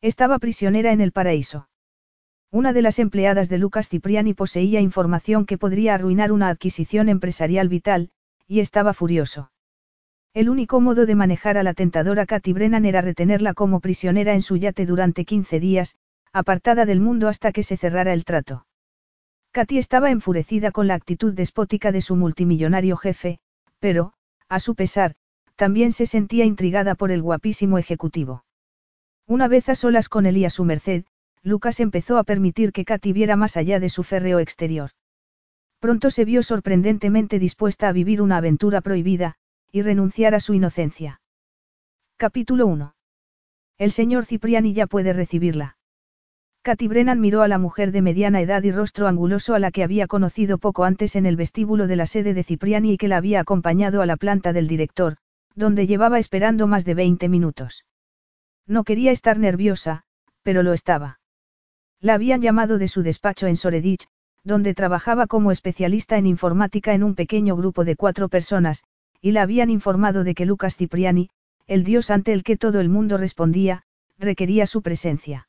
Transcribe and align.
Estaba 0.00 0.38
prisionera 0.38 0.92
en 0.92 1.00
el 1.00 1.10
paraíso. 1.10 1.68
Una 2.52 2.72
de 2.72 2.82
las 2.82 3.00
empleadas 3.00 3.48
de 3.48 3.58
Lucas 3.58 3.88
Cipriani 3.88 4.32
poseía 4.32 4.80
información 4.80 5.44
que 5.44 5.58
podría 5.58 5.94
arruinar 5.94 6.30
una 6.30 6.48
adquisición 6.48 7.08
empresarial 7.08 7.68
vital, 7.68 8.10
y 8.46 8.60
estaba 8.60 8.94
furioso. 8.94 9.50
El 10.34 10.48
único 10.48 10.80
modo 10.80 11.04
de 11.04 11.16
manejar 11.16 11.58
a 11.58 11.64
la 11.64 11.74
tentadora 11.74 12.26
Katy 12.26 12.52
Brennan 12.52 12.84
era 12.84 13.00
retenerla 13.00 13.54
como 13.54 13.80
prisionera 13.80 14.34
en 14.34 14.42
su 14.42 14.56
yate 14.56 14.86
durante 14.86 15.24
15 15.24 15.58
días, 15.58 15.96
apartada 16.32 16.86
del 16.86 17.00
mundo 17.00 17.26
hasta 17.26 17.50
que 17.50 17.64
se 17.64 17.76
cerrara 17.76 18.12
el 18.12 18.24
trato. 18.24 18.66
Katy 19.50 19.78
estaba 19.78 20.12
enfurecida 20.12 20.70
con 20.70 20.86
la 20.86 20.94
actitud 20.94 21.34
despótica 21.34 21.90
de 21.90 22.02
su 22.02 22.14
multimillonario 22.14 22.96
jefe, 22.96 23.40
pero, 23.80 24.12
a 24.48 24.60
su 24.60 24.76
pesar, 24.76 25.16
también 25.56 25.92
se 25.92 26.06
sentía 26.06 26.44
intrigada 26.44 26.94
por 26.94 27.10
el 27.10 27.20
guapísimo 27.20 27.78
ejecutivo. 27.78 28.44
Una 29.28 29.46
vez 29.46 29.68
a 29.68 29.74
solas 29.74 30.08
con 30.08 30.24
él 30.24 30.38
y 30.38 30.46
a 30.46 30.50
su 30.50 30.64
merced, 30.64 31.04
Lucas 31.42 31.80
empezó 31.80 32.16
a 32.16 32.24
permitir 32.24 32.72
que 32.72 32.86
Katy 32.86 33.12
viera 33.12 33.36
más 33.36 33.58
allá 33.58 33.78
de 33.78 33.90
su 33.90 34.02
férreo 34.02 34.38
exterior. 34.38 34.92
Pronto 35.80 36.10
se 36.10 36.24
vio 36.24 36.42
sorprendentemente 36.42 37.38
dispuesta 37.38 37.88
a 37.88 37.92
vivir 37.92 38.22
una 38.22 38.38
aventura 38.38 38.80
prohibida, 38.80 39.34
y 39.70 39.82
renunciar 39.82 40.34
a 40.34 40.40
su 40.40 40.54
inocencia. 40.54 41.20
Capítulo 42.16 42.66
1. 42.66 42.94
El 43.76 43.92
señor 43.92 44.24
Cipriani 44.24 44.72
ya 44.72 44.86
puede 44.86 45.12
recibirla. 45.12 45.76
Katy 46.62 46.88
Brennan 46.88 47.20
miró 47.20 47.42
a 47.42 47.48
la 47.48 47.58
mujer 47.58 47.92
de 47.92 48.00
mediana 48.00 48.40
edad 48.40 48.62
y 48.62 48.72
rostro 48.72 49.08
anguloso 49.08 49.54
a 49.54 49.58
la 49.58 49.70
que 49.70 49.84
había 49.84 50.06
conocido 50.06 50.56
poco 50.56 50.84
antes 50.84 51.16
en 51.16 51.26
el 51.26 51.36
vestíbulo 51.36 51.86
de 51.86 51.96
la 51.96 52.06
sede 52.06 52.32
de 52.32 52.44
Cipriani 52.44 52.94
y 52.94 52.96
que 52.96 53.08
la 53.08 53.18
había 53.18 53.40
acompañado 53.40 54.00
a 54.00 54.06
la 54.06 54.16
planta 54.16 54.54
del 54.54 54.68
director, 54.68 55.18
donde 55.54 55.86
llevaba 55.86 56.18
esperando 56.18 56.66
más 56.66 56.86
de 56.86 56.94
20 56.94 57.28
minutos. 57.28 57.84
No 58.68 58.84
quería 58.84 59.12
estar 59.12 59.38
nerviosa, 59.38 60.04
pero 60.42 60.62
lo 60.62 60.74
estaba. 60.74 61.20
La 62.00 62.12
habían 62.12 62.42
llamado 62.42 62.76
de 62.76 62.86
su 62.86 63.02
despacho 63.02 63.46
en 63.46 63.56
Soredich, 63.56 64.06
donde 64.44 64.74
trabajaba 64.74 65.26
como 65.26 65.50
especialista 65.50 66.18
en 66.18 66.26
informática 66.26 66.92
en 66.92 67.02
un 67.02 67.14
pequeño 67.14 67.56
grupo 67.56 67.86
de 67.86 67.96
cuatro 67.96 68.28
personas, 68.28 68.84
y 69.22 69.32
la 69.32 69.42
habían 69.42 69.70
informado 69.70 70.22
de 70.22 70.34
que 70.34 70.44
Lucas 70.44 70.76
Cipriani, 70.76 71.30
el 71.66 71.82
dios 71.82 72.10
ante 72.10 72.34
el 72.34 72.44
que 72.44 72.58
todo 72.58 72.80
el 72.80 72.90
mundo 72.90 73.16
respondía, 73.16 73.84
requería 74.18 74.66
su 74.66 74.82
presencia. 74.82 75.48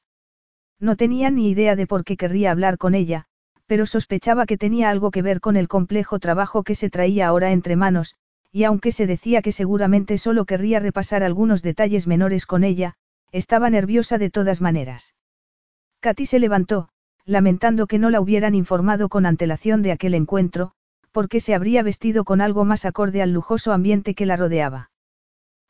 No 0.80 0.95
tenía 0.95 1.30
ni 1.30 1.50
idea 1.50 1.75
de 1.75 1.88
por 1.88 2.06
qué 2.06 2.16
querría 2.16 2.52
hablar 2.52 2.78
con 2.78 2.95
ella, 2.95 3.25
pero 3.67 3.86
sospechaba 3.86 4.45
que 4.45 4.58
tenía 4.58 4.90
algo 4.90 5.12
que 5.12 5.22
ver 5.22 5.42
con 5.42 5.58
el 5.58 5.67
complejo 5.67 6.20
trabajo 6.20 6.64
que 6.64 6.73
se 6.73 6.90
traía 6.90 7.28
ahora 7.28 7.52
entre 7.52 7.75
manos, 7.75 8.16
y 8.52 8.64
aunque 8.64 8.92
se 8.92 9.06
decía 9.06 9.42
que 9.42 9.52
seguramente 9.52 10.17
solo 10.17 10.45
querría 10.45 10.80
repasar 10.80 11.22
algunos 11.22 11.62
detalles 11.62 12.08
menores 12.08 12.45
con 12.45 12.64
ella, 12.64 12.95
estaba 13.31 13.69
nerviosa 13.69 14.17
de 14.17 14.30
todas 14.30 14.61
maneras. 14.61 15.16
Katy 15.99 16.25
se 16.25 16.39
levantó, 16.39 16.89
lamentando 17.25 17.88
que 17.88 17.99
no 17.99 18.09
la 18.09 18.22
hubieran 18.22 18.55
informado 18.55 19.09
con 19.09 19.25
antelación 19.25 19.81
de 19.81 19.91
aquel 19.91 20.13
encuentro, 20.13 20.72
porque 21.11 21.39
se 21.39 21.53
habría 21.53 21.83
vestido 21.83 22.23
con 22.23 22.41
algo 22.41 22.66
más 22.66 22.85
acorde 22.85 23.22
al 23.22 23.31
lujoso 23.31 23.73
ambiente 23.73 24.16
que 24.16 24.25
la 24.25 24.38
rodeaba. 24.38 24.91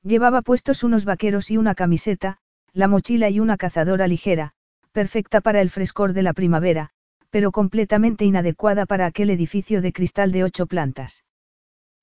Llevaba 0.04 0.42
puestos 0.42 0.84
unos 0.84 1.06
vaqueros 1.06 1.52
y 1.52 1.58
una 1.58 1.76
camiseta, 1.76 2.38
la 2.74 2.88
mochila 2.88 3.30
y 3.30 3.40
una 3.40 3.58
cazadora 3.58 4.08
ligera, 4.08 4.54
perfecta 4.92 5.42
para 5.42 5.62
el 5.62 5.70
frescor 5.70 6.14
de 6.14 6.24
la 6.24 6.34
primavera, 6.34 6.92
pero 7.30 7.52
completamente 7.52 8.26
inadecuada 8.26 8.86
para 8.86 9.06
aquel 9.06 9.30
edificio 9.30 9.82
de 9.82 9.94
cristal 9.94 10.32
de 10.32 10.44
ocho 10.44 10.68
plantas. 10.68 11.24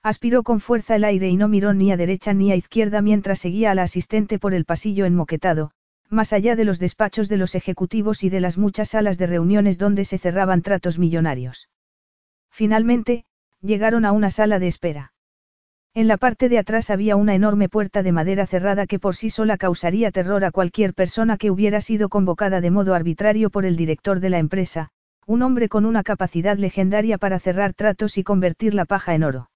Aspiró 0.06 0.44
con 0.44 0.60
fuerza 0.60 0.94
el 0.94 1.02
aire 1.02 1.28
y 1.30 1.36
no 1.36 1.48
miró 1.48 1.74
ni 1.74 1.90
a 1.90 1.96
derecha 1.96 2.32
ni 2.32 2.52
a 2.52 2.54
izquierda 2.54 3.02
mientras 3.02 3.40
seguía 3.40 3.72
a 3.72 3.74
la 3.74 3.82
asistente 3.82 4.38
por 4.38 4.54
el 4.54 4.64
pasillo 4.64 5.04
enmoquetado, 5.04 5.72
más 6.08 6.32
allá 6.32 6.54
de 6.54 6.64
los 6.64 6.78
despachos 6.78 7.28
de 7.28 7.36
los 7.36 7.56
ejecutivos 7.56 8.22
y 8.22 8.30
de 8.30 8.38
las 8.38 8.56
muchas 8.56 8.90
salas 8.90 9.18
de 9.18 9.26
reuniones 9.26 9.78
donde 9.78 10.04
se 10.04 10.18
cerraban 10.18 10.62
tratos 10.62 11.00
millonarios. 11.00 11.70
Finalmente, 12.52 13.24
llegaron 13.60 14.04
a 14.04 14.12
una 14.12 14.30
sala 14.30 14.60
de 14.60 14.68
espera. 14.68 15.12
En 15.92 16.06
la 16.06 16.18
parte 16.18 16.48
de 16.48 16.58
atrás 16.58 16.90
había 16.90 17.16
una 17.16 17.34
enorme 17.34 17.68
puerta 17.68 18.04
de 18.04 18.12
madera 18.12 18.46
cerrada 18.46 18.86
que 18.86 19.00
por 19.00 19.16
sí 19.16 19.28
sola 19.28 19.56
causaría 19.56 20.12
terror 20.12 20.44
a 20.44 20.52
cualquier 20.52 20.94
persona 20.94 21.36
que 21.36 21.50
hubiera 21.50 21.80
sido 21.80 22.10
convocada 22.10 22.60
de 22.60 22.70
modo 22.70 22.94
arbitrario 22.94 23.50
por 23.50 23.64
el 23.64 23.74
director 23.74 24.20
de 24.20 24.30
la 24.30 24.38
empresa, 24.38 24.90
un 25.26 25.42
hombre 25.42 25.68
con 25.68 25.84
una 25.84 26.04
capacidad 26.04 26.56
legendaria 26.56 27.18
para 27.18 27.40
cerrar 27.40 27.74
tratos 27.74 28.18
y 28.18 28.22
convertir 28.22 28.72
la 28.72 28.84
paja 28.84 29.16
en 29.16 29.24
oro. 29.24 29.48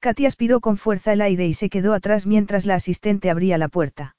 Katy 0.00 0.24
aspiró 0.26 0.60
con 0.60 0.78
fuerza 0.78 1.12
el 1.12 1.20
aire 1.20 1.46
y 1.46 1.52
se 1.52 1.68
quedó 1.68 1.92
atrás 1.92 2.26
mientras 2.26 2.64
la 2.64 2.74
asistente 2.74 3.30
abría 3.30 3.58
la 3.58 3.68
puerta. 3.68 4.16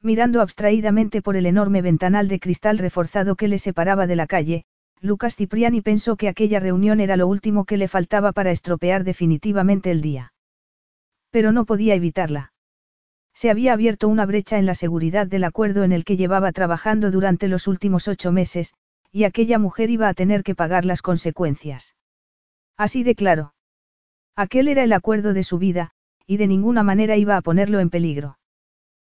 Mirando 0.00 0.40
abstraídamente 0.40 1.22
por 1.22 1.36
el 1.36 1.46
enorme 1.46 1.82
ventanal 1.82 2.28
de 2.28 2.40
cristal 2.40 2.78
reforzado 2.78 3.36
que 3.36 3.48
le 3.48 3.58
separaba 3.58 4.06
de 4.06 4.16
la 4.16 4.26
calle, 4.26 4.64
Lucas 5.00 5.36
Cipriani 5.36 5.82
pensó 5.82 6.16
que 6.16 6.28
aquella 6.28 6.60
reunión 6.60 7.00
era 7.00 7.16
lo 7.16 7.26
último 7.26 7.64
que 7.66 7.76
le 7.76 7.88
faltaba 7.88 8.32
para 8.32 8.50
estropear 8.50 9.04
definitivamente 9.04 9.90
el 9.90 10.00
día. 10.00 10.32
Pero 11.30 11.52
no 11.52 11.66
podía 11.66 11.94
evitarla. 11.94 12.52
Se 13.34 13.50
había 13.50 13.72
abierto 13.72 14.08
una 14.08 14.24
brecha 14.24 14.58
en 14.58 14.66
la 14.66 14.74
seguridad 14.74 15.26
del 15.26 15.44
acuerdo 15.44 15.84
en 15.84 15.92
el 15.92 16.04
que 16.04 16.16
llevaba 16.16 16.52
trabajando 16.52 17.10
durante 17.10 17.48
los 17.48 17.66
últimos 17.66 18.08
ocho 18.08 18.32
meses, 18.32 18.72
y 19.10 19.24
aquella 19.24 19.58
mujer 19.58 19.90
iba 19.90 20.08
a 20.08 20.14
tener 20.14 20.42
que 20.42 20.54
pagar 20.54 20.84
las 20.84 21.02
consecuencias. 21.02 21.94
Así 22.76 23.04
de 23.04 23.14
claro. 23.14 23.53
Aquel 24.36 24.68
era 24.68 24.82
el 24.82 24.92
acuerdo 24.92 25.32
de 25.32 25.44
su 25.44 25.58
vida, 25.58 25.90
y 26.26 26.38
de 26.38 26.46
ninguna 26.46 26.82
manera 26.82 27.16
iba 27.16 27.36
a 27.36 27.40
ponerlo 27.40 27.80
en 27.80 27.90
peligro. 27.90 28.38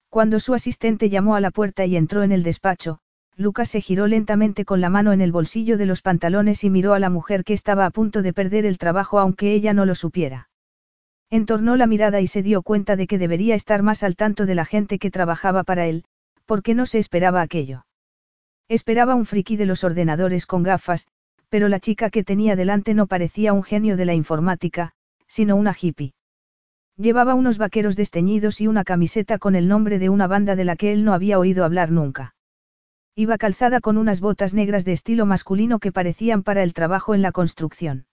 Cuando 0.09 0.39
su 0.39 0.53
asistente 0.53 1.09
llamó 1.09 1.35
a 1.35 1.41
la 1.41 1.51
puerta 1.51 1.85
y 1.85 1.97
entró 1.97 2.23
en 2.23 2.31
el 2.31 2.41
despacho, 2.43 2.99
Lucas 3.35 3.69
se 3.69 3.81
giró 3.81 4.07
lentamente 4.07 4.65
con 4.65 4.81
la 4.81 4.89
mano 4.89 5.13
en 5.13 5.21
el 5.21 5.31
bolsillo 5.31 5.77
de 5.77 5.85
los 5.85 6.01
pantalones 6.01 6.63
y 6.63 6.69
miró 6.69 6.93
a 6.93 6.99
la 6.99 7.09
mujer 7.09 7.43
que 7.43 7.53
estaba 7.53 7.85
a 7.85 7.89
punto 7.89 8.21
de 8.21 8.33
perder 8.33 8.65
el 8.65 8.77
trabajo 8.77 9.19
aunque 9.19 9.53
ella 9.53 9.73
no 9.73 9.85
lo 9.85 9.95
supiera. 9.95 10.49
Entornó 11.29 11.75
la 11.75 11.85
mirada 11.85 12.21
y 12.21 12.27
se 12.27 12.41
dio 12.41 12.63
cuenta 12.63 12.95
de 12.95 13.05
que 13.05 13.17
debería 13.17 13.55
estar 13.55 13.83
más 13.83 14.03
al 14.03 14.15
tanto 14.15 14.45
de 14.45 14.55
la 14.55 14.65
gente 14.65 14.99
que 14.99 15.11
trabajaba 15.11 15.63
para 15.63 15.85
él, 15.85 16.05
porque 16.45 16.73
no 16.73 16.85
se 16.85 16.97
esperaba 16.97 17.41
aquello. 17.41 17.85
Esperaba 18.67 19.15
un 19.15 19.25
friki 19.25 19.55
de 19.55 19.65
los 19.65 19.83
ordenadores 19.83 20.45
con 20.45 20.63
gafas, 20.63 21.07
pero 21.49 21.67
la 21.69 21.79
chica 21.79 22.09
que 22.09 22.23
tenía 22.23 22.55
delante 22.55 22.93
no 22.93 23.07
parecía 23.07 23.53
un 23.53 23.63
genio 23.63 23.95
de 23.95 24.05
la 24.05 24.15
informática, 24.15 24.93
sino 25.29 25.55
una 25.55 25.73
hippie. 25.79 26.13
Llevaba 26.97 27.33
unos 27.33 27.57
vaqueros 27.57 27.95
desteñidos 27.95 28.59
y 28.59 28.67
una 28.67 28.83
camiseta 28.83 29.37
con 29.37 29.55
el 29.55 29.69
nombre 29.69 29.99
de 29.99 30.09
una 30.09 30.27
banda 30.27 30.57
de 30.57 30.65
la 30.65 30.75
que 30.75 30.91
él 30.91 31.05
no 31.05 31.13
había 31.13 31.39
oído 31.39 31.63
hablar 31.63 31.91
nunca. 31.91 32.35
Iba 33.15 33.37
calzada 33.37 33.79
con 33.79 33.97
unas 33.97 34.19
botas 34.19 34.53
negras 34.53 34.83
de 34.83 34.93
estilo 34.93 35.25
masculino 35.25 35.79
que 35.79 35.93
parecían 35.93 36.43
para 36.43 36.63
el 36.63 36.73
trabajo 36.73 37.15
en 37.15 37.21
la 37.21 37.31
construcción. 37.31 38.05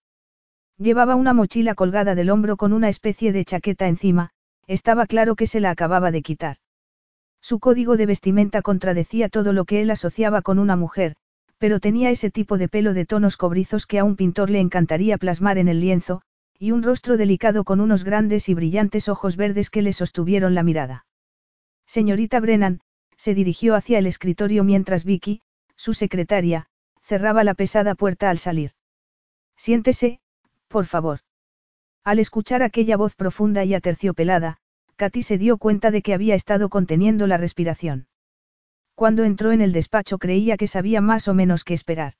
Llevaba 0.79 1.17
una 1.17 1.33
mochila 1.33 1.75
colgada 1.75 2.15
del 2.15 2.31
hombro 2.31 2.57
con 2.57 2.73
una 2.73 2.89
especie 2.89 3.33
de 3.33 3.45
chaqueta 3.45 3.89
encima, 3.89 4.31
estaba 4.67 5.07
claro 5.07 5.35
que 5.35 5.47
se 5.47 5.59
la 5.59 5.71
acababa 5.71 6.11
de 6.11 6.23
quitar. 6.23 6.59
Su 7.41 7.61
código 7.61 7.97
de 7.97 8.07
vestimenta 8.07 8.63
contradecía 8.63 9.29
todo 9.29 9.53
lo 9.53 9.65
que 9.65 9.81
él 9.81 9.91
asociaba 9.91 10.43
con 10.43 10.59
una 10.59 10.77
mujer, 10.77 11.17
pero 11.59 11.81
tenía 11.81 12.11
ese 12.11 12.31
tipo 12.31 12.59
de 12.59 12.69
pelo 12.69 12.93
de 12.93 13.07
tonos 13.07 13.37
cobrizos 13.37 13.87
que 13.87 13.99
a 13.99 14.05
un 14.05 14.17
pintor 14.17 14.51
le 14.51 14.61
encantaría 14.61 15.17
plasmar 15.17 15.59
en 15.59 15.69
el 15.69 15.81
lienzo, 15.81 16.23
y 16.59 16.71
un 16.71 16.83
rostro 16.83 17.17
delicado 17.17 17.65
con 17.65 17.81
unos 17.81 18.05
grandes 18.05 18.49
y 18.49 18.55
brillantes 18.55 19.09
ojos 19.09 19.37
verdes 19.37 19.71
que 19.71 19.83
le 19.83 19.93
sostuvieron 19.93 20.55
la 20.55 20.63
mirada. 20.63 21.07
Señorita 21.87 22.41
Brennan, 22.41 22.81
se 23.17 23.35
dirigió 23.35 23.75
hacia 23.75 23.99
el 23.99 24.07
escritorio 24.07 24.65
mientras 24.65 25.05
Vicky, 25.05 25.43
su 25.77 25.95
secretaria, 25.95 26.67
cerraba 27.03 27.45
la 27.45 27.55
pesada 27.55 27.95
puerta 27.95 28.31
al 28.31 28.39
salir. 28.39 28.73
Siéntese, 29.57 30.21
por 30.69 30.87
favor. 30.87 31.21
Al 32.05 32.19
escuchar 32.19 32.63
aquella 32.63 32.97
voz 32.97 33.15
profunda 33.15 33.65
y 33.65 33.75
aterciopelada, 33.75 34.59
Katy 34.97 35.23
se 35.23 35.39
dio 35.39 35.59
cuenta 35.59 35.91
de 35.91 36.03
que 36.03 36.15
había 36.15 36.35
estado 36.35 36.69
conteniendo 36.69 37.27
la 37.27 37.37
respiración. 37.37 38.09
Cuando 38.95 39.25
entró 39.25 39.53
en 39.53 39.61
el 39.61 39.73
despacho 39.73 40.19
creía 40.19 40.57
que 40.57 40.69
sabía 40.69 41.01
más 41.01 41.29
o 41.29 41.35
menos 41.35 41.65
qué 41.65 41.75
esperar. 41.75 42.15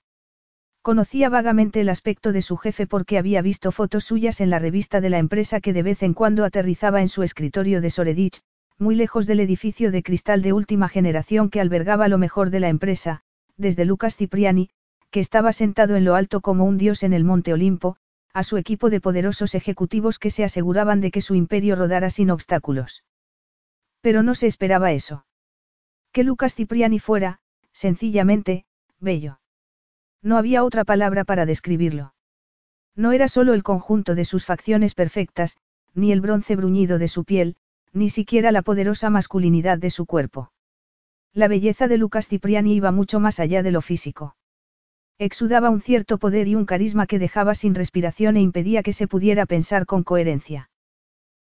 Conocía 0.87 1.29
vagamente 1.29 1.81
el 1.81 1.89
aspecto 1.89 2.31
de 2.31 2.43
su 2.43 2.57
jefe 2.57 2.87
porque 2.87 3.19
había 3.19 3.43
visto 3.43 3.73
fotos 3.73 4.05
suyas 4.05 4.41
en 4.41 4.51
la 4.51 4.61
revista 4.61 5.01
de 5.01 5.11
la 5.11 5.19
empresa 5.19 5.61
que 5.61 5.73
de 5.73 5.83
vez 5.83 6.05
en 6.05 6.15
cuando 6.15 6.45
aterrizaba 6.45 7.03
en 7.03 7.09
su 7.09 7.25
escritorio 7.25 7.81
de 7.81 7.91
Soredich, 7.91 8.41
muy 8.79 8.95
lejos 8.95 9.27
del 9.27 9.41
edificio 9.41 9.91
de 9.91 10.05
cristal 10.05 10.43
de 10.43 10.53
última 10.53 10.89
generación 10.89 11.51
que 11.51 11.61
albergaba 11.61 12.07
lo 12.07 12.19
mejor 12.19 12.51
de 12.51 12.61
la 12.61 12.69
empresa, 12.69 13.23
desde 13.57 13.85
Lucas 13.85 14.17
Cipriani, 14.17 14.71
que 15.11 15.19
estaba 15.19 15.53
sentado 15.53 15.97
en 15.97 16.05
lo 16.05 16.15
alto 16.15 16.41
como 16.41 16.65
un 16.65 16.79
dios 16.79 17.03
en 17.03 17.15
el 17.15 17.25
Monte 17.25 17.53
Olimpo, 17.53 17.97
a 18.33 18.45
su 18.45 18.57
equipo 18.57 18.89
de 18.89 19.01
poderosos 19.01 19.57
ejecutivos 19.57 20.21
que 20.21 20.31
se 20.31 20.45
aseguraban 20.45 21.01
de 21.01 21.11
que 21.11 21.21
su 21.21 21.35
imperio 21.35 21.75
rodara 21.75 22.11
sin 22.11 22.31
obstáculos. 22.31 23.03
Pero 24.03 24.23
no 24.23 24.37
se 24.37 24.47
esperaba 24.47 24.93
eso. 24.93 25.27
Que 26.13 26.23
Lucas 26.23 26.55
Cipriani 26.55 27.01
fuera, 27.01 27.41
sencillamente, 27.73 28.67
bello. 29.01 29.41
No 30.27 30.39
había 30.39 30.65
otra 30.65 30.85
palabra 30.85 31.23
para 31.23 31.47
describirlo. 31.47 32.13
No 32.97 33.13
era 33.13 33.29
solo 33.29 33.55
el 33.55 33.63
conjunto 33.63 34.17
de 34.17 34.25
sus 34.25 34.45
facciones 34.45 34.97
perfectas, 34.97 35.57
ni 35.95 36.11
el 36.11 36.21
bronce 36.21 36.57
bruñido 36.57 36.99
de 36.99 37.07
su 37.07 37.23
piel, 37.23 37.55
ni 37.93 38.11
siquiera 38.11 38.51
la 38.51 38.63
poderosa 38.63 39.09
masculinidad 39.09 39.79
de 39.79 39.91
su 39.91 40.05
cuerpo. 40.05 40.51
La 41.33 41.47
belleza 41.47 41.87
de 41.87 41.99
Lucas 41.99 42.27
Cipriani 42.27 42.75
iba 42.75 42.91
mucho 42.91 43.21
más 43.21 43.39
allá 43.39 43.63
de 43.63 43.71
lo 43.71 43.83
físico. 43.83 44.35
Exudaba 45.17 45.71
un 45.71 45.81
cierto 45.81 46.19
poder 46.19 46.49
y 46.49 46.57
un 46.57 46.65
carisma 46.65 47.07
que 47.07 47.21
dejaba 47.21 47.55
sin 47.55 47.77
respiración 47.77 48.37
e 48.37 48.41
impedía 48.41 48.83
que 48.83 48.93
se 48.93 49.07
pudiera 49.07 49.47
pensar 49.47 49.87
con 49.87 50.03
coherencia. 50.03 50.71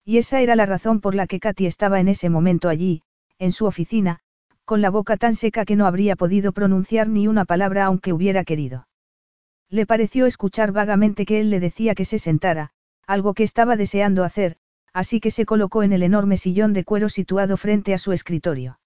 Y 0.06 0.20
esa 0.20 0.40
era 0.40 0.56
la 0.56 0.66
razón 0.66 1.02
por 1.02 1.16
la 1.16 1.28
que 1.28 1.42
Katy 1.42 1.66
estaba 1.66 2.00
en 2.00 2.08
ese 2.08 2.30
momento 2.30 2.70
allí, 2.70 3.04
en 3.40 3.52
su 3.52 3.66
oficina, 3.66 4.22
con 4.70 4.84
la 4.84 4.92
boca 4.92 5.18
tan 5.18 5.34
seca 5.34 5.66
que 5.66 5.76
no 5.76 5.88
habría 5.88 6.16
podido 6.16 6.52
pronunciar 6.52 7.10
ni 7.10 7.28
una 7.28 7.44
palabra 7.44 7.86
aunque 7.86 8.14
hubiera 8.14 8.44
querido. 8.44 8.88
Le 9.68 9.88
pareció 9.88 10.28
escuchar 10.28 10.72
vagamente 10.72 11.26
que 11.26 11.40
él 11.40 11.50
le 11.50 11.60
decía 11.60 11.96
que 11.96 12.06
se 12.06 12.20
sentara, 12.20 12.70
algo 13.08 13.34
que 13.34 13.42
estaba 13.42 13.76
deseando 13.78 14.24
hacer, 14.24 14.58
así 14.94 15.20
que 15.22 15.32
se 15.32 15.48
colocó 15.48 15.82
en 15.82 15.92
el 15.92 16.04
enorme 16.04 16.38
sillón 16.38 16.74
de 16.74 16.84
cuero 16.84 17.10
situado 17.10 17.58
frente 17.58 17.96
a 17.96 17.98
su 17.98 18.12
escritorio. 18.12 18.80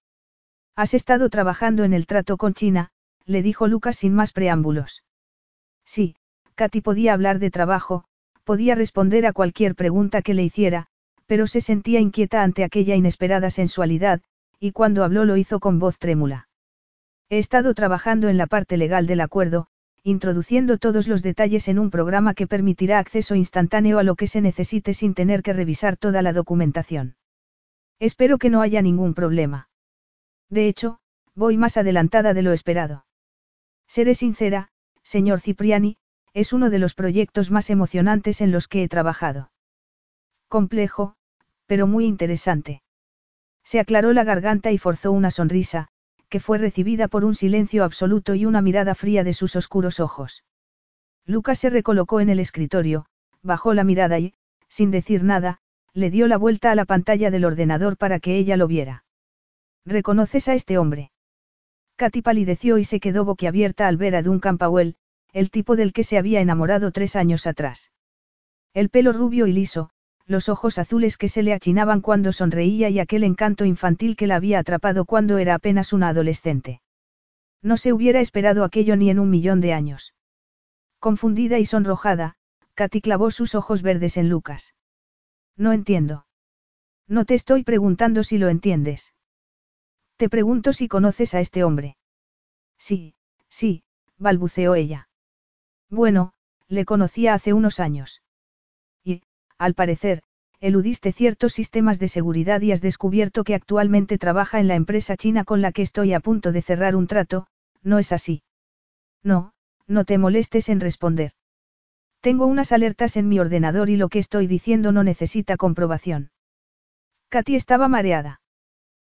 Has 0.74 0.94
estado 0.94 1.28
trabajando 1.28 1.84
en 1.84 1.92
el 1.92 2.06
trato 2.06 2.38
con 2.38 2.54
China, 2.54 2.90
le 3.26 3.42
dijo 3.42 3.68
Lucas 3.68 3.96
sin 3.96 4.14
más 4.14 4.32
preámbulos. 4.32 5.04
Sí, 5.84 6.16
Katy 6.54 6.80
podía 6.80 7.12
hablar 7.12 7.38
de 7.38 7.50
trabajo, 7.50 8.04
podía 8.42 8.74
responder 8.74 9.26
a 9.26 9.34
cualquier 9.34 9.74
pregunta 9.74 10.22
que 10.22 10.32
le 10.32 10.44
hiciera, 10.44 10.86
pero 11.26 11.46
se 11.46 11.60
sentía 11.60 12.00
inquieta 12.00 12.42
ante 12.42 12.64
aquella 12.64 12.96
inesperada 12.96 13.50
sensualidad, 13.50 14.22
y 14.58 14.72
cuando 14.72 15.04
habló 15.04 15.24
lo 15.24 15.36
hizo 15.36 15.60
con 15.60 15.78
voz 15.78 15.98
trémula. 15.98 16.48
He 17.28 17.38
estado 17.38 17.74
trabajando 17.74 18.28
en 18.28 18.36
la 18.36 18.46
parte 18.46 18.76
legal 18.76 19.06
del 19.06 19.20
acuerdo, 19.20 19.68
introduciendo 20.02 20.78
todos 20.78 21.08
los 21.08 21.22
detalles 21.22 21.66
en 21.68 21.78
un 21.78 21.90
programa 21.90 22.34
que 22.34 22.46
permitirá 22.46 22.98
acceso 22.98 23.34
instantáneo 23.34 23.98
a 23.98 24.02
lo 24.02 24.16
que 24.16 24.26
se 24.26 24.40
necesite 24.40 24.92
sin 24.92 25.14
tener 25.14 25.42
que 25.42 25.54
revisar 25.54 25.96
toda 25.96 26.20
la 26.20 26.32
documentación. 26.32 27.16
Espero 27.98 28.38
que 28.38 28.50
no 28.50 28.60
haya 28.60 28.82
ningún 28.82 29.14
problema. 29.14 29.70
De 30.50 30.68
hecho, 30.68 30.98
voy 31.34 31.56
más 31.56 31.76
adelantada 31.76 32.34
de 32.34 32.42
lo 32.42 32.52
esperado. 32.52 33.06
Seré 33.88 34.14
sincera, 34.14 34.68
señor 35.02 35.40
Cipriani, 35.40 35.96
es 36.34 36.52
uno 36.52 36.68
de 36.68 36.78
los 36.78 36.94
proyectos 36.94 37.50
más 37.50 37.70
emocionantes 37.70 38.40
en 38.40 38.52
los 38.52 38.68
que 38.68 38.82
he 38.82 38.88
trabajado. 38.88 39.52
Complejo, 40.48 41.16
pero 41.66 41.86
muy 41.86 42.04
interesante. 42.04 42.83
Se 43.64 43.80
aclaró 43.80 44.12
la 44.12 44.24
garganta 44.24 44.70
y 44.70 44.78
forzó 44.78 45.10
una 45.10 45.30
sonrisa, 45.30 45.88
que 46.28 46.38
fue 46.38 46.58
recibida 46.58 47.08
por 47.08 47.24
un 47.24 47.34
silencio 47.34 47.84
absoluto 47.84 48.34
y 48.34 48.44
una 48.44 48.60
mirada 48.60 48.94
fría 48.94 49.24
de 49.24 49.32
sus 49.32 49.56
oscuros 49.56 50.00
ojos. 50.00 50.44
Lucas 51.26 51.58
se 51.58 51.70
recolocó 51.70 52.20
en 52.20 52.28
el 52.28 52.40
escritorio, 52.40 53.06
bajó 53.42 53.72
la 53.72 53.84
mirada 53.84 54.18
y, 54.18 54.34
sin 54.68 54.90
decir 54.90 55.24
nada, 55.24 55.60
le 55.94 56.10
dio 56.10 56.26
la 56.26 56.36
vuelta 56.36 56.70
a 56.70 56.74
la 56.74 56.84
pantalla 56.84 57.30
del 57.30 57.44
ordenador 57.44 57.96
para 57.96 58.20
que 58.20 58.36
ella 58.36 58.56
lo 58.56 58.66
viera. 58.66 59.04
¿Reconoces 59.86 60.48
a 60.48 60.54
este 60.54 60.76
hombre? 60.76 61.12
Katy 61.96 62.22
palideció 62.22 62.78
y 62.78 62.84
se 62.84 63.00
quedó 63.00 63.24
boquiabierta 63.24 63.86
al 63.86 63.96
ver 63.96 64.16
a 64.16 64.22
Duncan 64.22 64.58
Powell, 64.58 64.96
el 65.32 65.50
tipo 65.50 65.76
del 65.76 65.92
que 65.92 66.04
se 66.04 66.18
había 66.18 66.40
enamorado 66.40 66.90
tres 66.90 67.16
años 67.16 67.46
atrás. 67.46 67.92
El 68.72 68.90
pelo 68.90 69.12
rubio 69.12 69.46
y 69.46 69.52
liso, 69.52 69.90
los 70.26 70.48
ojos 70.48 70.78
azules 70.78 71.16
que 71.16 71.28
se 71.28 71.42
le 71.42 71.52
achinaban 71.52 72.00
cuando 72.00 72.32
sonreía 72.32 72.88
y 72.88 72.98
aquel 72.98 73.24
encanto 73.24 73.64
infantil 73.64 74.16
que 74.16 74.26
la 74.26 74.36
había 74.36 74.58
atrapado 74.58 75.04
cuando 75.04 75.38
era 75.38 75.54
apenas 75.54 75.92
una 75.92 76.08
adolescente. 76.08 76.80
No 77.62 77.76
se 77.76 77.92
hubiera 77.92 78.20
esperado 78.20 78.64
aquello 78.64 78.96
ni 78.96 79.10
en 79.10 79.18
un 79.18 79.30
millón 79.30 79.60
de 79.60 79.72
años. 79.72 80.14
Confundida 80.98 81.58
y 81.58 81.66
sonrojada, 81.66 82.36
Katy 82.74 83.00
clavó 83.00 83.30
sus 83.30 83.54
ojos 83.54 83.82
verdes 83.82 84.16
en 84.16 84.28
Lucas. 84.28 84.74
No 85.56 85.72
entiendo. 85.72 86.26
No 87.06 87.24
te 87.24 87.34
estoy 87.34 87.62
preguntando 87.62 88.24
si 88.24 88.38
lo 88.38 88.48
entiendes. 88.48 89.14
Te 90.16 90.28
pregunto 90.28 90.72
si 90.72 90.88
conoces 90.88 91.34
a 91.34 91.40
este 91.40 91.64
hombre. 91.64 91.96
Sí, 92.78 93.14
sí, 93.48 93.84
balbuceó 94.18 94.74
ella. 94.74 95.08
Bueno, 95.90 96.32
le 96.68 96.84
conocía 96.84 97.34
hace 97.34 97.52
unos 97.52 97.78
años. 97.78 98.23
Al 99.58 99.74
parecer, 99.74 100.22
eludiste 100.60 101.12
ciertos 101.12 101.52
sistemas 101.52 101.98
de 101.98 102.08
seguridad 102.08 102.60
y 102.60 102.72
has 102.72 102.80
descubierto 102.80 103.44
que 103.44 103.54
actualmente 103.54 104.18
trabaja 104.18 104.60
en 104.60 104.68
la 104.68 104.74
empresa 104.74 105.16
china 105.16 105.44
con 105.44 105.60
la 105.60 105.72
que 105.72 105.82
estoy 105.82 106.12
a 106.12 106.20
punto 106.20 106.52
de 106.52 106.62
cerrar 106.62 106.96
un 106.96 107.06
trato, 107.06 107.46
¿no 107.82 107.98
es 107.98 108.12
así? 108.12 108.42
No, 109.22 109.52
no 109.86 110.04
te 110.04 110.18
molestes 110.18 110.68
en 110.68 110.80
responder. 110.80 111.32
Tengo 112.20 112.46
unas 112.46 112.72
alertas 112.72 113.16
en 113.16 113.28
mi 113.28 113.38
ordenador 113.38 113.90
y 113.90 113.96
lo 113.96 114.08
que 114.08 114.18
estoy 114.18 114.46
diciendo 114.46 114.92
no 114.92 115.04
necesita 115.04 115.56
comprobación. 115.58 116.30
Katy 117.28 117.54
estaba 117.54 117.88
mareada. 117.88 118.40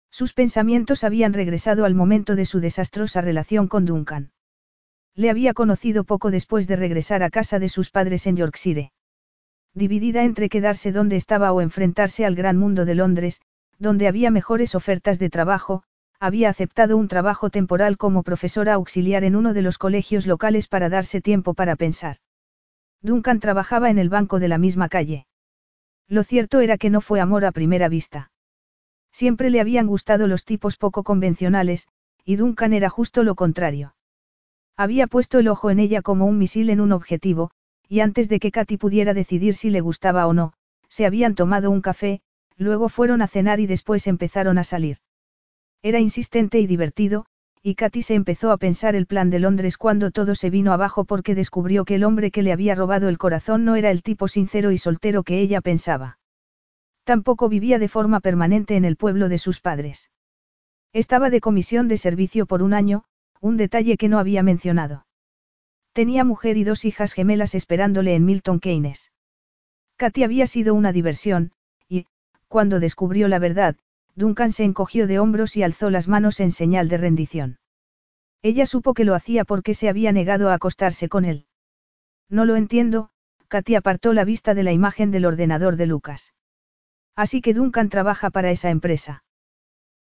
Sus 0.10 0.34
pensamientos 0.34 1.04
habían 1.04 1.34
regresado 1.34 1.86
al 1.86 1.94
momento 1.94 2.36
de 2.36 2.46
su 2.46 2.60
desastrosa 2.60 3.22
relación 3.22 3.68
con 3.68 3.86
Duncan. 3.86 4.32
Le 5.16 5.30
había 5.30 5.54
conocido 5.54 6.04
poco 6.04 6.32
después 6.32 6.68
de 6.68 6.76
regresar 6.76 7.22
a 7.22 7.30
casa 7.30 7.60
de 7.60 7.70
sus 7.70 7.92
padres 7.92 8.26
en 8.26 8.38
Yorkshire. 8.38 8.92
Dividida 9.76 10.24
entre 10.24 10.50
quedarse 10.50 10.92
donde 10.92 11.16
estaba 11.16 11.52
o 11.52 11.62
enfrentarse 11.62 12.26
al 12.26 12.36
gran 12.36 12.58
mundo 12.58 12.86
de 12.86 12.96
Londres, 12.96 13.42
donde 13.80 14.08
había 14.08 14.30
mejores 14.30 14.76
ofertas 14.76 15.18
de 15.18 15.30
trabajo, 15.30 15.84
había 16.20 16.50
aceptado 16.50 16.96
un 16.96 17.08
trabajo 17.08 17.50
temporal 17.50 17.98
como 17.98 18.24
profesora 18.24 18.76
auxiliar 18.76 19.24
en 19.24 19.36
uno 19.36 19.54
de 19.54 19.62
los 19.62 19.78
colegios 19.78 20.28
locales 20.28 20.68
para 20.68 20.90
darse 20.90 21.22
tiempo 21.22 21.54
para 21.54 21.76
pensar. 21.76 22.18
Duncan 23.02 23.40
trabajaba 23.40 23.90
en 23.90 23.98
el 23.98 24.10
banco 24.10 24.40
de 24.40 24.48
la 24.48 24.58
misma 24.58 24.90
calle. 24.90 25.26
Lo 26.08 26.24
cierto 26.24 26.60
era 26.60 26.78
que 26.78 26.90
no 26.90 27.02
fue 27.02 27.20
amor 27.20 27.44
a 27.44 27.52
primera 27.52 27.90
vista. 27.90 28.32
Siempre 29.12 29.50
le 29.50 29.60
habían 29.60 29.88
gustado 29.88 30.28
los 30.28 30.46
tipos 30.46 30.78
poco 30.78 31.04
convencionales, 31.04 31.88
y 32.24 32.36
Duncan 32.38 32.74
era 32.74 32.90
justo 32.90 33.24
lo 33.24 33.36
contrario. 33.36 33.96
Había 34.78 35.08
puesto 35.08 35.40
el 35.40 35.48
ojo 35.48 35.70
en 35.72 35.80
ella 35.80 36.02
como 36.02 36.26
un 36.26 36.38
misil 36.38 36.70
en 36.70 36.80
un 36.80 36.94
objetivo, 36.94 37.52
y 37.88 38.00
antes 38.00 38.30
de 38.30 38.40
que 38.40 38.52
Katy 38.52 38.78
pudiera 38.78 39.14
decidir 39.14 39.56
si 39.56 39.70
le 39.70 39.82
gustaba 39.82 40.28
o 40.28 40.34
no, 40.34 40.54
se 40.88 41.06
habían 41.06 41.36
tomado 41.36 41.72
un 41.72 41.82
café, 41.82 42.22
luego 42.58 42.90
fueron 42.90 43.22
a 43.22 43.28
cenar 43.28 43.60
y 43.60 43.68
después 43.68 44.08
empezaron 44.08 44.58
a 44.58 44.64
salir. 44.64 44.98
Era 45.82 46.00
insistente 46.00 46.60
y 46.60 46.68
divertido, 46.68 47.26
y 47.62 47.76
Katy 47.76 48.02
se 48.02 48.16
empezó 48.16 48.52
a 48.52 48.58
pensar 48.58 48.96
el 48.96 49.06
plan 49.06 49.30
de 49.30 49.40
Londres 49.40 49.78
cuando 49.78 50.12
todo 50.12 50.36
se 50.36 50.50
vino 50.50 50.74
abajo 50.74 51.06
porque 51.06 51.34
descubrió 51.34 51.86
que 51.86 51.96
el 51.96 52.04
hombre 52.04 52.30
que 52.30 52.44
le 52.44 52.52
había 52.52 52.76
robado 52.76 53.10
el 53.10 53.18
corazón 53.18 53.64
no 53.64 53.76
era 53.76 53.90
el 53.90 54.04
tipo 54.04 54.28
sincero 54.28 54.72
y 54.72 54.78
soltero 54.78 55.24
que 55.24 55.40
ella 55.40 55.62
pensaba. 55.62 56.20
Tampoco 57.06 57.50
vivía 57.50 57.80
de 57.80 57.88
forma 57.88 58.20
permanente 58.20 58.76
en 58.76 58.86
el 58.86 58.98
pueblo 58.98 59.30
de 59.30 59.38
sus 59.38 59.60
padres. 59.60 60.10
Estaba 60.94 61.30
de 61.30 61.42
comisión 61.42 61.88
de 61.88 61.98
servicio 61.98 62.46
por 62.46 62.64
un 62.64 62.74
año, 62.74 63.06
un 63.42 63.58
detalle 63.58 63.98
que 63.98 64.10
no 64.10 64.20
había 64.20 64.44
mencionado. 64.44 65.06
Tenía 65.94 66.24
mujer 66.24 66.58
y 66.58 66.64
dos 66.64 66.86
hijas 66.86 67.14
gemelas 67.14 67.54
esperándole 67.54 68.16
en 68.16 68.26
Milton 68.26 68.60
Keynes. 68.60 69.12
Katy 69.96 70.24
había 70.24 70.48
sido 70.48 70.74
una 70.74 70.92
diversión, 70.92 71.52
y, 71.88 72.08
cuando 72.48 72.80
descubrió 72.80 73.28
la 73.28 73.38
verdad, 73.40 73.76
Duncan 74.16 74.52
se 74.52 74.64
encogió 74.64 75.06
de 75.06 75.20
hombros 75.20 75.56
y 75.56 75.64
alzó 75.64 75.92
las 75.92 76.08
manos 76.08 76.40
en 76.40 76.52
señal 76.52 76.90
de 76.90 76.98
rendición. 76.98 77.60
Ella 78.42 78.66
supo 78.66 78.94
que 78.94 79.06
lo 79.06 79.14
hacía 79.14 79.46
porque 79.46 79.74
se 79.76 79.88
había 79.88 80.12
negado 80.12 80.50
a 80.50 80.56
acostarse 80.56 81.10
con 81.10 81.26
él. 81.26 81.46
No 82.28 82.46
lo 82.46 82.56
entiendo, 82.56 83.12
Katy 83.48 83.76
apartó 83.76 84.14
la 84.14 84.26
vista 84.26 84.56
de 84.56 84.64
la 84.64 84.72
imagen 84.72 85.12
del 85.12 85.26
ordenador 85.26 85.76
de 85.76 85.86
Lucas. 85.86 86.34
Así 87.16 87.42
que 87.42 87.54
Duncan 87.54 87.90
trabaja 87.90 88.32
para 88.32 88.50
esa 88.50 88.72
empresa. 88.72 89.24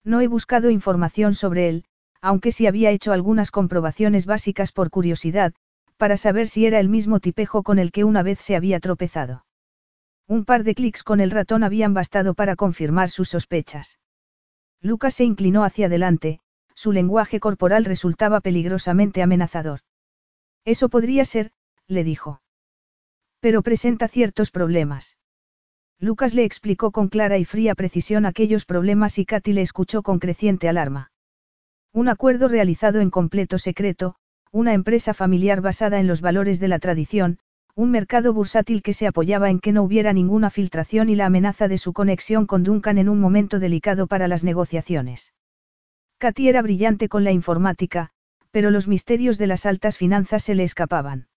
No 0.03 0.21
he 0.21 0.27
buscado 0.27 0.71
información 0.71 1.35
sobre 1.35 1.69
él, 1.69 1.85
aunque 2.19 2.51
sí 2.51 2.65
había 2.65 2.89
hecho 2.89 3.13
algunas 3.13 3.51
comprobaciones 3.51 4.25
básicas 4.25 4.71
por 4.71 4.89
curiosidad, 4.89 5.53
para 6.03 6.17
saber 6.17 6.49
si 6.49 6.65
era 6.65 6.81
el 6.81 6.89
mismo 6.89 7.21
tipejo 7.21 7.63
con 7.63 7.79
el 7.79 7.93
que 7.93 8.03
una 8.03 8.23
vez 8.23 8.39
se 8.39 8.57
había 8.57 8.81
tropezado. 8.81 9.45
Un 10.27 10.43
par 10.43 10.65
de 10.65 10.75
clics 10.75 11.01
con 11.01 11.21
el 11.21 11.31
ratón 11.31 11.63
habían 11.63 11.93
bastado 11.93 12.33
para 12.33 12.57
confirmar 12.57 13.09
sus 13.09 13.29
sospechas. 13.29 13.99
Lucas 14.81 15.13
se 15.13 15.23
inclinó 15.23 15.63
hacia 15.63 15.85
adelante, 15.85 16.41
su 16.75 16.91
lenguaje 16.91 17.39
corporal 17.39 17.85
resultaba 17.85 18.41
peligrosamente 18.41 19.21
amenazador. 19.21 19.79
Eso 20.65 20.89
podría 20.89 21.23
ser, 21.23 21.53
le 21.87 22.03
dijo. 22.03 22.41
Pero 23.39 23.61
presenta 23.61 24.09
ciertos 24.09 24.51
problemas. 24.51 25.17
Lucas 25.99 26.33
le 26.33 26.43
explicó 26.43 26.91
con 26.91 27.07
clara 27.07 27.37
y 27.37 27.45
fría 27.45 27.75
precisión 27.75 28.25
aquellos 28.25 28.65
problemas 28.65 29.17
y 29.19 29.25
Katy 29.25 29.53
le 29.53 29.61
escuchó 29.61 30.03
con 30.03 30.19
creciente 30.19 30.67
alarma. 30.67 31.13
Un 31.93 32.09
acuerdo 32.09 32.49
realizado 32.49 32.99
en 32.99 33.09
completo 33.09 33.57
secreto, 33.57 34.17
una 34.53 34.73
empresa 34.73 35.15
familiar 35.15 35.61
basada 35.61 35.99
en 35.99 36.05
los 36.05 36.21
valores 36.21 36.59
de 36.59 36.67
la 36.67 36.77
tradición, 36.77 37.39
un 37.73 37.89
mercado 37.89 38.33
bursátil 38.33 38.83
que 38.83 38.93
se 38.93 39.07
apoyaba 39.07 39.49
en 39.49 39.59
que 39.59 39.71
no 39.71 39.81
hubiera 39.81 40.13
ninguna 40.13 40.51
filtración 40.51 41.09
y 41.09 41.15
la 41.15 41.25
amenaza 41.25 41.67
de 41.67 41.79
su 41.79 41.91
conexión 41.91 42.45
con 42.45 42.61
Duncan 42.61 42.99
en 42.99 43.09
un 43.09 43.19
momento 43.19 43.57
delicado 43.57 44.05
para 44.05 44.27
las 44.27 44.43
negociaciones. 44.43 45.33
Katy 46.19 46.49
era 46.49 46.61
brillante 46.61 47.09
con 47.09 47.23
la 47.23 47.31
informática, 47.31 48.11
pero 48.51 48.69
los 48.69 48.87
misterios 48.87 49.39
de 49.39 49.47
las 49.47 49.65
altas 49.65 49.97
finanzas 49.97 50.43
se 50.43 50.53
le 50.53 50.63
escapaban. 50.63 51.29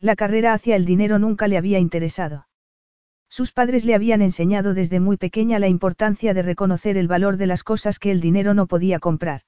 La 0.00 0.16
carrera 0.16 0.52
hacia 0.52 0.74
el 0.74 0.84
dinero 0.84 1.20
nunca 1.20 1.46
le 1.46 1.56
había 1.56 1.78
interesado. 1.78 2.48
Sus 3.28 3.52
padres 3.52 3.84
le 3.84 3.94
habían 3.94 4.20
enseñado 4.20 4.74
desde 4.74 4.98
muy 4.98 5.16
pequeña 5.16 5.60
la 5.60 5.68
importancia 5.68 6.34
de 6.34 6.42
reconocer 6.42 6.96
el 6.96 7.06
valor 7.06 7.36
de 7.36 7.46
las 7.46 7.62
cosas 7.62 8.00
que 8.00 8.10
el 8.10 8.20
dinero 8.20 8.52
no 8.52 8.66
podía 8.66 8.98
comprar. 8.98 9.42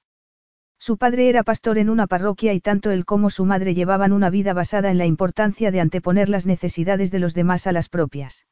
Su 0.85 0.97
padre 0.97 1.29
era 1.29 1.41
pastor 1.41 1.79
en 1.79 1.89
una 1.89 2.05
parroquia 2.05 2.53
y 2.53 2.59
tanto 2.59 2.91
él 2.91 3.05
como 3.05 3.31
su 3.31 3.43
madre 3.43 3.73
llevaban 3.73 4.13
una 4.13 4.29
vida 4.29 4.53
basada 4.53 4.91
en 4.91 4.99
la 4.99 5.07
importancia 5.07 5.71
de 5.71 5.79
anteponer 5.79 6.29
las 6.29 6.45
necesidades 6.45 7.09
de 7.09 7.17
los 7.17 7.33
demás 7.33 7.65
a 7.65 7.71
las 7.71 7.89
propias. 7.89 8.45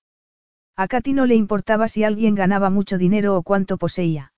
A 0.75 0.87
Katy 0.87 1.13
no 1.13 1.27
le 1.27 1.35
importaba 1.35 1.87
si 1.87 2.03
alguien 2.03 2.33
ganaba 2.33 2.71
mucho 2.71 2.97
dinero 2.97 3.37
o 3.37 3.43
cuánto 3.43 3.77
poseía. 3.77 4.33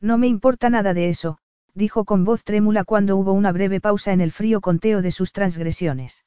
No 0.00 0.16
me 0.16 0.28
importa 0.28 0.70
nada 0.70 0.94
de 0.94 1.10
eso, 1.10 1.36
dijo 1.74 2.06
con 2.06 2.24
voz 2.24 2.42
trémula 2.42 2.84
cuando 2.84 3.18
hubo 3.18 3.34
una 3.34 3.52
breve 3.52 3.82
pausa 3.82 4.14
en 4.14 4.22
el 4.22 4.32
frío 4.32 4.62
conteo 4.62 5.02
de 5.02 5.10
sus 5.10 5.34
transgresiones. 5.34 6.24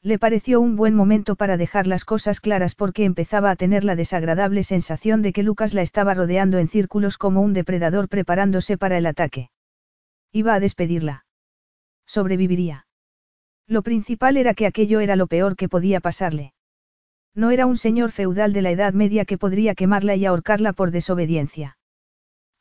Le 0.00 0.18
pareció 0.18 0.62
un 0.62 0.76
buen 0.76 0.94
momento 0.94 1.36
para 1.36 1.58
dejar 1.58 1.86
las 1.86 2.06
cosas 2.06 2.40
claras 2.40 2.74
porque 2.74 3.04
empezaba 3.04 3.50
a 3.50 3.56
tener 3.56 3.84
la 3.84 3.96
desagradable 3.96 4.64
sensación 4.64 5.20
de 5.20 5.34
que 5.34 5.42
Lucas 5.42 5.74
la 5.74 5.82
estaba 5.82 6.14
rodeando 6.14 6.56
en 6.56 6.68
círculos 6.68 7.18
como 7.18 7.42
un 7.42 7.52
depredador 7.52 8.08
preparándose 8.08 8.78
para 8.78 8.96
el 8.96 9.04
ataque. 9.04 9.50
Iba 10.42 10.52
a 10.52 10.60
despedirla. 10.60 11.24
Sobreviviría. 12.06 12.86
Lo 13.66 13.80
principal 13.80 14.36
era 14.36 14.52
que 14.52 14.66
aquello 14.66 15.00
era 15.00 15.16
lo 15.16 15.28
peor 15.28 15.56
que 15.56 15.70
podía 15.70 15.98
pasarle. 16.00 16.52
No 17.34 17.52
era 17.52 17.64
un 17.64 17.78
señor 17.78 18.12
feudal 18.12 18.52
de 18.52 18.60
la 18.60 18.70
Edad 18.70 18.92
Media 18.92 19.24
que 19.24 19.38
podría 19.38 19.74
quemarla 19.74 20.14
y 20.14 20.26
ahorcarla 20.26 20.74
por 20.74 20.90
desobediencia. 20.90 21.78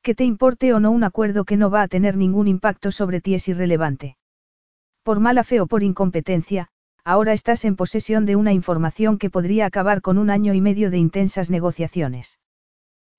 Que 0.02 0.16
te 0.16 0.24
importe 0.24 0.74
o 0.74 0.80
no 0.80 0.90
un 0.92 1.04
acuerdo 1.04 1.44
que 1.44 1.58
no 1.58 1.70
va 1.70 1.82
a 1.82 1.90
tener 1.90 2.16
ningún 2.16 2.48
impacto 2.48 2.94
sobre 2.94 3.20
ti 3.20 3.36
es 3.36 3.46
irrelevante. 3.50 4.16
Por 5.04 5.20
mala 5.20 5.44
fe 5.44 5.60
o 5.60 5.68
por 5.68 5.84
incompetencia, 5.84 6.70
ahora 7.04 7.34
estás 7.34 7.66
en 7.66 7.76
posesión 7.76 8.26
de 8.26 8.38
una 8.38 8.54
información 8.54 9.18
que 9.18 9.30
podría 9.30 9.66
acabar 9.66 10.02
con 10.02 10.18
un 10.18 10.30
año 10.30 10.54
y 10.54 10.62
medio 10.62 10.92
de 10.92 10.98
intensas 10.98 11.50
negociaciones. 11.50 12.40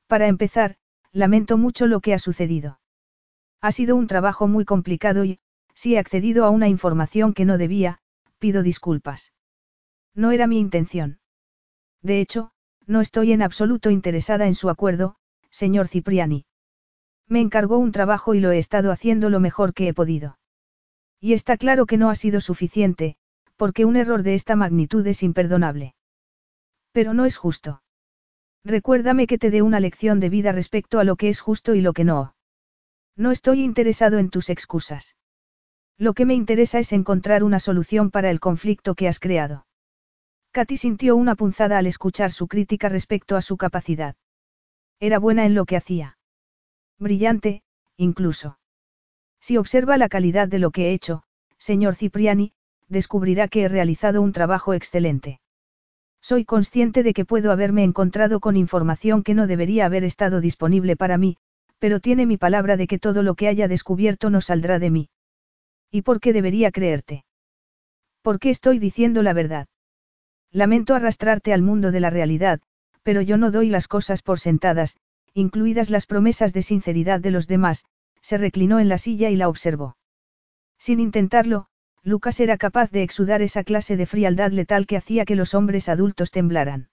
Para 0.07 0.29
empezar, 0.29 0.77
lamento 1.13 1.59
mucho 1.59 1.87
lo 1.87 2.01
que 2.01 2.15
ha 2.15 2.19
sucedido. 2.19 2.79
Ha 3.61 3.73
sido 3.73 3.97
un 3.97 4.07
trabajo 4.07 4.47
muy 4.47 4.65
complicado 4.65 5.25
y, 5.25 5.39
si 5.75 5.95
he 5.95 5.99
accedido 5.99 6.45
a 6.45 6.51
una 6.51 6.69
información 6.69 7.35
que 7.35 7.45
no 7.45 7.59
debía, 7.59 7.99
pido 8.39 8.63
disculpas. 8.63 9.33
No 10.15 10.31
era 10.31 10.47
mi 10.47 10.59
intención. 10.59 11.19
De 12.03 12.21
hecho, 12.21 12.53
no 12.87 13.01
estoy 13.01 13.33
en 13.33 13.43
absoluto 13.43 13.91
interesada 13.91 14.47
en 14.47 14.55
su 14.55 14.71
acuerdo, 14.71 15.17
señor 15.51 15.89
Cipriani. 15.89 16.47
Me 17.29 17.41
encargó 17.41 17.79
un 17.79 17.93
trabajo 17.93 18.35
y 18.35 18.41
lo 18.41 18.53
he 18.53 18.59
estado 18.59 18.93
haciendo 18.93 19.31
lo 19.31 19.41
mejor 19.41 19.75
que 19.75 19.89
he 19.89 19.95
podido. 19.95 20.39
Y 21.21 21.33
está 21.33 21.57
claro 21.57 21.87
que 21.87 21.97
no 21.97 22.11
ha 22.11 22.15
sido 22.15 22.41
suficiente, 22.41 23.17
porque 23.57 23.85
un 23.85 23.97
error 23.97 24.23
de 24.23 24.35
esta 24.35 24.55
magnitud 24.55 25.05
es 25.07 25.23
imperdonable. 25.23 25.95
Pero 26.93 27.15
no 27.15 27.25
es 27.25 27.37
justo. 27.37 27.83
Recuérdame 28.65 29.27
que 29.27 29.39
te 29.39 29.51
dé 29.51 29.63
una 29.63 29.81
lección 29.81 30.21
de 30.21 30.29
vida 30.29 30.53
respecto 30.53 31.01
a 31.01 31.05
lo 31.05 31.17
que 31.17 31.29
es 31.29 31.41
justo 31.41 31.75
y 31.75 31.81
lo 31.81 31.93
que 31.93 32.05
no. 32.05 32.36
No 33.17 33.31
estoy 33.31 33.63
interesado 33.63 34.19
en 34.19 34.29
tus 34.29 34.51
excusas. 34.51 35.17
Lo 35.97 36.13
que 36.13 36.27
me 36.27 36.35
interesa 36.35 36.79
es 36.79 36.93
encontrar 36.93 37.43
una 37.43 37.61
solución 37.61 38.11
para 38.11 38.31
el 38.31 38.41
conflicto 38.41 38.95
que 38.95 39.09
has 39.09 39.19
creado. 39.19 39.67
Katy 40.53 40.77
sintió 40.77 41.17
una 41.17 41.35
punzada 41.35 41.79
al 41.79 41.87
escuchar 41.87 42.31
su 42.31 42.47
crítica 42.47 42.91
respecto 42.91 43.37
a 43.37 43.43
su 43.43 43.57
capacidad. 43.57 44.17
Era 45.01 45.19
buena 45.19 45.47
en 45.47 45.55
lo 45.55 45.65
que 45.65 45.77
hacía. 45.77 46.19
Brillante, 46.99 47.63
incluso. 47.97 48.59
Si 49.41 49.57
observa 49.57 49.97
la 49.97 50.09
calidad 50.09 50.49
de 50.49 50.59
lo 50.59 50.71
que 50.71 50.89
he 50.89 50.93
hecho, 50.93 51.23
señor 51.59 51.95
Cipriani, 51.95 52.53
descubrirá 52.89 53.49
que 53.49 53.63
he 53.63 53.69
realizado 53.69 54.21
un 54.21 54.33
trabajo 54.33 54.75
excelente. 54.75 55.41
Soy 56.21 56.45
consciente 56.45 57.03
de 57.03 57.15
que 57.15 57.25
puedo 57.25 57.53
haberme 57.53 57.85
encontrado 57.85 58.41
con 58.41 58.57
información 58.57 59.23
que 59.23 59.35
no 59.35 59.47
debería 59.47 59.87
haber 59.87 60.05
estado 60.05 60.41
disponible 60.41 60.97
para 60.97 61.19
mí, 61.19 61.37
pero 61.79 62.01
tiene 62.01 62.27
mi 62.27 62.37
palabra 62.37 62.77
de 62.77 62.87
que 62.87 62.99
todo 62.99 63.23
lo 63.23 63.35
que 63.35 63.49
haya 63.49 63.69
descubierto 63.69 64.31
no 64.31 64.41
saldrá 64.41 64.79
de 64.79 64.91
mí. 64.91 65.09
¿Y 65.91 66.03
por 66.03 66.21
qué 66.21 66.33
debería 66.33 66.71
creerte? 66.71 67.25
¿Por 68.23 68.39
qué 68.39 68.51
estoy 68.51 68.79
diciendo 68.79 69.23
la 69.23 69.33
verdad? 69.33 69.69
Lamento 70.51 70.95
arrastrarte 70.95 71.53
al 71.53 71.63
mundo 71.63 71.93
de 71.93 72.01
la 72.01 72.11
realidad, 72.11 72.61
pero 73.03 73.21
yo 73.21 73.37
no 73.37 73.51
doy 73.51 73.69
las 73.69 73.89
cosas 73.89 74.23
por 74.23 74.41
sentadas, 74.41 74.97
incluidas 75.33 75.91
las 75.91 76.07
promesas 76.07 76.53
de 76.53 76.63
sinceridad 76.63 77.21
de 77.21 77.31
los 77.31 77.47
demás, 77.47 77.85
se 78.21 78.39
reclinó 78.39 78.81
en 78.81 78.89
la 78.89 78.99
silla 78.99 79.31
y 79.31 79.37
la 79.37 79.49
observó. 79.49 79.97
Sin 80.79 80.99
intentarlo, 80.99 81.67
Lucas 82.03 82.41
era 82.41 82.57
capaz 82.57 82.91
de 82.91 83.03
exudar 83.03 83.43
esa 83.43 83.65
clase 83.65 83.97
de 83.97 84.07
frialdad 84.07 84.51
letal 84.51 84.87
que 84.87 84.97
hacía 84.97 85.25
que 85.25 85.37
los 85.37 85.55
hombres 85.55 85.89
adultos 85.89 86.31
temblaran. 86.31 86.89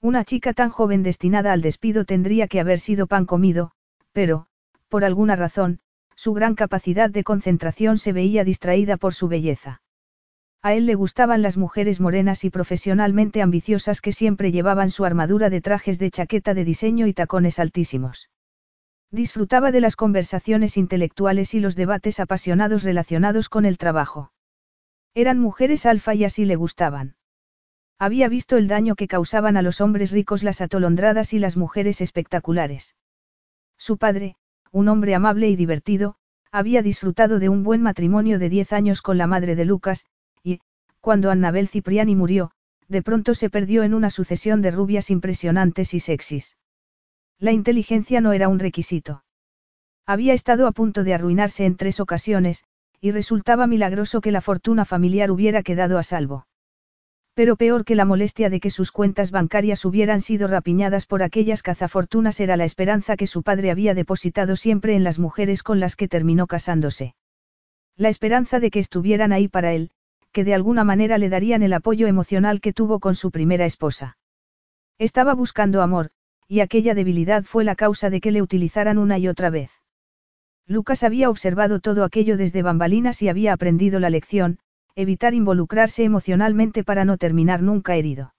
Una 0.00 0.24
chica 0.24 0.52
tan 0.52 0.70
joven 0.70 1.02
destinada 1.02 1.52
al 1.52 1.62
despido 1.62 2.04
tendría 2.04 2.46
que 2.46 2.60
haber 2.60 2.78
sido 2.78 3.06
pan 3.06 3.26
comido, 3.26 3.72
pero, 4.14 4.46
por 4.88 5.04
alguna 5.04 5.36
razón, 5.36 5.80
su 6.14 6.32
gran 6.32 6.54
capacidad 6.54 7.10
de 7.10 7.24
concentración 7.24 7.98
se 7.98 8.12
veía 8.12 8.44
distraída 8.44 8.96
por 8.96 9.12
su 9.12 9.26
belleza. 9.28 9.82
A 10.62 10.72
él 10.72 10.86
le 10.86 10.94
gustaban 10.94 11.42
las 11.42 11.58
mujeres 11.58 12.00
morenas 12.00 12.44
y 12.44 12.50
profesionalmente 12.50 13.42
ambiciosas 13.42 14.00
que 14.00 14.12
siempre 14.12 14.52
llevaban 14.52 14.90
su 14.90 15.04
armadura 15.04 15.50
de 15.50 15.60
trajes 15.60 15.98
de 15.98 16.10
chaqueta 16.10 16.54
de 16.54 16.64
diseño 16.64 17.06
y 17.06 17.12
tacones 17.12 17.58
altísimos. 17.58 18.30
Disfrutaba 19.10 19.72
de 19.72 19.80
las 19.80 19.96
conversaciones 19.96 20.76
intelectuales 20.76 21.52
y 21.52 21.60
los 21.60 21.76
debates 21.76 22.20
apasionados 22.20 22.84
relacionados 22.84 23.48
con 23.48 23.66
el 23.66 23.76
trabajo. 23.78 24.32
Eran 25.12 25.38
mujeres 25.38 25.86
alfa 25.86 26.14
y 26.14 26.24
así 26.24 26.44
le 26.44 26.56
gustaban. 26.56 27.16
Había 27.98 28.28
visto 28.28 28.56
el 28.56 28.68
daño 28.68 28.94
que 28.94 29.08
causaban 29.08 29.56
a 29.56 29.62
los 29.62 29.80
hombres 29.80 30.12
ricos 30.12 30.44
las 30.44 30.60
atolondradas 30.60 31.32
y 31.32 31.40
las 31.40 31.56
mujeres 31.56 32.00
espectaculares. 32.00 32.94
Su 33.78 33.98
padre, 33.98 34.36
un 34.72 34.88
hombre 34.88 35.14
amable 35.14 35.48
y 35.48 35.56
divertido, 35.56 36.16
había 36.50 36.82
disfrutado 36.82 37.38
de 37.38 37.48
un 37.48 37.62
buen 37.62 37.82
matrimonio 37.82 38.38
de 38.38 38.48
diez 38.48 38.72
años 38.72 39.02
con 39.02 39.18
la 39.18 39.26
madre 39.26 39.56
de 39.56 39.64
Lucas, 39.64 40.06
y, 40.42 40.60
cuando 41.00 41.30
Annabel 41.30 41.68
Cipriani 41.68 42.14
murió, 42.14 42.52
de 42.88 43.02
pronto 43.02 43.34
se 43.34 43.50
perdió 43.50 43.82
en 43.82 43.94
una 43.94 44.10
sucesión 44.10 44.62
de 44.62 44.70
rubias 44.70 45.10
impresionantes 45.10 45.94
y 45.94 46.00
sexys. 46.00 46.56
La 47.38 47.52
inteligencia 47.52 48.20
no 48.20 48.32
era 48.32 48.48
un 48.48 48.58
requisito. 48.58 49.24
Había 50.06 50.34
estado 50.34 50.66
a 50.66 50.72
punto 50.72 51.02
de 51.02 51.14
arruinarse 51.14 51.64
en 51.64 51.76
tres 51.76 51.98
ocasiones, 51.98 52.64
y 53.00 53.10
resultaba 53.10 53.66
milagroso 53.66 54.20
que 54.20 54.32
la 54.32 54.40
fortuna 54.40 54.84
familiar 54.84 55.30
hubiera 55.30 55.62
quedado 55.62 55.98
a 55.98 56.02
salvo. 56.02 56.46
Pero 57.34 57.56
peor 57.56 57.84
que 57.84 57.96
la 57.96 58.04
molestia 58.04 58.48
de 58.48 58.60
que 58.60 58.70
sus 58.70 58.92
cuentas 58.92 59.32
bancarias 59.32 59.84
hubieran 59.84 60.20
sido 60.20 60.46
rapiñadas 60.46 61.06
por 61.06 61.22
aquellas 61.22 61.62
cazafortunas 61.62 62.38
era 62.38 62.56
la 62.56 62.64
esperanza 62.64 63.16
que 63.16 63.26
su 63.26 63.42
padre 63.42 63.72
había 63.72 63.94
depositado 63.94 64.54
siempre 64.54 64.94
en 64.94 65.02
las 65.02 65.18
mujeres 65.18 65.64
con 65.64 65.80
las 65.80 65.96
que 65.96 66.06
terminó 66.06 66.46
casándose. 66.46 67.16
La 67.96 68.08
esperanza 68.08 68.60
de 68.60 68.70
que 68.70 68.78
estuvieran 68.78 69.32
ahí 69.32 69.48
para 69.48 69.72
él, 69.72 69.90
que 70.30 70.44
de 70.44 70.54
alguna 70.54 70.84
manera 70.84 71.18
le 71.18 71.28
darían 71.28 71.62
el 71.62 71.72
apoyo 71.72 72.06
emocional 72.06 72.60
que 72.60 72.72
tuvo 72.72 73.00
con 73.00 73.16
su 73.16 73.32
primera 73.32 73.66
esposa. 73.66 74.16
Estaba 74.98 75.34
buscando 75.34 75.82
amor, 75.82 76.10
y 76.46 76.60
aquella 76.60 76.94
debilidad 76.94 77.44
fue 77.44 77.64
la 77.64 77.74
causa 77.74 78.10
de 78.10 78.20
que 78.20 78.30
le 78.30 78.42
utilizaran 78.42 78.98
una 78.98 79.18
y 79.18 79.26
otra 79.26 79.50
vez. 79.50 79.70
Lucas 80.66 81.02
había 81.02 81.30
observado 81.30 81.80
todo 81.80 82.04
aquello 82.04 82.36
desde 82.36 82.62
bambalinas 82.62 83.22
y 83.22 83.28
había 83.28 83.52
aprendido 83.52 84.00
la 84.00 84.10
lección, 84.10 84.58
evitar 84.96 85.34
involucrarse 85.34 86.04
emocionalmente 86.04 86.84
para 86.84 87.04
no 87.04 87.16
terminar 87.16 87.62
nunca 87.62 87.96
herido. 87.96 88.34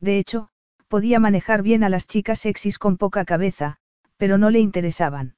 De 0.00 0.18
hecho, 0.18 0.48
podía 0.88 1.20
manejar 1.20 1.62
bien 1.62 1.84
a 1.84 1.88
las 1.88 2.06
chicas 2.06 2.40
sexys 2.40 2.78
con 2.78 2.96
poca 2.96 3.24
cabeza, 3.24 3.76
pero 4.16 4.38
no 4.38 4.50
le 4.50 4.60
interesaban. 4.60 5.36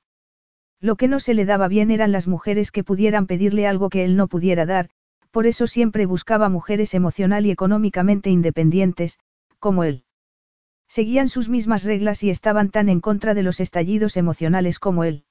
Lo 0.81 0.97
que 0.97 1.09
no 1.09 1.21
se 1.21 1.35
le 1.35 1.45
daba 1.45 1.69
bien 1.69 1.91
eran 1.91 2.13
las 2.13 2.27
mujeres 2.27 2.73
que 2.73 2.85
pudieran 2.85 3.27
pedirle 3.27 3.67
algo 3.67 3.91
que 3.91 4.05
él 4.05 4.17
no 4.17 4.29
pudiera 4.29 4.65
dar, 4.65 4.89
por 5.31 5.47
eso 5.47 5.67
siempre 5.67 6.07
buscaba 6.07 6.49
mujeres 6.49 6.95
emocional 6.95 7.47
y 7.47 7.51
económicamente 7.51 8.31
independientes, 8.31 9.19
como 9.59 9.85
él. 9.85 10.05
Seguían 10.89 11.29
sus 11.29 11.49
mismas 11.49 11.85
reglas 11.85 12.23
y 12.23 12.31
estaban 12.31 12.71
tan 12.71 12.89
en 12.89 13.01
contra 13.01 13.35
de 13.35 13.43
los 13.43 13.61
estallidos 13.61 14.17
emocionales 14.17 14.79
como 14.79 15.05
él. 15.05 15.25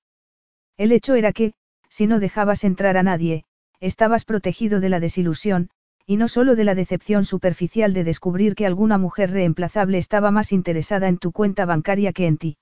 El 0.77 0.91
hecho 0.91 1.15
era 1.15 1.33
que, 1.33 1.53
si 1.89 2.07
no 2.07 2.19
dejabas 2.19 2.63
entrar 2.63 2.95
a 2.95 3.03
nadie, 3.03 3.43
estabas 3.79 4.25
protegido 4.25 4.79
de 4.79 4.89
la 4.89 4.99
desilusión, 4.99 5.69
y 6.05 6.17
no 6.17 6.27
solo 6.27 6.55
de 6.55 6.63
la 6.63 6.75
decepción 6.75 7.23
superficial 7.23 7.93
de 7.93 8.03
descubrir 8.03 8.55
que 8.55 8.65
alguna 8.65 8.97
mujer 8.97 9.31
reemplazable 9.31 9.97
estaba 9.97 10.31
más 10.31 10.51
interesada 10.51 11.07
en 11.07 11.17
tu 11.17 11.31
cuenta 11.31 11.65
bancaria 11.65 12.13
que 12.13 12.27
en 12.27 12.37
ti. 12.37 12.57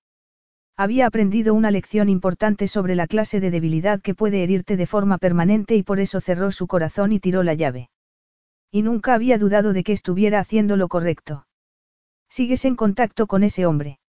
Había 0.75 1.07
aprendido 1.07 1.53
una 1.53 1.71
lección 1.71 2.07
importante 2.07 2.67
sobre 2.67 2.93
la 2.93 3.07
clase 3.07 3.39
de 3.39 3.49
debilidad 3.49 4.01
que 4.01 4.13
puede 4.13 4.43
herirte 4.43 4.77
de 4.77 4.85
forma 4.85 5.17
permanente 5.17 5.75
y 5.75 5.83
por 5.83 5.99
eso 5.99 6.21
cerró 6.21 6.51
su 6.51 6.67
corazón 6.67 7.11
y 7.13 7.19
tiró 7.19 7.41
la 7.41 7.55
llave. 7.55 7.89
Y 8.69 8.83
nunca 8.83 9.13
había 9.13 9.37
dudado 9.37 9.73
de 9.73 9.83
que 9.83 9.93
estuviera 9.93 10.39
haciendo 10.39 10.77
lo 10.77 10.87
correcto. 10.87 11.47
¿Sigues 12.29 12.65
en 12.65 12.75
contacto 12.75 13.25
con 13.27 13.43
ese 13.43 13.65
hombre? 13.65 13.99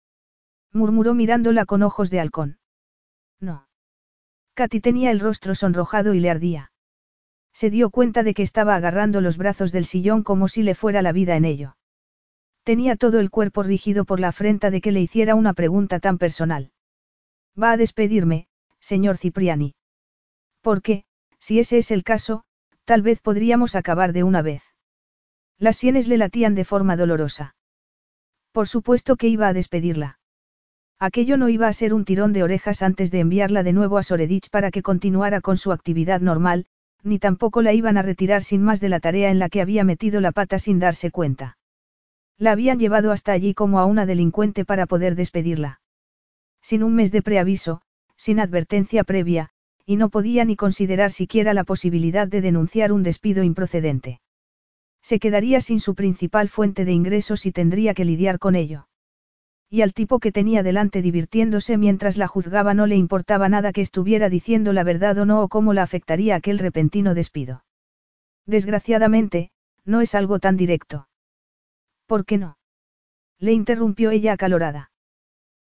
murmuró 0.72 1.14
mirándola 1.14 1.64
con 1.64 1.82
ojos 1.82 2.10
de 2.10 2.20
halcón. 2.20 2.58
No. 3.40 3.66
Katy 4.54 4.80
tenía 4.80 5.10
el 5.10 5.20
rostro 5.20 5.54
sonrojado 5.54 6.12
y 6.12 6.20
le 6.20 6.28
ardía. 6.28 6.72
Se 7.60 7.70
dio 7.70 7.90
cuenta 7.90 8.22
de 8.22 8.34
que 8.34 8.44
estaba 8.44 8.76
agarrando 8.76 9.20
los 9.20 9.36
brazos 9.36 9.72
del 9.72 9.84
sillón 9.84 10.22
como 10.22 10.46
si 10.46 10.62
le 10.62 10.76
fuera 10.76 11.02
la 11.02 11.10
vida 11.10 11.34
en 11.34 11.44
ello. 11.44 11.76
Tenía 12.62 12.94
todo 12.94 13.18
el 13.18 13.30
cuerpo 13.30 13.64
rígido 13.64 14.04
por 14.04 14.20
la 14.20 14.28
afrenta 14.28 14.70
de 14.70 14.80
que 14.80 14.92
le 14.92 15.00
hiciera 15.00 15.34
una 15.34 15.54
pregunta 15.54 15.98
tan 15.98 16.18
personal. 16.18 16.70
Va 17.60 17.72
a 17.72 17.76
despedirme, 17.76 18.46
señor 18.78 19.16
Cipriani. 19.16 19.74
Porque, 20.60 21.02
si 21.40 21.58
ese 21.58 21.78
es 21.78 21.90
el 21.90 22.04
caso, 22.04 22.44
tal 22.84 23.02
vez 23.02 23.20
podríamos 23.20 23.74
acabar 23.74 24.12
de 24.12 24.22
una 24.22 24.40
vez. 24.40 24.62
Las 25.58 25.76
sienes 25.78 26.06
le 26.06 26.16
latían 26.16 26.54
de 26.54 26.64
forma 26.64 26.96
dolorosa. 26.96 27.56
Por 28.52 28.68
supuesto 28.68 29.16
que 29.16 29.26
iba 29.26 29.48
a 29.48 29.52
despedirla. 29.52 30.20
Aquello 31.00 31.36
no 31.36 31.48
iba 31.48 31.66
a 31.66 31.72
ser 31.72 31.92
un 31.92 32.04
tirón 32.04 32.32
de 32.32 32.44
orejas 32.44 32.82
antes 32.82 33.10
de 33.10 33.18
enviarla 33.18 33.64
de 33.64 33.72
nuevo 33.72 33.98
a 33.98 34.04
Soredich 34.04 34.48
para 34.48 34.70
que 34.70 34.82
continuara 34.82 35.40
con 35.40 35.56
su 35.56 35.72
actividad 35.72 36.20
normal, 36.20 36.66
ni 37.02 37.18
tampoco 37.18 37.62
la 37.62 37.72
iban 37.72 37.96
a 37.96 38.02
retirar 38.02 38.42
sin 38.42 38.62
más 38.62 38.80
de 38.80 38.88
la 38.88 39.00
tarea 39.00 39.30
en 39.30 39.38
la 39.38 39.48
que 39.48 39.60
había 39.60 39.84
metido 39.84 40.20
la 40.20 40.32
pata 40.32 40.58
sin 40.58 40.78
darse 40.78 41.10
cuenta. 41.10 41.58
La 42.36 42.52
habían 42.52 42.78
llevado 42.78 43.12
hasta 43.12 43.32
allí 43.32 43.54
como 43.54 43.80
a 43.80 43.86
una 43.86 44.06
delincuente 44.06 44.64
para 44.64 44.86
poder 44.86 45.14
despedirla. 45.14 45.80
Sin 46.62 46.82
un 46.82 46.94
mes 46.94 47.12
de 47.12 47.22
preaviso, 47.22 47.82
sin 48.16 48.40
advertencia 48.40 49.04
previa, 49.04 49.50
y 49.86 49.96
no 49.96 50.08
podía 50.08 50.44
ni 50.44 50.56
considerar 50.56 51.12
siquiera 51.12 51.54
la 51.54 51.64
posibilidad 51.64 52.28
de 52.28 52.40
denunciar 52.40 52.92
un 52.92 53.02
despido 53.02 53.42
improcedente. 53.42 54.20
Se 55.02 55.18
quedaría 55.18 55.60
sin 55.60 55.80
su 55.80 55.94
principal 55.94 56.48
fuente 56.48 56.84
de 56.84 56.92
ingresos 56.92 57.46
y 57.46 57.52
tendría 57.52 57.94
que 57.94 58.04
lidiar 58.04 58.38
con 58.38 58.54
ello 58.54 58.88
y 59.70 59.82
al 59.82 59.92
tipo 59.92 60.18
que 60.18 60.32
tenía 60.32 60.62
delante 60.62 61.02
divirtiéndose 61.02 61.76
mientras 61.76 62.16
la 62.16 62.26
juzgaba 62.26 62.72
no 62.74 62.86
le 62.86 62.96
importaba 62.96 63.48
nada 63.48 63.72
que 63.72 63.82
estuviera 63.82 64.28
diciendo 64.28 64.72
la 64.72 64.82
verdad 64.82 65.18
o 65.18 65.26
no 65.26 65.42
o 65.42 65.48
cómo 65.48 65.74
la 65.74 65.82
afectaría 65.82 66.36
aquel 66.36 66.58
repentino 66.58 67.14
despido. 67.14 67.64
Desgraciadamente, 68.46 69.50
no 69.84 70.00
es 70.00 70.14
algo 70.14 70.38
tan 70.38 70.56
directo. 70.56 71.08
¿Por 72.06 72.24
qué 72.24 72.38
no? 72.38 72.56
Le 73.38 73.52
interrumpió 73.52 74.10
ella 74.10 74.32
acalorada. 74.32 74.90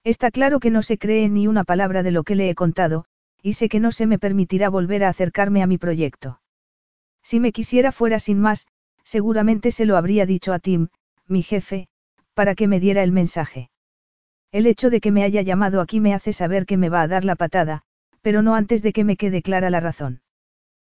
Está 0.03 0.31
claro 0.31 0.61
que 0.61 0.71
no 0.71 0.83
se 0.83 0.97
cree 0.97 1.29
ni 1.29 1.47
una 1.47 1.65
palabra 1.65 2.03
de 2.03 2.11
lo 2.11 2.25
que 2.25 2.35
le 2.35 2.49
he 2.49 2.55
contado, 2.55 3.05
y 3.43 3.53
sé 3.53 3.69
que 3.69 3.81
no 3.81 3.93
se 3.93 4.07
me 4.07 4.19
permitirá 4.19 4.71
volver 4.71 5.05
a 5.05 5.11
acercarme 5.11 5.63
a 5.63 5.67
mi 5.67 5.77
proyecto. 5.77 6.41
Si 7.23 7.39
me 7.39 7.53
quisiera 7.53 7.93
fuera 7.93 8.19
sin 8.19 8.41
más, 8.41 8.67
seguramente 9.05 9.73
se 9.73 9.85
lo 9.85 9.97
habría 9.97 10.25
dicho 10.25 10.55
a 10.55 10.59
Tim, 10.59 10.89
mi 11.27 11.43
jefe, 11.43 11.89
para 12.33 12.55
que 12.55 12.67
me 12.67 12.81
diera 12.81 13.03
el 13.03 13.13
mensaje. 13.13 13.70
El 14.53 14.67
hecho 14.67 14.91
de 14.91 15.01
que 15.01 15.13
me 15.13 15.23
haya 15.23 15.43
llamado 15.43 15.81
aquí 15.81 16.01
me 16.01 16.13
hace 16.13 16.33
saber 16.33 16.67
que 16.67 16.77
me 16.77 16.89
va 16.89 17.03
a 17.03 17.09
dar 17.09 17.25
la 17.25 17.37
patada, 17.37 17.83
pero 18.21 18.43
no 18.43 18.55
antes 18.55 18.83
de 18.83 18.93
que 18.93 19.05
me 19.05 19.17
quede 19.17 19.43
clara 19.43 19.71
la 19.71 19.81
razón. 19.81 20.23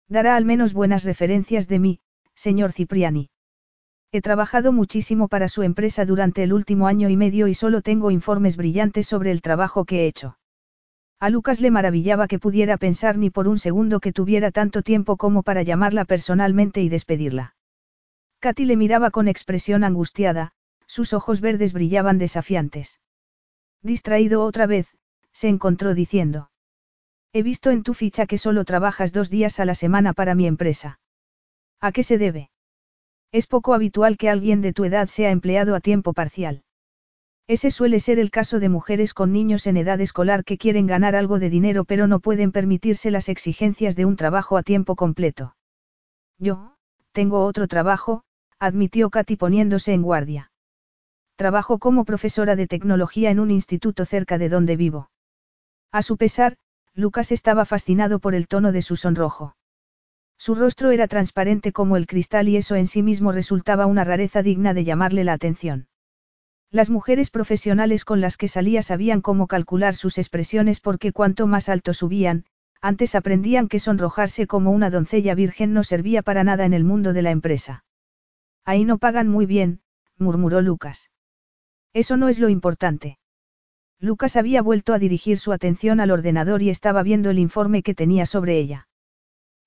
Dará 0.07 0.36
al 0.36 0.45
menos 0.45 0.74
buenas 0.74 1.03
referencias 1.03 1.67
de 1.67 1.79
mí, 1.79 2.00
señor 2.33 2.72
Cipriani. 2.72 3.29
He 4.12 4.22
trabajado 4.22 4.72
muchísimo 4.72 5.27
para 5.27 5.48
su 5.48 5.63
empresa 5.63 6.05
durante 6.05 6.43
el 6.43 6.53
último 6.53 6.88
año 6.88 7.10
y 7.10 7.17
medio 7.17 7.48
y 7.48 7.53
solo 7.53 7.81
tengo 7.81 8.12
informes 8.12 8.57
brillantes 8.57 9.07
sobre 9.07 9.31
el 9.31 9.41
trabajo 9.41 9.86
que 9.86 10.01
he 10.01 10.07
hecho. 10.07 10.38
A 11.19 11.29
Lucas 11.29 11.62
le 11.62 11.72
maravillaba 11.72 12.27
que 12.27 12.38
pudiera 12.38 12.77
pensar 12.77 13.17
ni 13.17 13.29
por 13.29 13.48
un 13.48 13.57
segundo 13.57 14.00
que 14.00 14.12
tuviera 14.12 14.51
tanto 14.51 14.81
tiempo 14.81 15.15
como 15.17 15.41
para 15.41 15.63
llamarla 15.63 16.05
personalmente 16.05 16.81
y 16.81 16.89
despedirla. 16.89 17.55
Katy 18.39 18.66
le 18.66 18.77
miraba 18.77 19.09
con 19.09 19.27
expresión 19.27 19.83
angustiada, 19.83 20.51
sus 20.85 21.13
ojos 21.13 21.39
verdes 21.39 21.72
brillaban 21.72 22.18
desafiantes. 22.18 23.00
Distraído 23.83 24.43
otra 24.43 24.65
vez, 24.65 24.87
se 25.33 25.50
encontró 25.50 25.93
diciendo. 25.93 26.50
He 27.33 27.43
visto 27.43 27.69
en 27.69 27.83
tu 27.83 27.93
ficha 27.93 28.25
que 28.25 28.37
solo 28.37 28.63
trabajas 28.63 29.11
dos 29.11 29.29
días 29.29 29.59
a 29.59 29.65
la 29.65 29.75
semana 29.75 30.13
para 30.13 30.35
mi 30.35 30.48
empresa. 30.48 31.00
¿A 31.81 31.91
qué 31.91 32.03
se 32.03 32.17
debe? 32.17 32.50
Es 33.33 33.46
poco 33.46 33.74
habitual 33.74 34.17
que 34.17 34.29
alguien 34.29 34.61
de 34.61 34.72
tu 34.72 34.85
edad 34.85 35.07
sea 35.07 35.31
empleado 35.31 35.75
a 35.75 35.81
tiempo 35.81 36.13
parcial. 36.13 36.63
Ese 37.48 37.72
suele 37.72 38.00
ser 38.00 38.19
el 38.19 38.31
caso 38.31 38.61
de 38.61 38.69
mujeres 38.69 39.13
con 39.13 39.33
niños 39.33 39.67
en 39.67 39.75
edad 39.75 40.00
escolar 40.00 40.46
que 40.46 40.57
quieren 40.57 40.87
ganar 40.87 41.15
algo 41.15 41.39
de 41.39 41.50
dinero 41.50 41.83
pero 41.83 42.07
no 42.07 42.22
pueden 42.22 42.53
permitirse 42.53 43.11
las 43.11 43.27
exigencias 43.27 43.98
de 43.98 44.05
un 44.05 44.15
trabajo 44.15 44.55
a 44.55 44.63
tiempo 44.63 44.96
completo. 44.96 45.57
Yo, 46.39 46.75
tengo 47.11 47.43
otro 47.46 47.67
trabajo, 47.67 48.24
admitió 48.59 49.09
Katy 49.09 49.35
poniéndose 49.35 49.91
en 49.91 50.03
guardia. 50.03 50.52
Trabajo 51.35 51.79
como 51.79 52.05
profesora 52.05 52.55
de 52.55 52.67
tecnología 52.67 53.31
en 53.31 53.39
un 53.39 53.50
instituto 53.50 54.05
cerca 54.05 54.37
de 54.37 54.50
donde 54.50 54.75
vivo. 54.75 55.09
A 55.91 56.03
su 56.03 56.17
pesar, 56.17 56.57
Lucas 56.93 57.31
estaba 57.31 57.65
fascinado 57.65 58.19
por 58.19 58.35
el 58.35 58.48
tono 58.48 58.72
de 58.72 58.83
su 58.83 58.96
sonrojo. 58.96 59.55
Su 60.37 60.53
rostro 60.53 60.91
era 60.91 61.07
transparente 61.07 61.72
como 61.72 61.98
el 61.98 62.05
cristal 62.05 62.50
y 62.50 62.57
eso 62.57 62.75
en 62.75 62.85
sí 62.85 63.01
mismo 63.01 63.31
resultaba 63.31 63.87
una 63.87 64.03
rareza 64.03 64.43
digna 64.43 64.74
de 64.74 64.83
llamarle 64.83 65.24
la 65.24 65.33
atención. 65.33 65.87
Las 66.69 66.89
mujeres 66.89 67.29
profesionales 67.29 68.05
con 68.05 68.22
las 68.22 68.37
que 68.37 68.48
salía 68.48 68.81
sabían 68.81 69.22
cómo 69.22 69.48
calcular 69.48 69.96
sus 69.96 70.17
expresiones 70.17 70.79
porque 70.79 71.11
cuanto 71.11 71.48
más 71.48 71.69
alto 71.69 71.93
subían, 71.93 72.46
antes 72.81 73.15
aprendían 73.15 73.69
que 73.69 73.79
sonrojarse 73.79 74.46
como 74.46 74.72
una 74.72 74.89
doncella 74.89 75.33
virgen 75.33 75.74
no 75.74 75.83
servía 75.83 76.22
para 76.22 76.43
nada 76.43 76.65
en 76.65 76.74
el 76.74 76.83
mundo 76.83 77.13
de 77.13 77.22
la 77.22 77.31
empresa. 77.31 77.85
Ahí 78.65 78.85
no 78.85 78.98
pagan 78.98 79.29
muy 79.29 79.46
bien, 79.46 79.81
murmuró 80.17 80.61
Lucas. 80.61 81.09
Eso 81.94 82.18
no 82.18 82.29
es 82.29 82.40
lo 82.40 82.50
importante. 82.50 83.18
Lucas 84.00 84.36
había 84.36 84.62
vuelto 84.62 84.94
a 84.94 85.00
dirigir 85.00 85.40
su 85.40 85.53
atención 85.53 86.00
al 86.00 86.12
ordenador 86.12 86.62
y 86.62 86.70
estaba 86.70 87.03
viendo 87.03 87.29
el 87.29 87.40
informe 87.40 87.84
que 87.84 87.96
tenía 87.96 88.25
sobre 88.25 88.58
ella. 88.58 88.88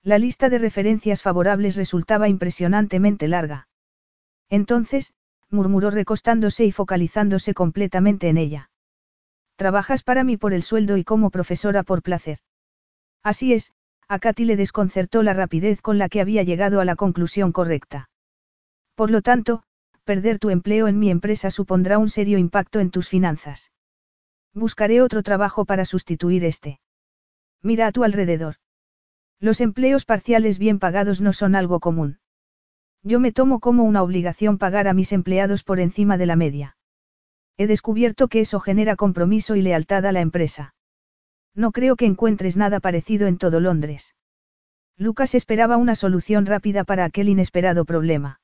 La 0.03 0.19
lista 0.19 0.49
de 0.49 0.59
referencias 0.59 1.21
favorables 1.21 1.75
resultaba 1.75 2.29
impresionantemente 2.29 3.27
larga. 3.27 3.67
Entonces, 4.49 5.13
murmuró 5.49 5.89
recostándose 5.89 6.65
y 6.65 6.71
focalizándose 6.71 7.53
completamente 7.53 8.29
en 8.29 8.37
ella. 8.37 8.69
Trabajas 9.55 10.03
para 10.03 10.23
mí 10.23 10.37
por 10.37 10.53
el 10.53 10.61
sueldo 10.61 10.97
y 10.97 11.03
como 11.03 11.31
profesora 11.31 11.83
por 11.83 12.03
placer. 12.03 12.39
Así 13.23 13.53
es, 13.53 13.71
a 14.07 14.19
Katy 14.19 14.45
le 14.45 14.55
desconcertó 14.55 15.23
la 15.23 15.33
rapidez 15.33 15.81
con 15.81 15.97
la 15.97 16.09
que 16.09 16.21
había 16.21 16.43
llegado 16.43 16.79
a 16.79 16.85
la 16.85 16.95
conclusión 16.95 17.51
correcta. 17.51 18.09
Por 18.95 19.09
lo 19.09 19.21
tanto, 19.21 19.63
perder 20.07 20.39
tu 20.39 20.49
empleo 20.49 20.87
en 20.87 20.97
mi 20.97 21.11
empresa 21.11 21.51
supondrá 21.51 21.99
un 21.99 22.09
serio 22.09 22.39
impacto 22.39 22.79
en 22.79 22.89
tus 22.89 23.09
finanzas. 23.09 23.71
Buscaré 24.55 25.03
otro 25.03 25.21
trabajo 25.21 25.65
para 25.65 25.85
sustituir 25.85 26.43
este. 26.45 26.79
Mira 27.61 27.85
a 27.85 27.91
tu 27.91 28.03
alrededor. 28.03 28.55
Los 29.39 29.61
empleos 29.61 30.05
parciales 30.05 30.57
bien 30.57 30.79
pagados 30.79 31.21
no 31.21 31.33
son 31.33 31.53
algo 31.53 31.79
común. 31.79 32.19
Yo 33.03 33.19
me 33.19 33.31
tomo 33.31 33.59
como 33.59 33.83
una 33.83 34.01
obligación 34.01 34.57
pagar 34.57 34.87
a 34.87 34.93
mis 34.93 35.11
empleados 35.11 35.63
por 35.63 35.79
encima 35.79 36.17
de 36.17 36.25
la 36.25 36.35
media. 36.35 36.77
He 37.57 37.67
descubierto 37.67 38.29
que 38.29 38.39
eso 38.39 38.59
genera 38.59 38.95
compromiso 38.95 39.55
y 39.55 39.61
lealtad 39.61 40.05
a 40.05 40.11
la 40.11 40.21
empresa. 40.21 40.73
No 41.53 41.71
creo 41.71 41.95
que 41.95 42.05
encuentres 42.05 42.55
nada 42.55 42.79
parecido 42.79 43.27
en 43.27 43.37
todo 43.37 43.59
Londres. 43.59 44.15
Lucas 44.95 45.35
esperaba 45.35 45.77
una 45.77 45.95
solución 45.95 46.45
rápida 46.45 46.83
para 46.83 47.05
aquel 47.05 47.29
inesperado 47.29 47.85
problema. 47.85 48.39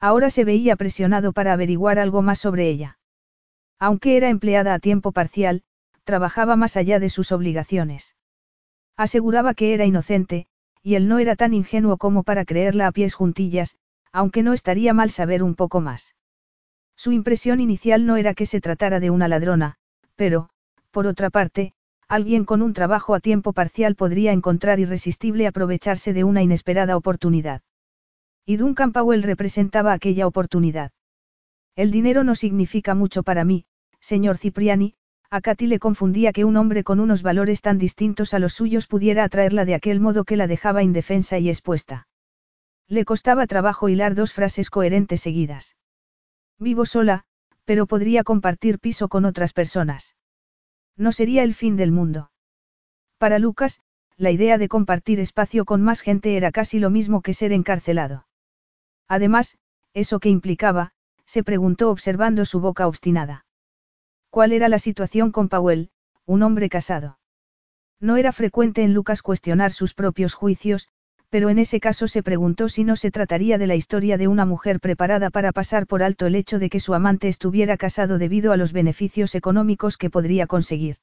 Ahora 0.00 0.30
se 0.30 0.44
veía 0.44 0.76
presionado 0.76 1.32
para 1.32 1.52
averiguar 1.52 1.98
algo 1.98 2.22
más 2.22 2.38
sobre 2.38 2.68
ella. 2.68 2.98
Aunque 3.78 4.16
era 4.16 4.28
empleada 4.28 4.74
a 4.74 4.78
tiempo 4.78 5.12
parcial, 5.12 5.62
trabajaba 6.04 6.56
más 6.56 6.76
allá 6.76 6.98
de 7.00 7.08
sus 7.08 7.32
obligaciones. 7.32 8.14
Aseguraba 8.96 9.54
que 9.54 9.74
era 9.74 9.84
inocente, 9.84 10.46
y 10.82 10.94
él 10.94 11.08
no 11.08 11.18
era 11.18 11.36
tan 11.36 11.52
ingenuo 11.52 11.96
como 11.96 12.22
para 12.22 12.44
creerla 12.44 12.86
a 12.86 12.92
pies 12.92 13.14
juntillas, 13.14 13.76
aunque 14.12 14.42
no 14.42 14.52
estaría 14.52 14.94
mal 14.94 15.10
saber 15.10 15.42
un 15.42 15.54
poco 15.54 15.80
más. 15.80 16.14
Su 16.96 17.12
impresión 17.12 17.60
inicial 17.60 18.06
no 18.06 18.16
era 18.16 18.34
que 18.34 18.46
se 18.46 18.60
tratara 18.60 19.00
de 19.00 19.10
una 19.10 19.28
ladrona, 19.28 19.76
pero, 20.14 20.48
por 20.90 21.06
otra 21.06 21.28
parte, 21.28 21.74
alguien 22.08 22.44
con 22.44 22.62
un 22.62 22.72
trabajo 22.72 23.14
a 23.14 23.20
tiempo 23.20 23.52
parcial 23.52 23.96
podría 23.96 24.32
encontrar 24.32 24.80
irresistible 24.80 25.46
aprovecharse 25.46 26.12
de 26.12 26.24
una 26.24 26.42
inesperada 26.42 26.96
oportunidad. 26.96 27.62
Y 28.46 28.56
Duncan 28.56 28.92
Powell 28.92 29.24
representaba 29.24 29.92
aquella 29.92 30.26
oportunidad. 30.26 30.92
El 31.74 31.90
dinero 31.90 32.22
no 32.22 32.36
significa 32.36 32.94
mucho 32.94 33.24
para 33.24 33.44
mí, 33.44 33.66
señor 34.00 34.38
Cipriani, 34.38 34.94
a 35.30 35.40
Katy 35.40 35.66
le 35.66 35.80
confundía 35.80 36.32
que 36.32 36.44
un 36.44 36.56
hombre 36.56 36.84
con 36.84 37.00
unos 37.00 37.22
valores 37.22 37.60
tan 37.60 37.78
distintos 37.78 38.34
a 38.34 38.38
los 38.38 38.54
suyos 38.54 38.86
pudiera 38.86 39.24
atraerla 39.24 39.64
de 39.64 39.74
aquel 39.74 39.98
modo 39.98 40.24
que 40.24 40.36
la 40.36 40.46
dejaba 40.46 40.84
indefensa 40.84 41.38
y 41.38 41.48
expuesta. 41.48 42.06
Le 42.86 43.04
costaba 43.04 43.48
trabajo 43.48 43.88
hilar 43.88 44.14
dos 44.14 44.32
frases 44.32 44.70
coherentes 44.70 45.20
seguidas. 45.20 45.76
Vivo 46.60 46.86
sola, 46.86 47.24
pero 47.64 47.86
podría 47.86 48.22
compartir 48.22 48.78
piso 48.78 49.08
con 49.08 49.24
otras 49.24 49.52
personas. 49.52 50.14
No 50.96 51.10
sería 51.10 51.42
el 51.42 51.54
fin 51.54 51.76
del 51.76 51.90
mundo. 51.90 52.30
Para 53.18 53.40
Lucas, 53.40 53.80
la 54.16 54.30
idea 54.30 54.56
de 54.56 54.68
compartir 54.68 55.18
espacio 55.18 55.64
con 55.64 55.82
más 55.82 56.00
gente 56.00 56.36
era 56.36 56.52
casi 56.52 56.78
lo 56.78 56.90
mismo 56.90 57.22
que 57.22 57.34
ser 57.34 57.52
encarcelado. 57.52 58.25
Además, 59.08 59.56
eso 59.94 60.20
que 60.20 60.28
implicaba, 60.28 60.92
se 61.24 61.42
preguntó 61.42 61.90
observando 61.90 62.44
su 62.44 62.60
boca 62.60 62.86
obstinada. 62.86 63.44
¿Cuál 64.30 64.52
era 64.52 64.68
la 64.68 64.78
situación 64.78 65.32
con 65.32 65.48
Powell, 65.48 65.90
un 66.24 66.42
hombre 66.42 66.68
casado? 66.68 67.18
No 68.00 68.16
era 68.16 68.32
frecuente 68.32 68.82
en 68.82 68.92
Lucas 68.92 69.22
cuestionar 69.22 69.72
sus 69.72 69.94
propios 69.94 70.34
juicios, 70.34 70.88
pero 71.30 71.48
en 71.48 71.58
ese 71.58 71.80
caso 71.80 72.08
se 72.08 72.22
preguntó 72.22 72.68
si 72.68 72.84
no 72.84 72.96
se 72.96 73.10
trataría 73.10 73.58
de 73.58 73.66
la 73.66 73.74
historia 73.74 74.16
de 74.16 74.28
una 74.28 74.44
mujer 74.44 74.80
preparada 74.80 75.30
para 75.30 75.52
pasar 75.52 75.86
por 75.86 76.02
alto 76.02 76.26
el 76.26 76.34
hecho 76.34 76.58
de 76.58 76.68
que 76.68 76.80
su 76.80 76.94
amante 76.94 77.28
estuviera 77.28 77.76
casado 77.76 78.18
debido 78.18 78.52
a 78.52 78.56
los 78.56 78.72
beneficios 78.72 79.34
económicos 79.34 79.96
que 79.96 80.10
podría 80.10 80.46
conseguir. 80.46 80.98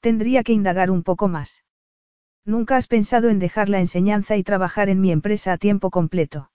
Tendría 0.00 0.42
que 0.42 0.52
indagar 0.52 0.90
un 0.90 1.02
poco 1.02 1.28
más. 1.28 1.64
Nunca 2.44 2.76
has 2.76 2.86
pensado 2.86 3.28
en 3.28 3.38
dejar 3.38 3.68
la 3.68 3.80
enseñanza 3.80 4.36
y 4.36 4.42
trabajar 4.42 4.88
en 4.88 5.00
mi 5.00 5.12
empresa 5.12 5.52
a 5.52 5.58
tiempo 5.58 5.90
completo. 5.90 6.49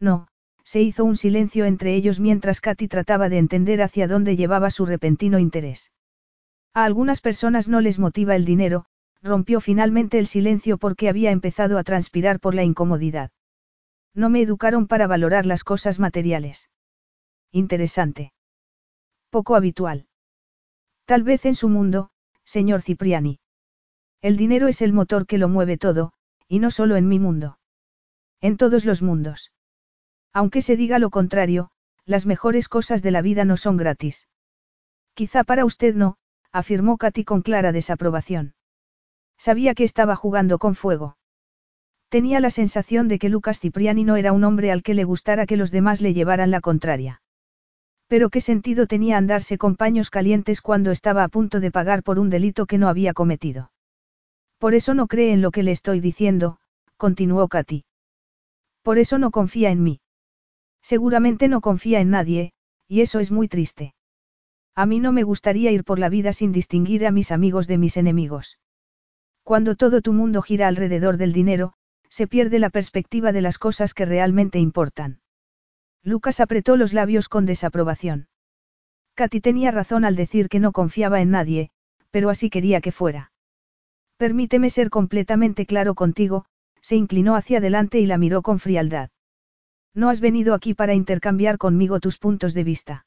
No, 0.00 0.28
se 0.64 0.82
hizo 0.82 1.04
un 1.04 1.16
silencio 1.16 1.64
entre 1.64 1.94
ellos 1.94 2.20
mientras 2.20 2.60
Katy 2.60 2.88
trataba 2.88 3.28
de 3.28 3.38
entender 3.38 3.82
hacia 3.82 4.06
dónde 4.06 4.36
llevaba 4.36 4.70
su 4.70 4.86
repentino 4.86 5.38
interés. 5.38 5.92
A 6.74 6.84
algunas 6.84 7.20
personas 7.20 7.68
no 7.68 7.80
les 7.80 7.98
motiva 7.98 8.36
el 8.36 8.44
dinero, 8.44 8.84
rompió 9.22 9.60
finalmente 9.60 10.18
el 10.18 10.26
silencio 10.26 10.78
porque 10.78 11.08
había 11.08 11.30
empezado 11.30 11.78
a 11.78 11.84
transpirar 11.84 12.38
por 12.38 12.54
la 12.54 12.64
incomodidad. 12.64 13.30
No 14.14 14.30
me 14.30 14.42
educaron 14.42 14.86
para 14.86 15.06
valorar 15.06 15.46
las 15.46 15.64
cosas 15.64 15.98
materiales. 15.98 16.70
Interesante. 17.50 18.32
Poco 19.30 19.56
habitual. 19.56 20.06
Tal 21.06 21.22
vez 21.22 21.46
en 21.46 21.54
su 21.54 21.68
mundo, 21.68 22.10
señor 22.44 22.82
Cipriani. 22.82 23.40
El 24.20 24.36
dinero 24.36 24.68
es 24.68 24.82
el 24.82 24.92
motor 24.92 25.26
que 25.26 25.38
lo 25.38 25.48
mueve 25.48 25.78
todo, 25.78 26.12
y 26.48 26.58
no 26.58 26.70
solo 26.70 26.96
en 26.96 27.08
mi 27.08 27.18
mundo. 27.18 27.58
En 28.40 28.56
todos 28.56 28.84
los 28.84 29.02
mundos. 29.02 29.50
Aunque 30.32 30.62
se 30.62 30.76
diga 30.76 30.98
lo 30.98 31.10
contrario, 31.10 31.70
las 32.04 32.26
mejores 32.26 32.68
cosas 32.68 33.02
de 33.02 33.10
la 33.10 33.22
vida 33.22 33.44
no 33.44 33.56
son 33.56 33.76
gratis. 33.76 34.28
Quizá 35.14 35.44
para 35.44 35.64
usted 35.64 35.94
no, 35.94 36.16
afirmó 36.52 36.96
Katy 36.96 37.24
con 37.24 37.42
clara 37.42 37.72
desaprobación. 37.72 38.54
Sabía 39.36 39.74
que 39.74 39.84
estaba 39.84 40.16
jugando 40.16 40.58
con 40.58 40.74
fuego. 40.74 41.16
Tenía 42.08 42.40
la 42.40 42.50
sensación 42.50 43.08
de 43.08 43.18
que 43.18 43.28
Lucas 43.28 43.60
Cipriani 43.60 44.04
no 44.04 44.16
era 44.16 44.32
un 44.32 44.44
hombre 44.44 44.72
al 44.72 44.82
que 44.82 44.94
le 44.94 45.04
gustara 45.04 45.46
que 45.46 45.56
los 45.56 45.70
demás 45.70 46.00
le 46.00 46.14
llevaran 46.14 46.50
la 46.50 46.60
contraria. 46.60 47.20
Pero 48.06 48.30
qué 48.30 48.40
sentido 48.40 48.86
tenía 48.86 49.18
andarse 49.18 49.58
con 49.58 49.76
paños 49.76 50.08
calientes 50.08 50.62
cuando 50.62 50.90
estaba 50.90 51.22
a 51.24 51.28
punto 51.28 51.60
de 51.60 51.70
pagar 51.70 52.02
por 52.02 52.18
un 52.18 52.30
delito 52.30 52.64
que 52.64 52.78
no 52.78 52.88
había 52.88 53.12
cometido. 53.12 53.70
Por 54.56 54.74
eso 54.74 54.94
no 54.94 55.06
cree 55.06 55.32
en 55.32 55.42
lo 55.42 55.50
que 55.50 55.62
le 55.62 55.72
estoy 55.72 56.00
diciendo, 56.00 56.56
continuó 56.96 57.48
Katy. 57.48 57.84
Por 58.82 58.98
eso 58.98 59.18
no 59.18 59.30
confía 59.30 59.70
en 59.70 59.82
mí. 59.82 60.00
Seguramente 60.82 61.48
no 61.48 61.60
confía 61.60 62.00
en 62.00 62.10
nadie, 62.10 62.52
y 62.86 63.00
eso 63.00 63.20
es 63.20 63.30
muy 63.30 63.48
triste. 63.48 63.94
A 64.74 64.86
mí 64.86 65.00
no 65.00 65.12
me 65.12 65.22
gustaría 65.22 65.70
ir 65.72 65.84
por 65.84 65.98
la 65.98 66.08
vida 66.08 66.32
sin 66.32 66.52
distinguir 66.52 67.06
a 67.06 67.10
mis 67.10 67.32
amigos 67.32 67.66
de 67.66 67.78
mis 67.78 67.96
enemigos. 67.96 68.58
Cuando 69.42 69.76
todo 69.76 70.02
tu 70.02 70.12
mundo 70.12 70.42
gira 70.42 70.68
alrededor 70.68 71.16
del 71.16 71.32
dinero, 71.32 71.72
se 72.10 72.26
pierde 72.26 72.58
la 72.58 72.70
perspectiva 72.70 73.32
de 73.32 73.40
las 73.40 73.58
cosas 73.58 73.94
que 73.94 74.04
realmente 74.04 74.58
importan. 74.58 75.20
Lucas 76.02 76.40
apretó 76.40 76.76
los 76.76 76.92
labios 76.92 77.28
con 77.28 77.44
desaprobación. 77.44 78.28
Katy 79.14 79.40
tenía 79.40 79.70
razón 79.70 80.04
al 80.04 80.16
decir 80.16 80.48
que 80.48 80.60
no 80.60 80.72
confiaba 80.72 81.20
en 81.20 81.30
nadie, 81.30 81.70
pero 82.10 82.30
así 82.30 82.50
quería 82.50 82.80
que 82.80 82.92
fuera. 82.92 83.32
Permíteme 84.16 84.70
ser 84.70 84.90
completamente 84.90 85.66
claro 85.66 85.94
contigo, 85.94 86.44
se 86.80 86.96
inclinó 86.96 87.34
hacia 87.34 87.58
adelante 87.58 88.00
y 88.00 88.06
la 88.06 88.16
miró 88.16 88.42
con 88.42 88.58
frialdad. 88.58 89.10
No 89.94 90.08
has 90.10 90.20
venido 90.20 90.54
aquí 90.54 90.74
para 90.74 90.94
intercambiar 90.94 91.58
conmigo 91.58 92.00
tus 92.00 92.18
puntos 92.18 92.54
de 92.54 92.64
vista. 92.64 93.06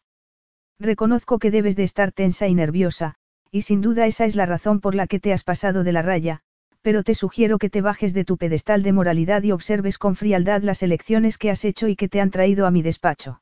Reconozco 0.79 1.39
que 1.39 1.51
debes 1.51 1.75
de 1.75 1.83
estar 1.83 2.11
tensa 2.11 2.47
y 2.47 2.55
nerviosa, 2.55 3.15
y 3.51 3.63
sin 3.63 3.81
duda 3.81 4.07
esa 4.07 4.25
es 4.25 4.35
la 4.35 4.45
razón 4.45 4.79
por 4.79 4.95
la 4.95 5.07
que 5.07 5.19
te 5.19 5.33
has 5.33 5.43
pasado 5.43 5.83
de 5.83 5.91
la 5.91 6.01
raya, 6.01 6.41
pero 6.81 7.03
te 7.03 7.13
sugiero 7.13 7.59
que 7.59 7.69
te 7.69 7.81
bajes 7.81 8.13
de 8.13 8.25
tu 8.25 8.37
pedestal 8.37 8.81
de 8.81 8.93
moralidad 8.93 9.43
y 9.43 9.51
observes 9.51 9.97
con 9.97 10.15
frialdad 10.15 10.63
las 10.63 10.81
elecciones 10.81 11.37
que 11.37 11.51
has 11.51 11.63
hecho 11.65 11.87
y 11.87 11.95
que 11.95 12.09
te 12.09 12.19
han 12.19 12.31
traído 12.31 12.65
a 12.65 12.71
mi 12.71 12.81
despacho. 12.81 13.41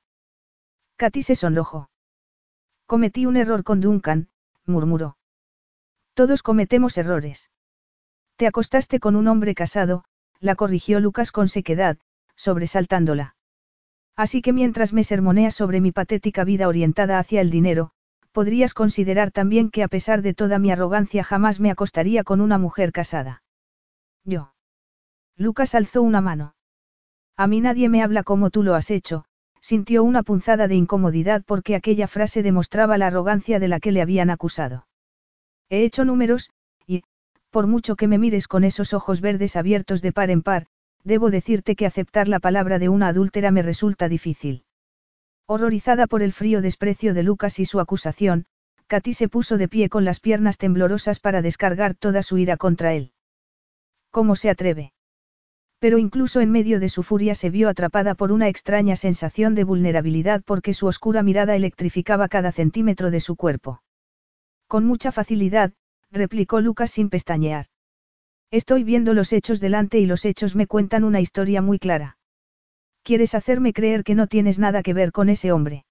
Katy 0.98 1.24
se 1.24 1.36
sonrojó. 1.36 1.90
Cometí 2.86 3.26
un 3.26 3.38
error 3.38 3.64
con 3.64 3.80
Duncan, 3.80 4.28
murmuró. 4.66 5.18
Todos 6.14 6.44
cometemos 6.44 6.98
errores. 6.98 7.50
Te 8.36 8.48
acostaste 8.48 9.00
con 9.00 9.16
un 9.16 9.28
hombre 9.28 9.56
casado, 9.56 10.04
la 10.42 10.56
corrigió 10.56 11.00
Lucas 11.00 11.32
con 11.32 11.48
sequedad, 11.48 11.98
sobresaltándola. 12.40 13.36
Así 14.16 14.42
que 14.42 14.54
mientras 14.54 14.94
me 14.94 15.04
sermoneas 15.04 15.56
sobre 15.56 15.82
mi 15.82 15.92
patética 15.92 16.46
vida 16.46 16.70
orientada 16.70 17.20
hacia 17.20 17.42
el 17.42 17.50
dinero, 17.50 17.92
podrías 18.32 18.74
considerar 18.74 19.32
también 19.32 19.70
que 19.70 19.84
a 19.84 19.90
pesar 19.90 20.22
de 20.22 20.34
toda 20.34 20.58
mi 20.58 20.72
arrogancia 20.72 21.24
jamás 21.24 21.60
me 21.60 21.70
acostaría 21.70 22.24
con 22.24 22.40
una 22.40 22.58
mujer 22.58 22.94
casada. 22.94 23.44
Yo. 24.24 24.54
Lucas 25.36 25.76
alzó 25.76 26.02
una 26.02 26.22
mano. 26.22 26.56
A 27.36 27.46
mí 27.48 27.60
nadie 27.60 27.90
me 27.90 28.04
habla 28.04 28.24
como 28.24 28.50
tú 28.50 28.64
lo 28.64 28.76
has 28.76 28.90
hecho, 28.90 29.26
sintió 29.60 30.06
una 30.06 30.24
punzada 30.24 30.70
de 30.70 30.76
incomodidad 30.76 31.44
porque 31.46 31.76
aquella 31.76 32.08
frase 32.08 32.42
demostraba 32.42 32.98
la 32.98 33.08
arrogancia 33.08 33.60
de 33.60 33.68
la 33.68 33.82
que 33.82 33.92
le 33.92 34.02
habían 34.02 34.30
acusado. 34.30 34.88
He 35.70 35.84
hecho 35.84 36.06
números, 36.06 36.52
y, 36.88 37.04
por 37.50 37.68
mucho 37.68 37.98
que 37.98 38.08
me 38.08 38.18
mires 38.18 38.48
con 38.48 38.64
esos 38.64 38.94
ojos 38.94 39.20
verdes 39.20 39.58
abiertos 39.58 40.02
de 40.02 40.14
par 40.14 40.30
en 40.30 40.42
par, 40.42 40.68
debo 41.04 41.32
decirte 41.32 41.76
que 41.76 41.86
aceptar 41.86 42.28
la 42.28 42.40
palabra 42.40 42.80
de 42.80 42.90
una 42.90 43.08
adúltera 43.08 43.52
me 43.52 43.62
resulta 43.62 44.10
difícil. 44.10 44.64
Horrorizada 45.46 46.08
por 46.08 46.22
el 46.22 46.34
frío 46.34 46.62
desprecio 46.62 47.14
de 47.14 47.24
Lucas 47.24 47.60
y 47.60 47.66
su 47.66 47.80
acusación, 47.80 48.46
Katy 48.88 49.14
se 49.14 49.30
puso 49.30 49.58
de 49.58 49.68
pie 49.68 49.90
con 49.90 50.06
las 50.06 50.20
piernas 50.20 50.58
temblorosas 50.58 51.20
para 51.20 51.42
descargar 51.42 51.96
toda 51.96 52.24
su 52.24 52.38
ira 52.38 52.58
contra 52.58 52.94
él. 52.94 53.14
¿Cómo 54.12 54.36
se 54.36 54.50
atreve? 54.50 54.94
Pero 55.80 55.98
incluso 55.98 56.42
en 56.42 56.52
medio 56.52 56.80
de 56.80 56.90
su 56.90 57.04
furia 57.04 57.36
se 57.36 57.50
vio 57.50 57.70
atrapada 57.70 58.16
por 58.16 58.32
una 58.32 58.48
extraña 58.48 58.96
sensación 58.96 59.56
de 59.56 59.64
vulnerabilidad 59.64 60.44
porque 60.44 60.74
su 60.74 60.88
oscura 60.88 61.24
mirada 61.24 61.56
electrificaba 61.56 62.28
cada 62.28 62.52
centímetro 62.52 63.12
de 63.12 63.22
su 63.22 63.36
cuerpo. 63.36 63.82
Con 64.68 64.86
mucha 64.86 65.12
facilidad, 65.12 65.74
replicó 66.12 66.60
Lucas 66.60 66.92
sin 66.92 67.10
pestañear. 67.10 67.68
Estoy 68.52 68.84
viendo 68.84 69.14
los 69.14 69.32
hechos 69.32 69.60
delante 69.60 70.00
y 70.00 70.08
los 70.08 70.26
hechos 70.26 70.56
me 70.56 70.66
cuentan 70.66 71.04
una 71.04 71.22
historia 71.22 71.62
muy 71.62 71.78
clara. 71.78 72.18
¿Quieres 73.04 73.36
hacerme 73.36 73.74
creer 73.74 74.04
que 74.04 74.16
no 74.16 74.28
tienes 74.28 74.58
nada 74.58 74.82
que 74.82 74.94
ver 74.94 75.12
con 75.12 75.30
ese 75.30 75.52
hombre? 75.52 75.86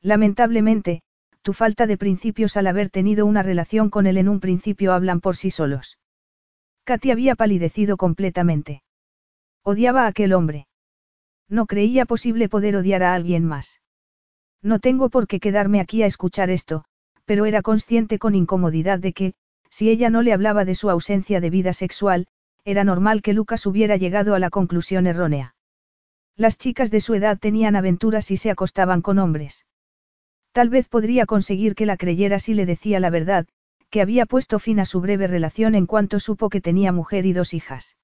Lamentablemente, 0.00 1.02
tu 1.42 1.52
falta 1.52 1.86
de 1.86 1.98
principios 1.98 2.56
al 2.56 2.66
haber 2.66 2.88
tenido 2.88 3.26
una 3.26 3.42
relación 3.42 3.90
con 3.90 4.06
él 4.06 4.16
en 4.16 4.30
un 4.30 4.40
principio 4.40 4.94
hablan 4.94 5.20
por 5.20 5.36
sí 5.36 5.50
solos. 5.50 5.98
Katy 6.84 7.10
había 7.10 7.34
palidecido 7.34 7.98
completamente. 7.98 8.82
Odiaba 9.62 10.04
a 10.04 10.06
aquel 10.08 10.32
hombre. 10.32 10.66
No 11.48 11.66
creía 11.66 12.06
posible 12.06 12.48
poder 12.48 12.76
odiar 12.76 13.02
a 13.02 13.14
alguien 13.14 13.44
más. 13.44 13.80
No 14.62 14.78
tengo 14.78 15.10
por 15.10 15.26
qué 15.26 15.40
quedarme 15.40 15.80
aquí 15.80 16.02
a 16.02 16.06
escuchar 16.06 16.48
esto, 16.48 16.84
pero 17.26 17.44
era 17.44 17.60
consciente 17.60 18.18
con 18.18 18.34
incomodidad 18.34 18.98
de 18.98 19.12
que, 19.12 19.34
si 19.74 19.90
ella 19.90 20.08
no 20.08 20.22
le 20.22 20.32
hablaba 20.32 20.64
de 20.64 20.76
su 20.76 20.88
ausencia 20.88 21.40
de 21.40 21.50
vida 21.50 21.72
sexual, 21.72 22.28
era 22.64 22.84
normal 22.84 23.22
que 23.22 23.32
Lucas 23.32 23.66
hubiera 23.66 23.96
llegado 23.96 24.36
a 24.36 24.38
la 24.38 24.48
conclusión 24.48 25.08
errónea. 25.08 25.56
Las 26.36 26.58
chicas 26.58 26.92
de 26.92 27.00
su 27.00 27.14
edad 27.14 27.40
tenían 27.40 27.74
aventuras 27.74 28.30
y 28.30 28.36
se 28.36 28.52
acostaban 28.52 29.02
con 29.02 29.18
hombres. 29.18 29.66
Tal 30.52 30.68
vez 30.68 30.86
podría 30.86 31.26
conseguir 31.26 31.74
que 31.74 31.86
la 31.86 31.96
creyera 31.96 32.38
si 32.38 32.54
le 32.54 32.66
decía 32.66 33.00
la 33.00 33.10
verdad, 33.10 33.48
que 33.90 34.00
había 34.00 34.26
puesto 34.26 34.60
fin 34.60 34.78
a 34.78 34.84
su 34.84 35.00
breve 35.00 35.26
relación 35.26 35.74
en 35.74 35.86
cuanto 35.86 36.20
supo 36.20 36.50
que 36.50 36.60
tenía 36.60 36.92
mujer 36.92 37.26
y 37.26 37.32
dos 37.32 37.52
hijas. 37.52 37.96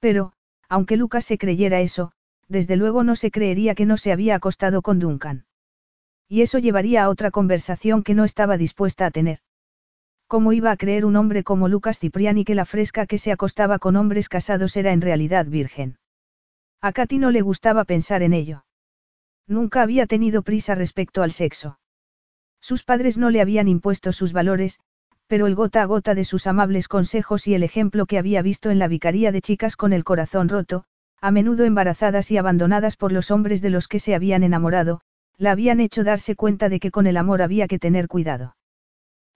Pero, 0.00 0.32
aunque 0.68 0.96
Lucas 0.96 1.24
se 1.24 1.38
creyera 1.38 1.78
eso, 1.78 2.10
desde 2.48 2.74
luego 2.74 3.04
no 3.04 3.14
se 3.14 3.30
creería 3.30 3.76
que 3.76 3.86
no 3.86 3.96
se 3.96 4.10
había 4.10 4.34
acostado 4.34 4.82
con 4.82 4.98
Duncan. 4.98 5.44
Y 6.26 6.42
eso 6.42 6.58
llevaría 6.58 7.04
a 7.04 7.10
otra 7.10 7.30
conversación 7.30 8.02
que 8.02 8.14
no 8.14 8.24
estaba 8.24 8.56
dispuesta 8.56 9.06
a 9.06 9.12
tener. 9.12 9.38
¿Cómo 10.30 10.52
iba 10.52 10.70
a 10.70 10.76
creer 10.76 11.06
un 11.06 11.16
hombre 11.16 11.42
como 11.42 11.66
Lucas 11.66 11.98
Cipriani 11.98 12.44
que 12.44 12.54
la 12.54 12.64
fresca 12.64 13.04
que 13.04 13.18
se 13.18 13.32
acostaba 13.32 13.80
con 13.80 13.96
hombres 13.96 14.28
casados 14.28 14.76
era 14.76 14.92
en 14.92 15.00
realidad 15.00 15.46
virgen? 15.46 15.98
A 16.80 16.92
Katy 16.92 17.18
no 17.18 17.32
le 17.32 17.40
gustaba 17.40 17.82
pensar 17.84 18.22
en 18.22 18.32
ello. 18.32 18.64
Nunca 19.48 19.82
había 19.82 20.06
tenido 20.06 20.42
prisa 20.42 20.76
respecto 20.76 21.24
al 21.24 21.32
sexo. 21.32 21.80
Sus 22.60 22.84
padres 22.84 23.18
no 23.18 23.30
le 23.30 23.40
habían 23.40 23.66
impuesto 23.66 24.12
sus 24.12 24.32
valores, 24.32 24.78
pero 25.26 25.48
el 25.48 25.56
gota 25.56 25.82
a 25.82 25.86
gota 25.86 26.14
de 26.14 26.24
sus 26.24 26.46
amables 26.46 26.86
consejos 26.86 27.48
y 27.48 27.54
el 27.54 27.64
ejemplo 27.64 28.06
que 28.06 28.16
había 28.16 28.40
visto 28.40 28.70
en 28.70 28.78
la 28.78 28.86
vicaría 28.86 29.32
de 29.32 29.40
chicas 29.40 29.74
con 29.74 29.92
el 29.92 30.04
corazón 30.04 30.48
roto, 30.48 30.84
a 31.20 31.32
menudo 31.32 31.64
embarazadas 31.64 32.30
y 32.30 32.36
abandonadas 32.36 32.96
por 32.96 33.10
los 33.10 33.32
hombres 33.32 33.62
de 33.62 33.70
los 33.70 33.88
que 33.88 33.98
se 33.98 34.14
habían 34.14 34.44
enamorado, 34.44 35.00
la 35.38 35.50
habían 35.50 35.80
hecho 35.80 36.04
darse 36.04 36.36
cuenta 36.36 36.68
de 36.68 36.78
que 36.78 36.92
con 36.92 37.08
el 37.08 37.16
amor 37.16 37.42
había 37.42 37.66
que 37.66 37.80
tener 37.80 38.06
cuidado. 38.06 38.54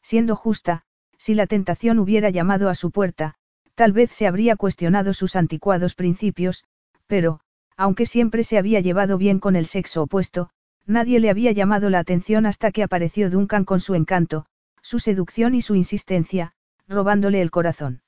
Siendo 0.05 0.37
justa, 0.37 0.83
si 1.17 1.35
la 1.35 1.47
tentación 1.47 1.99
hubiera 1.99 2.29
llamado 2.29 2.69
a 2.69 2.75
su 2.75 2.91
puerta, 2.91 3.37
tal 3.75 3.93
vez 3.93 4.11
se 4.11 4.27
habría 4.27 4.55
cuestionado 4.55 5.15
sus 5.15 5.35
anticuados 5.35 5.95
principios, 5.95 6.65
pero, 7.07 7.41
aunque 7.79 8.05
siempre 8.05 8.45
se 8.45 8.59
había 8.59 8.81
llevado 8.81 9.17
bien 9.17 9.41
con 9.41 9.57
el 9.57 9.65
sexo 9.65 10.03
opuesto, 10.03 10.51
nadie 10.85 11.21
le 11.21 11.31
había 11.31 11.53
llamado 11.53 11.89
la 11.89 12.01
atención 12.01 12.45
hasta 12.45 12.71
que 12.71 12.83
apareció 12.83 13.31
Duncan 13.31 13.65
con 13.65 13.81
su 13.81 13.95
encanto, 13.95 14.45
su 14.83 14.99
seducción 14.99 15.55
y 15.55 15.63
su 15.63 15.75
insistencia, 15.75 16.53
robándole 16.87 17.41
el 17.41 17.51
corazón. 17.51 18.03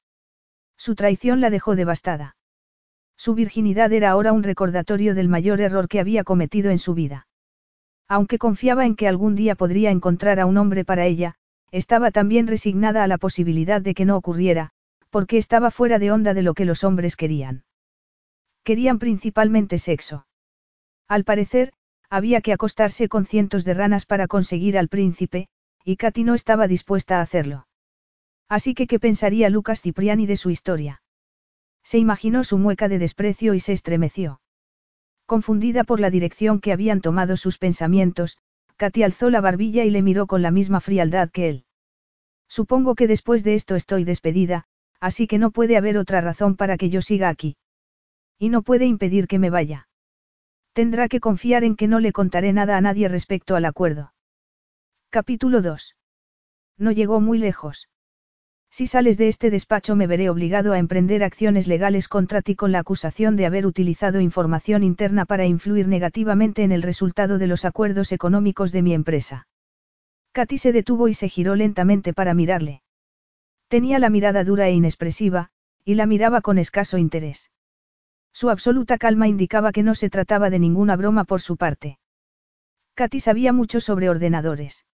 Su 0.77 0.97
traición 0.97 1.41
la 1.41 1.49
dejó 1.49 1.77
devastada. 1.77 2.37
Su 3.17 3.33
virginidad 3.35 3.91
era 3.95 4.11
ahora 4.11 4.35
un 4.35 4.43
recordatorio 4.43 5.15
del 5.15 5.31
mayor 5.31 5.63
error 5.63 5.89
que 5.89 6.01
había 6.01 6.25
cometido 6.25 6.71
en 6.71 6.79
su 6.79 6.93
vida. 6.93 7.27
Aunque 8.07 8.37
confiaba 8.37 8.85
en 8.85 8.97
que 8.97 9.09
algún 9.09 9.35
día 9.35 9.55
podría 9.55 9.91
encontrar 9.91 10.39
a 10.41 10.45
un 10.45 10.59
hombre 10.59 10.85
para 10.85 11.07
ella, 11.07 11.37
estaba 11.71 12.11
también 12.11 12.47
resignada 12.47 13.05
a 13.05 13.07
la 13.07 13.19
posibilidad 13.19 13.81
de 13.81 13.95
que 13.95 14.05
no 14.05 14.17
ocurriera, 14.17 14.71
porque 15.11 15.39
estaba 15.39 15.71
fuera 15.71 15.99
de 15.99 16.11
onda 16.11 16.35
de 16.35 16.43
lo 16.43 16.55
que 16.55 16.65
los 16.65 16.85
hombres 16.85 17.17
querían. 17.17 17.65
Querían 18.65 18.99
principalmente 18.99 19.79
sexo. 19.79 20.27
Al 21.09 21.25
parecer, 21.25 21.73
había 22.11 22.41
que 22.41 22.53
acostarse 22.53 23.09
con 23.09 23.25
cientos 23.25 23.65
de 23.65 23.75
ranas 23.75 24.07
para 24.07 24.27
conseguir 24.27 24.79
al 24.79 24.89
príncipe, 24.89 25.49
y 25.85 25.97
Katy 25.97 26.25
no 26.25 26.35
estaba 26.35 26.67
dispuesta 26.67 27.19
a 27.19 27.23
hacerlo. 27.23 27.67
Así 28.49 28.75
que, 28.75 28.87
¿qué 28.87 28.99
pensaría 28.99 29.51
Lucas 29.51 29.81
Cipriani 29.83 30.27
de 30.27 30.37
su 30.37 30.51
historia? 30.51 31.03
Se 31.83 31.99
imaginó 31.99 32.45
su 32.45 32.59
mueca 32.59 32.89
de 32.89 32.99
desprecio 32.99 33.55
y 33.55 33.61
se 33.61 33.73
estremeció. 33.73 34.41
Confundida 35.27 35.85
por 35.85 36.01
la 36.01 36.11
dirección 36.11 36.61
que 36.61 36.73
habían 36.73 37.01
tomado 37.01 37.37
sus 37.37 37.59
pensamientos, 37.59 38.39
Katy 38.77 39.03
alzó 39.03 39.31
la 39.31 39.41
barbilla 39.41 39.85
y 39.85 39.91
le 39.91 40.03
miró 40.03 40.27
con 40.27 40.43
la 40.43 40.51
misma 40.51 40.81
frialdad 40.81 41.31
que 41.31 41.49
él. 41.49 41.65
Supongo 42.49 42.95
que 42.95 43.09
después 43.09 43.43
de 43.43 43.55
esto 43.55 43.75
estoy 43.75 44.05
despedida, 44.05 44.67
así 45.01 45.27
que 45.27 45.39
no 45.39 45.51
puede 45.51 45.77
haber 45.77 45.99
otra 45.99 46.21
razón 46.21 46.57
para 46.57 46.77
que 46.77 46.91
yo 46.91 47.01
siga 47.01 47.29
aquí. 47.29 47.57
Y 48.39 48.51
no 48.51 48.63
puede 48.63 48.87
impedir 48.87 49.27
que 49.29 49.39
me 49.39 49.51
vaya. 49.51 49.89
Tendrá 50.73 51.09
que 51.09 51.21
confiar 51.21 51.65
en 51.65 51.75
que 51.75 51.89
no 51.89 52.01
le 52.01 52.13
contaré 52.13 52.53
nada 52.53 52.77
a 52.77 52.81
nadie 52.83 53.09
respecto 53.09 53.57
al 53.57 53.65
acuerdo. 53.65 54.13
Capítulo 55.09 55.63
2. 55.63 55.97
No 56.77 56.93
llegó 56.93 57.21
muy 57.21 57.39
lejos. 57.39 57.89
Si 58.77 58.87
sales 58.87 59.17
de 59.17 59.29
este 59.29 59.49
despacho 59.49 59.97
me 59.97 60.07
veré 60.07 60.29
obligado 60.29 60.75
a 60.75 60.79
emprender 60.79 61.25
acciones 61.25 61.67
legales 61.67 62.09
contra 62.09 62.43
ti 62.43 62.55
con 62.55 62.73
la 62.73 62.81
acusación 62.81 63.35
de 63.35 63.47
haber 63.47 63.65
utilizado 63.65 64.21
información 64.21 64.83
interna 64.83 65.25
para 65.25 65.47
influir 65.47 65.89
negativamente 65.89 66.63
en 66.63 66.73
el 66.73 66.83
resultado 66.83 67.39
de 67.39 67.47
los 67.47 67.65
acuerdos 67.65 68.13
económicos 68.13 68.73
de 68.73 68.83
mi 68.83 68.93
empresa. 68.93 69.49
Katy 70.33 70.59
se 70.59 70.73
detuvo 70.73 71.09
y 71.09 71.15
se 71.15 71.31
giró 71.31 71.55
lentamente 71.55 72.13
para 72.13 72.35
mirarle. 72.35 72.83
Tenía 73.69 73.99
la 73.99 74.11
mirada 74.11 74.45
dura 74.45 74.69
e 74.69 74.73
inexpresiva, 74.73 75.49
y 75.83 75.95
la 75.95 76.05
miraba 76.05 76.43
con 76.43 76.59
escaso 76.59 76.99
interés. 76.99 77.51
Su 78.31 78.51
absoluta 78.51 78.99
calma 78.99 79.27
indicaba 79.27 79.73
que 79.73 79.85
no 79.85 79.95
se 79.95 80.11
trataba 80.11 80.51
de 80.51 80.59
ninguna 80.59 80.97
broma 80.97 81.25
por 81.25 81.41
su 81.41 81.57
parte. 81.57 81.99
Katy 82.93 83.21
sabía 83.21 83.55
mucho 83.55 83.81
sobre 83.81 84.11
ordenadores. 84.11 84.85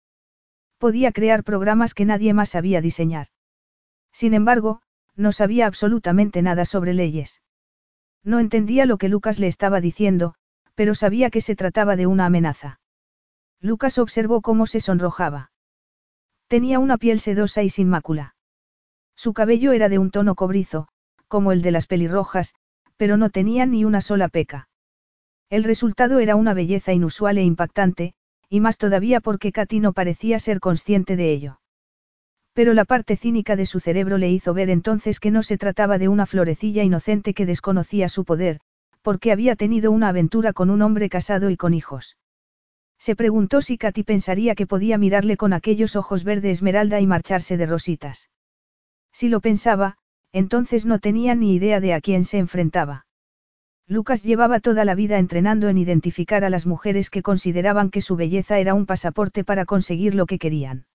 Podía 0.78 1.10
crear 1.10 1.42
programas 1.42 1.94
que 1.94 2.04
nadie 2.04 2.32
más 2.32 2.50
sabía 2.50 2.80
diseñar. 2.80 3.26
Sin 4.12 4.35
embargo, 4.35 4.83
no 5.16 5.33
sabía 5.33 5.66
absolutamente 5.66 6.42
nada 6.42 6.64
sobre 6.64 6.94
leyes. 6.94 7.42
No 8.22 8.38
entendía 8.38 8.87
lo 8.87 8.98
que 8.98 9.09
Lucas 9.09 9.38
le 9.38 9.48
estaba 9.48 9.81
diciendo, 9.81 10.35
pero 10.75 10.94
sabía 10.94 11.31
que 11.31 11.40
se 11.40 11.57
trataba 11.57 11.96
de 11.96 12.07
una 12.07 12.27
amenaza. 12.27 12.81
Lucas 13.61 13.98
observó 13.98 14.40
cómo 14.40 14.66
se 14.66 14.81
sonrojaba. 14.81 15.51
Tenía 16.48 16.79
una 16.79 16.98
piel 16.98 17.20
sedosa 17.20 17.62
y 17.62 17.70
sin 17.70 17.88
mácula. 17.88 18.35
Su 19.16 19.33
cabello 19.33 19.72
era 19.72 19.88
de 19.88 19.98
un 19.98 20.11
tono 20.11 20.35
cobrizo, 20.35 20.88
como 21.29 21.53
el 21.53 21.62
de 21.62 21.70
las 21.70 21.87
pelirrojas, 21.87 22.55
pero 22.96 23.16
no 23.16 23.31
tenía 23.31 23.66
ni 23.66 23.85
una 23.85 24.01
sola 24.01 24.29
peca. 24.29 24.68
El 25.48 25.64
resultado 25.64 26.18
era 26.18 26.37
una 26.37 26.55
belleza 26.55 26.92
inusual 26.92 27.38
e 27.38 27.42
impactante, 27.42 28.14
y 28.48 28.61
más 28.61 28.79
todavía 28.79 29.20
porque 29.20 29.53
Katy 29.53 29.81
no 29.81 29.92
parecía 29.92 30.38
ser 30.38 30.61
consciente 30.61 31.16
de 31.16 31.33
ello. 31.33 31.62
Pero 32.54 32.74
la 32.74 32.84
parte 32.84 33.16
cínica 33.16 33.56
de 33.56 33.66
su 33.66 33.80
cerebro 33.80 34.18
le 34.18 34.30
hizo 34.30 34.52
ver 34.52 34.68
entonces 34.68 35.20
que 35.20 35.30
no 35.30 35.42
se 35.42 35.56
trataba 35.56 35.98
de 35.98 36.08
una 36.08 36.26
florecilla 36.26 36.82
inocente 36.82 37.32
que 37.32 37.46
desconocía 37.46 38.08
su 38.08 38.24
poder, 38.24 38.60
porque 39.00 39.32
había 39.32 39.56
tenido 39.56 39.90
una 39.90 40.08
aventura 40.08 40.52
con 40.52 40.68
un 40.68 40.82
hombre 40.82 41.08
casado 41.08 41.50
y 41.50 41.56
con 41.56 41.72
hijos. 41.74 42.16
Se 42.98 43.16
preguntó 43.16 43.62
si 43.62 43.78
Katy 43.78 44.04
pensaría 44.04 44.54
que 44.54 44.66
podía 44.66 44.96
mirarle 44.96 45.36
con 45.36 45.52
aquellos 45.52 45.96
ojos 45.96 46.24
verde 46.24 46.50
esmeralda 46.50 47.00
y 47.00 47.06
marcharse 47.06 47.56
de 47.56 47.66
rositas. 47.66 48.30
Si 49.12 49.28
lo 49.28 49.40
pensaba, 49.40 49.96
entonces 50.32 50.86
no 50.86 50.98
tenía 50.98 51.34
ni 51.34 51.54
idea 51.54 51.80
de 51.80 51.94
a 51.94 52.00
quién 52.00 52.24
se 52.24 52.38
enfrentaba. 52.38 53.06
Lucas 53.88 54.22
llevaba 54.22 54.60
toda 54.60 54.84
la 54.84 54.94
vida 54.94 55.18
entrenando 55.18 55.68
en 55.68 55.78
identificar 55.78 56.44
a 56.44 56.50
las 56.50 56.66
mujeres 56.66 57.10
que 57.10 57.22
consideraban 57.22 57.90
que 57.90 58.02
su 58.02 58.14
belleza 58.14 58.58
era 58.58 58.74
un 58.74 58.86
pasaporte 58.86 59.42
para 59.42 59.64
conseguir 59.64 60.14
lo 60.14 60.26
que 60.26 60.38
querían. 60.38 60.86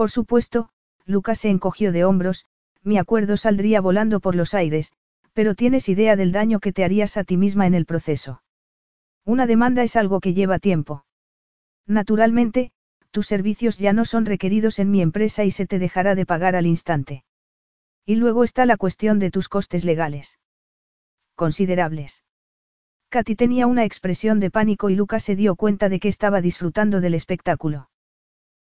Por 0.00 0.10
supuesto, 0.10 0.70
Lucas 1.04 1.40
se 1.40 1.50
encogió 1.50 1.92
de 1.92 2.06
hombros, 2.06 2.46
mi 2.82 2.96
acuerdo 2.96 3.36
saldría 3.36 3.82
volando 3.82 4.20
por 4.20 4.34
los 4.34 4.54
aires, 4.54 4.94
pero 5.34 5.54
tienes 5.54 5.90
idea 5.90 6.16
del 6.16 6.32
daño 6.32 6.58
que 6.58 6.72
te 6.72 6.84
harías 6.84 7.18
a 7.18 7.24
ti 7.24 7.36
misma 7.36 7.66
en 7.66 7.74
el 7.74 7.84
proceso. 7.84 8.42
Una 9.26 9.46
demanda 9.46 9.82
es 9.82 9.96
algo 9.96 10.20
que 10.20 10.32
lleva 10.32 10.58
tiempo. 10.58 11.04
Naturalmente, 11.86 12.72
tus 13.10 13.26
servicios 13.26 13.76
ya 13.76 13.92
no 13.92 14.06
son 14.06 14.24
requeridos 14.24 14.78
en 14.78 14.90
mi 14.90 15.02
empresa 15.02 15.44
y 15.44 15.50
se 15.50 15.66
te 15.66 15.78
dejará 15.78 16.14
de 16.14 16.24
pagar 16.24 16.56
al 16.56 16.64
instante. 16.64 17.24
Y 18.06 18.14
luego 18.14 18.42
está 18.42 18.64
la 18.64 18.78
cuestión 18.78 19.18
de 19.18 19.30
tus 19.30 19.50
costes 19.50 19.84
legales. 19.84 20.38
Considerables. 21.34 22.24
Katy 23.10 23.36
tenía 23.36 23.66
una 23.66 23.84
expresión 23.84 24.40
de 24.40 24.50
pánico 24.50 24.88
y 24.88 24.94
Lucas 24.94 25.24
se 25.24 25.36
dio 25.36 25.56
cuenta 25.56 25.90
de 25.90 26.00
que 26.00 26.08
estaba 26.08 26.40
disfrutando 26.40 27.02
del 27.02 27.12
espectáculo. 27.12 27.90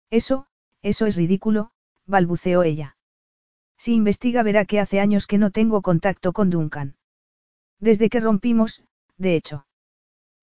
Eso, 0.10 0.49
eso 0.82 1.06
es 1.06 1.15
ridículo, 1.15 1.72
balbuceó 2.06 2.63
ella. 2.63 2.96
Si 3.78 3.94
investiga 3.94 4.44
verá 4.44 4.65
que 4.65 4.80
hace 4.80 5.00
años 5.00 5.26
que 5.26 5.38
no 5.38 5.52
tengo 5.52 5.82
contacto 5.82 6.34
con 6.34 6.50
Duncan. 6.50 6.96
Desde 7.80 8.10
que 8.10 8.20
rompimos, 8.20 8.84
de 9.18 9.36
hecho. 9.36 9.65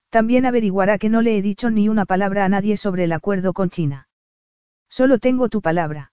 También 0.09 0.46
averiguará 0.46 0.99
que 0.99 1.11
no 1.11 1.20
le 1.20 1.37
he 1.37 1.42
dicho 1.42 1.70
ni 1.70 1.88
una 1.88 2.07
palabra 2.07 2.44
a 2.44 2.49
nadie 2.49 2.77
sobre 2.77 3.05
el 3.05 3.12
acuerdo 3.12 3.53
con 3.53 3.68
China. 3.68 4.09
Solo 4.88 5.18
tengo 5.18 5.49
tu 5.49 5.61
palabra. 5.61 6.12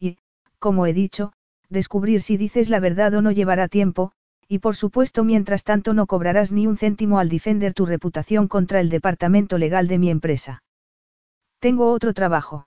Y, 0.00 0.18
como 0.58 0.86
he 0.86 0.92
dicho, 0.92 1.32
descubrir 1.68 2.22
si 2.22 2.36
dices 2.36 2.68
la 2.68 2.80
verdad 2.80 3.14
o 3.14 3.22
no 3.22 3.30
llevará 3.30 3.68
tiempo, 3.68 4.12
y 4.48 4.58
por 4.58 4.76
supuesto 4.76 5.24
mientras 5.24 5.64
tanto 5.64 5.94
no 5.94 6.06
cobrarás 6.06 6.52
ni 6.52 6.66
un 6.66 6.76
céntimo 6.76 7.18
al 7.18 7.28
defender 7.28 7.74
tu 7.74 7.86
reputación 7.86 8.48
contra 8.48 8.80
el 8.80 8.88
departamento 8.88 9.58
legal 9.58 9.88
de 9.88 9.98
mi 9.98 10.10
empresa. 10.10 10.62
Tengo 11.60 11.92
otro 11.92 12.12
trabajo. 12.12 12.66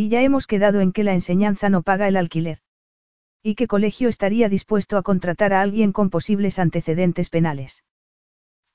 Y 0.00 0.10
ya 0.10 0.22
hemos 0.22 0.46
quedado 0.46 0.80
en 0.80 0.92
que 0.92 1.02
la 1.02 1.12
enseñanza 1.12 1.70
no 1.70 1.82
paga 1.82 2.06
el 2.06 2.16
alquiler. 2.16 2.58
¿Y 3.42 3.56
qué 3.56 3.66
colegio 3.66 4.08
estaría 4.08 4.48
dispuesto 4.48 4.96
a 4.96 5.02
contratar 5.02 5.52
a 5.52 5.60
alguien 5.60 5.90
con 5.90 6.08
posibles 6.08 6.60
antecedentes 6.60 7.30
penales? 7.30 7.82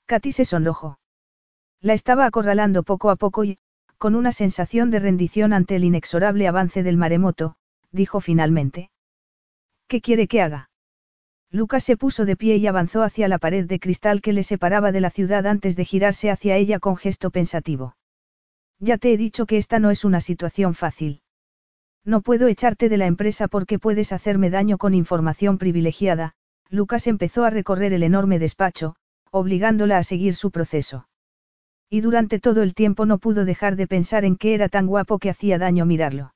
Katy 0.06 0.34
se 0.34 0.44
sonrojó. 0.44 1.00
La 1.80 1.94
estaba 1.94 2.26
acorralando 2.26 2.84
poco 2.84 3.10
a 3.10 3.16
poco 3.16 3.46
y, 3.46 3.58
con 3.98 4.16
una 4.16 4.34
sensación 4.34 4.92
de 4.92 5.00
rendición 5.00 5.54
ante 5.54 5.78
el 5.78 5.86
inexorable 5.86 6.46
avance 6.46 6.84
del 6.84 6.98
maremoto, 6.98 7.56
dijo 7.94 8.20
finalmente. 8.20 8.92
¿Qué 9.88 10.02
quiere 10.02 10.28
que 10.28 10.42
haga? 10.42 10.72
Lucas 11.50 11.86
se 11.86 11.96
puso 11.96 12.26
de 12.26 12.36
pie 12.36 12.58
y 12.58 12.68
avanzó 12.68 13.02
hacia 13.02 13.30
la 13.30 13.38
pared 13.38 13.66
de 13.66 13.80
cristal 13.80 14.20
que 14.20 14.34
le 14.34 14.44
separaba 14.44 14.92
de 14.92 15.00
la 15.00 15.10
ciudad 15.10 15.48
antes 15.48 15.78
de 15.78 15.86
girarse 15.86 16.30
hacia 16.30 16.58
ella 16.58 16.80
con 16.80 16.98
gesto 16.98 17.32
pensativo. 17.32 17.96
Ya 18.86 18.98
te 18.98 19.14
he 19.14 19.18
dicho 19.18 19.46
que 19.46 19.56
esta 19.56 19.80
no 19.80 19.92
es 19.92 20.04
una 20.04 20.20
situación 20.20 20.74
fácil. 20.74 21.22
No 22.04 22.22
puedo 22.22 22.48
echarte 22.48 22.90
de 22.90 22.98
la 22.98 23.06
empresa 23.06 23.48
porque 23.48 23.80
puedes 23.80 24.12
hacerme 24.12 24.50
daño 24.50 24.78
con 24.78 24.94
información 24.94 25.58
privilegiada, 25.58 26.34
Lucas 26.70 27.08
empezó 27.08 27.46
a 27.46 27.50
recorrer 27.50 27.94
el 27.94 28.04
enorme 28.04 28.40
despacho, 28.40 28.98
obligándola 29.32 30.00
a 30.00 30.04
seguir 30.04 30.36
su 30.36 30.52
proceso. 30.52 31.08
Y 31.90 32.02
durante 32.02 32.40
todo 32.40 32.62
el 32.62 32.74
tiempo 32.74 33.06
no 33.06 33.20
pudo 33.20 33.46
dejar 33.46 33.78
de 33.78 33.88
pensar 33.88 34.26
en 34.26 34.36
que 34.36 34.54
era 34.54 34.68
tan 34.68 34.86
guapo 34.88 35.18
que 35.18 35.30
hacía 35.30 35.58
daño 35.58 35.86
mirarlo. 35.86 36.34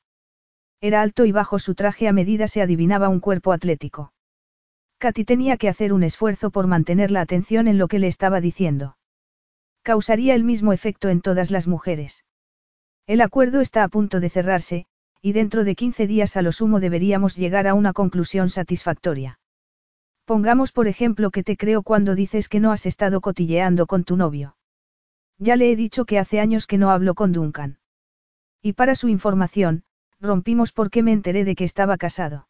Era 0.80 1.02
alto 1.02 1.26
y 1.26 1.34
bajo 1.34 1.60
su 1.60 1.76
traje 1.76 2.08
a 2.08 2.14
medida 2.14 2.48
se 2.48 2.62
adivinaba 2.62 3.10
un 3.10 3.20
cuerpo 3.20 3.52
atlético. 3.52 4.14
Katy 5.00 5.26
tenía 5.26 5.58
que 5.58 5.68
hacer 5.68 5.92
un 5.92 6.04
esfuerzo 6.04 6.50
por 6.50 6.66
mantener 6.66 7.12
la 7.12 7.20
atención 7.20 7.68
en 7.68 7.78
lo 7.78 7.90
que 7.90 8.00
le 8.00 8.08
estaba 8.08 8.40
diciendo. 8.40 8.96
Causaría 9.82 10.34
el 10.34 10.46
mismo 10.46 10.72
efecto 10.72 11.10
en 11.10 11.20
todas 11.20 11.52
las 11.52 11.68
mujeres. 11.68 12.24
El 13.08 13.22
acuerdo 13.22 13.62
está 13.62 13.84
a 13.84 13.88
punto 13.88 14.20
de 14.20 14.30
cerrarse, 14.30 14.86
y 15.22 15.32
dentro 15.32 15.64
de 15.64 15.76
15 15.76 16.08
días 16.08 16.36
a 16.36 16.42
lo 16.42 16.52
sumo 16.52 16.82
deberíamos 16.82 17.38
llegar 17.38 17.66
a 17.66 17.74
una 17.74 17.94
conclusión 17.94 18.50
satisfactoria. 18.50 19.40
Pongamos 20.26 20.74
por 20.74 20.90
ejemplo 20.90 21.32
que 21.32 21.42
te 21.42 21.56
creo 21.56 21.84
cuando 21.84 22.16
dices 22.16 22.50
que 22.50 22.60
no 22.60 22.74
has 22.74 22.86
estado 22.86 23.22
cotilleando 23.22 23.88
con 23.88 24.04
tu 24.04 24.18
novio. 24.18 24.58
Ya 25.40 25.56
le 25.56 25.72
he 25.72 25.78
dicho 25.78 26.04
que 26.04 26.20
hace 26.20 26.42
años 26.42 26.68
que 26.68 26.78
no 26.78 26.92
hablo 26.92 27.16
con 27.16 27.32
Duncan. 27.32 27.80
Y 28.62 28.74
para 28.74 28.94
su 28.94 29.08
información, 29.08 29.84
rompimos 30.20 30.74
porque 30.74 31.02
me 31.02 31.14
enteré 31.14 31.46
de 31.46 31.56
que 31.56 31.64
estaba 31.64 31.96
casado. 31.96 32.50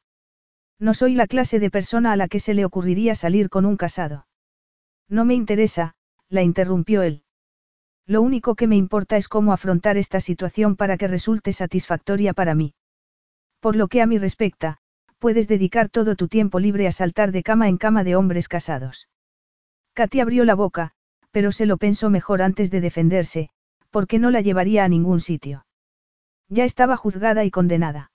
No 0.79 0.95
soy 0.95 1.13
la 1.13 1.27
clase 1.27 1.59
de 1.59 1.69
persona 1.69 2.13
a 2.13 2.15
la 2.15 2.27
que 2.27 2.39
se 2.39 2.55
le 2.55 2.65
ocurriría 2.65 3.13
salir 3.13 3.49
con 3.49 3.65
un 3.65 3.77
casado. 3.77 4.25
No 5.07 5.23
me 5.23 5.35
interesa, 5.35 5.93
la 6.29 6.41
interrumpió 6.41 7.03
él. 7.03 7.23
Lo 8.07 8.21
único 8.21 8.55
que 8.55 8.67
me 8.67 8.77
importa 8.77 9.17
es 9.17 9.27
cómo 9.27 9.51
afrontar 9.51 9.97
esta 9.97 10.21
situación 10.21 10.77
para 10.77 10.97
que 10.97 11.09
resulte 11.09 11.51
satisfactoria 11.51 12.33
para 12.33 12.55
mí. 12.55 12.73
Por 13.59 13.75
lo 13.75 13.89
que 13.89 14.01
a 14.01 14.05
mí 14.07 14.17
respecta, 14.17 14.77
puedes 15.19 15.49
dedicar 15.49 15.89
todo 15.89 16.15
tu 16.15 16.29
tiempo 16.29 16.59
libre 16.59 16.87
a 16.87 16.93
saltar 16.93 17.33
de 17.33 17.43
cama 17.43 17.67
en 17.67 17.77
cama 17.77 18.05
de 18.05 18.15
hombres 18.15 18.47
casados. 18.47 19.09
Katy 19.93 20.21
abrió 20.21 20.45
la 20.45 20.55
boca, 20.55 20.91
pero 21.31 21.51
se 21.51 21.65
lo 21.65 21.75
pensó 21.75 22.09
mejor 22.09 22.41
antes 22.41 22.71
de 22.71 22.79
defenderse, 22.79 23.49
porque 23.91 24.19
no 24.19 24.31
la 24.31 24.39
llevaría 24.39 24.85
a 24.85 24.87
ningún 24.87 25.19
sitio. 25.19 25.65
Ya 26.47 26.63
estaba 26.63 26.95
juzgada 26.95 27.43
y 27.43 27.51
condenada. 27.51 28.11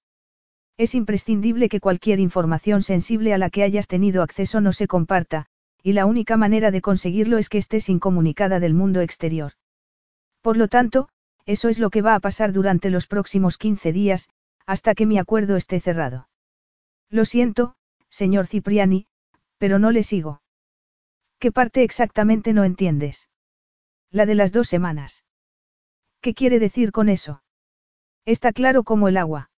Es 0.78 0.94
imprescindible 0.94 1.68
que 1.68 1.80
cualquier 1.80 2.18
información 2.18 2.82
sensible 2.82 3.34
a 3.34 3.38
la 3.38 3.50
que 3.50 3.62
hayas 3.62 3.88
tenido 3.88 4.22
acceso 4.22 4.62
no 4.62 4.72
se 4.72 4.86
comparta, 4.86 5.46
y 5.82 5.92
la 5.92 6.06
única 6.06 6.38
manera 6.38 6.70
de 6.70 6.80
conseguirlo 6.80 7.36
es 7.36 7.50
que 7.50 7.58
estés 7.58 7.90
incomunicada 7.90 8.58
del 8.58 8.72
mundo 8.72 9.02
exterior. 9.02 9.52
Por 10.42 10.56
lo 10.56 10.68
tanto, 10.68 11.08
eso 11.46 11.68
es 11.68 11.78
lo 11.78 11.90
que 11.90 12.02
va 12.02 12.14
a 12.14 12.20
pasar 12.20 12.52
durante 12.52 12.90
los 12.90 13.06
próximos 13.06 13.56
15 13.56 13.92
días, 13.92 14.28
hasta 14.66 14.94
que 14.94 15.06
mi 15.06 15.18
acuerdo 15.18 15.56
esté 15.56 15.80
cerrado. 15.80 16.28
Lo 17.08 17.24
siento, 17.24 17.74
señor 18.10 18.46
Cipriani, 18.46 19.06
pero 19.58 19.78
no 19.78 19.92
le 19.92 20.02
sigo. 20.02 20.42
¿Qué 21.38 21.52
parte 21.52 21.82
exactamente 21.84 22.52
no 22.52 22.64
entiendes? 22.64 23.28
La 24.10 24.26
de 24.26 24.34
las 24.34 24.52
dos 24.52 24.68
semanas. 24.68 25.24
¿Qué 26.20 26.34
quiere 26.34 26.58
decir 26.58 26.90
con 26.90 27.08
eso? 27.08 27.42
Está 28.24 28.52
claro 28.52 28.82
como 28.82 29.08
el 29.08 29.16
agua. 29.16 29.50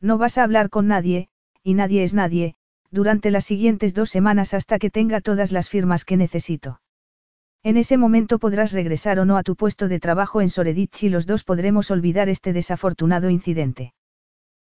No 0.00 0.18
vas 0.18 0.36
a 0.36 0.44
hablar 0.44 0.68
con 0.68 0.88
nadie, 0.88 1.28
y 1.62 1.74
nadie 1.74 2.02
es 2.02 2.12
nadie, 2.12 2.56
durante 2.90 3.30
las 3.30 3.46
siguientes 3.46 3.94
dos 3.94 4.10
semanas 4.10 4.52
hasta 4.52 4.78
que 4.78 4.90
tenga 4.90 5.22
todas 5.22 5.52
las 5.52 5.70
firmas 5.70 6.04
que 6.04 6.18
necesito. 6.18 6.81
En 7.64 7.76
ese 7.76 7.96
momento 7.96 8.40
podrás 8.40 8.72
regresar 8.72 9.20
o 9.20 9.24
no 9.24 9.36
a 9.36 9.44
tu 9.44 9.54
puesto 9.54 9.86
de 9.86 10.00
trabajo 10.00 10.40
en 10.40 10.50
Soredich 10.50 11.04
y 11.04 11.08
los 11.08 11.26
dos 11.26 11.44
podremos 11.44 11.90
olvidar 11.92 12.28
este 12.28 12.52
desafortunado 12.52 13.30
incidente. 13.30 13.94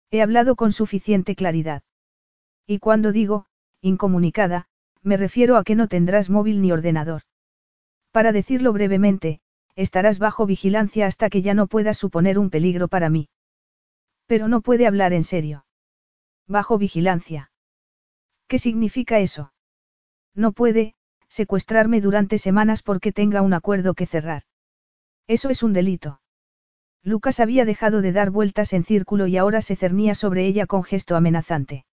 He 0.10 0.22
hablado 0.22 0.56
con 0.56 0.72
suficiente 0.72 1.36
claridad. 1.36 1.84
Y 2.66 2.80
cuando 2.80 3.12
digo, 3.12 3.46
incomunicada, 3.82 4.68
me 5.04 5.16
refiero 5.16 5.58
a 5.58 5.64
que 5.64 5.76
no 5.76 5.88
tendrás 5.88 6.30
móvil 6.30 6.62
ni 6.62 6.72
ordenador. 6.72 7.22
Para 8.12 8.32
decirlo 8.32 8.74
brevemente, 8.74 9.42
estarás 9.76 10.18
bajo 10.18 10.48
vigilancia 10.48 11.06
hasta 11.06 11.30
que 11.30 11.44
ya 11.44 11.54
no 11.54 11.68
puedas 11.68 11.98
suponer 11.98 12.40
un 12.40 12.50
peligro 12.50 12.88
para 12.88 13.10
mí. 13.10 13.30
Pero 14.26 14.48
no 14.48 14.62
puede 14.62 14.88
hablar 14.88 15.14
en 15.14 15.24
serio. 15.24 15.66
Bajo 16.48 16.80
vigilancia. 16.80 17.52
¿Qué 18.48 18.58
significa 18.58 19.20
eso? 19.20 19.54
No 20.34 20.52
puede, 20.52 20.96
secuestrarme 21.40 22.02
durante 22.02 22.40
semanas 22.40 22.82
porque 22.82 23.12
tenga 23.12 23.42
un 23.44 23.54
acuerdo 23.54 23.94
que 23.94 24.08
cerrar. 24.08 24.42
Eso 25.28 25.50
es 25.50 25.62
un 25.62 25.72
delito. 25.72 26.20
Lucas 27.04 27.40
había 27.40 27.64
dejado 27.64 28.02
de 28.02 28.12
dar 28.12 28.32
vueltas 28.32 28.74
en 28.74 28.84
círculo 28.84 29.28
y 29.28 29.38
ahora 29.38 29.62
se 29.62 29.76
cernía 29.76 30.16
sobre 30.16 30.46
ella 30.48 30.66
con 30.66 30.84
gesto 30.84 31.16
amenazante. 31.16 31.86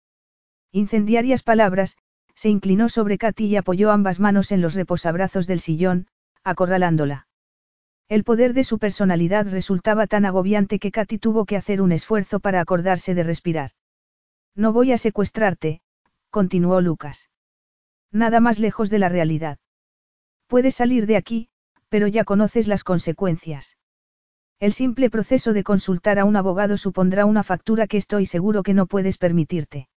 Incendiarias 0.70 1.42
palabras, 1.42 1.96
se 2.34 2.50
inclinó 2.50 2.88
sobre 2.88 3.18
Katy 3.18 3.46
y 3.46 3.56
apoyó 3.56 3.90
ambas 3.90 4.20
manos 4.20 4.52
en 4.52 4.62
los 4.62 4.74
reposabrazos 4.74 5.48
del 5.48 5.58
sillón, 5.58 6.06
acorralándola. 6.44 7.26
El 8.08 8.22
poder 8.22 8.54
de 8.54 8.62
su 8.62 8.78
personalidad 8.78 9.48
resultaba 9.48 10.06
tan 10.06 10.24
agobiante 10.24 10.78
que 10.78 10.92
Katy 10.92 11.18
tuvo 11.18 11.46
que 11.46 11.56
hacer 11.56 11.82
un 11.82 11.90
esfuerzo 11.90 12.38
para 12.38 12.60
acordarse 12.60 13.14
de 13.14 13.24
respirar. 13.24 13.72
No 14.54 14.72
voy 14.72 14.92
a 14.92 14.98
secuestrarte, 14.98 15.80
continuó 16.30 16.80
Lucas. 16.80 17.31
Nada 18.12 18.40
más 18.40 18.58
lejos 18.58 18.90
de 18.90 18.98
la 18.98 19.08
realidad. 19.08 19.58
Puedes 20.46 20.74
salir 20.74 21.06
de 21.06 21.16
aquí, 21.16 21.48
pero 21.88 22.06
ya 22.06 22.24
conoces 22.24 22.68
las 22.68 22.84
consecuencias. 22.84 23.78
El 24.60 24.74
simple 24.74 25.10
proceso 25.10 25.52
de 25.52 25.64
consultar 25.64 26.18
a 26.18 26.24
un 26.24 26.36
abogado 26.36 26.76
supondrá 26.76 27.26
una 27.26 27.42
factura 27.42 27.86
que 27.86 27.96
estoy 27.96 28.26
seguro 28.26 28.62
que 28.62 28.74
no 28.74 28.86
puedes 28.86 29.18
permitirte. 29.18 29.88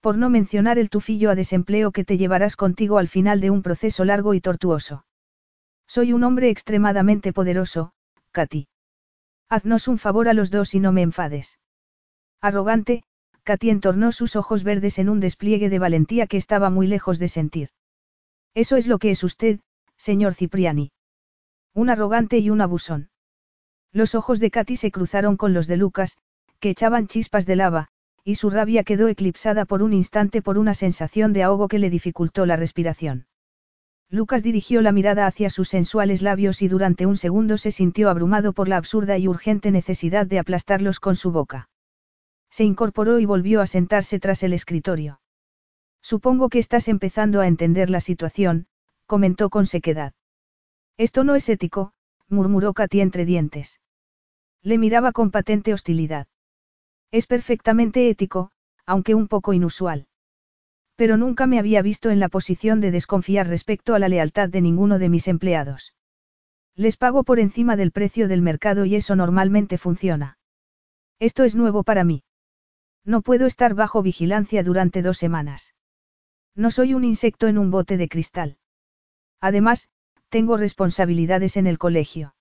Por 0.00 0.18
no 0.18 0.30
mencionar 0.30 0.78
el 0.78 0.90
tufillo 0.90 1.30
a 1.30 1.34
desempleo 1.34 1.90
que 1.90 2.04
te 2.04 2.18
llevarás 2.18 2.54
contigo 2.56 2.98
al 2.98 3.08
final 3.08 3.40
de 3.40 3.50
un 3.50 3.62
proceso 3.62 4.04
largo 4.04 4.34
y 4.34 4.40
tortuoso. 4.40 5.04
Soy 5.86 6.12
un 6.12 6.24
hombre 6.24 6.50
extremadamente 6.50 7.32
poderoso, 7.32 7.92
Katy. 8.32 8.68
Haznos 9.48 9.88
un 9.88 9.98
favor 9.98 10.28
a 10.28 10.34
los 10.34 10.50
dos 10.50 10.74
y 10.74 10.80
no 10.80 10.92
me 10.92 11.02
enfades. 11.02 11.58
Arrogante, 12.40 13.04
Katy 13.48 13.70
entornó 13.70 14.12
sus 14.12 14.36
ojos 14.36 14.62
verdes 14.62 14.98
en 14.98 15.08
un 15.08 15.20
despliegue 15.20 15.70
de 15.70 15.78
valentía 15.78 16.26
que 16.26 16.36
estaba 16.36 16.68
muy 16.68 16.86
lejos 16.86 17.18
de 17.18 17.28
sentir. 17.28 17.70
Eso 18.52 18.76
es 18.76 18.86
lo 18.86 18.98
que 18.98 19.10
es 19.10 19.24
usted, 19.24 19.60
señor 19.96 20.34
Cipriani. 20.34 20.92
Un 21.72 21.88
arrogante 21.88 22.36
y 22.40 22.50
un 22.50 22.60
abusón. 22.60 23.08
Los 23.90 24.14
ojos 24.14 24.38
de 24.38 24.50
Katy 24.50 24.76
se 24.76 24.90
cruzaron 24.90 25.38
con 25.38 25.54
los 25.54 25.66
de 25.66 25.78
Lucas, 25.78 26.18
que 26.60 26.68
echaban 26.68 27.06
chispas 27.06 27.46
de 27.46 27.56
lava, 27.56 27.88
y 28.22 28.34
su 28.34 28.50
rabia 28.50 28.84
quedó 28.84 29.08
eclipsada 29.08 29.64
por 29.64 29.82
un 29.82 29.94
instante 29.94 30.42
por 30.42 30.58
una 30.58 30.74
sensación 30.74 31.32
de 31.32 31.42
ahogo 31.42 31.68
que 31.68 31.78
le 31.78 31.88
dificultó 31.88 32.44
la 32.44 32.56
respiración. 32.56 33.28
Lucas 34.10 34.42
dirigió 34.42 34.82
la 34.82 34.92
mirada 34.92 35.26
hacia 35.26 35.48
sus 35.48 35.70
sensuales 35.70 36.20
labios 36.20 36.60
y 36.60 36.68
durante 36.68 37.06
un 37.06 37.16
segundo 37.16 37.56
se 37.56 37.70
sintió 37.70 38.10
abrumado 38.10 38.52
por 38.52 38.68
la 38.68 38.76
absurda 38.76 39.16
y 39.16 39.26
urgente 39.26 39.70
necesidad 39.70 40.26
de 40.26 40.38
aplastarlos 40.38 41.00
con 41.00 41.16
su 41.16 41.32
boca. 41.32 41.70
Se 42.50 42.64
incorporó 42.64 43.18
y 43.18 43.24
volvió 43.24 43.60
a 43.60 43.66
sentarse 43.66 44.18
tras 44.18 44.42
el 44.42 44.52
escritorio. 44.52 45.20
Supongo 46.02 46.48
que 46.48 46.58
estás 46.58 46.88
empezando 46.88 47.40
a 47.40 47.46
entender 47.46 47.90
la 47.90 48.00
situación, 48.00 48.66
comentó 49.06 49.50
con 49.50 49.66
sequedad. 49.66 50.14
Esto 50.96 51.24
no 51.24 51.34
es 51.34 51.48
ético, 51.48 51.92
murmuró 52.28 52.74
Katy 52.74 53.00
entre 53.00 53.24
dientes. 53.24 53.80
Le 54.62 54.78
miraba 54.78 55.12
con 55.12 55.30
patente 55.30 55.72
hostilidad. 55.72 56.26
Es 57.10 57.26
perfectamente 57.26 58.08
ético, 58.10 58.50
aunque 58.86 59.14
un 59.14 59.28
poco 59.28 59.52
inusual. 59.52 60.06
Pero 60.96 61.16
nunca 61.16 61.46
me 61.46 61.58
había 61.58 61.80
visto 61.80 62.10
en 62.10 62.18
la 62.18 62.28
posición 62.28 62.80
de 62.80 62.90
desconfiar 62.90 63.46
respecto 63.46 63.94
a 63.94 63.98
la 63.98 64.08
lealtad 64.08 64.48
de 64.48 64.60
ninguno 64.60 64.98
de 64.98 65.08
mis 65.08 65.28
empleados. 65.28 65.94
Les 66.74 66.96
pago 66.96 67.24
por 67.24 67.38
encima 67.38 67.76
del 67.76 67.92
precio 67.92 68.28
del 68.28 68.42
mercado 68.42 68.84
y 68.84 68.96
eso 68.96 69.14
normalmente 69.14 69.78
funciona. 69.78 70.38
Esto 71.18 71.44
es 71.44 71.54
nuevo 71.54 71.82
para 71.82 72.04
mí. 72.04 72.24
No 73.04 73.22
puedo 73.22 73.46
estar 73.46 73.74
bajo 73.74 74.02
vigilancia 74.02 74.62
durante 74.62 75.02
dos 75.02 75.18
semanas. 75.18 75.74
No 76.54 76.70
soy 76.70 76.94
un 76.94 77.04
insecto 77.04 77.46
en 77.46 77.58
un 77.58 77.70
bote 77.70 77.96
de 77.96 78.08
cristal. 78.08 78.58
Además, 79.40 79.88
tengo 80.28 80.56
responsabilidades 80.56 81.56
en 81.56 81.66
el 81.66 81.78
colegio. 81.78 82.34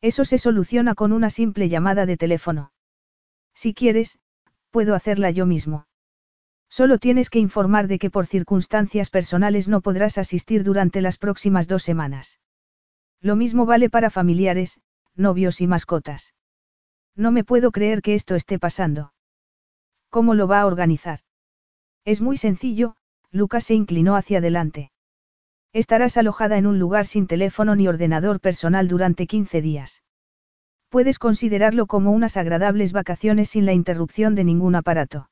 Eso 0.00 0.24
se 0.24 0.38
soluciona 0.38 0.94
con 0.94 1.12
una 1.12 1.30
simple 1.30 1.68
llamada 1.68 2.06
de 2.06 2.16
teléfono. 2.16 2.72
Si 3.54 3.74
quieres, 3.74 4.18
puedo 4.70 4.94
hacerla 4.94 5.30
yo 5.30 5.46
mismo. 5.46 5.86
Solo 6.68 6.98
tienes 6.98 7.28
que 7.28 7.38
informar 7.38 7.86
de 7.86 7.98
que 7.98 8.10
por 8.10 8.26
circunstancias 8.26 9.10
personales 9.10 9.68
no 9.68 9.82
podrás 9.82 10.16
asistir 10.16 10.64
durante 10.64 11.02
las 11.02 11.18
próximas 11.18 11.68
dos 11.68 11.82
semanas. 11.82 12.40
Lo 13.20 13.36
mismo 13.36 13.66
vale 13.66 13.90
para 13.90 14.08
familiares, 14.08 14.80
novios 15.14 15.60
y 15.60 15.66
mascotas. 15.66 16.34
No 17.14 17.30
me 17.30 17.44
puedo 17.44 17.72
creer 17.72 18.00
que 18.00 18.14
esto 18.14 18.34
esté 18.34 18.58
pasando. 18.58 19.11
¿Cómo 20.12 20.34
lo 20.34 20.46
va 20.46 20.60
a 20.60 20.66
organizar? 20.66 21.20
Es 22.04 22.20
muy 22.20 22.36
sencillo, 22.36 22.96
Lucas 23.30 23.64
se 23.64 23.72
inclinó 23.72 24.14
hacia 24.14 24.38
adelante. 24.40 24.92
Estarás 25.72 26.18
alojada 26.18 26.58
en 26.58 26.66
un 26.66 26.78
lugar 26.78 27.06
sin 27.06 27.26
teléfono 27.26 27.74
ni 27.76 27.88
ordenador 27.88 28.38
personal 28.38 28.88
durante 28.88 29.26
15 29.26 29.62
días. 29.62 30.02
Puedes 30.90 31.18
considerarlo 31.18 31.86
como 31.86 32.12
unas 32.12 32.36
agradables 32.36 32.92
vacaciones 32.92 33.48
sin 33.48 33.64
la 33.64 33.72
interrupción 33.72 34.34
de 34.34 34.44
ningún 34.44 34.74
aparato. 34.74 35.30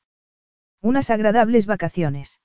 Unas 0.81 1.11
agradables 1.11 1.67
vacaciones. 1.67 2.41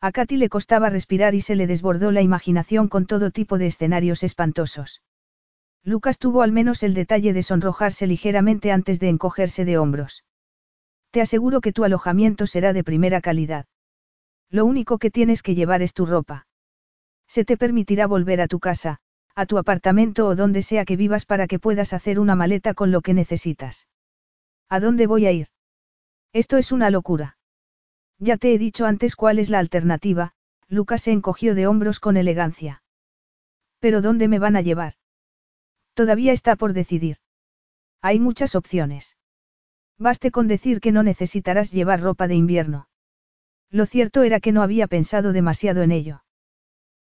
A 0.00 0.12
Katy 0.12 0.38
le 0.38 0.48
costaba 0.48 0.88
respirar 0.88 1.34
y 1.34 1.42
se 1.42 1.56
le 1.56 1.66
desbordó 1.66 2.10
la 2.10 2.22
imaginación 2.22 2.88
con 2.88 3.04
todo 3.04 3.30
tipo 3.30 3.58
de 3.58 3.66
escenarios 3.66 4.22
espantosos. 4.22 5.02
Lucas 5.84 6.16
tuvo 6.16 6.40
al 6.40 6.52
menos 6.52 6.82
el 6.82 6.94
detalle 6.94 7.34
de 7.34 7.42
sonrojarse 7.42 8.06
ligeramente 8.06 8.72
antes 8.72 8.98
de 8.98 9.10
encogerse 9.10 9.66
de 9.66 9.76
hombros. 9.76 10.24
Te 11.10 11.20
aseguro 11.20 11.60
que 11.60 11.72
tu 11.72 11.84
alojamiento 11.84 12.46
será 12.46 12.72
de 12.72 12.84
primera 12.84 13.20
calidad. 13.20 13.66
Lo 14.48 14.64
único 14.64 14.98
que 14.98 15.10
tienes 15.10 15.42
que 15.42 15.54
llevar 15.54 15.82
es 15.82 15.94
tu 15.94 16.06
ropa. 16.06 16.46
Se 17.26 17.44
te 17.44 17.56
permitirá 17.56 18.06
volver 18.06 18.40
a 18.40 18.48
tu 18.48 18.58
casa, 18.58 18.98
a 19.34 19.46
tu 19.46 19.58
apartamento 19.58 20.26
o 20.26 20.36
donde 20.36 20.62
sea 20.62 20.84
que 20.84 20.96
vivas 20.96 21.24
para 21.24 21.46
que 21.46 21.58
puedas 21.58 21.92
hacer 21.92 22.18
una 22.18 22.34
maleta 22.34 22.74
con 22.74 22.90
lo 22.90 23.00
que 23.00 23.14
necesitas. 23.14 23.88
¿A 24.68 24.80
dónde 24.80 25.06
voy 25.06 25.26
a 25.26 25.32
ir? 25.32 25.48
Esto 26.32 26.56
es 26.56 26.72
una 26.72 26.90
locura. 26.90 27.38
Ya 28.18 28.36
te 28.36 28.52
he 28.52 28.58
dicho 28.58 28.86
antes 28.86 29.16
cuál 29.16 29.38
es 29.38 29.50
la 29.50 29.58
alternativa, 29.58 30.32
Lucas 30.68 31.02
se 31.02 31.12
encogió 31.12 31.54
de 31.54 31.66
hombros 31.66 31.98
con 31.98 32.16
elegancia. 32.16 32.82
¿Pero 33.80 34.02
dónde 34.02 34.28
me 34.28 34.38
van 34.38 34.56
a 34.56 34.60
llevar? 34.60 34.94
Todavía 35.94 36.32
está 36.32 36.54
por 36.54 36.72
decidir. 36.72 37.16
Hay 38.00 38.20
muchas 38.20 38.54
opciones. 38.54 39.16
Baste 40.00 40.30
con 40.30 40.48
decir 40.48 40.80
que 40.80 40.92
no 40.92 41.02
necesitarás 41.02 41.70
llevar 41.72 42.00
ropa 42.00 42.26
de 42.26 42.34
invierno. 42.34 42.88
Lo 43.70 43.84
cierto 43.84 44.22
era 44.22 44.40
que 44.40 44.50
no 44.50 44.62
había 44.62 44.86
pensado 44.86 45.34
demasiado 45.34 45.82
en 45.82 45.92
ello. 45.92 46.24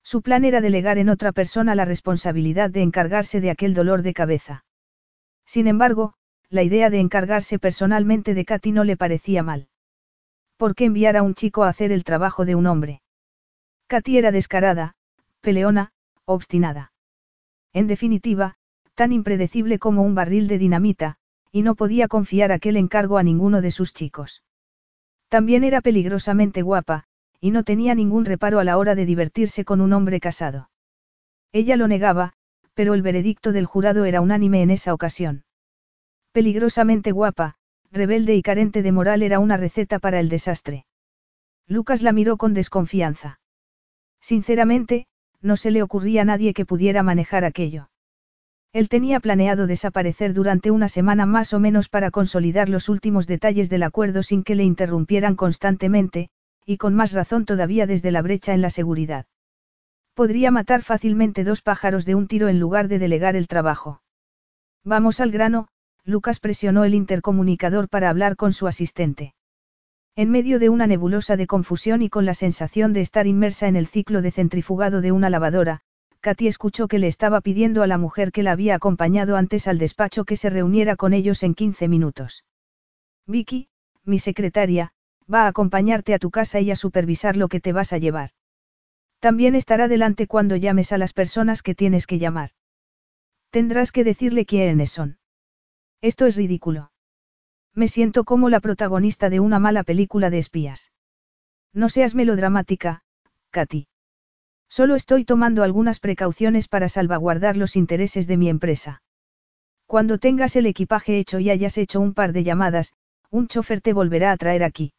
Su 0.03 0.21
plan 0.21 0.45
era 0.45 0.61
delegar 0.61 0.99
en 0.99 1.09
otra 1.09 1.31
persona 1.31 1.77
la 1.77 1.85
responsabilidad 1.85 2.71
de 2.71 2.83
encargarse 2.83 3.41
de 3.41 3.51
aquel 3.51 3.73
dolor 3.73 4.03
de 4.03 4.15
cabeza. 4.15 4.65
Sin 5.47 5.69
embargo, 5.69 6.15
la 6.51 6.65
idea 6.65 6.91
de 6.91 6.99
encargarse 6.99 7.61
personalmente 7.61 8.35
de 8.35 8.45
Katy 8.45 8.73
no 8.73 8.83
le 8.83 8.97
parecía 8.97 9.45
mal. 9.45 9.69
¿Por 10.57 10.75
qué 10.75 10.85
enviar 10.85 11.17
a 11.17 11.23
un 11.23 11.35
chico 11.35 11.63
a 11.63 11.69
hacer 11.69 11.93
el 11.93 12.03
trabajo 12.03 12.45
de 12.45 12.57
un 12.57 12.67
hombre? 12.67 13.03
Katy 13.87 14.19
era 14.19 14.33
descarada, 14.33 14.97
peleona, 15.41 15.93
obstinada. 16.25 16.93
En 17.73 17.87
definitiva, 17.87 18.57
tan 18.95 19.13
impredecible 19.13 19.79
como 19.79 20.03
un 20.03 20.17
barril 20.17 20.49
de 20.49 20.59
dinamita, 20.59 21.19
y 21.53 21.63
no 21.63 21.75
podía 21.75 22.09
confiar 22.09 22.53
aquel 22.53 22.77
encargo 22.77 23.19
a 23.19 23.23
ninguno 23.23 23.61
de 23.61 23.71
sus 23.71 23.95
chicos. 23.95 24.43
También 25.29 25.65
era 25.65 25.81
peligrosamente 25.81 26.63
guapa, 26.63 27.05
y 27.41 27.51
no 27.51 27.63
tenía 27.63 27.95
ningún 27.95 28.25
reparo 28.25 28.59
a 28.59 28.65
la 28.65 28.79
hora 28.79 28.95
de 28.95 29.07
divertirse 29.07 29.65
con 29.65 29.81
un 29.81 29.93
hombre 29.93 30.21
casado. 30.21 30.71
Ella 31.53 31.77
lo 31.77 31.89
negaba, 31.89 32.33
pero 32.75 32.95
el 32.95 33.03
veredicto 33.03 33.53
del 33.53 33.67
jurado 33.67 34.05
era 34.05 34.21
unánime 34.21 34.63
en 34.63 34.71
esa 34.71 34.95
ocasión. 34.95 35.45
Peligrosamente 36.33 37.13
guapa, 37.13 37.57
rebelde 37.91 38.35
y 38.35 38.43
carente 38.43 38.83
de 38.83 38.93
moral 38.93 39.23
era 39.23 39.39
una 39.39 39.57
receta 39.57 39.99
para 39.99 40.21
el 40.21 40.29
desastre. 40.29 40.87
Lucas 41.67 42.03
la 42.03 42.13
miró 42.13 42.37
con 42.37 42.55
desconfianza. 42.55 43.41
Sinceramente, 44.21 45.07
no 45.41 45.57
se 45.57 45.71
le 45.71 45.83
ocurría 45.83 46.23
a 46.23 46.25
nadie 46.25 46.55
que 46.55 46.67
pudiera 46.67 47.03
manejar 47.03 47.45
aquello. 47.45 47.91
Él 48.73 48.89
tenía 48.89 49.19
planeado 49.21 49.67
desaparecer 49.67 50.35
durante 50.35 50.71
una 50.71 50.89
semana 50.89 51.25
más 51.25 51.55
o 51.55 51.61
menos 51.61 51.89
para 51.89 52.11
consolidar 52.11 52.69
los 52.69 52.89
últimos 52.89 53.27
detalles 53.27 53.71
del 53.71 53.83
acuerdo 53.83 54.23
sin 54.23 54.45
que 54.45 54.55
le 54.55 54.65
interrumpieran 54.65 55.37
constantemente, 55.37 56.29
y 56.67 56.77
con 56.77 56.95
más 56.95 57.13
razón 57.13 57.47
todavía 57.47 57.87
desde 57.87 58.11
la 58.11 58.21
brecha 58.21 58.53
en 58.53 58.61
la 58.61 58.71
seguridad. 58.71 59.25
Podría 60.15 60.51
matar 60.51 60.83
fácilmente 60.83 61.45
dos 61.45 61.63
pájaros 61.63 62.05
de 62.05 62.15
un 62.15 62.29
tiro 62.29 62.49
en 62.49 62.61
lugar 62.61 62.89
de 62.89 62.99
delegar 62.99 63.37
el 63.37 63.49
trabajo. 63.49 64.03
Vamos 64.85 65.21
al 65.21 65.31
grano, 65.31 65.69
Lucas 66.05 66.41
presionó 66.41 66.85
el 66.85 66.95
intercomunicador 66.95 67.89
para 67.89 68.11
hablar 68.11 68.37
con 68.37 68.53
su 68.53 68.67
asistente. 68.67 69.35
En 70.15 70.31
medio 70.31 70.59
de 70.59 70.69
una 70.69 70.87
nebulosa 70.87 71.37
de 71.37 71.47
confusión 71.47 72.03
y 72.03 72.11
con 72.11 72.27
la 72.27 72.35
sensación 72.35 72.93
de 72.93 73.01
estar 73.01 73.27
inmersa 73.27 73.69
en 73.69 73.77
el 73.77 73.87
ciclo 73.87 74.21
de 74.21 74.33
centrifugado 74.33 75.01
de 75.01 75.13
una 75.13 75.31
lavadora, 75.31 75.83
Katy 76.21 76.49
escuchó 76.49 76.89
que 76.89 76.99
le 76.99 77.07
estaba 77.07 77.41
pidiendo 77.41 77.83
a 77.83 77.87
la 77.87 77.99
mujer 77.99 78.33
que 78.33 78.43
la 78.43 78.53
había 78.53 78.75
acompañado 78.75 79.37
antes 79.37 79.69
al 79.69 79.79
despacho 79.79 80.25
que 80.25 80.37
se 80.37 80.51
reuniera 80.51 80.97
con 80.97 81.13
ellos 81.13 81.43
en 81.43 81.55
15 81.55 81.87
minutos. 81.89 82.45
Vicky, 83.27 83.69
mi 84.05 84.19
secretaria, 84.19 84.93
va 85.33 85.45
a 85.45 85.49
acompañarte 85.49 86.15
a 86.15 86.19
tu 86.19 86.31
casa 86.31 86.61
y 86.61 86.71
a 86.71 86.77
supervisar 86.77 87.37
lo 87.37 87.49
que 87.49 87.61
te 87.61 87.73
vas 87.73 87.93
a 87.93 87.99
llevar. 87.99 88.31
También 89.21 89.55
estará 89.55 89.89
delante 89.89 90.27
cuando 90.27 90.57
llames 90.57 90.93
a 90.93 90.99
las 90.99 91.13
personas 91.13 91.63
que 91.63 91.75
tienes 91.75 92.07
que 92.07 92.19
llamar. 92.19 92.51
Tendrás 93.51 93.93
que 93.93 94.05
decirle 94.05 94.47
quiénes 94.47 94.91
son. 94.91 95.19
Esto 96.01 96.27
es 96.27 96.37
ridículo. 96.37 96.93
Me 97.75 97.89
siento 97.89 98.25
como 98.25 98.49
la 98.49 98.61
protagonista 98.61 99.31
de 99.31 99.41
una 99.41 99.59
mala 99.59 99.85
película 99.85 100.31
de 100.31 100.39
espías. 100.39 100.93
No 101.73 101.89
seas 101.89 102.15
melodramática, 102.15 103.03
Katy. 103.51 103.89
Solo 104.79 104.95
estoy 104.95 105.25
tomando 105.25 105.65
algunas 105.65 105.99
precauciones 105.99 106.69
para 106.69 106.89
salvaguardar 106.89 107.57
los 107.57 107.75
intereses 107.75 108.29
de 108.29 108.37
mi 108.37 108.49
empresa. 108.49 109.03
Cuando 109.87 110.19
tengas 110.19 110.55
el 110.55 110.67
equipaje 110.67 111.19
hecho 111.19 111.41
y 111.41 111.51
hayas 111.51 111.79
hecho 111.79 111.99
un 111.99 112.15
par 112.15 112.33
de 112.33 112.45
llamadas, 112.45 112.93
un 113.29 113.49
chofer 113.49 113.81
te 113.81 113.93
volverá 113.93 114.31
a 114.31 114.37
traer 114.37 114.63
aquí. 114.63 114.93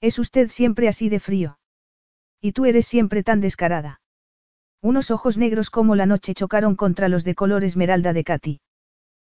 Es 0.00 0.18
usted 0.18 0.48
siempre 0.48 0.88
así 0.88 1.10
de 1.10 1.20
frío. 1.20 1.58
Y 2.40 2.52
tú 2.52 2.64
eres 2.64 2.86
siempre 2.86 3.22
tan 3.22 3.42
descarada. 3.42 4.00
Unos 4.80 5.10
ojos 5.10 5.36
negros 5.36 5.68
como 5.68 5.96
la 5.96 6.06
noche 6.06 6.32
chocaron 6.32 6.74
contra 6.74 7.10
los 7.10 7.24
de 7.24 7.34
color 7.34 7.62
esmeralda 7.62 8.14
de 8.14 8.24
Katy. 8.24 8.60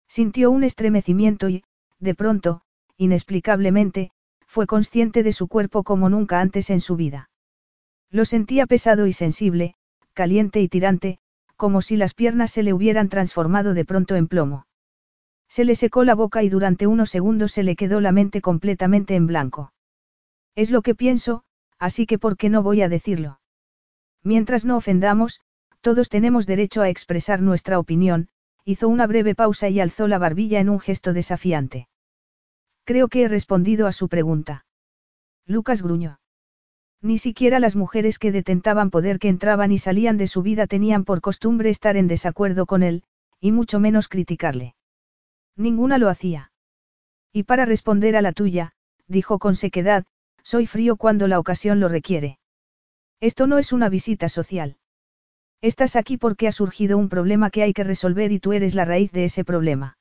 Sintió 0.09 0.51
un 0.51 0.65
estremecimiento 0.65 1.49
y, 1.49 1.63
de 2.01 2.17
pronto, 2.17 2.63
inexplicablemente, 2.97 4.11
fue 4.49 4.67
consciente 4.67 5.23
de 5.23 5.33
su 5.33 5.47
cuerpo 5.47 5.85
como 5.85 6.09
nunca 6.09 6.41
antes 6.41 6.71
en 6.71 6.81
su 6.81 6.97
vida. 6.97 7.30
Lo 8.11 8.25
sentía 8.25 8.67
pesado 8.67 9.07
y 9.07 9.13
sensible, 9.13 9.75
caliente 10.15 10.61
y 10.61 10.69
tirante, 10.69 11.19
como 11.57 11.83
si 11.83 11.97
las 11.97 12.15
piernas 12.15 12.51
se 12.51 12.63
le 12.63 12.73
hubieran 12.73 13.09
transformado 13.09 13.75
de 13.75 13.85
pronto 13.85 14.17
en 14.17 14.27
plomo. 14.27 14.67
Se 15.49 15.65
le 15.65 15.75
secó 15.75 16.05
la 16.05 16.15
boca 16.15 16.43
y 16.43 16.49
durante 16.49 16.87
unos 16.87 17.11
segundos 17.11 17.53
se 17.53 17.63
le 17.63 17.77
quedó 17.77 18.01
la 18.01 18.13
mente 18.13 18.41
completamente 18.41 19.15
en 19.15 19.27
blanco. 19.27 19.73
Es 20.55 20.71
lo 20.71 20.83
que 20.83 20.95
pienso, 20.95 21.45
así 21.79 22.07
que 22.07 22.19
¿por 22.19 22.37
qué 22.37 22.49
no 22.49 22.63
voy 22.63 22.83
a 22.83 22.89
decirlo? 22.89 23.41
Mientras 24.23 24.65
no 24.65 24.77
ofendamos, 24.77 25.41
todos 25.81 26.09
tenemos 26.09 26.47
derecho 26.47 26.83
a 26.83 26.89
expresar 26.89 27.43
nuestra 27.43 27.79
opinión, 27.79 28.29
hizo 28.65 28.89
una 28.89 29.07
breve 29.07 29.35
pausa 29.35 29.69
y 29.69 29.81
alzó 29.81 30.07
la 30.07 30.19
barbilla 30.19 30.61
en 30.61 30.69
un 30.69 30.81
gesto 30.81 31.13
desafiante. 31.13 31.89
Creo 32.85 33.09
que 33.09 33.23
he 33.23 33.29
respondido 33.29 33.87
a 33.87 33.93
su 33.93 34.09
pregunta. 34.09 34.65
Lucas 35.47 35.83
gruñó. 35.83 36.20
Ni 37.03 37.19
siquiera 37.19 37.61
las 37.61 37.77
mujeres 37.77 38.19
que 38.19 38.33
detentaban 38.33 38.91
poder 38.91 39.19
que 39.19 39.29
entraban 39.29 39.73
y 39.73 39.79
salían 39.79 40.19
de 40.19 40.27
su 40.27 40.43
vida 40.43 40.67
tenían 40.67 41.05
por 41.05 41.21
costumbre 41.21 41.71
estar 41.71 41.97
en 41.97 42.09
desacuerdo 42.09 42.67
con 42.67 42.83
él, 42.83 43.05
y 43.41 43.53
mucho 43.53 43.81
menos 43.81 44.09
criticarle. 44.09 44.75
Ninguna 45.57 45.97
lo 45.97 46.09
hacía. 46.09 46.53
Y 47.33 47.45
para 47.45 47.65
responder 47.65 48.17
a 48.17 48.23
la 48.23 48.33
tuya, 48.33 48.73
dijo 49.07 49.39
con 49.39 49.57
sequedad, 49.57 50.05
soy 50.43 50.67
frío 50.67 50.97
cuando 50.97 51.27
la 51.27 51.39
ocasión 51.39 51.81
lo 51.81 51.89
requiere. 51.89 52.39
Esto 53.21 53.47
no 53.47 53.59
es 53.59 53.73
una 53.73 53.89
visita 53.89 54.29
social. 54.29 54.77
Estás 55.63 55.97
aquí 55.97 56.17
porque 56.17 56.49
ha 56.49 56.53
surgido 56.53 56.97
un 56.99 57.09
problema 57.09 57.51
que 57.51 57.63
hay 57.63 57.73
que 57.73 57.85
resolver 57.85 58.33
y 58.33 58.41
tú 58.41 58.53
eres 58.53 58.75
la 58.75 58.85
raíz 58.85 59.13
de 59.13 59.25
ese 59.25 59.45
problema. 59.45 59.99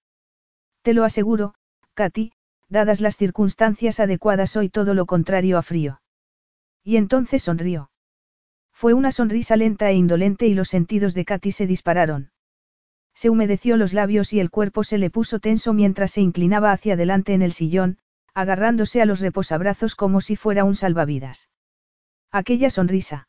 Te 0.82 0.93
lo 0.93 1.04
aseguro, 1.04 1.54
Katy, 1.93 2.32
dadas 2.70 3.02
las 3.02 3.18
circunstancias 3.18 4.00
adecuadas 4.00 4.52
soy 4.52 4.70
todo 4.70 4.93
lo 4.93 5.06
contrario 5.06 5.58
a 5.58 5.62
frío. 5.62 6.02
Y 6.89 6.97
entonces 6.97 7.43
sonrió. 7.43 7.91
Fue 8.73 8.95
una 8.95 9.11
sonrisa 9.11 9.55
lenta 9.55 9.91
e 9.91 9.93
indolente 9.93 10.47
y 10.47 10.55
los 10.55 10.69
sentidos 10.69 11.13
de 11.13 11.23
Katy 11.23 11.51
se 11.51 11.67
dispararon. 11.67 12.31
Se 13.13 13.29
humedeció 13.29 13.77
los 13.77 13.93
labios 13.93 14.33
y 14.33 14.39
el 14.39 14.49
cuerpo 14.49 14.83
se 14.83 14.97
le 14.97 15.11
puso 15.11 15.37
tenso 15.37 15.71
mientras 15.71 16.09
se 16.09 16.21
inclinaba 16.21 16.71
hacia 16.71 16.95
adelante 16.95 17.35
en 17.35 17.43
el 17.43 17.51
sillón, 17.51 17.99
agarrándose 18.33 19.03
a 19.03 19.05
los 19.05 19.19
reposabrazos 19.19 19.93
como 19.93 20.19
si 20.19 20.35
fuera 20.35 20.63
un 20.63 20.73
salvavidas. 20.73 21.51
Aquella 22.31 22.71
sonrisa. 22.71 23.27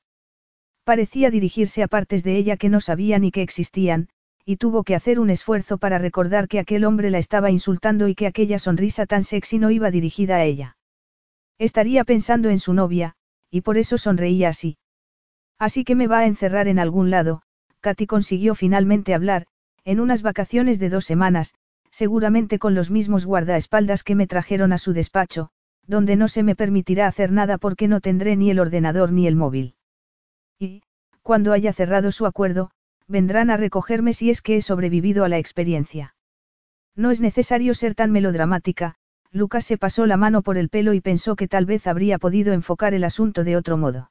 Parecía 0.85 1.31
dirigirse 1.31 1.83
a 1.83 1.87
partes 1.87 2.25
de 2.25 2.37
ella 2.37 2.57
que 2.57 2.71
no 2.71 2.81
sabía 2.81 3.19
ni 3.19 3.31
que 3.31 3.43
existían, 3.43 4.09
y 4.47 4.57
tuvo 4.57 4.85
que 4.85 4.95
hacer 4.95 5.21
un 5.21 5.29
esfuerzo 5.29 5.77
para 5.77 5.99
recordar 5.99 6.49
que 6.49 6.61
aquel 6.61 6.87
hombre 6.87 7.11
la 7.11 7.19
estaba 7.19 7.51
insultando 7.51 8.09
y 8.09 8.15
que 8.15 8.27
aquella 8.27 8.59
sonrisa 8.59 9.05
tan 9.05 9.23
sexy 9.23 9.59
no 9.59 9.71
iba 9.71 9.91
dirigida 9.91 10.37
a 10.37 10.45
ella. 10.45 10.79
Estaría 11.59 12.05
pensando 12.05 12.49
en 12.49 12.59
su 12.59 12.73
novia, 12.73 13.17
y 13.51 13.63
por 13.63 13.79
eso 13.79 13.99
sonreía 13.99 14.49
así. 14.49 14.79
Así 15.59 15.85
que 15.85 15.95
me 15.95 16.07
va 16.07 16.21
a 16.21 16.27
encerrar 16.27 16.69
en 16.69 16.79
algún 16.79 17.11
lado, 17.11 17.43
Katy 17.81 18.07
consiguió 18.07 18.55
finalmente 18.55 19.15
hablar, 19.15 19.47
en 19.85 20.01
unas 20.01 20.23
vacaciones 20.23 20.79
de 20.79 20.91
dos 20.91 21.05
semanas, 21.05 21.55
seguramente 21.91 22.59
con 22.59 22.75
los 22.75 22.91
mismos 22.91 23.27
guardaespaldas 23.27 24.05
que 24.05 24.15
me 24.15 24.27
trajeron 24.27 24.73
a 24.73 24.79
su 24.79 24.93
despacho, 24.93 25.51
donde 25.87 26.17
no 26.17 26.29
se 26.29 26.43
me 26.43 26.55
permitirá 26.55 27.07
hacer 27.07 27.33
nada 27.33 27.59
porque 27.59 27.89
no 27.89 28.01
tendré 28.01 28.37
ni 28.37 28.51
el 28.51 28.61
ordenador 28.61 29.13
ni 29.13 29.27
el 29.27 29.37
móvil. 29.37 29.75
Y, 30.59 30.83
cuando 31.23 31.53
haya 31.53 31.73
cerrado 31.73 32.13
su 32.13 32.27
acuerdo, 32.27 32.71
vendrán 33.09 33.51
a 33.51 33.57
recogerme 33.57 34.13
si 34.13 34.31
es 34.31 34.41
que 34.41 34.57
he 34.57 34.63
sobrevivido 34.63 35.25
a 35.25 35.29
la 35.29 35.39
experiencia. 35.39 36.15
No 36.95 37.11
es 37.11 37.21
necesario 37.21 37.75
ser 37.75 37.95
tan 37.95 38.13
melodramática, 38.13 38.95
Lucas 39.33 39.65
se 39.65 39.79
pasó 39.79 40.07
la 40.07 40.17
mano 40.17 40.43
por 40.43 40.59
el 40.59 40.69
pelo 40.69 40.93
y 40.93 41.01
pensó 41.01 41.37
que 41.37 41.47
tal 41.47 41.65
vez 41.65 41.87
habría 41.87 42.19
podido 42.19 42.53
enfocar 42.53 42.95
el 42.95 43.05
asunto 43.05 43.45
de 43.45 43.57
otro 43.57 43.77
modo. 43.77 44.11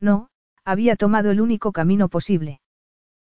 No, 0.00 0.28
había 0.64 0.96
tomado 0.96 1.30
el 1.30 1.40
único 1.40 1.72
camino 1.72 2.08
posible. 2.08 2.60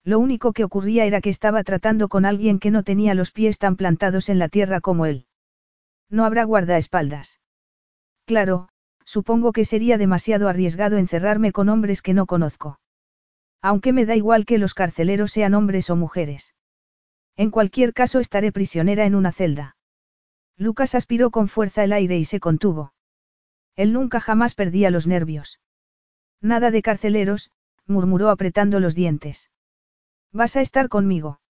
Lo 0.05 0.19
único 0.19 0.53
que 0.53 0.65
ocurría 0.65 1.05
era 1.05 1.21
que 1.21 1.31
estaba 1.31 1.63
tratando 1.65 2.09
con 2.09 2.25
alguien 2.25 2.59
que 2.59 2.71
no 2.71 2.83
tenía 2.83 3.15
los 3.15 3.31
pies 3.31 3.59
tan 3.59 3.77
plantados 3.77 4.29
en 4.29 4.39
la 4.39 4.49
tierra 4.49 4.81
como 4.81 5.07
él. 5.07 5.27
No 6.11 6.25
habrá 6.25 6.45
guardaespaldas. 6.45 7.41
Claro, 8.27 8.69
supongo 9.05 9.53
que 9.53 9.65
sería 9.65 9.99
demasiado 9.99 10.49
arriesgado 10.49 10.97
encerrarme 10.97 11.53
con 11.53 11.69
hombres 11.69 12.03
que 12.03 12.15
no 12.15 12.27
conozco. 12.27 12.79
Aunque 13.63 13.93
me 13.93 14.07
da 14.07 14.17
igual 14.17 14.47
que 14.47 14.59
los 14.59 14.75
carceleros 14.75 15.33
sean 15.33 15.55
hombres 15.55 15.91
o 15.91 15.97
mujeres. 15.97 16.55
En 17.37 17.51
cualquier 17.51 17.93
caso 17.93 18.21
estaré 18.21 18.53
prisionera 18.53 19.05
en 19.05 19.15
una 19.15 19.33
celda. 19.33 19.77
Lucas 20.61 20.95
aspiró 20.95 21.31
con 21.31 21.49
fuerza 21.49 21.85
el 21.85 21.93
aire 21.95 22.19
y 22.19 22.27
se 22.27 22.39
contuvo. 22.39 22.93
Él 23.77 23.95
nunca 23.95 24.21
jamás 24.21 24.55
perdía 24.55 24.91
los 24.91 25.07
nervios. 25.07 25.59
Nada 26.43 26.71
de 26.71 26.83
carceleros, 26.83 27.51
murmuró 27.87 28.29
apretando 28.29 28.79
los 28.79 28.95
dientes. 28.95 29.51
Vas 30.33 30.57
a 30.57 30.61
estar 30.61 30.91
conmigo. 30.91 31.41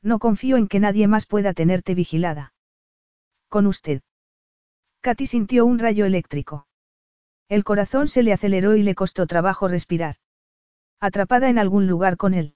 No 0.00 0.18
confío 0.18 0.56
en 0.56 0.68
que 0.68 0.80
nadie 0.80 1.06
más 1.06 1.26
pueda 1.26 1.52
tenerte 1.52 1.94
vigilada. 1.94 2.54
Con 3.50 3.66
usted. 3.66 4.00
Katy 5.02 5.26
sintió 5.26 5.66
un 5.66 5.78
rayo 5.78 6.06
eléctrico. 6.06 6.66
El 7.50 7.62
corazón 7.62 8.08
se 8.08 8.22
le 8.22 8.32
aceleró 8.32 8.74
y 8.74 8.82
le 8.82 8.94
costó 8.94 9.26
trabajo 9.26 9.68
respirar. 9.68 10.16
Atrapada 10.98 11.50
en 11.50 11.58
algún 11.58 11.86
lugar 11.86 12.16
con 12.16 12.32
él. 12.32 12.54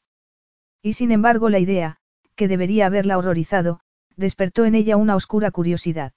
Y 0.80 0.95
sin 0.95 1.12
embargo 1.12 1.51
la 1.51 1.59
idea, 1.59 1.99
que 2.37 2.49
debería 2.49 2.87
haberla 2.87 3.18
horrorizado, 3.18 3.80
despertó 4.17 4.65
en 4.65 4.75
ella 4.75 4.97
una 4.97 5.17
oscura 5.17 5.51
curiosidad. 5.51 6.12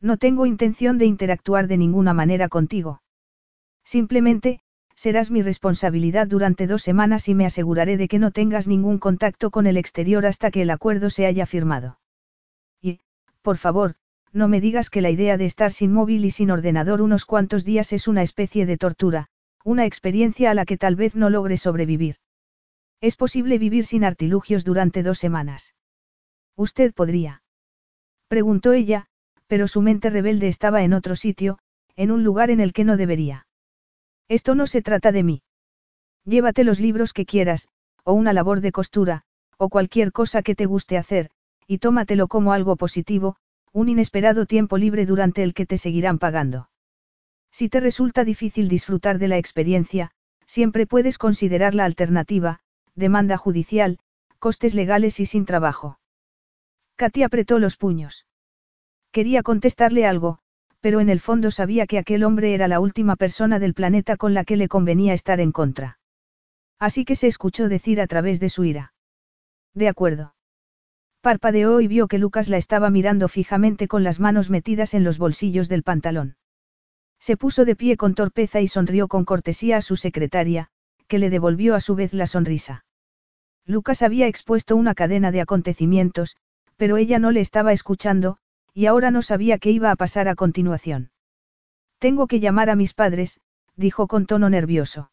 No 0.00 0.16
tengo 0.16 0.46
intención 0.46 0.98
de 0.98 1.06
interactuar 1.06 1.66
de 1.66 1.76
ninguna 1.76 2.14
manera 2.14 2.48
contigo. 2.48 3.02
Simplemente, 3.84 4.60
serás 4.94 5.30
mi 5.30 5.42
responsabilidad 5.42 6.26
durante 6.26 6.66
dos 6.66 6.82
semanas 6.82 7.28
y 7.28 7.34
me 7.34 7.46
aseguraré 7.46 7.96
de 7.96 8.08
que 8.08 8.18
no 8.18 8.30
tengas 8.30 8.68
ningún 8.68 8.98
contacto 8.98 9.50
con 9.50 9.66
el 9.66 9.76
exterior 9.76 10.26
hasta 10.26 10.50
que 10.50 10.62
el 10.62 10.70
acuerdo 10.70 11.10
se 11.10 11.26
haya 11.26 11.46
firmado. 11.46 11.98
Y, 12.80 13.00
por 13.42 13.58
favor, 13.58 13.94
no 14.32 14.48
me 14.48 14.60
digas 14.60 14.90
que 14.90 15.00
la 15.00 15.10
idea 15.10 15.36
de 15.36 15.46
estar 15.46 15.72
sin 15.72 15.92
móvil 15.92 16.24
y 16.24 16.30
sin 16.30 16.50
ordenador 16.50 17.00
unos 17.00 17.24
cuantos 17.24 17.64
días 17.64 17.92
es 17.92 18.08
una 18.08 18.22
especie 18.22 18.66
de 18.66 18.76
tortura, 18.76 19.28
una 19.64 19.86
experiencia 19.86 20.50
a 20.50 20.54
la 20.54 20.64
que 20.64 20.76
tal 20.76 20.96
vez 20.96 21.14
no 21.14 21.30
logre 21.30 21.56
sobrevivir. 21.56 22.16
Es 23.00 23.16
posible 23.16 23.58
vivir 23.58 23.84
sin 23.84 24.04
artilugios 24.04 24.64
durante 24.64 25.02
dos 25.02 25.18
semanas. 25.18 25.74
Usted 26.58 26.92
podría. 26.92 27.44
Preguntó 28.26 28.72
ella, 28.72 29.06
pero 29.46 29.68
su 29.68 29.80
mente 29.80 30.10
rebelde 30.10 30.48
estaba 30.48 30.82
en 30.82 30.92
otro 30.92 31.14
sitio, 31.14 31.60
en 31.94 32.10
un 32.10 32.24
lugar 32.24 32.50
en 32.50 32.58
el 32.58 32.72
que 32.72 32.82
no 32.82 32.96
debería. 32.96 33.46
Esto 34.26 34.56
no 34.56 34.66
se 34.66 34.82
trata 34.82 35.12
de 35.12 35.22
mí. 35.22 35.42
Llévate 36.24 36.64
los 36.64 36.80
libros 36.80 37.12
que 37.12 37.26
quieras, 37.26 37.68
o 38.02 38.12
una 38.12 38.32
labor 38.32 38.60
de 38.60 38.72
costura, 38.72 39.22
o 39.56 39.68
cualquier 39.68 40.10
cosa 40.10 40.42
que 40.42 40.56
te 40.56 40.66
guste 40.66 40.98
hacer, 40.98 41.30
y 41.68 41.78
tómatelo 41.78 42.26
como 42.26 42.52
algo 42.52 42.74
positivo, 42.74 43.36
un 43.72 43.88
inesperado 43.88 44.44
tiempo 44.44 44.78
libre 44.78 45.06
durante 45.06 45.44
el 45.44 45.54
que 45.54 45.64
te 45.64 45.78
seguirán 45.78 46.18
pagando. 46.18 46.70
Si 47.52 47.68
te 47.68 47.78
resulta 47.78 48.24
difícil 48.24 48.68
disfrutar 48.68 49.20
de 49.20 49.28
la 49.28 49.38
experiencia, 49.38 50.10
siempre 50.44 50.88
puedes 50.88 51.18
considerar 51.18 51.76
la 51.76 51.84
alternativa, 51.84 52.58
demanda 52.96 53.36
judicial, 53.36 54.00
costes 54.40 54.74
legales 54.74 55.20
y 55.20 55.26
sin 55.26 55.46
trabajo. 55.46 56.00
Katy 56.98 57.22
apretó 57.22 57.60
los 57.60 57.76
puños. 57.76 58.26
Quería 59.12 59.44
contestarle 59.44 60.04
algo, 60.04 60.40
pero 60.80 60.98
en 60.98 61.08
el 61.08 61.20
fondo 61.20 61.52
sabía 61.52 61.86
que 61.86 61.96
aquel 61.96 62.24
hombre 62.24 62.54
era 62.54 62.66
la 62.66 62.80
última 62.80 63.14
persona 63.14 63.60
del 63.60 63.72
planeta 63.72 64.16
con 64.16 64.34
la 64.34 64.42
que 64.42 64.56
le 64.56 64.66
convenía 64.66 65.14
estar 65.14 65.38
en 65.38 65.52
contra. 65.52 66.00
Así 66.80 67.04
que 67.04 67.14
se 67.14 67.28
escuchó 67.28 67.68
decir 67.68 68.00
a 68.00 68.08
través 68.08 68.40
de 68.40 68.48
su 68.48 68.64
ira. 68.64 68.94
De 69.74 69.86
acuerdo. 69.86 70.34
Parpadeó 71.20 71.80
y 71.80 71.86
vio 71.86 72.08
que 72.08 72.18
Lucas 72.18 72.48
la 72.48 72.56
estaba 72.56 72.90
mirando 72.90 73.28
fijamente 73.28 73.86
con 73.86 74.02
las 74.02 74.18
manos 74.18 74.50
metidas 74.50 74.92
en 74.92 75.04
los 75.04 75.18
bolsillos 75.18 75.68
del 75.68 75.84
pantalón. 75.84 76.36
Se 77.20 77.36
puso 77.36 77.64
de 77.64 77.76
pie 77.76 77.96
con 77.96 78.16
torpeza 78.16 78.60
y 78.60 78.66
sonrió 78.66 79.06
con 79.06 79.24
cortesía 79.24 79.76
a 79.76 79.82
su 79.82 79.94
secretaria, 79.94 80.68
que 81.06 81.20
le 81.20 81.30
devolvió 81.30 81.76
a 81.76 81.80
su 81.80 81.94
vez 81.94 82.12
la 82.12 82.26
sonrisa. 82.26 82.84
Lucas 83.64 84.02
había 84.02 84.26
expuesto 84.26 84.74
una 84.74 84.94
cadena 84.96 85.30
de 85.30 85.40
acontecimientos, 85.40 86.36
pero 86.78 86.96
ella 86.96 87.18
no 87.18 87.32
le 87.32 87.40
estaba 87.40 87.72
escuchando, 87.72 88.38
y 88.72 88.86
ahora 88.86 89.10
no 89.10 89.20
sabía 89.20 89.58
qué 89.58 89.70
iba 89.70 89.90
a 89.90 89.96
pasar 89.96 90.28
a 90.28 90.36
continuación. 90.36 91.10
Tengo 91.98 92.28
que 92.28 92.38
llamar 92.38 92.70
a 92.70 92.76
mis 92.76 92.94
padres, 92.94 93.40
dijo 93.76 94.06
con 94.06 94.26
tono 94.26 94.48
nervioso. 94.48 95.10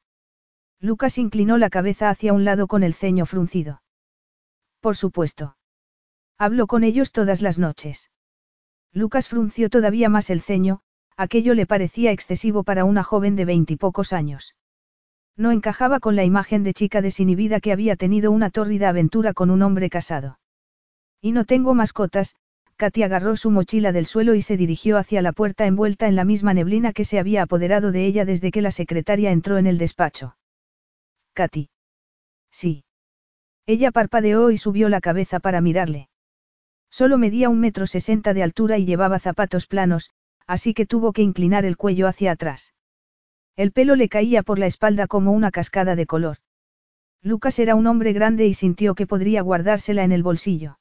Lucas 0.80 1.18
inclinó 1.18 1.58
la 1.58 1.72
cabeza 1.72 2.10
hacia 2.10 2.34
un 2.34 2.46
lado 2.46 2.68
con 2.68 2.84
el 2.84 2.94
ceño 2.94 3.26
fruncido. 3.26 3.82
Por 4.80 4.96
supuesto. 4.96 5.58
Hablo 6.38 6.68
con 6.68 6.84
ellos 6.84 7.12
todas 7.12 7.42
las 7.42 7.58
noches. 7.58 8.12
Lucas 8.94 9.28
frunció 9.28 9.70
todavía 9.70 10.08
más 10.08 10.30
el 10.30 10.42
ceño, 10.42 10.82
aquello 11.18 11.56
le 11.56 11.66
parecía 11.66 12.12
excesivo 12.12 12.64
para 12.64 12.86
una 12.86 13.04
joven 13.04 13.36
de 13.36 13.46
veintipocos 13.46 14.14
años. 14.14 14.56
No 15.36 15.52
encajaba 15.52 16.00
con 16.00 16.16
la 16.16 16.24
imagen 16.24 16.64
de 16.64 16.74
chica 16.74 17.02
desinhibida 17.02 17.60
que 17.60 17.72
había 17.72 17.96
tenido 17.96 18.32
una 18.32 18.52
tórrida 18.52 18.90
aventura 18.90 19.34
con 19.34 19.50
un 19.50 19.64
hombre 19.64 19.90
casado. 19.90 20.38
Y 21.26 21.32
no 21.32 21.44
tengo 21.44 21.74
mascotas, 21.74 22.36
Katy 22.76 23.02
agarró 23.02 23.36
su 23.36 23.50
mochila 23.50 23.92
del 23.92 24.06
suelo 24.06 24.36
y 24.36 24.44
se 24.44 24.58
dirigió 24.58 25.00
hacia 25.00 25.24
la 25.24 25.32
puerta 25.32 25.66
envuelta 25.66 26.08
en 26.08 26.16
la 26.16 26.24
misma 26.24 26.54
neblina 26.54 26.94
que 26.94 27.04
se 27.04 27.18
había 27.18 27.42
apoderado 27.42 27.92
de 27.92 28.06
ella 28.06 28.26
desde 28.26 28.52
que 28.52 28.62
la 28.62 28.70
secretaria 28.70 29.32
entró 29.32 29.58
en 29.58 29.66
el 29.66 29.80
despacho. 29.80 30.38
Katy. 31.34 31.72
Sí. 32.52 32.84
Ella 33.66 33.90
parpadeó 33.90 34.52
y 34.52 34.60
subió 34.60 34.88
la 34.88 35.02
cabeza 35.02 35.40
para 35.40 35.62
mirarle. 35.62 36.10
Solo 36.92 37.18
medía 37.18 37.50
un 37.50 37.60
metro 37.60 37.88
sesenta 37.88 38.36
de 38.36 38.44
altura 38.44 38.78
y 38.78 38.86
llevaba 38.86 39.18
zapatos 39.18 39.66
planos, 39.66 40.12
así 40.46 40.76
que 40.76 40.86
tuvo 40.86 41.12
que 41.12 41.24
inclinar 41.24 41.66
el 41.66 41.76
cuello 41.76 42.08
hacia 42.08 42.34
atrás. 42.34 42.76
El 43.56 43.72
pelo 43.72 43.96
le 43.96 44.10
caía 44.10 44.44
por 44.44 44.60
la 44.60 44.68
espalda 44.68 45.08
como 45.08 45.32
una 45.32 45.50
cascada 45.50 45.96
de 45.96 46.06
color. 46.06 46.38
Lucas 47.24 47.58
era 47.58 47.74
un 47.74 47.88
hombre 47.88 48.14
grande 48.14 48.46
y 48.46 48.54
sintió 48.54 48.94
que 48.94 49.08
podría 49.08 49.42
guardársela 49.42 50.04
en 50.04 50.12
el 50.12 50.22
bolsillo. 50.22 50.78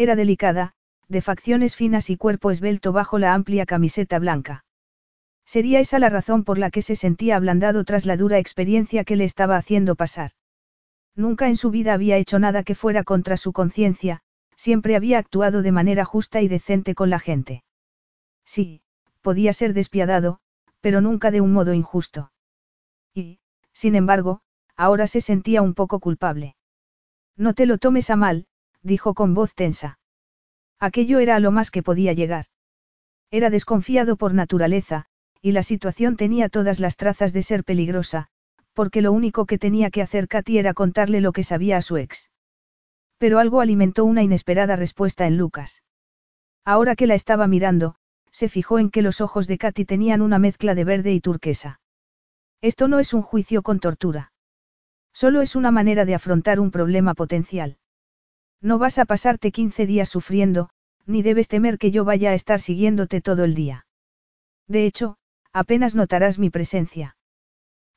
Era 0.00 0.16
delicada, 0.16 0.72
de 1.08 1.20
facciones 1.20 1.76
finas 1.76 2.08
y 2.08 2.16
cuerpo 2.16 2.50
esbelto 2.50 2.90
bajo 2.90 3.18
la 3.18 3.34
amplia 3.34 3.66
camiseta 3.66 4.18
blanca. 4.18 4.64
Sería 5.44 5.78
esa 5.78 5.98
la 5.98 6.08
razón 6.08 6.42
por 6.42 6.56
la 6.56 6.70
que 6.70 6.80
se 6.80 6.96
sentía 6.96 7.36
ablandado 7.36 7.84
tras 7.84 8.06
la 8.06 8.16
dura 8.16 8.38
experiencia 8.38 9.04
que 9.04 9.16
le 9.16 9.24
estaba 9.24 9.58
haciendo 9.58 9.96
pasar. 9.96 10.30
Nunca 11.14 11.48
en 11.48 11.58
su 11.58 11.70
vida 11.70 11.92
había 11.92 12.16
hecho 12.16 12.38
nada 12.38 12.62
que 12.62 12.74
fuera 12.74 13.04
contra 13.04 13.36
su 13.36 13.52
conciencia, 13.52 14.22
siempre 14.56 14.96
había 14.96 15.18
actuado 15.18 15.60
de 15.60 15.70
manera 15.70 16.06
justa 16.06 16.40
y 16.40 16.48
decente 16.48 16.94
con 16.94 17.10
la 17.10 17.18
gente. 17.18 17.62
Sí, 18.46 18.80
podía 19.20 19.52
ser 19.52 19.74
despiadado, 19.74 20.40
pero 20.80 21.02
nunca 21.02 21.30
de 21.30 21.42
un 21.42 21.52
modo 21.52 21.74
injusto. 21.74 22.32
Y, 23.12 23.40
sin 23.74 23.96
embargo, 23.96 24.40
ahora 24.76 25.06
se 25.06 25.20
sentía 25.20 25.60
un 25.60 25.74
poco 25.74 26.00
culpable. 26.00 26.56
No 27.36 27.52
te 27.52 27.66
lo 27.66 27.76
tomes 27.76 28.08
a 28.08 28.16
mal, 28.16 28.46
dijo 28.82 29.14
con 29.14 29.34
voz 29.34 29.54
tensa. 29.54 29.98
Aquello 30.78 31.18
era 31.18 31.36
a 31.36 31.40
lo 31.40 31.50
más 31.50 31.70
que 31.70 31.82
podía 31.82 32.12
llegar. 32.12 32.46
Era 33.30 33.50
desconfiado 33.50 34.16
por 34.16 34.34
naturaleza, 34.34 35.06
y 35.42 35.52
la 35.52 35.62
situación 35.62 36.16
tenía 36.16 36.48
todas 36.48 36.80
las 36.80 36.96
trazas 36.96 37.32
de 37.32 37.42
ser 37.42 37.64
peligrosa, 37.64 38.28
porque 38.72 39.02
lo 39.02 39.12
único 39.12 39.46
que 39.46 39.58
tenía 39.58 39.90
que 39.90 40.02
hacer 40.02 40.28
Katy 40.28 40.58
era 40.58 40.74
contarle 40.74 41.20
lo 41.20 41.32
que 41.32 41.44
sabía 41.44 41.76
a 41.76 41.82
su 41.82 41.96
ex. 41.96 42.30
Pero 43.18 43.38
algo 43.38 43.60
alimentó 43.60 44.04
una 44.04 44.22
inesperada 44.22 44.76
respuesta 44.76 45.26
en 45.26 45.36
Lucas. 45.36 45.82
Ahora 46.64 46.96
que 46.96 47.06
la 47.06 47.14
estaba 47.14 47.46
mirando, 47.46 47.96
se 48.32 48.48
fijó 48.48 48.78
en 48.78 48.90
que 48.90 49.02
los 49.02 49.20
ojos 49.20 49.46
de 49.46 49.58
Katy 49.58 49.84
tenían 49.84 50.22
una 50.22 50.38
mezcla 50.38 50.74
de 50.74 50.84
verde 50.84 51.12
y 51.12 51.20
turquesa. 51.20 51.80
Esto 52.62 52.88
no 52.88 52.98
es 52.98 53.12
un 53.12 53.22
juicio 53.22 53.62
con 53.62 53.80
tortura. 53.80 54.32
Solo 55.12 55.40
es 55.40 55.56
una 55.56 55.70
manera 55.70 56.04
de 56.04 56.14
afrontar 56.14 56.60
un 56.60 56.70
problema 56.70 57.14
potencial. 57.14 57.78
No 58.62 58.78
vas 58.78 58.98
a 58.98 59.04
pasarte 59.06 59.52
15 59.52 59.86
días 59.86 60.08
sufriendo, 60.08 60.68
ni 61.06 61.22
debes 61.22 61.48
temer 61.48 61.78
que 61.78 61.90
yo 61.90 62.04
vaya 62.04 62.30
a 62.30 62.34
estar 62.34 62.60
siguiéndote 62.60 63.20
todo 63.20 63.44
el 63.44 63.54
día. 63.54 63.86
De 64.68 64.84
hecho, 64.84 65.16
apenas 65.52 65.94
notarás 65.94 66.38
mi 66.38 66.50
presencia. 66.50 67.16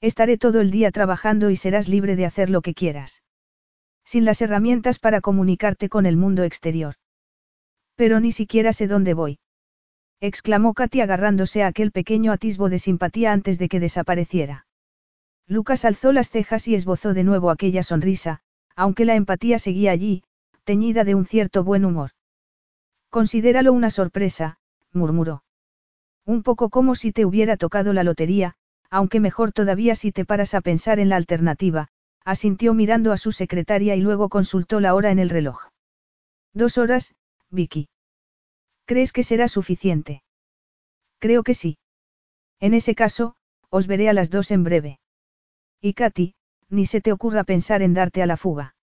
Estaré 0.02 0.38
todo 0.38 0.62
el 0.62 0.72
día 0.72 0.92
trabajando 0.92 1.50
y 1.50 1.56
serás 1.56 1.88
libre 1.88 2.16
de 2.16 2.26
hacer 2.26 2.50
lo 2.50 2.62
que 2.62 2.74
quieras. 2.74 3.24
Sin 4.06 4.26
las 4.26 4.42
herramientas 4.42 5.00
para 5.00 5.22
comunicarte 5.22 5.90
con 5.90 6.06
el 6.06 6.18
mundo 6.18 6.44
exterior. 6.44 6.96
Pero 7.96 8.20
ni 8.20 8.32
siquiera 8.32 8.74
sé 8.74 8.88
dónde 8.88 9.14
voy. 9.14 9.40
Exclamó 10.20 10.74
Katy 10.74 11.02
agarrándose 11.02 11.64
a 11.64 11.68
aquel 11.68 11.92
pequeño 11.92 12.32
atisbo 12.32 12.70
de 12.70 12.80
simpatía 12.80 13.34
antes 13.34 13.60
de 13.60 13.70
que 13.70 13.80
desapareciera. 13.80 14.66
Lucas 15.48 15.84
alzó 15.86 16.14
las 16.14 16.30
cejas 16.30 16.68
y 16.68 16.76
esbozó 16.76 17.14
de 17.14 17.24
nuevo 17.24 17.50
aquella 17.50 17.84
sonrisa, 17.84 18.40
aunque 18.76 19.06
la 19.06 19.16
empatía 19.16 19.60
seguía 19.60 19.92
allí, 19.92 20.24
teñida 20.64 21.04
de 21.04 21.16
un 21.16 21.26
cierto 21.26 21.64
buen 21.64 21.86
humor. 21.86 22.12
Considéralo 23.10 23.74
una 23.74 23.90
sorpresa, 23.90 24.58
murmuró. 24.92 25.44
Un 26.26 26.44
poco 26.44 26.70
como 26.70 26.96
si 26.96 27.12
te 27.12 27.26
hubiera 27.26 27.58
tocado 27.58 27.94
la 27.94 28.04
lotería, 28.04 28.56
aunque 28.90 29.20
mejor 29.20 29.52
todavía 29.52 29.96
si 29.96 30.12
te 30.12 30.26
paras 30.26 30.54
a 30.54 30.62
pensar 30.62 31.00
en 31.00 31.10
la 31.10 31.18
alternativa, 31.18 31.90
asintió 32.24 32.74
mirando 32.74 33.12
a 33.12 33.18
su 33.18 33.32
secretaria 33.32 33.96
y 33.96 34.02
luego 34.02 34.30
consultó 34.30 34.80
la 34.80 34.96
hora 34.96 35.12
en 35.12 35.20
el 35.20 35.30
reloj. 35.30 35.70
Dos 36.54 36.78
horas, 36.78 37.16
Vicky. 37.50 37.90
¿Crees 38.86 39.12
que 39.12 39.24
será 39.24 39.48
suficiente? 39.48 40.24
Creo 41.20 41.44
que 41.44 41.54
sí. 41.54 41.78
En 42.60 42.74
ese 42.74 42.96
caso, 42.96 43.36
os 43.70 43.88
veré 43.88 44.10
a 44.10 44.14
las 44.14 44.30
dos 44.30 44.52
en 44.52 44.64
breve. 44.64 45.00
Y 45.82 45.94
Katy, 45.94 46.36
ni 46.70 46.86
se 46.86 47.02
te 47.02 47.12
ocurra 47.12 47.44
pensar 47.44 47.82
en 47.82 47.94
darte 47.94 48.22
a 48.22 48.26
la 48.26 48.38
fuga. 48.38 48.76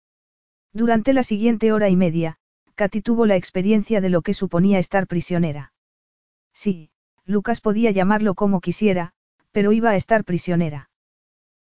Durante 0.72 1.12
la 1.12 1.22
siguiente 1.22 1.72
hora 1.72 1.88
y 1.88 1.96
media, 1.96 2.36
Katy 2.76 3.02
tuvo 3.02 3.26
la 3.26 3.36
experiencia 3.36 4.00
de 4.00 4.08
lo 4.08 4.22
que 4.22 4.34
suponía 4.34 4.78
estar 4.78 5.06
prisionera. 5.06 5.72
Sí, 6.52 6.90
Lucas 7.24 7.60
podía 7.60 7.90
llamarlo 7.90 8.34
como 8.34 8.60
quisiera, 8.60 9.12
pero 9.52 9.72
iba 9.72 9.90
a 9.90 9.96
estar 9.96 10.24
prisionera. 10.24 10.90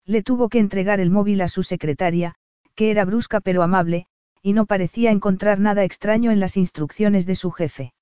Le 0.06 0.24
tuvo 0.24 0.50
que 0.50 0.60
entregar 0.60 1.00
el 1.00 1.12
móvil 1.12 1.42
a 1.42 1.48
su 1.48 1.64
secretaria, 1.64 2.36
que 2.76 2.92
era 2.92 3.06
brusca 3.06 3.40
pero 3.40 3.64
amable, 3.64 4.08
y 4.42 4.54
no 4.54 4.66
parecía 4.66 5.12
encontrar 5.12 5.60
nada 5.60 5.84
extraño 5.84 6.32
en 6.32 6.40
las 6.40 6.58
instrucciones 6.58 7.26
de 7.26 7.36
su 7.36 7.52
jefe. 7.52 7.94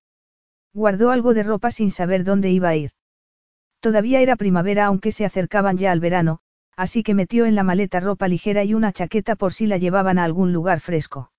Guardó 0.74 1.12
algo 1.12 1.34
de 1.34 1.43
ropa 1.43 1.72
sin 1.72 1.91
saber 1.91 2.24
dónde 2.24 2.49
iba 2.49 2.70
a 2.70 2.76
ir. 2.76 2.91
Todavía 3.80 4.22
era 4.22 4.36
primavera 4.36 4.86
aunque 4.86 5.12
se 5.12 5.26
acercaban 5.26 5.78
ya 5.78 5.91
al 5.91 5.99
verano, 5.99 6.39
así 6.76 7.03
que 7.03 7.13
metió 7.13 7.45
en 7.45 7.55
la 7.55 7.63
maleta 7.63 7.99
ropa 7.99 8.28
ligera 8.28 8.63
y 8.63 8.74
una 8.74 8.91
chaqueta 8.91 9.36
por 9.36 9.53
si 9.53 9.67
la 9.67 9.78
llevaban 9.78 10.19
a 10.19 10.24
algún 10.24 10.53
lugar 10.53 10.80
fresco. 10.80 11.32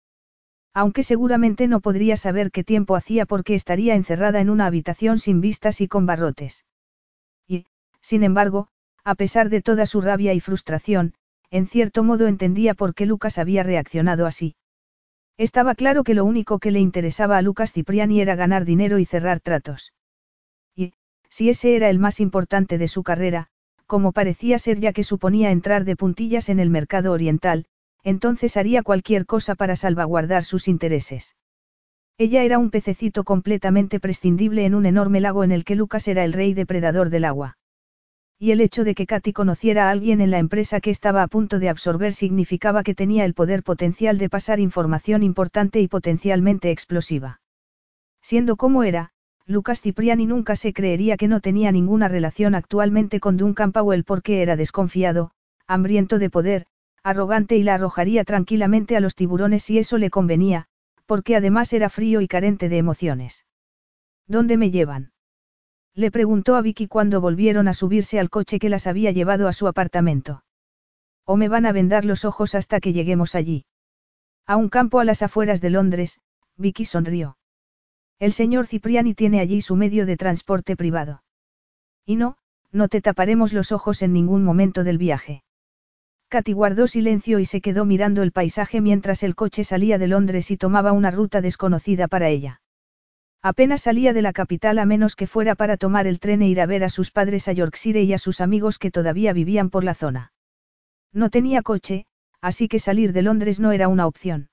Aunque 0.73 1.03
seguramente 1.03 1.69
no 1.69 1.81
podría 1.81 2.17
saber 2.17 2.51
qué 2.51 2.65
tiempo 2.65 2.97
hacía 2.97 3.27
porque 3.27 3.55
estaría 3.55 3.95
encerrada 3.95 4.41
en 4.41 4.51
una 4.51 4.67
habitación 4.67 5.19
sin 5.19 5.41
vistas 5.41 5.81
y 5.81 5.89
con 5.89 6.07
barrotes. 6.07 6.65
Y, 7.47 7.67
sin 8.01 8.25
embargo, 8.25 8.69
a 9.05 9.15
pesar 9.15 9.51
de 9.51 9.63
toda 9.63 9.87
su 9.87 10.01
rabia 10.01 10.35
y 10.35 10.41
frustración, 10.41 11.15
en 11.51 11.67
cierto 11.67 12.03
modo 12.03 12.27
entendía 12.27 12.75
por 12.75 12.95
qué 12.95 13.07
Lucas 13.07 13.39
había 13.39 13.63
reaccionado 13.63 14.27
así. 14.27 14.57
Estaba 15.37 15.75
claro 15.75 16.05
que 16.05 16.15
lo 16.15 16.25
único 16.25 16.59
que 16.59 16.71
le 16.71 16.81
interesaba 16.81 17.39
a 17.39 17.43
Lucas 17.43 17.73
Cipriani 17.73 18.21
era 18.21 18.35
ganar 18.35 18.65
dinero 18.65 18.99
y 18.99 19.05
cerrar 19.05 19.41
tratos. 19.41 19.93
Y, 20.75 20.95
si 21.29 21.51
ese 21.51 21.77
era 21.77 21.91
el 21.91 21.99
más 21.99 22.19
importante 22.21 22.79
de 22.79 22.89
su 22.89 23.03
carrera, 23.03 23.51
como 23.87 24.13
parecía 24.13 24.59
ser 24.59 24.81
ya 24.81 24.93
que 24.93 25.05
suponía 25.05 25.51
entrar 25.51 25.85
de 25.85 25.97
puntillas 25.97 26.49
en 26.49 26.59
el 26.59 26.71
mercado 26.71 27.13
oriental, 27.13 27.67
entonces 28.03 28.57
haría 28.57 28.83
cualquier 28.83 29.27
cosa 29.27 29.55
para 29.55 29.77
salvaguardar 29.77 30.45
sus 30.45 30.69
intereses. 30.69 31.37
Ella 32.19 32.45
era 32.45 32.59
un 32.59 32.71
pececito 32.71 33.25
completamente 33.25 33.99
prescindible 33.99 34.67
en 34.67 34.75
un 34.75 34.87
enorme 34.87 35.21
lago 35.21 35.43
en 35.43 35.51
el 35.51 35.65
que 35.65 35.75
Lucas 35.75 36.07
era 36.07 36.25
el 36.25 36.33
rey 36.33 36.55
depredador 36.55 37.11
del 37.11 37.25
agua. 37.25 37.57
Y 38.39 38.51
el 38.51 38.61
hecho 38.61 38.85
de 38.85 38.95
que 38.95 39.07
Katy 39.07 39.33
conociera 39.33 39.89
a 39.89 39.91
alguien 39.91 40.21
en 40.21 40.31
la 40.31 40.39
empresa 40.39 40.81
que 40.81 40.91
estaba 40.91 41.23
a 41.23 41.29
punto 41.29 41.59
de 41.59 41.69
absorber 41.69 42.13
significaba 42.13 42.83
que 42.83 42.95
tenía 42.95 43.25
el 43.25 43.35
poder 43.35 43.63
potencial 43.63 44.19
de 44.19 44.29
pasar 44.29 44.61
información 44.61 45.23
importante 45.23 45.81
y 45.81 45.89
potencialmente 45.89 46.71
explosiva. 46.71 47.41
Siendo 48.23 48.57
como 48.57 48.85
era, 48.85 49.14
Lucas 49.47 49.83
Cipriani 49.83 50.27
nunca 50.27 50.57
se 50.57 50.73
creería 50.73 51.19
que 51.19 51.29
no 51.29 51.41
tenía 51.41 51.71
ninguna 51.71 52.09
relación 52.09 52.55
actualmente 52.55 53.21
con 53.21 53.37
Duncan 53.37 53.73
Powell 53.73 54.05
porque 54.05 54.41
era 54.41 54.57
desconfiado, 54.57 55.33
hambriento 55.67 56.19
de 56.19 56.31
poder, 56.31 56.67
arrogante 57.03 57.57
y 57.57 57.63
la 57.63 57.75
arrojaría 57.75 58.25
tranquilamente 58.25 58.97
a 58.97 59.01
los 59.01 59.15
tiburones 59.15 59.63
si 59.63 59.79
eso 59.79 59.99
le 59.99 60.09
convenía, 60.09 60.67
porque 61.05 61.37
además 61.37 61.75
era 61.75 61.91
frío 61.91 62.23
y 62.23 62.29
carente 62.29 62.71
de 62.71 62.79
emociones. 62.79 63.45
¿Dónde 64.27 64.57
me 64.57 64.71
llevan? 64.71 65.13
Le 65.95 66.11
preguntó 66.11 66.57
a 66.57 66.63
Vicky 66.63 66.89
cuando 66.89 67.21
volvieron 67.21 67.69
a 67.69 67.75
subirse 67.75 68.19
al 68.19 68.31
coche 68.31 68.59
que 68.59 68.71
las 68.71 68.87
había 68.87 69.11
llevado 69.11 69.47
a 69.47 69.53
su 69.53 69.69
apartamento. 69.69 70.43
¿O 71.27 71.37
me 71.37 71.49
van 71.49 71.67
a 71.67 71.73
vendar 71.73 72.07
los 72.07 72.25
ojos 72.25 72.55
hasta 72.55 72.81
que 72.81 72.95
lleguemos 72.95 73.35
allí? 73.35 73.67
A 74.47 74.57
un 74.57 74.71
campo 74.71 75.01
a 75.01 75.05
las 75.05 75.23
afueras 75.23 75.61
de 75.61 75.71
Londres, 75.71 76.21
Vicky 76.57 76.87
sonrió. 76.87 77.37
El 78.19 78.33
señor 78.33 78.67
Cipriani 78.67 79.15
tiene 79.15 79.41
allí 79.41 79.61
su 79.61 79.77
medio 79.77 80.07
de 80.07 80.17
transporte 80.17 80.77
privado. 80.77 81.23
Y 82.07 82.17
no, 82.17 82.37
no 82.73 82.89
te 82.89 83.01
taparemos 83.01 83.53
los 83.53 83.73
ojos 83.73 84.03
en 84.03 84.13
ningún 84.13 84.45
momento 84.45 84.85
del 84.85 84.99
viaje. 84.99 85.43
Katy 86.29 86.53
guardó 86.53 86.87
silencio 86.87 87.39
y 87.39 87.45
se 87.45 87.61
quedó 87.61 87.85
mirando 87.85 88.23
el 88.23 88.33
paisaje 88.33 88.81
mientras 88.81 89.23
el 89.23 89.35
coche 89.35 89.63
salía 89.63 89.99
de 89.99 90.09
Londres 90.09 90.51
y 90.51 90.57
tomaba 90.57 90.93
una 90.93 91.11
ruta 91.11 91.41
desconocida 91.41 92.09
para 92.09 92.29
ella. 92.29 92.61
Apenas 93.43 93.83
salía 93.83 94.13
de 94.13 94.23
la 94.23 94.33
capital 94.33 94.79
a 94.79 94.87
menos 94.87 95.17
que 95.17 95.27
fuera 95.27 95.55
para 95.55 95.77
tomar 95.77 96.07
el 96.07 96.19
tren 96.19 96.43
e 96.43 96.49
ir 96.49 96.61
a 96.61 96.67
ver 96.67 96.83
a 96.83 96.89
sus 96.89 97.11
padres 97.11 97.47
a 97.47 97.53
Yorkshire 97.53 98.03
y 98.03 98.13
a 98.13 98.19
sus 98.19 98.41
amigos 98.41 98.79
que 98.79 98.91
todavía 98.91 99.33
vivían 99.33 99.71
por 99.71 99.85
la 99.85 99.95
zona. 99.95 100.33
No 101.13 101.31
tenía 101.31 101.63
coche, 101.63 102.07
así 102.41 102.69
que 102.69 102.79
salir 102.79 103.13
de 103.13 103.23
Londres 103.23 103.61
no 103.61 103.73
era 103.73 103.89
una 103.89 104.07
opción. 104.07 104.49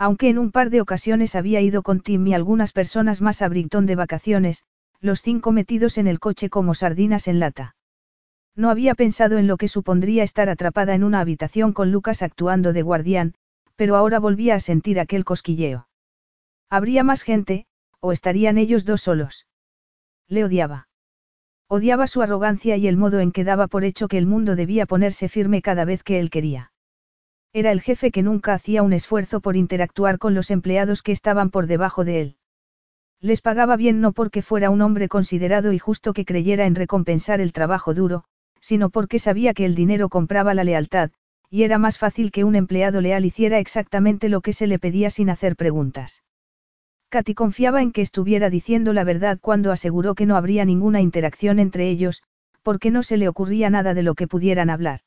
Aunque 0.00 0.30
en 0.30 0.38
un 0.38 0.50
par 0.50 0.70
de 0.70 0.80
ocasiones 0.80 1.34
había 1.34 1.60
ido 1.60 1.82
con 1.82 2.00
Tim 2.00 2.26
y 2.26 2.32
algunas 2.32 2.72
personas 2.72 3.20
más 3.20 3.42
a 3.42 3.48
Brighton 3.50 3.84
de 3.84 3.96
vacaciones, 3.96 4.64
los 4.98 5.20
cinco 5.20 5.52
metidos 5.52 5.98
en 5.98 6.06
el 6.06 6.18
coche 6.18 6.48
como 6.48 6.72
sardinas 6.72 7.28
en 7.28 7.38
lata. 7.38 7.76
No 8.56 8.70
había 8.70 8.94
pensado 8.94 9.36
en 9.36 9.46
lo 9.46 9.58
que 9.58 9.68
supondría 9.68 10.22
estar 10.22 10.48
atrapada 10.48 10.94
en 10.94 11.04
una 11.04 11.20
habitación 11.20 11.74
con 11.74 11.92
Lucas 11.92 12.22
actuando 12.22 12.72
de 12.72 12.80
guardián, 12.80 13.34
pero 13.76 13.94
ahora 13.94 14.18
volvía 14.18 14.54
a 14.54 14.60
sentir 14.60 14.98
aquel 14.98 15.26
cosquilleo. 15.26 15.86
Habría 16.70 17.04
más 17.04 17.20
gente, 17.20 17.66
o 18.00 18.12
estarían 18.12 18.56
ellos 18.56 18.86
dos 18.86 19.02
solos. 19.02 19.46
Le 20.28 20.44
odiaba. 20.44 20.88
Odiaba 21.68 22.06
su 22.06 22.22
arrogancia 22.22 22.78
y 22.78 22.88
el 22.88 22.96
modo 22.96 23.20
en 23.20 23.32
que 23.32 23.44
daba 23.44 23.66
por 23.66 23.84
hecho 23.84 24.08
que 24.08 24.16
el 24.16 24.24
mundo 24.24 24.56
debía 24.56 24.86
ponerse 24.86 25.28
firme 25.28 25.60
cada 25.60 25.84
vez 25.84 26.02
que 26.02 26.20
él 26.20 26.30
quería. 26.30 26.72
Era 27.52 27.72
el 27.72 27.80
jefe 27.80 28.12
que 28.12 28.22
nunca 28.22 28.54
hacía 28.54 28.84
un 28.84 28.92
esfuerzo 28.92 29.40
por 29.40 29.56
interactuar 29.56 30.18
con 30.18 30.34
los 30.34 30.52
empleados 30.52 31.02
que 31.02 31.10
estaban 31.10 31.50
por 31.50 31.66
debajo 31.66 32.04
de 32.04 32.20
él. 32.20 32.36
Les 33.20 33.42
pagaba 33.42 33.76
bien 33.76 34.00
no 34.00 34.12
porque 34.12 34.40
fuera 34.40 34.70
un 34.70 34.80
hombre 34.82 35.08
considerado 35.08 35.72
y 35.72 35.78
justo 35.78 36.12
que 36.12 36.24
creyera 36.24 36.66
en 36.66 36.76
recompensar 36.76 37.40
el 37.40 37.52
trabajo 37.52 37.92
duro, 37.92 38.24
sino 38.60 38.88
porque 38.88 39.18
sabía 39.18 39.52
que 39.52 39.64
el 39.64 39.74
dinero 39.74 40.08
compraba 40.08 40.54
la 40.54 40.62
lealtad, 40.64 41.10
y 41.50 41.64
era 41.64 41.78
más 41.78 41.98
fácil 41.98 42.30
que 42.30 42.44
un 42.44 42.54
empleado 42.54 43.00
leal 43.00 43.24
hiciera 43.24 43.58
exactamente 43.58 44.28
lo 44.28 44.40
que 44.40 44.52
se 44.52 44.68
le 44.68 44.78
pedía 44.78 45.10
sin 45.10 45.28
hacer 45.28 45.56
preguntas. 45.56 46.22
Katy 47.08 47.34
confiaba 47.34 47.82
en 47.82 47.90
que 47.90 48.02
estuviera 48.02 48.48
diciendo 48.48 48.92
la 48.92 49.02
verdad 49.02 49.38
cuando 49.40 49.72
aseguró 49.72 50.14
que 50.14 50.26
no 50.26 50.36
habría 50.36 50.64
ninguna 50.64 51.00
interacción 51.00 51.58
entre 51.58 51.88
ellos, 51.88 52.22
porque 52.62 52.92
no 52.92 53.02
se 53.02 53.16
le 53.16 53.28
ocurría 53.28 53.68
nada 53.70 53.92
de 53.92 54.04
lo 54.04 54.14
que 54.14 54.28
pudieran 54.28 54.70
hablar. 54.70 55.00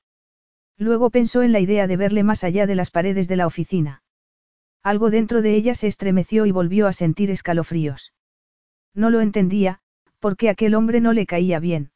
Luego 0.77 1.09
pensó 1.09 1.43
en 1.43 1.51
la 1.51 1.59
idea 1.59 1.87
de 1.87 1.97
verle 1.97 2.23
más 2.23 2.43
allá 2.43 2.65
de 2.67 2.75
las 2.75 2.91
paredes 2.91 3.27
de 3.27 3.35
la 3.35 3.47
oficina. 3.47 4.03
Algo 4.83 5.09
dentro 5.09 5.41
de 5.41 5.55
ella 5.55 5.75
se 5.75 5.87
estremeció 5.87 6.45
y 6.45 6.51
volvió 6.51 6.87
a 6.87 6.93
sentir 6.93 7.31
escalofríos. 7.31 8.13
No 8.93 9.09
lo 9.09 9.21
entendía, 9.21 9.79
porque 10.19 10.49
aquel 10.49 10.75
hombre 10.75 10.99
no 10.99 11.13
le 11.13 11.25
caía 11.25 11.59
bien. 11.59 11.91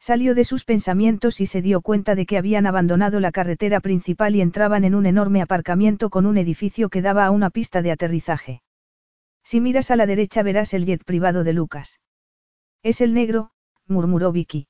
Salió 0.00 0.34
de 0.34 0.44
sus 0.44 0.64
pensamientos 0.64 1.40
y 1.40 1.46
se 1.46 1.60
dio 1.60 1.80
cuenta 1.80 2.14
de 2.14 2.24
que 2.24 2.38
habían 2.38 2.66
abandonado 2.66 3.18
la 3.20 3.32
carretera 3.32 3.80
principal 3.80 4.36
y 4.36 4.40
entraban 4.40 4.84
en 4.84 4.94
un 4.94 5.06
enorme 5.06 5.42
aparcamiento 5.42 6.08
con 6.08 6.24
un 6.24 6.38
edificio 6.38 6.88
que 6.88 7.02
daba 7.02 7.26
a 7.26 7.30
una 7.30 7.50
pista 7.50 7.82
de 7.82 7.90
aterrizaje. 7.90 8.62
Si 9.42 9.60
miras 9.60 9.90
a 9.90 9.96
la 9.96 10.06
derecha 10.06 10.42
verás 10.42 10.72
el 10.72 10.86
jet 10.86 11.04
privado 11.04 11.42
de 11.42 11.52
Lucas. 11.52 12.00
Es 12.82 13.00
el 13.00 13.12
negro, 13.12 13.50
murmuró 13.86 14.30
Vicky. 14.30 14.68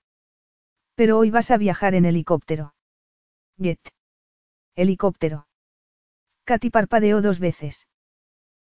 Pero 0.95 1.19
hoy 1.19 1.31
vas 1.31 1.51
a 1.51 1.59
viajar 1.59 1.95
en 1.95 2.07
helicóptero. 2.07 2.73
Jet. 3.61 3.81
Helicóptero. 4.77 5.49
Katy 6.45 6.71
parpadeó 6.71 7.21
dos 7.21 7.41
veces. 7.41 7.89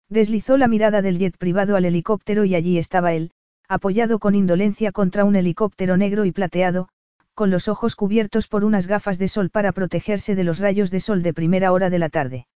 Deslizó 0.09 0.57
la 0.57 0.67
mirada 0.67 1.03
del 1.03 1.19
jet 1.19 1.37
privado 1.37 1.75
al 1.75 1.85
helicóptero 1.85 2.45
y 2.45 2.55
allí 2.55 2.79
estaba 2.79 3.13
él, 3.13 3.29
apoyado 3.67 4.17
con 4.17 4.33
indolencia 4.33 4.91
contra 4.91 5.23
un 5.23 5.35
helicóptero 5.35 5.97
negro 5.97 6.25
y 6.25 6.31
plateado, 6.31 6.89
con 7.35 7.51
los 7.51 7.67
ojos 7.67 7.95
cubiertos 7.95 8.47
por 8.47 8.63
unas 8.63 8.87
gafas 8.87 9.19
de 9.19 9.27
sol 9.27 9.51
para 9.51 9.71
protegerse 9.71 10.33
de 10.33 10.43
los 10.43 10.57
rayos 10.57 10.89
de 10.89 10.99
sol 10.99 11.21
de 11.21 11.33
primera 11.33 11.71
hora 11.71 11.91
de 11.91 11.99
la 11.99 12.09
tarde. 12.09 12.47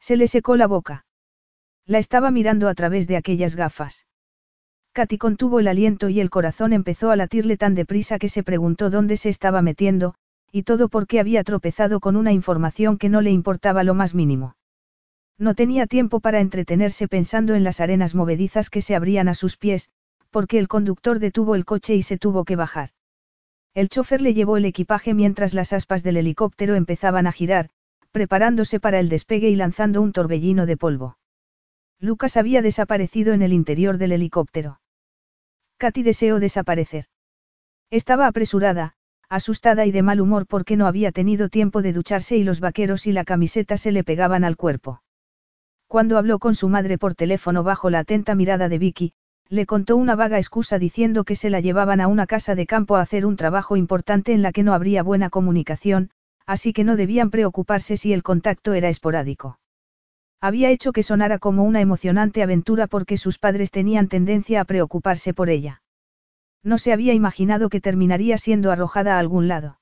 Se 0.00 0.16
le 0.16 0.26
secó 0.26 0.56
la 0.56 0.66
boca. 0.66 1.04
La 1.84 1.98
estaba 1.98 2.30
mirando 2.30 2.68
a 2.68 2.74
través 2.74 3.06
de 3.08 3.18
aquellas 3.18 3.56
gafas. 3.56 4.06
Katy 4.92 5.18
contuvo 5.18 5.60
el 5.60 5.68
aliento 5.68 6.08
y 6.08 6.20
el 6.20 6.30
corazón 6.30 6.72
empezó 6.72 7.10
a 7.10 7.16
latirle 7.16 7.58
tan 7.58 7.74
deprisa 7.74 8.18
que 8.18 8.30
se 8.30 8.42
preguntó 8.42 8.88
dónde 8.88 9.18
se 9.18 9.28
estaba 9.28 9.60
metiendo, 9.60 10.14
y 10.52 10.62
todo 10.62 10.88
porque 10.88 11.20
había 11.20 11.44
tropezado 11.44 12.00
con 12.00 12.16
una 12.16 12.32
información 12.32 12.98
que 12.98 13.08
no 13.08 13.20
le 13.20 13.30
importaba 13.30 13.84
lo 13.84 13.94
más 13.94 14.14
mínimo. 14.14 14.56
No 15.38 15.54
tenía 15.54 15.86
tiempo 15.86 16.20
para 16.20 16.40
entretenerse 16.40 17.06
pensando 17.06 17.54
en 17.54 17.64
las 17.64 17.80
arenas 17.80 18.14
movedizas 18.14 18.70
que 18.70 18.82
se 18.82 18.96
abrían 18.96 19.28
a 19.28 19.34
sus 19.34 19.56
pies, 19.56 19.90
porque 20.30 20.58
el 20.58 20.68
conductor 20.68 21.20
detuvo 21.20 21.54
el 21.54 21.64
coche 21.64 21.94
y 21.94 22.02
se 22.02 22.18
tuvo 22.18 22.44
que 22.44 22.56
bajar. 22.56 22.90
El 23.74 23.88
chofer 23.88 24.20
le 24.20 24.34
llevó 24.34 24.56
el 24.56 24.64
equipaje 24.64 25.14
mientras 25.14 25.54
las 25.54 25.72
aspas 25.72 26.02
del 26.02 26.16
helicóptero 26.16 26.74
empezaban 26.74 27.26
a 27.26 27.32
girar, 27.32 27.70
preparándose 28.10 28.80
para 28.80 28.98
el 28.98 29.08
despegue 29.08 29.48
y 29.50 29.56
lanzando 29.56 30.02
un 30.02 30.12
torbellino 30.12 30.66
de 30.66 30.76
polvo. 30.76 31.18
Lucas 32.00 32.36
había 32.36 32.62
desaparecido 32.62 33.32
en 33.32 33.42
el 33.42 33.52
interior 33.52 33.98
del 33.98 34.12
helicóptero. 34.12 34.80
Katy 35.78 36.02
deseó 36.02 36.40
desaparecer. 36.40 37.06
Estaba 37.90 38.26
apresurada, 38.26 38.94
asustada 39.28 39.86
y 39.86 39.90
de 39.90 40.02
mal 40.02 40.20
humor 40.20 40.46
porque 40.46 40.76
no 40.76 40.86
había 40.86 41.12
tenido 41.12 41.48
tiempo 41.48 41.82
de 41.82 41.92
ducharse 41.92 42.36
y 42.36 42.44
los 42.44 42.60
vaqueros 42.60 43.06
y 43.06 43.12
la 43.12 43.24
camiseta 43.24 43.76
se 43.76 43.92
le 43.92 44.04
pegaban 44.04 44.44
al 44.44 44.56
cuerpo. 44.56 45.02
Cuando 45.86 46.18
habló 46.18 46.38
con 46.38 46.54
su 46.54 46.68
madre 46.68 46.98
por 46.98 47.14
teléfono 47.14 47.62
bajo 47.62 47.90
la 47.90 48.00
atenta 48.00 48.34
mirada 48.34 48.68
de 48.68 48.78
Vicky, 48.78 49.12
le 49.48 49.64
contó 49.64 49.96
una 49.96 50.14
vaga 50.14 50.36
excusa 50.36 50.78
diciendo 50.78 51.24
que 51.24 51.34
se 51.34 51.48
la 51.48 51.60
llevaban 51.60 52.00
a 52.00 52.08
una 52.08 52.26
casa 52.26 52.54
de 52.54 52.66
campo 52.66 52.96
a 52.96 53.00
hacer 53.00 53.24
un 53.24 53.36
trabajo 53.36 53.76
importante 53.76 54.32
en 54.32 54.42
la 54.42 54.52
que 54.52 54.62
no 54.62 54.74
habría 54.74 55.02
buena 55.02 55.30
comunicación, 55.30 56.10
así 56.46 56.72
que 56.72 56.84
no 56.84 56.96
debían 56.96 57.30
preocuparse 57.30 57.96
si 57.96 58.12
el 58.12 58.22
contacto 58.22 58.74
era 58.74 58.88
esporádico. 58.88 59.58
Había 60.40 60.70
hecho 60.70 60.92
que 60.92 61.02
sonara 61.02 61.38
como 61.38 61.64
una 61.64 61.80
emocionante 61.80 62.42
aventura 62.42 62.86
porque 62.86 63.16
sus 63.16 63.38
padres 63.38 63.70
tenían 63.70 64.08
tendencia 64.08 64.60
a 64.60 64.64
preocuparse 64.64 65.34
por 65.34 65.48
ella. 65.48 65.82
No 66.62 66.78
se 66.78 66.92
había 66.92 67.14
imaginado 67.14 67.68
que 67.68 67.80
terminaría 67.80 68.38
siendo 68.38 68.70
arrojada 68.70 69.16
a 69.16 69.18
algún 69.18 69.48
lado. 69.48 69.78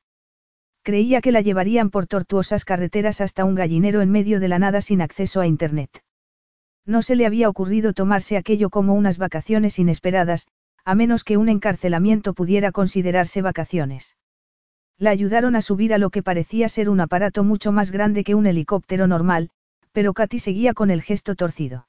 Creía 0.82 1.20
que 1.20 1.32
la 1.32 1.40
llevarían 1.40 1.90
por 1.90 2.06
tortuosas 2.06 2.64
carreteras 2.64 3.20
hasta 3.20 3.44
un 3.44 3.54
gallinero 3.54 4.02
en 4.02 4.10
medio 4.10 4.38
de 4.38 4.48
la 4.48 4.58
nada 4.58 4.80
sin 4.80 5.00
acceso 5.00 5.40
a 5.40 5.46
Internet. 5.46 6.02
No 6.84 7.02
se 7.02 7.16
le 7.16 7.26
había 7.26 7.48
ocurrido 7.48 7.92
tomarse 7.92 8.36
aquello 8.36 8.70
como 8.70 8.94
unas 8.94 9.18
vacaciones 9.18 9.78
inesperadas, 9.78 10.46
a 10.84 10.94
menos 10.94 11.24
que 11.24 11.36
un 11.36 11.48
encarcelamiento 11.48 12.34
pudiera 12.34 12.70
considerarse 12.70 13.42
vacaciones. 13.42 14.16
La 14.96 15.10
ayudaron 15.10 15.56
a 15.56 15.62
subir 15.62 15.92
a 15.92 15.98
lo 15.98 16.10
que 16.10 16.22
parecía 16.22 16.68
ser 16.68 16.88
un 16.88 17.00
aparato 17.00 17.42
mucho 17.42 17.72
más 17.72 17.90
grande 17.90 18.22
que 18.22 18.36
un 18.36 18.46
helicóptero 18.46 19.08
normal, 19.08 19.50
pero 19.90 20.14
Katy 20.14 20.38
seguía 20.38 20.74
con 20.74 20.90
el 20.90 21.02
gesto 21.02 21.34
torcido. 21.34 21.88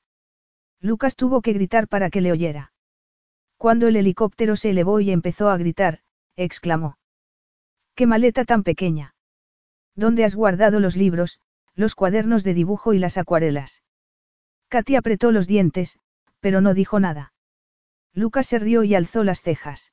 Lucas 0.81 1.15
tuvo 1.15 1.41
que 1.41 1.53
gritar 1.53 1.88
para 1.88 2.09
que 2.09 2.21
le 2.21 2.31
oyera. 2.31 2.71
Cuando 3.58 3.88
el 3.88 3.95
helicóptero 3.95 4.55
se 4.55 4.70
elevó 4.70 4.99
y 4.99 5.12
empezó 5.12 5.49
a 5.49 5.58
gritar, 5.58 5.99
exclamó. 6.36 6.97
¡Qué 7.95 8.05
maleta 8.05 8.45
tan 8.45 8.64
pequeña! 8.64 9.16
¿Dónde 9.95 10.24
has 10.24 10.36
guardado 10.36 10.80
los 10.80 10.95
libros, 10.95 11.41
los 11.74 11.95
cuadernos 11.95 12.43
de 12.43 12.53
dibujo 12.53 12.93
y 12.93 12.99
las 12.99 13.18
acuarelas? 13.18 13.82
Katy 14.70 14.95
apretó 14.95 15.32
los 15.32 15.47
dientes, 15.47 15.97
pero 16.39 16.62
no 16.62 16.76
dijo 16.76 16.99
nada. 16.99 17.34
Lucas 18.14 18.45
se 18.45 18.60
rió 18.60 18.84
y 18.84 18.93
alzó 18.93 19.24
las 19.24 19.41
cejas. 19.41 19.91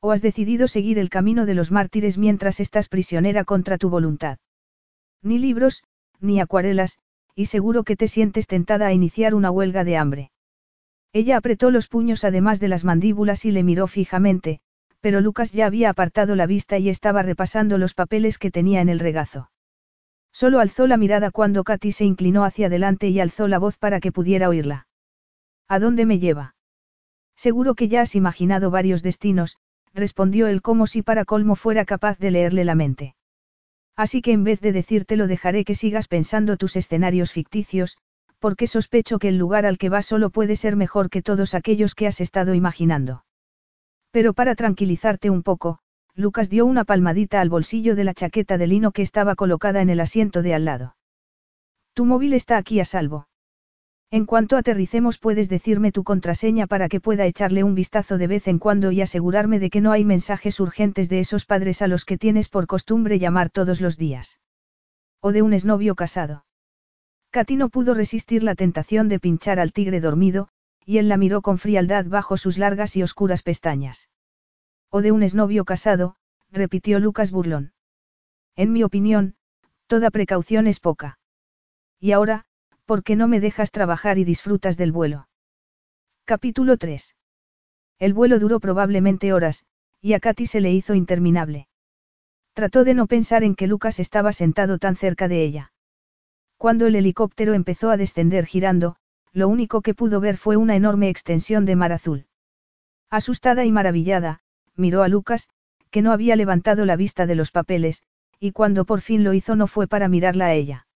¿O 0.00 0.12
has 0.12 0.20
decidido 0.20 0.68
seguir 0.68 0.98
el 0.98 1.08
camino 1.08 1.46
de 1.46 1.54
los 1.54 1.70
mártires 1.70 2.18
mientras 2.18 2.60
estás 2.60 2.90
prisionera 2.90 3.44
contra 3.44 3.78
tu 3.78 3.88
voluntad? 3.88 4.38
Ni 5.22 5.38
libros, 5.38 5.84
ni 6.20 6.40
acuarelas, 6.40 6.98
y 7.34 7.46
seguro 7.46 7.84
que 7.84 7.96
te 7.96 8.08
sientes 8.08 8.46
tentada 8.46 8.88
a 8.88 8.92
iniciar 8.92 9.34
una 9.34 9.50
huelga 9.50 9.84
de 9.84 9.96
hambre. 9.96 10.30
Ella 11.14 11.36
apretó 11.36 11.70
los 11.70 11.86
puños 11.86 12.24
además 12.24 12.58
de 12.58 12.66
las 12.66 12.82
mandíbulas 12.82 13.44
y 13.44 13.52
le 13.52 13.62
miró 13.62 13.86
fijamente, 13.86 14.58
pero 15.00 15.20
Lucas 15.20 15.52
ya 15.52 15.66
había 15.66 15.90
apartado 15.90 16.34
la 16.34 16.46
vista 16.46 16.76
y 16.78 16.88
estaba 16.88 17.22
repasando 17.22 17.78
los 17.78 17.94
papeles 17.94 18.36
que 18.36 18.50
tenía 18.50 18.80
en 18.80 18.88
el 18.88 18.98
regazo. 18.98 19.48
Solo 20.32 20.58
alzó 20.58 20.88
la 20.88 20.96
mirada 20.96 21.30
cuando 21.30 21.62
Katy 21.62 21.92
se 21.92 22.04
inclinó 22.04 22.44
hacia 22.44 22.66
adelante 22.66 23.08
y 23.10 23.20
alzó 23.20 23.46
la 23.46 23.60
voz 23.60 23.78
para 23.78 24.00
que 24.00 24.10
pudiera 24.10 24.48
oírla. 24.48 24.88
¿A 25.68 25.78
dónde 25.78 26.04
me 26.04 26.18
lleva? 26.18 26.56
Seguro 27.36 27.76
que 27.76 27.86
ya 27.86 28.00
has 28.00 28.16
imaginado 28.16 28.72
varios 28.72 29.04
destinos, 29.04 29.58
respondió 29.92 30.48
él 30.48 30.62
como 30.62 30.88
si 30.88 31.02
para 31.02 31.24
colmo 31.24 31.54
fuera 31.54 31.84
capaz 31.84 32.18
de 32.18 32.32
leerle 32.32 32.64
la 32.64 32.74
mente. 32.74 33.14
Así 33.94 34.20
que 34.20 34.32
en 34.32 34.42
vez 34.42 34.60
de 34.60 34.72
decírtelo 34.72 35.28
dejaré 35.28 35.64
que 35.64 35.76
sigas 35.76 36.08
pensando 36.08 36.56
tus 36.56 36.74
escenarios 36.74 37.30
ficticios, 37.30 37.98
porque 38.44 38.66
sospecho 38.66 39.18
que 39.18 39.28
el 39.28 39.38
lugar 39.38 39.64
al 39.64 39.78
que 39.78 39.88
vas 39.88 40.04
solo 40.04 40.28
puede 40.28 40.54
ser 40.54 40.76
mejor 40.76 41.08
que 41.08 41.22
todos 41.22 41.54
aquellos 41.54 41.94
que 41.94 42.06
has 42.06 42.20
estado 42.20 42.52
imaginando. 42.52 43.24
Pero 44.10 44.34
para 44.34 44.54
tranquilizarte 44.54 45.30
un 45.30 45.42
poco, 45.42 45.78
Lucas 46.14 46.50
dio 46.50 46.66
una 46.66 46.84
palmadita 46.84 47.40
al 47.40 47.48
bolsillo 47.48 47.96
de 47.96 48.04
la 48.04 48.12
chaqueta 48.12 48.58
de 48.58 48.66
lino 48.66 48.92
que 48.92 49.00
estaba 49.00 49.34
colocada 49.34 49.80
en 49.80 49.88
el 49.88 49.98
asiento 49.98 50.42
de 50.42 50.52
al 50.52 50.66
lado. 50.66 50.94
Tu 51.94 52.04
móvil 52.04 52.34
está 52.34 52.58
aquí 52.58 52.80
a 52.80 52.84
salvo. 52.84 53.28
En 54.10 54.26
cuanto 54.26 54.58
aterricemos 54.58 55.16
puedes 55.16 55.48
decirme 55.48 55.90
tu 55.90 56.04
contraseña 56.04 56.66
para 56.66 56.90
que 56.90 57.00
pueda 57.00 57.24
echarle 57.24 57.64
un 57.64 57.74
vistazo 57.74 58.18
de 58.18 58.26
vez 58.26 58.46
en 58.46 58.58
cuando 58.58 58.92
y 58.92 59.00
asegurarme 59.00 59.58
de 59.58 59.70
que 59.70 59.80
no 59.80 59.90
hay 59.90 60.04
mensajes 60.04 60.60
urgentes 60.60 61.08
de 61.08 61.20
esos 61.20 61.46
padres 61.46 61.80
a 61.80 61.88
los 61.88 62.04
que 62.04 62.18
tienes 62.18 62.50
por 62.50 62.66
costumbre 62.66 63.18
llamar 63.18 63.48
todos 63.48 63.80
los 63.80 63.96
días. 63.96 64.38
O 65.22 65.32
de 65.32 65.40
un 65.40 65.54
exnovio 65.54 65.94
casado. 65.94 66.44
Katy 67.34 67.56
no 67.56 67.68
pudo 67.68 67.94
resistir 67.94 68.44
la 68.44 68.54
tentación 68.54 69.08
de 69.08 69.18
pinchar 69.18 69.58
al 69.58 69.72
tigre 69.72 69.98
dormido, 70.00 70.50
y 70.86 70.98
él 70.98 71.08
la 71.08 71.16
miró 71.16 71.42
con 71.42 71.58
frialdad 71.58 72.06
bajo 72.06 72.36
sus 72.36 72.58
largas 72.58 72.94
y 72.94 73.02
oscuras 73.02 73.42
pestañas. 73.42 74.08
O 74.88 75.02
de 75.02 75.10
un 75.10 75.24
exnovio 75.24 75.64
casado, 75.64 76.14
repitió 76.52 77.00
Lucas 77.00 77.32
burlón. 77.32 77.72
En 78.54 78.72
mi 78.72 78.84
opinión, 78.84 79.34
toda 79.88 80.12
precaución 80.12 80.68
es 80.68 80.78
poca. 80.78 81.18
Y 81.98 82.12
ahora, 82.12 82.44
¿por 82.84 83.02
qué 83.02 83.16
no 83.16 83.26
me 83.26 83.40
dejas 83.40 83.72
trabajar 83.72 84.16
y 84.18 84.22
disfrutas 84.22 84.76
del 84.76 84.92
vuelo? 84.92 85.26
Capítulo 86.24 86.76
3. 86.76 87.16
El 87.98 88.14
vuelo 88.14 88.38
duró 88.38 88.60
probablemente 88.60 89.32
horas, 89.32 89.64
y 90.00 90.12
a 90.12 90.20
Katy 90.20 90.46
se 90.46 90.60
le 90.60 90.70
hizo 90.70 90.94
interminable. 90.94 91.66
Trató 92.52 92.84
de 92.84 92.94
no 92.94 93.08
pensar 93.08 93.42
en 93.42 93.56
que 93.56 93.66
Lucas 93.66 93.98
estaba 93.98 94.30
sentado 94.30 94.78
tan 94.78 94.94
cerca 94.94 95.26
de 95.26 95.42
ella. 95.42 95.72
Cuando 96.56 96.86
el 96.86 96.96
helicóptero 96.96 97.54
empezó 97.54 97.90
a 97.90 97.96
descender 97.96 98.46
girando, 98.46 98.96
lo 99.32 99.48
único 99.48 99.82
que 99.82 99.94
pudo 99.94 100.20
ver 100.20 100.36
fue 100.36 100.56
una 100.56 100.76
enorme 100.76 101.08
extensión 101.08 101.64
de 101.64 101.76
mar 101.76 101.92
azul. 101.92 102.26
Asustada 103.10 103.64
y 103.64 103.72
maravillada, 103.72 104.40
miró 104.76 105.02
a 105.02 105.08
Lucas, 105.08 105.48
que 105.90 106.02
no 106.02 106.12
había 106.12 106.36
levantado 106.36 106.84
la 106.84 106.96
vista 106.96 107.26
de 107.26 107.34
los 107.34 107.50
papeles, 107.50 108.02
y 108.40 108.52
cuando 108.52 108.84
por 108.84 109.00
fin 109.00 109.24
lo 109.24 109.32
hizo 109.32 109.56
no 109.56 109.66
fue 109.66 109.86
para 109.86 110.08
mirarla 110.08 110.46
a 110.46 110.54
ella. 110.54 110.86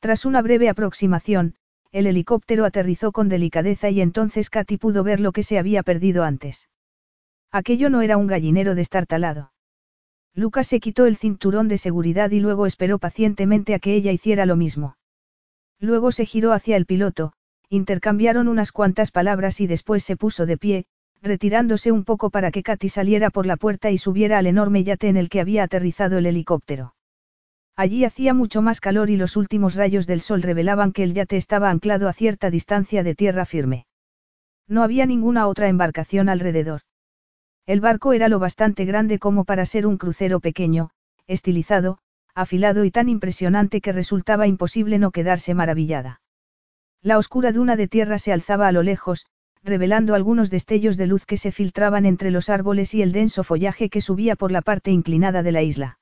Tras 0.00 0.24
una 0.24 0.42
breve 0.42 0.68
aproximación, 0.68 1.54
el 1.92 2.06
helicóptero 2.06 2.64
aterrizó 2.64 3.12
con 3.12 3.28
delicadeza 3.28 3.90
y 3.90 4.00
entonces 4.00 4.50
Katy 4.50 4.78
pudo 4.78 5.04
ver 5.04 5.20
lo 5.20 5.32
que 5.32 5.42
se 5.42 5.58
había 5.58 5.82
perdido 5.82 6.24
antes. 6.24 6.68
Aquello 7.50 7.90
no 7.90 8.00
era 8.00 8.16
un 8.16 8.26
gallinero 8.26 8.74
destartalado. 8.74 9.51
Lucas 10.34 10.66
se 10.66 10.80
quitó 10.80 11.06
el 11.06 11.16
cinturón 11.16 11.68
de 11.68 11.76
seguridad 11.76 12.30
y 12.30 12.40
luego 12.40 12.66
esperó 12.66 12.98
pacientemente 12.98 13.74
a 13.74 13.78
que 13.78 13.94
ella 13.94 14.12
hiciera 14.12 14.46
lo 14.46 14.56
mismo. 14.56 14.96
Luego 15.78 16.10
se 16.10 16.24
giró 16.24 16.52
hacia 16.52 16.76
el 16.76 16.86
piloto, 16.86 17.34
intercambiaron 17.68 18.48
unas 18.48 18.72
cuantas 18.72 19.10
palabras 19.10 19.60
y 19.60 19.66
después 19.66 20.04
se 20.04 20.16
puso 20.16 20.46
de 20.46 20.56
pie, 20.56 20.86
retirándose 21.20 21.92
un 21.92 22.04
poco 22.04 22.30
para 22.30 22.50
que 22.50 22.62
Katy 22.62 22.88
saliera 22.88 23.30
por 23.30 23.46
la 23.46 23.56
puerta 23.56 23.90
y 23.90 23.98
subiera 23.98 24.38
al 24.38 24.46
enorme 24.46 24.84
yate 24.84 25.08
en 25.08 25.16
el 25.16 25.28
que 25.28 25.40
había 25.40 25.64
aterrizado 25.64 26.18
el 26.18 26.26
helicóptero. 26.26 26.94
Allí 27.76 28.04
hacía 28.04 28.34
mucho 28.34 28.62
más 28.62 28.80
calor 28.80 29.10
y 29.10 29.16
los 29.16 29.36
últimos 29.36 29.74
rayos 29.74 30.06
del 30.06 30.20
sol 30.20 30.42
revelaban 30.42 30.92
que 30.92 31.04
el 31.04 31.14
yate 31.14 31.36
estaba 31.36 31.70
anclado 31.70 32.08
a 32.08 32.12
cierta 32.12 32.50
distancia 32.50 33.02
de 33.02 33.14
tierra 33.14 33.44
firme. 33.44 33.86
No 34.68 34.82
había 34.82 35.06
ninguna 35.06 35.46
otra 35.46 35.68
embarcación 35.68 36.28
alrededor. 36.28 36.82
El 37.66 37.80
barco 37.80 38.12
era 38.12 38.28
lo 38.28 38.38
bastante 38.38 38.84
grande 38.84 39.18
como 39.18 39.44
para 39.44 39.64
ser 39.66 39.86
un 39.86 39.96
crucero 39.96 40.40
pequeño, 40.40 40.90
estilizado, 41.26 41.98
afilado 42.34 42.84
y 42.84 42.90
tan 42.90 43.08
impresionante 43.08 43.80
que 43.80 43.92
resultaba 43.92 44.46
imposible 44.46 44.98
no 44.98 45.10
quedarse 45.10 45.54
maravillada. 45.54 46.20
La 47.02 47.18
oscura 47.18 47.52
duna 47.52 47.76
de 47.76 47.88
tierra 47.88 48.18
se 48.18 48.32
alzaba 48.32 48.68
a 48.68 48.72
lo 48.72 48.82
lejos, 48.82 49.26
revelando 49.62 50.14
algunos 50.14 50.50
destellos 50.50 50.96
de 50.96 51.06
luz 51.06 51.24
que 51.24 51.36
se 51.36 51.52
filtraban 51.52 52.04
entre 52.04 52.30
los 52.30 52.48
árboles 52.48 52.94
y 52.94 53.02
el 53.02 53.12
denso 53.12 53.44
follaje 53.44 53.90
que 53.90 54.00
subía 54.00 54.34
por 54.34 54.50
la 54.50 54.62
parte 54.62 54.90
inclinada 54.90 55.42
de 55.42 55.52
la 55.52 55.62
isla. 55.62 55.98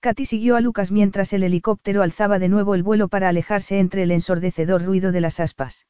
Katy 0.00 0.26
siguió 0.26 0.54
a 0.54 0.60
Lucas 0.60 0.92
mientras 0.92 1.32
el 1.32 1.42
helicóptero 1.42 2.02
alzaba 2.02 2.38
de 2.38 2.48
nuevo 2.48 2.76
el 2.76 2.84
vuelo 2.84 3.08
para 3.08 3.28
alejarse 3.28 3.80
entre 3.80 4.04
el 4.04 4.12
ensordecedor 4.12 4.84
ruido 4.84 5.10
de 5.10 5.20
las 5.20 5.40
aspas. 5.40 5.86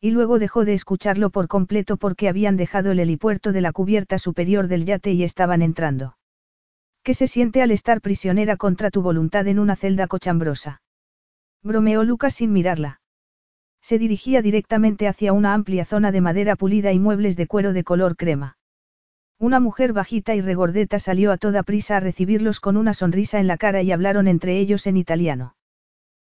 Y 0.00 0.12
luego 0.12 0.38
dejó 0.38 0.64
de 0.64 0.72
escucharlo 0.72 1.28
por 1.30 1.46
completo 1.46 1.98
porque 1.98 2.28
habían 2.28 2.56
dejado 2.56 2.92
el 2.92 3.00
helipuerto 3.00 3.52
de 3.52 3.60
la 3.60 3.72
cubierta 3.72 4.18
superior 4.18 4.66
del 4.66 4.86
yate 4.86 5.12
y 5.12 5.24
estaban 5.24 5.60
entrando. 5.60 6.16
¿Qué 7.02 7.14
se 7.14 7.26
siente 7.26 7.60
al 7.62 7.70
estar 7.70 8.00
prisionera 8.00 8.56
contra 8.56 8.90
tu 8.90 9.02
voluntad 9.02 9.46
en 9.46 9.58
una 9.58 9.76
celda 9.76 10.06
cochambrosa? 10.06 10.82
Bromeó 11.62 12.02
Lucas 12.04 12.34
sin 12.34 12.52
mirarla. 12.52 13.00
Se 13.82 13.98
dirigía 13.98 14.40
directamente 14.42 15.08
hacia 15.08 15.32
una 15.32 15.54
amplia 15.54 15.84
zona 15.84 16.12
de 16.12 16.20
madera 16.20 16.56
pulida 16.56 16.92
y 16.92 16.98
muebles 16.98 17.36
de 17.36 17.46
cuero 17.46 17.72
de 17.72 17.84
color 17.84 18.16
crema. 18.16 18.56
Una 19.38 19.60
mujer 19.60 19.94
bajita 19.94 20.34
y 20.34 20.42
regordeta 20.42 20.98
salió 20.98 21.32
a 21.32 21.38
toda 21.38 21.62
prisa 21.62 21.96
a 21.96 22.00
recibirlos 22.00 22.60
con 22.60 22.76
una 22.76 22.92
sonrisa 22.92 23.40
en 23.40 23.46
la 23.46 23.56
cara 23.56 23.80
y 23.80 23.92
hablaron 23.92 24.28
entre 24.28 24.58
ellos 24.58 24.86
en 24.86 24.98
italiano. 24.98 25.56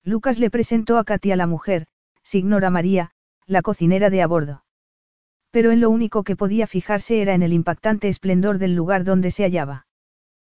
Lucas 0.02 0.38
le 0.40 0.50
presentó 0.50 0.98
a 0.98 1.04
Katia 1.04 1.36
la 1.36 1.46
mujer, 1.46 1.86
Signora 2.22 2.70
María, 2.70 3.12
la 3.46 3.62
cocinera 3.62 4.10
de 4.10 4.22
a 4.22 4.26
bordo. 4.26 4.64
Pero 5.50 5.70
en 5.70 5.80
lo 5.80 5.90
único 5.90 6.24
que 6.24 6.36
podía 6.36 6.66
fijarse 6.66 7.22
era 7.22 7.34
en 7.34 7.42
el 7.42 7.52
impactante 7.52 8.08
esplendor 8.08 8.58
del 8.58 8.74
lugar 8.74 9.04
donde 9.04 9.30
se 9.30 9.44
hallaba. 9.44 9.86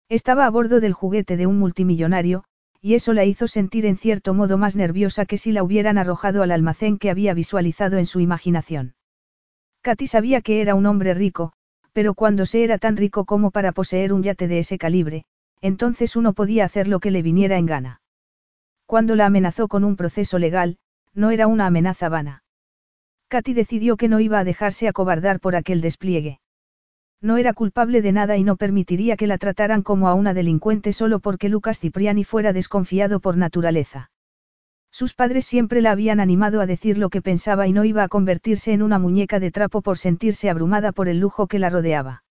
Estaba 0.09 0.45
a 0.45 0.49
bordo 0.49 0.79
del 0.79 0.93
juguete 0.93 1.35
de 1.35 1.47
un 1.47 1.59
multimillonario, 1.59 2.45
y 2.81 2.93
eso 2.93 3.13
la 3.13 3.25
hizo 3.25 3.47
sentir 3.47 3.85
en 3.85 3.97
cierto 3.97 4.33
modo 4.33 4.57
más 4.57 4.75
nerviosa 4.75 5.25
que 5.25 5.38
si 5.38 5.51
la 5.51 5.63
hubieran 5.63 5.97
arrojado 5.97 6.43
al 6.43 6.51
almacén 6.51 6.97
que 6.97 7.09
había 7.09 7.33
visualizado 7.33 7.97
en 7.97 8.05
su 8.05 8.21
imaginación. 8.21 8.95
Katy 9.81 10.07
sabía 10.07 10.41
que 10.41 10.61
era 10.61 10.75
un 10.75 10.85
hombre 10.85 11.13
rico, 11.13 11.53
pero 11.91 12.13
cuando 12.13 12.45
se 12.45 12.63
era 12.63 12.77
tan 12.77 12.95
rico 12.95 13.25
como 13.25 13.51
para 13.51 13.71
poseer 13.73 14.13
un 14.13 14.23
yate 14.23 14.47
de 14.47 14.59
ese 14.59 14.77
calibre, 14.77 15.25
entonces 15.61 16.15
uno 16.15 16.33
podía 16.33 16.63
hacer 16.63 16.88
lo 16.88 16.99
que 16.99 17.11
le 17.11 17.21
viniera 17.21 17.57
en 17.57 17.65
gana. 17.65 18.01
Cuando 18.85 19.15
la 19.15 19.25
amenazó 19.25 19.67
con 19.67 19.83
un 19.83 19.95
proceso 19.95 20.39
legal, 20.39 20.77
no 21.13 21.31
era 21.31 21.47
una 21.47 21.65
amenaza 21.65 22.07
vana. 22.09 22.43
Katy 23.30 23.53
decidió 23.53 23.97
que 23.97 24.07
no 24.07 24.19
iba 24.19 24.39
a 24.39 24.43
dejarse 24.43 24.88
acobardar 24.88 25.39
por 25.39 25.55
aquel 25.55 25.82
despliegue. 25.82 26.39
No 27.21 27.38
era 27.38 27.53
culpable 27.53 28.01
de 28.01 28.11
nada 28.11 28.38
y 28.38 28.43
no 28.43 28.57
permitiría 28.57 29.17
que 29.17 29.28
la 29.28 29.38
trataran 29.38 29.82
como 29.82 30.07
a 30.07 30.13
una 30.13 30.34
delincuente 30.34 30.93
solo 30.93 31.19
porque 31.19 31.49
Lucas 31.49 31.80
Cipriani 31.80 32.23
fuera 32.23 32.53
desconfiado 32.53 33.19
por 33.19 33.38
naturaleza. 33.38 34.11
Sus 34.91 35.13
padres 35.13 35.45
siempre 35.45 35.82
la 35.82 35.91
habían 35.91 36.19
animado 36.19 36.61
a 36.61 36.65
decir 36.65 36.97
lo 36.97 37.09
que 37.09 37.21
pensaba 37.21 37.67
y 37.67 37.73
no 37.73 37.84
iba 37.86 38.03
a 38.03 38.07
convertirse 38.07 38.71
en 38.71 38.82
una 38.82 38.99
muñeca 38.99 39.39
de 39.39 39.51
trapo 39.51 39.82
por 39.82 39.97
sentirse 39.97 40.49
abrumada 40.49 40.91
por 40.91 41.07
el 41.07 41.19
lujo 41.19 41.47
que 41.47 41.59
la 41.59 41.69
rodeaba. 41.69 42.23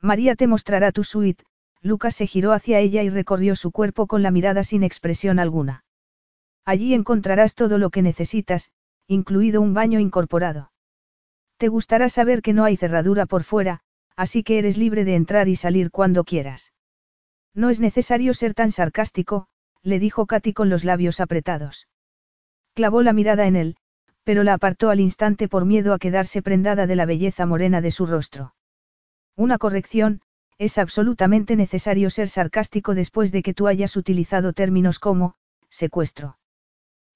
María 0.00 0.36
te 0.36 0.46
mostrará 0.46 0.92
tu 0.92 1.04
suite, 1.04 1.44
Lucas 1.80 2.14
se 2.14 2.26
giró 2.26 2.52
hacia 2.52 2.78
ella 2.78 3.02
y 3.02 3.10
recorrió 3.10 3.56
su 3.56 3.72
cuerpo 3.72 4.06
con 4.06 4.22
la 4.22 4.30
mirada 4.30 4.62
sin 4.62 4.84
expresión 4.84 5.38
alguna. 5.38 5.84
Allí 6.64 6.94
encontrarás 6.94 7.54
todo 7.54 7.78
lo 7.78 7.90
que 7.90 8.02
necesitas, 8.02 8.70
incluido 9.12 9.60
un 9.60 9.74
baño 9.74 10.00
incorporado. 10.00 10.72
Te 11.56 11.68
gustará 11.68 12.08
saber 12.08 12.42
que 12.42 12.52
no 12.52 12.64
hay 12.64 12.76
cerradura 12.76 13.26
por 13.26 13.44
fuera, 13.44 13.80
así 14.16 14.42
que 14.42 14.58
eres 14.58 14.76
libre 14.76 15.04
de 15.04 15.14
entrar 15.14 15.48
y 15.48 15.56
salir 15.56 15.90
cuando 15.90 16.24
quieras. 16.24 16.72
No 17.54 17.70
es 17.70 17.80
necesario 17.80 18.34
ser 18.34 18.54
tan 18.54 18.70
sarcástico, 18.70 19.46
le 19.82 19.98
dijo 19.98 20.26
Katy 20.26 20.52
con 20.52 20.68
los 20.70 20.84
labios 20.84 21.20
apretados. 21.20 21.88
Clavó 22.74 23.02
la 23.02 23.12
mirada 23.12 23.46
en 23.46 23.56
él, 23.56 23.76
pero 24.24 24.44
la 24.44 24.54
apartó 24.54 24.90
al 24.90 25.00
instante 25.00 25.48
por 25.48 25.64
miedo 25.64 25.92
a 25.92 25.98
quedarse 25.98 26.42
prendada 26.42 26.86
de 26.86 26.96
la 26.96 27.06
belleza 27.06 27.46
morena 27.46 27.80
de 27.80 27.90
su 27.90 28.06
rostro. 28.06 28.54
Una 29.36 29.58
corrección, 29.58 30.20
es 30.58 30.78
absolutamente 30.78 31.56
necesario 31.56 32.08
ser 32.10 32.28
sarcástico 32.28 32.94
después 32.94 33.32
de 33.32 33.42
que 33.42 33.54
tú 33.54 33.66
hayas 33.66 33.96
utilizado 33.96 34.52
términos 34.52 34.98
como, 34.98 35.34
secuestro. 35.68 36.38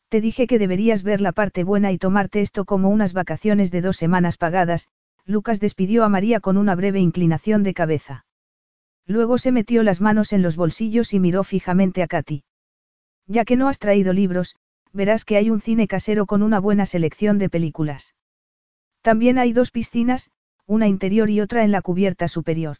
Te 0.08 0.20
dije 0.20 0.46
que 0.46 0.58
deberías 0.58 1.02
ver 1.02 1.20
la 1.20 1.32
parte 1.32 1.64
buena 1.64 1.90
y 1.90 1.98
tomarte 1.98 2.40
esto 2.40 2.64
como 2.64 2.90
unas 2.90 3.12
vacaciones 3.12 3.70
de 3.70 3.80
dos 3.80 3.96
semanas 3.96 4.36
pagadas, 4.36 4.88
Lucas 5.24 5.58
despidió 5.58 6.04
a 6.04 6.08
María 6.08 6.40
con 6.40 6.56
una 6.56 6.76
breve 6.76 7.00
inclinación 7.00 7.64
de 7.64 7.74
cabeza. 7.74 8.24
Luego 9.06 9.38
se 9.38 9.50
metió 9.50 9.82
las 9.82 10.00
manos 10.00 10.32
en 10.32 10.42
los 10.42 10.56
bolsillos 10.56 11.12
y 11.12 11.20
miró 11.20 11.42
fijamente 11.42 12.02
a 12.02 12.06
Katy. 12.06 12.44
Ya 13.26 13.44
que 13.44 13.56
no 13.56 13.68
has 13.68 13.80
traído 13.80 14.12
libros, 14.12 14.54
verás 14.92 15.24
que 15.24 15.36
hay 15.36 15.50
un 15.50 15.60
cine 15.60 15.88
casero 15.88 16.26
con 16.26 16.42
una 16.42 16.60
buena 16.60 16.86
selección 16.86 17.38
de 17.38 17.48
películas. 17.48 18.14
También 19.02 19.38
hay 19.38 19.52
dos 19.52 19.72
piscinas, 19.72 20.30
una 20.66 20.86
interior 20.86 21.30
y 21.30 21.40
otra 21.40 21.64
en 21.64 21.72
la 21.72 21.82
cubierta 21.82 22.28
superior. 22.28 22.78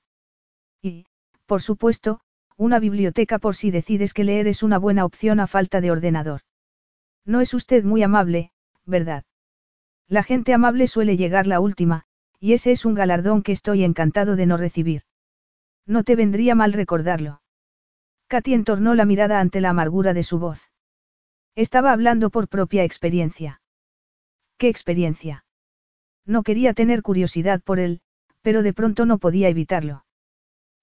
Y, 0.82 1.06
por 1.46 1.62
supuesto, 1.62 2.20
una 2.56 2.78
biblioteca 2.78 3.38
por 3.38 3.54
si 3.56 3.70
decides 3.70 4.14
que 4.14 4.24
leer 4.24 4.46
es 4.46 4.62
una 4.62 4.78
buena 4.78 5.04
opción 5.04 5.40
a 5.40 5.46
falta 5.46 5.80
de 5.80 5.90
ordenador. 5.90 6.40
No 7.26 7.40
es 7.40 7.52
usted 7.52 7.84
muy 7.84 8.02
amable, 8.02 8.52
¿verdad? 8.86 9.24
La 10.08 10.22
gente 10.22 10.54
amable 10.54 10.86
suele 10.86 11.16
llegar 11.16 11.48
la 11.48 11.58
última, 11.60 12.04
y 12.38 12.52
ese 12.52 12.70
es 12.70 12.84
un 12.84 12.94
galardón 12.94 13.42
que 13.42 13.52
estoy 13.52 13.82
encantado 13.82 14.36
de 14.36 14.46
no 14.46 14.56
recibir. 14.56 15.02
No 15.84 16.04
te 16.04 16.14
vendría 16.14 16.54
mal 16.54 16.72
recordarlo. 16.72 17.42
Katy 18.28 18.54
entornó 18.54 18.94
la 18.94 19.04
mirada 19.04 19.40
ante 19.40 19.60
la 19.60 19.70
amargura 19.70 20.14
de 20.14 20.22
su 20.22 20.38
voz. 20.38 20.70
Estaba 21.56 21.92
hablando 21.92 22.30
por 22.30 22.48
propia 22.48 22.84
experiencia. 22.84 23.60
¿Qué 24.56 24.68
experiencia? 24.68 25.44
No 26.24 26.44
quería 26.44 26.74
tener 26.74 27.02
curiosidad 27.02 27.60
por 27.60 27.80
él, 27.80 28.00
pero 28.42 28.62
de 28.62 28.72
pronto 28.72 29.04
no 29.04 29.18
podía 29.18 29.48
evitarlo. 29.48 30.05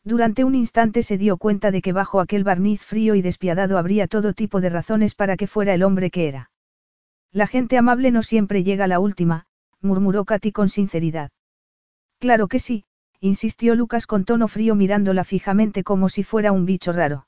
Durante 0.04 0.44
un 0.44 0.56
instante 0.56 1.04
se 1.04 1.18
dio 1.18 1.38
cuenta 1.38 1.72
de 1.72 1.82
que 1.82 1.94
bajo 1.94 2.20
aquel 2.20 2.44
barniz 2.44 2.82
frío 2.82 3.16
y 3.16 3.22
despiadado 3.22 3.78
habría 3.78 4.08
todo 4.08 4.34
tipo 4.34 4.62
de 4.62 4.70
razones 4.70 5.16
para 5.16 5.38
que 5.38 5.48
fuera 5.48 5.74
el 5.74 5.84
hombre 5.84 6.12
que 6.12 6.28
era. 6.28 6.52
La 7.32 7.48
gente 7.48 7.78
amable 7.78 8.12
no 8.12 8.24
siempre 8.24 8.64
llega 8.64 8.86
a 8.86 8.90
la 8.90 9.00
última, 9.00 9.46
murmuró 9.82 10.26
Katy 10.26 10.52
con 10.52 10.70
sinceridad. 10.70 11.32
Claro 12.20 12.48
que 12.48 12.60
sí, 12.60 12.86
insistió 13.20 13.76
Lucas 13.76 14.08
con 14.08 14.26
tono 14.26 14.48
frío 14.48 14.76
mirándola 14.76 15.24
fijamente 15.24 15.84
como 15.84 16.10
si 16.10 16.24
fuera 16.24 16.52
un 16.52 16.66
bicho 16.66 16.92
raro 16.92 17.26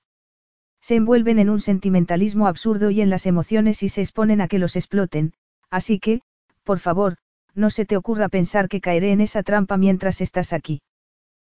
se 0.85 0.93
envuelven 0.93 1.39
en 1.39 1.49
un 1.49 1.61
sentimentalismo 1.61 2.45
absurdo 2.45 2.91
y 2.91 3.01
en 3.01 3.09
las 3.09 3.25
emociones 3.25 3.81
y 3.81 3.89
se 3.89 4.01
exponen 4.01 4.39
a 4.39 4.47
que 4.47 4.59
los 4.59 4.75
exploten, 4.75 5.33
así 5.71 5.99
que, 5.99 6.21
por 6.63 6.77
favor, 6.77 7.15
no 7.55 7.71
se 7.71 7.87
te 7.87 7.97
ocurra 7.97 8.29
pensar 8.29 8.69
que 8.69 8.81
caeré 8.81 9.11
en 9.11 9.19
esa 9.19 9.41
trampa 9.41 9.77
mientras 9.77 10.21
estás 10.21 10.53
aquí. 10.53 10.83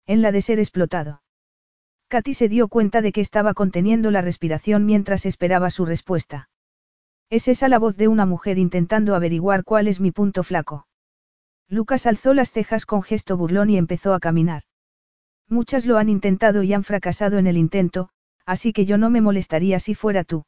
En 0.08 0.22
la 0.22 0.32
de 0.32 0.42
ser 0.42 0.58
explotado. 0.60 1.22
Katy 2.08 2.34
se 2.34 2.48
dio 2.48 2.70
cuenta 2.70 3.02
de 3.02 3.12
que 3.12 3.20
estaba 3.20 3.54
conteniendo 3.54 4.10
la 4.10 4.22
respiración 4.22 4.86
mientras 4.86 5.26
esperaba 5.26 5.70
su 5.70 5.86
respuesta. 5.86 6.50
Es 7.30 7.50
esa 7.50 7.68
la 7.68 7.78
voz 7.78 7.98
de 7.98 8.08
una 8.08 8.26
mujer 8.26 8.58
intentando 8.58 9.14
averiguar 9.14 9.66
cuál 9.66 9.90
es 9.90 10.00
mi 10.00 10.12
punto 10.12 10.44
flaco. 10.44 10.88
Lucas 11.68 12.06
alzó 12.06 12.34
las 12.34 12.52
cejas 12.52 12.86
con 12.86 13.04
gesto 13.04 13.36
burlón 13.36 13.70
y 13.70 13.78
empezó 13.78 14.14
a 14.14 14.22
caminar. 14.22 14.64
Muchas 15.50 15.86
lo 15.86 15.98
han 15.98 16.08
intentado 16.08 16.64
y 16.64 16.74
han 16.74 16.86
fracasado 16.86 17.38
en 17.38 17.48
el 17.48 17.58
intento, 17.58 18.10
así 18.46 18.72
que 18.72 18.86
yo 18.86 18.98
no 18.98 19.10
me 19.10 19.20
molestaría 19.20 19.80
si 19.80 19.94
fuera 19.94 20.24
tú. 20.24 20.46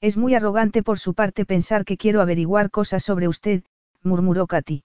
Es 0.00 0.16
muy 0.16 0.34
arrogante 0.34 0.82
por 0.82 0.98
su 0.98 1.12
parte 1.12 1.44
pensar 1.44 1.84
que 1.84 1.98
quiero 1.98 2.22
averiguar 2.22 2.70
cosas 2.70 3.02
sobre 3.02 3.28
usted, 3.28 3.62
murmuró 4.02 4.46
Katy. 4.46 4.84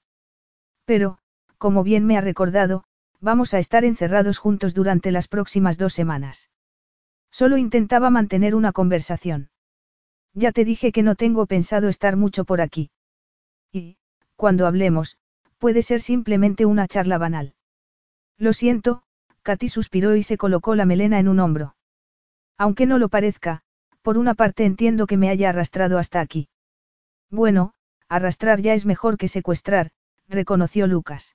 Pero, 0.84 1.20
como 1.58 1.84
bien 1.84 2.06
me 2.06 2.18
ha 2.18 2.22
recordado, 2.22 2.84
vamos 3.26 3.56
a 3.56 3.60
estar 3.60 3.84
encerrados 3.86 4.38
juntos 4.38 4.76
durante 4.76 5.12
las 5.12 5.28
próximas 5.28 5.80
dos 5.80 5.94
semanas. 5.94 6.52
Solo 7.32 7.58
intentaba 7.58 8.12
mantener 8.12 8.54
una 8.54 8.72
conversación. 8.72 9.50
Ya 10.36 10.52
te 10.52 10.64
dije 10.64 10.92
que 10.92 11.02
no 11.02 11.16
tengo 11.16 11.48
pensado 11.48 11.90
estar 11.90 12.18
mucho 12.18 12.46
por 12.46 12.62
aquí. 12.62 12.92
Y, 13.72 13.98
cuando 14.36 14.68
hablemos, 14.68 15.18
puede 15.58 15.82
ser 15.82 16.02
simplemente 16.02 16.68
una 16.68 16.88
charla 16.88 17.18
banal. 17.18 17.56
Lo 18.38 18.54
siento, 18.54 19.02
Katy 19.42 19.70
suspiró 19.70 20.16
y 20.16 20.22
se 20.22 20.38
colocó 20.38 20.76
la 20.76 20.86
melena 20.86 21.18
en 21.18 21.28
un 21.28 21.40
hombro. 21.40 21.76
Aunque 22.60 22.86
no 22.86 23.00
lo 23.00 23.10
parezca, 23.10 23.64
por 24.04 24.20
una 24.20 24.36
parte 24.36 24.66
entiendo 24.66 25.08
que 25.08 25.18
me 25.18 25.30
haya 25.30 25.50
arrastrado 25.50 25.98
hasta 25.98 26.20
aquí. 26.20 26.48
Bueno, 27.32 27.74
arrastrar 28.08 28.62
ya 28.62 28.76
es 28.76 28.86
mejor 28.86 29.18
que 29.18 29.30
secuestrar, 29.30 29.90
reconoció 30.28 30.86
Lucas. 30.86 31.35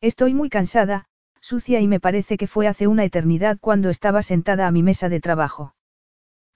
Estoy 0.00 0.32
muy 0.32 0.48
cansada, 0.48 1.06
sucia 1.40 1.80
y 1.80 1.88
me 1.88 1.98
parece 1.98 2.36
que 2.36 2.46
fue 2.46 2.68
hace 2.68 2.86
una 2.86 3.04
eternidad 3.04 3.58
cuando 3.60 3.90
estaba 3.90 4.22
sentada 4.22 4.66
a 4.66 4.70
mi 4.70 4.82
mesa 4.82 5.08
de 5.08 5.20
trabajo. 5.20 5.74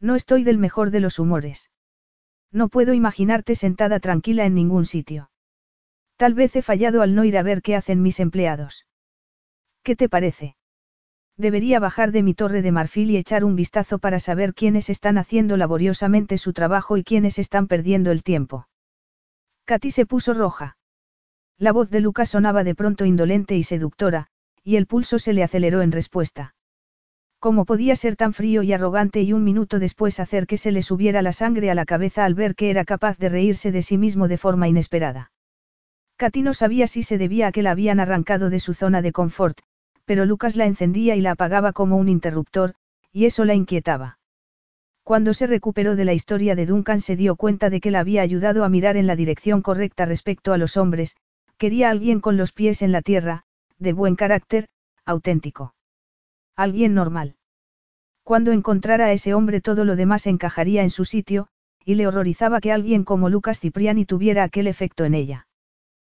No 0.01 0.14
estoy 0.14 0.45
del 0.45 0.59
mejor 0.59 0.90
de 0.90 1.01
los 1.01 1.18
humores. 1.18 1.70
No 2.53 2.68
puedo 2.68 2.93
imaginarte 2.93 3.55
sentada 3.55 3.99
tranquila 3.99 4.45
en 4.45 4.55
ningún 4.55 4.84
sitio. 4.84 5.30
Tal 6.16 6.34
vez 6.34 6.55
he 6.55 6.62
fallado 6.62 7.03
al 7.03 7.14
no 7.14 7.24
ir 7.24 7.36
a 7.36 7.43
ver 7.43 7.62
qué 7.62 7.74
hacen 7.74 8.03
mis 8.03 8.20
empleados. 8.20 8.86
¿Qué 9.82 9.97
te 9.97 10.09
parece? 10.09 10.57
Debería 11.36 11.80
bajar 11.80 12.12
de 12.12 12.22
mi 12.22 12.34
torre 12.34 12.62
de 12.62 12.70
marfil 12.70 13.11
y 13.11 13.16
echar 13.16 13.43
un 13.45 13.57
vistazo 13.57 13.99
para 13.99 14.20
saber 14.20 14.55
quiénes 14.55 14.90
están 14.90 15.18
haciendo 15.18 15.57
laboriosamente 15.57 16.38
su 16.38 16.53
trabajo 16.53 16.97
y 16.97 17.03
quiénes 17.03 17.38
están 17.38 17.66
perdiendo 17.66 18.12
el 18.12 18.22
tiempo. 18.22 18.68
Katy 19.64 19.90
se 19.90 20.07
puso 20.07 20.34
roja. 20.34 20.76
La 21.59 21.72
voz 21.72 21.90
de 21.90 22.00
Lucas 22.00 22.30
sonaba 22.30 22.64
de 22.64 22.74
pronto 22.74 23.05
indolente 23.05 23.57
y 23.57 23.62
seductora, 23.62 24.26
y 24.64 24.76
el 24.76 24.86
pulso 24.86 25.18
se 25.18 25.32
le 25.32 25.42
aceleró 25.42 25.82
en 25.82 25.92
respuesta. 25.92 26.55
¿Cómo 27.38 27.64
podía 27.64 27.96
ser 27.96 28.16
tan 28.16 28.32
frío 28.32 28.62
y 28.62 28.72
arrogante 28.72 29.22
y 29.22 29.32
un 29.32 29.42
minuto 29.42 29.78
después 29.78 30.20
hacer 30.20 30.46
que 30.46 30.57
se 30.57 30.70
le 30.70 30.82
subiera 30.82 31.22
la 31.22 31.32
sangre 31.32 31.70
a 31.70 31.74
la 31.74 31.84
cabeza 31.84 32.24
al 32.24 32.34
ver 32.34 32.55
que 32.55 32.70
era 32.70 32.84
capaz 32.84 33.18
de 33.18 33.28
reírse 33.28 33.72
de 33.72 33.82
sí 33.82 33.98
mismo 33.98 34.28
de 34.28 34.38
forma 34.38 34.68
inesperada? 34.68 35.32
Katy 36.16 36.42
no 36.42 36.55
sabía 36.55 36.86
si 36.86 37.03
se 37.03 37.18
debía 37.18 37.48
a 37.48 37.53
que 37.53 37.62
la 37.62 37.72
habían 37.72 37.98
arrancado 37.98 38.48
de 38.48 38.61
su 38.61 38.74
zona 38.74 39.03
de 39.03 39.11
confort, 39.11 39.59
pero 40.05 40.24
Lucas 40.24 40.57
la 40.57 40.66
encendía 40.66 41.16
y 41.16 41.20
la 41.20 41.32
apagaba 41.32 41.72
como 41.72 41.96
un 41.96 42.09
interruptor, 42.09 42.74
y 43.12 43.24
eso 43.24 43.44
la 43.44 43.55
inquietaba. 43.55 44.18
Cuando 45.03 45.34
se 45.34 45.48
recuperó 45.48 45.96
de 45.96 46.05
la 46.05 46.12
historia 46.12 46.55
de 46.55 46.66
Duncan 46.66 47.00
se 47.00 47.16
dio 47.16 47.34
cuenta 47.34 47.70
de 47.70 47.80
que 47.80 47.90
la 47.90 48.00
había 48.00 48.22
ayudado 48.22 48.64
a 48.64 48.68
mirar 48.68 48.96
en 48.96 49.09
la 49.09 49.16
dirección 49.16 49.62
correcta 49.62 50.05
respecto 50.07 50.53
a 50.53 50.59
los 50.59 50.76
hombres, 50.76 51.16
quería 51.63 51.91
alguien 51.91 52.19
con 52.19 52.37
los 52.37 52.51
pies 52.51 52.83
en 52.83 52.91
la 52.91 53.03
tierra, 53.03 53.45
de 53.79 53.93
buen 53.93 54.17
carácter, 54.17 54.67
auténtico. 55.05 55.77
Alguien 56.57 56.93
normal. 56.93 57.37
Cuando 58.25 58.51
encontrara 58.51 59.05
a 59.05 59.13
ese 59.13 59.33
hombre 59.33 59.61
todo 59.61 59.85
lo 59.85 59.95
demás 59.95 60.27
encajaría 60.27 60.83
en 60.83 60.91
su 60.91 61.05
sitio, 61.05 61.47
y 61.85 61.95
le 61.95 62.09
horrorizaba 62.09 62.61
que 62.61 62.73
alguien 62.73 63.05
como 63.05 63.29
Lucas 63.29 63.61
Cipriani 63.61 64.05
tuviera 64.05 64.43
aquel 64.43 64.67
efecto 64.67 65.05
en 65.05 65.15
ella. 65.15 65.47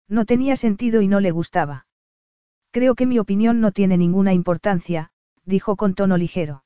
No 0.09 0.26
tenía 0.26 0.55
sentido 0.55 1.03
y 1.03 1.09
no 1.09 1.18
le 1.18 1.32
gustaba. 1.32 1.86
Creo 2.70 2.95
que 2.95 3.07
mi 3.07 3.18
opinión 3.18 3.61
no 3.61 3.72
tiene 3.72 3.97
ninguna 3.97 4.32
importancia, 4.32 5.11
dijo 5.45 5.74
con 5.74 5.97
tono 5.97 6.18
ligero. 6.18 6.62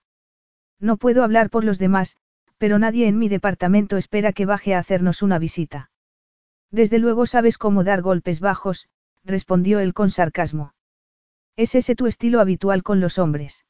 No 0.78 0.98
puedo 0.98 1.24
hablar 1.24 1.48
por 1.48 1.64
los 1.64 1.78
demás, 1.78 2.18
pero 2.58 2.78
nadie 2.78 3.08
en 3.08 3.16
mi 3.16 3.30
departamento 3.30 3.96
espera 3.96 4.34
que 4.34 4.44
baje 4.44 4.74
a 4.74 4.80
hacernos 4.80 5.22
una 5.22 5.38
visita. 5.38 5.88
Desde 6.70 6.98
luego 6.98 7.26
sabes 7.26 7.58
cómo 7.58 7.84
dar 7.84 8.02
golpes 8.02 8.40
bajos, 8.40 8.88
respondió 9.24 9.80
él 9.80 9.94
con 9.94 10.10
sarcasmo. 10.10 10.74
¿Es 11.56 11.74
ese 11.74 11.94
tu 11.94 12.06
estilo 12.06 12.40
habitual 12.40 12.82
con 12.82 13.00
los 13.00 13.18
hombres? 13.18 13.64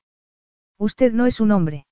Usted 0.79 1.13
no 1.13 1.27
es 1.27 1.41
un 1.41 1.53
hombre. 1.53 1.87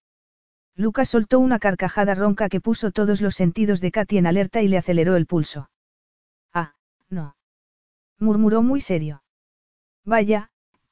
Lucas 0.76 1.08
soltó 1.08 1.38
una 1.38 1.58
carcajada 1.60 2.14
ronca 2.14 2.48
que 2.48 2.60
puso 2.60 2.90
todos 2.90 3.20
los 3.20 3.36
sentidos 3.36 3.80
de 3.80 3.92
Katy 3.92 4.18
en 4.18 4.26
alerta 4.26 4.60
y 4.60 4.68
le 4.68 4.76
aceleró 4.76 5.14
el 5.16 5.26
pulso. 5.26 5.70
Ah, 6.52 6.74
no. 7.08 7.36
murmuró 8.18 8.62
muy 8.62 8.80
serio. 8.80 9.22
Vaya, 10.04 10.50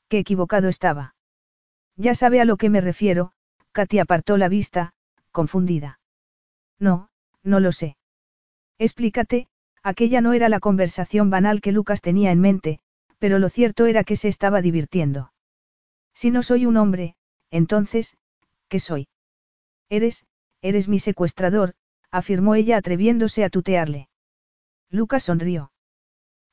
qué 0.09 0.19
equivocado 0.19 0.69
estaba. 0.69 1.15
Ya 1.97 2.15
sabe 2.15 2.41
a 2.41 2.45
lo 2.45 2.57
que 2.57 2.71
me 2.71 2.81
refiero, 2.81 3.33
Katy 3.73 3.99
apartó 3.99 4.37
la 4.37 4.49
vista, 4.49 4.95
confundida. 5.33 5.99
No, 6.79 7.11
no 7.43 7.59
lo 7.59 7.73
sé. 7.73 7.97
Explícate, 8.79 9.49
aquella 9.83 10.21
no 10.21 10.33
era 10.33 10.49
la 10.49 10.61
conversación 10.61 11.31
banal 11.31 11.61
que 11.61 11.73
Lucas 11.73 12.01
tenía 12.01 12.31
en 12.31 12.41
mente, 12.41 12.81
pero 13.19 13.39
lo 13.39 13.49
cierto 13.49 13.87
era 13.87 14.05
que 14.05 14.17
se 14.17 14.29
estaba 14.29 14.61
divirtiendo. 14.63 15.33
Si 16.15 16.31
no 16.31 16.43
soy 16.43 16.67
un 16.67 16.77
hombre, 16.77 17.17
entonces, 17.51 18.17
¿qué 18.69 18.79
soy? 18.79 19.09
Eres, 19.89 20.25
eres 20.61 20.89
mi 20.89 20.99
secuestrador, 20.99 21.75
afirmó 22.11 22.55
ella 22.55 22.77
atreviéndose 22.77 23.45
a 23.45 23.51
tutearle. 23.51 24.09
Lucas 24.91 25.25
sonrió. 25.25 25.73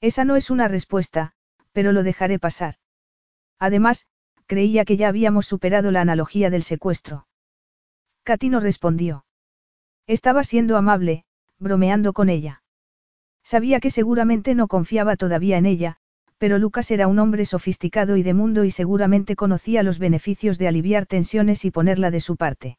Esa 0.02 0.24
no 0.24 0.36
es 0.36 0.50
una 0.50 0.68
respuesta, 0.68 1.34
pero 1.72 1.92
lo 1.92 2.04
dejaré 2.04 2.40
pasar. 2.40 2.76
Además, 3.60 4.08
creía 4.46 4.86
que 4.86 4.98
ya 4.98 5.10
habíamos 5.10 5.46
superado 5.46 5.92
la 5.92 6.02
analogía 6.02 6.50
del 6.50 6.64
secuestro. 6.64 7.28
Katy 8.24 8.50
no 8.50 8.60
respondió. 8.60 9.26
Estaba 10.08 10.44
siendo 10.44 10.78
amable, 10.78 11.26
bromeando 11.60 12.14
con 12.14 12.30
ella. 12.30 12.64
Sabía 13.44 13.80
que 13.80 13.90
seguramente 13.90 14.56
no 14.56 14.68
confiaba 14.68 15.16
todavía 15.16 15.58
en 15.58 15.66
ella, 15.66 15.98
pero 16.40 16.58
Lucas 16.58 16.90
era 16.90 17.08
un 17.08 17.20
hombre 17.20 17.46
sofisticado 17.46 18.16
y 18.16 18.24
de 18.24 18.34
mundo 18.34 18.64
y 18.64 18.72
seguramente 18.72 19.36
conocía 19.36 19.84
los 19.84 20.00
beneficios 20.00 20.58
de 20.58 20.68
aliviar 20.68 21.06
tensiones 21.06 21.66
y 21.66 21.72
ponerla 21.72 22.12
de 22.12 22.22
su 22.22 22.38
parte. 22.38 22.78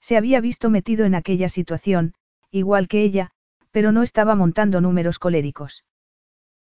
Se 0.00 0.16
había 0.16 0.40
visto 0.40 0.70
metido 0.70 1.04
en 1.04 1.14
aquella 1.14 1.48
situación, 1.48 2.14
igual 2.50 2.88
que 2.88 3.02
ella, 3.02 3.32
pero 3.70 3.92
no 3.92 4.02
estaba 4.02 4.34
montando 4.34 4.80
números 4.80 5.18
coléricos. 5.18 5.84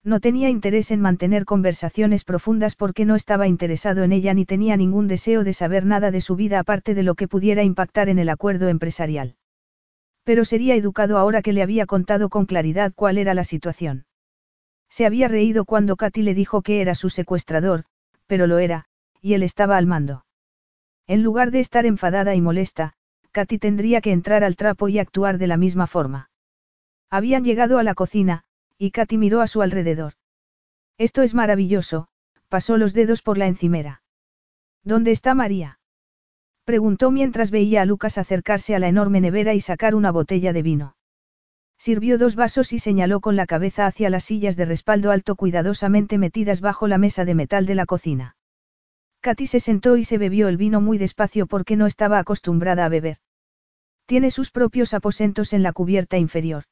No 0.04 0.20
tenía 0.20 0.48
interés 0.48 0.90
en 0.90 1.00
mantener 1.00 1.44
conversaciones 1.44 2.24
profundas 2.24 2.74
porque 2.74 3.04
no 3.04 3.14
estaba 3.14 3.46
interesado 3.46 4.02
en 4.02 4.12
ella 4.12 4.34
ni 4.34 4.44
tenía 4.44 4.76
ningún 4.76 5.08
deseo 5.08 5.44
de 5.44 5.52
saber 5.52 5.86
nada 5.86 6.10
de 6.10 6.20
su 6.20 6.36
vida 6.36 6.58
aparte 6.58 6.94
de 6.94 7.02
lo 7.02 7.14
que 7.14 7.28
pudiera 7.28 7.62
impactar 7.62 8.08
en 8.08 8.18
el 8.18 8.28
acuerdo 8.28 8.68
empresarial. 8.68 9.36
Pero 10.28 10.44
sería 10.44 10.74
educado 10.74 11.16
ahora 11.16 11.40
que 11.40 11.54
le 11.54 11.62
había 11.62 11.86
contado 11.86 12.28
con 12.28 12.44
claridad 12.44 12.92
cuál 12.94 13.16
era 13.16 13.32
la 13.32 13.44
situación. 13.44 14.04
Se 14.90 15.06
había 15.06 15.26
reído 15.26 15.64
cuando 15.64 15.96
Katy 15.96 16.20
le 16.20 16.34
dijo 16.34 16.60
que 16.60 16.82
era 16.82 16.94
su 16.94 17.08
secuestrador, 17.08 17.84
pero 18.26 18.46
lo 18.46 18.58
era, 18.58 18.84
y 19.22 19.32
él 19.32 19.42
estaba 19.42 19.78
al 19.78 19.86
mando. 19.86 20.26
En 21.06 21.22
lugar 21.22 21.50
de 21.50 21.60
estar 21.60 21.86
enfadada 21.86 22.34
y 22.34 22.42
molesta, 22.42 22.92
Katy 23.32 23.58
tendría 23.58 24.02
que 24.02 24.12
entrar 24.12 24.44
al 24.44 24.54
trapo 24.54 24.90
y 24.90 24.98
actuar 24.98 25.38
de 25.38 25.46
la 25.46 25.56
misma 25.56 25.86
forma. 25.86 26.28
Habían 27.08 27.42
llegado 27.42 27.78
a 27.78 27.82
la 27.82 27.94
cocina, 27.94 28.44
y 28.76 28.90
Katy 28.90 29.16
miró 29.16 29.40
a 29.40 29.46
su 29.46 29.62
alrededor. 29.62 30.12
Esto 30.98 31.22
es 31.22 31.32
maravilloso, 31.32 32.08
pasó 32.50 32.76
los 32.76 32.92
dedos 32.92 33.22
por 33.22 33.38
la 33.38 33.46
encimera. 33.46 34.02
¿Dónde 34.84 35.10
está 35.10 35.32
María? 35.32 35.77
Preguntó 36.68 37.10
mientras 37.10 37.50
veía 37.50 37.80
a 37.80 37.86
Lucas 37.86 38.18
acercarse 38.18 38.74
a 38.74 38.78
la 38.78 38.88
enorme 38.88 39.22
nevera 39.22 39.54
y 39.54 39.60
sacar 39.62 39.94
una 39.94 40.10
botella 40.10 40.52
de 40.52 40.60
vino. 40.60 40.96
Sirvió 41.78 42.18
dos 42.18 42.36
vasos 42.36 42.74
y 42.74 42.78
señaló 42.78 43.20
con 43.20 43.36
la 43.36 43.46
cabeza 43.46 43.86
hacia 43.86 44.10
las 44.10 44.24
sillas 44.24 44.54
de 44.54 44.66
respaldo 44.66 45.10
alto 45.10 45.34
cuidadosamente 45.34 46.18
metidas 46.18 46.60
bajo 46.60 46.86
la 46.86 46.98
mesa 46.98 47.24
de 47.24 47.34
metal 47.34 47.64
de 47.64 47.74
la 47.74 47.86
cocina. 47.86 48.36
Katy 49.22 49.46
se 49.46 49.60
sentó 49.60 49.96
y 49.96 50.04
se 50.04 50.18
bebió 50.18 50.46
el 50.48 50.58
vino 50.58 50.82
muy 50.82 50.98
despacio 50.98 51.46
porque 51.46 51.74
no 51.74 51.86
estaba 51.86 52.18
acostumbrada 52.18 52.84
a 52.84 52.90
beber. 52.90 53.16
Tiene 54.04 54.30
sus 54.30 54.50
propios 54.50 54.92
aposentos 54.92 55.54
en 55.54 55.62
la 55.62 55.72
cubierta 55.72 56.18
inferior. 56.18 56.64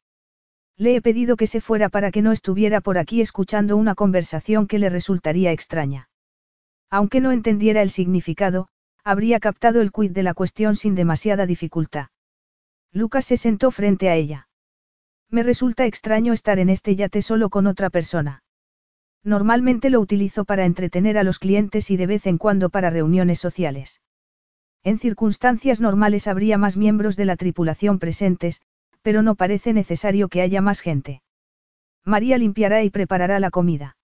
Le 0.76 0.96
he 0.96 1.00
pedido 1.00 1.36
que 1.38 1.46
se 1.46 1.62
fuera 1.62 1.88
para 1.88 2.10
que 2.10 2.20
no 2.20 2.32
estuviera 2.32 2.82
por 2.82 2.98
aquí 2.98 3.22
escuchando 3.22 3.78
una 3.78 3.94
conversación 3.94 4.66
que 4.66 4.78
le 4.78 4.90
resultaría 4.90 5.52
extraña. 5.52 6.10
Aunque 6.90 7.22
no 7.22 7.32
entendiera 7.32 7.80
el 7.80 7.88
significado, 7.88 8.68
habría 9.06 9.38
captado 9.38 9.82
el 9.82 9.92
quid 9.92 10.10
de 10.10 10.24
la 10.24 10.34
cuestión 10.34 10.74
sin 10.74 10.96
demasiada 10.96 11.46
dificultad. 11.46 12.08
Lucas 12.92 13.24
se 13.24 13.36
sentó 13.36 13.70
frente 13.70 14.08
a 14.08 14.16
ella. 14.16 14.48
Me 15.30 15.44
resulta 15.44 15.86
extraño 15.86 16.32
estar 16.32 16.58
en 16.58 16.70
este 16.70 16.96
yate 16.96 17.22
solo 17.22 17.48
con 17.48 17.68
otra 17.68 17.88
persona. 17.88 18.42
Normalmente 19.22 19.90
lo 19.90 20.00
utilizo 20.00 20.44
para 20.44 20.64
entretener 20.64 21.18
a 21.18 21.22
los 21.22 21.38
clientes 21.38 21.92
y 21.92 21.96
de 21.96 22.08
vez 22.08 22.26
en 22.26 22.36
cuando 22.36 22.68
para 22.68 22.90
reuniones 22.90 23.38
sociales. 23.38 24.00
En 24.82 24.98
circunstancias 24.98 25.80
normales 25.80 26.26
habría 26.26 26.58
más 26.58 26.76
miembros 26.76 27.14
de 27.14 27.26
la 27.26 27.36
tripulación 27.36 28.00
presentes, 28.00 28.60
pero 29.02 29.22
no 29.22 29.36
parece 29.36 29.72
necesario 29.72 30.28
que 30.28 30.42
haya 30.42 30.60
más 30.60 30.80
gente. 30.80 31.22
María 32.04 32.38
limpiará 32.38 32.82
y 32.82 32.90
preparará 32.90 33.38
la 33.38 33.50
comida. 33.50 33.96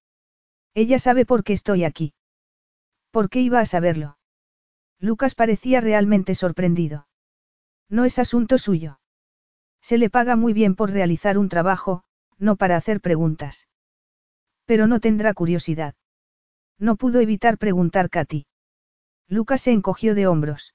Ella 0.75 1.01
sabe 1.01 1.27
por 1.27 1.43
qué 1.43 1.55
estoy 1.55 1.83
aquí. 1.83 2.15
¿Por 3.11 3.31
qué 3.31 3.41
iba 3.41 3.59
a 3.59 3.67
saberlo? 3.67 4.17
Lucas 5.03 5.35
parecía 5.35 5.81
realmente 5.81 6.37
sorprendido. 6.37 7.09
No 7.91 8.05
es 8.05 8.21
asunto 8.21 8.57
suyo. 8.57 9.01
Se 9.81 9.99
le 9.99 10.09
paga 10.11 10.37
muy 10.37 10.53
bien 10.53 10.77
por 10.77 10.93
realizar 10.93 11.39
un 11.39 11.49
trabajo, 11.49 12.05
no 12.39 12.55
para 12.55 12.77
hacer 12.77 13.01
preguntas. 13.01 13.69
Pero 14.65 14.87
no 14.87 15.01
tendrá 15.01 15.35
curiosidad. 15.35 15.97
No 16.79 16.95
pudo 16.95 17.19
evitar 17.19 17.59
preguntar 17.59 18.11
Katy. 18.11 18.47
Lucas 19.27 19.63
se 19.63 19.73
encogió 19.73 20.15
de 20.15 20.29
hombros. 20.29 20.73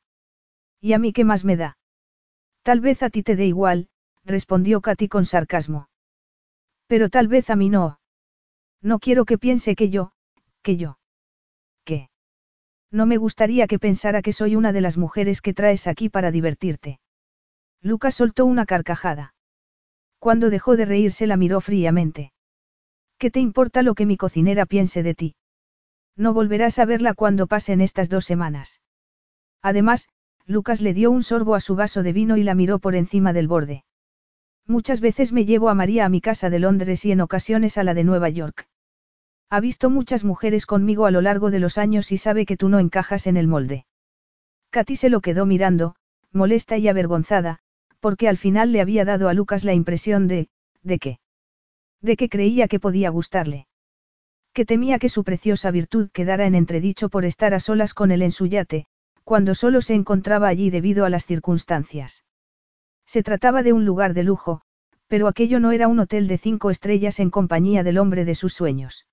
¿Y 0.82 0.92
a 0.92 1.00
mí 1.00 1.14
qué 1.14 1.24
más 1.24 1.46
me 1.46 1.56
da? 1.56 1.78
Tal 2.64 2.82
vez 2.82 3.04
a 3.04 3.10
ti 3.10 3.24
te 3.24 3.38
dé 3.38 3.46
igual, 3.46 3.88
respondió 4.26 4.82
Katy 4.82 5.08
con 5.08 5.24
sarcasmo. 5.24 5.88
Pero 6.88 7.08
tal 7.10 7.30
vez 7.30 7.50
a 7.50 7.56
mí 7.56 7.70
no. 7.70 8.02
No 8.82 9.00
quiero 9.00 9.24
que 9.24 9.38
piense 9.38 9.74
que 9.74 9.90
yo, 9.90 10.12
que 10.64 10.76
yo. 10.76 10.98
No 12.92 13.06
me 13.06 13.18
gustaría 13.18 13.68
que 13.68 13.80
pensara 13.80 14.22
que 14.22 14.34
soy 14.34 14.56
una 14.56 14.72
de 14.72 14.82
las 14.82 14.98
mujeres 14.98 15.42
que 15.42 15.54
traes 15.54 15.88
aquí 15.88 16.10
para 16.10 16.32
divertirte. 16.32 17.00
Lucas 17.82 18.16
soltó 18.16 18.46
una 18.46 18.66
carcajada. 18.66 19.34
Cuando 20.20 20.50
dejó 20.50 20.78
de 20.78 20.86
reírse 20.86 21.28
la 21.28 21.38
miró 21.38 21.62
fríamente. 21.62 22.32
¿Qué 23.18 23.30
te 23.30 23.40
importa 23.40 23.82
lo 23.84 23.94
que 23.94 24.06
mi 24.06 24.18
cocinera 24.18 24.66
piense 24.66 25.04
de 25.04 25.14
ti? 25.14 25.36
No 26.16 26.34
volverás 26.34 26.80
a 26.80 26.86
verla 26.86 27.14
cuando 27.14 27.48
pasen 27.48 27.82
estas 27.82 28.10
dos 28.10 28.26
semanas. 28.26 28.82
Además, 29.62 30.08
Lucas 30.46 30.82
le 30.82 30.94
dio 30.94 31.12
un 31.12 31.24
sorbo 31.24 31.56
a 31.56 31.60
su 31.60 31.76
vaso 31.76 32.04
de 32.04 32.14
vino 32.14 32.38
y 32.38 32.44
la 32.44 32.56
miró 32.56 32.80
por 32.80 32.96
encima 32.96 33.34
del 33.34 33.48
borde. 33.48 33.84
Muchas 34.66 35.02
veces 35.02 35.32
me 35.34 35.46
llevo 35.46 35.70
a 35.70 35.74
María 35.74 36.06
a 36.06 36.10
mi 36.10 36.22
casa 36.22 36.50
de 36.50 36.60
Londres 36.60 37.06
y 37.06 37.12
en 37.12 37.22
ocasiones 37.22 37.78
a 37.78 37.84
la 37.84 37.94
de 37.94 38.04
Nueva 38.04 38.30
York. 38.30 38.68
Ha 39.50 39.60
visto 39.62 39.90
muchas 39.90 40.26
mujeres 40.26 40.66
conmigo 40.66 41.06
a 41.06 41.12
lo 41.12 41.22
largo 41.22 41.52
de 41.52 41.60
los 41.60 41.78
años 41.78 42.12
y 42.12 42.18
sabe 42.18 42.46
que 42.46 42.58
tú 42.58 42.68
no 42.68 42.80
encajas 42.80 43.28
en 43.28 43.38
el 43.38 43.48
molde. 43.48 43.86
Katy 44.72 44.98
se 44.98 45.10
lo 45.10 45.22
quedó 45.22 45.46
mirando, 45.46 45.96
molesta 46.34 46.78
y 46.78 46.90
avergonzada, 46.90 47.60
porque 48.02 48.28
al 48.28 48.38
final 48.38 48.74
le 48.74 48.82
había 48.82 49.06
dado 49.06 49.30
a 49.30 49.34
Lucas 49.34 49.64
la 49.64 49.74
impresión 49.74 50.28
de, 50.28 50.50
¿de 50.84 51.00
qué? 51.00 51.20
De 52.02 52.18
que 52.18 52.28
creía 52.28 52.68
que 52.68 52.80
podía 52.80 53.10
gustarle. 53.10 53.68
Que 54.54 54.66
temía 54.66 55.00
que 55.00 55.10
su 55.10 55.24
preciosa 55.24 55.72
virtud 55.72 56.10
quedara 56.12 56.46
en 56.46 56.56
entredicho 56.56 57.10
por 57.10 57.24
estar 57.24 57.54
a 57.54 57.60
solas 57.60 57.94
con 57.94 58.12
él 58.12 58.22
en 58.24 58.32
su 58.32 58.48
yate, 58.48 58.86
cuando 59.24 59.56
solo 59.56 59.82
se 59.82 59.94
encontraba 59.94 60.48
allí 60.48 60.70
debido 60.70 61.06
a 61.06 61.10
las 61.10 61.26
circunstancias. 61.26 62.26
Se 63.06 63.24
trataba 63.24 63.64
de 63.64 63.72
un 63.72 63.86
lugar 63.86 64.14
de 64.14 64.24
lujo, 64.24 64.62
pero 65.08 65.28
aquello 65.28 65.60
no 65.60 65.72
era 65.72 65.88
un 65.88 66.00
hotel 66.00 66.28
de 66.28 66.38
cinco 66.38 66.70
estrellas 66.70 67.20
en 67.20 67.30
compañía 67.30 67.84
del 67.84 67.98
hombre 67.98 68.26
de 68.26 68.36
sus 68.36 68.54
sueños. 68.54 69.06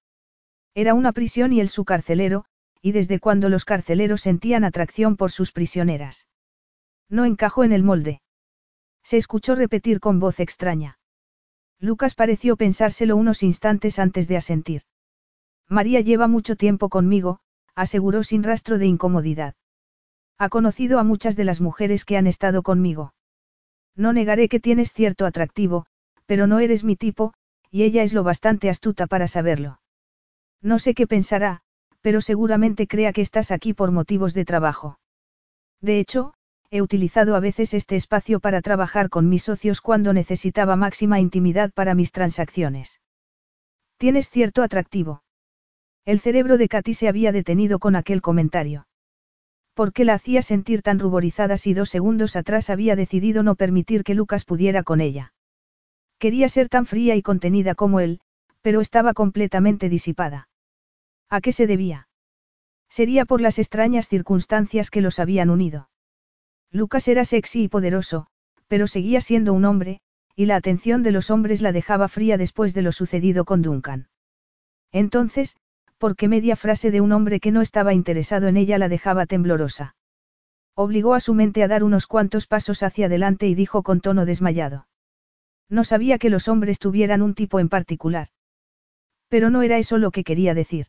Era 0.75 0.95
una 0.95 1.13
prisión 1.13 1.53
y 1.53 1.61
él 1.61 1.69
su 1.69 1.85
carcelero, 1.85 2.47
y 2.83 2.93
desde 2.93 3.21
cuando 3.21 3.49
los 3.49 3.65
carceleros 3.65 4.23
sentían 4.23 4.65
atracción 4.65 5.17
por 5.17 5.31
sus 5.31 5.53
prisioneras. 5.53 6.27
No 7.09 7.25
encajó 7.25 7.65
en 7.65 7.73
el 7.73 7.83
molde. 7.83 8.21
Se 9.03 9.17
escuchó 9.17 9.55
repetir 9.55 10.01
con 10.01 10.19
voz 10.19 10.41
extraña. 10.41 10.99
Lucas 11.79 12.15
pareció 12.15 12.57
pensárselo 12.57 13.17
unos 13.17 13.43
instantes 13.43 13.99
antes 13.99 14.27
de 14.27 14.37
asentir. 14.37 14.83
María 15.69 16.01
lleva 16.01 16.29
mucho 16.29 16.57
tiempo 16.57 16.89
conmigo, 16.89 17.41
aseguró 17.75 18.25
sin 18.25 18.43
rastro 18.43 18.79
de 18.79 18.87
incomodidad. 18.87 19.55
Ha 20.39 20.49
conocido 20.49 20.99
a 20.99 21.05
muchas 21.05 21.37
de 21.37 21.45
las 21.45 21.61
mujeres 21.61 22.05
que 22.05 22.17
han 22.17 22.27
estado 22.27 22.63
conmigo. 22.63 23.15
No 23.95 24.13
negaré 24.13 24.49
que 24.49 24.61
tienes 24.61 24.93
cierto 24.93 25.25
atractivo, 25.27 25.87
pero 26.27 26.47
no 26.47 26.59
eres 26.59 26.83
mi 26.83 26.97
tipo, 26.97 27.33
y 27.71 27.85
ella 27.85 28.03
es 28.03 28.13
lo 28.13 28.25
bastante 28.25 28.69
astuta 28.69 29.07
para 29.07 29.29
saberlo. 29.29 29.79
No 30.65 30.79
sé 30.79 30.95
qué 30.95 31.07
pensará, 31.07 31.61
pero 32.01 32.23
seguramente 32.23 32.87
crea 32.87 33.13
que 33.13 33.21
estás 33.21 33.51
aquí 33.51 33.75
por 33.75 33.91
motivos 33.91 34.33
de 34.33 34.47
trabajo. 34.47 34.99
De 35.83 36.01
hecho, 36.01 36.33
he 36.71 36.81
utilizado 36.81 37.37
a 37.37 37.41
veces 37.41 37.75
este 37.75 37.97
espacio 37.97 38.41
para 38.41 38.63
trabajar 38.63 39.11
con 39.11 39.29
mis 39.29 39.43
socios 39.43 39.83
cuando 39.83 40.15
necesitaba 40.15 40.75
máxima 40.75 41.21
intimidad 41.21 41.71
para 41.75 41.95
mis 41.95 42.13
transacciones. 42.13 43.03
Tienes 43.99 44.31
cierto 44.31 44.63
atractivo. 44.63 45.23
El 46.07 46.19
cerebro 46.19 46.57
de 46.57 46.69
Katy 46.69 46.95
se 46.95 47.09
había 47.09 47.31
detenido 47.31 47.79
con 47.79 47.95
aquel 47.95 48.23
comentario. 48.23 48.87
¿Por 49.75 49.93
qué 49.93 50.07
la 50.07 50.15
hacía 50.15 50.41
sentir 50.41 50.81
tan 50.81 50.99
ruborizada 50.99 51.59
si 51.59 51.75
dos 51.75 51.91
segundos 51.91 52.37
atrás 52.37 52.71
había 52.71 52.97
decidido 52.97 53.43
no 53.43 53.55
permitir 53.55 54.03
que 54.03 54.15
Lucas 54.15 54.47
pudiera 54.47 54.83
con 54.83 55.03
ella? 55.03 55.35
Quería 56.19 56.49
ser 56.49 56.71
tan 56.71 56.87
fría 56.87 57.17
y 57.17 57.23
contenida 57.23 57.75
como 57.75 58.01
él, 58.01 58.21
pero 58.63 58.81
estaba 58.81 59.13
completamente 59.13 59.91
disipada. 59.91 60.49
¿A 61.35 61.41
qué 61.41 61.51
se 61.51 61.67
debía? 61.67 62.07
Sería 62.89 63.25
por 63.25 63.41
las 63.41 63.59
extrañas 63.59 64.07
circunstancias 64.07 64.89
que 64.89 65.01
los 65.01 65.19
habían 65.19 65.51
unido. 65.51 65.91
Lucas 66.71 67.09
era 67.09 67.25
sexy 67.25 67.65
y 67.65 67.69
poderoso, 67.69 68.29
pero 68.69 68.87
seguía 68.87 69.21
siendo 69.21 69.53
un 69.53 69.65
hombre, 69.65 69.99
y 70.37 70.47
la 70.47 70.55
atención 70.55 71.03
de 71.03 71.11
los 71.11 71.33
hombres 71.33 71.61
la 71.61 71.73
dejaba 71.73 72.07
fría 72.07 72.39
después 72.39 72.73
de 72.73 72.83
lo 72.83 72.93
sucedido 72.93 73.45
con 73.45 73.63
Duncan. 73.63 74.07
Entonces, 74.93 75.57
porque 75.99 76.29
media 76.29 76.55
frase 76.55 76.93
de 76.93 77.01
un 77.01 77.11
hombre 77.11 77.41
que 77.41 77.51
no 77.51 77.63
estaba 77.63 77.95
interesado 77.95 78.47
en 78.47 78.57
ella 78.57 78.79
la 78.79 78.89
dejaba 78.89 79.27
temblorosa. 79.27 79.97
Obligó 80.77 81.15
a 81.15 81.21
su 81.21 81.35
mente 81.35 81.65
a 81.65 81.69
dar 81.69 81.83
unos 81.83 82.07
cuantos 82.07 82.47
pasos 82.47 82.85
hacia 82.85 83.07
adelante 83.07 83.49
y 83.49 83.57
dijo 83.57 83.83
con 83.83 84.01
tono 84.01 84.25
desmayado. 84.25 84.87
No 85.69 85.83
sabía 85.83 86.19
que 86.19 86.31
los 86.31 86.47
hombres 86.47 86.79
tuvieran 86.79 87.23
un 87.23 87.35
tipo 87.35 87.59
en 87.59 87.69
particular. 87.69 88.29
Pero 89.27 89.51
no 89.51 89.63
era 89.63 89.79
eso 89.79 89.99
lo 89.99 90.13
que 90.13 90.23
quería 90.23 90.55
decir. 90.55 90.87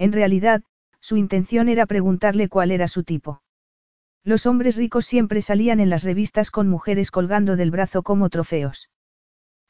En 0.00 0.12
realidad, 0.12 0.62
su 1.00 1.18
intención 1.18 1.68
era 1.68 1.84
preguntarle 1.84 2.48
cuál 2.48 2.70
era 2.70 2.88
su 2.88 3.04
tipo. 3.04 3.42
Los 4.24 4.46
hombres 4.46 4.76
ricos 4.76 5.04
siempre 5.04 5.42
salían 5.42 5.78
en 5.78 5.90
las 5.90 6.04
revistas 6.04 6.50
con 6.50 6.68
mujeres 6.68 7.10
colgando 7.10 7.54
del 7.54 7.70
brazo 7.70 8.02
como 8.02 8.30
trofeos. 8.30 8.88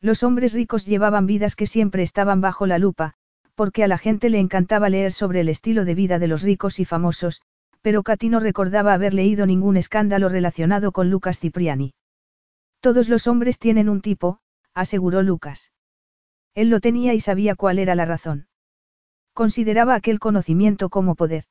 Los 0.01 0.23
hombres 0.23 0.53
ricos 0.55 0.87
llevaban 0.87 1.27
vidas 1.27 1.57
que 1.57 1.67
siempre 1.67 2.05
estaban 2.05 2.41
bajo 2.41 2.69
la 2.69 2.79
lupa, 2.79 3.15
porque 3.57 3.83
a 3.83 3.89
la 3.89 3.99
gente 3.99 4.31
le 4.31 4.39
encantaba 4.39 4.89
leer 4.89 5.13
sobre 5.13 5.41
el 5.41 5.49
estilo 5.49 5.85
de 5.85 5.97
vida 5.97 6.21
de 6.21 6.29
los 6.29 6.43
ricos 6.43 6.79
y 6.79 6.85
famosos, 6.85 7.41
pero 7.83 8.05
Katy 8.05 8.29
no 8.29 8.39
recordaba 8.39 8.95
haber 8.95 9.15
leído 9.15 9.47
ningún 9.47 9.77
escándalo 9.77 10.29
relacionado 10.29 10.93
con 10.93 11.11
Lucas 11.11 11.41
Cipriani. 11.41 11.93
Todos 12.79 13.09
los 13.09 13.27
hombres 13.27 13.59
tienen 13.59 13.89
un 13.89 14.01
tipo, 14.01 14.39
aseguró 14.75 15.25
Lucas. 15.25 15.73
Él 16.55 16.71
lo 16.71 16.79
tenía 16.79 17.15
y 17.15 17.21
sabía 17.21 17.57
cuál 17.57 17.81
era 17.81 17.97
la 17.97 18.05
razón. 18.05 18.47
Consideraba 19.33 19.95
aquel 19.95 20.19
conocimiento 20.19 20.89
como 20.89 21.15
poder. 21.15 21.45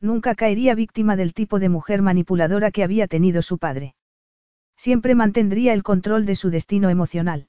Nunca 0.00 0.34
caería 0.34 0.74
víctima 0.74 1.16
del 1.16 1.34
tipo 1.34 1.58
de 1.58 1.68
mujer 1.68 2.02
manipuladora 2.02 2.70
que 2.70 2.82
había 2.82 3.06
tenido 3.06 3.42
su 3.42 3.58
padre. 3.58 3.94
Siempre 4.76 5.14
mantendría 5.14 5.74
el 5.74 5.82
control 5.82 6.26
de 6.26 6.34
su 6.34 6.50
destino 6.50 6.90
emocional. 6.90 7.48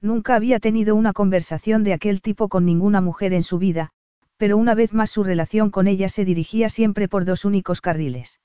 Nunca 0.00 0.34
había 0.34 0.58
tenido 0.58 0.96
una 0.96 1.12
conversación 1.12 1.84
de 1.84 1.92
aquel 1.92 2.20
tipo 2.20 2.48
con 2.48 2.66
ninguna 2.66 3.00
mujer 3.00 3.32
en 3.32 3.42
su 3.42 3.58
vida, 3.58 3.90
pero 4.36 4.56
una 4.56 4.74
vez 4.74 4.92
más 4.92 5.10
su 5.10 5.22
relación 5.22 5.70
con 5.70 5.86
ella 5.86 6.08
se 6.08 6.24
dirigía 6.24 6.68
siempre 6.68 7.08
por 7.08 7.24
dos 7.24 7.44
únicos 7.44 7.80
carriles. 7.80 8.40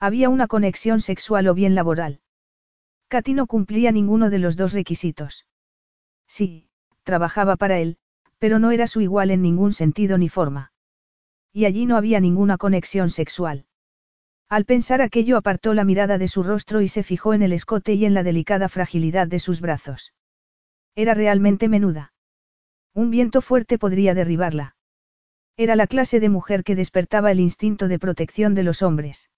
Había 0.00 0.30
una 0.30 0.46
conexión 0.46 1.00
sexual 1.00 1.46
o 1.48 1.54
bien 1.54 1.74
laboral. 1.74 2.20
Katy 3.08 3.34
no 3.34 3.46
cumplía 3.46 3.92
ninguno 3.92 4.30
de 4.30 4.38
los 4.38 4.56
dos 4.56 4.72
requisitos. 4.72 5.46
Sí, 6.26 6.68
trabajaba 7.02 7.56
para 7.56 7.78
él, 7.78 7.98
pero 8.40 8.58
no 8.58 8.72
era 8.72 8.88
su 8.88 9.00
igual 9.02 9.30
en 9.30 9.42
ningún 9.42 9.72
sentido 9.72 10.18
ni 10.18 10.28
forma. 10.28 10.72
Y 11.52 11.66
allí 11.66 11.86
no 11.86 11.96
había 11.96 12.18
ninguna 12.20 12.56
conexión 12.56 13.10
sexual. 13.10 13.66
Al 14.48 14.64
pensar 14.64 15.02
aquello 15.02 15.36
apartó 15.36 15.74
la 15.74 15.84
mirada 15.84 16.18
de 16.18 16.26
su 16.26 16.42
rostro 16.42 16.80
y 16.80 16.88
se 16.88 17.04
fijó 17.04 17.34
en 17.34 17.42
el 17.42 17.52
escote 17.52 17.94
y 17.94 18.04
en 18.04 18.14
la 18.14 18.24
delicada 18.24 18.68
fragilidad 18.68 19.28
de 19.28 19.38
sus 19.38 19.60
brazos. 19.60 20.14
Era 20.96 21.14
realmente 21.14 21.68
menuda. 21.68 22.12
Un 22.94 23.10
viento 23.10 23.42
fuerte 23.42 23.78
podría 23.78 24.14
derribarla. 24.14 24.74
Era 25.56 25.76
la 25.76 25.86
clase 25.86 26.18
de 26.18 26.30
mujer 26.30 26.64
que 26.64 26.74
despertaba 26.74 27.30
el 27.30 27.40
instinto 27.40 27.86
de 27.86 27.98
protección 27.98 28.54
de 28.54 28.62
los 28.62 28.82
hombres. 28.82 29.30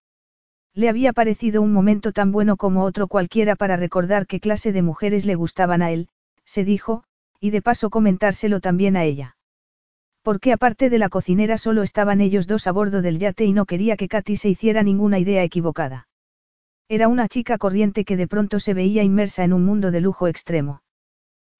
Le 0.74 0.88
había 0.88 1.12
parecido 1.12 1.60
un 1.60 1.72
momento 1.72 2.12
tan 2.12 2.30
bueno 2.30 2.56
como 2.56 2.84
otro 2.84 3.08
cualquiera 3.08 3.56
para 3.56 3.76
recordar 3.76 4.26
qué 4.26 4.38
clase 4.38 4.72
de 4.72 4.82
mujeres 4.82 5.26
le 5.26 5.34
gustaban 5.34 5.82
a 5.82 5.90
él, 5.90 6.08
se 6.44 6.64
dijo, 6.64 7.04
y 7.42 7.50
de 7.50 7.60
paso 7.60 7.90
comentárselo 7.90 8.60
también 8.60 8.96
a 8.96 9.02
ella. 9.02 9.36
Porque 10.22 10.52
aparte 10.52 10.90
de 10.90 10.98
la 10.98 11.08
cocinera 11.08 11.58
solo 11.58 11.82
estaban 11.82 12.20
ellos 12.20 12.46
dos 12.46 12.68
a 12.68 12.72
bordo 12.72 13.02
del 13.02 13.18
yate 13.18 13.44
y 13.44 13.52
no 13.52 13.66
quería 13.66 13.96
que 13.96 14.06
Katy 14.06 14.36
se 14.36 14.48
hiciera 14.48 14.84
ninguna 14.84 15.18
idea 15.18 15.42
equivocada. 15.42 16.06
Era 16.88 17.08
una 17.08 17.26
chica 17.26 17.58
corriente 17.58 18.04
que 18.04 18.16
de 18.16 18.28
pronto 18.28 18.60
se 18.60 18.74
veía 18.74 19.02
inmersa 19.02 19.42
en 19.42 19.52
un 19.52 19.64
mundo 19.64 19.90
de 19.90 20.00
lujo 20.00 20.28
extremo. 20.28 20.82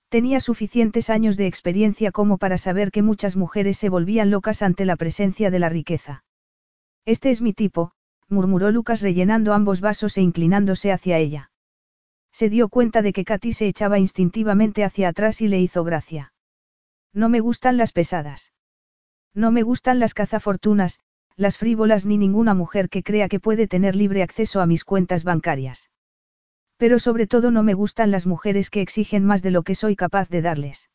Tenía 0.09 0.39
suficientes 0.39 1.11
años 1.11 1.37
de 1.37 1.49
experiencia 1.49 2.13
como 2.13 2.39
para 2.39 2.59
saber 2.59 2.93
que 2.93 3.03
muchas 3.03 3.37
mujeres 3.37 3.77
se 3.77 3.89
volvían 3.89 4.31
locas 4.31 4.63
ante 4.63 4.85
la 4.85 4.95
presencia 4.95 5.51
de 5.51 5.59
la 5.59 5.69
riqueza. 5.69 6.23
Este 7.05 7.31
es 7.31 7.41
mi 7.41 7.55
tipo, 7.55 7.91
murmuró 8.29 8.71
Lucas 8.71 9.03
rellenando 9.03 9.53
ambos 9.53 9.81
vasos 9.81 10.17
e 10.17 10.23
inclinándose 10.23 10.93
hacia 10.93 11.19
ella. 11.19 11.52
Se 12.33 12.49
dio 12.49 12.69
cuenta 12.69 13.03
de 13.03 13.13
que 13.13 13.25
Katy 13.25 13.53
se 13.53 13.67
echaba 13.67 13.99
instintivamente 13.99 14.85
hacia 14.85 15.09
atrás 15.09 15.41
y 15.41 15.49
le 15.49 15.61
hizo 15.61 15.85
gracia. 15.85 16.33
No 17.13 17.29
me 17.29 17.41
gustan 17.41 17.77
las 17.77 17.93
pesadas. 17.93 18.53
No 19.35 19.51
me 19.51 19.63
gustan 19.63 19.99
las 19.99 20.15
cazafortunas, 20.15 20.99
las 21.37 21.57
frívolas 21.57 22.07
ni 22.07 22.19
ninguna 22.19 22.55
mujer 22.55 22.89
que 22.89 23.03
crea 23.03 23.29
que 23.29 23.41
puede 23.41 23.67
tener 23.67 23.97
libre 23.97 24.23
acceso 24.23 24.61
a 24.61 24.67
mis 24.67 24.85
cuentas 24.85 25.25
bancarias. 25.25 25.91
Pero 26.77 26.99
sobre 26.99 27.27
todo 27.27 27.51
no 27.51 27.63
me 27.63 27.75
gustan 27.75 28.11
las 28.11 28.27
mujeres 28.27 28.71
que 28.71 28.81
exigen 28.81 29.25
más 29.25 29.43
de 29.43 29.51
lo 29.51 29.63
que 29.63 29.75
soy 29.75 29.95
capaz 29.95 30.29
de 30.29 30.43
darles. 30.43 30.91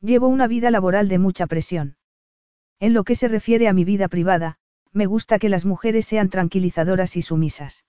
Llevo 0.00 0.28
una 0.28 0.46
vida 0.46 0.70
laboral 0.70 1.08
de 1.08 1.18
mucha 1.18 1.46
presión. 1.46 1.96
En 2.78 2.94
lo 2.94 3.04
que 3.04 3.16
se 3.16 3.28
refiere 3.28 3.68
a 3.68 3.72
mi 3.72 3.84
vida 3.84 4.08
privada, 4.08 4.56
me 4.92 5.06
gusta 5.06 5.38
que 5.38 5.48
las 5.48 5.64
mujeres 5.64 6.06
sean 6.06 6.30
tranquilizadoras 6.30 7.16
y 7.16 7.22
sumisas. 7.22 7.84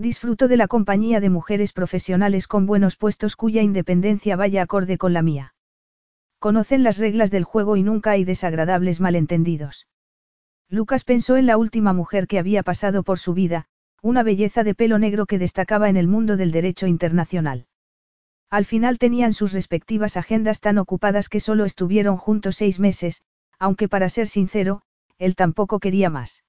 Disfruto 0.00 0.48
de 0.48 0.56
la 0.56 0.66
compañía 0.66 1.20
de 1.20 1.28
mujeres 1.28 1.74
profesionales 1.74 2.48
con 2.48 2.64
buenos 2.64 2.96
puestos 2.96 3.36
cuya 3.36 3.60
independencia 3.60 4.34
vaya 4.34 4.62
acorde 4.62 4.96
con 4.96 5.12
la 5.12 5.20
mía. 5.20 5.52
Conocen 6.38 6.82
las 6.82 6.96
reglas 6.96 7.30
del 7.30 7.44
juego 7.44 7.76
y 7.76 7.82
nunca 7.82 8.12
hay 8.12 8.24
desagradables 8.24 8.98
malentendidos. 8.98 9.88
Lucas 10.70 11.04
pensó 11.04 11.36
en 11.36 11.44
la 11.44 11.58
última 11.58 11.92
mujer 11.92 12.28
que 12.28 12.38
había 12.38 12.62
pasado 12.62 13.02
por 13.02 13.18
su 13.18 13.34
vida, 13.34 13.66
una 14.00 14.22
belleza 14.22 14.64
de 14.64 14.74
pelo 14.74 14.98
negro 14.98 15.26
que 15.26 15.38
destacaba 15.38 15.90
en 15.90 15.98
el 15.98 16.08
mundo 16.08 16.38
del 16.38 16.50
derecho 16.50 16.86
internacional. 16.86 17.66
Al 18.48 18.64
final 18.64 18.96
tenían 18.96 19.34
sus 19.34 19.52
respectivas 19.52 20.16
agendas 20.16 20.60
tan 20.60 20.78
ocupadas 20.78 21.28
que 21.28 21.40
solo 21.40 21.66
estuvieron 21.66 22.16
juntos 22.16 22.56
seis 22.56 22.80
meses, 22.80 23.20
aunque 23.58 23.86
para 23.86 24.08
ser 24.08 24.28
sincero, 24.28 24.80
él 25.18 25.36
tampoco 25.36 25.78
quería 25.78 26.08
más. 26.08 26.42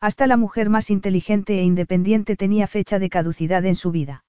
Hasta 0.00 0.26
la 0.26 0.36
mujer 0.36 0.68
más 0.70 0.90
inteligente 0.90 1.58
e 1.58 1.62
independiente 1.62 2.36
tenía 2.36 2.66
fecha 2.66 2.98
de 2.98 3.08
caducidad 3.08 3.64
en 3.64 3.76
su 3.76 3.90
vida. 3.90 4.24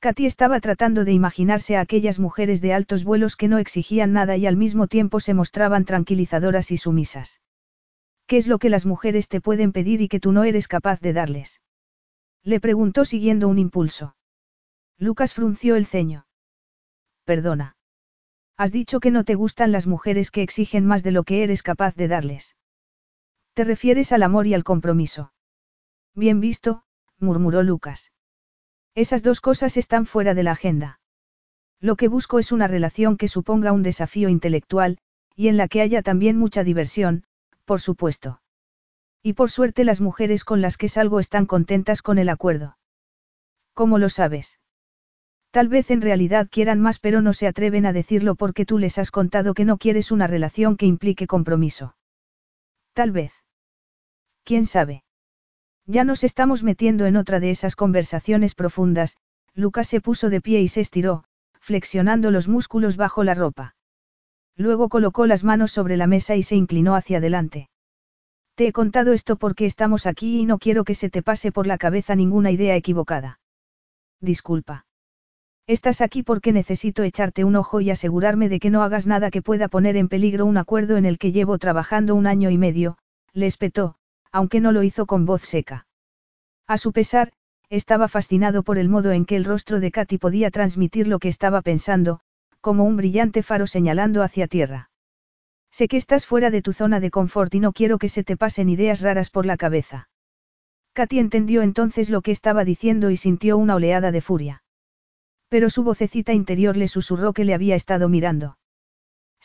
Katy 0.00 0.26
estaba 0.26 0.60
tratando 0.60 1.04
de 1.04 1.12
imaginarse 1.12 1.76
a 1.76 1.80
aquellas 1.80 2.18
mujeres 2.18 2.60
de 2.60 2.72
altos 2.72 3.02
vuelos 3.02 3.34
que 3.34 3.48
no 3.48 3.58
exigían 3.58 4.12
nada 4.12 4.36
y 4.36 4.46
al 4.46 4.56
mismo 4.56 4.86
tiempo 4.86 5.20
se 5.20 5.34
mostraban 5.34 5.84
tranquilizadoras 5.84 6.70
y 6.70 6.76
sumisas. 6.76 7.40
¿Qué 8.26 8.36
es 8.36 8.46
lo 8.46 8.58
que 8.58 8.70
las 8.70 8.86
mujeres 8.86 9.28
te 9.28 9.40
pueden 9.40 9.72
pedir 9.72 10.02
y 10.02 10.08
que 10.08 10.20
tú 10.20 10.32
no 10.32 10.44
eres 10.44 10.68
capaz 10.68 11.00
de 11.00 11.12
darles? 11.12 11.60
Le 12.42 12.60
preguntó 12.60 13.04
siguiendo 13.04 13.48
un 13.48 13.58
impulso. 13.58 14.16
Lucas 14.98 15.34
frunció 15.34 15.76
el 15.76 15.86
ceño. 15.86 16.26
Perdona. 17.24 17.76
Has 18.56 18.72
dicho 18.72 19.00
que 19.00 19.10
no 19.10 19.24
te 19.24 19.34
gustan 19.34 19.72
las 19.72 19.86
mujeres 19.86 20.30
que 20.30 20.42
exigen 20.42 20.86
más 20.86 21.02
de 21.02 21.10
lo 21.10 21.24
que 21.24 21.42
eres 21.42 21.62
capaz 21.62 21.94
de 21.94 22.08
darles. 22.08 22.56
Te 23.56 23.64
refieres 23.64 24.12
al 24.12 24.22
amor 24.22 24.46
y 24.46 24.52
al 24.52 24.64
compromiso. 24.64 25.32
Bien 26.14 26.40
visto, 26.40 26.82
murmuró 27.18 27.62
Lucas. 27.62 28.12
Esas 28.94 29.22
dos 29.22 29.40
cosas 29.40 29.78
están 29.78 30.04
fuera 30.04 30.34
de 30.34 30.42
la 30.42 30.52
agenda. 30.52 31.00
Lo 31.80 31.96
que 31.96 32.08
busco 32.08 32.38
es 32.38 32.52
una 32.52 32.68
relación 32.68 33.16
que 33.16 33.28
suponga 33.28 33.72
un 33.72 33.82
desafío 33.82 34.28
intelectual, 34.28 34.98
y 35.34 35.48
en 35.48 35.56
la 35.56 35.68
que 35.68 35.80
haya 35.80 36.02
también 36.02 36.36
mucha 36.36 36.64
diversión, 36.64 37.24
por 37.64 37.80
supuesto. 37.80 38.42
Y 39.22 39.32
por 39.32 39.50
suerte 39.50 39.84
las 39.84 40.02
mujeres 40.02 40.44
con 40.44 40.60
las 40.60 40.76
que 40.76 40.90
salgo 40.90 41.18
están 41.18 41.46
contentas 41.46 42.02
con 42.02 42.18
el 42.18 42.28
acuerdo. 42.28 42.76
¿Cómo 43.72 43.96
lo 43.96 44.10
sabes? 44.10 44.60
Tal 45.50 45.68
vez 45.68 45.90
en 45.90 46.02
realidad 46.02 46.48
quieran 46.50 46.82
más 46.82 46.98
pero 46.98 47.22
no 47.22 47.32
se 47.32 47.46
atreven 47.46 47.86
a 47.86 47.94
decirlo 47.94 48.34
porque 48.34 48.66
tú 48.66 48.76
les 48.76 48.98
has 48.98 49.10
contado 49.10 49.54
que 49.54 49.64
no 49.64 49.78
quieres 49.78 50.12
una 50.12 50.26
relación 50.26 50.76
que 50.76 50.84
implique 50.84 51.26
compromiso. 51.26 51.96
Tal 52.92 53.12
vez. 53.12 53.32
¿Quién 54.46 54.64
sabe? 54.64 55.02
Ya 55.86 56.04
nos 56.04 56.22
estamos 56.22 56.62
metiendo 56.62 57.06
en 57.06 57.16
otra 57.16 57.40
de 57.40 57.50
esas 57.50 57.74
conversaciones 57.74 58.54
profundas, 58.54 59.16
Lucas 59.54 59.88
se 59.88 60.00
puso 60.00 60.30
de 60.30 60.40
pie 60.40 60.60
y 60.60 60.68
se 60.68 60.80
estiró, 60.80 61.24
flexionando 61.58 62.30
los 62.30 62.46
músculos 62.46 62.96
bajo 62.96 63.24
la 63.24 63.34
ropa. 63.34 63.74
Luego 64.56 64.88
colocó 64.88 65.26
las 65.26 65.42
manos 65.42 65.72
sobre 65.72 65.96
la 65.96 66.06
mesa 66.06 66.36
y 66.36 66.44
se 66.44 66.54
inclinó 66.54 66.94
hacia 66.94 67.18
adelante. 67.18 67.70
Te 68.54 68.68
he 68.68 68.72
contado 68.72 69.14
esto 69.14 69.34
porque 69.34 69.66
estamos 69.66 70.06
aquí 70.06 70.38
y 70.38 70.46
no 70.46 70.58
quiero 70.58 70.84
que 70.84 70.94
se 70.94 71.10
te 71.10 71.22
pase 71.22 71.50
por 71.50 71.66
la 71.66 71.76
cabeza 71.76 72.14
ninguna 72.14 72.52
idea 72.52 72.76
equivocada. 72.76 73.40
Disculpa. 74.20 74.86
Estás 75.66 76.00
aquí 76.00 76.22
porque 76.22 76.52
necesito 76.52 77.02
echarte 77.02 77.42
un 77.42 77.56
ojo 77.56 77.80
y 77.80 77.90
asegurarme 77.90 78.48
de 78.48 78.60
que 78.60 78.70
no 78.70 78.84
hagas 78.84 79.08
nada 79.08 79.32
que 79.32 79.42
pueda 79.42 79.66
poner 79.66 79.96
en 79.96 80.06
peligro 80.08 80.46
un 80.46 80.56
acuerdo 80.56 80.98
en 80.98 81.04
el 81.04 81.18
que 81.18 81.32
llevo 81.32 81.58
trabajando 81.58 82.14
un 82.14 82.28
año 82.28 82.48
y 82.50 82.58
medio, 82.58 82.96
le 83.32 83.46
espetó, 83.46 83.96
aunque 84.36 84.60
no 84.60 84.70
lo 84.70 84.82
hizo 84.82 85.06
con 85.06 85.24
voz 85.24 85.40
seca. 85.40 85.86
A 86.66 86.76
su 86.76 86.92
pesar, 86.92 87.32
estaba 87.70 88.06
fascinado 88.06 88.64
por 88.64 88.76
el 88.76 88.90
modo 88.90 89.12
en 89.12 89.24
que 89.24 89.34
el 89.34 89.46
rostro 89.46 89.80
de 89.80 89.90
Katy 89.90 90.18
podía 90.18 90.50
transmitir 90.50 91.08
lo 91.08 91.18
que 91.18 91.28
estaba 91.28 91.62
pensando, 91.62 92.20
como 92.60 92.84
un 92.84 92.98
brillante 92.98 93.42
faro 93.42 93.66
señalando 93.66 94.22
hacia 94.22 94.46
tierra. 94.46 94.90
Sé 95.70 95.88
que 95.88 95.96
estás 95.96 96.26
fuera 96.26 96.50
de 96.50 96.60
tu 96.60 96.74
zona 96.74 97.00
de 97.00 97.10
confort 97.10 97.54
y 97.54 97.60
no 97.60 97.72
quiero 97.72 97.96
que 97.96 98.10
se 98.10 98.24
te 98.24 98.36
pasen 98.36 98.68
ideas 98.68 99.00
raras 99.00 99.30
por 99.30 99.46
la 99.46 99.56
cabeza. 99.56 100.10
Katy 100.92 101.18
entendió 101.18 101.62
entonces 101.62 102.10
lo 102.10 102.20
que 102.20 102.32
estaba 102.32 102.66
diciendo 102.66 103.08
y 103.08 103.16
sintió 103.16 103.56
una 103.56 103.76
oleada 103.76 104.12
de 104.12 104.20
furia. 104.20 104.62
Pero 105.48 105.70
su 105.70 105.82
vocecita 105.82 106.34
interior 106.34 106.76
le 106.76 106.88
susurró 106.88 107.32
que 107.32 107.46
le 107.46 107.54
había 107.54 107.74
estado 107.74 108.10
mirando. 108.10 108.58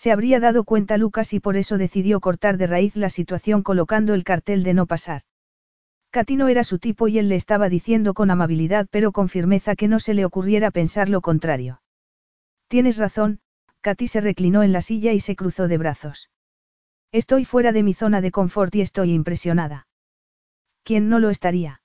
Se 0.01 0.11
habría 0.11 0.39
dado 0.39 0.63
cuenta 0.63 0.97
Lucas 0.97 1.31
y 1.31 1.39
por 1.39 1.57
eso 1.57 1.77
decidió 1.77 2.21
cortar 2.21 2.57
de 2.57 2.65
raíz 2.65 2.95
la 2.95 3.09
situación 3.09 3.61
colocando 3.61 4.15
el 4.15 4.23
cartel 4.23 4.63
de 4.63 4.73
no 4.73 4.87
pasar. 4.87 5.21
Katy 6.09 6.37
no 6.37 6.47
era 6.47 6.63
su 6.63 6.79
tipo 6.79 7.07
y 7.07 7.19
él 7.19 7.29
le 7.29 7.35
estaba 7.35 7.69
diciendo 7.69 8.15
con 8.15 8.31
amabilidad 8.31 8.87
pero 8.89 9.11
con 9.11 9.29
firmeza 9.29 9.75
que 9.75 9.87
no 9.87 9.99
se 9.99 10.15
le 10.15 10.25
ocurriera 10.25 10.71
pensar 10.71 11.07
lo 11.07 11.21
contrario. 11.21 11.83
Tienes 12.67 12.97
razón, 12.97 13.41
Katy 13.81 14.07
se 14.07 14.21
reclinó 14.21 14.63
en 14.63 14.71
la 14.71 14.81
silla 14.81 15.13
y 15.13 15.19
se 15.19 15.35
cruzó 15.35 15.67
de 15.67 15.77
brazos. 15.77 16.31
Estoy 17.11 17.45
fuera 17.45 17.71
de 17.71 17.83
mi 17.83 17.93
zona 17.93 18.21
de 18.21 18.31
confort 18.31 18.73
y 18.73 18.81
estoy 18.81 19.13
impresionada. 19.13 19.85
¿Quién 20.83 21.09
no 21.09 21.19
lo 21.19 21.29
estaría? 21.29 21.83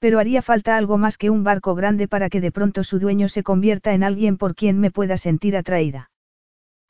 Pero 0.00 0.18
haría 0.18 0.42
falta 0.42 0.76
algo 0.76 0.98
más 0.98 1.16
que 1.16 1.30
un 1.30 1.44
barco 1.44 1.74
grande 1.74 2.08
para 2.08 2.28
que 2.28 2.42
de 2.42 2.52
pronto 2.52 2.84
su 2.84 2.98
dueño 2.98 3.30
se 3.30 3.42
convierta 3.42 3.94
en 3.94 4.04
alguien 4.04 4.36
por 4.36 4.54
quien 4.54 4.78
me 4.80 4.90
pueda 4.90 5.16
sentir 5.16 5.56
atraída. 5.56 6.10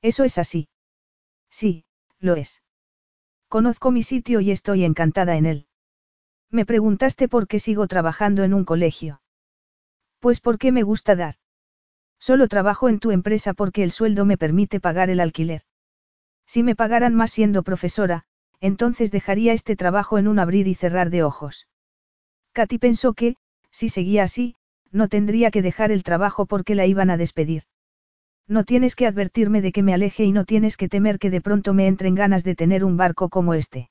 Eso 0.03 0.25
es 0.25 0.37
así. 0.37 0.69
Sí, 1.51 1.85
lo 2.19 2.35
es. 2.35 2.63
Conozco 3.49 3.91
mi 3.91 4.03
sitio 4.03 4.41
y 4.41 4.51
estoy 4.51 4.85
encantada 4.85 5.37
en 5.37 5.47
él. 5.47 5.67
Me 6.51 6.67
preguntaste 6.67 7.29
por 7.29 7.47
qué 7.47 7.59
sigo 7.59 7.87
trabajando 7.87 8.43
en 8.45 8.53
un 8.53 8.65
colegio. 8.65 9.23
Pues 10.19 10.41
porque 10.41 10.73
me 10.73 10.83
gusta 10.83 11.17
dar. 11.17 11.37
Solo 12.19 12.49
trabajo 12.49 12.89
en 12.89 12.99
tu 12.99 13.11
empresa 13.11 13.55
porque 13.55 13.83
el 13.83 13.91
sueldo 13.91 14.25
me 14.25 14.37
permite 14.37 14.81
pagar 14.81 15.11
el 15.11 15.21
alquiler. 15.21 15.63
Si 16.47 16.63
me 16.63 16.77
pagaran 16.77 17.15
más 17.15 17.31
siendo 17.31 17.63
profesora, 17.63 18.25
entonces 18.61 19.11
dejaría 19.11 19.53
este 19.53 19.77
trabajo 19.77 20.19
en 20.19 20.29
un 20.29 20.39
abrir 20.39 20.69
y 20.69 20.75
cerrar 20.75 21.11
de 21.11 21.23
ojos. 21.23 21.69
Katy 22.53 22.79
pensó 22.79 23.15
que, 23.15 23.37
si 23.71 23.89
seguía 23.89 24.25
así, 24.25 24.55
no 24.91 25.09
tendría 25.09 25.51
que 25.51 25.63
dejar 25.63 25.91
el 25.91 26.03
trabajo 26.03 26.47
porque 26.47 26.75
la 26.75 26.87
iban 26.87 27.11
a 27.11 27.17
despedir. 27.17 27.65
No 28.49 28.65
tienes 28.65 28.97
que 28.97 29.07
advertirme 29.07 29.61
de 29.61 29.73
que 29.73 29.83
me 29.83 29.95
aleje 29.95 30.25
y 30.25 30.33
no 30.33 30.45
tienes 30.45 30.77
que 30.77 30.89
temer 30.89 31.19
que 31.19 31.31
de 31.31 31.41
pronto 31.41 31.75
me 31.75 31.87
entren 31.87 32.15
ganas 32.15 32.45
de 32.45 32.55
tener 32.55 32.85
un 32.85 32.97
barco 32.97 33.29
como 33.29 33.55
este. 33.55 33.91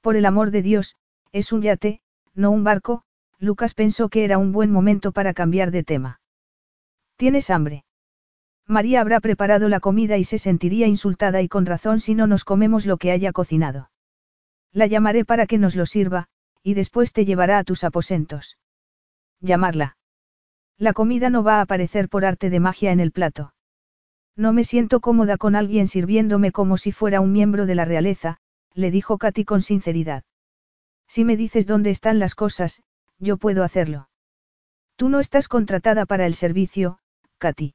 Por 0.00 0.16
el 0.16 0.26
amor 0.26 0.50
de 0.50 0.62
Dios, 0.62 0.96
es 1.32 1.52
un 1.52 1.62
yate, 1.62 2.00
no 2.34 2.50
un 2.50 2.64
barco, 2.64 3.02
Lucas 3.38 3.74
pensó 3.74 4.08
que 4.08 4.24
era 4.24 4.38
un 4.38 4.52
buen 4.52 4.70
momento 4.70 5.12
para 5.12 5.34
cambiar 5.34 5.70
de 5.70 5.84
tema. 5.84 6.20
¿Tienes 7.16 7.50
hambre? 7.50 7.84
María 8.66 9.00
habrá 9.00 9.20
preparado 9.20 9.68
la 9.68 9.80
comida 9.80 10.18
y 10.18 10.24
se 10.24 10.38
sentiría 10.38 10.86
insultada 10.86 11.40
y 11.42 11.48
con 11.48 11.66
razón 11.66 12.00
si 12.00 12.14
no 12.14 12.26
nos 12.26 12.44
comemos 12.44 12.84
lo 12.84 12.96
que 12.96 13.10
haya 13.10 13.32
cocinado. 13.32 13.90
La 14.72 14.86
llamaré 14.86 15.24
para 15.24 15.46
que 15.46 15.58
nos 15.58 15.74
lo 15.74 15.86
sirva, 15.86 16.28
y 16.62 16.74
después 16.74 17.12
te 17.12 17.24
llevará 17.24 17.58
a 17.58 17.64
tus 17.64 17.84
aposentos. 17.84 18.58
Llamarla. 19.40 19.96
La 20.76 20.92
comida 20.92 21.30
no 21.30 21.42
va 21.42 21.58
a 21.58 21.62
aparecer 21.62 22.08
por 22.08 22.24
arte 22.24 22.50
de 22.50 22.60
magia 22.60 22.92
en 22.92 23.00
el 23.00 23.10
plato. 23.10 23.52
No 24.38 24.52
me 24.52 24.62
siento 24.62 25.00
cómoda 25.00 25.36
con 25.36 25.56
alguien 25.56 25.88
sirviéndome 25.88 26.52
como 26.52 26.76
si 26.76 26.92
fuera 26.92 27.20
un 27.20 27.32
miembro 27.32 27.66
de 27.66 27.74
la 27.74 27.84
realeza, 27.84 28.38
le 28.72 28.92
dijo 28.92 29.18
Katy 29.18 29.44
con 29.44 29.62
sinceridad. 29.62 30.22
Si 31.08 31.24
me 31.24 31.36
dices 31.36 31.66
dónde 31.66 31.90
están 31.90 32.20
las 32.20 32.36
cosas, 32.36 32.80
yo 33.18 33.36
puedo 33.36 33.64
hacerlo. 33.64 34.08
Tú 34.94 35.08
no 35.08 35.18
estás 35.18 35.48
contratada 35.48 36.06
para 36.06 36.24
el 36.24 36.34
servicio, 36.34 37.00
Katy. 37.38 37.74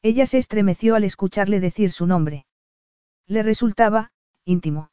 Ella 0.00 0.24
se 0.24 0.38
estremeció 0.38 0.94
al 0.94 1.04
escucharle 1.04 1.60
decir 1.60 1.90
su 1.90 2.06
nombre. 2.06 2.46
Le 3.26 3.42
resultaba, 3.42 4.10
íntimo. 4.46 4.90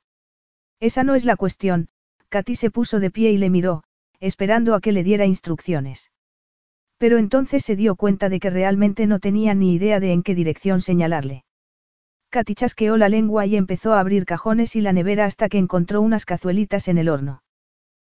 Esa 0.82 1.06
no 1.06 1.16
es 1.16 1.24
la 1.24 1.38
cuestión, 1.38 1.88
Katy 2.28 2.56
se 2.56 2.70
puso 2.70 3.00
de 3.00 3.12
pie 3.12 3.32
y 3.32 3.38
le 3.38 3.50
miró, 3.50 3.86
esperando 4.20 4.76
a 4.76 4.82
que 4.82 4.92
le 4.92 5.06
diera 5.06 5.26
instrucciones. 5.26 6.12
Pero 7.02 7.18
entonces 7.18 7.66
se 7.66 7.76
dio 7.76 7.96
cuenta 7.96 8.30
de 8.30 8.40
que 8.40 8.52
realmente 8.52 9.08
no 9.08 9.18
tenía 9.18 9.56
ni 9.56 9.74
idea 9.74 10.00
de 10.00 10.12
en 10.12 10.22
qué 10.22 10.36
dirección 10.36 10.82
señalarle. 10.82 11.46
Katy 12.30 12.54
chasqueó 12.54 12.96
la 12.96 13.10
lengua 13.10 13.48
y 13.48 13.56
empezó 13.56 13.94
a 13.94 14.00
abrir 14.00 14.24
cajones 14.24 14.76
y 14.76 14.82
la 14.82 14.94
nevera 14.94 15.26
hasta 15.26 15.50
que 15.50 15.58
encontró 15.58 16.00
unas 16.04 16.26
cazuelitas 16.26 16.88
en 16.88 17.00
el 17.00 17.10
horno. 17.10 17.42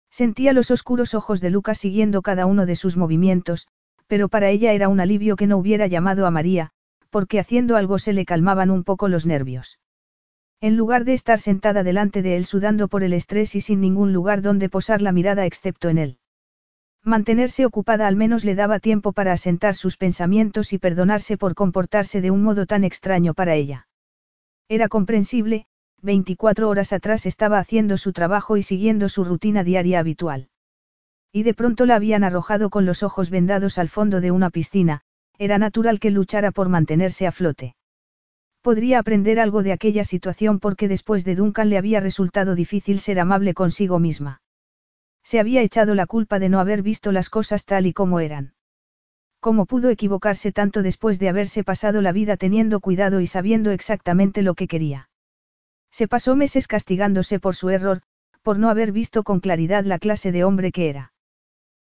Sentía 0.09 0.53
los 0.53 0.71
oscuros 0.71 1.15
ojos 1.15 1.41
de 1.41 1.49
Lucas 1.49 1.79
siguiendo 1.79 2.21
cada 2.21 2.45
uno 2.45 2.65
de 2.65 2.77
sus 2.77 2.95
movimientos, 2.95 3.67
pero 4.07 4.29
para 4.29 4.51
ella 4.51 4.71
era 4.71 4.87
un 4.87 5.01
alivio 5.01 5.35
que 5.35 5.47
no 5.47 5.57
hubiera 5.57 5.87
llamado 5.87 6.25
a 6.25 6.31
María, 6.31 6.69
porque 7.09 7.41
haciendo 7.41 7.75
algo 7.75 7.99
se 7.99 8.13
le 8.13 8.23
calmaban 8.23 8.71
un 8.71 8.85
poco 8.85 9.09
los 9.09 9.25
nervios. 9.25 9.79
En 10.61 10.77
lugar 10.77 11.03
de 11.03 11.11
estar 11.11 11.41
sentada 11.41 11.83
delante 11.83 12.21
de 12.21 12.37
él 12.37 12.45
sudando 12.45 12.87
por 12.87 13.03
el 13.03 13.11
estrés 13.11 13.53
y 13.53 13.59
sin 13.59 13.81
ningún 13.81 14.13
lugar 14.13 14.41
donde 14.41 14.69
posar 14.69 15.01
la 15.01 15.11
mirada 15.11 15.45
excepto 15.45 15.89
en 15.89 15.97
él. 15.97 16.19
Mantenerse 17.07 17.65
ocupada 17.65 18.05
al 18.05 18.17
menos 18.17 18.43
le 18.43 18.53
daba 18.53 18.79
tiempo 18.79 19.13
para 19.13 19.31
asentar 19.31 19.75
sus 19.75 19.95
pensamientos 19.95 20.73
y 20.73 20.77
perdonarse 20.77 21.37
por 21.37 21.55
comportarse 21.55 22.19
de 22.19 22.31
un 22.31 22.43
modo 22.43 22.65
tan 22.65 22.83
extraño 22.83 23.33
para 23.33 23.55
ella. 23.55 23.87
Era 24.67 24.89
comprensible, 24.89 25.67
24 26.01 26.67
horas 26.67 26.91
atrás 26.91 27.25
estaba 27.25 27.59
haciendo 27.59 27.95
su 27.95 28.11
trabajo 28.11 28.57
y 28.57 28.61
siguiendo 28.61 29.07
su 29.07 29.23
rutina 29.23 29.63
diaria 29.63 29.99
habitual. 29.99 30.49
Y 31.31 31.43
de 31.43 31.53
pronto 31.53 31.85
la 31.85 31.95
habían 31.95 32.25
arrojado 32.25 32.69
con 32.69 32.85
los 32.85 33.03
ojos 33.03 33.29
vendados 33.29 33.77
al 33.77 33.87
fondo 33.87 34.19
de 34.19 34.31
una 34.31 34.49
piscina, 34.49 34.99
era 35.37 35.57
natural 35.57 36.01
que 36.01 36.11
luchara 36.11 36.51
por 36.51 36.67
mantenerse 36.67 37.25
a 37.25 37.31
flote. 37.31 37.77
Podría 38.61 38.99
aprender 38.99 39.39
algo 39.39 39.63
de 39.63 39.71
aquella 39.71 40.03
situación 40.03 40.59
porque 40.59 40.89
después 40.89 41.23
de 41.23 41.35
Duncan 41.35 41.69
le 41.69 41.77
había 41.77 42.01
resultado 42.01 42.53
difícil 42.53 42.99
ser 42.99 43.21
amable 43.21 43.53
consigo 43.53 43.97
misma. 43.97 44.41
Se 45.27 45.41
había 45.41 45.61
echado 45.61 45.93
la 45.93 46.05
culpa 46.05 46.39
de 46.39 46.47
no 46.47 46.61
haber 46.61 46.81
visto 46.81 47.11
las 47.11 47.29
cosas 47.29 47.65
tal 47.65 47.85
y 47.85 47.91
como 47.91 48.21
eran. 48.21 48.53
¿Cómo 49.41 49.65
pudo 49.65 49.89
equivocarse 49.89 50.53
tanto 50.53 50.83
después 50.83 51.19
de 51.19 51.27
haberse 51.27 51.65
pasado 51.65 52.01
la 52.01 52.13
vida 52.13 52.37
teniendo 52.37 52.79
cuidado 52.79 53.19
y 53.19 53.27
sabiendo 53.27 53.71
exactamente 53.71 54.41
lo 54.41 54.55
que 54.55 54.69
quería? 54.69 55.09
Se 55.91 56.07
pasó 56.07 56.37
meses 56.37 56.69
castigándose 56.69 57.41
por 57.41 57.55
su 57.55 57.69
error, 57.69 58.03
por 58.41 58.57
no 58.57 58.69
haber 58.69 58.93
visto 58.93 59.23
con 59.23 59.41
claridad 59.41 59.83
la 59.83 59.99
clase 59.99 60.31
de 60.31 60.45
hombre 60.45 60.71
que 60.71 60.87
era. 60.87 61.11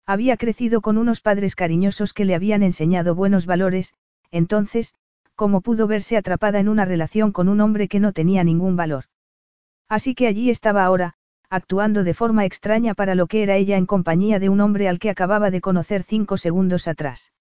Había 0.04 0.36
crecido 0.36 0.82
con 0.82 0.98
unos 0.98 1.22
padres 1.22 1.56
cariñosos 1.56 2.12
que 2.12 2.26
le 2.26 2.34
habían 2.34 2.62
enseñado 2.62 3.14
buenos 3.14 3.46
valores, 3.46 3.94
entonces, 4.30 4.92
¿cómo 5.34 5.62
pudo 5.62 5.86
verse 5.86 6.18
atrapada 6.18 6.60
en 6.60 6.68
una 6.68 6.84
relación 6.84 7.32
con 7.32 7.48
un 7.48 7.62
hombre 7.62 7.88
que 7.88 8.00
no 8.00 8.12
tenía 8.12 8.44
ningún 8.44 8.76
valor? 8.76 9.04
Así 9.88 10.14
que 10.14 10.26
allí 10.26 10.50
estaba 10.50 10.84
ahora, 10.84 11.14
actuando 11.50 12.04
de 12.04 12.14
forma 12.14 12.44
extraña 12.44 12.94
para 12.94 13.14
lo 13.14 13.26
que 13.26 13.42
era 13.42 13.56
ella 13.56 13.76
en 13.76 13.84
compañía 13.84 14.38
de 14.38 14.48
un 14.48 14.60
hombre 14.60 14.88
al 14.88 15.00
que 15.00 15.10
acababa 15.10 15.50
de 15.50 15.60
conocer 15.60 16.04
cinco 16.04 16.36
segundos 16.36 16.88
atrás. 16.88 17.32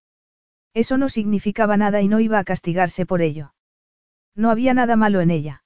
Eso 0.73 0.97
no 0.97 1.09
significaba 1.09 1.77
nada 1.77 2.01
y 2.01 2.07
no 2.07 2.19
iba 2.19 2.39
a 2.39 2.43
castigarse 2.43 3.05
por 3.05 3.21
ello. 3.21 3.53
No 4.35 4.49
había 4.49 4.73
nada 4.73 4.95
malo 4.95 5.21
en 5.21 5.31
ella. 5.31 5.63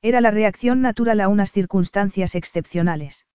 Era 0.00 0.20
la 0.20 0.30
reacción 0.30 0.80
natural 0.80 1.20
a 1.20 1.28
unas 1.28 1.52
circunstancias 1.52 2.34
excepcionales. 2.34 3.26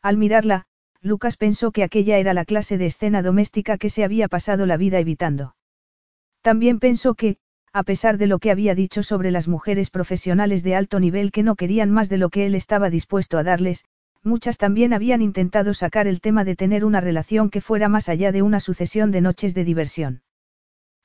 Al 0.00 0.16
mirarla, 0.16 0.66
Lucas 1.02 1.36
pensó 1.36 1.72
que 1.72 1.82
aquella 1.82 2.18
era 2.18 2.34
la 2.34 2.44
clase 2.44 2.78
de 2.78 2.86
escena 2.86 3.22
doméstica 3.22 3.76
que 3.76 3.90
se 3.90 4.04
había 4.04 4.28
pasado 4.28 4.66
la 4.66 4.76
vida 4.76 4.98
evitando. 4.98 5.56
También 6.40 6.78
pensó 6.78 7.14
que, 7.14 7.36
a 7.72 7.84
pesar 7.84 8.18
de 8.18 8.26
lo 8.26 8.40
que 8.40 8.50
había 8.50 8.74
dicho 8.74 9.02
sobre 9.02 9.30
las 9.30 9.46
mujeres 9.46 9.90
profesionales 9.90 10.62
de 10.62 10.74
alto 10.74 10.98
nivel 10.98 11.30
que 11.30 11.44
no 11.44 11.54
querían 11.54 11.90
más 11.90 12.08
de 12.08 12.18
lo 12.18 12.28
que 12.28 12.46
él 12.46 12.54
estaba 12.54 12.90
dispuesto 12.90 13.38
a 13.38 13.44
darles, 13.44 13.84
muchas 14.22 14.58
también 14.58 14.92
habían 14.92 15.22
intentado 15.22 15.72
sacar 15.72 16.06
el 16.06 16.20
tema 16.20 16.44
de 16.44 16.56
tener 16.56 16.84
una 16.84 17.00
relación 17.00 17.48
que 17.48 17.60
fuera 17.60 17.88
más 17.88 18.08
allá 18.08 18.32
de 18.32 18.42
una 18.42 18.60
sucesión 18.60 19.12
de 19.12 19.20
noches 19.20 19.54
de 19.54 19.64
diversión. 19.64 20.22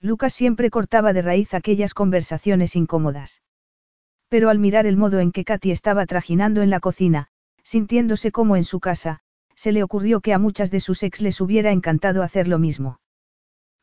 Lucas 0.02 0.34
siempre 0.34 0.70
cortaba 0.70 1.14
de 1.14 1.22
raíz 1.22 1.54
aquellas 1.54 1.94
conversaciones 1.94 2.76
incómodas. 2.76 3.42
Pero 4.28 4.50
al 4.50 4.60
mirar 4.60 4.86
el 4.86 4.98
modo 4.98 5.20
en 5.20 5.32
que 5.32 5.46
Katy 5.46 5.72
estaba 5.72 6.06
trajinando 6.06 6.62
en 6.62 6.70
la 6.70 6.80
cocina, 6.80 7.28
sintiéndose 7.64 8.32
como 8.32 8.56
en 8.56 8.64
su 8.64 8.80
casa, 8.80 9.22
se 9.56 9.72
le 9.72 9.84
ocurrió 9.84 10.20
que 10.20 10.34
a 10.34 10.40
muchas 10.40 10.72
de 10.72 10.80
sus 10.80 11.04
ex 11.04 11.22
les 11.22 11.40
hubiera 11.42 11.72
encantado 11.72 12.24
hacer 12.24 12.48
lo 12.48 12.60
mismo. 12.60 13.00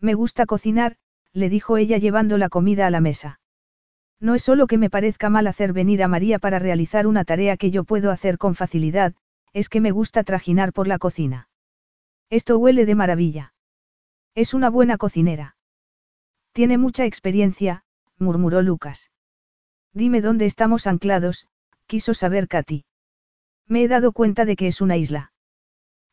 Me 0.01 0.15
gusta 0.15 0.47
cocinar, 0.47 0.97
le 1.33 1.49
dijo 1.49 1.77
ella 1.77 1.99
llevando 1.99 2.39
la 2.39 2.49
comida 2.49 2.87
a 2.87 2.91
la 2.91 3.01
mesa. 3.01 3.41
No 4.21 4.35
es 4.35 4.43
solo 4.43 4.67
que 4.67 4.79
me 4.79 4.91
parezca 4.91 5.31
mal 5.31 5.47
hacer 5.47 5.73
venir 5.73 6.03
a 6.03 6.09
María 6.09 6.39
para 6.39 6.59
realizar 6.59 7.07
una 7.07 7.25
tarea 7.25 7.57
que 7.57 7.71
yo 7.71 7.85
puedo 7.85 8.11
hacer 8.11 8.39
con 8.39 8.55
facilidad, 8.55 9.15
es 9.53 9.69
que 9.69 9.81
me 9.81 9.91
gusta 9.91 10.23
trajinar 10.25 10.73
por 10.73 10.87
la 10.87 10.99
cocina. 10.99 11.49
Esto 12.31 12.59
huele 12.59 12.87
de 12.87 12.95
maravilla. 12.95 13.55
Es 14.35 14.55
una 14.55 14.71
buena 14.71 14.97
cocinera. 14.97 15.57
Tiene 16.53 16.79
mucha 16.79 17.05
experiencia, 17.05 17.85
murmuró 18.19 18.63
Lucas. 18.63 19.11
Dime 19.93 20.21
dónde 20.21 20.47
estamos 20.47 20.87
anclados, 20.87 21.47
quiso 21.87 22.15
saber 22.15 22.49
Katy. 22.49 22.85
Me 23.67 23.83
he 23.83 23.89
dado 23.89 24.13
cuenta 24.13 24.45
de 24.45 24.57
que 24.57 24.69
es 24.69 24.81
una 24.81 24.97
isla. 24.97 25.33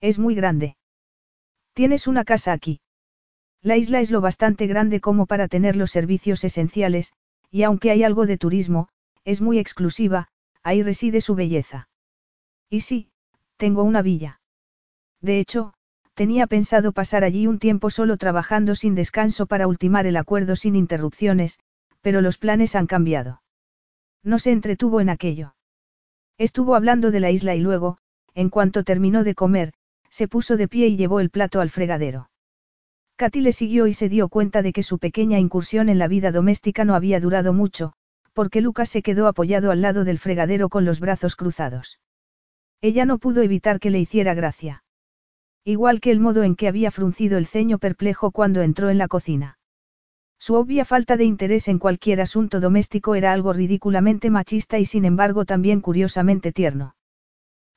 Es 0.01 0.19
muy 0.19 0.35
grande. 0.35 0.75
Tienes 1.73 2.07
una 2.07 2.25
casa 2.25 2.51
aquí. 2.51 2.81
La 3.61 3.75
isla 3.75 3.99
es 3.99 4.09
lo 4.09 4.21
bastante 4.21 4.67
grande 4.67 5.01
como 5.01 5.25
para 5.25 5.47
tener 5.47 5.75
los 5.75 5.91
servicios 5.91 6.43
esenciales, 6.43 7.13
y 7.51 7.63
aunque 7.63 7.91
hay 7.91 8.03
algo 8.03 8.25
de 8.25 8.37
turismo, 8.37 8.87
es 9.25 9.41
muy 9.41 9.59
exclusiva, 9.59 10.29
ahí 10.63 10.81
reside 10.81 11.19
su 11.19 11.35
belleza. 11.35 11.89
Y 12.69 12.81
sí, 12.81 13.11
tengo 13.57 13.83
una 13.83 14.01
villa. 14.01 14.39
De 15.21 15.39
hecho, 15.39 15.73
tenía 16.13 16.47
pensado 16.47 16.93
pasar 16.93 17.23
allí 17.23 17.47
un 17.47 17.59
tiempo 17.59 17.89
solo 17.89 18.17
trabajando 18.17 18.75
sin 18.75 18.95
descanso 18.95 19.45
para 19.45 19.67
ultimar 19.67 20.05
el 20.05 20.17
acuerdo 20.17 20.55
sin 20.55 20.75
interrupciones, 20.75 21.59
pero 22.01 22.21
los 22.21 22.37
planes 22.37 22.75
han 22.75 22.87
cambiado. 22.87 23.41
No 24.23 24.39
se 24.39 24.51
entretuvo 24.51 25.01
en 25.01 25.09
aquello. 25.09 25.55
Estuvo 26.37 26.75
hablando 26.75 27.11
de 27.11 27.19
la 27.19 27.31
isla 27.31 27.55
y 27.55 27.59
luego, 27.59 27.97
en 28.35 28.49
cuanto 28.49 28.83
terminó 28.83 29.23
de 29.25 29.35
comer, 29.35 29.73
se 30.09 30.27
puso 30.29 30.55
de 30.55 30.67
pie 30.67 30.87
y 30.87 30.97
llevó 30.97 31.19
el 31.19 31.29
plato 31.29 31.59
al 31.59 31.69
fregadero. 31.69 32.29
Katy 33.19 33.41
le 33.41 33.51
siguió 33.51 33.85
y 33.87 33.93
se 33.93 34.07
dio 34.07 34.29
cuenta 34.29 34.61
de 34.61 34.71
que 34.71 34.81
su 34.81 34.97
pequeña 34.97 35.39
incursión 35.39 35.89
en 35.89 35.99
la 35.99 36.07
vida 36.07 36.31
doméstica 36.31 36.85
no 36.85 36.95
había 36.95 37.19
durado 37.19 37.51
mucho, 37.51 37.91
porque 38.31 38.61
Lucas 38.61 38.87
se 38.87 39.01
quedó 39.01 39.27
apoyado 39.27 39.71
al 39.71 39.81
lado 39.81 40.05
del 40.05 40.19
fregadero 40.19 40.69
con 40.69 40.85
los 40.85 41.01
brazos 41.01 41.35
cruzados. 41.35 41.99
Ella 42.79 43.03
no 43.03 43.17
pudo 43.17 43.41
evitar 43.41 43.81
que 43.81 43.89
le 43.89 43.99
hiciera 43.99 44.35
gracia. 44.35 44.85
Igual 45.65 45.99
que 45.99 46.11
el 46.11 46.21
modo 46.21 46.43
en 46.43 46.55
que 46.55 46.69
había 46.69 46.91
fruncido 46.91 47.37
el 47.37 47.45
ceño 47.45 47.77
perplejo 47.77 48.31
cuando 48.31 48.61
entró 48.61 48.89
en 48.89 48.97
la 48.97 49.09
cocina. 49.09 49.59
Su 50.37 50.53
obvia 50.53 50.85
falta 50.85 51.17
de 51.17 51.25
interés 51.25 51.67
en 51.67 51.77
cualquier 51.77 52.21
asunto 52.21 52.61
doméstico 52.61 53.15
era 53.15 53.33
algo 53.33 53.51
ridículamente 53.51 54.29
machista 54.29 54.79
y 54.79 54.85
sin 54.85 55.03
embargo 55.03 55.43
también 55.43 55.81
curiosamente 55.81 56.53
tierno. 56.53 56.95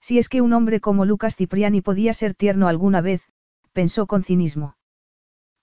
Si 0.01 0.19
es 0.19 0.28
que 0.28 0.40
un 0.40 0.52
hombre 0.52 0.78
como 0.78 1.05
Lucas 1.05 1.35
Cipriani 1.35 1.81
podía 1.81 2.14
ser 2.14 2.35
tierno 2.35 2.69
alguna 2.69 3.01
vez, 3.01 3.23
pensó 3.73 4.06
con 4.06 4.23
cinismo. 4.23 4.77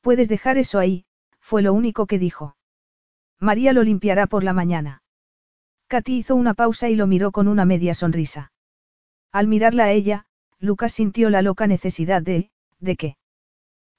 Puedes 0.01 0.29
dejar 0.29 0.57
eso 0.57 0.79
ahí, 0.79 1.05
fue 1.39 1.61
lo 1.61 1.73
único 1.73 2.05
que 2.05 2.19
dijo. 2.19 2.55
María 3.39 3.73
lo 3.73 3.83
limpiará 3.83 4.27
por 4.27 4.43
la 4.43 4.53
mañana. 4.53 5.03
Katy 5.87 6.17
hizo 6.17 6.35
una 6.35 6.53
pausa 6.53 6.89
y 6.89 6.95
lo 6.95 7.07
miró 7.07 7.31
con 7.31 7.47
una 7.47 7.65
media 7.65 7.93
sonrisa. 7.93 8.51
Al 9.31 9.47
mirarla 9.47 9.85
a 9.85 9.91
ella, 9.91 10.25
Lucas 10.59 10.93
sintió 10.93 11.29
la 11.29 11.41
loca 11.41 11.67
necesidad 11.67 12.21
de, 12.21 12.51
¿de 12.79 12.95
qué? 12.95 13.17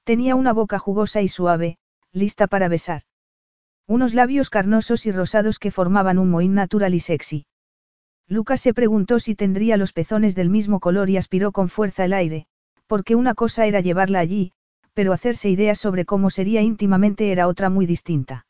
Tenía 0.04 0.36
una 0.36 0.52
boca 0.52 0.78
jugosa 0.78 1.22
y 1.22 1.28
suave, 1.28 1.78
lista 2.12 2.46
para 2.46 2.68
besar. 2.68 3.02
Unos 3.86 4.14
labios 4.14 4.50
carnosos 4.50 5.06
y 5.06 5.12
rosados 5.12 5.58
que 5.58 5.70
formaban 5.70 6.18
un 6.18 6.30
mohín 6.30 6.54
natural 6.54 6.94
y 6.94 7.00
sexy. 7.00 7.46
Lucas 8.28 8.60
se 8.60 8.72
preguntó 8.72 9.18
si 9.18 9.34
tendría 9.34 9.76
los 9.76 9.92
pezones 9.92 10.36
del 10.36 10.50
mismo 10.50 10.78
color 10.78 11.10
y 11.10 11.16
aspiró 11.16 11.50
con 11.50 11.68
fuerza 11.68 12.04
el 12.04 12.12
aire, 12.12 12.46
porque 12.86 13.16
una 13.16 13.34
cosa 13.34 13.66
era 13.66 13.80
llevarla 13.80 14.20
allí, 14.20 14.52
pero 14.94 15.12
hacerse 15.12 15.48
ideas 15.48 15.78
sobre 15.78 16.04
cómo 16.04 16.30
sería 16.30 16.62
íntimamente 16.62 17.32
era 17.32 17.48
otra 17.48 17.70
muy 17.70 17.86
distinta. 17.86 18.46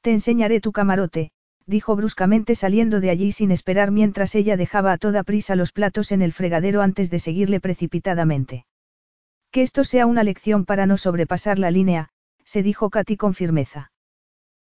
Te 0.00 0.12
enseñaré 0.12 0.60
tu 0.60 0.72
camarote, 0.72 1.32
dijo 1.66 1.94
bruscamente 1.96 2.54
saliendo 2.54 3.00
de 3.00 3.10
allí 3.10 3.32
sin 3.32 3.50
esperar 3.50 3.90
mientras 3.90 4.34
ella 4.34 4.56
dejaba 4.56 4.92
a 4.92 4.98
toda 4.98 5.22
prisa 5.22 5.54
los 5.56 5.72
platos 5.72 6.12
en 6.12 6.22
el 6.22 6.32
fregadero 6.32 6.82
antes 6.82 7.10
de 7.10 7.18
seguirle 7.18 7.60
precipitadamente. 7.60 8.66
Que 9.50 9.62
esto 9.62 9.84
sea 9.84 10.06
una 10.06 10.22
lección 10.22 10.64
para 10.64 10.86
no 10.86 10.96
sobrepasar 10.96 11.58
la 11.58 11.70
línea, 11.70 12.08
se 12.44 12.62
dijo 12.62 12.90
Katy 12.90 13.16
con 13.16 13.34
firmeza. 13.34 13.92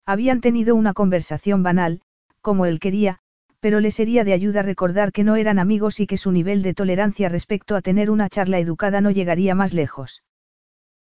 Habían 0.07 0.41
tenido 0.41 0.75
una 0.75 0.93
conversación 0.93 1.63
banal, 1.63 2.01
como 2.41 2.67
él 2.67 2.79
quería, 2.79 3.19
pero 3.61 3.81
le 3.81 3.91
sería 3.91 4.25
de 4.25 4.35
ayuda 4.35 4.63
recordar 4.63 5.11
que 5.11 5.25
no 5.25 5.37
eran 5.37 5.59
amigos 5.59 6.01
y 6.01 6.07
que 6.07 6.19
su 6.19 6.31
nivel 6.33 6.63
de 6.63 6.75
tolerancia 6.75 7.31
respecto 7.31 7.77
a 7.77 7.81
tener 7.81 8.11
una 8.11 8.29
charla 8.29 8.59
educada 8.59 9.01
no 9.01 9.11
llegaría 9.11 9.55
más 9.55 9.73
lejos. 9.73 10.23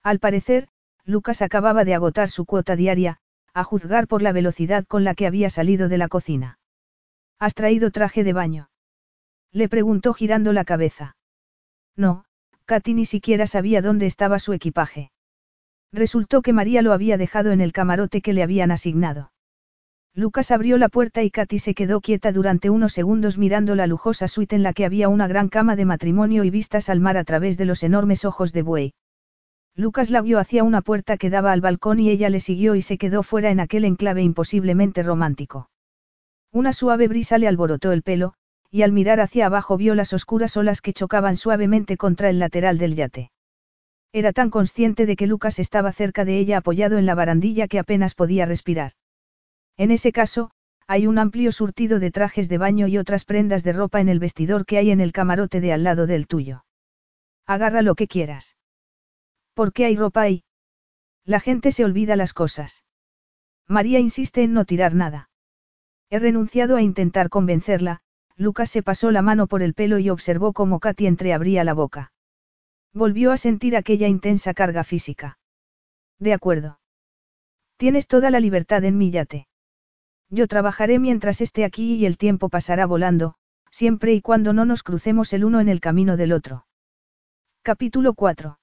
Al 0.03 0.19
parecer, 0.19 0.67
Lucas 1.05 1.41
acababa 1.41 1.85
de 1.85 1.93
agotar 1.93 2.29
su 2.29 2.45
cuota 2.45 2.75
diaria, 2.75 3.19
a 3.53 3.63
juzgar 3.63 4.07
por 4.07 4.21
la 4.21 4.33
velocidad 4.33 4.85
con 4.85 5.03
la 5.03 5.15
que 5.15 5.27
había 5.27 5.49
salido 5.49 5.87
de 5.87 5.97
la 5.97 6.09
cocina. 6.09 6.59
¿Has 7.39 7.53
traído 7.53 7.89
traje 7.89 8.23
de 8.23 8.33
baño? 8.33 8.69
Le 9.51 9.69
preguntó 9.69 10.13
girando 10.13 10.51
la 10.51 10.65
cabeza. 10.65 11.15
No, 11.95 12.25
Katy 12.65 12.93
ni 12.93 13.05
siquiera 13.05 13.47
sabía 13.47 13.81
dónde 13.81 14.05
estaba 14.05 14.39
su 14.39 14.53
equipaje. 14.53 15.11
Resultó 15.91 16.41
que 16.41 16.53
María 16.53 16.81
lo 16.81 16.91
había 16.91 17.17
dejado 17.17 17.51
en 17.51 17.61
el 17.61 17.71
camarote 17.71 18.21
que 18.21 18.33
le 18.33 18.43
habían 18.43 18.71
asignado. 18.71 19.31
Lucas 20.15 20.51
abrió 20.51 20.77
la 20.77 20.89
puerta 20.89 21.23
y 21.23 21.31
Katy 21.31 21.59
se 21.59 21.73
quedó 21.75 22.01
quieta 22.01 22.31
durante 22.31 22.69
unos 22.69 22.93
segundos 22.93 23.37
mirando 23.37 23.75
la 23.75 23.87
lujosa 23.87 24.27
suite 24.27 24.55
en 24.55 24.63
la 24.63 24.73
que 24.73 24.85
había 24.85 25.09
una 25.09 25.27
gran 25.27 25.49
cama 25.49 25.75
de 25.75 25.85
matrimonio 25.85 26.43
y 26.43 26.49
vistas 26.49 26.89
al 26.89 26.99
mar 26.99 27.17
a 27.17 27.23
través 27.23 27.57
de 27.57 27.65
los 27.65 27.83
enormes 27.83 28.25
ojos 28.25 28.53
de 28.53 28.61
buey. 28.63 28.93
Lucas 29.75 30.11
la 30.11 30.21
guió 30.21 30.37
hacia 30.37 30.63
una 30.63 30.81
puerta 30.81 31.17
que 31.17 31.31
daba 31.31 31.51
al 31.51 31.61
balcón 31.61 31.99
y 31.99 32.11
ella 32.11 32.29
le 32.29 32.39
siguió 32.39 32.75
y 32.75 32.83
se 32.83 32.99
quedó 32.99 33.23
fuera 33.23 33.49
en 33.49 33.59
aquel 33.59 33.85
enclave 33.85 34.21
imposiblemente 34.21 35.01
romántico. 35.01 35.69
Una 36.51 36.73
suave 36.73 37.07
brisa 37.07 37.39
le 37.39 37.47
alborotó 37.47 37.91
el 37.91 38.03
pelo, 38.03 38.35
y 38.69 38.83
al 38.83 38.91
mirar 38.91 39.19
hacia 39.19 39.47
abajo 39.47 39.75
vio 39.75 39.95
las 39.95 40.13
oscuras 40.13 40.55
olas 40.57 40.81
que 40.81 40.93
chocaban 40.93 41.35
suavemente 41.35 41.97
contra 41.97 42.29
el 42.29 42.37
lateral 42.37 42.77
del 42.77 42.95
yate. 42.95 43.31
Era 44.11 44.31
tan 44.31 44.51
consciente 44.51 45.07
de 45.07 45.15
que 45.15 45.25
Lucas 45.25 45.57
estaba 45.57 45.91
cerca 45.91 46.23
de 46.23 46.37
ella 46.37 46.57
apoyado 46.57 46.99
en 46.99 47.07
la 47.07 47.15
barandilla 47.15 47.67
que 47.67 47.79
apenas 47.79 48.13
podía 48.13 48.45
respirar. 48.45 48.91
En 49.75 49.89
ese 49.89 50.11
caso, 50.11 50.51
hay 50.85 51.07
un 51.07 51.17
amplio 51.17 51.51
surtido 51.51 51.99
de 51.99 52.11
trajes 52.11 52.47
de 52.47 52.59
baño 52.59 52.87
y 52.87 52.99
otras 52.99 53.25
prendas 53.25 53.63
de 53.63 53.73
ropa 53.73 54.01
en 54.01 54.09
el 54.09 54.19
vestidor 54.19 54.67
que 54.67 54.77
hay 54.77 54.91
en 54.91 55.01
el 55.01 55.11
camarote 55.11 55.61
de 55.61 55.73
al 55.73 55.83
lado 55.83 56.05
del 56.05 56.27
tuyo. 56.27 56.63
Agarra 57.47 57.81
lo 57.81 57.95
que 57.95 58.07
quieras. 58.07 58.55
¿Por 59.53 59.73
qué 59.73 59.85
hay 59.85 59.95
ropa 59.95 60.21
ahí? 60.21 60.43
La 61.25 61.39
gente 61.39 61.71
se 61.71 61.85
olvida 61.85 62.15
las 62.15 62.33
cosas. 62.33 62.83
María 63.67 63.99
insiste 63.99 64.43
en 64.43 64.53
no 64.53 64.65
tirar 64.65 64.93
nada. 64.93 65.29
He 66.09 66.19
renunciado 66.19 66.75
a 66.75 66.81
intentar 66.81 67.29
convencerla, 67.29 68.01
Lucas 68.35 68.69
se 68.69 68.83
pasó 68.83 69.11
la 69.11 69.21
mano 69.21 69.47
por 69.47 69.61
el 69.61 69.73
pelo 69.73 69.99
y 69.99 70.09
observó 70.09 70.53
cómo 70.53 70.79
Katy 70.79 71.07
entreabría 71.07 71.63
la 71.63 71.73
boca. 71.73 72.11
Volvió 72.93 73.31
a 73.31 73.37
sentir 73.37 73.75
aquella 73.75 74.07
intensa 74.07 74.53
carga 74.53 74.83
física. 74.83 75.37
De 76.19 76.33
acuerdo. 76.33 76.79
Tienes 77.77 78.07
toda 78.07 78.29
la 78.29 78.39
libertad 78.39 78.83
en 78.83 78.97
mi 78.97 79.11
yate. 79.11 79.47
Yo 80.29 80.47
trabajaré 80.47 80.99
mientras 80.99 81.41
esté 81.41 81.63
aquí 81.63 81.95
y 81.95 82.05
el 82.05 82.17
tiempo 82.17 82.49
pasará 82.49 82.85
volando, 82.85 83.35
siempre 83.71 84.13
y 84.13 84.21
cuando 84.21 84.53
no 84.53 84.65
nos 84.65 84.83
crucemos 84.83 85.33
el 85.33 85.45
uno 85.45 85.59
en 85.59 85.69
el 85.69 85.79
camino 85.79 86.17
del 86.17 86.33
otro. 86.33 86.65
Capítulo 87.61 88.13
4. 88.13 88.57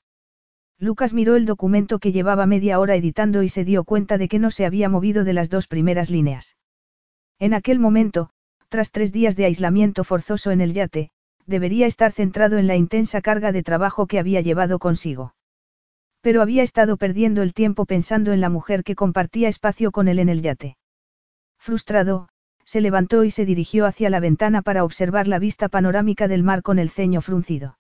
Lucas 0.82 1.12
miró 1.12 1.36
el 1.36 1.44
documento 1.44 1.98
que 1.98 2.10
llevaba 2.10 2.46
media 2.46 2.80
hora 2.80 2.96
editando 2.96 3.42
y 3.42 3.50
se 3.50 3.66
dio 3.66 3.84
cuenta 3.84 4.16
de 4.16 4.28
que 4.28 4.38
no 4.38 4.50
se 4.50 4.64
había 4.64 4.88
movido 4.88 5.24
de 5.24 5.34
las 5.34 5.50
dos 5.50 5.66
primeras 5.66 6.08
líneas. 6.08 6.56
En 7.38 7.52
aquel 7.52 7.78
momento, 7.78 8.30
tras 8.70 8.90
tres 8.90 9.12
días 9.12 9.36
de 9.36 9.44
aislamiento 9.44 10.04
forzoso 10.04 10.52
en 10.52 10.62
el 10.62 10.72
yate, 10.72 11.10
debería 11.44 11.86
estar 11.86 12.12
centrado 12.12 12.56
en 12.56 12.66
la 12.66 12.76
intensa 12.76 13.20
carga 13.20 13.52
de 13.52 13.62
trabajo 13.62 14.06
que 14.06 14.18
había 14.18 14.40
llevado 14.40 14.78
consigo. 14.78 15.34
Pero 16.22 16.40
había 16.40 16.62
estado 16.62 16.96
perdiendo 16.96 17.42
el 17.42 17.52
tiempo 17.52 17.84
pensando 17.84 18.32
en 18.32 18.40
la 18.40 18.48
mujer 18.48 18.82
que 18.82 18.94
compartía 18.94 19.48
espacio 19.48 19.90
con 19.90 20.08
él 20.08 20.18
en 20.18 20.30
el 20.30 20.40
yate. 20.40 20.78
Frustrado, 21.58 22.28
se 22.64 22.80
levantó 22.80 23.24
y 23.24 23.30
se 23.30 23.44
dirigió 23.44 23.84
hacia 23.84 24.08
la 24.08 24.20
ventana 24.20 24.62
para 24.62 24.84
observar 24.84 25.28
la 25.28 25.38
vista 25.38 25.68
panorámica 25.68 26.26
del 26.26 26.42
mar 26.42 26.62
con 26.62 26.78
el 26.78 26.88
ceño 26.88 27.20
fruncido. 27.20 27.76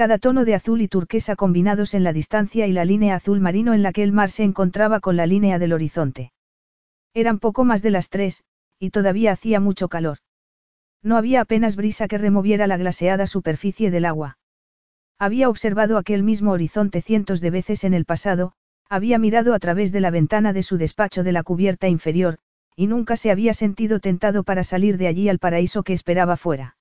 Cada 0.00 0.16
tono 0.16 0.46
de 0.46 0.54
azul 0.54 0.80
y 0.80 0.88
turquesa 0.88 1.36
combinados 1.36 1.92
en 1.92 2.04
la 2.04 2.14
distancia 2.14 2.66
y 2.66 2.72
la 2.72 2.86
línea 2.86 3.16
azul 3.16 3.38
marino 3.38 3.74
en 3.74 3.82
la 3.82 3.92
que 3.92 4.02
el 4.02 4.12
mar 4.12 4.30
se 4.30 4.44
encontraba 4.44 4.98
con 5.00 5.14
la 5.14 5.26
línea 5.26 5.58
del 5.58 5.74
horizonte. 5.74 6.32
Eran 7.12 7.38
poco 7.38 7.64
más 7.64 7.82
de 7.82 7.90
las 7.90 8.08
tres, 8.08 8.42
y 8.78 8.92
todavía 8.92 9.32
hacía 9.32 9.60
mucho 9.60 9.90
calor. 9.90 10.16
No 11.02 11.18
había 11.18 11.42
apenas 11.42 11.76
brisa 11.76 12.08
que 12.08 12.16
removiera 12.16 12.66
la 12.66 12.78
glaseada 12.78 13.26
superficie 13.26 13.90
del 13.90 14.06
agua. 14.06 14.38
Había 15.18 15.50
observado 15.50 15.98
aquel 15.98 16.22
mismo 16.22 16.52
horizonte 16.52 17.02
cientos 17.02 17.42
de 17.42 17.50
veces 17.50 17.84
en 17.84 17.92
el 17.92 18.06
pasado, 18.06 18.54
había 18.88 19.18
mirado 19.18 19.52
a 19.52 19.58
través 19.58 19.92
de 19.92 20.00
la 20.00 20.10
ventana 20.10 20.54
de 20.54 20.62
su 20.62 20.78
despacho 20.78 21.24
de 21.24 21.32
la 21.32 21.42
cubierta 21.42 21.88
inferior, 21.88 22.38
y 22.74 22.86
nunca 22.86 23.18
se 23.18 23.30
había 23.30 23.52
sentido 23.52 24.00
tentado 24.00 24.44
para 24.44 24.64
salir 24.64 24.96
de 24.96 25.08
allí 25.08 25.28
al 25.28 25.38
paraíso 25.38 25.82
que 25.82 25.92
esperaba 25.92 26.38
fuera. 26.38 26.78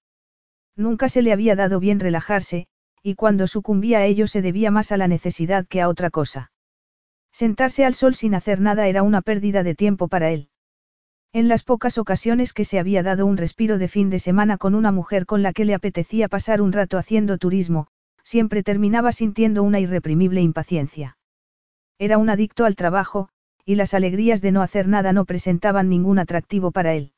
Nunca 0.77 1.09
se 1.09 1.21
le 1.21 1.33
había 1.33 1.57
dado 1.57 1.81
bien 1.81 1.99
relajarse, 1.99 2.69
y 3.03 3.15
cuando 3.15 3.47
sucumbía 3.47 3.99
a 3.99 4.05
ello 4.05 4.27
se 4.27 4.41
debía 4.41 4.71
más 4.71 4.91
a 4.91 4.97
la 4.97 5.07
necesidad 5.07 5.67
que 5.67 5.81
a 5.81 5.87
otra 5.87 6.09
cosa. 6.09 6.51
Sentarse 7.31 7.85
al 7.85 7.93
sol 7.93 8.15
sin 8.15 8.35
hacer 8.35 8.59
nada 8.59 8.87
era 8.87 9.03
una 9.03 9.21
pérdida 9.21 9.63
de 9.63 9.75
tiempo 9.75 10.07
para 10.07 10.31
él. 10.31 10.49
En 11.31 11.47
las 11.47 11.63
pocas 11.63 11.97
ocasiones 11.97 12.53
que 12.53 12.65
se 12.65 12.79
había 12.79 13.03
dado 13.03 13.25
un 13.25 13.37
respiro 13.37 13.77
de 13.77 13.87
fin 13.87 14.09
de 14.09 14.19
semana 14.19 14.57
con 14.57 14.75
una 14.75 14.91
mujer 14.91 15.25
con 15.25 15.43
la 15.43 15.53
que 15.53 15.65
le 15.65 15.75
apetecía 15.75 16.27
pasar 16.27 16.61
un 16.61 16.71
rato 16.71 16.97
haciendo 16.97 17.37
turismo, 17.37 17.87
siempre 18.23 18.61
terminaba 18.61 19.11
sintiendo 19.11 19.63
una 19.63 19.79
irreprimible 19.79 20.41
impaciencia. 20.41 21.17
Era 21.97 22.17
un 22.17 22.29
adicto 22.29 22.65
al 22.65 22.75
trabajo, 22.75 23.29
y 23.65 23.75
las 23.75 23.93
alegrías 23.93 24.41
de 24.41 24.51
no 24.51 24.61
hacer 24.61 24.87
nada 24.87 25.13
no 25.13 25.25
presentaban 25.25 25.89
ningún 25.89 26.19
atractivo 26.19 26.71
para 26.71 26.93
él. 26.93 27.13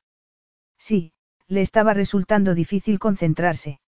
Sí, 0.77 1.13
le 1.47 1.61
estaba 1.61 1.93
resultando 1.93 2.55
difícil 2.55 2.97
concentrarse. 2.97 3.80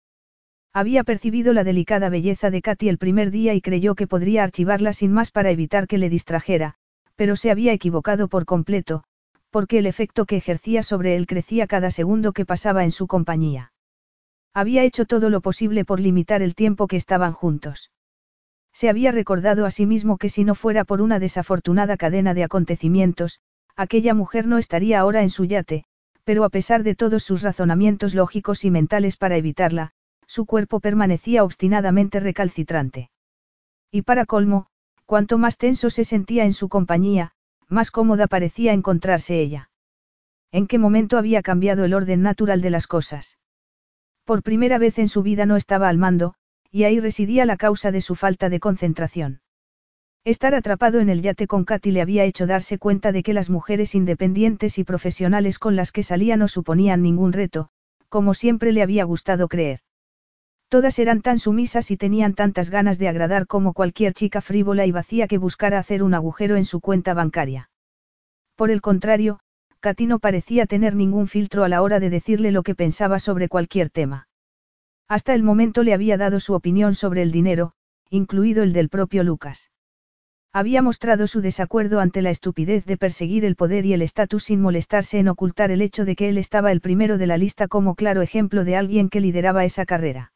Había 0.75 1.03
percibido 1.03 1.53
la 1.53 1.63
delicada 1.63 2.09
belleza 2.09 2.49
de 2.49 2.63
Katy 2.63 2.89
el 2.89 2.97
primer 2.97 3.29
día 3.29 3.53
y 3.53 3.61
creyó 3.61 3.93
que 3.93 4.07
podría 4.07 4.43
archivarla 4.43 4.91
sin 4.91 5.13
más 5.13 5.29
para 5.29 5.51
evitar 5.51 5.87
que 5.87 5.99
le 5.99 6.09
distrajera, 6.09 6.73
pero 7.15 7.35
se 7.35 7.51
había 7.51 7.73
equivocado 7.73 8.27
por 8.27 8.45
completo, 8.45 9.03
porque 9.51 9.77
el 9.77 9.85
efecto 9.85 10.25
que 10.25 10.35
ejercía 10.35 10.81
sobre 10.81 11.15
él 11.15 11.27
crecía 11.27 11.67
cada 11.67 11.91
segundo 11.91 12.33
que 12.33 12.43
pasaba 12.43 12.83
en 12.83 12.91
su 12.91 13.05
compañía. 13.05 13.71
Había 14.51 14.83
hecho 14.83 15.05
todo 15.05 15.29
lo 15.29 15.41
posible 15.41 15.85
por 15.85 15.99
limitar 15.99 16.41
el 16.41 16.55
tiempo 16.55 16.87
que 16.87 16.97
estaban 16.97 17.33
juntos. 17.33 17.91
Se 18.71 18.89
había 18.89 19.11
recordado 19.11 19.67
a 19.67 19.71
sí 19.71 19.85
mismo 19.85 20.17
que 20.17 20.29
si 20.29 20.43
no 20.43 20.55
fuera 20.55 20.85
por 20.85 21.01
una 21.01 21.19
desafortunada 21.19 21.97
cadena 21.97 22.33
de 22.33 22.43
acontecimientos, 22.43 23.41
aquella 23.75 24.15
mujer 24.15 24.47
no 24.47 24.57
estaría 24.57 24.99
ahora 24.99 25.21
en 25.21 25.29
su 25.29 25.45
yate, 25.45 25.85
pero 26.23 26.43
a 26.43 26.49
pesar 26.49 26.81
de 26.81 26.95
todos 26.95 27.21
sus 27.23 27.43
razonamientos 27.43 28.15
lógicos 28.15 28.65
y 28.65 28.71
mentales 28.71 29.17
para 29.17 29.37
evitarla, 29.37 29.93
su 30.33 30.47
cuerpo 30.47 30.79
permanecía 30.79 31.43
obstinadamente 31.43 32.19
recalcitrante. 32.19 33.11
Y 33.91 34.01
para 34.01 34.25
colmo, 34.25 34.65
cuanto 35.05 35.37
más 35.37 35.59
tenso 35.59 35.91
se 35.91 36.05
sentía 36.05 36.43
en 36.45 36.53
su 36.53 36.69
compañía, 36.69 37.33
más 37.67 37.91
cómoda 37.91 38.25
parecía 38.25 38.73
encontrarse 38.73 39.39
ella. 39.39 39.69
¿En 40.51 40.65
qué 40.65 40.79
momento 40.79 41.19
había 41.19 41.43
cambiado 41.43 41.85
el 41.85 41.93
orden 41.93 42.23
natural 42.23 42.61
de 42.61 42.71
las 42.71 42.87
cosas? 42.87 43.37
Por 44.25 44.41
primera 44.41 44.79
vez 44.79 44.97
en 44.97 45.07
su 45.07 45.21
vida 45.21 45.45
no 45.45 45.55
estaba 45.55 45.87
al 45.87 45.99
mando, 45.99 46.33
y 46.71 46.85
ahí 46.85 46.99
residía 46.99 47.45
la 47.45 47.55
causa 47.55 47.91
de 47.91 48.01
su 48.01 48.15
falta 48.15 48.49
de 48.49 48.59
concentración. 48.59 49.41
Estar 50.23 50.55
atrapado 50.55 50.99
en 50.99 51.09
el 51.09 51.21
yate 51.21 51.45
con 51.45 51.63
Katy 51.63 51.91
le 51.91 52.01
había 52.01 52.23
hecho 52.23 52.47
darse 52.47 52.79
cuenta 52.79 53.11
de 53.11 53.21
que 53.21 53.35
las 53.35 53.51
mujeres 53.51 53.93
independientes 53.93 54.79
y 54.79 54.83
profesionales 54.83 55.59
con 55.59 55.75
las 55.75 55.91
que 55.91 56.01
salía 56.01 56.37
no 56.37 56.47
suponían 56.47 57.03
ningún 57.03 57.33
reto, 57.33 57.69
como 58.09 58.33
siempre 58.33 58.71
le 58.71 58.81
había 58.81 59.03
gustado 59.03 59.47
creer. 59.47 59.81
Todas 60.73 60.97
eran 60.97 61.21
tan 61.21 61.37
sumisas 61.37 61.91
y 61.91 61.97
tenían 61.97 62.33
tantas 62.33 62.71
ganas 62.71 62.97
de 62.97 63.07
agradar 63.07 63.45
como 63.45 63.73
cualquier 63.73 64.15
chica 64.15 64.41
frívola 64.41 64.87
y 64.87 64.91
vacía 64.91 65.27
que 65.27 65.37
buscara 65.37 65.77
hacer 65.77 66.01
un 66.01 66.15
agujero 66.15 66.55
en 66.55 66.65
su 66.65 66.81
cuenta 66.81 67.13
bancaria. 67.13 67.69
Por 68.55 68.71
el 68.71 68.81
contrario, 68.81 69.39
Katy 69.81 70.07
no 70.07 70.17
parecía 70.17 70.65
tener 70.65 70.95
ningún 70.95 71.27
filtro 71.27 71.63
a 71.63 71.69
la 71.69 71.83
hora 71.83 71.99
de 71.99 72.09
decirle 72.09 72.51
lo 72.51 72.63
que 72.63 72.73
pensaba 72.73 73.19
sobre 73.19 73.49
cualquier 73.49 73.91
tema. 73.91 74.27
Hasta 75.07 75.35
el 75.35 75.43
momento 75.43 75.83
le 75.83 75.93
había 75.93 76.17
dado 76.17 76.39
su 76.39 76.55
opinión 76.55 76.95
sobre 76.95 77.21
el 77.21 77.31
dinero, 77.31 77.73
incluido 78.09 78.63
el 78.63 78.73
del 78.73 78.89
propio 78.89 79.23
Lucas. 79.23 79.69
Había 80.51 80.81
mostrado 80.81 81.27
su 81.27 81.41
desacuerdo 81.41 81.99
ante 81.99 82.23
la 82.23 82.31
estupidez 82.31 82.83
de 82.87 82.97
perseguir 82.97 83.45
el 83.45 83.55
poder 83.55 83.85
y 83.85 83.93
el 83.93 84.01
estatus 84.01 84.45
sin 84.45 84.59
molestarse 84.59 85.19
en 85.19 85.27
ocultar 85.27 85.69
el 85.69 85.83
hecho 85.83 86.03
de 86.03 86.15
que 86.15 86.29
él 86.29 86.39
estaba 86.39 86.71
el 86.71 86.81
primero 86.81 87.19
de 87.19 87.27
la 87.27 87.37
lista 87.37 87.67
como 87.67 87.93
claro 87.93 88.23
ejemplo 88.23 88.63
de 88.63 88.75
alguien 88.75 89.09
que 89.09 89.21
lideraba 89.21 89.65
esa 89.65 89.85
carrera. 89.85 90.32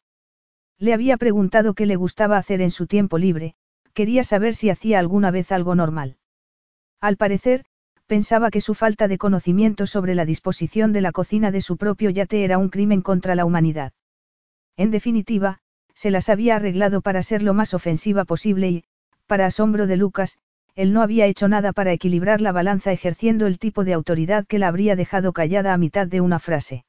Le 0.78 0.94
había 0.94 1.16
preguntado 1.16 1.74
qué 1.74 1.86
le 1.86 1.96
gustaba 1.96 2.36
hacer 2.36 2.60
en 2.60 2.70
su 2.70 2.86
tiempo 2.86 3.18
libre, 3.18 3.54
quería 3.94 4.22
saber 4.22 4.54
si 4.54 4.70
hacía 4.70 5.00
alguna 5.00 5.30
vez 5.30 5.50
algo 5.50 5.74
normal. 5.74 6.16
Al 7.00 7.16
parecer, 7.16 7.64
pensaba 8.06 8.50
que 8.50 8.60
su 8.60 8.74
falta 8.74 9.08
de 9.08 9.18
conocimiento 9.18 9.86
sobre 9.86 10.14
la 10.14 10.24
disposición 10.24 10.92
de 10.92 11.00
la 11.00 11.12
cocina 11.12 11.50
de 11.50 11.60
su 11.60 11.76
propio 11.76 12.10
yate 12.10 12.44
era 12.44 12.58
un 12.58 12.68
crimen 12.68 13.02
contra 13.02 13.34
la 13.34 13.44
humanidad. 13.44 13.92
En 14.76 14.90
definitiva, 14.92 15.58
se 15.94 16.12
las 16.12 16.28
había 16.28 16.56
arreglado 16.56 17.00
para 17.00 17.24
ser 17.24 17.42
lo 17.42 17.54
más 17.54 17.74
ofensiva 17.74 18.24
posible 18.24 18.70
y, 18.70 18.84
para 19.26 19.46
asombro 19.46 19.88
de 19.88 19.96
Lucas, 19.96 20.38
él 20.76 20.92
no 20.92 21.02
había 21.02 21.26
hecho 21.26 21.48
nada 21.48 21.72
para 21.72 21.92
equilibrar 21.92 22.40
la 22.40 22.52
balanza 22.52 22.92
ejerciendo 22.92 23.48
el 23.48 23.58
tipo 23.58 23.82
de 23.82 23.94
autoridad 23.94 24.46
que 24.46 24.60
la 24.60 24.68
habría 24.68 24.94
dejado 24.94 25.32
callada 25.32 25.74
a 25.74 25.78
mitad 25.78 26.06
de 26.06 26.20
una 26.20 26.38
frase. 26.38 26.84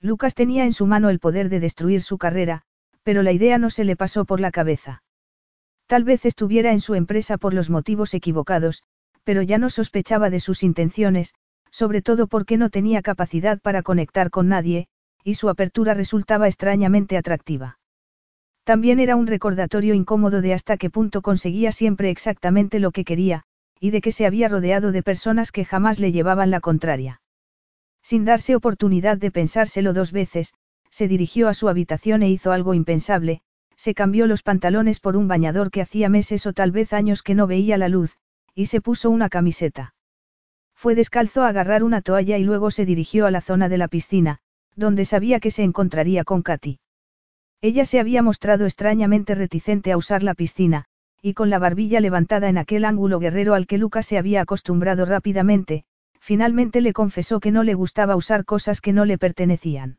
Lucas 0.00 0.34
tenía 0.34 0.64
en 0.64 0.72
su 0.72 0.86
mano 0.86 1.10
el 1.10 1.18
poder 1.18 1.50
de 1.50 1.60
destruir 1.60 2.00
su 2.00 2.16
carrera, 2.16 2.64
pero 3.02 3.22
la 3.22 3.32
idea 3.32 3.58
no 3.58 3.70
se 3.70 3.84
le 3.84 3.96
pasó 3.96 4.24
por 4.24 4.40
la 4.40 4.50
cabeza. 4.50 5.02
Tal 5.86 6.04
vez 6.04 6.24
estuviera 6.24 6.72
en 6.72 6.80
su 6.80 6.94
empresa 6.94 7.36
por 7.36 7.54
los 7.54 7.70
motivos 7.70 8.14
equivocados, 8.14 8.82
pero 9.24 9.42
ya 9.42 9.58
no 9.58 9.70
sospechaba 9.70 10.30
de 10.30 10.40
sus 10.40 10.62
intenciones, 10.62 11.34
sobre 11.70 12.02
todo 12.02 12.26
porque 12.26 12.56
no 12.56 12.70
tenía 12.70 13.02
capacidad 13.02 13.60
para 13.60 13.82
conectar 13.82 14.30
con 14.30 14.48
nadie, 14.48 14.88
y 15.24 15.34
su 15.34 15.48
apertura 15.48 15.94
resultaba 15.94 16.46
extrañamente 16.48 17.16
atractiva. 17.16 17.78
También 18.64 19.00
era 19.00 19.16
un 19.16 19.26
recordatorio 19.26 19.94
incómodo 19.94 20.40
de 20.40 20.54
hasta 20.54 20.76
qué 20.76 20.90
punto 20.90 21.22
conseguía 21.22 21.72
siempre 21.72 22.10
exactamente 22.10 22.78
lo 22.78 22.92
que 22.92 23.04
quería, 23.04 23.42
y 23.80 23.90
de 23.90 24.00
que 24.00 24.12
se 24.12 24.26
había 24.26 24.48
rodeado 24.48 24.92
de 24.92 25.02
personas 25.02 25.50
que 25.50 25.64
jamás 25.64 25.98
le 25.98 26.12
llevaban 26.12 26.50
la 26.50 26.60
contraria. 26.60 27.20
Sin 28.02 28.24
darse 28.24 28.54
oportunidad 28.54 29.18
de 29.18 29.30
pensárselo 29.30 29.92
dos 29.92 30.12
veces, 30.12 30.54
se 30.92 31.08
dirigió 31.08 31.48
a 31.48 31.54
su 31.54 31.70
habitación 31.70 32.22
e 32.22 32.28
hizo 32.28 32.52
algo 32.52 32.74
impensable, 32.74 33.40
se 33.76 33.94
cambió 33.94 34.26
los 34.26 34.42
pantalones 34.42 35.00
por 35.00 35.16
un 35.16 35.26
bañador 35.26 35.70
que 35.70 35.80
hacía 35.80 36.10
meses 36.10 36.46
o 36.46 36.52
tal 36.52 36.70
vez 36.70 36.92
años 36.92 37.22
que 37.22 37.34
no 37.34 37.46
veía 37.46 37.78
la 37.78 37.88
luz, 37.88 38.18
y 38.54 38.66
se 38.66 38.82
puso 38.82 39.08
una 39.08 39.30
camiseta. 39.30 39.94
Fue 40.74 40.94
descalzo 40.94 41.42
a 41.42 41.48
agarrar 41.48 41.82
una 41.82 42.02
toalla 42.02 42.36
y 42.36 42.44
luego 42.44 42.70
se 42.70 42.84
dirigió 42.84 43.24
a 43.24 43.30
la 43.30 43.40
zona 43.40 43.70
de 43.70 43.78
la 43.78 43.88
piscina, 43.88 44.40
donde 44.76 45.06
sabía 45.06 45.40
que 45.40 45.50
se 45.50 45.62
encontraría 45.62 46.24
con 46.24 46.42
Katy. 46.42 46.78
Ella 47.62 47.86
se 47.86 47.98
había 47.98 48.22
mostrado 48.22 48.66
extrañamente 48.66 49.34
reticente 49.34 49.92
a 49.92 49.96
usar 49.96 50.22
la 50.22 50.34
piscina, 50.34 50.84
y 51.22 51.32
con 51.32 51.48
la 51.48 51.58
barbilla 51.58 52.00
levantada 52.00 52.50
en 52.50 52.58
aquel 52.58 52.84
ángulo 52.84 53.18
guerrero 53.18 53.54
al 53.54 53.66
que 53.66 53.78
Lucas 53.78 54.04
se 54.04 54.18
había 54.18 54.42
acostumbrado 54.42 55.06
rápidamente, 55.06 55.84
finalmente 56.20 56.82
le 56.82 56.92
confesó 56.92 57.40
que 57.40 57.50
no 57.50 57.62
le 57.62 57.74
gustaba 57.74 58.14
usar 58.14 58.44
cosas 58.44 58.82
que 58.82 58.92
no 58.92 59.06
le 59.06 59.16
pertenecían. 59.16 59.98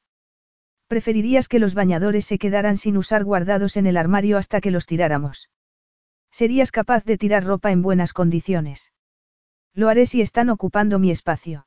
Preferirías 0.94 1.48
que 1.48 1.58
los 1.58 1.74
bañadores 1.74 2.24
se 2.24 2.38
quedaran 2.38 2.78
sin 2.78 2.98
usar 2.98 3.24
guardados 3.24 3.78
en 3.78 3.88
el 3.88 3.98
armario 3.98 4.38
hasta 4.38 4.62
que 4.62 4.70
los 4.70 4.86
tiráramos. 4.86 5.50
Serías 6.30 6.72
capaz 6.72 7.04
de 7.04 7.18
tirar 7.18 7.44
ropa 7.44 7.72
en 7.72 7.82
buenas 7.82 8.14
condiciones. 8.14 8.94
Lo 9.74 9.90
haré 9.90 10.06
si 10.06 10.22
están 10.22 10.52
ocupando 10.52 11.00
mi 11.00 11.10
espacio. 11.10 11.66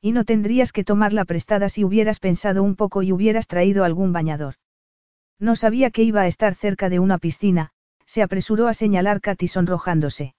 Y 0.00 0.12
no 0.12 0.24
tendrías 0.24 0.70
que 0.70 0.84
tomarla 0.84 1.24
prestada 1.24 1.68
si 1.68 1.82
hubieras 1.82 2.20
pensado 2.20 2.62
un 2.62 2.76
poco 2.76 3.02
y 3.02 3.10
hubieras 3.10 3.48
traído 3.48 3.82
algún 3.82 4.12
bañador. 4.12 4.54
No 5.40 5.56
sabía 5.56 5.90
que 5.90 6.04
iba 6.04 6.20
a 6.20 6.28
estar 6.28 6.54
cerca 6.54 6.88
de 6.88 7.00
una 7.00 7.18
piscina, 7.18 7.72
se 8.04 8.22
apresuró 8.22 8.68
a 8.68 8.74
señalar 8.74 9.20
Katy 9.20 9.48
sonrojándose. 9.48 10.36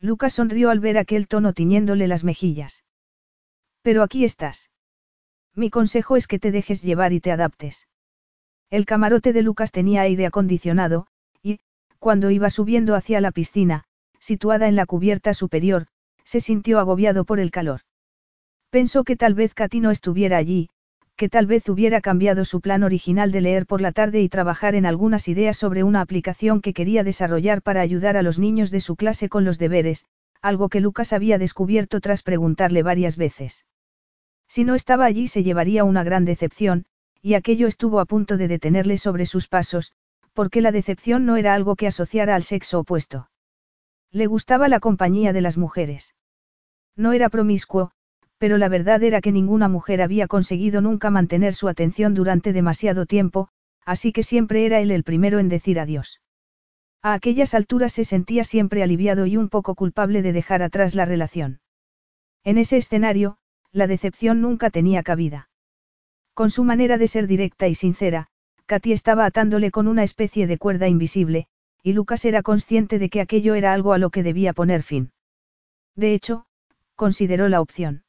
Lucas 0.00 0.32
sonrió 0.32 0.70
al 0.70 0.80
ver 0.80 0.98
aquel 0.98 1.28
tono 1.28 1.52
tiñéndole 1.52 2.08
las 2.08 2.24
mejillas. 2.24 2.82
Pero 3.82 4.02
aquí 4.02 4.24
estás. 4.24 4.68
Mi 5.60 5.68
consejo 5.68 6.16
es 6.16 6.26
que 6.26 6.38
te 6.38 6.52
dejes 6.52 6.80
llevar 6.80 7.12
y 7.12 7.20
te 7.20 7.32
adaptes. 7.32 7.86
El 8.70 8.86
camarote 8.86 9.34
de 9.34 9.42
Lucas 9.42 9.72
tenía 9.72 10.00
aire 10.00 10.24
acondicionado, 10.24 11.06
y, 11.42 11.60
cuando 11.98 12.30
iba 12.30 12.48
subiendo 12.48 12.94
hacia 12.94 13.20
la 13.20 13.30
piscina, 13.30 13.84
situada 14.18 14.68
en 14.68 14.74
la 14.74 14.86
cubierta 14.86 15.34
superior, 15.34 15.86
se 16.24 16.40
sintió 16.40 16.78
agobiado 16.78 17.26
por 17.26 17.40
el 17.40 17.50
calor. 17.50 17.82
Pensó 18.70 19.04
que 19.04 19.16
tal 19.16 19.34
vez 19.34 19.52
Katy 19.52 19.80
no 19.80 19.90
estuviera 19.90 20.38
allí, 20.38 20.70
que 21.14 21.28
tal 21.28 21.44
vez 21.44 21.68
hubiera 21.68 22.00
cambiado 22.00 22.46
su 22.46 22.62
plan 22.62 22.82
original 22.82 23.30
de 23.30 23.42
leer 23.42 23.66
por 23.66 23.82
la 23.82 23.92
tarde 23.92 24.22
y 24.22 24.30
trabajar 24.30 24.74
en 24.74 24.86
algunas 24.86 25.28
ideas 25.28 25.58
sobre 25.58 25.82
una 25.82 26.00
aplicación 26.00 26.62
que 26.62 26.72
quería 26.72 27.04
desarrollar 27.04 27.60
para 27.60 27.82
ayudar 27.82 28.16
a 28.16 28.22
los 28.22 28.38
niños 28.38 28.70
de 28.70 28.80
su 28.80 28.96
clase 28.96 29.28
con 29.28 29.44
los 29.44 29.58
deberes, 29.58 30.06
algo 30.40 30.70
que 30.70 30.80
Lucas 30.80 31.12
había 31.12 31.36
descubierto 31.36 32.00
tras 32.00 32.22
preguntarle 32.22 32.82
varias 32.82 33.18
veces. 33.18 33.66
Si 34.50 34.64
no 34.64 34.74
estaba 34.74 35.04
allí 35.04 35.28
se 35.28 35.44
llevaría 35.44 35.84
una 35.84 36.02
gran 36.02 36.24
decepción, 36.24 36.84
y 37.22 37.34
aquello 37.34 37.68
estuvo 37.68 38.00
a 38.00 38.04
punto 38.04 38.36
de 38.36 38.48
detenerle 38.48 38.98
sobre 38.98 39.24
sus 39.24 39.46
pasos, 39.46 39.92
porque 40.32 40.60
la 40.60 40.72
decepción 40.72 41.24
no 41.24 41.36
era 41.36 41.54
algo 41.54 41.76
que 41.76 41.86
asociara 41.86 42.34
al 42.34 42.42
sexo 42.42 42.80
opuesto. 42.80 43.30
Le 44.10 44.26
gustaba 44.26 44.66
la 44.68 44.80
compañía 44.80 45.32
de 45.32 45.40
las 45.40 45.56
mujeres. 45.56 46.16
No 46.96 47.12
era 47.12 47.28
promiscuo, 47.28 47.92
pero 48.38 48.58
la 48.58 48.68
verdad 48.68 49.04
era 49.04 49.20
que 49.20 49.30
ninguna 49.30 49.68
mujer 49.68 50.02
había 50.02 50.26
conseguido 50.26 50.80
nunca 50.80 51.10
mantener 51.10 51.54
su 51.54 51.68
atención 51.68 52.14
durante 52.14 52.52
demasiado 52.52 53.06
tiempo, 53.06 53.50
así 53.86 54.12
que 54.12 54.24
siempre 54.24 54.66
era 54.66 54.80
él 54.80 54.90
el 54.90 55.04
primero 55.04 55.38
en 55.38 55.48
decir 55.48 55.78
adiós. 55.78 56.20
A 57.02 57.12
aquellas 57.12 57.54
alturas 57.54 57.92
se 57.92 58.04
sentía 58.04 58.42
siempre 58.42 58.82
aliviado 58.82 59.26
y 59.26 59.36
un 59.36 59.48
poco 59.48 59.76
culpable 59.76 60.22
de 60.22 60.32
dejar 60.32 60.60
atrás 60.64 60.96
la 60.96 61.04
relación. 61.04 61.60
En 62.42 62.58
ese 62.58 62.78
escenario, 62.78 63.36
la 63.72 63.86
decepción 63.86 64.40
nunca 64.40 64.70
tenía 64.70 65.02
cabida. 65.02 65.48
Con 66.34 66.50
su 66.50 66.64
manera 66.64 66.98
de 66.98 67.08
ser 67.08 67.26
directa 67.26 67.68
y 67.68 67.74
sincera, 67.74 68.28
Katy 68.66 68.92
estaba 68.92 69.26
atándole 69.26 69.70
con 69.70 69.88
una 69.88 70.04
especie 70.04 70.46
de 70.46 70.58
cuerda 70.58 70.88
invisible, 70.88 71.46
y 71.82 71.92
Lucas 71.92 72.24
era 72.24 72.42
consciente 72.42 72.98
de 72.98 73.08
que 73.08 73.20
aquello 73.20 73.54
era 73.54 73.72
algo 73.72 73.92
a 73.92 73.98
lo 73.98 74.10
que 74.10 74.22
debía 74.22 74.52
poner 74.52 74.82
fin. 74.82 75.12
De 75.96 76.14
hecho, 76.14 76.46
consideró 76.94 77.48
la 77.48 77.60
opción. 77.60 78.04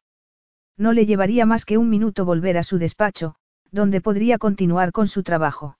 No 0.77 0.93
le 0.93 1.05
llevaría 1.05 1.45
más 1.45 1.65
que 1.65 1.77
un 1.77 1.89
minuto 1.89 2.25
volver 2.25 2.57
a 2.57 2.63
su 2.63 2.77
despacho, 2.77 3.35
donde 3.71 4.01
podría 4.01 4.37
continuar 4.37 4.91
con 4.91 5.07
su 5.07 5.23
trabajo. 5.23 5.77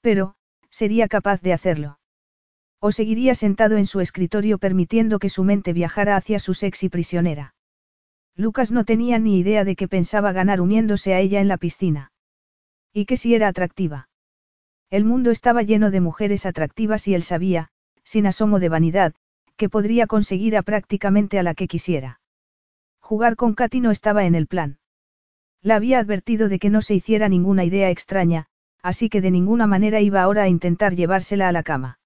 Pero, 0.00 0.36
sería 0.70 1.08
capaz 1.08 1.40
de 1.42 1.52
hacerlo. 1.52 1.98
O 2.80 2.92
seguiría 2.92 3.34
sentado 3.34 3.76
en 3.76 3.86
su 3.86 4.00
escritorio 4.00 4.58
permitiendo 4.58 5.18
que 5.18 5.28
su 5.28 5.42
mente 5.42 5.72
viajara 5.72 6.16
hacia 6.16 6.38
su 6.38 6.54
sexy 6.54 6.88
prisionera. 6.88 7.55
Lucas 8.36 8.70
no 8.70 8.84
tenía 8.84 9.18
ni 9.18 9.38
idea 9.38 9.64
de 9.64 9.76
qué 9.76 9.88
pensaba 9.88 10.32
ganar 10.32 10.60
uniéndose 10.60 11.14
a 11.14 11.20
ella 11.20 11.40
en 11.40 11.48
la 11.48 11.56
piscina. 11.56 12.12
Y 12.92 13.06
que 13.06 13.16
si 13.16 13.34
era 13.34 13.48
atractiva. 13.48 14.08
El 14.90 15.04
mundo 15.04 15.30
estaba 15.30 15.62
lleno 15.62 15.90
de 15.90 16.00
mujeres 16.00 16.46
atractivas 16.46 17.08
y 17.08 17.14
él 17.14 17.22
sabía, 17.22 17.70
sin 18.04 18.26
asomo 18.26 18.60
de 18.60 18.68
vanidad, 18.68 19.14
que 19.56 19.68
podría 19.68 20.06
conseguir 20.06 20.56
a 20.56 20.62
prácticamente 20.62 21.38
a 21.38 21.42
la 21.42 21.54
que 21.54 21.66
quisiera. 21.66 22.20
Jugar 23.00 23.36
con 23.36 23.54
Katy 23.54 23.80
no 23.80 23.90
estaba 23.90 24.26
en 24.26 24.34
el 24.34 24.46
plan. 24.46 24.78
La 25.62 25.76
había 25.76 25.98
advertido 25.98 26.48
de 26.48 26.58
que 26.58 26.70
no 26.70 26.82
se 26.82 26.94
hiciera 26.94 27.28
ninguna 27.28 27.64
idea 27.64 27.90
extraña, 27.90 28.46
así 28.82 29.08
que 29.08 29.20
de 29.20 29.30
ninguna 29.30 29.66
manera 29.66 30.00
iba 30.00 30.22
ahora 30.22 30.42
a 30.42 30.48
intentar 30.48 30.94
llevársela 30.94 31.48
a 31.48 31.52
la 31.52 31.62
cama. 31.62 31.98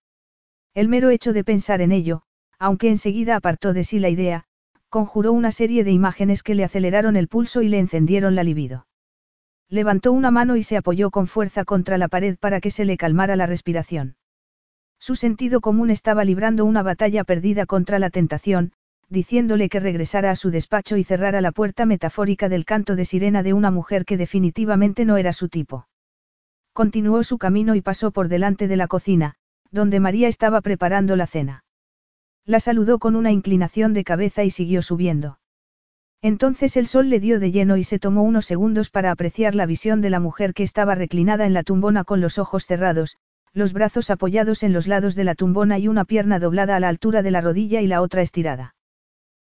El 0.74 0.88
mero 0.88 1.10
hecho 1.10 1.32
de 1.32 1.44
pensar 1.44 1.80
en 1.80 1.90
ello, 1.90 2.22
aunque 2.58 2.88
enseguida 2.88 3.36
apartó 3.36 3.72
de 3.72 3.84
sí 3.84 3.98
la 3.98 4.08
idea, 4.08 4.44
conjuró 4.90 5.32
una 5.32 5.52
serie 5.52 5.84
de 5.84 5.92
imágenes 5.92 6.42
que 6.42 6.54
le 6.54 6.64
aceleraron 6.64 7.16
el 7.16 7.28
pulso 7.28 7.62
y 7.62 7.68
le 7.68 7.78
encendieron 7.78 8.34
la 8.34 8.44
libido. 8.44 8.86
Levantó 9.68 10.12
una 10.12 10.32
mano 10.32 10.56
y 10.56 10.64
se 10.64 10.76
apoyó 10.76 11.10
con 11.10 11.28
fuerza 11.28 11.64
contra 11.64 11.96
la 11.96 12.08
pared 12.08 12.36
para 12.38 12.60
que 12.60 12.72
se 12.72 12.84
le 12.84 12.96
calmara 12.96 13.36
la 13.36 13.46
respiración. 13.46 14.16
Su 14.98 15.14
sentido 15.14 15.60
común 15.60 15.90
estaba 15.90 16.24
librando 16.24 16.64
una 16.64 16.82
batalla 16.82 17.22
perdida 17.22 17.66
contra 17.66 18.00
la 18.00 18.10
tentación, 18.10 18.72
diciéndole 19.08 19.68
que 19.68 19.80
regresara 19.80 20.32
a 20.32 20.36
su 20.36 20.50
despacho 20.50 20.96
y 20.96 21.04
cerrara 21.04 21.40
la 21.40 21.52
puerta 21.52 21.86
metafórica 21.86 22.48
del 22.48 22.64
canto 22.64 22.96
de 22.96 23.04
sirena 23.04 23.42
de 23.44 23.52
una 23.52 23.70
mujer 23.70 24.04
que 24.04 24.16
definitivamente 24.16 25.04
no 25.04 25.16
era 25.16 25.32
su 25.32 25.48
tipo. 25.48 25.86
Continuó 26.72 27.22
su 27.22 27.38
camino 27.38 27.76
y 27.76 27.80
pasó 27.80 28.10
por 28.10 28.28
delante 28.28 28.68
de 28.68 28.76
la 28.76 28.88
cocina, 28.88 29.36
donde 29.70 30.00
María 30.00 30.28
estaba 30.28 30.60
preparando 30.60 31.14
la 31.14 31.26
cena. 31.26 31.64
La 32.50 32.58
saludó 32.58 32.98
con 32.98 33.14
una 33.14 33.30
inclinación 33.30 33.94
de 33.94 34.02
cabeza 34.02 34.42
y 34.42 34.50
siguió 34.50 34.82
subiendo. 34.82 35.38
Entonces 36.20 36.76
el 36.76 36.88
sol 36.88 37.08
le 37.08 37.20
dio 37.20 37.38
de 37.38 37.52
lleno 37.52 37.76
y 37.76 37.84
se 37.84 38.00
tomó 38.00 38.24
unos 38.24 38.44
segundos 38.44 38.90
para 38.90 39.12
apreciar 39.12 39.54
la 39.54 39.66
visión 39.66 40.00
de 40.00 40.10
la 40.10 40.18
mujer 40.18 40.52
que 40.52 40.64
estaba 40.64 40.96
reclinada 40.96 41.46
en 41.46 41.54
la 41.54 41.62
tumbona 41.62 42.02
con 42.02 42.20
los 42.20 42.38
ojos 42.38 42.66
cerrados, 42.66 43.18
los 43.52 43.72
brazos 43.72 44.10
apoyados 44.10 44.64
en 44.64 44.72
los 44.72 44.88
lados 44.88 45.14
de 45.14 45.22
la 45.22 45.36
tumbona 45.36 45.78
y 45.78 45.86
una 45.86 46.04
pierna 46.04 46.40
doblada 46.40 46.74
a 46.74 46.80
la 46.80 46.88
altura 46.88 47.22
de 47.22 47.30
la 47.30 47.40
rodilla 47.40 47.82
y 47.82 47.86
la 47.86 48.02
otra 48.02 48.20
estirada. 48.20 48.74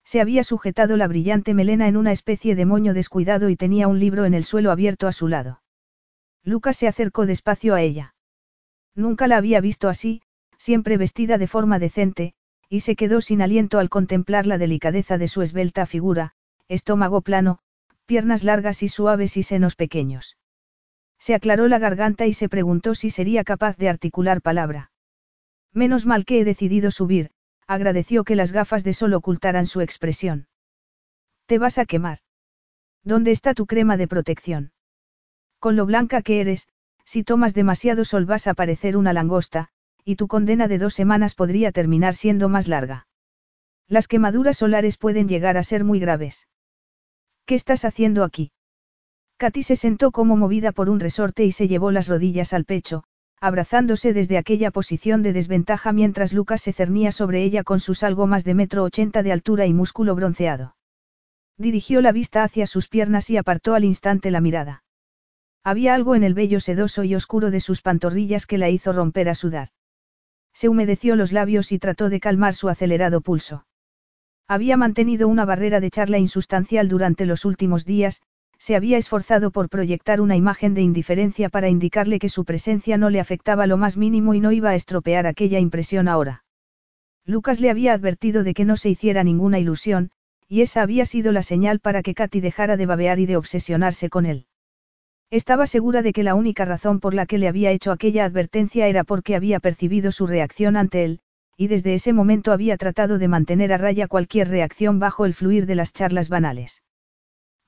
Se 0.03 0.21
había 0.21 0.43
sujetado 0.43 0.97
la 0.97 1.07
brillante 1.07 1.55
melena 1.55 1.87
en 1.87 1.97
una 1.97 2.11
especie 2.11 2.57
de 2.57 2.67
moño 2.67 2.95
descuidado 2.95 3.49
y 3.49 3.55
tenía 3.55 3.87
un 3.87 4.01
libro 4.01 4.25
en 4.25 4.35
el 4.35 4.43
suelo 4.43 4.73
abierto 4.73 5.07
a 5.07 5.13
su 5.13 5.29
lado. 5.29 5.63
Lucas 6.43 6.77
se 6.77 6.89
acercó 6.89 7.27
despacio 7.27 7.77
a 7.77 7.81
ella. 7.81 8.17
Nunca 8.97 9.29
la 9.29 9.37
había 9.37 9.61
visto 9.61 9.89
así, 9.89 10.21
siempre 10.57 10.97
vestida 10.97 11.39
de 11.39 11.47
forma 11.47 11.79
decente, 11.79 12.35
y 12.69 12.81
se 12.81 12.97
quedó 12.97 13.21
sin 13.21 13.43
aliento 13.43 13.79
al 13.79 13.89
contemplar 13.89 14.47
la 14.47 14.59
delicadeza 14.59 15.19
de 15.19 15.29
su 15.29 15.43
esbelta 15.43 15.87
figura, 15.87 16.33
estómago 16.69 17.23
plano, 17.23 17.61
piernas 18.07 18.45
largas 18.45 18.83
y 18.83 18.89
suaves 18.89 19.37
y 19.37 19.43
senos 19.43 19.75
pequeños. 19.75 20.37
Se 21.19 21.35
aclaró 21.35 21.69
la 21.69 21.79
garganta 21.79 22.27
y 22.27 22.33
se 22.33 22.49
preguntó 22.49 22.95
si 22.95 23.11
sería 23.11 23.45
capaz 23.45 23.77
de 23.77 23.89
articular 23.89 24.41
palabra. 24.43 24.93
Menos 25.73 26.07
mal 26.07 26.25
que 26.25 26.41
he 26.41 26.45
decidido 26.45 26.91
subir, 26.91 27.31
agradeció 27.67 28.25
que 28.25 28.37
las 28.37 28.53
gafas 28.53 28.85
de 28.85 28.95
sol 28.95 29.15
ocultaran 29.15 29.67
su 29.67 29.81
expresión. 29.81 30.49
Te 31.47 31.59
vas 31.59 31.79
a 31.79 31.87
quemar. 31.87 32.21
¿Dónde 33.03 33.31
está 33.31 33.55
tu 33.55 33.67
crema 33.67 33.97
de 33.97 34.09
protección? 34.09 34.73
Con 35.59 35.77
lo 35.77 35.87
blanca 35.87 36.23
que 36.23 36.41
eres, 36.41 36.69
si 37.05 37.25
tomas 37.25 37.55
demasiado 37.55 38.05
sol 38.05 38.27
vas 38.27 38.47
a 38.47 38.55
parecer 38.55 38.97
una 38.97 39.13
langosta, 39.13 39.71
y 40.05 40.17
tu 40.17 40.29
condena 40.29 40.69
de 40.69 40.79
dos 40.79 40.95
semanas 40.95 41.35
podría 41.35 41.73
terminar 41.73 42.15
siendo 42.15 42.49
más 42.49 42.69
larga. 42.69 43.07
Las 43.89 44.09
quemaduras 44.09 44.59
solares 44.59 44.97
pueden 44.99 45.29
llegar 45.29 45.57
a 45.57 45.63
ser 45.63 45.85
muy 45.85 45.99
graves. 45.99 46.49
¿Qué 47.47 47.55
estás 47.55 47.85
haciendo 47.85 48.25
aquí? 48.25 48.53
Katy 49.39 49.63
se 49.63 49.77
sentó 49.77 50.11
como 50.11 50.37
movida 50.37 50.73
por 50.73 50.91
un 50.91 51.01
resorte 51.01 51.45
y 51.45 51.53
se 51.53 51.69
llevó 51.69 51.91
las 51.91 52.09
rodillas 52.09 52.53
al 52.53 52.65
pecho, 52.65 53.05
abrazándose 53.41 54.13
desde 54.13 54.37
aquella 54.37 54.71
posición 54.71 55.23
de 55.23 55.33
desventaja 55.33 55.93
mientras 55.93 56.33
Lucas 56.33 56.61
se 56.61 56.73
cernía 56.73 57.13
sobre 57.13 57.43
ella 57.45 57.63
con 57.63 57.81
sus 57.81 58.03
algo 58.03 58.27
más 58.27 58.45
de 58.45 58.55
metro 58.55 58.83
ochenta 58.83 59.23
de 59.23 59.33
altura 59.33 59.67
y 59.67 59.75
músculo 59.75 60.15
bronceado. 60.15 60.77
Dirigió 61.57 62.01
la 62.03 62.13
vista 62.13 62.43
hacia 62.43 62.67
sus 62.67 62.89
piernas 62.89 63.31
y 63.31 63.37
apartó 63.37 63.75
al 63.75 63.85
instante 63.85 64.31
la 64.31 64.41
mirada. 64.41 64.83
Había 65.65 65.95
algo 65.95 66.15
en 66.15 66.25
el 66.25 66.35
vello 66.35 66.61
sedoso 66.61 67.05
y 67.05 67.15
oscuro 67.15 67.51
de 67.51 67.61
sus 67.61 67.81
pantorrillas 67.81 68.47
que 68.47 68.59
la 68.59 68.71
hizo 68.71 68.93
romper 68.93 69.29
a 69.29 69.35
sudar. 69.35 69.69
Se 70.53 70.69
humedeció 70.69 71.17
los 71.17 71.33
labios 71.33 71.73
y 71.73 71.79
trató 71.79 72.09
de 72.09 72.21
calmar 72.21 72.55
su 72.55 72.69
acelerado 72.69 73.21
pulso. 73.21 73.67
Había 74.49 74.77
mantenido 74.77 75.29
una 75.29 75.45
barrera 75.45 75.81
de 75.81 75.91
charla 75.91 76.19
insustancial 76.19 76.89
durante 76.89 77.27
los 77.27 77.45
últimos 77.45 77.85
días, 77.85 78.23
se 78.59 78.75
había 78.75 78.99
esforzado 78.99 79.51
por 79.53 79.69
proyectar 79.69 80.21
una 80.21 80.37
imagen 80.37 80.75
de 80.75 80.83
indiferencia 80.83 81.49
para 81.49 81.69
indicarle 81.69 82.19
que 82.19 82.29
su 82.29 82.45
presencia 82.45 82.99
no 82.99 83.09
le 83.09 83.21
afectaba 83.21 83.67
lo 83.67 83.77
más 83.77 83.97
mínimo 83.97 84.35
y 84.35 84.41
no 84.41 84.51
iba 84.51 84.71
a 84.71 84.75
estropear 84.75 85.27
aquella 85.27 85.61
impresión 85.61 86.09
ahora. 86.09 86.45
Lucas 87.25 87.61
le 87.61 87.71
había 87.71 87.93
advertido 87.93 88.43
de 88.43 88.55
que 88.55 88.65
no 88.65 88.77
se 88.77 88.91
hiciera 88.91 89.23
ninguna 89.23 89.59
ilusión, 89.59 90.11
y 90.49 90.63
esa 90.63 90.83
había 90.83 91.05
sido 91.05 91.31
la 91.31 91.43
señal 91.43 91.79
para 91.79 92.03
que 92.03 92.15
Katy 92.15 92.41
dejara 92.41 92.77
de 92.77 92.87
babear 92.87 93.21
y 93.21 93.27
de 93.27 93.37
obsesionarse 93.37 94.09
con 94.09 94.27
él. 94.27 94.48
Estaba 95.31 95.67
segura 95.67 96.01
de 96.01 96.15
que 96.15 96.23
la 96.23 96.35
única 96.35 96.65
razón 96.65 97.01
por 97.01 97.13
la 97.13 97.27
que 97.27 97.37
le 97.37 97.49
había 97.49 97.71
hecho 97.71 97.93
aquella 97.93 98.25
advertencia 98.25 98.87
era 98.87 99.05
porque 99.05 99.37
había 99.37 99.61
percibido 99.61 100.11
su 100.11 100.27
reacción 100.27 100.77
ante 100.77 101.05
él, 101.05 101.21
y 101.57 101.67
desde 101.67 101.93
ese 101.95 102.15
momento 102.15 102.51
había 102.51 102.79
tratado 102.79 103.19
de 103.19 103.29
mantener 103.29 103.73
a 103.75 103.79
raya 103.79 104.09
cualquier 104.09 104.49
reacción 104.49 104.99
bajo 104.99 105.27
el 105.27 105.35
fluir 105.35 105.67
de 105.67 105.75
las 105.75 105.93
charlas 105.93 106.31
banales. 106.31 106.83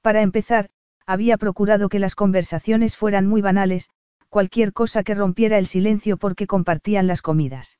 Para 0.00 0.22
empezar, 0.22 0.70
había 1.06 1.36
procurado 1.36 1.90
que 1.90 1.98
las 1.98 2.14
conversaciones 2.14 2.96
fueran 2.96 3.26
muy 3.26 3.42
banales, 3.42 3.90
cualquier 4.30 4.72
cosa 4.72 5.02
que 5.02 5.14
rompiera 5.14 5.58
el 5.58 5.66
silencio 5.66 6.16
porque 6.16 6.46
compartían 6.46 7.06
las 7.06 7.20
comidas. 7.20 7.78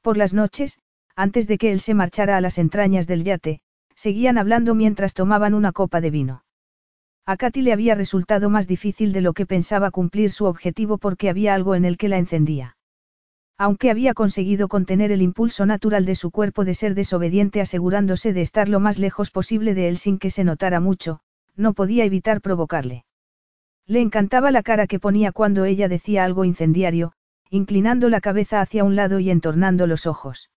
Por 0.00 0.16
las 0.16 0.32
noches, 0.32 0.78
antes 1.16 1.46
de 1.48 1.58
que 1.58 1.72
él 1.72 1.80
se 1.80 1.92
marchara 1.92 2.38
a 2.38 2.40
las 2.40 2.56
entrañas 2.56 3.06
del 3.06 3.24
yate, 3.24 3.60
seguían 3.94 4.38
hablando 4.38 4.74
mientras 4.74 5.12
tomaban 5.12 5.52
una 5.52 5.72
copa 5.72 6.00
de 6.00 6.10
vino. 6.10 6.45
A 7.28 7.36
Katy 7.36 7.62
le 7.62 7.72
había 7.72 7.96
resultado 7.96 8.50
más 8.50 8.68
difícil 8.68 9.12
de 9.12 9.20
lo 9.20 9.32
que 9.32 9.46
pensaba 9.46 9.90
cumplir 9.90 10.30
su 10.30 10.44
objetivo 10.44 10.96
porque 10.96 11.28
había 11.28 11.54
algo 11.54 11.74
en 11.74 11.84
el 11.84 11.98
que 11.98 12.08
la 12.08 12.18
encendía. 12.18 12.76
Aunque 13.58 13.90
había 13.90 14.14
conseguido 14.14 14.68
contener 14.68 15.10
el 15.10 15.22
impulso 15.22 15.66
natural 15.66 16.04
de 16.04 16.14
su 16.14 16.30
cuerpo 16.30 16.64
de 16.64 16.74
ser 16.74 16.94
desobediente 16.94 17.60
asegurándose 17.60 18.32
de 18.32 18.42
estar 18.42 18.68
lo 18.68 18.78
más 18.78 19.00
lejos 19.00 19.32
posible 19.32 19.74
de 19.74 19.88
él 19.88 19.98
sin 19.98 20.18
que 20.18 20.30
se 20.30 20.44
notara 20.44 20.78
mucho, 20.78 21.18
no 21.56 21.72
podía 21.72 22.04
evitar 22.04 22.40
provocarle. 22.40 23.04
Le 23.86 24.00
encantaba 24.00 24.52
la 24.52 24.62
cara 24.62 24.86
que 24.86 25.00
ponía 25.00 25.32
cuando 25.32 25.64
ella 25.64 25.88
decía 25.88 26.22
algo 26.22 26.44
incendiario, 26.44 27.12
inclinando 27.50 28.08
la 28.08 28.20
cabeza 28.20 28.60
hacia 28.60 28.84
un 28.84 28.94
lado 28.94 29.18
y 29.18 29.30
entornando 29.30 29.88
los 29.88 30.06
ojos. 30.06 30.50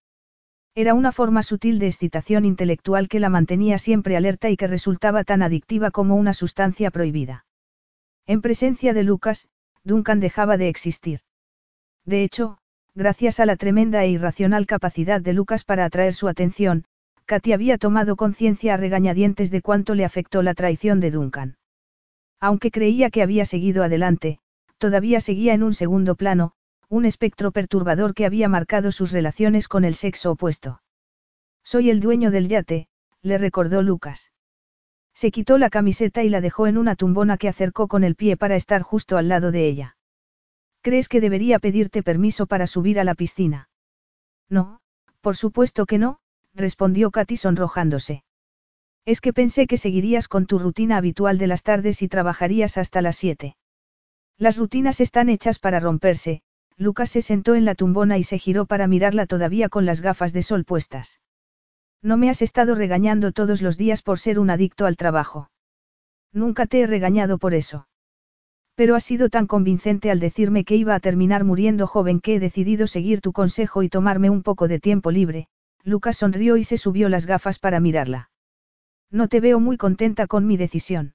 Era 0.75 0.93
una 0.93 1.11
forma 1.11 1.43
sutil 1.43 1.79
de 1.79 1.87
excitación 1.87 2.45
intelectual 2.45 3.07
que 3.07 3.19
la 3.19 3.29
mantenía 3.29 3.77
siempre 3.77 4.15
alerta 4.15 4.49
y 4.49 4.57
que 4.57 4.67
resultaba 4.67 5.23
tan 5.23 5.41
adictiva 5.41 5.91
como 5.91 6.15
una 6.15 6.33
sustancia 6.33 6.91
prohibida. 6.91 7.45
En 8.27 8.41
presencia 8.41 8.93
de 8.93 9.03
Lucas, 9.03 9.49
Duncan 9.83 10.19
dejaba 10.19 10.57
de 10.57 10.69
existir. 10.69 11.21
De 12.05 12.23
hecho, 12.23 12.59
gracias 12.93 13.39
a 13.39 13.45
la 13.45 13.55
tremenda 13.55 14.03
e 14.03 14.09
irracional 14.09 14.65
capacidad 14.67 15.21
de 15.21 15.33
Lucas 15.33 15.63
para 15.63 15.85
atraer 15.85 16.13
su 16.13 16.27
atención, 16.27 16.85
Katy 17.25 17.53
había 17.53 17.77
tomado 17.77 18.15
conciencia 18.15 18.73
a 18.73 18.77
regañadientes 18.77 19.51
de 19.51 19.61
cuánto 19.61 19.95
le 19.95 20.05
afectó 20.05 20.41
la 20.41 20.53
traición 20.53 20.99
de 20.99 21.11
Duncan. 21.11 21.57
Aunque 22.39 22.71
creía 22.71 23.09
que 23.09 23.21
había 23.21 23.45
seguido 23.45 23.83
adelante, 23.83 24.39
todavía 24.77 25.21
seguía 25.21 25.53
en 25.53 25.63
un 25.63 25.73
segundo 25.73 26.15
plano, 26.15 26.53
un 26.89 27.05
espectro 27.05 27.51
perturbador 27.51 28.15
que 28.15 28.25
había 28.25 28.49
marcado 28.49 28.91
sus 28.91 29.11
relaciones 29.11 29.67
con 29.67 29.85
el 29.85 29.93
sexo 29.93 30.31
opuesto. 30.31 30.81
Soy 31.63 31.91
el 31.91 31.99
dueño 31.99 32.31
del 32.31 32.47
yate, 32.47 32.87
le 33.21 33.37
recordó 33.37 33.83
Lucas. 33.83 34.31
Se 35.13 35.29
quitó 35.29 35.57
la 35.59 35.69
camiseta 35.69 36.23
y 36.23 36.29
la 36.29 36.41
dejó 36.41 36.65
en 36.65 36.77
una 36.77 36.95
tumbona 36.95 37.37
que 37.37 37.47
acercó 37.47 37.87
con 37.87 38.03
el 38.03 38.15
pie 38.15 38.37
para 38.37 38.55
estar 38.55 38.81
justo 38.81 39.17
al 39.17 39.27
lado 39.27 39.51
de 39.51 39.67
ella. 39.67 39.97
¿Crees 40.81 41.09
que 41.09 41.21
debería 41.21 41.59
pedirte 41.59 42.01
permiso 42.01 42.47
para 42.47 42.65
subir 42.65 42.99
a 42.99 43.03
la 43.03 43.13
piscina? 43.13 43.69
No, 44.49 44.79
por 45.21 45.35
supuesto 45.35 45.85
que 45.85 45.99
no, 45.99 46.19
respondió 46.55 47.11
Katy 47.11 47.37
sonrojándose. 47.37 48.23
Es 49.05 49.21
que 49.21 49.33
pensé 49.33 49.67
que 49.67 49.77
seguirías 49.77 50.27
con 50.27 50.45
tu 50.45 50.57
rutina 50.57 50.97
habitual 50.97 51.37
de 51.37 51.47
las 51.47 51.63
tardes 51.63 52.01
y 52.01 52.07
trabajarías 52.07 52.77
hasta 52.77 53.01
las 53.01 53.17
siete. 53.17 53.57
Las 54.37 54.57
rutinas 54.57 55.01
están 55.01 55.29
hechas 55.29 55.59
para 55.59 55.79
romperse, 55.79 56.41
Lucas 56.79 57.09
se 57.09 57.21
sentó 57.21 57.55
en 57.55 57.65
la 57.65 57.75
tumbona 57.75 58.17
y 58.17 58.23
se 58.23 58.39
giró 58.39 58.65
para 58.65 58.87
mirarla 58.87 59.25
todavía 59.25 59.67
con 59.67 59.85
las 59.85 59.99
gafas 59.99 60.31
de 60.31 60.43
sol 60.43 60.63
puestas. 60.63 61.19
No 62.01 62.15
me 62.15 62.29
has 62.29 62.41
estado 62.41 62.73
regañando 62.73 63.33
todos 63.33 63.61
los 63.61 63.77
días 63.77 64.01
por 64.01 64.17
ser 64.17 64.39
un 64.39 64.49
adicto 64.49 64.85
al 64.85 64.95
trabajo. 64.95 65.51
Nunca 66.31 66.67
te 66.67 66.79
he 66.79 66.87
regañado 66.87 67.37
por 67.37 67.53
eso. 67.53 67.89
Pero 68.75 68.95
has 68.95 69.03
sido 69.03 69.29
tan 69.29 69.45
convincente 69.45 70.09
al 70.09 70.21
decirme 70.21 70.63
que 70.63 70.77
iba 70.77 70.95
a 70.95 71.01
terminar 71.01 71.43
muriendo 71.43 71.85
joven 71.85 72.21
que 72.21 72.35
he 72.35 72.39
decidido 72.39 72.87
seguir 72.87 73.19
tu 73.19 73.33
consejo 73.33 73.83
y 73.83 73.89
tomarme 73.89 74.29
un 74.29 74.41
poco 74.41 74.69
de 74.69 74.79
tiempo 74.79 75.11
libre, 75.11 75.49
Lucas 75.83 76.15
sonrió 76.15 76.55
y 76.55 76.63
se 76.63 76.77
subió 76.77 77.09
las 77.09 77.25
gafas 77.25 77.59
para 77.59 77.81
mirarla. 77.81 78.29
No 79.11 79.27
te 79.27 79.41
veo 79.41 79.59
muy 79.59 79.75
contenta 79.75 80.27
con 80.27 80.47
mi 80.47 80.55
decisión. 80.55 81.13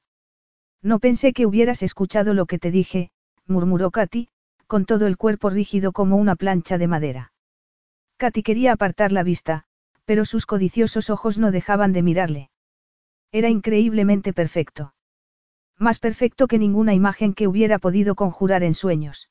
No 0.83 0.99
pensé 0.99 1.33
que 1.33 1.47
hubieras 1.47 1.83
escuchado 1.83 2.35
lo 2.35 2.45
que 2.45 2.59
te 2.59 2.71
dije, 2.71 3.11
murmuró 3.47 3.91
Katy, 3.91 4.29
con 4.75 4.87
todo 4.87 5.07
el 5.07 5.17
cuerpo 5.17 5.51
rígido 5.51 5.93
como 5.93 6.17
una 6.17 6.35
plancha 6.35 6.79
de 6.79 6.89
madera. 6.89 7.33
Katy 8.17 8.43
quería 8.43 8.73
apartar 8.73 9.13
la 9.13 9.23
vista, 9.23 9.67
pero 10.05 10.25
sus 10.25 10.47
codiciosos 10.47 11.11
ojos 11.11 11.39
no 11.39 11.53
dejaban 11.53 11.93
de 11.93 12.03
mirarle. 12.03 12.51
Era 13.31 13.51
increíblemente 13.51 14.33
perfecto. 14.33 14.93
Más 15.79 16.01
perfecto 16.01 16.49
que 16.49 16.59
ninguna 16.59 16.93
imagen 16.93 17.35
que 17.35 17.47
hubiera 17.47 17.79
podido 17.79 18.17
conjurar 18.17 18.65
en 18.65 18.75
sueños. 18.75 19.31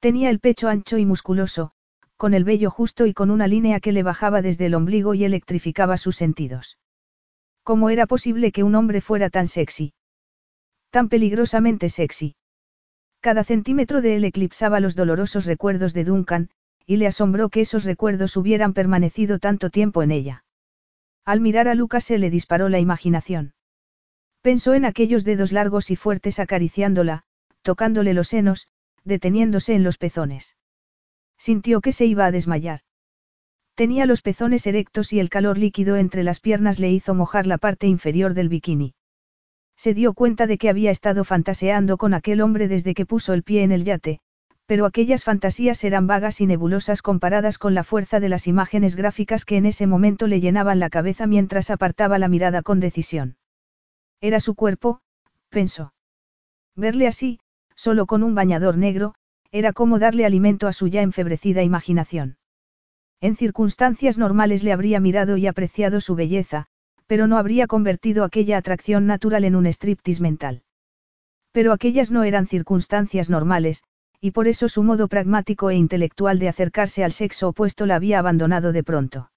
Tenía 0.00 0.28
el 0.28 0.40
pecho 0.40 0.66
ancho 0.66 0.98
y 0.98 1.06
musculoso, 1.06 1.70
con 2.16 2.34
el 2.34 2.42
vello 2.42 2.72
justo 2.72 3.06
y 3.06 3.14
con 3.14 3.30
una 3.30 3.46
línea 3.46 3.78
que 3.78 3.92
le 3.92 4.02
bajaba 4.02 4.42
desde 4.42 4.66
el 4.66 4.74
ombligo 4.74 5.14
y 5.14 5.24
electrificaba 5.24 5.96
sus 5.96 6.16
sentidos. 6.16 6.80
¿Cómo 7.62 7.90
era 7.90 8.08
posible 8.08 8.50
que 8.50 8.64
un 8.64 8.74
hombre 8.74 9.02
fuera 9.02 9.30
tan 9.30 9.46
sexy? 9.46 9.94
Tan 10.90 11.08
peligrosamente 11.08 11.90
sexy. 11.90 12.34
Cada 13.20 13.44
centímetro 13.44 14.00
de 14.00 14.16
él 14.16 14.24
eclipsaba 14.24 14.80
los 14.80 14.94
dolorosos 14.94 15.44
recuerdos 15.44 15.92
de 15.92 16.04
Duncan, 16.04 16.50
y 16.86 16.96
le 16.96 17.06
asombró 17.06 17.48
que 17.48 17.60
esos 17.60 17.84
recuerdos 17.84 18.36
hubieran 18.36 18.72
permanecido 18.72 19.38
tanto 19.38 19.70
tiempo 19.70 20.02
en 20.02 20.10
ella. 20.10 20.44
Al 21.24 21.40
mirar 21.40 21.68
a 21.68 21.74
Lucas 21.74 22.04
se 22.04 22.18
le 22.18 22.30
disparó 22.30 22.68
la 22.68 22.78
imaginación. 22.78 23.54
Pensó 24.40 24.74
en 24.74 24.84
aquellos 24.84 25.24
dedos 25.24 25.52
largos 25.52 25.90
y 25.90 25.96
fuertes 25.96 26.38
acariciándola, 26.38 27.24
tocándole 27.62 28.14
los 28.14 28.28
senos, 28.28 28.68
deteniéndose 29.04 29.74
en 29.74 29.82
los 29.82 29.98
pezones. 29.98 30.56
Sintió 31.36 31.80
que 31.80 31.92
se 31.92 32.06
iba 32.06 32.24
a 32.24 32.30
desmayar. 32.30 32.80
Tenía 33.74 34.06
los 34.06 34.22
pezones 34.22 34.66
erectos 34.66 35.12
y 35.12 35.20
el 35.20 35.28
calor 35.28 35.58
líquido 35.58 35.96
entre 35.96 36.22
las 36.22 36.40
piernas 36.40 36.78
le 36.78 36.90
hizo 36.90 37.14
mojar 37.14 37.46
la 37.46 37.58
parte 37.58 37.86
inferior 37.86 38.34
del 38.34 38.48
bikini. 38.48 38.94
Se 39.78 39.94
dio 39.94 40.12
cuenta 40.12 40.48
de 40.48 40.58
que 40.58 40.68
había 40.68 40.90
estado 40.90 41.22
fantaseando 41.22 41.98
con 41.98 42.12
aquel 42.12 42.40
hombre 42.40 42.66
desde 42.66 42.94
que 42.94 43.06
puso 43.06 43.32
el 43.32 43.44
pie 43.44 43.62
en 43.62 43.70
el 43.70 43.84
yate, 43.84 44.18
pero 44.66 44.86
aquellas 44.86 45.22
fantasías 45.22 45.84
eran 45.84 46.08
vagas 46.08 46.40
y 46.40 46.46
nebulosas 46.46 47.00
comparadas 47.00 47.58
con 47.58 47.74
la 47.74 47.84
fuerza 47.84 48.18
de 48.18 48.28
las 48.28 48.48
imágenes 48.48 48.96
gráficas 48.96 49.44
que 49.44 49.56
en 49.56 49.66
ese 49.66 49.86
momento 49.86 50.26
le 50.26 50.40
llenaban 50.40 50.80
la 50.80 50.90
cabeza 50.90 51.28
mientras 51.28 51.70
apartaba 51.70 52.18
la 52.18 52.26
mirada 52.26 52.62
con 52.62 52.80
decisión. 52.80 53.36
Era 54.20 54.40
su 54.40 54.56
cuerpo, 54.56 55.00
pensó. 55.48 55.94
Verle 56.74 57.06
así, 57.06 57.38
solo 57.76 58.06
con 58.06 58.24
un 58.24 58.34
bañador 58.34 58.76
negro, 58.76 59.14
era 59.52 59.72
como 59.72 60.00
darle 60.00 60.26
alimento 60.26 60.66
a 60.66 60.72
su 60.72 60.88
ya 60.88 61.02
enfebrecida 61.02 61.62
imaginación. 61.62 62.36
En 63.20 63.36
circunstancias 63.36 64.18
normales 64.18 64.64
le 64.64 64.72
habría 64.72 64.98
mirado 64.98 65.36
y 65.36 65.46
apreciado 65.46 66.00
su 66.00 66.16
belleza, 66.16 66.66
pero 67.08 67.26
no 67.26 67.38
habría 67.38 67.66
convertido 67.66 68.22
aquella 68.22 68.58
atracción 68.58 69.06
natural 69.06 69.44
en 69.44 69.56
un 69.56 69.66
striptease 69.66 70.22
mental. 70.22 70.62
Pero 71.50 71.72
aquellas 71.72 72.10
no 72.10 72.22
eran 72.22 72.46
circunstancias 72.46 73.30
normales, 73.30 73.82
y 74.20 74.32
por 74.32 74.46
eso 74.46 74.68
su 74.68 74.82
modo 74.82 75.08
pragmático 75.08 75.70
e 75.70 75.74
intelectual 75.74 76.38
de 76.38 76.48
acercarse 76.48 77.02
al 77.02 77.12
sexo 77.12 77.48
opuesto 77.48 77.86
la 77.86 77.96
había 77.96 78.18
abandonado 78.18 78.72
de 78.72 78.84
pronto. 78.84 79.30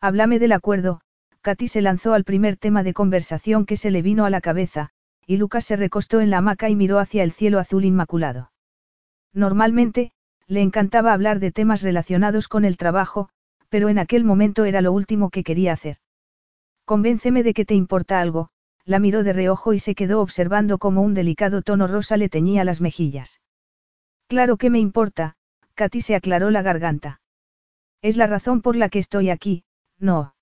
Háblame 0.00 0.38
del 0.38 0.52
acuerdo, 0.52 1.00
Katy 1.42 1.68
se 1.68 1.82
lanzó 1.82 2.14
al 2.14 2.24
primer 2.24 2.56
tema 2.56 2.82
de 2.82 2.94
conversación 2.94 3.66
que 3.66 3.76
se 3.76 3.90
le 3.90 4.02
vino 4.02 4.24
a 4.24 4.30
la 4.30 4.40
cabeza, 4.40 4.90
y 5.26 5.36
Lucas 5.36 5.66
se 5.66 5.76
recostó 5.76 6.20
en 6.20 6.30
la 6.30 6.38
hamaca 6.38 6.70
y 6.70 6.76
miró 6.76 6.98
hacia 6.98 7.22
el 7.22 7.32
cielo 7.32 7.58
azul 7.58 7.84
inmaculado. 7.84 8.52
Normalmente, 9.34 10.12
le 10.46 10.62
encantaba 10.62 11.12
hablar 11.12 11.40
de 11.40 11.52
temas 11.52 11.82
relacionados 11.82 12.48
con 12.48 12.64
el 12.64 12.76
trabajo, 12.76 13.28
pero 13.68 13.88
en 13.90 13.98
aquel 13.98 14.24
momento 14.24 14.64
era 14.64 14.80
lo 14.80 14.92
último 14.92 15.30
que 15.30 15.44
quería 15.44 15.72
hacer. 15.72 15.98
Convénceme 16.86 17.42
de 17.42 17.52
que 17.52 17.64
te 17.64 17.74
importa 17.74 18.20
algo, 18.20 18.50
la 18.84 19.00
miró 19.00 19.24
de 19.24 19.32
reojo 19.32 19.72
y 19.72 19.80
se 19.80 19.96
quedó 19.96 20.20
observando 20.20 20.78
cómo 20.78 21.02
un 21.02 21.14
delicado 21.14 21.60
tono 21.62 21.88
rosa 21.88 22.16
le 22.16 22.28
teñía 22.28 22.62
las 22.62 22.80
mejillas. 22.80 23.40
Claro 24.28 24.56
que 24.56 24.70
me 24.70 24.78
importa, 24.78 25.34
Katy 25.74 26.00
se 26.00 26.14
aclaró 26.14 26.50
la 26.50 26.62
garganta. 26.62 27.20
Es 28.02 28.16
la 28.16 28.28
razón 28.28 28.62
por 28.62 28.76
la 28.76 28.88
que 28.88 29.00
estoy 29.00 29.30
aquí, 29.30 29.64
no. 29.98 30.36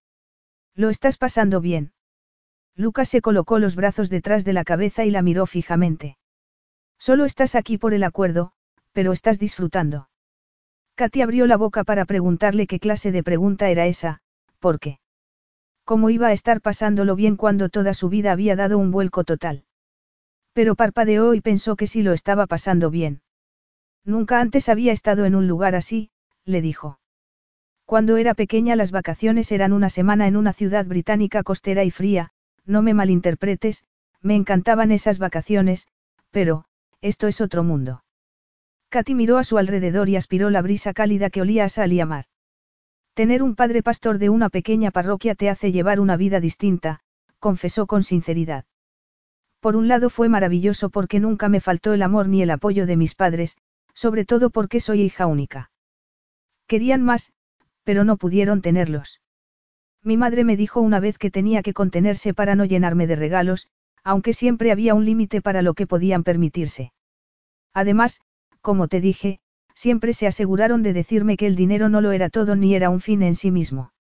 ¿Lo 0.74 0.90
estás 0.90 1.16
pasando 1.16 1.62
bien? 1.62 1.92
Lucas 2.76 3.08
se 3.08 3.22
colocó 3.22 3.58
los 3.58 3.74
brazos 3.74 4.10
detrás 4.10 4.44
de 4.44 4.52
la 4.52 4.64
cabeza 4.64 5.06
y 5.06 5.10
la 5.10 5.22
miró 5.22 5.46
fijamente. 5.46 6.18
Solo 6.98 7.24
estás 7.24 7.54
aquí 7.54 7.78
por 7.78 7.94
el 7.94 8.04
acuerdo, 8.04 8.52
pero 8.92 9.12
estás 9.12 9.38
disfrutando. 9.38 10.10
Katy 10.96 11.22
abrió 11.22 11.46
la 11.46 11.56
boca 11.56 11.84
para 11.84 12.04
preguntarle 12.04 12.66
qué 12.66 12.78
clase 12.78 13.12
de 13.12 13.22
pregunta 13.22 13.70
era 13.70 13.86
esa, 13.86 14.20
¿por 14.58 14.78
qué? 14.78 14.98
¿Cómo 15.84 16.10
iba 16.10 16.28
a 16.28 16.32
estar 16.32 16.60
pasándolo 16.60 17.14
bien 17.14 17.36
cuando 17.36 17.68
toda 17.68 17.92
su 17.92 18.08
vida 18.08 18.32
había 18.32 18.56
dado 18.56 18.78
un 18.78 18.90
vuelco 18.90 19.24
total? 19.24 19.64
Pero 20.54 20.76
parpadeó 20.76 21.34
y 21.34 21.40
pensó 21.40 21.76
que 21.76 21.86
sí 21.86 22.02
lo 22.02 22.12
estaba 22.12 22.46
pasando 22.46 22.90
bien. 22.90 23.20
Nunca 24.04 24.40
antes 24.40 24.68
había 24.68 24.92
estado 24.92 25.24
en 25.24 25.34
un 25.34 25.46
lugar 25.46 25.74
así, 25.74 26.10
le 26.44 26.62
dijo. 26.62 26.98
Cuando 27.84 28.16
era 28.16 28.34
pequeña 28.34 28.76
las 28.76 28.92
vacaciones 28.92 29.52
eran 29.52 29.72
una 29.72 29.90
semana 29.90 30.26
en 30.26 30.36
una 30.36 30.52
ciudad 30.52 30.86
británica 30.86 31.42
costera 31.42 31.84
y 31.84 31.90
fría, 31.90 32.30
no 32.64 32.80
me 32.80 32.94
malinterpretes, 32.94 33.84
me 34.22 34.34
encantaban 34.36 34.90
esas 34.90 35.18
vacaciones, 35.18 35.86
pero, 36.30 36.64
esto 37.02 37.26
es 37.26 37.42
otro 37.42 37.62
mundo. 37.62 38.04
Katy 38.88 39.14
miró 39.14 39.36
a 39.36 39.44
su 39.44 39.58
alrededor 39.58 40.08
y 40.08 40.16
aspiró 40.16 40.48
la 40.48 40.62
brisa 40.62 40.94
cálida 40.94 41.28
que 41.28 41.42
olía 41.42 41.64
a 41.64 41.68
sal 41.68 41.92
y 41.92 42.00
a 42.00 42.06
mar. 42.06 42.24
Tener 43.14 43.44
un 43.44 43.54
padre 43.54 43.82
pastor 43.84 44.18
de 44.18 44.28
una 44.28 44.48
pequeña 44.48 44.90
parroquia 44.90 45.36
te 45.36 45.48
hace 45.48 45.70
llevar 45.70 46.00
una 46.00 46.16
vida 46.16 46.40
distinta, 46.40 46.98
confesó 47.38 47.86
con 47.86 48.02
sinceridad. 48.02 48.64
Por 49.60 49.76
un 49.76 49.86
lado 49.86 50.10
fue 50.10 50.28
maravilloso 50.28 50.90
porque 50.90 51.20
nunca 51.20 51.48
me 51.48 51.60
faltó 51.60 51.94
el 51.94 52.02
amor 52.02 52.28
ni 52.28 52.42
el 52.42 52.50
apoyo 52.50 52.86
de 52.86 52.96
mis 52.96 53.14
padres, 53.14 53.56
sobre 53.94 54.24
todo 54.24 54.50
porque 54.50 54.80
soy 54.80 55.02
hija 55.02 55.26
única. 55.26 55.70
Querían 56.66 57.02
más, 57.02 57.32
pero 57.84 58.02
no 58.02 58.16
pudieron 58.16 58.62
tenerlos. 58.62 59.20
Mi 60.02 60.16
madre 60.16 60.42
me 60.42 60.56
dijo 60.56 60.80
una 60.80 60.98
vez 60.98 61.16
que 61.16 61.30
tenía 61.30 61.62
que 61.62 61.72
contenerse 61.72 62.34
para 62.34 62.56
no 62.56 62.64
llenarme 62.64 63.06
de 63.06 63.14
regalos, 63.14 63.68
aunque 64.02 64.32
siempre 64.32 64.72
había 64.72 64.94
un 64.94 65.04
límite 65.04 65.40
para 65.40 65.62
lo 65.62 65.74
que 65.74 65.86
podían 65.86 66.24
permitirse. 66.24 66.92
Además, 67.72 68.20
como 68.60 68.88
te 68.88 69.00
dije, 69.00 69.38
siempre 69.84 70.14
se 70.14 70.26
aseguraron 70.26 70.82
de 70.82 70.94
decirme 70.94 71.36
que 71.36 71.46
el 71.46 71.56
dinero 71.56 71.90
no 71.90 72.00
lo 72.00 72.12
era 72.12 72.30
todo 72.30 72.56
ni 72.56 72.74
era 72.74 72.88
un 72.88 73.02
fin 73.02 73.22
en 73.22 73.34
sí 73.34 73.50
mismo. 73.50 73.92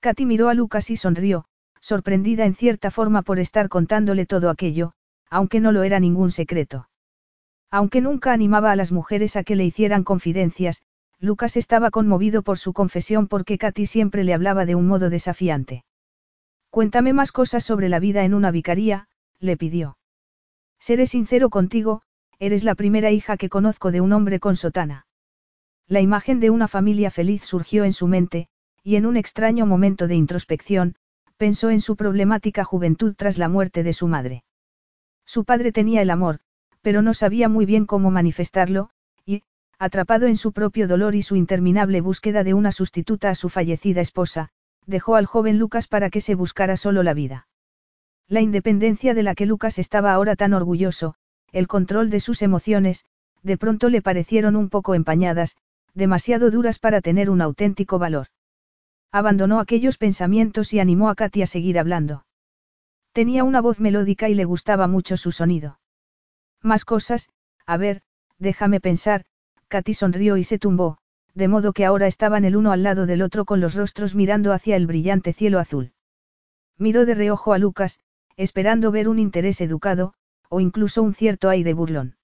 Katy 0.00 0.26
miró 0.26 0.48
a 0.48 0.54
Lucas 0.54 0.90
y 0.90 0.96
sonrió, 0.96 1.44
sorprendida 1.80 2.44
en 2.44 2.56
cierta 2.56 2.90
forma 2.90 3.22
por 3.22 3.38
estar 3.38 3.68
contándole 3.68 4.26
todo 4.26 4.50
aquello, 4.50 4.94
aunque 5.30 5.60
no 5.60 5.70
lo 5.70 5.84
era 5.84 6.00
ningún 6.00 6.32
secreto. 6.32 6.88
Aunque 7.70 8.00
nunca 8.00 8.32
animaba 8.32 8.72
a 8.72 8.76
las 8.76 8.90
mujeres 8.90 9.36
a 9.36 9.44
que 9.44 9.54
le 9.54 9.64
hicieran 9.64 10.02
confidencias, 10.02 10.82
Lucas 11.20 11.56
estaba 11.56 11.92
conmovido 11.92 12.42
por 12.42 12.58
su 12.58 12.72
confesión 12.72 13.28
porque 13.28 13.58
Katy 13.58 13.86
siempre 13.86 14.24
le 14.24 14.34
hablaba 14.34 14.66
de 14.66 14.74
un 14.74 14.88
modo 14.88 15.08
desafiante. 15.08 15.84
Cuéntame 16.70 17.12
más 17.12 17.30
cosas 17.30 17.62
sobre 17.62 17.88
la 17.88 18.00
vida 18.00 18.24
en 18.24 18.34
una 18.34 18.50
vicaría, 18.50 19.06
le 19.38 19.56
pidió. 19.56 19.98
Seré 20.80 21.06
sincero 21.06 21.48
contigo, 21.48 22.02
eres 22.38 22.64
la 22.64 22.74
primera 22.74 23.10
hija 23.10 23.36
que 23.36 23.48
conozco 23.48 23.90
de 23.90 24.00
un 24.00 24.12
hombre 24.12 24.40
con 24.40 24.56
sotana. 24.56 25.06
La 25.86 26.00
imagen 26.00 26.40
de 26.40 26.50
una 26.50 26.68
familia 26.68 27.10
feliz 27.10 27.44
surgió 27.44 27.84
en 27.84 27.92
su 27.92 28.06
mente, 28.06 28.48
y 28.82 28.96
en 28.96 29.06
un 29.06 29.16
extraño 29.16 29.66
momento 29.66 30.06
de 30.06 30.16
introspección, 30.16 30.96
pensó 31.36 31.70
en 31.70 31.80
su 31.80 31.96
problemática 31.96 32.64
juventud 32.64 33.14
tras 33.16 33.38
la 33.38 33.48
muerte 33.48 33.82
de 33.82 33.92
su 33.92 34.08
madre. 34.08 34.44
Su 35.24 35.44
padre 35.44 35.72
tenía 35.72 36.02
el 36.02 36.10
amor, 36.10 36.40
pero 36.82 37.02
no 37.02 37.14
sabía 37.14 37.48
muy 37.48 37.66
bien 37.66 37.86
cómo 37.86 38.10
manifestarlo, 38.10 38.90
atrapado 39.78 40.26
en 40.26 40.36
su 40.36 40.52
propio 40.52 40.88
dolor 40.88 41.14
y 41.14 41.22
su 41.22 41.36
interminable 41.36 42.00
búsqueda 42.00 42.44
de 42.44 42.54
una 42.54 42.72
sustituta 42.72 43.30
a 43.30 43.34
su 43.34 43.48
fallecida 43.48 44.00
esposa, 44.00 44.48
dejó 44.86 45.16
al 45.16 45.26
joven 45.26 45.58
Lucas 45.58 45.86
para 45.86 46.08
que 46.10 46.20
se 46.20 46.34
buscara 46.34 46.76
solo 46.76 47.02
la 47.02 47.12
vida. 47.12 47.46
La 48.28 48.40
independencia 48.40 49.14
de 49.14 49.22
la 49.22 49.34
que 49.34 49.46
Lucas 49.46 49.78
estaba 49.78 50.12
ahora 50.12 50.34
tan 50.34 50.54
orgulloso, 50.54 51.14
el 51.52 51.66
control 51.68 52.10
de 52.10 52.20
sus 52.20 52.42
emociones, 52.42 53.04
de 53.42 53.56
pronto 53.56 53.88
le 53.88 54.02
parecieron 54.02 54.56
un 54.56 54.68
poco 54.68 54.94
empañadas, 54.94 55.56
demasiado 55.94 56.50
duras 56.50 56.78
para 56.78 57.00
tener 57.00 57.30
un 57.30 57.40
auténtico 57.40 57.98
valor. 57.98 58.26
Abandonó 59.12 59.60
aquellos 59.60 59.98
pensamientos 59.98 60.74
y 60.74 60.80
animó 60.80 61.08
a 61.08 61.14
Katy 61.14 61.42
a 61.42 61.46
seguir 61.46 61.78
hablando. 61.78 62.26
Tenía 63.12 63.44
una 63.44 63.60
voz 63.60 63.80
melódica 63.80 64.28
y 64.28 64.34
le 64.34 64.44
gustaba 64.44 64.88
mucho 64.88 65.16
su 65.16 65.32
sonido. 65.32 65.78
Más 66.62 66.84
cosas, 66.84 67.30
a 67.64 67.76
ver, 67.76 68.02
déjame 68.38 68.80
pensar, 68.80 69.24
Katy 69.68 69.94
sonrió 69.94 70.36
y 70.36 70.44
se 70.44 70.58
tumbó, 70.58 70.98
de 71.34 71.48
modo 71.48 71.72
que 71.72 71.84
ahora 71.84 72.06
estaban 72.06 72.44
el 72.44 72.56
uno 72.56 72.72
al 72.72 72.82
lado 72.82 73.06
del 73.06 73.22
otro 73.22 73.44
con 73.44 73.60
los 73.60 73.74
rostros 73.74 74.14
mirando 74.14 74.52
hacia 74.52 74.76
el 74.76 74.86
brillante 74.86 75.32
cielo 75.32 75.58
azul. 75.58 75.92
Miró 76.78 77.06
de 77.06 77.14
reojo 77.14 77.52
a 77.52 77.58
Lucas, 77.58 78.00
esperando 78.36 78.90
ver 78.90 79.08
un 79.08 79.18
interés 79.18 79.60
educado, 79.60 80.14
o 80.50 80.60
incluso 80.60 81.02
un 81.02 81.14
cierto 81.14 81.48
aire 81.48 81.74
burlón. 81.74 82.16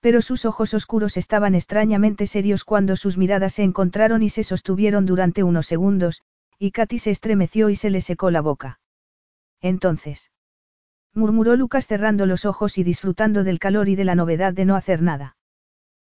Pero 0.00 0.22
sus 0.22 0.44
ojos 0.44 0.74
oscuros 0.74 1.16
estaban 1.16 1.54
extrañamente 1.54 2.26
serios 2.26 2.64
cuando 2.64 2.96
sus 2.96 3.18
miradas 3.18 3.54
se 3.54 3.62
encontraron 3.62 4.22
y 4.22 4.28
se 4.28 4.44
sostuvieron 4.44 5.06
durante 5.06 5.42
unos 5.42 5.66
segundos, 5.66 6.22
y 6.58 6.70
Katy 6.70 6.98
se 6.98 7.10
estremeció 7.10 7.70
y 7.70 7.76
se 7.76 7.90
le 7.90 8.00
secó 8.00 8.30
la 8.30 8.40
boca. 8.40 8.80
Entonces. 9.60 10.30
murmuró 11.14 11.56
Lucas 11.56 11.86
cerrando 11.86 12.26
los 12.26 12.44
ojos 12.44 12.78
y 12.78 12.84
disfrutando 12.84 13.42
del 13.42 13.58
calor 13.58 13.88
y 13.88 13.96
de 13.96 14.04
la 14.04 14.14
novedad 14.14 14.52
de 14.52 14.64
no 14.64 14.76
hacer 14.76 15.02
nada. 15.02 15.36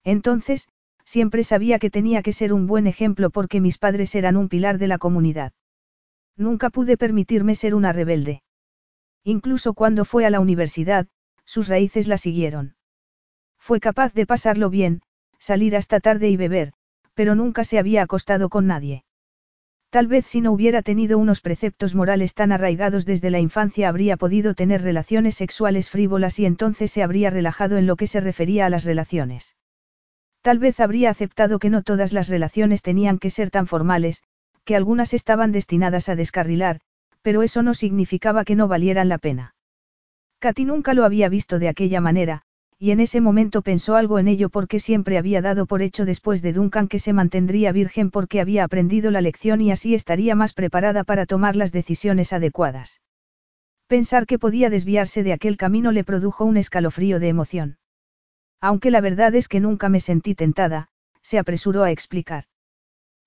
Entonces, 0.05 0.69
siempre 1.05 1.45
sabía 1.45 1.79
que 1.79 1.91
tenía 1.91 2.23
que 2.23 2.33
ser 2.33 2.53
un 2.53 2.67
buen 2.67 2.87
ejemplo 2.87 3.31
porque 3.31 3.61
mis 3.61 3.79
padres 3.79 4.15
eran 4.15 4.37
un 4.37 4.49
pilar 4.49 4.79
de 4.79 4.87
la 4.87 4.99
comunidad. 4.99 5.53
Nunca 6.37 6.71
pude 6.71 6.97
permitirme 6.97 7.55
ser 7.55 7.75
una 7.75 7.93
rebelde. 7.93 8.43
Incluso 9.25 9.75
cuando 9.75 10.05
fue 10.05 10.27
a 10.27 10.31
la 10.31 10.41
universidad, 10.41 11.07
sus 11.45 11.69
raíces 11.69 12.09
la 12.09 12.19
siguieron. 12.19 12.75
Fue 13.59 13.79
capaz 13.79 14.13
de 14.15 14.27
pasarlo 14.27 14.71
bien, 14.71 15.03
salir 15.39 15.77
hasta 15.77 16.01
tarde 16.01 16.29
y 16.29 16.37
beber, 16.37 16.73
pero 17.15 17.35
nunca 17.35 17.65
se 17.65 17.79
había 17.79 18.03
acostado 18.03 18.49
con 18.49 18.67
nadie. 18.67 19.05
Tal 19.91 20.07
vez 20.07 20.27
si 20.27 20.41
no 20.41 20.53
hubiera 20.53 20.83
tenido 20.83 21.19
unos 21.19 21.41
preceptos 21.41 21.95
morales 21.95 22.35
tan 22.35 22.51
arraigados 22.51 23.05
desde 23.05 23.31
la 23.31 23.41
infancia 23.41 23.89
habría 23.89 24.17
podido 24.17 24.55
tener 24.55 24.83
relaciones 24.83 25.37
sexuales 25.37 25.91
frívolas 25.91 26.39
y 26.39 26.47
entonces 26.47 26.91
se 26.91 27.03
habría 27.03 27.29
relajado 27.29 27.77
en 27.77 27.87
lo 27.87 27.97
que 27.97 28.07
se 28.07 28.21
refería 28.21 28.67
a 28.67 28.71
las 28.71 28.85
relaciones. 28.85 29.55
Tal 30.41 30.59
vez 30.59 30.81
habría 30.81 31.11
aceptado 31.11 31.59
que 31.59 31.71
no 31.71 31.83
todas 31.83 32.13
las 32.13 32.29
relaciones 32.29 32.83
tenían 32.83 33.19
que 33.19 33.31
ser 33.31 33.51
tan 33.51 33.67
formales, 33.67 34.23
que 34.65 34.77
algunas 34.77 35.13
estaban 35.13 35.53
destinadas 35.53 36.09
a 36.09 36.17
descarrilar, 36.17 36.81
pero 37.23 37.43
eso 37.43 37.63
no 37.63 37.75
significaba 37.75 38.45
que 38.45 38.57
no 38.57 38.69
valieran 38.69 39.09
la 39.09 39.19
pena. 39.19 39.55
Katy 40.41 40.65
nunca 40.65 40.93
lo 40.93 41.05
había 41.05 41.29
visto 41.29 41.59
de 41.59 41.69
aquella 41.69 42.01
manera, 42.01 42.43
y 42.79 42.91
en 42.91 42.99
ese 42.99 43.21
momento 43.21 43.63
pensó 43.63 43.95
algo 43.95 44.19
en 44.19 44.27
ello 44.27 44.49
porque 44.49 44.81
siempre 44.81 45.17
había 45.17 45.41
dado 45.41 45.67
por 45.67 45.83
hecho 45.83 46.05
después 46.05 46.43
de 46.43 46.53
Duncan 46.53 46.89
que 46.89 46.99
se 46.99 47.13
mantendría 47.13 47.71
virgen 47.71 48.11
porque 48.11 48.41
había 48.41 48.65
aprendido 48.65 49.13
la 49.13 49.21
lección 49.21 49.61
y 49.61 49.71
así 49.71 49.95
estaría 49.95 50.35
más 50.35 50.53
preparada 50.53 51.05
para 51.05 51.25
tomar 51.25 51.55
las 51.55 51.71
decisiones 51.71 52.33
adecuadas. 52.33 53.01
Pensar 53.87 54.27
que 54.27 54.39
podía 54.39 54.69
desviarse 54.69 55.23
de 55.23 55.33
aquel 55.33 55.57
camino 55.57 55.93
le 55.93 56.03
produjo 56.03 56.45
un 56.45 56.57
escalofrío 56.57 57.21
de 57.21 57.29
emoción. 57.29 57.79
Aunque 58.61 58.91
la 58.91 59.01
verdad 59.01 59.33
es 59.37 59.47
que 59.47 59.61
nunca 59.61 59.89
me 59.89 60.01
sentí 60.01 60.35
tentada, 60.35 60.89
se 61.21 61.39
apresuró 61.39 61.85
a 61.85 61.93
explicar. 61.93 62.47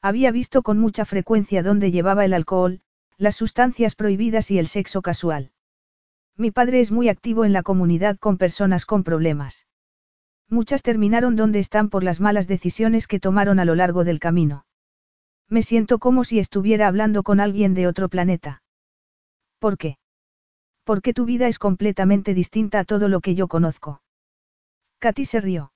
Había 0.02 0.32
visto 0.32 0.64
con 0.64 0.80
mucha 0.80 1.06
frecuencia 1.06 1.64
dónde 1.64 1.92
llevaba 1.92 2.26
el 2.26 2.34
alcohol, 2.34 2.82
las 3.18 3.36
sustancias 3.36 3.96
prohibidas 3.96 4.52
y 4.52 4.60
el 4.60 4.68
sexo 4.68 5.02
casual. 5.02 5.52
Mi 6.38 6.52
padre 6.52 6.82
es 6.82 6.92
muy 6.92 7.08
activo 7.08 7.46
en 7.46 7.54
la 7.54 7.64
comunidad 7.64 8.18
con 8.18 8.38
personas 8.38 8.86
con 8.86 9.04
problemas. 9.04 9.68
Muchas 10.50 10.84
terminaron 10.84 11.36
donde 11.36 11.60
están 11.60 11.90
por 11.90 12.04
las 12.04 12.20
malas 12.20 12.48
decisiones 12.48 13.08
que 13.08 13.20
tomaron 13.20 13.60
a 13.60 13.66
lo 13.66 13.76
largo 13.76 14.04
del 14.04 14.20
camino. 14.20 14.66
Me 15.50 15.62
siento 15.62 16.00
como 16.00 16.24
si 16.24 16.40
estuviera 16.40 16.88
hablando 16.88 17.24
con 17.24 17.40
alguien 17.40 17.74
de 17.74 17.88
otro 17.88 18.10
planeta. 18.10 18.64
¿Por 19.60 19.78
qué? 19.78 19.98
Porque 20.84 21.14
tu 21.14 21.26
vida 21.26 21.48
es 21.48 21.58
completamente 21.58 22.34
distinta 22.34 22.80
a 22.80 22.84
todo 22.84 23.08
lo 23.08 23.22
que 23.22 23.34
yo 23.34 23.48
conozco. 23.48 24.02
Katy 25.00 25.26
se 25.26 25.42
rió. 25.42 25.72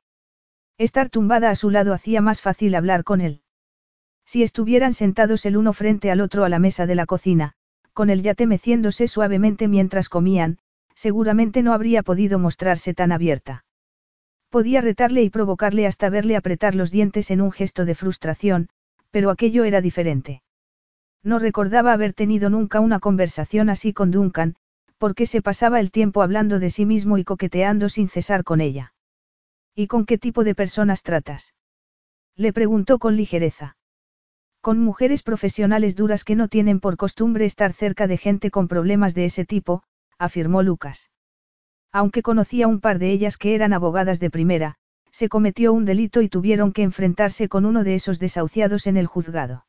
Estar 0.77 1.09
tumbada 1.09 1.49
a 1.49 1.55
su 1.55 1.69
lado 1.69 1.93
hacía 1.93 2.21
más 2.21 2.41
fácil 2.41 2.75
hablar 2.75 3.03
con 3.03 3.21
él. 3.21 3.41
Si 4.31 4.43
estuvieran 4.43 4.93
sentados 4.93 5.47
el 5.47 5.57
uno 5.57 5.73
frente 5.73 6.11
al 6.11 6.21
otro 6.21 6.45
a 6.45 6.49
la 6.49 6.59
mesa 6.59 6.85
de 6.85 6.93
la 6.93 7.07
cocina, 7.07 7.53
con 7.93 8.11
el 8.11 8.21
yate 8.21 8.45
meciéndose 8.45 9.07
suavemente 9.07 9.67
mientras 9.67 10.07
comían, 10.07 10.59
seguramente 10.93 11.63
no 11.63 11.73
habría 11.73 12.03
podido 12.03 12.37
mostrarse 12.37 12.93
tan 12.93 13.11
abierta. 13.11 13.65
Podía 14.51 14.81
retarle 14.81 15.23
y 15.23 15.31
provocarle 15.31 15.87
hasta 15.87 16.11
verle 16.11 16.35
apretar 16.35 16.75
los 16.75 16.91
dientes 16.91 17.31
en 17.31 17.41
un 17.41 17.51
gesto 17.51 17.85
de 17.85 17.95
frustración, 17.95 18.69
pero 19.09 19.31
aquello 19.31 19.63
era 19.63 19.81
diferente. 19.81 20.43
No 21.23 21.39
recordaba 21.39 21.91
haber 21.91 22.13
tenido 22.13 22.51
nunca 22.51 22.81
una 22.81 22.99
conversación 22.99 23.67
así 23.67 23.93
con 23.93 24.11
Duncan, 24.11 24.57
porque 24.99 25.25
se 25.25 25.41
pasaba 25.41 25.79
el 25.79 25.89
tiempo 25.89 26.21
hablando 26.21 26.59
de 26.59 26.69
sí 26.69 26.85
mismo 26.85 27.17
y 27.17 27.23
coqueteando 27.23 27.89
sin 27.89 28.09
cesar 28.09 28.43
con 28.43 28.61
ella. 28.61 28.93
¿Y 29.73 29.87
con 29.87 30.05
qué 30.05 30.19
tipo 30.19 30.43
de 30.43 30.53
personas 30.53 31.01
tratas? 31.01 31.55
Le 32.35 32.53
preguntó 32.53 32.99
con 32.99 33.15
ligereza. 33.15 33.77
Con 34.61 34.79
mujeres 34.79 35.23
profesionales 35.23 35.95
duras 35.95 36.25
que 36.25 36.35
no 36.35 36.49
tienen 36.49 36.81
por 36.81 36.97
costumbre 36.97 37.45
estar 37.45 37.71
cerca 37.73 38.07
de 38.07 38.17
gente 38.17 38.51
con 38.51 38.67
problemas 38.67 39.13
de 39.15 39.25
ese 39.25 39.45
tipo, 39.45 39.83
afirmó 40.17 40.63
Lucas. 40.63 41.09
Aunque 41.91 42.21
conocía 42.21 42.67
un 42.67 42.81
par 42.81 42.99
de 42.99 43.11
ellas 43.11 43.37
que 43.37 43.55
eran 43.55 43.71
abogadas 43.71 44.19
de 44.19 44.29
primera, 44.29 44.75
se 45.11 45.29
cometió 45.29 45.73
un 45.73 45.85
delito 45.85 46.21
y 46.21 46.29
tuvieron 46.29 46.73
que 46.73 46.83
enfrentarse 46.83 47.47
con 47.47 47.65
uno 47.65 47.83
de 47.83 47.95
esos 47.95 48.19
desahuciados 48.19 48.85
en 48.85 48.97
el 48.97 49.07
juzgado. 49.07 49.65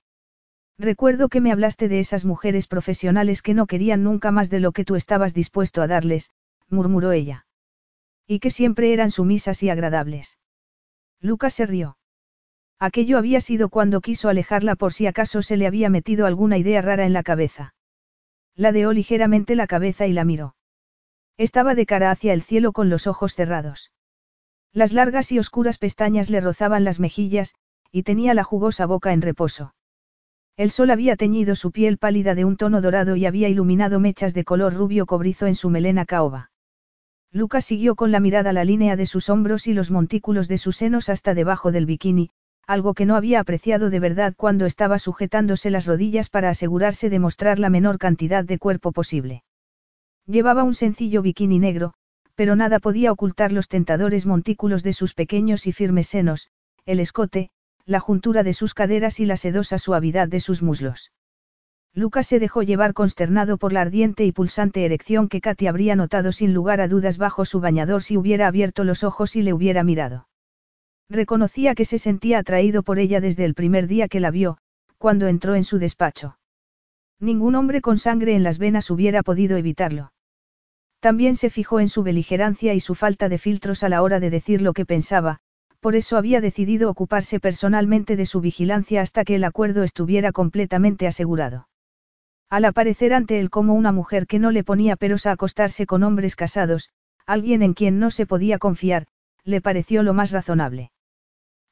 Recuerdo 0.76 1.28
que 1.28 1.40
me 1.40 1.52
hablaste 1.52 1.88
de 1.88 2.00
esas 2.00 2.24
mujeres 2.24 2.66
profesionales 2.66 3.42
que 3.42 3.54
no 3.54 3.66
querían 3.66 4.02
nunca 4.02 4.32
más 4.32 4.50
de 4.50 4.60
lo 4.60 4.72
que 4.72 4.84
tú 4.84 4.96
estabas 4.96 5.34
dispuesto 5.34 5.82
a 5.82 5.86
darles, 5.86 6.30
murmuró 6.68 7.12
ella. 7.12 7.46
Y 8.26 8.40
que 8.40 8.50
siempre 8.50 8.92
eran 8.92 9.10
sumisas 9.10 9.62
y 9.62 9.70
agradables. 9.70 10.38
Lucas 11.20 11.54
se 11.54 11.66
rió. 11.66 11.98
Aquello 12.80 13.18
había 13.18 13.42
sido 13.42 13.68
cuando 13.68 14.00
quiso 14.00 14.30
alejarla 14.30 14.74
por 14.74 14.94
si 14.94 15.06
acaso 15.06 15.42
se 15.42 15.58
le 15.58 15.66
había 15.66 15.90
metido 15.90 16.24
alguna 16.24 16.56
idea 16.56 16.80
rara 16.80 17.04
en 17.04 17.12
la 17.12 17.22
cabeza. 17.22 17.74
Ladeó 18.56 18.94
ligeramente 18.94 19.54
la 19.54 19.66
cabeza 19.66 20.06
y 20.06 20.14
la 20.14 20.24
miró. 20.24 20.56
Estaba 21.36 21.74
de 21.74 21.84
cara 21.84 22.10
hacia 22.10 22.32
el 22.32 22.40
cielo 22.40 22.72
con 22.72 22.88
los 22.88 23.06
ojos 23.06 23.34
cerrados. 23.34 23.92
Las 24.72 24.94
largas 24.94 25.30
y 25.30 25.38
oscuras 25.38 25.76
pestañas 25.76 26.30
le 26.30 26.40
rozaban 26.40 26.84
las 26.84 27.00
mejillas, 27.00 27.54
y 27.92 28.02
tenía 28.02 28.32
la 28.32 28.44
jugosa 28.44 28.86
boca 28.86 29.12
en 29.12 29.20
reposo. 29.20 29.74
El 30.56 30.70
sol 30.70 30.90
había 30.90 31.16
teñido 31.16 31.56
su 31.56 31.72
piel 31.72 31.98
pálida 31.98 32.34
de 32.34 32.46
un 32.46 32.56
tono 32.56 32.80
dorado 32.80 33.14
y 33.14 33.26
había 33.26 33.48
iluminado 33.48 34.00
mechas 34.00 34.32
de 34.32 34.44
color 34.44 34.72
rubio 34.72 35.04
cobrizo 35.04 35.46
en 35.46 35.54
su 35.54 35.68
melena 35.68 36.06
caoba. 36.06 36.50
Lucas 37.30 37.64
siguió 37.64 37.94
con 37.94 38.10
la 38.10 38.20
mirada 38.20 38.54
la 38.54 38.64
línea 38.64 38.96
de 38.96 39.06
sus 39.06 39.28
hombros 39.28 39.66
y 39.66 39.74
los 39.74 39.90
montículos 39.90 40.48
de 40.48 40.58
sus 40.58 40.76
senos 40.76 41.08
hasta 41.08 41.34
debajo 41.34 41.72
del 41.72 41.86
bikini, 41.86 42.30
algo 42.70 42.94
que 42.94 43.04
no 43.04 43.16
había 43.16 43.40
apreciado 43.40 43.90
de 43.90 43.98
verdad 43.98 44.34
cuando 44.36 44.64
estaba 44.64 45.00
sujetándose 45.00 45.70
las 45.70 45.86
rodillas 45.86 46.28
para 46.28 46.50
asegurarse 46.50 47.10
de 47.10 47.18
mostrar 47.18 47.58
la 47.58 47.68
menor 47.68 47.98
cantidad 47.98 48.44
de 48.44 48.58
cuerpo 48.58 48.92
posible. 48.92 49.42
Llevaba 50.24 50.62
un 50.62 50.74
sencillo 50.74 51.20
bikini 51.20 51.58
negro, 51.58 51.94
pero 52.36 52.54
nada 52.54 52.78
podía 52.78 53.10
ocultar 53.10 53.50
los 53.50 53.66
tentadores 53.66 54.24
montículos 54.24 54.84
de 54.84 54.92
sus 54.92 55.14
pequeños 55.14 55.66
y 55.66 55.72
firmes 55.72 56.06
senos, 56.06 56.48
el 56.86 57.00
escote, 57.00 57.50
la 57.86 57.98
juntura 57.98 58.44
de 58.44 58.52
sus 58.52 58.72
caderas 58.72 59.18
y 59.18 59.26
la 59.26 59.36
sedosa 59.36 59.78
suavidad 59.78 60.28
de 60.28 60.38
sus 60.38 60.62
muslos. 60.62 61.10
Lucas 61.92 62.28
se 62.28 62.38
dejó 62.38 62.62
llevar 62.62 62.94
consternado 62.94 63.58
por 63.58 63.72
la 63.72 63.80
ardiente 63.80 64.24
y 64.24 64.30
pulsante 64.30 64.84
erección 64.84 65.28
que 65.28 65.40
Katy 65.40 65.66
habría 65.66 65.96
notado 65.96 66.30
sin 66.30 66.54
lugar 66.54 66.80
a 66.80 66.86
dudas 66.86 67.18
bajo 67.18 67.44
su 67.44 67.58
bañador 67.58 68.04
si 68.04 68.16
hubiera 68.16 68.46
abierto 68.46 68.84
los 68.84 69.02
ojos 69.02 69.34
y 69.34 69.42
le 69.42 69.52
hubiera 69.52 69.82
mirado. 69.82 70.28
Reconocía 71.10 71.74
que 71.74 71.84
se 71.84 71.98
sentía 71.98 72.38
atraído 72.38 72.84
por 72.84 73.00
ella 73.00 73.20
desde 73.20 73.44
el 73.44 73.54
primer 73.54 73.88
día 73.88 74.06
que 74.06 74.20
la 74.20 74.30
vio, 74.30 74.58
cuando 74.96 75.26
entró 75.26 75.56
en 75.56 75.64
su 75.64 75.80
despacho. 75.80 76.38
Ningún 77.18 77.56
hombre 77.56 77.80
con 77.80 77.98
sangre 77.98 78.36
en 78.36 78.44
las 78.44 78.58
venas 78.58 78.92
hubiera 78.92 79.24
podido 79.24 79.56
evitarlo. 79.56 80.12
También 81.00 81.34
se 81.34 81.50
fijó 81.50 81.80
en 81.80 81.88
su 81.88 82.04
beligerancia 82.04 82.74
y 82.74 82.80
su 82.80 82.94
falta 82.94 83.28
de 83.28 83.38
filtros 83.38 83.82
a 83.82 83.88
la 83.88 84.02
hora 84.02 84.20
de 84.20 84.30
decir 84.30 84.62
lo 84.62 84.72
que 84.72 84.86
pensaba, 84.86 85.40
por 85.80 85.96
eso 85.96 86.16
había 86.16 86.40
decidido 86.40 86.88
ocuparse 86.88 87.40
personalmente 87.40 88.14
de 88.14 88.26
su 88.26 88.40
vigilancia 88.40 89.02
hasta 89.02 89.24
que 89.24 89.34
el 89.34 89.42
acuerdo 89.42 89.82
estuviera 89.82 90.30
completamente 90.30 91.08
asegurado. 91.08 91.66
Al 92.48 92.64
aparecer 92.66 93.14
ante 93.14 93.40
él 93.40 93.50
como 93.50 93.74
una 93.74 93.90
mujer 93.90 94.28
que 94.28 94.38
no 94.38 94.52
le 94.52 94.62
ponía 94.62 94.94
peros 94.94 95.26
a 95.26 95.32
acostarse 95.32 95.86
con 95.86 96.04
hombres 96.04 96.36
casados, 96.36 96.90
alguien 97.26 97.62
en 97.62 97.74
quien 97.74 97.98
no 97.98 98.12
se 98.12 98.26
podía 98.26 98.58
confiar, 98.58 99.06
le 99.42 99.60
pareció 99.60 100.04
lo 100.04 100.14
más 100.14 100.30
razonable. 100.30 100.92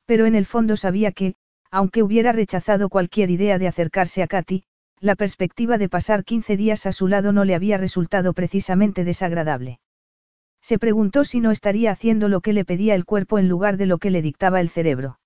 Pero 0.09 0.24
en 0.24 0.35
el 0.35 0.47
fondo 0.47 0.78
sabía 0.78 1.12
que, 1.12 1.35
aunque 1.70 2.02
hubiera 2.02 2.32
rechazado 2.32 2.89
cualquier 2.89 3.28
idea 3.28 3.59
de 3.59 3.68
acercarse 3.68 4.22
a 4.22 4.26
Katy, 4.26 4.64
la 5.01 5.16
perspectiva 5.16 5.76
de 5.76 5.90
pasar 5.90 6.24
15 6.24 6.56
días 6.56 6.86
a 6.86 6.93
su 6.93 7.09
lado 7.09 7.30
no 7.30 7.44
le 7.44 7.55
había 7.55 7.76
resultado 7.76 8.32
precisamente 8.32 9.05
desagradable. 9.05 9.80
Se 10.62 10.78
preguntó 10.78 11.24
si 11.24 11.40
no 11.40 11.51
estaría 11.51 11.90
haciendo 11.90 12.28
lo 12.28 12.40
que 12.40 12.55
le 12.55 12.64
pedía 12.64 12.94
el 12.94 13.05
cuerpo 13.05 13.39
en 13.39 13.51
lugar 13.51 13.76
de 13.76 13.85
lo 13.85 13.98
que 13.98 14.09
le 14.09 14.22
dictaba 14.22 14.62
el 14.62 14.70
cerebro. 14.70 15.20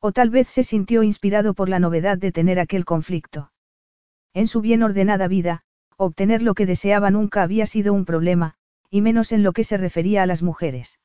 O 0.00 0.10
tal 0.12 0.30
vez 0.30 0.48
se 0.48 0.64
sintió 0.64 1.02
inspirado 1.02 1.52
por 1.52 1.68
la 1.68 1.78
novedad 1.78 2.16
de 2.16 2.32
tener 2.32 2.58
aquel 2.58 2.86
conflicto. 2.86 3.52
En 4.32 4.46
su 4.46 4.62
bien 4.62 4.82
ordenada 4.82 5.28
vida, 5.28 5.64
obtener 5.98 6.40
lo 6.40 6.54
que 6.54 6.64
deseaba 6.64 7.10
nunca 7.10 7.42
había 7.42 7.66
sido 7.66 7.92
un 7.92 8.06
problema, 8.06 8.54
y 8.88 9.02
menos 9.02 9.32
en 9.32 9.42
lo 9.42 9.52
que 9.52 9.64
se 9.64 9.76
refería 9.76 10.22
a 10.22 10.26
las 10.26 10.42
mujeres. 10.42 10.98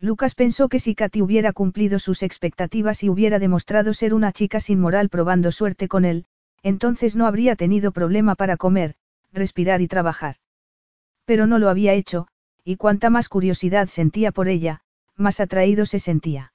Lucas 0.00 0.34
pensó 0.34 0.68
que 0.68 0.78
si 0.78 0.94
Katy 0.94 1.22
hubiera 1.22 1.52
cumplido 1.52 1.98
sus 1.98 2.22
expectativas 2.22 3.02
y 3.02 3.08
hubiera 3.08 3.38
demostrado 3.38 3.94
ser 3.94 4.12
una 4.12 4.32
chica 4.32 4.60
sin 4.60 4.78
moral 4.78 5.08
probando 5.08 5.50
suerte 5.52 5.88
con 5.88 6.04
él, 6.04 6.26
entonces 6.62 7.16
no 7.16 7.26
habría 7.26 7.56
tenido 7.56 7.92
problema 7.92 8.34
para 8.34 8.56
comer, 8.56 8.94
respirar 9.32 9.80
y 9.80 9.88
trabajar. 9.88 10.36
Pero 11.24 11.46
no 11.46 11.58
lo 11.58 11.70
había 11.70 11.94
hecho, 11.94 12.28
y 12.62 12.76
cuanta 12.76 13.08
más 13.08 13.28
curiosidad 13.28 13.88
sentía 13.88 14.32
por 14.32 14.48
ella, 14.48 14.82
más 15.16 15.40
atraído 15.40 15.86
se 15.86 15.98
sentía. 15.98 16.52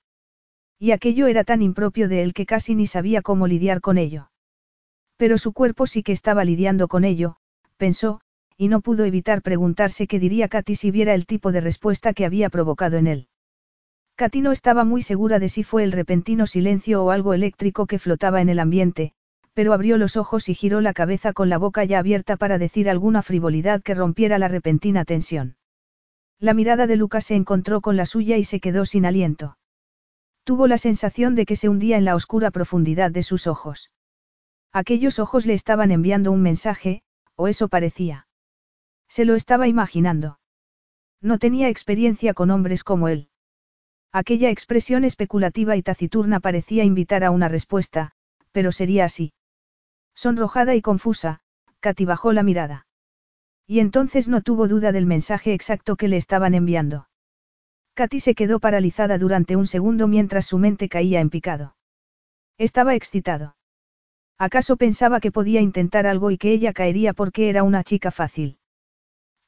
Y 0.77 0.91
aquello 0.91 1.27
era 1.27 1.43
tan 1.43 1.61
impropio 1.61 2.07
de 2.07 2.21
él 2.21 2.33
que 2.33 2.45
casi 2.45 2.75
ni 2.75 2.85
sabía 2.85 3.21
cómo 3.21 3.47
lidiar 3.47 3.81
con 3.81 3.97
ello. 3.97 4.29
Pero 5.17 5.37
su 5.37 5.53
cuerpo 5.53 5.87
sí 5.87 6.03
que 6.03 6.11
estaba 6.11 6.43
lidiando 6.43 6.87
con 6.87 7.05
ello, 7.05 7.37
pensó, 7.77 8.21
y 8.57 8.67
no 8.67 8.81
pudo 8.81 9.05
evitar 9.05 9.41
preguntarse 9.41 10.05
qué 10.05 10.19
diría 10.19 10.47
Katy 10.47 10.75
si 10.75 10.91
viera 10.91 11.15
el 11.15 11.25
tipo 11.25 11.51
de 11.51 11.61
respuesta 11.61 12.13
que 12.13 12.25
había 12.25 12.49
provocado 12.49 12.97
en 12.97 13.07
él. 13.07 13.27
Katy 14.21 14.41
no 14.41 14.51
estaba 14.51 14.83
muy 14.83 15.01
segura 15.01 15.39
de 15.39 15.49
si 15.49 15.63
fue 15.63 15.83
el 15.83 15.91
repentino 15.91 16.45
silencio 16.45 17.03
o 17.03 17.09
algo 17.09 17.33
eléctrico 17.33 17.87
que 17.87 17.97
flotaba 17.97 18.39
en 18.39 18.49
el 18.49 18.59
ambiente, 18.59 19.13
pero 19.55 19.73
abrió 19.73 19.97
los 19.97 20.15
ojos 20.15 20.47
y 20.47 20.53
giró 20.53 20.79
la 20.79 20.93
cabeza 20.93 21.33
con 21.33 21.49
la 21.49 21.57
boca 21.57 21.83
ya 21.85 21.97
abierta 21.97 22.37
para 22.37 22.59
decir 22.59 22.87
alguna 22.87 23.23
frivolidad 23.23 23.81
que 23.81 23.95
rompiera 23.95 24.37
la 24.37 24.47
repentina 24.47 25.05
tensión. 25.05 25.55
La 26.37 26.53
mirada 26.53 26.85
de 26.85 26.97
Lucas 26.97 27.25
se 27.25 27.33
encontró 27.33 27.81
con 27.81 27.97
la 27.97 28.05
suya 28.05 28.37
y 28.37 28.43
se 28.43 28.59
quedó 28.59 28.85
sin 28.85 29.07
aliento. 29.07 29.57
Tuvo 30.43 30.67
la 30.67 30.77
sensación 30.77 31.33
de 31.33 31.47
que 31.47 31.55
se 31.55 31.67
hundía 31.67 31.97
en 31.97 32.05
la 32.05 32.13
oscura 32.13 32.51
profundidad 32.51 33.09
de 33.09 33.23
sus 33.23 33.47
ojos. 33.47 33.89
Aquellos 34.71 35.17
ojos 35.17 35.47
le 35.47 35.55
estaban 35.55 35.89
enviando 35.89 36.31
un 36.31 36.43
mensaje, 36.43 37.01
o 37.35 37.47
eso 37.47 37.69
parecía. 37.69 38.27
Se 39.09 39.25
lo 39.25 39.33
estaba 39.33 39.67
imaginando. 39.67 40.37
No 41.21 41.39
tenía 41.39 41.69
experiencia 41.69 42.35
con 42.35 42.51
hombres 42.51 42.83
como 42.83 43.07
él. 43.07 43.30
Aquella 44.13 44.49
expresión 44.49 45.05
especulativa 45.05 45.77
y 45.77 45.83
taciturna 45.83 46.39
parecía 46.39 46.83
invitar 46.83 47.23
a 47.23 47.31
una 47.31 47.47
respuesta, 47.47 48.11
pero 48.51 48.71
sería 48.71 49.05
así. 49.05 49.33
Sonrojada 50.13 50.75
y 50.75 50.81
confusa, 50.81 51.39
Katy 51.79 52.05
bajó 52.05 52.33
la 52.33 52.43
mirada. 52.43 52.85
Y 53.65 53.79
entonces 53.79 54.27
no 54.27 54.41
tuvo 54.41 54.67
duda 54.67 54.91
del 54.91 55.05
mensaje 55.05 55.53
exacto 55.53 55.95
que 55.95 56.09
le 56.09 56.17
estaban 56.17 56.53
enviando. 56.53 57.07
Katy 57.93 58.19
se 58.19 58.35
quedó 58.35 58.59
paralizada 58.59 59.17
durante 59.17 59.55
un 59.55 59.65
segundo 59.65 60.07
mientras 60.07 60.45
su 60.45 60.57
mente 60.57 60.89
caía 60.89 61.21
en 61.21 61.29
picado. 61.29 61.75
Estaba 62.57 62.95
excitado. 62.95 63.55
¿Acaso 64.37 64.75
pensaba 64.75 65.19
que 65.19 65.31
podía 65.31 65.61
intentar 65.61 66.05
algo 66.05 66.31
y 66.31 66.37
que 66.37 66.51
ella 66.51 66.73
caería 66.73 67.13
porque 67.13 67.49
era 67.49 67.63
una 67.63 67.83
chica 67.83 68.11
fácil? 68.11 68.57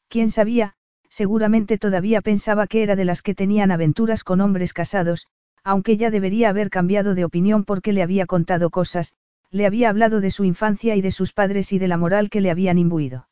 ¿Quién 0.08 0.30
sabía? 0.30 0.76
Seguramente 1.14 1.78
todavía 1.78 2.22
pensaba 2.22 2.66
que 2.66 2.82
era 2.82 2.96
de 2.96 3.06
las 3.06 3.22
que 3.22 3.36
tenían 3.36 3.70
aventuras 3.70 4.24
con 4.24 4.42
hombres 4.42 4.74
casados, 4.74 5.28
aunque 5.64 5.96
ya 5.96 6.10
debería 6.10 6.50
haber 6.50 6.72
cambiado 6.72 7.14
de 7.14 7.24
opinión 7.24 7.66
porque 7.66 7.94
le 7.94 8.02
había 8.02 8.26
contado 8.26 8.72
cosas, 8.72 9.14
le 9.52 9.68
había 9.68 9.90
hablado 9.90 10.22
de 10.22 10.32
su 10.32 10.44
infancia 10.44 10.96
y 10.96 11.02
de 11.02 11.12
sus 11.12 11.32
padres 11.32 11.72
y 11.72 11.78
de 11.78 11.88
la 11.88 11.98
moral 11.98 12.32
que 12.32 12.42
le 12.42 12.50
habían 12.50 12.80
imbuido. 12.80 13.28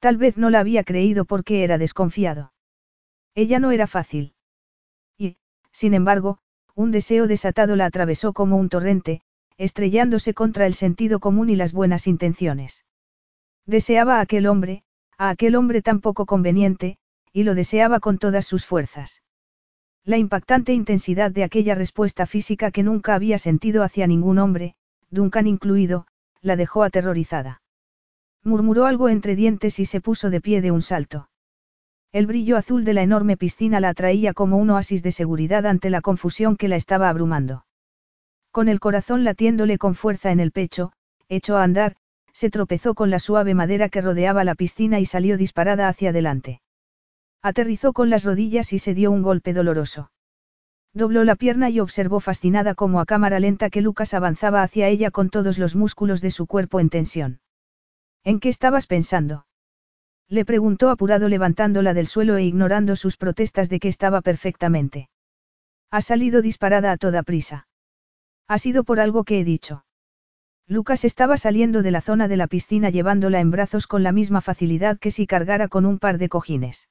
Tal 0.00 0.16
vez 0.16 0.36
no 0.38 0.50
la 0.50 0.58
había 0.58 0.82
creído 0.82 1.24
porque 1.24 1.62
era 1.62 1.78
desconfiado. 1.78 2.52
Ella 3.36 3.60
no 3.60 3.70
era 3.70 3.86
fácil. 3.86 4.34
Y, 5.16 5.36
sin 5.70 5.94
embargo, 5.94 6.40
un 6.74 6.90
deseo 6.90 7.28
desatado 7.28 7.76
la 7.76 7.86
atravesó 7.86 8.32
como 8.32 8.56
un 8.56 8.68
torrente, 8.68 9.20
estrellándose 9.56 10.34
contra 10.34 10.66
el 10.66 10.74
sentido 10.74 11.20
común 11.20 11.48
y 11.48 11.54
las 11.54 11.72
buenas 11.72 12.08
intenciones. 12.08 12.84
Deseaba 13.66 14.16
a 14.16 14.22
aquel 14.22 14.48
hombre, 14.48 14.82
a 15.18 15.30
aquel 15.30 15.56
hombre 15.56 15.82
tan 15.82 16.00
poco 16.00 16.26
conveniente, 16.26 16.96
y 17.32 17.42
lo 17.42 17.54
deseaba 17.54 17.98
con 17.98 18.18
todas 18.18 18.46
sus 18.46 18.64
fuerzas. 18.64 19.22
La 20.04 20.16
impactante 20.16 20.72
intensidad 20.72 21.32
de 21.32 21.44
aquella 21.44 21.74
respuesta 21.74 22.24
física 22.24 22.70
que 22.70 22.84
nunca 22.84 23.14
había 23.14 23.38
sentido 23.38 23.82
hacia 23.82 24.06
ningún 24.06 24.38
hombre, 24.38 24.74
Duncan 25.10 25.46
incluido, 25.46 26.06
la 26.40 26.56
dejó 26.56 26.84
aterrorizada. 26.84 27.60
Murmuró 28.44 28.86
algo 28.86 29.08
entre 29.08 29.34
dientes 29.34 29.80
y 29.80 29.84
se 29.84 30.00
puso 30.00 30.30
de 30.30 30.40
pie 30.40 30.62
de 30.62 30.70
un 30.70 30.82
salto. 30.82 31.28
El 32.12 32.26
brillo 32.26 32.56
azul 32.56 32.84
de 32.84 32.94
la 32.94 33.02
enorme 33.02 33.36
piscina 33.36 33.80
la 33.80 33.90
atraía 33.90 34.32
como 34.32 34.56
un 34.56 34.70
oasis 34.70 35.02
de 35.02 35.12
seguridad 35.12 35.66
ante 35.66 35.90
la 35.90 36.00
confusión 36.00 36.56
que 36.56 36.68
la 36.68 36.76
estaba 36.76 37.08
abrumando. 37.08 37.66
Con 38.50 38.68
el 38.68 38.80
corazón 38.80 39.24
latiéndole 39.24 39.76
con 39.76 39.94
fuerza 39.94 40.30
en 40.30 40.40
el 40.40 40.52
pecho, 40.52 40.92
echó 41.28 41.58
a 41.58 41.64
andar, 41.64 41.96
se 42.38 42.50
tropezó 42.50 42.94
con 42.94 43.10
la 43.10 43.18
suave 43.18 43.52
madera 43.52 43.88
que 43.88 44.00
rodeaba 44.00 44.44
la 44.44 44.54
piscina 44.54 45.00
y 45.00 45.06
salió 45.06 45.36
disparada 45.36 45.88
hacia 45.88 46.10
adelante. 46.10 46.60
Aterrizó 47.42 47.92
con 47.92 48.10
las 48.10 48.22
rodillas 48.22 48.72
y 48.72 48.78
se 48.78 48.94
dio 48.94 49.10
un 49.10 49.22
golpe 49.22 49.52
doloroso. 49.52 50.12
Dobló 50.94 51.24
la 51.24 51.34
pierna 51.34 51.68
y 51.68 51.80
observó 51.80 52.20
fascinada 52.20 52.76
como 52.76 53.00
a 53.00 53.06
cámara 53.06 53.40
lenta 53.40 53.70
que 53.70 53.80
Lucas 53.80 54.14
avanzaba 54.14 54.62
hacia 54.62 54.86
ella 54.86 55.10
con 55.10 55.30
todos 55.30 55.58
los 55.58 55.74
músculos 55.74 56.20
de 56.20 56.30
su 56.30 56.46
cuerpo 56.46 56.78
en 56.78 56.90
tensión. 56.90 57.40
¿En 58.22 58.38
qué 58.38 58.50
estabas 58.50 58.86
pensando? 58.86 59.46
Le 60.28 60.44
preguntó 60.44 60.90
apurado 60.90 61.28
levantándola 61.28 61.92
del 61.92 62.06
suelo 62.06 62.36
e 62.36 62.44
ignorando 62.44 62.94
sus 62.94 63.16
protestas 63.16 63.68
de 63.68 63.80
que 63.80 63.88
estaba 63.88 64.20
perfectamente. 64.20 65.08
Ha 65.90 66.02
salido 66.02 66.40
disparada 66.40 66.92
a 66.92 66.98
toda 66.98 67.24
prisa. 67.24 67.66
Ha 68.46 68.58
sido 68.58 68.84
por 68.84 69.00
algo 69.00 69.24
que 69.24 69.40
he 69.40 69.44
dicho. 69.44 69.82
Lucas 70.70 71.06
estaba 71.06 71.38
saliendo 71.38 71.82
de 71.82 71.90
la 71.90 72.02
zona 72.02 72.28
de 72.28 72.36
la 72.36 72.46
piscina 72.46 72.90
llevándola 72.90 73.40
en 73.40 73.50
brazos 73.50 73.86
con 73.86 74.02
la 74.02 74.12
misma 74.12 74.42
facilidad 74.42 74.98
que 74.98 75.10
si 75.10 75.26
cargara 75.26 75.68
con 75.68 75.86
un 75.86 75.98
par 75.98 76.18
de 76.18 76.28
cojines. 76.28 76.90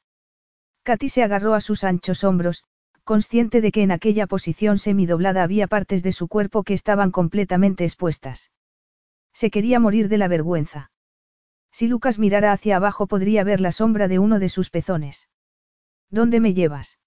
Katy 0.81 1.09
se 1.09 1.21
agarró 1.21 1.53
a 1.53 1.61
sus 1.61 1.83
anchos 1.83 2.23
hombros, 2.23 2.63
consciente 3.03 3.61
de 3.61 3.71
que 3.71 3.83
en 3.83 3.91
aquella 3.91 4.25
posición 4.25 4.79
semidoblada 4.79 5.43
había 5.43 5.67
partes 5.67 6.01
de 6.01 6.11
su 6.11 6.27
cuerpo 6.27 6.63
que 6.63 6.73
estaban 6.73 7.11
completamente 7.11 7.83
expuestas. 7.83 8.51
Se 9.31 9.51
quería 9.51 9.79
morir 9.79 10.09
de 10.09 10.17
la 10.17 10.27
vergüenza. 10.27 10.91
Si 11.71 11.87
Lucas 11.87 12.17
mirara 12.17 12.53
hacia 12.53 12.77
abajo 12.77 13.05
podría 13.05 13.43
ver 13.43 13.61
la 13.61 13.71
sombra 13.71 14.07
de 14.07 14.17
uno 14.17 14.39
de 14.39 14.49
sus 14.49 14.71
pezones. 14.71 15.29
¿Dónde 16.09 16.39
me 16.39 16.55
llevas? 16.55 16.97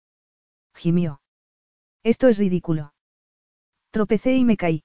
gimió. 0.72 1.20
Esto 2.04 2.28
es 2.28 2.38
ridículo. 2.38 2.94
Tropecé 3.90 4.36
y 4.36 4.44
me 4.44 4.56
caí. 4.56 4.84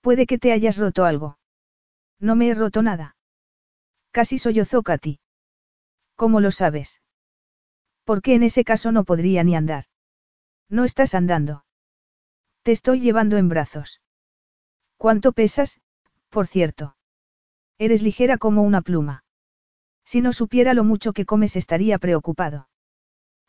Puede 0.00 0.26
que 0.26 0.38
te 0.38 0.52
hayas 0.52 0.76
roto 0.76 1.04
algo. 1.04 1.38
No 2.18 2.36
me 2.36 2.48
he 2.48 2.54
roto 2.54 2.82
nada. 2.82 3.16
Casi 4.10 4.38
sollozó 4.38 4.82
Katy. 4.82 5.20
¿Cómo 6.16 6.40
lo 6.40 6.50
sabes? 6.50 7.02
Porque 8.04 8.34
en 8.34 8.42
ese 8.42 8.64
caso 8.64 8.92
no 8.92 9.04
podría 9.04 9.44
ni 9.44 9.54
andar. 9.56 9.84
No 10.68 10.84
estás 10.84 11.14
andando. 11.14 11.64
Te 12.62 12.72
estoy 12.72 13.00
llevando 13.00 13.36
en 13.36 13.48
brazos. 13.48 14.00
¿Cuánto 14.96 15.32
pesas, 15.32 15.80
por 16.28 16.46
cierto? 16.46 16.96
Eres 17.78 18.02
ligera 18.02 18.36
como 18.36 18.62
una 18.62 18.82
pluma. 18.82 19.24
Si 20.04 20.20
no 20.20 20.32
supiera 20.32 20.74
lo 20.74 20.84
mucho 20.84 21.12
que 21.12 21.24
comes 21.24 21.56
estaría 21.56 21.98
preocupado. 21.98 22.68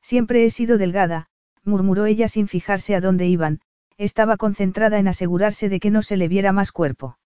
Siempre 0.02 0.46
he 0.46 0.50
sido 0.50 0.78
delgada, 0.78 1.28
murmuró 1.64 2.06
ella 2.06 2.28
sin 2.28 2.48
fijarse 2.48 2.96
a 2.96 3.02
dónde 3.02 3.28
iban, 3.28 3.62
estaba 4.04 4.38
concentrada 4.38 4.98
en 4.98 5.08
asegurarse 5.08 5.70
de 5.70 5.80
que 5.80 5.92
no 5.92 6.02
se 6.02 6.18
le 6.18 6.28
viera 6.28 6.52
más 6.52 6.72
cuerpo. 6.72 7.20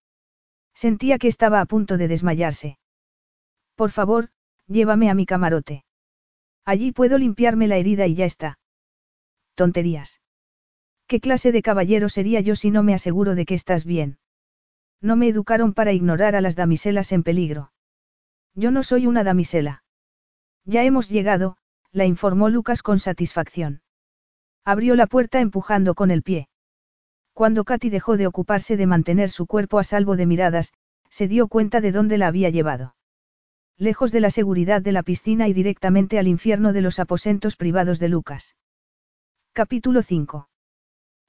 Sentía 0.73 1.17
que 1.17 1.29
estaba 1.29 1.61
a 1.61 1.65
punto 1.65 1.97
de 1.97 2.09
desmayarse. 2.09 2.77
Por 3.75 3.91
favor, 3.91 4.29
llévame 4.67 5.09
a 5.09 5.13
mi 5.13 5.25
camarote. 5.25 5.85
Allí 6.65 6.91
puedo 6.91 7.17
limpiarme 7.17 7.67
la 7.67 7.77
herida 7.77 8.07
y 8.07 8.15
ya 8.15 8.25
está. 8.25 8.59
Tonterías. 9.55 10.19
¿Qué 11.07 11.21
clase 11.21 11.53
de 11.53 11.61
caballero 11.61 12.09
sería 12.09 12.41
yo 12.41 12.57
si 12.57 12.71
no 12.71 12.83
me 12.83 12.93
aseguro 12.93 13.35
de 13.35 13.45
que 13.45 13.53
estás 13.53 13.85
bien? 13.85 14.17
No 14.99 15.15
me 15.15 15.29
educaron 15.29 15.73
para 15.73 15.93
ignorar 15.93 16.35
a 16.35 16.41
las 16.41 16.57
damiselas 16.57 17.13
en 17.13 17.23
peligro. 17.23 17.71
Yo 18.53 18.71
no 18.71 18.83
soy 18.83 19.07
una 19.07 19.23
damisela. 19.23 19.83
Ya 20.65 20.83
hemos 20.83 21.09
llegado, 21.09 21.55
la 21.91 22.05
informó 22.05 22.49
Lucas 22.49 22.83
con 22.83 22.99
satisfacción. 22.99 23.81
Abrió 24.65 24.95
la 24.95 25.07
puerta 25.07 25.39
empujando 25.39 25.93
con 25.93 26.11
el 26.11 26.21
pie. 26.21 26.49
Cuando 27.35 27.65
Katy 27.65 27.89
dejó 27.89 28.15
de 28.15 28.27
ocuparse 28.27 28.77
de 28.77 28.87
mantener 28.87 29.29
su 29.29 29.45
cuerpo 29.45 29.77
a 29.77 29.83
salvo 29.83 30.15
de 30.15 30.25
miradas, 30.25 30.71
se 31.09 31.27
dio 31.27 31.49
cuenta 31.49 31.81
de 31.81 31.91
dónde 31.91 32.17
la 32.17 32.27
había 32.27 32.49
llevado. 32.49 32.95
Lejos 33.77 34.13
de 34.13 34.21
la 34.21 34.29
seguridad 34.29 34.81
de 34.81 34.93
la 34.93 35.03
piscina 35.03 35.49
y 35.49 35.53
directamente 35.53 36.17
al 36.17 36.29
infierno 36.29 36.71
de 36.71 36.79
los 36.79 36.97
aposentos 36.97 37.57
privados 37.57 37.99
de 37.99 38.07
Lucas. 38.07 38.55
Capítulo 39.51 40.01
5. 40.01 40.47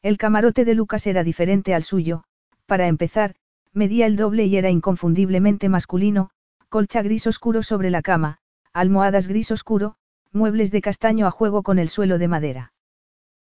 El 0.01 0.16
camarote 0.16 0.65
de 0.65 0.77
Lucas 0.77 1.09
era 1.09 1.24
diferente 1.24 1.74
al 1.74 1.83
suyo, 1.83 2.23
para 2.66 2.87
empezar, 2.87 3.35
medía 3.73 4.07
el 4.07 4.15
doble 4.15 4.45
y 4.47 4.57
era 4.57 4.70
inconfundiblemente 4.70 5.69
masculino, 5.69 6.31
colcha 6.69 7.03
gris 7.03 7.27
oscuro 7.27 7.65
sobre 7.65 7.91
la 7.91 8.03
cama, 8.03 8.39
almohadas 8.73 9.27
gris 9.27 9.51
oscuro, 9.51 9.97
muebles 10.31 10.70
de 10.70 10.83
castaño 10.83 11.27
a 11.27 11.33
juego 11.33 11.65
con 11.65 11.81
el 11.81 11.89
suelo 11.89 12.19
de 12.19 12.28
madera. 12.28 12.73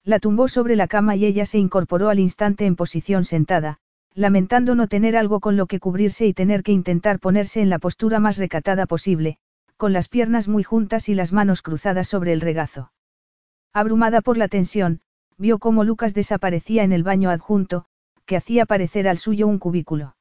La 0.06 0.20
tumbó 0.20 0.46
sobre 0.46 0.76
la 0.76 0.86
cama 0.86 1.16
y 1.16 1.26
ella 1.26 1.46
se 1.46 1.58
incorporó 1.58 2.10
al 2.10 2.20
instante 2.20 2.64
en 2.64 2.76
posición 2.76 3.24
sentada, 3.24 3.78
lamentando 4.14 4.76
no 4.76 4.86
tener 4.86 5.16
algo 5.16 5.40
con 5.40 5.56
lo 5.56 5.66
que 5.66 5.80
cubrirse 5.80 6.26
y 6.26 6.32
tener 6.32 6.62
que 6.62 6.70
intentar 6.70 7.18
ponerse 7.18 7.60
en 7.60 7.70
la 7.70 7.80
postura 7.80 8.20
más 8.20 8.36
recatada 8.38 8.86
posible, 8.86 9.38
con 9.76 9.92
las 9.92 10.06
piernas 10.08 10.46
muy 10.46 10.62
juntas 10.62 11.08
y 11.08 11.14
las 11.14 11.32
manos 11.32 11.60
cruzadas 11.60 12.06
sobre 12.06 12.32
el 12.32 12.40
regazo. 12.40 12.92
Abrumada 13.72 14.20
por 14.20 14.38
la 14.38 14.46
tensión, 14.46 15.00
vio 15.38 15.58
cómo 15.58 15.82
Lucas 15.82 16.14
desaparecía 16.14 16.84
en 16.84 16.92
el 16.92 17.02
baño 17.02 17.28
adjunto, 17.28 17.86
que 18.26 18.36
hacía 18.36 18.64
parecer 18.64 19.08
al 19.08 19.18
suyo 19.18 19.48
un 19.48 19.58
cubículo. 19.58 20.14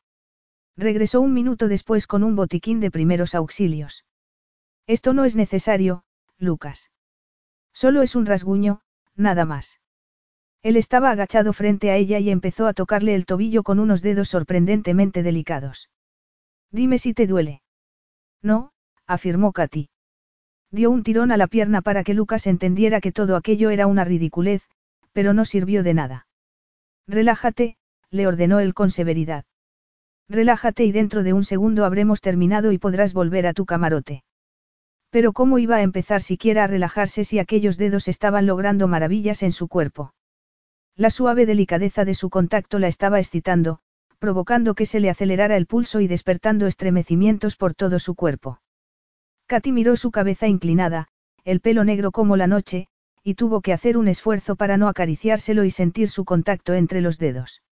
Regresó 0.75 1.21
un 1.21 1.35
minuto 1.35 1.67
después 1.67 2.07
con 2.07 2.23
un 2.23 2.35
botiquín 2.35 2.79
de 2.79 2.89
primeros 2.89 3.35
auxilios. 3.35 4.03
Esto 4.87 5.13
no 5.13 5.25
es 5.25 5.35
necesario, 5.35 6.05
Lucas. 6.39 6.89
Solo 7.71 8.01
es 8.01 8.15
un 8.15 8.25
rasguño, 8.25 8.81
nada 9.15 9.45
más. 9.45 9.79
Él 10.61 10.77
estaba 10.77 11.11
agachado 11.11 11.53
frente 11.53 11.91
a 11.91 11.95
ella 11.95 12.19
y 12.19 12.29
empezó 12.29 12.67
a 12.67 12.73
tocarle 12.73 13.15
el 13.15 13.25
tobillo 13.25 13.63
con 13.63 13.79
unos 13.79 14.01
dedos 14.01 14.29
sorprendentemente 14.29 15.23
delicados. 15.23 15.89
Dime 16.71 16.97
si 16.97 17.13
te 17.13 17.27
duele. 17.27 17.61
No, 18.41 18.71
afirmó 19.07 19.53
Katy. 19.53 19.89
Dio 20.71 20.91
un 20.91 21.03
tirón 21.03 21.31
a 21.31 21.37
la 21.37 21.47
pierna 21.47 21.81
para 21.81 22.03
que 22.03 22.13
Lucas 22.13 22.47
entendiera 22.47 22.99
que 22.99 23.13
todo 23.13 23.37
aquello 23.37 23.69
era 23.69 23.87
una 23.87 24.03
ridiculez, 24.03 24.63
pero 25.13 25.33
no 25.33 25.45
sirvió 25.45 25.83
de 25.83 25.93
nada. 25.93 26.27
Relájate, 27.07 27.77
le 28.11 28.27
ordenó 28.27 28.59
él 28.59 28.73
con 28.73 28.91
severidad. 28.91 29.45
Relájate 30.27 30.83
y 30.83 30.91
dentro 30.91 31.23
de 31.23 31.31
un 31.31 31.45
segundo 31.45 31.85
habremos 31.85 32.19
terminado 32.19 32.73
y 32.73 32.77
podrás 32.77 33.13
volver 33.13 33.47
a 33.47 33.53
tu 33.53 33.65
camarote. 33.65 34.24
Pero 35.15 35.31
¿cómo 35.31 35.59
iba 35.59 35.77
a 35.77 35.81
empezar 35.81 36.21
siquiera 36.21 36.65
a 36.65 36.67
relajarse 36.67 37.23
si 37.23 37.39
aquellos 37.39 37.77
dedos 37.77 38.09
estaban 38.09 38.45
logrando 38.45 38.89
maravillas 38.89 39.43
en 39.43 39.53
su 39.53 39.69
cuerpo? 39.69 40.13
La 40.97 41.09
suave 41.09 41.45
delicadeza 41.45 42.03
de 42.03 42.15
su 42.15 42.29
contacto 42.29 42.79
la 42.79 42.89
estaba 42.89 43.17
excitando, 43.19 43.79
provocando 44.19 44.75
que 44.75 44.85
se 44.85 44.99
le 44.99 45.09
acelerara 45.09 45.55
el 45.55 45.67
pulso 45.67 46.01
y 46.01 46.07
despertando 46.07 46.67
estremecimientos 46.67 47.55
por 47.55 47.73
todo 47.73 47.97
su 47.99 48.13
cuerpo. 48.13 48.59
Katy 49.45 49.71
miró 49.71 49.95
su 49.95 50.11
cabeza 50.11 50.49
inclinada, 50.49 51.07
el 51.45 51.61
pelo 51.61 51.85
negro 51.85 52.11
como 52.11 52.35
la 52.35 52.47
noche, 52.47 52.87
y 53.23 53.35
tuvo 53.35 53.61
que 53.61 53.71
hacer 53.71 53.97
un 53.97 54.09
esfuerzo 54.09 54.57
para 54.57 54.75
no 54.75 54.89
acariciárselo 54.89 55.63
y 55.63 55.71
sentir 55.71 56.09
su 56.09 56.25
contacto 56.25 56.73
entre 56.73 56.99
los 56.99 57.19
dedos. 57.19 57.63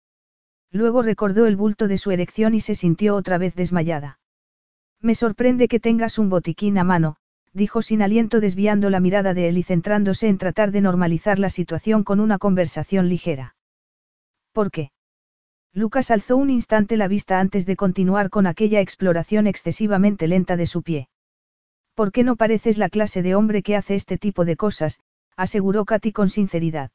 Luego 0.70 1.02
recordó 1.02 1.46
el 1.46 1.56
bulto 1.56 1.88
de 1.88 1.98
su 1.98 2.12
erección 2.12 2.54
y 2.54 2.60
se 2.60 2.76
sintió 2.76 3.16
otra 3.16 3.36
vez 3.36 3.56
desmayada. 3.56 4.20
Me 5.00 5.16
sorprende 5.16 5.66
que 5.66 5.80
tengas 5.80 6.20
un 6.20 6.28
botiquín 6.28 6.78
a 6.78 6.84
mano, 6.84 7.16
dijo 7.52 7.82
sin 7.82 8.02
aliento 8.02 8.40
desviando 8.40 8.90
la 8.90 9.00
mirada 9.00 9.34
de 9.34 9.48
él 9.48 9.58
y 9.58 9.62
centrándose 9.62 10.28
en 10.28 10.38
tratar 10.38 10.70
de 10.70 10.80
normalizar 10.80 11.38
la 11.38 11.50
situación 11.50 12.04
con 12.04 12.20
una 12.20 12.38
conversación 12.38 13.08
ligera. 13.08 13.56
¿Por 14.52 14.70
qué? 14.70 14.90
Lucas 15.74 16.10
alzó 16.10 16.36
un 16.36 16.50
instante 16.50 16.96
la 16.96 17.08
vista 17.08 17.40
antes 17.40 17.64
de 17.64 17.76
continuar 17.76 18.28
con 18.28 18.46
aquella 18.46 18.80
exploración 18.80 19.46
excesivamente 19.46 20.28
lenta 20.28 20.56
de 20.56 20.66
su 20.66 20.82
pie. 20.82 21.08
¿Por 21.94 22.12
qué 22.12 22.24
no 22.24 22.36
pareces 22.36 22.78
la 22.78 22.88
clase 22.88 23.22
de 23.22 23.34
hombre 23.34 23.62
que 23.62 23.76
hace 23.76 23.94
este 23.94 24.18
tipo 24.18 24.44
de 24.44 24.56
cosas? 24.56 25.00
aseguró 25.36 25.84
Katy 25.84 26.12
con 26.12 26.28
sinceridad. 26.28 26.90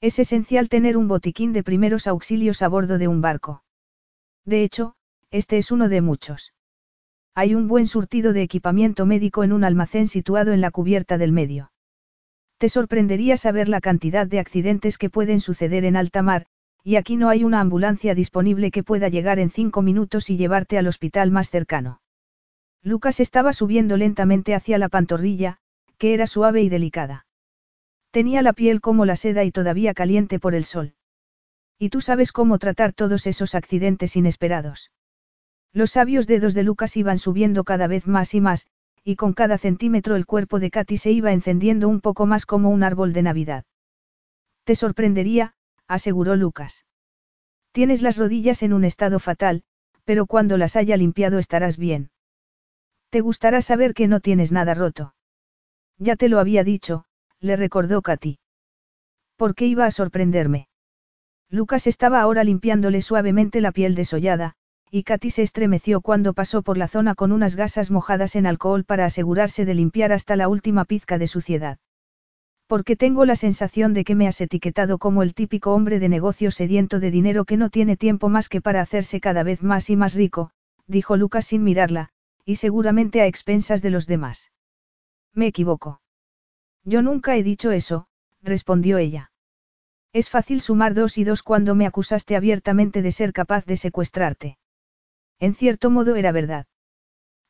Es 0.00 0.18
esencial 0.20 0.68
tener 0.68 0.96
un 0.96 1.08
botiquín 1.08 1.52
de 1.52 1.64
primeros 1.64 2.06
auxilios 2.06 2.62
a 2.62 2.68
bordo 2.68 2.98
de 2.98 3.08
un 3.08 3.20
barco. 3.20 3.64
De 4.44 4.62
hecho, 4.62 4.94
este 5.30 5.58
es 5.58 5.72
uno 5.72 5.88
de 5.88 6.00
muchos. 6.00 6.52
Hay 7.40 7.54
un 7.54 7.68
buen 7.68 7.86
surtido 7.86 8.32
de 8.32 8.42
equipamiento 8.42 9.06
médico 9.06 9.44
en 9.44 9.52
un 9.52 9.62
almacén 9.62 10.08
situado 10.08 10.50
en 10.52 10.60
la 10.60 10.72
cubierta 10.72 11.18
del 11.18 11.30
medio. 11.30 11.70
Te 12.58 12.68
sorprendería 12.68 13.36
saber 13.36 13.68
la 13.68 13.80
cantidad 13.80 14.26
de 14.26 14.40
accidentes 14.40 14.98
que 14.98 15.08
pueden 15.08 15.38
suceder 15.38 15.84
en 15.84 15.94
alta 15.94 16.20
mar, 16.20 16.46
y 16.82 16.96
aquí 16.96 17.16
no 17.16 17.28
hay 17.28 17.44
una 17.44 17.60
ambulancia 17.60 18.16
disponible 18.16 18.72
que 18.72 18.82
pueda 18.82 19.08
llegar 19.08 19.38
en 19.38 19.50
cinco 19.50 19.82
minutos 19.82 20.30
y 20.30 20.36
llevarte 20.36 20.78
al 20.78 20.88
hospital 20.88 21.30
más 21.30 21.48
cercano. 21.48 22.00
Lucas 22.82 23.20
estaba 23.20 23.52
subiendo 23.52 23.96
lentamente 23.96 24.56
hacia 24.56 24.76
la 24.76 24.88
pantorrilla, 24.88 25.58
que 25.96 26.14
era 26.14 26.26
suave 26.26 26.62
y 26.62 26.68
delicada. 26.68 27.24
Tenía 28.10 28.42
la 28.42 28.52
piel 28.52 28.80
como 28.80 29.04
la 29.04 29.14
seda 29.14 29.44
y 29.44 29.52
todavía 29.52 29.94
caliente 29.94 30.40
por 30.40 30.56
el 30.56 30.64
sol. 30.64 30.94
Y 31.78 31.90
tú 31.90 32.00
sabes 32.00 32.32
cómo 32.32 32.58
tratar 32.58 32.94
todos 32.94 33.28
esos 33.28 33.54
accidentes 33.54 34.16
inesperados. 34.16 34.90
Los 35.78 35.92
sabios 35.92 36.26
dedos 36.26 36.54
de 36.54 36.64
Lucas 36.64 36.96
iban 36.96 37.20
subiendo 37.20 37.62
cada 37.62 37.86
vez 37.86 38.08
más 38.08 38.34
y 38.34 38.40
más, 38.40 38.66
y 39.04 39.14
con 39.14 39.32
cada 39.32 39.58
centímetro 39.58 40.16
el 40.16 40.26
cuerpo 40.26 40.58
de 40.58 40.72
Katy 40.72 40.96
se 40.96 41.12
iba 41.12 41.30
encendiendo 41.32 41.88
un 41.88 42.00
poco 42.00 42.26
más 42.26 42.46
como 42.46 42.70
un 42.70 42.82
árbol 42.82 43.12
de 43.12 43.22
Navidad. 43.22 43.64
Te 44.64 44.74
sorprendería, 44.74 45.54
aseguró 45.86 46.34
Lucas. 46.34 46.84
Tienes 47.70 48.02
las 48.02 48.16
rodillas 48.16 48.64
en 48.64 48.72
un 48.72 48.82
estado 48.82 49.20
fatal, 49.20 49.62
pero 50.02 50.26
cuando 50.26 50.56
las 50.56 50.74
haya 50.74 50.96
limpiado 50.96 51.38
estarás 51.38 51.78
bien. 51.78 52.10
Te 53.10 53.20
gustará 53.20 53.62
saber 53.62 53.94
que 53.94 54.08
no 54.08 54.18
tienes 54.18 54.50
nada 54.50 54.74
roto. 54.74 55.14
Ya 55.96 56.16
te 56.16 56.28
lo 56.28 56.40
había 56.40 56.64
dicho, 56.64 57.04
le 57.38 57.54
recordó 57.54 58.02
Katy. 58.02 58.40
¿Por 59.36 59.54
qué 59.54 59.66
iba 59.66 59.86
a 59.86 59.92
sorprenderme? 59.92 60.66
Lucas 61.48 61.86
estaba 61.86 62.20
ahora 62.20 62.42
limpiándole 62.42 63.00
suavemente 63.00 63.60
la 63.60 63.70
piel 63.70 63.94
desollada, 63.94 64.56
y 64.90 65.02
Katy 65.02 65.30
se 65.30 65.42
estremeció 65.42 66.00
cuando 66.00 66.32
pasó 66.32 66.62
por 66.62 66.78
la 66.78 66.88
zona 66.88 67.14
con 67.14 67.32
unas 67.32 67.56
gasas 67.56 67.90
mojadas 67.90 68.36
en 68.36 68.46
alcohol 68.46 68.84
para 68.84 69.04
asegurarse 69.04 69.64
de 69.64 69.74
limpiar 69.74 70.12
hasta 70.12 70.36
la 70.36 70.48
última 70.48 70.84
pizca 70.84 71.18
de 71.18 71.26
suciedad. 71.26 71.78
Porque 72.66 72.96
tengo 72.96 73.24
la 73.24 73.36
sensación 73.36 73.94
de 73.94 74.04
que 74.04 74.14
me 74.14 74.28
has 74.28 74.40
etiquetado 74.40 74.98
como 74.98 75.22
el 75.22 75.34
típico 75.34 75.72
hombre 75.74 75.98
de 75.98 76.08
negocio 76.08 76.50
sediento 76.50 77.00
de 77.00 77.10
dinero 77.10 77.44
que 77.44 77.56
no 77.56 77.70
tiene 77.70 77.96
tiempo 77.96 78.28
más 78.28 78.48
que 78.48 78.60
para 78.60 78.82
hacerse 78.82 79.20
cada 79.20 79.42
vez 79.42 79.62
más 79.62 79.88
y 79.90 79.96
más 79.96 80.14
rico, 80.14 80.50
dijo 80.86 81.16
Lucas 81.16 81.46
sin 81.46 81.64
mirarla, 81.64 82.10
y 82.44 82.56
seguramente 82.56 83.20
a 83.20 83.26
expensas 83.26 83.82
de 83.82 83.90
los 83.90 84.06
demás. 84.06 84.52
Me 85.34 85.46
equivoco. 85.46 86.00
Yo 86.84 87.02
nunca 87.02 87.36
he 87.36 87.42
dicho 87.42 87.70
eso, 87.70 88.06
respondió 88.42 88.98
ella. 88.98 89.30
Es 90.12 90.30
fácil 90.30 90.60
sumar 90.60 90.94
dos 90.94 91.18
y 91.18 91.24
dos 91.24 91.42
cuando 91.42 91.74
me 91.74 91.86
acusaste 91.86 92.36
abiertamente 92.36 93.02
de 93.02 93.12
ser 93.12 93.32
capaz 93.32 93.66
de 93.66 93.76
secuestrarte. 93.76 94.58
En 95.40 95.54
cierto 95.54 95.90
modo 95.90 96.16
era 96.16 96.32
verdad. 96.32 96.66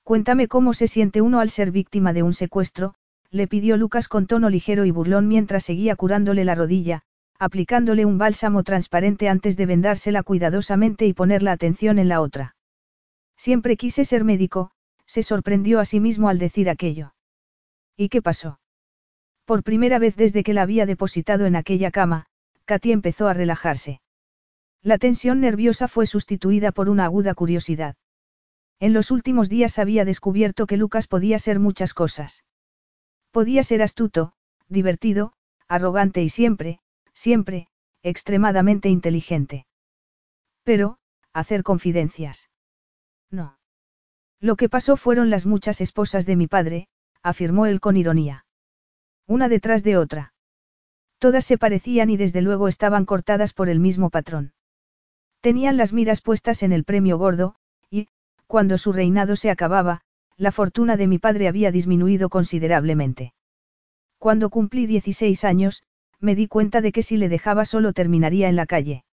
Cuéntame 0.02 0.48
cómo 0.48 0.74
se 0.74 0.88
siente 0.88 1.20
uno 1.20 1.40
al 1.40 1.50
ser 1.50 1.70
víctima 1.70 2.12
de 2.12 2.22
un 2.22 2.32
secuestro, 2.32 2.94
le 3.30 3.46
pidió 3.46 3.76
Lucas 3.76 4.08
con 4.08 4.26
tono 4.26 4.48
ligero 4.48 4.84
y 4.84 4.90
burlón 4.90 5.28
mientras 5.28 5.64
seguía 5.64 5.96
curándole 5.96 6.44
la 6.44 6.54
rodilla, 6.54 7.02
aplicándole 7.38 8.04
un 8.04 8.18
bálsamo 8.18 8.62
transparente 8.62 9.28
antes 9.28 9.56
de 9.56 9.66
vendársela 9.66 10.22
cuidadosamente 10.22 11.06
y 11.06 11.12
poner 11.12 11.42
la 11.42 11.52
atención 11.52 11.98
en 11.98 12.08
la 12.08 12.20
otra. 12.20 12.56
Siempre 13.36 13.76
quise 13.76 14.04
ser 14.04 14.24
médico, 14.24 14.70
se 15.06 15.22
sorprendió 15.22 15.78
a 15.78 15.84
sí 15.84 16.00
mismo 16.00 16.28
al 16.28 16.38
decir 16.38 16.68
aquello. 16.68 17.14
¿Y 17.96 18.08
qué 18.08 18.22
pasó? 18.22 18.60
Por 19.44 19.62
primera 19.62 19.98
vez 19.98 20.16
desde 20.16 20.42
que 20.42 20.54
la 20.54 20.62
había 20.62 20.86
depositado 20.86 21.46
en 21.46 21.56
aquella 21.56 21.90
cama, 21.90 22.26
Katy 22.64 22.92
empezó 22.92 23.28
a 23.28 23.34
relajarse. 23.34 24.00
La 24.82 24.98
tensión 24.98 25.40
nerviosa 25.40 25.88
fue 25.88 26.06
sustituida 26.06 26.72
por 26.72 26.88
una 26.88 27.04
aguda 27.04 27.34
curiosidad. 27.34 27.96
En 28.80 28.92
los 28.92 29.10
últimos 29.10 29.48
días 29.48 29.78
había 29.78 30.04
descubierto 30.04 30.66
que 30.66 30.76
Lucas 30.76 31.08
podía 31.08 31.38
ser 31.38 31.58
muchas 31.58 31.94
cosas. 31.94 32.44
Podía 33.32 33.62
ser 33.62 33.82
astuto, 33.82 34.34
divertido, 34.68 35.32
arrogante 35.66 36.22
y 36.22 36.28
siempre, 36.28 36.80
siempre, 37.12 37.68
extremadamente 38.02 38.88
inteligente. 38.88 39.66
Pero, 40.62 40.98
hacer 41.32 41.62
confidencias. 41.64 42.50
No. 43.30 43.58
Lo 44.40 44.56
que 44.56 44.68
pasó 44.68 44.96
fueron 44.96 45.30
las 45.30 45.44
muchas 45.44 45.80
esposas 45.80 46.24
de 46.24 46.36
mi 46.36 46.46
padre, 46.46 46.88
afirmó 47.22 47.66
él 47.66 47.80
con 47.80 47.96
ironía. 47.96 48.46
Una 49.26 49.48
detrás 49.48 49.82
de 49.82 49.96
otra. 49.96 50.32
Todas 51.18 51.44
se 51.44 51.58
parecían 51.58 52.10
y 52.10 52.16
desde 52.16 52.42
luego 52.42 52.68
estaban 52.68 53.04
cortadas 53.04 53.52
por 53.52 53.68
el 53.68 53.80
mismo 53.80 54.10
patrón. 54.10 54.52
Tenían 55.40 55.76
las 55.76 55.92
miras 55.92 56.20
puestas 56.20 56.62
en 56.62 56.72
el 56.72 56.84
premio 56.84 57.16
gordo, 57.16 57.54
y, 57.90 58.08
cuando 58.46 58.76
su 58.78 58.92
reinado 58.92 59.36
se 59.36 59.50
acababa, 59.50 60.02
la 60.36 60.52
fortuna 60.52 60.96
de 60.96 61.06
mi 61.06 61.18
padre 61.18 61.48
había 61.48 61.70
disminuido 61.70 62.28
considerablemente. 62.28 63.34
Cuando 64.18 64.50
cumplí 64.50 64.86
16 64.86 65.44
años, 65.44 65.82
me 66.20 66.34
di 66.34 66.48
cuenta 66.48 66.80
de 66.80 66.90
que 66.90 67.02
si 67.02 67.16
le 67.16 67.28
dejaba 67.28 67.64
solo 67.64 67.92
terminaría 67.92 68.48
en 68.48 68.56
la 68.56 68.66
calle. 68.66 69.04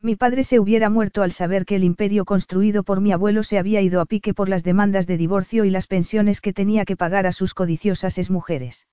Mi 0.00 0.16
padre 0.16 0.42
se 0.42 0.58
hubiera 0.58 0.90
muerto 0.90 1.22
al 1.22 1.32
saber 1.32 1.64
que 1.64 1.76
el 1.76 1.84
imperio 1.84 2.24
construido 2.24 2.82
por 2.82 3.00
mi 3.00 3.12
abuelo 3.12 3.44
se 3.44 3.58
había 3.58 3.80
ido 3.82 4.00
a 4.00 4.06
pique 4.06 4.34
por 4.34 4.48
las 4.48 4.64
demandas 4.64 5.06
de 5.06 5.16
divorcio 5.16 5.64
y 5.64 5.70
las 5.70 5.86
pensiones 5.86 6.40
que 6.40 6.52
tenía 6.52 6.84
que 6.84 6.96
pagar 6.96 7.26
a 7.26 7.32
sus 7.32 7.54
codiciosas 7.54 8.18
exmujeres. 8.18 8.88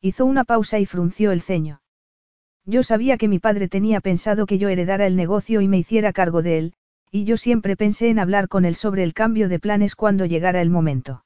Hizo 0.00 0.24
una 0.24 0.44
pausa 0.44 0.80
y 0.80 0.86
frunció 0.86 1.30
el 1.30 1.40
ceño. 1.40 1.82
Yo 2.66 2.82
sabía 2.82 3.18
que 3.18 3.28
mi 3.28 3.38
padre 3.38 3.68
tenía 3.68 4.00
pensado 4.00 4.46
que 4.46 4.58
yo 4.58 4.68
heredara 4.68 5.06
el 5.06 5.16
negocio 5.16 5.60
y 5.60 5.68
me 5.68 5.78
hiciera 5.78 6.12
cargo 6.12 6.42
de 6.42 6.58
él, 6.58 6.74
y 7.10 7.24
yo 7.24 7.36
siempre 7.36 7.76
pensé 7.76 8.08
en 8.08 8.18
hablar 8.18 8.48
con 8.48 8.64
él 8.64 8.74
sobre 8.74 9.04
el 9.04 9.12
cambio 9.12 9.48
de 9.48 9.58
planes 9.58 9.94
cuando 9.94 10.24
llegara 10.24 10.60
el 10.62 10.70
momento. 10.70 11.24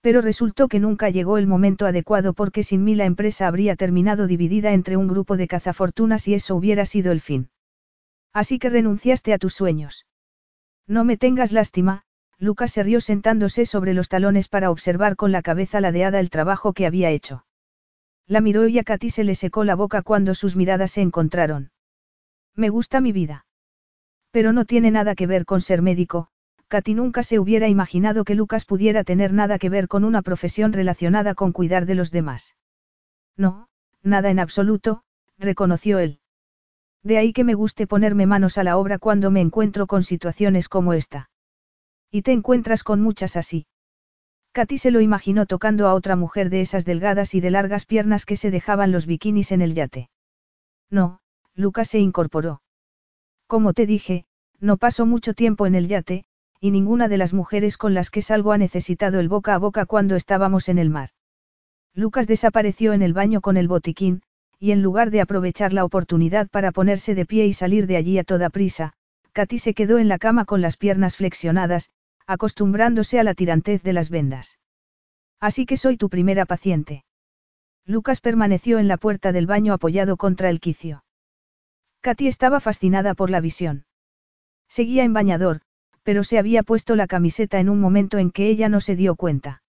Pero 0.00 0.20
resultó 0.20 0.68
que 0.68 0.80
nunca 0.80 1.10
llegó 1.10 1.38
el 1.38 1.46
momento 1.46 1.86
adecuado 1.86 2.34
porque 2.34 2.62
sin 2.62 2.84
mí 2.84 2.94
la 2.94 3.04
empresa 3.04 3.48
habría 3.48 3.74
terminado 3.74 4.26
dividida 4.26 4.72
entre 4.72 4.96
un 4.96 5.08
grupo 5.08 5.36
de 5.36 5.48
cazafortunas 5.48 6.28
y 6.28 6.34
eso 6.34 6.54
hubiera 6.54 6.86
sido 6.86 7.10
el 7.10 7.20
fin. 7.20 7.48
Así 8.32 8.58
que 8.58 8.68
renunciaste 8.68 9.32
a 9.32 9.38
tus 9.38 9.54
sueños. 9.54 10.06
No 10.86 11.04
me 11.04 11.16
tengas 11.16 11.52
lástima, 11.52 12.02
Lucas 12.38 12.72
se 12.72 12.82
rió 12.82 13.00
sentándose 13.00 13.66
sobre 13.66 13.94
los 13.94 14.08
talones 14.08 14.48
para 14.48 14.70
observar 14.70 15.16
con 15.16 15.32
la 15.32 15.42
cabeza 15.42 15.80
ladeada 15.80 16.20
el 16.20 16.30
trabajo 16.30 16.74
que 16.74 16.86
había 16.86 17.10
hecho. 17.10 17.44
La 18.26 18.40
miró 18.40 18.66
y 18.66 18.78
a 18.78 18.84
Katy 18.84 19.10
se 19.10 19.24
le 19.24 19.34
secó 19.34 19.64
la 19.64 19.74
boca 19.74 20.02
cuando 20.02 20.34
sus 20.34 20.56
miradas 20.56 20.92
se 20.92 21.02
encontraron. 21.02 21.70
Me 22.54 22.70
gusta 22.70 23.00
mi 23.00 23.12
vida. 23.12 23.46
Pero 24.30 24.52
no 24.52 24.64
tiene 24.64 24.90
nada 24.90 25.14
que 25.14 25.26
ver 25.26 25.44
con 25.44 25.60
ser 25.60 25.82
médico, 25.82 26.28
Katy 26.68 26.94
nunca 26.94 27.22
se 27.22 27.38
hubiera 27.38 27.68
imaginado 27.68 28.24
que 28.24 28.34
Lucas 28.34 28.64
pudiera 28.64 29.04
tener 29.04 29.32
nada 29.32 29.58
que 29.58 29.68
ver 29.68 29.88
con 29.88 30.04
una 30.04 30.22
profesión 30.22 30.72
relacionada 30.72 31.34
con 31.34 31.52
cuidar 31.52 31.86
de 31.86 31.94
los 31.94 32.10
demás. 32.10 32.56
No, 33.36 33.68
nada 34.02 34.30
en 34.30 34.38
absoluto, 34.38 35.02
reconoció 35.38 35.98
él. 35.98 36.20
De 37.02 37.18
ahí 37.18 37.32
que 37.32 37.44
me 37.44 37.54
guste 37.54 37.86
ponerme 37.86 38.26
manos 38.26 38.56
a 38.56 38.64
la 38.64 38.78
obra 38.78 38.98
cuando 38.98 39.30
me 39.30 39.40
encuentro 39.40 39.86
con 39.86 40.02
situaciones 40.02 40.68
como 40.68 40.94
esta. 40.94 41.30
Y 42.10 42.22
te 42.22 42.32
encuentras 42.32 42.82
con 42.82 43.00
muchas 43.02 43.36
así. 43.36 43.66
Katy 44.54 44.78
se 44.78 44.92
lo 44.92 45.00
imaginó 45.00 45.46
tocando 45.46 45.88
a 45.88 45.94
otra 45.94 46.14
mujer 46.14 46.48
de 46.48 46.60
esas 46.60 46.84
delgadas 46.84 47.34
y 47.34 47.40
de 47.40 47.50
largas 47.50 47.86
piernas 47.86 48.24
que 48.24 48.36
se 48.36 48.52
dejaban 48.52 48.92
los 48.92 49.04
bikinis 49.04 49.50
en 49.50 49.62
el 49.62 49.74
yate. 49.74 50.10
No, 50.90 51.18
Lucas 51.56 51.88
se 51.88 51.98
incorporó. 51.98 52.62
Como 53.48 53.72
te 53.72 53.84
dije, 53.84 54.26
No 54.60 54.76
paso 54.76 55.06
mucho 55.06 55.34
tiempo 55.34 55.66
en 55.66 55.74
el 55.74 55.88
yate, 55.88 56.24
y 56.60 56.70
ninguna 56.70 57.08
de 57.08 57.18
las 57.18 57.34
mujeres 57.34 57.76
con 57.76 57.94
las 57.94 58.10
que 58.10 58.22
salgo 58.22 58.52
ha 58.52 58.58
necesitado 58.58 59.18
el 59.18 59.28
boca 59.28 59.54
a 59.54 59.58
boca 59.58 59.86
cuando 59.86 60.14
estábamos 60.14 60.68
en 60.68 60.78
el 60.78 60.88
mar. 60.88 61.10
Lucas 61.92 62.28
desapareció 62.28 62.92
en 62.92 63.02
el 63.02 63.12
baño 63.12 63.40
con 63.40 63.56
el 63.56 63.66
botiquín, 63.66 64.22
y 64.60 64.70
en 64.70 64.82
lugar 64.82 65.10
de 65.10 65.20
aprovechar 65.20 65.72
la 65.72 65.84
oportunidad 65.84 66.48
para 66.48 66.70
ponerse 66.70 67.16
de 67.16 67.26
pie 67.26 67.46
y 67.46 67.54
salir 67.54 67.88
de 67.88 67.96
allí 67.96 68.18
a 68.18 68.24
toda 68.24 68.50
prisa, 68.50 68.92
Katy 69.32 69.58
se 69.58 69.74
quedó 69.74 69.98
en 69.98 70.06
la 70.06 70.18
cama 70.18 70.44
con 70.44 70.60
las 70.60 70.76
piernas 70.76 71.16
flexionadas, 71.16 71.90
acostumbrándose 72.26 73.18
a 73.18 73.24
la 73.24 73.34
tirantez 73.34 73.82
de 73.82 73.92
las 73.92 74.10
vendas. 74.10 74.58
Así 75.40 75.66
que 75.66 75.76
soy 75.76 75.96
tu 75.96 76.08
primera 76.08 76.46
paciente. 76.46 77.04
Lucas 77.86 78.20
permaneció 78.20 78.78
en 78.78 78.88
la 78.88 78.96
puerta 78.96 79.32
del 79.32 79.46
baño 79.46 79.74
apoyado 79.74 80.16
contra 80.16 80.48
el 80.48 80.60
quicio. 80.60 81.04
Katy 82.00 82.28
estaba 82.28 82.60
fascinada 82.60 83.14
por 83.14 83.30
la 83.30 83.40
visión. 83.40 83.84
Seguía 84.68 85.04
en 85.04 85.12
bañador, 85.12 85.60
pero 86.02 86.24
se 86.24 86.38
había 86.38 86.62
puesto 86.62 86.96
la 86.96 87.06
camiseta 87.06 87.60
en 87.60 87.68
un 87.68 87.80
momento 87.80 88.18
en 88.18 88.30
que 88.30 88.48
ella 88.48 88.68
no 88.68 88.80
se 88.80 88.96
dio 88.96 89.16
cuenta. 89.16 89.62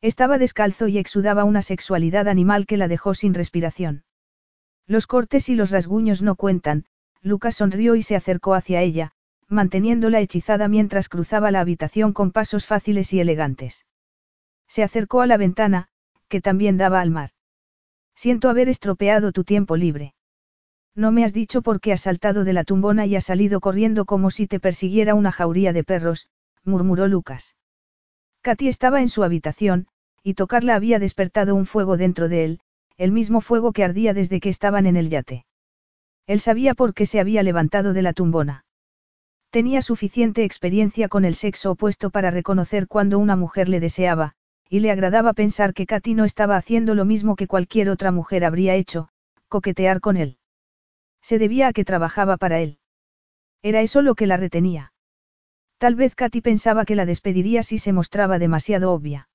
Estaba 0.00 0.38
descalzo 0.38 0.88
y 0.88 0.98
exudaba 0.98 1.44
una 1.44 1.62
sexualidad 1.62 2.28
animal 2.28 2.66
que 2.66 2.76
la 2.76 2.88
dejó 2.88 3.14
sin 3.14 3.34
respiración. 3.34 4.04
Los 4.86 5.06
cortes 5.06 5.48
y 5.48 5.54
los 5.54 5.70
rasguños 5.70 6.22
no 6.22 6.34
cuentan, 6.34 6.84
Lucas 7.22 7.56
sonrió 7.56 7.94
y 7.94 8.02
se 8.02 8.16
acercó 8.16 8.54
hacia 8.54 8.82
ella, 8.82 9.12
manteniéndola 9.52 10.20
hechizada 10.20 10.66
mientras 10.66 11.08
cruzaba 11.08 11.50
la 11.50 11.60
habitación 11.60 12.12
con 12.12 12.32
pasos 12.32 12.66
fáciles 12.66 13.12
y 13.12 13.20
elegantes. 13.20 13.86
Se 14.66 14.82
acercó 14.82 15.20
a 15.20 15.26
la 15.26 15.36
ventana, 15.36 15.88
que 16.28 16.40
también 16.40 16.78
daba 16.78 17.00
al 17.00 17.10
mar. 17.10 17.30
Siento 18.14 18.48
haber 18.48 18.68
estropeado 18.68 19.32
tu 19.32 19.44
tiempo 19.44 19.76
libre. 19.76 20.14
No 20.94 21.12
me 21.12 21.24
has 21.24 21.32
dicho 21.32 21.62
por 21.62 21.80
qué 21.80 21.92
has 21.92 22.02
saltado 22.02 22.44
de 22.44 22.52
la 22.52 22.64
tumbona 22.64 23.06
y 23.06 23.16
has 23.16 23.24
salido 23.24 23.60
corriendo 23.60 24.04
como 24.04 24.30
si 24.30 24.46
te 24.46 24.60
persiguiera 24.60 25.14
una 25.14 25.32
jauría 25.32 25.72
de 25.72 25.84
perros, 25.84 26.28
murmuró 26.64 27.06
Lucas. 27.06 27.54
Katy 28.42 28.68
estaba 28.68 29.00
en 29.00 29.08
su 29.08 29.22
habitación, 29.22 29.86
y 30.22 30.34
tocarla 30.34 30.74
había 30.74 30.98
despertado 30.98 31.54
un 31.54 31.66
fuego 31.66 31.96
dentro 31.96 32.28
de 32.28 32.44
él, 32.44 32.60
el 32.96 33.12
mismo 33.12 33.40
fuego 33.40 33.72
que 33.72 33.84
ardía 33.84 34.14
desde 34.14 34.40
que 34.40 34.48
estaban 34.48 34.86
en 34.86 34.96
el 34.96 35.10
yate. 35.10 35.44
Él 36.26 36.40
sabía 36.40 36.74
por 36.74 36.94
qué 36.94 37.06
se 37.06 37.20
había 37.20 37.42
levantado 37.42 37.92
de 37.92 38.02
la 38.02 38.12
tumbona. 38.12 38.64
Tenía 39.52 39.82
suficiente 39.82 40.44
experiencia 40.44 41.08
con 41.08 41.26
el 41.26 41.34
sexo 41.34 41.72
opuesto 41.72 42.08
para 42.08 42.30
reconocer 42.30 42.88
cuando 42.88 43.18
una 43.18 43.36
mujer 43.36 43.68
le 43.68 43.80
deseaba, 43.80 44.32
y 44.70 44.80
le 44.80 44.90
agradaba 44.90 45.34
pensar 45.34 45.74
que 45.74 45.84
Katy 45.84 46.14
no 46.14 46.24
estaba 46.24 46.56
haciendo 46.56 46.94
lo 46.94 47.04
mismo 47.04 47.36
que 47.36 47.46
cualquier 47.46 47.90
otra 47.90 48.12
mujer 48.12 48.46
habría 48.46 48.76
hecho, 48.76 49.10
coquetear 49.48 50.00
con 50.00 50.16
él. 50.16 50.38
Se 51.20 51.38
debía 51.38 51.68
a 51.68 51.74
que 51.74 51.84
trabajaba 51.84 52.38
para 52.38 52.60
él. 52.60 52.78
Era 53.60 53.82
eso 53.82 54.00
lo 54.00 54.14
que 54.14 54.26
la 54.26 54.38
retenía. 54.38 54.94
Tal 55.76 55.96
vez 55.96 56.14
Katy 56.14 56.40
pensaba 56.40 56.86
que 56.86 56.96
la 56.96 57.04
despediría 57.04 57.62
si 57.62 57.76
se 57.76 57.92
mostraba 57.92 58.38
demasiado 58.38 58.90
obvia. 58.90 59.28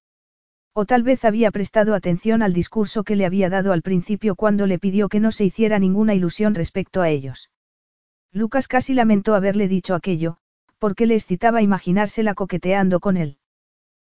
O 0.74 0.86
tal 0.88 1.04
vez 1.04 1.26
había 1.26 1.52
prestado 1.52 1.94
atención 1.94 2.42
al 2.42 2.54
discurso 2.54 3.04
que 3.04 3.16
le 3.16 3.28
había 3.28 3.52
dado 3.52 3.72
al 3.72 3.84
principio 3.84 4.34
cuando 4.36 4.66
le 4.66 4.80
pidió 4.80 5.10
que 5.10 5.20
no 5.20 5.32
se 5.32 5.46
hiciera 5.46 5.78
ninguna 5.78 6.16
ilusión 6.16 6.56
respecto 6.56 7.04
a 7.04 7.10
ellos. 7.10 7.52
Lucas 8.32 8.68
casi 8.68 8.94
lamentó 8.94 9.36
haberle 9.36 9.68
dicho 9.68 9.96
aquello, 9.96 10.38
porque 10.78 11.06
le 11.06 11.16
excitaba 11.16 11.62
imaginársela 11.62 12.36
coqueteando 12.36 13.00
con 13.00 13.18
él. 13.18 13.38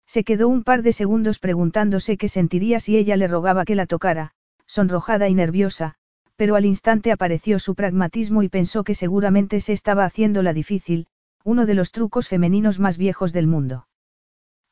Se 0.07 0.25
quedó 0.25 0.49
un 0.49 0.63
par 0.63 0.83
de 0.83 0.93
segundos 0.93 1.39
preguntándose 1.39 2.17
qué 2.17 2.29
sentiría 2.29 2.81
si 2.81 2.97
ella 2.97 3.17
le 3.17 3.27
rogaba 3.29 3.65
que 3.65 3.75
la 3.75 3.87
tocara, 3.87 4.33
sonrojada 4.67 5.29
y 5.29 5.35
nerviosa, 5.35 5.97
pero 6.37 6.57
al 6.57 6.65
instante 6.65 7.13
apareció 7.13 7.59
su 7.59 7.75
pragmatismo 7.75 8.43
y 8.43 8.49
pensó 8.49 8.85
que 8.85 8.95
seguramente 8.95 9.61
se 9.61 9.73
estaba 9.73 10.05
haciendo 10.05 10.43
la 10.43 10.53
difícil, 10.53 11.07
uno 11.45 11.67
de 11.67 11.75
los 11.75 11.93
trucos 11.93 12.29
femeninos 12.29 12.79
más 12.79 12.99
viejos 12.99 13.33
del 13.33 13.47
mundo. 13.47 13.89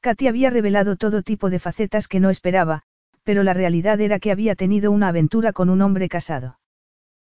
Katy 0.01 0.29
había 0.29 0.51
revelado 0.51 0.97
todo 0.97 1.23
tipo 1.23 1.51
de 1.51 1.59
facetas 1.59 2.07
que 2.07 2.21
no 2.21 2.31
esperaba, 2.31 2.83
pero 3.25 3.43
la 3.43 3.53
realidad 3.53 4.01
era 4.01 4.19
que 4.19 4.31
había 4.31 4.55
tenido 4.55 4.91
una 4.91 5.09
aventura 5.09 5.53
con 5.53 5.69
un 5.71 5.83
hombre 5.83 6.09
casado. 6.09 6.60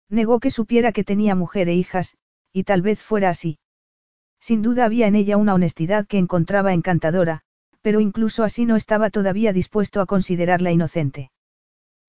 Negó 0.09 0.39
que 0.39 0.51
supiera 0.51 0.91
que 0.91 1.03
tenía 1.03 1.35
mujer 1.35 1.69
e 1.69 1.75
hijas, 1.75 2.17
y 2.51 2.63
tal 2.63 2.81
vez 2.81 2.99
fuera 2.99 3.29
así. 3.29 3.59
Sin 4.39 4.61
duda 4.61 4.85
había 4.85 5.07
en 5.07 5.15
ella 5.15 5.37
una 5.37 5.53
honestidad 5.53 6.07
que 6.07 6.17
encontraba 6.17 6.73
encantadora, 6.73 7.41
pero 7.81 7.99
incluso 7.99 8.43
así 8.43 8.65
no 8.65 8.75
estaba 8.75 9.09
todavía 9.09 9.53
dispuesto 9.53 10.01
a 10.01 10.05
considerarla 10.05 10.71
inocente. 10.71 11.31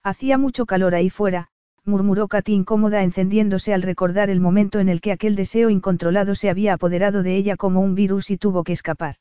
Hacía 0.02 0.38
mucho 0.38 0.64
calor 0.64 0.94
ahí 0.94 1.10
fuera, 1.10 1.48
murmuró 1.84 2.28
Katy 2.28 2.54
incómoda 2.54 3.02
encendiéndose 3.02 3.74
al 3.74 3.82
recordar 3.82 4.30
el 4.30 4.40
momento 4.40 4.78
en 4.78 4.88
el 4.88 5.00
que 5.00 5.12
aquel 5.12 5.36
deseo 5.36 5.70
incontrolado 5.70 6.34
se 6.34 6.48
había 6.48 6.74
apoderado 6.74 7.22
de 7.22 7.36
ella 7.36 7.56
como 7.56 7.80
un 7.80 7.94
virus 7.94 8.30
y 8.30 8.38
tuvo 8.38 8.64
que 8.64 8.72
escapar. 8.72 9.16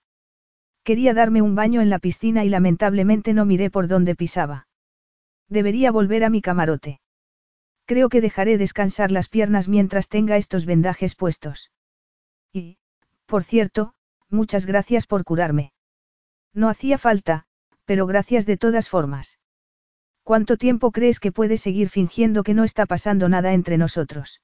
Quería 0.84 1.14
darme 1.14 1.42
un 1.42 1.56
baño 1.56 1.82
en 1.82 1.90
la 1.90 2.00
piscina 2.00 2.46
y 2.46 2.50
lamentablemente 2.50 3.34
no 3.34 3.46
miré 3.46 3.70
por 3.70 3.88
dónde 3.88 4.16
pisaba. 4.16 4.68
Debería 5.50 5.92
volver 5.92 6.24
a 6.24 6.30
mi 6.30 6.42
camarote. 6.42 7.00
Creo 7.90 8.08
que 8.10 8.22
dejaré 8.22 8.60
descansar 8.60 9.12
las 9.12 9.30
piernas 9.30 9.68
mientras 9.68 10.10
tenga 10.10 10.38
estos 10.38 10.68
vendajes 10.68 11.16
puestos. 11.16 11.72
Y, 12.54 12.78
por 13.26 13.44
cierto, 13.44 13.96
muchas 14.30 14.68
gracias 14.68 15.08
por 15.08 15.24
curarme. 15.24 15.74
No 16.54 16.70
hacía 16.70 17.00
falta, 17.00 17.46
pero 17.86 18.06
gracias 18.06 18.46
de 18.46 18.58
todas 18.58 18.90
formas. 18.90 19.40
¿Cuánto 20.22 20.56
tiempo 20.56 20.92
crees 20.92 21.20
que 21.20 21.32
puedes 21.32 21.62
seguir 21.62 21.90
fingiendo 21.90 22.44
que 22.44 22.54
no 22.54 22.64
está 22.64 22.86
pasando 22.86 23.28
nada 23.28 23.54
entre 23.54 23.80
nosotros? 23.80 24.44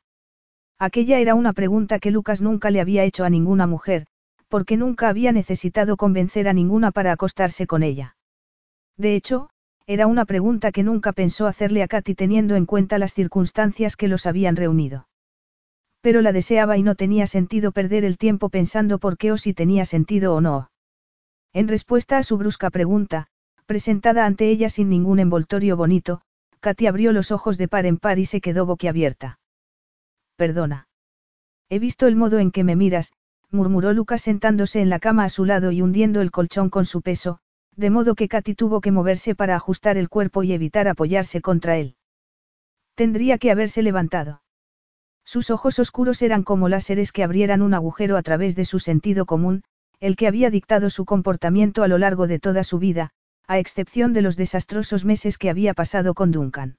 Aquella 0.79 1.19
era 1.19 1.35
una 1.35 1.53
pregunta 1.53 1.99
que 1.99 2.09
Lucas 2.09 2.41
nunca 2.41 2.71
le 2.71 2.81
había 2.81 3.03
hecho 3.03 3.25
a 3.25 3.29
ninguna 3.29 3.67
mujer, 3.67 4.07
porque 4.47 4.75
nunca 4.75 5.07
había 5.07 5.31
necesitado 5.31 5.97
convencer 5.97 6.47
a 6.47 6.53
ninguna 6.53 6.89
para 6.89 7.11
acostarse 7.11 7.67
con 7.67 7.83
ella. 7.83 8.17
De 8.97 9.13
hecho, 9.13 9.51
era 9.87 10.07
una 10.07 10.25
pregunta 10.25 10.71
que 10.71 10.83
nunca 10.83 11.13
pensó 11.13 11.45
hacerle 11.45 11.83
a 11.83 11.87
Katy 11.87 12.15
teniendo 12.15 12.55
en 12.55 12.65
cuenta 12.65 12.97
las 12.97 13.13
circunstancias 13.13 13.95
que 13.95 14.07
los 14.07 14.25
habían 14.25 14.55
reunido. 14.55 15.07
Pero 16.01 16.21
la 16.21 16.31
deseaba 16.31 16.77
y 16.77 16.83
no 16.83 16.95
tenía 16.95 17.27
sentido 17.27 17.71
perder 17.71 18.03
el 18.03 18.17
tiempo 18.17 18.49
pensando 18.49 18.97
por 18.97 19.17
qué 19.17 19.31
o 19.31 19.37
si 19.37 19.53
tenía 19.53 19.85
sentido 19.85 20.33
o 20.33 20.41
no. 20.41 20.71
En 21.53 21.67
respuesta 21.67 22.17
a 22.17 22.23
su 22.23 22.37
brusca 22.37 22.69
pregunta, 22.69 23.27
presentada 23.65 24.25
ante 24.25 24.49
ella 24.49 24.69
sin 24.69 24.89
ningún 24.89 25.19
envoltorio 25.19 25.77
bonito, 25.77 26.21
Katy 26.59 26.87
abrió 26.87 27.11
los 27.11 27.31
ojos 27.31 27.57
de 27.57 27.67
par 27.67 27.85
en 27.85 27.97
par 27.97 28.17
y 28.17 28.25
se 28.25 28.41
quedó 28.41 28.65
boquiabierta. 28.65 29.39
Perdona. 30.35 30.87
He 31.69 31.79
visto 31.79 32.07
el 32.07 32.15
modo 32.15 32.39
en 32.39 32.51
que 32.51 32.63
me 32.63 32.75
miras, 32.75 33.13
murmuró 33.51 33.93
Lucas 33.93 34.23
sentándose 34.23 34.81
en 34.81 34.89
la 34.89 34.99
cama 34.99 35.25
a 35.25 35.29
su 35.29 35.45
lado 35.45 35.71
y 35.71 35.81
hundiendo 35.81 36.21
el 36.21 36.31
colchón 36.31 36.69
con 36.69 36.85
su 36.85 37.01
peso, 37.01 37.39
de 37.75 37.89
modo 37.89 38.15
que 38.15 38.27
Katy 38.27 38.55
tuvo 38.55 38.81
que 38.81 38.91
moverse 38.91 39.35
para 39.35 39.55
ajustar 39.55 39.97
el 39.97 40.09
cuerpo 40.09 40.43
y 40.43 40.53
evitar 40.53 40.87
apoyarse 40.87 41.41
contra 41.41 41.77
él. 41.77 41.95
Tendría 42.95 43.37
que 43.37 43.51
haberse 43.51 43.81
levantado. 43.81 44.41
Sus 45.25 45.49
ojos 45.49 45.79
oscuros 45.79 46.21
eran 46.21 46.43
como 46.43 46.69
láseres 46.69 47.11
que 47.11 47.23
abrieran 47.23 47.61
un 47.61 47.73
agujero 47.73 48.15
a 48.15 48.21
través 48.21 48.55
de 48.55 48.63
su 48.63 48.79
sentido 48.79 49.25
común, 49.25 49.63
el 49.99 50.15
que 50.15 50.27
había 50.27 50.49
dictado 50.49 50.89
su 50.89 51.05
comportamiento 51.05 51.83
a 51.83 51.87
lo 51.87 51.97
largo 51.97 52.27
de 52.27 52.39
toda 52.39 52.63
su 52.63 52.79
vida, 52.79 53.09
a 53.47 53.59
excepción 53.59 54.13
de 54.13 54.21
los 54.21 54.37
desastrosos 54.37 55.03
meses 55.03 55.37
que 55.37 55.49
había 55.49 55.73
pasado 55.73 56.13
con 56.13 56.31
Duncan. 56.31 56.77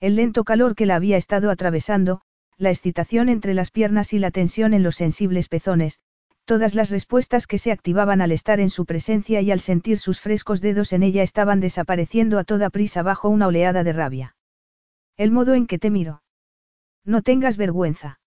El 0.00 0.16
lento 0.16 0.44
calor 0.44 0.74
que 0.74 0.86
la 0.86 0.96
había 0.96 1.16
estado 1.16 1.50
atravesando, 1.50 2.20
la 2.56 2.70
excitación 2.70 3.28
entre 3.28 3.54
las 3.54 3.70
piernas 3.70 4.12
y 4.12 4.18
la 4.18 4.30
tensión 4.30 4.74
en 4.74 4.82
los 4.82 4.96
sensibles 4.96 5.48
pezones, 5.48 5.98
todas 6.44 6.74
las 6.74 6.90
respuestas 6.90 7.46
que 7.46 7.58
se 7.58 7.72
activaban 7.72 8.20
al 8.20 8.32
estar 8.32 8.60
en 8.60 8.70
su 8.70 8.84
presencia 8.84 9.40
y 9.40 9.50
al 9.50 9.60
sentir 9.60 9.98
sus 9.98 10.20
frescos 10.20 10.60
dedos 10.60 10.92
en 10.92 11.02
ella 11.02 11.22
estaban 11.22 11.60
desapareciendo 11.60 12.38
a 12.38 12.44
toda 12.44 12.70
prisa 12.70 13.02
bajo 13.02 13.28
una 13.28 13.46
oleada 13.46 13.84
de 13.84 13.92
rabia. 13.92 14.36
El 15.16 15.30
modo 15.30 15.54
en 15.54 15.66
que 15.66 15.78
te 15.78 15.90
miro. 15.90 16.22
No 17.04 17.22
tengas 17.22 17.56
vergüenza. 17.56 18.20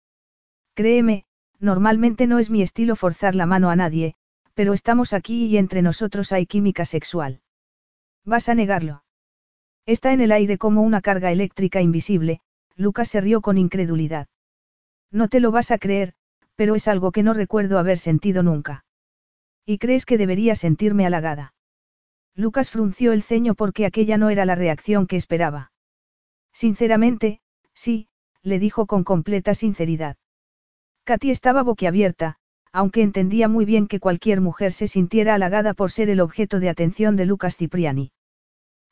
Créeme, 0.74 1.24
normalmente 1.58 2.26
no 2.26 2.38
es 2.38 2.50
mi 2.50 2.62
estilo 2.62 2.96
forzar 2.96 3.34
la 3.34 3.46
mano 3.46 3.70
a 3.70 3.76
nadie, 3.76 4.14
pero 4.54 4.72
estamos 4.72 5.12
aquí 5.12 5.46
y 5.46 5.58
entre 5.58 5.82
nosotros 5.82 6.32
hay 6.32 6.46
química 6.46 6.84
sexual. 6.84 7.40
¿Vas 8.24 8.48
a 8.48 8.54
negarlo? 8.54 9.04
Está 9.86 10.12
en 10.12 10.20
el 10.20 10.32
aire 10.32 10.58
como 10.58 10.82
una 10.82 11.00
carga 11.00 11.30
eléctrica 11.30 11.80
invisible, 11.80 12.40
Lucas 12.76 13.08
se 13.08 13.20
rió 13.20 13.40
con 13.40 13.58
incredulidad. 13.58 14.28
No 15.10 15.28
te 15.28 15.40
lo 15.40 15.50
vas 15.50 15.70
a 15.70 15.78
creer, 15.78 16.14
pero 16.56 16.74
es 16.74 16.88
algo 16.88 17.12
que 17.12 17.22
no 17.22 17.34
recuerdo 17.34 17.78
haber 17.78 17.98
sentido 17.98 18.42
nunca. 18.42 18.84
¿Y 19.66 19.78
crees 19.78 20.06
que 20.06 20.18
debería 20.18 20.56
sentirme 20.56 21.06
halagada? 21.06 21.54
Lucas 22.34 22.70
frunció 22.70 23.12
el 23.12 23.22
ceño 23.22 23.54
porque 23.54 23.86
aquella 23.86 24.18
no 24.18 24.28
era 24.28 24.44
la 24.44 24.54
reacción 24.54 25.06
que 25.06 25.16
esperaba. 25.16 25.72
Sinceramente, 26.52 27.40
sí, 27.72 28.08
le 28.42 28.58
dijo 28.58 28.86
con 28.86 29.04
completa 29.04 29.54
sinceridad. 29.54 30.16
Katy 31.04 31.30
estaba 31.30 31.62
boquiabierta, 31.62 32.36
aunque 32.72 33.02
entendía 33.02 33.48
muy 33.48 33.64
bien 33.64 33.86
que 33.86 34.00
cualquier 34.00 34.40
mujer 34.40 34.72
se 34.72 34.88
sintiera 34.88 35.34
halagada 35.34 35.74
por 35.74 35.90
ser 35.90 36.10
el 36.10 36.20
objeto 36.20 36.60
de 36.60 36.68
atención 36.68 37.16
de 37.16 37.26
Lucas 37.26 37.56
Cipriani. 37.56 38.10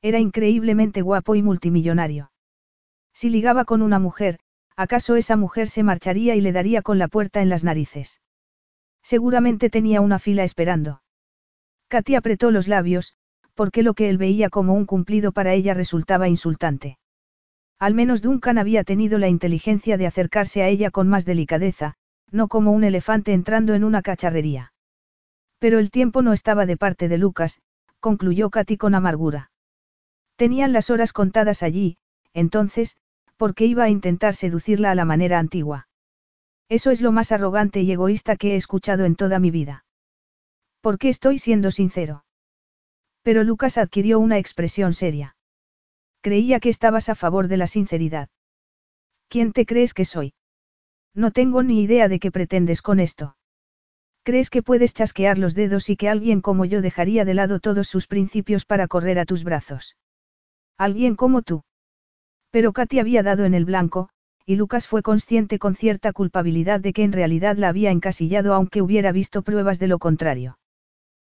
Era 0.03 0.19
increíblemente 0.19 1.03
guapo 1.03 1.35
y 1.35 1.43
multimillonario. 1.43 2.31
Si 3.13 3.29
ligaba 3.29 3.65
con 3.65 3.83
una 3.83 3.99
mujer, 3.99 4.39
¿acaso 4.77 5.17
esa 5.17 5.37
mujer 5.37 5.69
se 5.69 5.83
marcharía 5.83 6.35
y 6.35 6.41
le 6.41 6.53
daría 6.53 6.83
con 6.83 6.99
la 6.99 7.09
puerta 7.09 7.43
en 7.43 7.49
las 7.49 7.65
narices? 7.65 8.21
Seguramente 9.03 9.71
tenía 9.71 10.01
una 10.01 10.19
fila 10.19 10.45
esperando. 10.45 11.03
Katy 11.89 12.15
apretó 12.15 12.51
los 12.51 12.69
labios, 12.69 13.15
porque 13.55 13.83
lo 13.83 13.95
que 13.95 14.09
él 14.09 14.19
veía 14.19 14.49
como 14.49 14.75
un 14.75 14.87
cumplido 14.87 15.33
para 15.33 15.53
ella 15.53 15.75
resultaba 15.75 16.29
insultante. 16.29 16.99
Al 17.79 17.95
menos 17.95 18.23
Duncan 18.23 18.59
había 18.59 18.85
tenido 18.85 19.19
la 19.19 19.29
inteligencia 19.29 19.97
de 19.97 20.07
acercarse 20.07 20.63
a 20.63 20.69
ella 20.69 20.91
con 20.91 21.09
más 21.09 21.25
delicadeza, 21.25 21.95
no 22.31 22.49
como 22.49 22.73
un 22.73 22.85
elefante 22.85 23.33
entrando 23.33 23.75
en 23.75 23.85
una 23.85 24.03
cacharrería. 24.03 24.73
Pero 25.59 25.79
el 25.79 25.91
tiempo 25.91 26.23
no 26.23 26.33
estaba 26.33 26.65
de 26.65 26.77
parte 26.77 27.09
de 27.09 27.19
Lucas, 27.19 27.61
concluyó 28.01 28.51
Katy 28.51 28.77
con 28.77 28.95
amargura. 28.95 29.51
Tenían 30.37 30.73
las 30.73 30.91
horas 30.91 31.13
contadas 31.13 31.63
allí, 31.63 31.99
entonces, 32.33 32.97
¿por 33.43 33.57
qué 33.57 33.67
iba 33.67 33.83
a 33.83 33.91
intentar 33.91 34.37
seducirla 34.37 34.93
a 34.93 34.95
la 34.95 35.05
manera 35.05 35.41
antigua? 35.41 35.89
Eso 36.69 36.93
es 36.93 37.01
lo 37.01 37.11
más 37.11 37.33
arrogante 37.33 37.83
y 37.83 37.91
egoísta 37.91 38.37
que 38.37 38.53
he 38.53 38.57
escuchado 38.57 39.05
en 39.05 39.17
toda 39.17 39.41
mi 39.41 39.51
vida. 39.51 39.85
¿Por 40.81 40.97
qué 40.97 41.09
estoy 41.09 41.41
siendo 41.41 41.73
sincero? 41.73 42.25
Pero 43.23 43.43
Lucas 43.43 43.79
adquirió 43.79 44.21
una 44.21 44.39
expresión 44.39 44.95
seria. 44.95 45.35
Creía 46.21 46.61
que 46.61 46.69
estabas 46.69 47.09
a 47.09 47.17
favor 47.17 47.49
de 47.49 47.57
la 47.57 47.67
sinceridad. 47.67 48.29
¿Quién 49.27 49.53
te 49.53 49.67
crees 49.67 49.93
que 49.93 50.05
soy? 50.05 50.35
No 51.13 51.33
tengo 51.33 51.65
ni 51.65 51.83
idea 51.83 52.07
de 52.07 52.21
qué 52.21 52.31
pretendes 52.31 52.81
con 52.81 53.01
esto. 53.01 53.37
¿Crees 54.23 54.51
que 54.51 54.63
puedes 54.63 54.95
chasquear 54.95 55.37
los 55.39 55.57
dedos 55.57 55.91
y 55.91 55.97
que 55.97 56.09
alguien 56.09 56.43
como 56.43 56.65
yo 56.65 56.81
dejaría 56.81 57.25
de 57.25 57.35
lado 57.35 57.59
todos 57.59 57.89
sus 57.89 58.07
principios 58.07 58.65
para 58.65 58.87
correr 58.87 59.19
a 59.19 59.25
tus 59.25 59.43
brazos? 59.43 59.97
Alguien 60.79 61.17
como 61.17 61.43
tú. 61.43 61.65
Pero 62.53 62.73
Katy 62.73 63.01
había 63.01 63.23
dado 63.23 63.47
en 63.47 63.55
el 63.55 63.65
blanco, 63.65 64.11
y 64.45 64.57
Lucas 64.57 64.87
fue 64.87 65.03
consciente 65.03 65.59
con 65.59 65.75
cierta 65.75 66.13
culpabilidad 66.13 66.81
de 66.81 66.93
que 66.93 67.03
en 67.03 67.13
realidad 67.13 67.57
la 67.57 67.69
había 67.69 67.91
encasillado 67.91 68.53
aunque 68.55 68.83
hubiera 68.83 69.11
visto 69.11 69.41
pruebas 69.43 69.79
de 69.79 69.89
lo 69.89 69.99
contrario. 69.99 70.59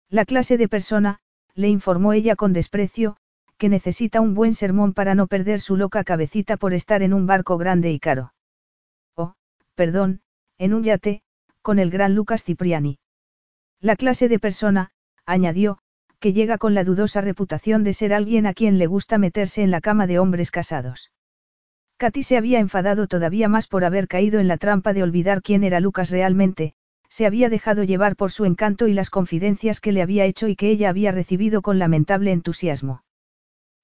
La 0.10 0.26
clase 0.26 0.57
de 0.57 0.68
persona, 0.68 1.19
le 1.53 1.69
informó 1.69 2.14
ella 2.14 2.35
con 2.35 2.53
desprecio, 2.53 3.18
que 3.57 3.69
necesita 3.69 4.19
un 4.19 4.34
buen 4.34 4.56
sermón 4.56 4.93
para 4.93 5.14
no 5.14 5.27
perder 5.27 5.60
su 5.60 5.77
loca 5.77 6.03
cabecita 6.03 6.57
por 6.57 6.73
estar 6.73 7.03
en 7.03 7.14
un 7.14 7.27
barco 7.27 7.60
grande 7.60 7.91
y 7.91 7.99
caro. 7.99 8.34
Oh, 9.15 9.35
perdón, 9.76 10.22
en 10.57 10.73
un 10.73 10.84
yate, 10.84 11.22
con 11.61 11.77
el 11.77 11.91
gran 11.91 12.15
Lucas 12.15 12.43
Cipriani. 12.43 12.98
La 13.80 13.95
clase 13.95 14.27
de 14.27 14.39
persona, 14.39 14.91
añadió, 15.27 15.77
que 16.22 16.34
llega 16.34 16.60
con 16.60 16.76
la 16.76 16.84
dudosa 16.84 17.19
reputación 17.19 17.84
de 17.84 17.93
ser 17.93 18.14
alguien 18.14 18.45
a 18.45 18.53
quien 18.53 18.77
le 18.77 18.85
gusta 18.85 19.18
meterse 19.18 19.64
en 19.64 19.72
la 19.72 19.81
cama 19.81 20.06
de 20.06 20.19
hombres 20.19 20.52
casados. 20.52 21.11
Katy 21.98 22.22
se 22.22 22.38
había 22.38 22.60
enfadado 22.60 23.07
todavía 23.07 23.49
más 23.49 23.68
por 23.68 23.84
haber 23.84 24.07
caído 24.07 24.39
en 24.39 24.48
la 24.48 24.57
trampa 24.57 24.93
de 24.93 25.02
olvidar 25.02 25.41
quién 25.41 25.64
era 25.64 25.80
Lucas 25.80 26.11
realmente, 26.11 26.76
se 27.10 27.26
había 27.26 27.49
dejado 27.49 27.84
llevar 27.84 28.15
por 28.15 28.31
su 28.31 28.45
encanto 28.45 28.88
y 28.88 28.93
las 28.93 29.10
confidencias 29.10 29.81
que 29.81 29.91
le 29.91 30.03
había 30.03 30.26
hecho 30.26 30.48
y 30.48 30.56
que 30.56 30.69
ella 30.69 30.89
había 30.89 31.11
recibido 31.11 31.64
con 31.64 31.80
lamentable 31.80 32.31
entusiasmo. 32.31 33.03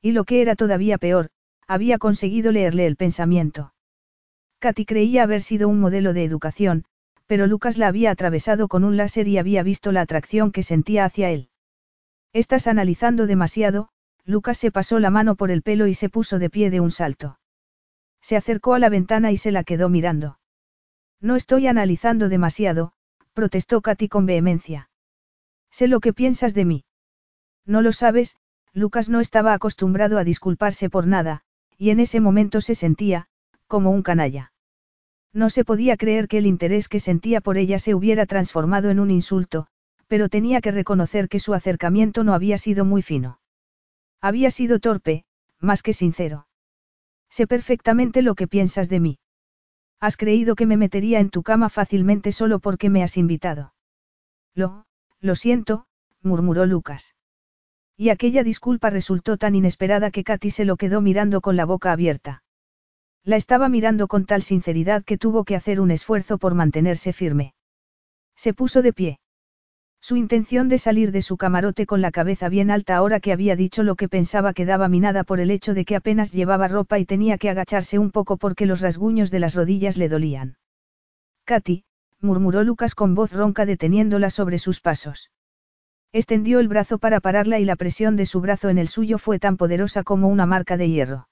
Y 0.02 0.12
lo 0.12 0.24
que 0.24 0.42
era 0.42 0.56
todavía 0.56 1.00
peor, 1.00 1.30
había 1.68 1.98
conseguido 1.98 2.52
leerle 2.52 2.86
el 2.86 2.98
pensamiento. 2.98 3.74
Katy 4.60 4.86
creía 4.86 5.24
haber 5.24 5.42
sido 5.42 5.68
un 5.70 5.80
modelo 5.80 6.14
de 6.14 6.24
educación, 6.24 6.86
pero 7.26 7.48
Lucas 7.48 7.80
la 7.80 7.88
había 7.88 8.12
atravesado 8.12 8.68
con 8.68 8.84
un 8.84 8.96
láser 8.96 9.28
y 9.28 9.40
había 9.40 9.64
visto 9.64 9.92
la 9.92 10.02
atracción 10.02 10.52
que 10.52 10.62
sentía 10.62 11.04
hacia 11.04 11.32
él. 11.32 11.50
Estás 12.38 12.68
analizando 12.68 13.26
demasiado, 13.26 13.90
Lucas 14.24 14.60
se 14.60 14.70
pasó 14.70 15.00
la 15.00 15.10
mano 15.10 15.36
por 15.36 15.50
el 15.50 15.64
pelo 15.64 15.88
y 15.88 15.96
se 15.96 16.08
puso 16.08 16.38
de 16.38 16.52
pie 16.52 16.70
de 16.70 16.80
un 16.80 16.92
salto. 16.92 17.40
Se 18.22 18.38
acercó 18.38 18.76
a 18.76 18.80
la 18.80 18.90
ventana 18.90 19.32
y 19.32 19.38
se 19.38 19.52
la 19.52 19.64
quedó 19.64 19.90
mirando. 19.90 20.38
No 21.20 21.36
estoy 21.36 21.66
analizando 21.66 22.30
demasiado, 22.30 22.94
protestó 23.34 23.82
Katy 23.82 24.08
con 24.08 24.28
vehemencia. 24.28 24.92
Sé 25.72 25.88
lo 25.88 26.00
que 26.00 26.14
piensas 26.14 26.54
de 26.54 26.66
mí. 26.66 26.86
No 27.66 27.82
lo 27.82 27.92
sabes, 27.92 28.38
Lucas 28.72 29.10
no 29.10 29.20
estaba 29.20 29.54
acostumbrado 29.54 30.20
a 30.20 30.24
disculparse 30.24 30.92
por 30.92 31.08
nada, 31.08 31.42
y 31.76 31.90
en 31.90 32.00
ese 32.00 32.20
momento 32.20 32.62
se 32.62 32.76
sentía, 32.76 33.26
como 33.66 33.90
un 33.90 34.04
canalla. 34.04 34.54
No 35.34 35.50
se 35.50 35.66
podía 35.66 35.98
creer 35.98 36.28
que 36.28 36.38
el 36.38 36.46
interés 36.46 36.88
que 36.88 37.00
sentía 37.00 37.42
por 37.42 37.58
ella 37.58 37.80
se 37.80 37.96
hubiera 37.96 38.28
transformado 38.28 38.92
en 38.92 39.00
un 39.00 39.10
insulto, 39.10 39.70
pero 40.08 40.30
tenía 40.30 40.62
que 40.62 40.72
reconocer 40.72 41.30
que 41.30 41.40
su 41.40 41.54
acercamiento 41.54 42.24
no 42.24 42.34
había 42.34 42.58
sido 42.58 42.86
muy 42.86 43.02
fino. 43.02 43.40
Había 44.22 44.52
sido 44.52 44.80
torpe, 44.80 45.26
más 45.60 45.84
que 45.84 45.94
sincero. 45.94 46.48
Sé 47.30 47.46
perfectamente 47.48 48.22
lo 48.22 48.36
que 48.36 48.48
piensas 48.48 48.90
de 48.90 49.00
mí. 49.00 49.20
Has 50.00 50.16
creído 50.16 50.56
que 50.56 50.66
me 50.66 50.78
metería 50.78 51.20
en 51.20 51.30
tu 51.30 51.44
cama 51.44 51.70
fácilmente 51.70 52.32
solo 52.32 52.60
porque 52.60 52.90
me 52.90 53.04
has 53.04 53.18
invitado. 53.18 53.74
Lo, 54.54 54.86
lo 55.20 55.36
siento, 55.36 55.88
murmuró 56.22 56.66
Lucas. 56.66 57.16
Y 57.96 58.10
aquella 58.10 58.44
disculpa 58.44 58.90
resultó 58.92 59.38
tan 59.38 59.56
inesperada 59.56 60.12
que 60.12 60.24
Katy 60.24 60.52
se 60.52 60.66
lo 60.66 60.78
quedó 60.78 61.02
mirando 61.02 61.42
con 61.42 61.56
la 61.56 61.66
boca 61.66 61.92
abierta. 61.92 62.44
La 63.24 63.36
estaba 63.36 63.70
mirando 63.70 64.08
con 64.08 64.26
tal 64.26 64.44
sinceridad 64.44 65.04
que 65.04 65.18
tuvo 65.18 65.44
que 65.44 65.56
hacer 65.56 65.82
un 65.82 65.92
esfuerzo 65.92 66.38
por 66.38 66.54
mantenerse 66.54 67.12
firme. 67.12 67.56
Se 68.36 68.54
puso 68.54 68.82
de 68.82 68.94
pie. 68.94 69.20
Su 70.08 70.16
intención 70.16 70.70
de 70.70 70.78
salir 70.78 71.12
de 71.12 71.22
su 71.22 71.36
camarote 71.36 71.86
con 71.86 72.00
la 72.02 72.12
cabeza 72.12 72.48
bien 72.48 72.72
alta 72.72 72.96
ahora 72.96 73.20
que 73.20 73.34
había 73.34 73.58
dicho 73.58 73.84
lo 73.84 73.98
que 73.98 74.08
pensaba 74.08 74.54
quedaba 74.54 74.88
minada 74.88 75.26
por 75.26 75.42
el 75.42 75.52
hecho 75.52 75.74
de 75.74 75.84
que 75.84 75.98
apenas 75.98 76.32
llevaba 76.32 76.70
ropa 76.70 76.98
y 76.98 77.06
tenía 77.06 77.38
que 77.38 77.50
agacharse 77.50 78.00
un 78.00 78.12
poco 78.12 78.38
porque 78.38 78.66
los 78.66 78.80
rasguños 78.80 79.32
de 79.32 79.40
las 79.40 79.54
rodillas 79.54 79.98
le 79.98 80.08
dolían. 80.08 80.56
Katy, 81.44 81.84
murmuró 82.22 82.64
Lucas 82.64 82.96
con 82.96 83.16
voz 83.16 83.34
ronca 83.34 83.66
deteniéndola 83.66 84.30
sobre 84.30 84.60
sus 84.60 84.80
pasos. 84.80 85.30
Extendió 86.14 86.62
el 86.62 86.70
brazo 86.70 87.00
para 87.00 87.20
pararla 87.20 87.60
y 87.60 87.66
la 87.66 87.76
presión 87.76 88.16
de 88.16 88.26
su 88.26 88.40
brazo 88.40 88.70
en 88.70 88.78
el 88.78 88.88
suyo 88.88 89.18
fue 89.18 89.40
tan 89.40 89.58
poderosa 89.58 90.04
como 90.04 90.30
una 90.30 90.46
marca 90.46 90.78
de 90.78 90.90
hierro. 90.90 91.28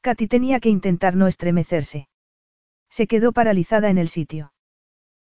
Katy 0.00 0.26
tenía 0.26 0.58
que 0.58 0.68
intentar 0.68 1.14
no 1.14 1.28
estremecerse. 1.28 2.08
Se 2.90 3.06
quedó 3.06 3.30
paralizada 3.30 3.88
en 3.88 3.98
el 3.98 4.08
sitio. 4.08 4.52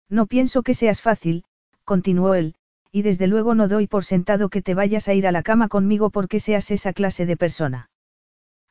No 0.07 0.27
pienso 0.27 0.61
que 0.61 0.75
seas 0.75 1.01
fácil, 1.01 1.45
continuó 1.83 2.35
él, 2.35 2.53
y 2.91 3.03
desde 3.03 3.27
luego 3.27 3.55
no 3.55 3.67
doy 3.67 3.87
por 3.87 4.03
sentado 4.03 4.49
que 4.49 4.61
te 4.61 4.73
vayas 4.73 5.07
a 5.07 5.13
ir 5.13 5.27
a 5.27 5.31
la 5.31 5.43
cama 5.43 5.67
conmigo 5.67 6.09
porque 6.09 6.39
seas 6.39 6.71
esa 6.71 6.93
clase 6.93 7.25
de 7.25 7.37
persona. 7.37 7.89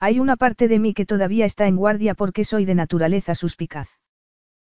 Hay 0.01 0.21
una 0.21 0.37
parte 0.37 0.69
de 0.69 0.79
mí 0.79 0.95
que 0.95 1.07
todavía 1.07 1.45
está 1.45 1.67
en 1.67 1.77
guardia 1.77 2.15
porque 2.15 2.45
soy 2.45 2.65
de 2.65 2.75
naturaleza 2.75 3.35
suspicaz. 3.35 3.89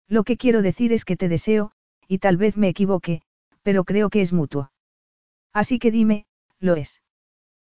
Lo 0.09 0.25
que 0.25 0.37
quiero 0.37 0.63
decir 0.63 0.93
es 0.93 1.05
que 1.05 1.17
te 1.17 1.29
deseo, 1.29 1.73
y 2.09 2.19
tal 2.19 2.37
vez 2.37 2.57
me 2.57 2.69
equivoque, 2.69 3.23
pero 3.63 3.85
creo 3.85 4.11
que 4.11 4.21
es 4.21 4.33
mutuo. 4.33 4.73
Así 5.53 5.79
que 5.79 5.91
dime, 5.91 6.27
lo 6.59 6.77
es. 6.77 7.03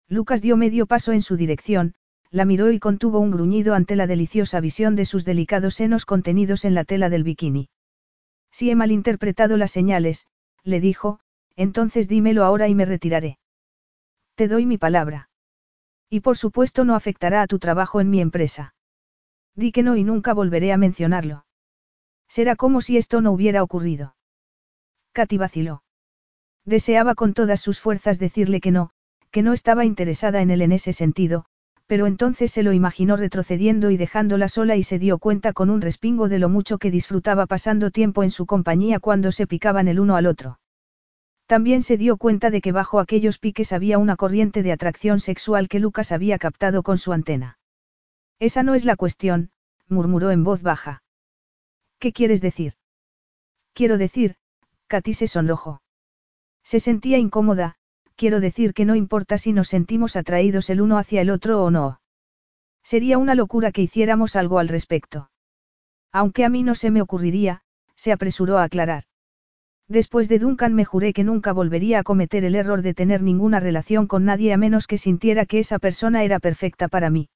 Lucas 0.08 0.42
dio 0.42 0.58
medio 0.58 0.86
paso 0.86 1.14
en 1.14 1.22
su 1.22 1.36
dirección, 1.36 1.96
la 2.32 2.46
miró 2.46 2.72
y 2.72 2.80
contuvo 2.80 3.20
un 3.20 3.32
gruñido 3.32 3.74
ante 3.76 3.96
la 3.96 4.08
deliciosa 4.08 4.60
visión 4.60 4.96
de 4.96 5.06
sus 5.06 5.26
delicados 5.26 5.76
senos 5.76 6.06
contenidos 6.06 6.66
en 6.66 6.74
la 6.74 6.84
tela 6.84 7.10
del 7.10 7.24
bikini. 7.24 7.70
Si 8.52 8.70
he 8.70 8.76
malinterpretado 8.76 9.58
las 9.58 9.72
señales, 9.72 10.28
le 10.64 10.80
dijo, 10.80 11.20
entonces 11.56 12.08
dímelo 12.08 12.44
ahora 12.44 12.68
y 12.68 12.76
me 12.76 12.86
retiraré. 12.86 13.38
Te 14.36 14.48
doy 14.48 14.66
mi 14.66 14.78
palabra. 14.78 15.30
Y 16.10 16.20
por 16.20 16.38
supuesto 16.38 16.86
no 16.86 16.96
afectará 16.96 17.42
a 17.42 17.48
tu 17.48 17.60
trabajo 17.60 18.02
en 18.02 18.10
mi 18.10 18.22
empresa. 18.22 18.76
Di 19.56 19.72
que 19.72 19.84
no 19.84 19.96
y 19.96 20.04
nunca 20.04 20.34
volveré 20.34 20.74
a 20.74 20.78
mencionarlo. 20.78 21.46
Será 22.28 22.56
como 22.56 22.82
si 22.82 22.98
esto 22.98 23.22
no 23.22 23.32
hubiera 23.32 23.64
ocurrido. 23.64 24.16
Katy 25.14 25.38
vaciló. 25.38 25.84
Deseaba 26.66 27.16
con 27.16 27.34
todas 27.34 27.62
sus 27.62 27.80
fuerzas 27.80 28.20
decirle 28.20 28.60
que 28.60 28.72
no, 28.72 28.92
que 29.32 29.44
no 29.44 29.54
estaba 29.54 29.86
interesada 29.86 30.42
en 30.42 30.52
él 30.52 30.62
en 30.62 30.72
ese 30.72 30.92
sentido, 30.92 31.46
pero 31.88 32.08
entonces 32.08 32.52
se 32.52 32.64
lo 32.64 32.74
imaginó 32.74 33.16
retrocediendo 33.16 33.92
y 33.92 33.98
dejándola 33.98 34.50
sola 34.50 34.76
y 34.76 34.84
se 34.84 35.00
dio 35.00 35.20
cuenta 35.20 35.54
con 35.54 35.70
un 35.70 35.82
respingo 35.82 36.28
de 36.28 36.40
lo 36.40 36.50
mucho 36.50 36.78
que 36.78 36.92
disfrutaba 36.92 37.46
pasando 37.46 37.92
tiempo 37.92 38.24
en 38.24 38.32
su 38.32 38.46
compañía 38.46 39.00
cuando 39.00 39.32
se 39.32 39.48
picaban 39.48 39.88
el 39.88 40.00
uno 40.00 40.16
al 40.16 40.26
otro. 40.26 40.60
También 41.46 41.84
se 41.84 41.98
dio 41.98 42.18
cuenta 42.18 42.50
de 42.50 42.62
que 42.62 42.72
bajo 42.72 43.00
aquellos 43.00 43.38
piques 43.38 43.72
había 43.72 43.98
una 44.00 44.16
corriente 44.16 44.64
de 44.64 44.72
atracción 44.72 45.20
sexual 45.20 45.68
que 45.68 45.80
Lucas 45.80 46.12
había 46.12 46.40
captado 46.40 46.82
con 46.82 46.98
su 46.98 47.14
antena. 47.14 47.60
Esa 48.40 48.64
no 48.64 48.74
es 48.74 48.84
la 48.84 48.96
cuestión, 48.96 49.52
murmuró 49.88 50.32
en 50.32 50.44
voz 50.44 50.62
baja. 50.62 51.04
¿Qué 52.00 52.12
quieres 52.12 52.42
decir? 52.42 52.74
Quiero 53.74 53.98
decir, 53.98 54.36
Katy 54.88 55.14
se 55.14 55.28
sonrojó. 55.28 55.82
Se 56.64 56.80
sentía 56.80 57.20
incómoda, 57.20 57.76
quiero 58.16 58.40
decir 58.40 58.74
que 58.74 58.86
no 58.86 58.96
importa 58.96 59.38
si 59.38 59.54
nos 59.54 59.68
sentimos 59.68 60.16
atraídos 60.16 60.70
el 60.70 60.82
uno 60.82 60.98
hacia 60.98 61.22
el 61.22 61.30
otro 61.30 61.64
o 61.64 61.70
no. 61.70 62.02
Sería 62.84 63.18
una 63.18 63.36
locura 63.36 63.72
que 63.72 63.82
hiciéramos 63.82 64.36
algo 64.36 64.60
al 64.60 64.68
respecto. 64.68 65.30
Aunque 66.12 66.44
a 66.44 66.50
mí 66.50 66.64
no 66.64 66.76
se 66.76 66.92
me 66.92 67.02
ocurriría, 67.02 67.62
se 67.96 68.12
apresuró 68.12 68.58
a 68.58 68.64
aclarar. 68.64 69.04
Después 69.88 70.28
de 70.30 70.40
Duncan 70.40 70.74
me 70.74 70.84
juré 70.84 71.14
que 71.14 71.24
nunca 71.24 71.54
volvería 71.54 72.00
a 72.00 72.04
cometer 72.04 72.44
el 72.44 72.56
error 72.56 72.82
de 72.82 72.96
tener 72.96 73.22
ninguna 73.22 73.60
relación 73.60 74.08
con 74.08 74.26
nadie 74.26 74.52
a 74.52 74.58
menos 74.58 74.88
que 74.88 74.98
sintiera 74.98 75.46
que 75.46 75.60
esa 75.60 75.78
persona 75.78 76.24
era 76.24 76.40
perfecta 76.40 76.88
para 76.88 77.10
mí. 77.10 77.30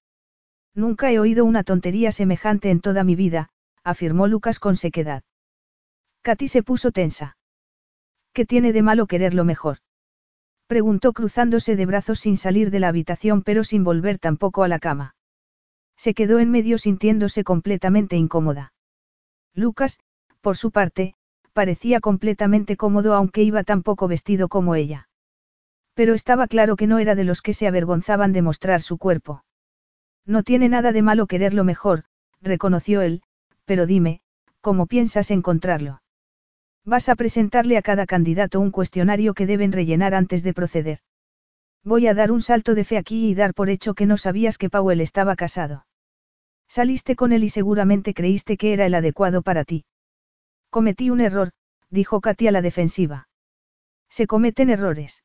Nunca 0.74 1.12
he 1.12 1.20
oído 1.20 1.46
una 1.46 1.64
tontería 1.64 2.12
semejante 2.12 2.72
en 2.72 2.80
toda 2.80 3.04
mi 3.04 3.16
vida, 3.16 3.50
afirmó 3.84 4.28
Lucas 4.28 4.60
con 4.60 4.76
sequedad. 4.76 5.24
Katy 6.24 6.48
se 6.48 6.64
puso 6.64 6.92
tensa. 6.92 7.38
¿Qué 8.34 8.46
tiene 8.46 8.74
de 8.74 8.82
malo 8.82 9.06
quererlo 9.06 9.46
mejor? 9.46 9.78
Preguntó 10.68 11.14
cruzándose 11.14 11.76
de 11.76 11.86
brazos 11.86 12.20
sin 12.20 12.38
salir 12.38 12.72
de 12.72 12.80
la 12.80 12.90
habitación 12.90 13.42
pero 13.44 13.64
sin 13.64 13.84
volver 13.84 14.20
tampoco 14.20 14.64
a 14.64 14.68
la 14.68 14.80
cama. 14.80 15.16
Se 15.98 16.14
quedó 16.14 16.40
en 16.40 16.52
medio 16.52 16.78
sintiéndose 16.78 17.44
completamente 17.44 18.16
incómoda. 18.16 18.74
Lucas, 19.54 20.00
por 20.42 20.56
su 20.56 20.72
parte, 20.72 21.16
parecía 21.54 22.00
completamente 22.00 22.78
cómodo 22.78 23.14
aunque 23.14 23.44
iba 23.44 23.64
tan 23.64 23.84
poco 23.84 24.08
vestido 24.08 24.48
como 24.48 24.76
ella. 24.76 25.08
Pero 25.94 26.14
estaba 26.14 26.48
claro 26.48 26.76
que 26.76 26.88
no 26.88 27.00
era 27.00 27.16
de 27.16 27.24
los 27.24 27.42
que 27.42 27.54
se 27.54 27.68
avergonzaban 27.68 28.34
de 28.34 28.42
mostrar 28.42 28.82
su 28.82 28.98
cuerpo. 28.98 29.44
No 30.26 30.44
tiene 30.44 30.70
nada 30.70 30.92
de 30.92 31.02
malo 31.02 31.28
quererlo 31.28 31.64
mejor, 31.64 32.04
reconoció 32.42 33.02
él, 33.02 33.22
pero 33.66 33.86
dime, 33.86 34.22
¿cómo 34.62 34.86
piensas 34.86 35.32
encontrarlo? 35.32 36.02
Vas 36.86 37.10
a 37.10 37.16
presentarle 37.16 37.78
a 37.78 37.82
cada 37.82 38.06
candidato 38.06 38.60
un 38.60 38.72
cuestionario 38.72 39.34
que 39.34 39.46
deben 39.46 39.72
rellenar 39.72 40.16
antes 40.16 40.44
de 40.44 40.54
proceder. 40.54 41.00
Voy 41.84 42.08
a 42.08 42.14
dar 42.14 42.32
un 42.32 42.42
salto 42.42 42.76
de 42.76 42.84
fe 42.84 42.98
aquí 42.98 43.30
y 43.30 43.36
dar 43.36 43.54
por 43.54 43.70
hecho 43.70 43.94
que 43.94 44.06
no 44.06 44.18
sabías 44.18 44.58
que 44.58 44.70
Powell 44.70 45.02
estaba 45.02 45.36
casado. 45.36 45.86
Saliste 46.68 47.16
con 47.16 47.32
él 47.32 47.44
y 47.44 47.50
seguramente 47.50 48.14
creíste 48.14 48.58
que 48.58 48.74
era 48.74 48.86
el 48.86 48.94
adecuado 48.94 49.42
para 49.42 49.64
ti. 49.64 49.86
Cometí 50.70 51.10
un 51.10 51.22
error, 51.22 51.52
dijo 51.90 52.22
Katy 52.22 52.48
a 52.48 52.52
la 52.52 52.62
defensiva. 52.62 53.28
Se 54.10 54.28
cometen 54.28 54.70
errores. 54.70 55.24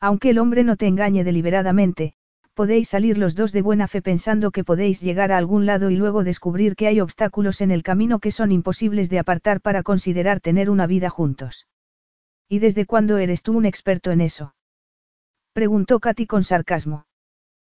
Aunque 0.00 0.30
el 0.30 0.38
hombre 0.38 0.64
no 0.64 0.76
te 0.76 0.86
engañe 0.86 1.24
deliberadamente, 1.24 2.14
podéis 2.54 2.88
salir 2.88 3.18
los 3.18 3.34
dos 3.34 3.52
de 3.52 3.62
buena 3.62 3.88
fe 3.88 4.00
pensando 4.00 4.50
que 4.50 4.64
podéis 4.64 5.00
llegar 5.00 5.32
a 5.32 5.38
algún 5.38 5.66
lado 5.66 5.90
y 5.90 5.96
luego 5.96 6.24
descubrir 6.24 6.76
que 6.76 6.86
hay 6.86 7.00
obstáculos 7.00 7.60
en 7.60 7.70
el 7.70 7.82
camino 7.82 8.20
que 8.20 8.30
son 8.30 8.52
imposibles 8.52 9.10
de 9.10 9.18
apartar 9.18 9.60
para 9.60 9.82
considerar 9.82 10.40
tener 10.40 10.70
una 10.70 10.86
vida 10.86 11.10
juntos. 11.10 11.66
¿Y 12.48 12.60
desde 12.60 12.86
cuándo 12.86 13.18
eres 13.18 13.42
tú 13.42 13.56
un 13.56 13.66
experto 13.66 14.12
en 14.12 14.20
eso? 14.20 14.54
Preguntó 15.52 16.00
Katy 16.00 16.26
con 16.26 16.44
sarcasmo. 16.44 17.06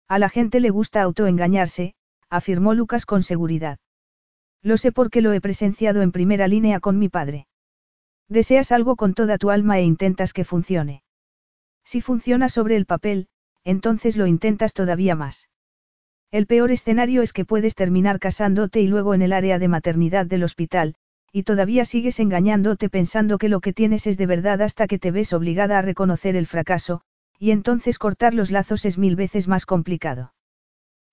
A 0.08 0.18
la 0.18 0.28
gente 0.28 0.60
le 0.60 0.70
gusta 0.70 1.02
autoengañarse, 1.02 1.94
afirmó 2.28 2.74
Lucas 2.74 3.06
con 3.06 3.22
seguridad. 3.22 3.78
Lo 4.64 4.78
sé 4.78 4.92
porque 4.92 5.20
lo 5.20 5.32
he 5.34 5.42
presenciado 5.42 6.00
en 6.00 6.10
primera 6.10 6.48
línea 6.48 6.80
con 6.80 6.98
mi 6.98 7.10
padre. 7.10 7.46
Deseas 8.28 8.72
algo 8.72 8.96
con 8.96 9.12
toda 9.12 9.36
tu 9.36 9.50
alma 9.50 9.78
e 9.78 9.82
intentas 9.82 10.32
que 10.32 10.44
funcione. 10.44 11.02
Si 11.84 12.00
funciona 12.00 12.48
sobre 12.48 12.76
el 12.76 12.86
papel, 12.86 13.28
entonces 13.62 14.16
lo 14.16 14.26
intentas 14.26 14.72
todavía 14.72 15.14
más. 15.14 15.50
El 16.30 16.46
peor 16.46 16.70
escenario 16.70 17.20
es 17.20 17.34
que 17.34 17.44
puedes 17.44 17.74
terminar 17.74 18.18
casándote 18.18 18.80
y 18.80 18.88
luego 18.88 19.12
en 19.12 19.20
el 19.20 19.34
área 19.34 19.58
de 19.58 19.68
maternidad 19.68 20.24
del 20.24 20.42
hospital, 20.42 20.94
y 21.30 21.42
todavía 21.42 21.84
sigues 21.84 22.18
engañándote 22.18 22.88
pensando 22.88 23.36
que 23.36 23.50
lo 23.50 23.60
que 23.60 23.74
tienes 23.74 24.06
es 24.06 24.16
de 24.16 24.26
verdad 24.26 24.62
hasta 24.62 24.86
que 24.86 24.98
te 24.98 25.10
ves 25.10 25.34
obligada 25.34 25.78
a 25.78 25.82
reconocer 25.82 26.36
el 26.36 26.46
fracaso, 26.46 27.02
y 27.38 27.50
entonces 27.50 27.98
cortar 27.98 28.32
los 28.32 28.50
lazos 28.50 28.86
es 28.86 28.96
mil 28.96 29.14
veces 29.14 29.46
más 29.46 29.66
complicado. 29.66 30.32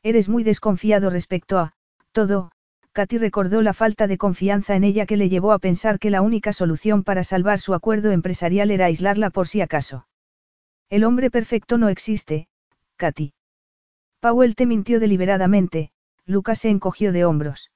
Eres 0.03 0.29
muy 0.29 0.43
desconfiado 0.43 1.09
respecto 1.09 1.59
a, 1.59 1.73
todo, 2.13 2.51
Katy 2.93 3.17
recordó 3.17 3.61
la 3.61 3.73
falta 3.73 4.07
de 4.07 4.17
confianza 4.17 4.75
en 4.75 4.83
ella 4.83 5.05
que 5.05 5.15
le 5.15 5.29
llevó 5.29 5.53
a 5.53 5.59
pensar 5.59 5.97
que 5.97 6.09
la 6.09 6.21
única 6.21 6.51
solución 6.51 7.03
para 7.03 7.23
salvar 7.23 7.59
su 7.59 7.73
acuerdo 7.73 8.11
empresarial 8.11 8.69
era 8.69 8.85
aislarla 8.85 9.29
por 9.29 9.47
si 9.47 9.61
acaso. 9.61 10.07
El 10.89 11.05
hombre 11.05 11.31
perfecto 11.31 11.77
no 11.77 11.87
existe, 11.87 12.49
Katy. 12.97 13.33
Powell 14.19 14.55
te 14.55 14.65
mintió 14.65 14.99
deliberadamente, 14.99 15.91
Lucas 16.25 16.59
se 16.59 16.69
encogió 16.69 17.13
de 17.13 17.23
hombros. 17.23 17.71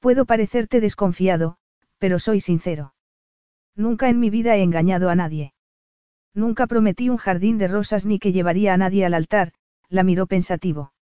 Puedo 0.00 0.24
parecerte 0.24 0.80
desconfiado, 0.80 1.58
pero 1.98 2.18
soy 2.18 2.40
sincero. 2.40 2.94
Nunca 3.76 4.08
en 4.08 4.18
mi 4.18 4.30
vida 4.30 4.56
he 4.56 4.62
engañado 4.62 5.10
a 5.10 5.14
nadie. 5.14 5.52
Nunca 6.34 6.66
prometí 6.66 7.10
un 7.10 7.18
jardín 7.18 7.58
de 7.58 7.68
rosas 7.68 8.06
ni 8.06 8.18
que 8.18 8.32
llevaría 8.32 8.72
a 8.72 8.78
nadie 8.78 9.04
al 9.04 9.12
altar, 9.12 9.52
la 9.90 10.02
miró 10.02 10.26
pensativo. 10.26 10.94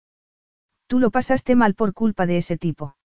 Tú 0.87 0.99
lo 0.99 1.11
pasaste 1.11 1.55
mal 1.55 1.75
por 1.75 1.93
culpa 1.93 2.25
de 2.25 2.37
ese 2.37 2.57
tipo. 2.57 2.95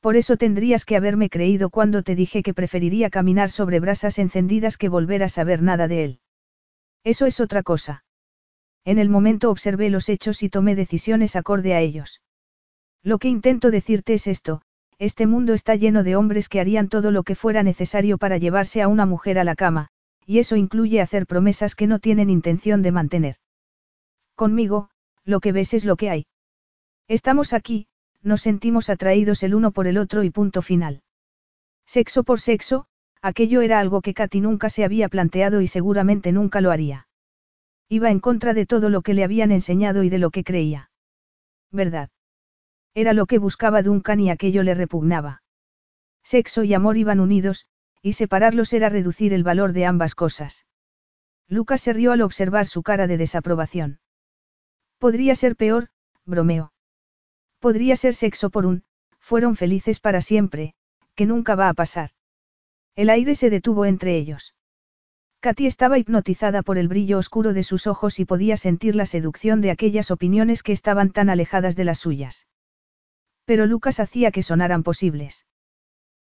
Por 0.00 0.16
eso 0.16 0.36
tendrías 0.36 0.84
que 0.84 0.96
haberme 0.96 1.30
creído 1.30 1.70
cuando 1.70 2.02
te 2.02 2.14
dije 2.14 2.42
que 2.42 2.54
preferiría 2.54 3.10
caminar 3.10 3.50
sobre 3.50 3.80
brasas 3.80 4.18
encendidas 4.18 4.76
que 4.76 4.88
volver 4.88 5.22
a 5.22 5.28
saber 5.28 5.62
nada 5.62 5.88
de 5.88 6.04
él. 6.04 6.20
Eso 7.02 7.26
es 7.26 7.40
otra 7.40 7.62
cosa. 7.62 8.04
En 8.84 8.98
el 8.98 9.08
momento 9.08 9.50
observé 9.50 9.90
los 9.90 10.08
hechos 10.08 10.42
y 10.42 10.48
tomé 10.48 10.76
decisiones 10.76 11.34
acorde 11.34 11.74
a 11.74 11.80
ellos. 11.80 12.22
Lo 13.02 13.18
que 13.18 13.28
intento 13.28 13.70
decirte 13.70 14.14
es 14.14 14.26
esto, 14.26 14.62
este 14.98 15.26
mundo 15.26 15.54
está 15.54 15.74
lleno 15.74 16.02
de 16.02 16.16
hombres 16.16 16.48
que 16.48 16.60
harían 16.60 16.88
todo 16.88 17.10
lo 17.10 17.22
que 17.22 17.34
fuera 17.34 17.62
necesario 17.62 18.16
para 18.16 18.38
llevarse 18.38 18.82
a 18.82 18.88
una 18.88 19.06
mujer 19.06 19.38
a 19.38 19.44
la 19.44 19.54
cama, 19.54 19.88
y 20.24 20.38
eso 20.38 20.56
incluye 20.56 21.00
hacer 21.00 21.26
promesas 21.26 21.74
que 21.74 21.86
no 21.86 21.98
tienen 21.98 22.30
intención 22.30 22.82
de 22.82 22.92
mantener. 22.92 23.36
Conmigo, 24.34 24.90
lo 25.24 25.40
que 25.40 25.52
ves 25.52 25.74
es 25.74 25.84
lo 25.84 25.96
que 25.96 26.10
hay. 26.10 26.26
Estamos 27.08 27.52
aquí, 27.52 27.88
nos 28.26 28.42
sentimos 28.42 28.90
atraídos 28.90 29.42
el 29.42 29.54
uno 29.54 29.70
por 29.70 29.86
el 29.86 29.96
otro 29.96 30.24
y 30.24 30.30
punto 30.30 30.60
final. 30.60 31.02
Sexo 31.86 32.24
por 32.24 32.40
sexo, 32.40 32.88
Aquello 33.22 33.60
era 33.62 33.80
algo 33.80 34.02
que 34.02 34.14
Katy 34.14 34.40
nunca 34.40 34.70
se 34.70 34.84
había 34.84 35.08
planteado 35.08 35.60
y 35.60 35.66
seguramente 35.66 36.30
nunca 36.30 36.60
lo 36.60 36.70
haría. 36.70 37.08
Iba 37.88 38.10
en 38.10 38.20
contra 38.20 38.54
de 38.54 38.66
todo 38.66 38.88
lo 38.88 39.02
que 39.02 39.14
le 39.14 39.24
habían 39.24 39.50
enseñado 39.50 40.04
y 40.04 40.10
de 40.10 40.18
lo 40.18 40.30
que 40.30 40.44
creía. 40.44 40.90
¿Verdad? 41.72 42.10
Era 42.94 43.12
lo 43.12 43.26
que 43.26 43.38
buscaba 43.38 43.82
Duncan 43.82 44.20
y 44.20 44.30
aquello 44.30 44.62
le 44.62 44.74
repugnaba. 44.74 45.42
Sexo 46.22 46.62
y 46.62 46.72
amor 46.74 46.96
iban 46.96 47.18
unidos, 47.18 47.66
y 48.00 48.12
separarlos 48.12 48.72
era 48.72 48.88
reducir 48.88 49.32
el 49.32 49.42
valor 49.42 49.72
de 49.72 49.86
ambas 49.86 50.14
cosas. 50.14 50.64
Lucas 51.48 51.80
se 51.80 51.92
rió 51.92 52.12
al 52.12 52.22
observar 52.22 52.66
su 52.66 52.84
cara 52.84 53.08
de 53.08 53.16
desaprobación. 53.16 53.98
Podría 54.98 55.34
ser 55.34 55.56
peor, 55.56 55.88
bromeó. 56.24 56.72
Podría 57.58 57.96
ser 57.96 58.14
sexo 58.14 58.50
por 58.50 58.66
un, 58.66 58.84
fueron 59.18 59.56
felices 59.56 60.00
para 60.00 60.20
siempre, 60.20 60.74
que 61.14 61.26
nunca 61.26 61.54
va 61.54 61.68
a 61.68 61.74
pasar. 61.74 62.10
El 62.94 63.10
aire 63.10 63.34
se 63.34 63.50
detuvo 63.50 63.84
entre 63.84 64.16
ellos. 64.16 64.54
Katy 65.40 65.66
estaba 65.66 65.98
hipnotizada 65.98 66.62
por 66.62 66.78
el 66.78 66.88
brillo 66.88 67.18
oscuro 67.18 67.52
de 67.52 67.62
sus 67.62 67.86
ojos 67.86 68.18
y 68.18 68.24
podía 68.24 68.56
sentir 68.56 68.96
la 68.96 69.06
seducción 69.06 69.60
de 69.60 69.70
aquellas 69.70 70.10
opiniones 70.10 70.62
que 70.62 70.72
estaban 70.72 71.10
tan 71.10 71.28
alejadas 71.28 71.76
de 71.76 71.84
las 71.84 71.98
suyas. 71.98 72.46
Pero 73.44 73.66
Lucas 73.66 74.00
hacía 74.00 74.30
que 74.30 74.42
sonaran 74.42 74.82
posibles. 74.82 75.46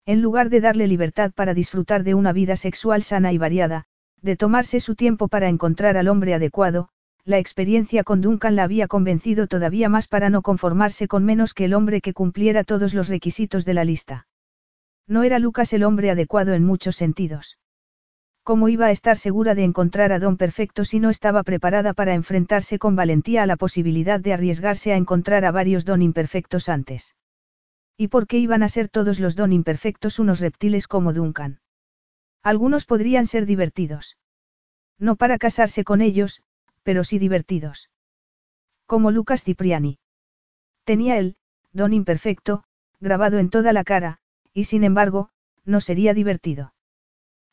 En 0.05 0.21
lugar 0.21 0.51
de 0.51 0.61
darle 0.61 0.87
libertad 0.87 1.33
para 1.33 1.55
disfrutar 1.55 2.05
de 2.05 2.15
una 2.15 2.33
vida 2.33 2.57
sexual 2.57 3.03
sana 3.03 3.33
y 3.33 3.39
variada, 3.39 3.87
de 4.21 4.37
tomarse 4.37 4.81
su 4.81 4.95
tiempo 4.95 5.29
para 5.29 5.49
encontrar 5.49 5.97
al 5.97 6.09
hombre 6.09 6.35
adecuado, 6.35 6.91
la 7.27 7.39
experiencia 7.39 8.05
con 8.05 8.21
Duncan 8.21 8.55
la 8.55 8.65
había 8.65 8.87
convencido 8.87 9.47
todavía 9.47 9.89
más 9.89 10.09
para 10.09 10.29
no 10.29 10.43
conformarse 10.43 11.09
con 11.09 11.25
menos 11.25 11.55
que 11.55 11.65
el 11.65 11.75
hombre 11.75 12.03
que 12.03 12.13
cumpliera 12.13 12.65
todos 12.65 12.93
los 12.93 13.09
requisitos 13.09 13.65
de 13.65 13.75
la 13.75 13.85
lista. 13.85 14.27
No 15.07 15.23
era 15.23 15.39
Lucas 15.39 15.73
el 15.73 15.85
hombre 15.85 16.11
adecuado 16.11 16.53
en 16.53 16.65
muchos 16.65 16.97
sentidos. 16.97 17.59
¿Cómo 18.43 18.69
iba 18.69 18.87
a 18.87 18.91
estar 18.91 19.17
segura 19.17 19.55
de 19.55 19.65
encontrar 19.65 20.13
a 20.13 20.19
Don 20.19 20.37
Perfecto 20.37 20.85
si 20.85 21.01
no 21.01 21.09
estaba 21.09 21.43
preparada 21.45 21.95
para 21.95 22.13
enfrentarse 22.13 22.79
con 22.79 22.95
valentía 22.95 23.43
a 23.43 23.47
la 23.47 23.57
posibilidad 23.57 24.21
de 24.21 24.35
arriesgarse 24.35 24.93
a 24.93 24.97
encontrar 24.97 25.47
a 25.47 25.51
varios 25.51 25.87
Don 25.87 26.03
imperfectos 26.03 26.69
antes? 26.69 27.15
¿Y 27.97 28.09
por 28.09 28.27
qué 28.27 28.39
iban 28.39 28.63
a 28.63 28.69
ser 28.69 28.91
todos 28.91 29.19
los 29.19 29.35
Don 29.35 29.53
imperfectos 29.53 30.19
unos 30.19 30.41
reptiles 30.41 30.87
como 30.87 31.15
Duncan? 31.15 31.61
Algunos 32.43 32.85
podrían 32.85 33.25
ser 33.25 33.47
divertidos. 33.47 34.19
No 34.99 35.17
para 35.17 35.39
casarse 35.39 35.83
con 35.83 36.03
ellos, 36.03 36.43
pero 36.85 37.03
sí 37.03 37.19
divertidos. 37.19 37.91
Como 38.87 39.11
Lucas 39.11 39.43
Cipriani. 39.43 39.99
Tenía 40.85 41.19
él, 41.19 41.37
Don 41.73 41.93
imperfecto, 41.93 42.63
grabado 43.01 43.39
en 43.39 43.51
toda 43.51 43.73
la 43.73 43.83
cara, 43.83 44.19
y 44.53 44.65
sin 44.65 44.85
embargo, 44.85 45.31
no 45.65 45.81
sería 45.81 46.15
divertido. 46.15 46.73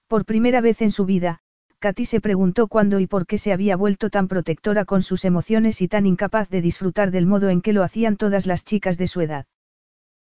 Por 0.08 0.26
primera 0.26 0.62
vez 0.62 0.84
en 0.84 0.92
su 0.92 1.06
vida, 1.06 1.40
Katy 1.80 2.06
se 2.06 2.22
preguntó 2.22 2.68
cuándo 2.68 3.00
y 3.00 3.08
por 3.08 3.26
qué 3.26 3.40
se 3.40 3.52
había 3.52 3.76
vuelto 3.76 4.12
tan 4.12 4.28
protectora 4.28 4.86
con 4.86 5.02
sus 5.02 5.26
emociones 5.26 5.82
y 5.82 5.88
tan 5.88 6.06
incapaz 6.06 6.50
de 6.50 6.62
disfrutar 6.62 7.10
del 7.10 7.26
modo 7.26 7.50
en 7.50 7.64
que 7.64 7.74
lo 7.74 7.82
hacían 7.82 8.18
todas 8.18 8.46
las 8.46 8.64
chicas 8.64 9.00
de 9.00 9.08
su 9.08 9.22
edad. 9.22 9.48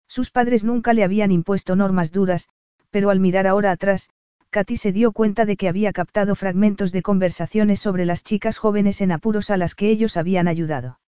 Sus 0.08 0.32
padres 0.32 0.64
nunca 0.64 0.94
le 0.94 1.04
habían 1.04 1.34
impuesto 1.34 1.76
normas 1.76 2.14
duras, 2.14 2.48
pero 2.90 3.10
al 3.10 3.20
mirar 3.20 3.48
ahora 3.48 3.72
atrás, 3.72 4.10
Katy 4.52 4.78
se 4.78 4.92
dio 4.92 5.12
cuenta 5.12 5.46
de 5.46 5.58
que 5.58 5.70
había 5.70 5.94
captado 5.94 6.34
fragmentos 6.34 6.92
de 6.92 7.04
conversaciones 7.04 7.80
sobre 7.80 8.06
las 8.06 8.24
chicas 8.24 8.58
jóvenes 8.58 9.00
en 9.02 9.12
apuros 9.12 9.52
a 9.52 9.58
las 9.58 9.76
que 9.76 9.90
ellos 9.90 10.18
habían 10.18 10.48
ayudado. 10.48 11.00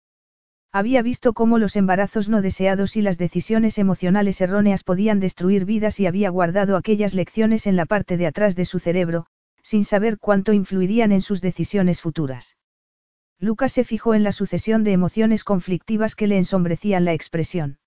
Había 0.72 1.02
visto 1.02 1.32
cómo 1.32 1.58
los 1.58 1.74
embarazos 1.74 2.28
no 2.28 2.42
deseados 2.42 2.96
y 2.96 3.02
las 3.02 3.18
decisiones 3.18 3.78
emocionales 3.78 4.40
erróneas 4.40 4.84
podían 4.84 5.18
destruir 5.18 5.64
vidas 5.64 5.98
y 6.00 6.06
había 6.06 6.28
guardado 6.28 6.76
aquellas 6.76 7.14
lecciones 7.14 7.66
en 7.66 7.76
la 7.76 7.86
parte 7.86 8.16
de 8.16 8.26
atrás 8.26 8.56
de 8.56 8.66
su 8.66 8.78
cerebro, 8.78 9.26
sin 9.62 9.84
saber 9.84 10.18
cuánto 10.18 10.52
influirían 10.52 11.10
en 11.10 11.22
sus 11.22 11.40
decisiones 11.40 12.00
futuras. 12.00 12.56
Lucas 13.38 13.72
se 13.72 13.84
fijó 13.84 14.14
en 14.14 14.22
la 14.22 14.32
sucesión 14.32 14.84
de 14.84 14.92
emociones 14.92 15.44
conflictivas 15.44 16.14
que 16.14 16.26
le 16.26 16.36
ensombrecían 16.36 17.06
la 17.06 17.14
expresión. 17.14 17.78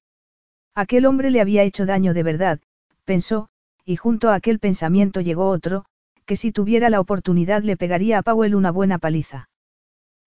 Aquel 0.74 1.06
hombre 1.06 1.30
le 1.30 1.42
había 1.42 1.62
hecho 1.62 1.86
daño 1.86 2.16
de 2.16 2.24
verdad, 2.24 2.60
pensó, 3.06 3.50
y 3.86 3.96
junto 3.96 4.30
a 4.30 4.36
aquel 4.36 4.60
pensamiento 4.60 5.22
llegó 5.22 5.50
otro, 5.50 5.86
que 6.26 6.36
si 6.36 6.52
tuviera 6.52 6.90
la 6.90 7.00
oportunidad 7.00 7.64
le 7.64 7.78
pegaría 7.78 8.18
a 8.20 8.24
Powell 8.24 8.56
una 8.56 8.72
buena 8.72 8.98
paliza. 8.98 9.50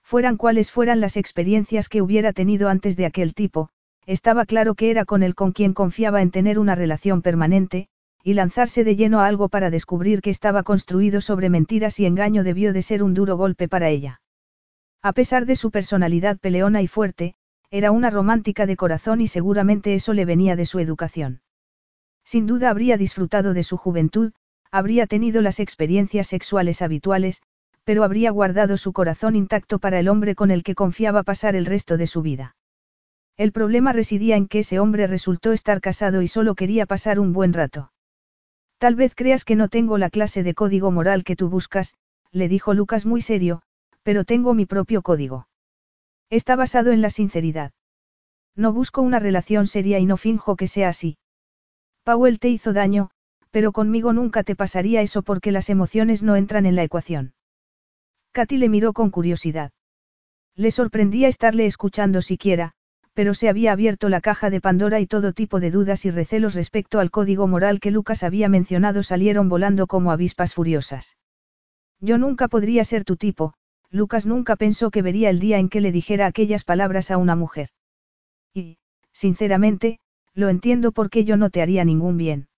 Fueran 0.02 0.36
cuales 0.36 0.70
fueran 0.70 1.00
las 1.00 1.16
experiencias 1.16 1.88
que 1.88 2.02
hubiera 2.02 2.32
tenido 2.32 2.68
antes 2.68 2.96
de 2.96 3.06
aquel 3.06 3.34
tipo, 3.34 3.70
estaba 4.06 4.46
claro 4.46 4.74
que 4.74 4.90
era 4.90 5.04
con 5.04 5.22
él 5.22 5.34
con 5.34 5.52
quien 5.52 5.72
confiaba 5.72 6.22
en 6.22 6.30
tener 6.30 6.58
una 6.58 6.74
relación 6.74 7.22
permanente, 7.22 7.88
y 8.22 8.34
lanzarse 8.34 8.84
de 8.84 8.96
lleno 8.96 9.20
a 9.20 9.26
algo 9.26 9.48
para 9.48 9.70
descubrir 9.70 10.20
que 10.20 10.30
estaba 10.30 10.62
construido 10.62 11.20
sobre 11.20 11.48
mentiras 11.48 11.98
y 11.98 12.06
engaño 12.06 12.44
debió 12.44 12.72
de 12.72 12.82
ser 12.82 13.02
un 13.02 13.14
duro 13.14 13.36
golpe 13.36 13.68
para 13.68 13.88
ella. 13.88 14.20
A 15.02 15.12
pesar 15.12 15.46
de 15.46 15.56
su 15.56 15.70
personalidad 15.70 16.38
peleona 16.38 16.82
y 16.82 16.88
fuerte, 16.88 17.34
era 17.70 17.90
una 17.90 18.10
romántica 18.10 18.66
de 18.66 18.76
corazón 18.76 19.20
y 19.20 19.28
seguramente 19.28 19.94
eso 19.94 20.12
le 20.12 20.24
venía 20.24 20.56
de 20.56 20.66
su 20.66 20.78
educación. 20.78 21.40
Sin 22.27 22.48
duda 22.48 22.70
habría 22.70 22.97
disfrutado 22.97 23.55
de 23.55 23.62
su 23.62 23.77
juventud, 23.77 24.32
habría 24.73 25.07
tenido 25.07 25.43
las 25.43 25.61
experiencias 25.61 26.27
sexuales 26.27 26.82
habituales, 26.82 27.40
pero 27.85 28.03
habría 28.03 28.32
guardado 28.32 28.77
su 28.77 28.93
corazón 28.93 29.36
intacto 29.36 29.78
para 29.78 30.01
el 30.01 30.09
hombre 30.09 30.35
con 30.35 30.51
el 30.51 30.65
que 30.65 30.74
confiaba 30.74 31.23
pasar 31.23 31.55
el 31.55 31.66
resto 31.66 31.97
de 31.97 32.09
su 32.09 32.23
vida. 32.23 32.57
El 33.36 33.53
problema 33.53 33.93
residía 33.93 34.36
en 34.36 34.48
que 34.48 34.61
ese 34.61 34.81
hombre 34.81 35.07
resultó 35.07 35.53
estar 35.53 35.81
casado 35.81 36.20
y 36.20 36.27
solo 36.27 36.57
quería 36.57 36.85
pasar 36.85 37.20
un 37.20 37.32
buen 37.32 37.53
rato. 37.53 37.93
Tal 38.78 38.97
vez 38.97 39.15
creas 39.15 39.44
que 39.44 39.55
no 39.55 39.69
tengo 39.69 39.97
la 39.97 40.11
clase 40.11 40.43
de 40.43 40.55
código 40.55 40.90
moral 40.90 41.23
que 41.23 41.36
tú 41.36 41.48
buscas, 41.48 41.94
le 42.32 42.48
dijo 42.48 42.74
Lucas 42.74 43.07
muy 43.07 43.23
serio, 43.23 43.62
pero 44.03 44.24
tengo 44.24 44.53
mi 44.53 44.66
propio 44.66 45.01
código. 45.03 45.47
Está 46.28 46.57
basado 46.57 46.90
en 46.90 47.03
la 47.03 47.11
sinceridad. 47.11 47.70
No 48.57 48.73
busco 48.73 49.01
una 49.01 49.20
relación 49.20 49.69
seria 49.69 50.01
y 50.01 50.07
no 50.07 50.16
finjo 50.16 50.57
que 50.57 50.66
sea 50.66 50.89
así. 50.89 51.19
Powell 52.06 52.38
te 52.38 52.48
hizo 52.48 52.72
daño, 52.72 53.10
pero 53.50 53.72
conmigo 53.72 54.12
nunca 54.12 54.44
te 54.44 54.54
pasaría 54.54 55.02
eso 55.02 55.22
porque 55.22 55.50
las 55.50 55.68
emociones 55.70 56.22
no 56.22 56.36
entran 56.36 56.64
en 56.64 56.76
la 56.76 56.84
ecuación. 56.84 57.34
Katy 58.30 58.58
le 58.58 58.68
miró 58.68 58.92
con 58.92 59.10
curiosidad. 59.10 59.72
Le 60.54 60.70
sorprendía 60.70 61.26
estarle 61.26 61.66
escuchando 61.66 62.22
siquiera, 62.22 62.74
pero 63.12 63.34
se 63.34 63.48
había 63.48 63.72
abierto 63.72 64.08
la 64.08 64.20
caja 64.20 64.50
de 64.50 64.60
Pandora 64.60 65.00
y 65.00 65.08
todo 65.08 65.32
tipo 65.32 65.58
de 65.58 65.72
dudas 65.72 66.04
y 66.04 66.12
recelos 66.12 66.54
respecto 66.54 67.00
al 67.00 67.10
código 67.10 67.48
moral 67.48 67.80
que 67.80 67.90
Lucas 67.90 68.22
había 68.22 68.48
mencionado 68.48 69.02
salieron 69.02 69.48
volando 69.48 69.88
como 69.88 70.12
avispas 70.12 70.54
furiosas. 70.54 71.16
Yo 71.98 72.18
nunca 72.18 72.46
podría 72.46 72.84
ser 72.84 73.02
tu 73.02 73.16
tipo, 73.16 73.54
Lucas 73.90 74.26
nunca 74.26 74.54
pensó 74.54 74.92
que 74.92 75.02
vería 75.02 75.28
el 75.28 75.40
día 75.40 75.58
en 75.58 75.68
que 75.68 75.80
le 75.80 75.90
dijera 75.90 76.26
aquellas 76.26 76.62
palabras 76.62 77.10
a 77.10 77.16
una 77.16 77.34
mujer. 77.34 77.70
Y, 78.54 78.78
sinceramente, 79.10 79.98
lo 80.36 80.50
entiendo 80.50 80.92
porque 80.92 81.24
yo 81.24 81.36
no 81.36 81.50
te 81.50 81.62
haría 81.62 81.84
ningún 81.84 82.16
bien. 82.16 82.48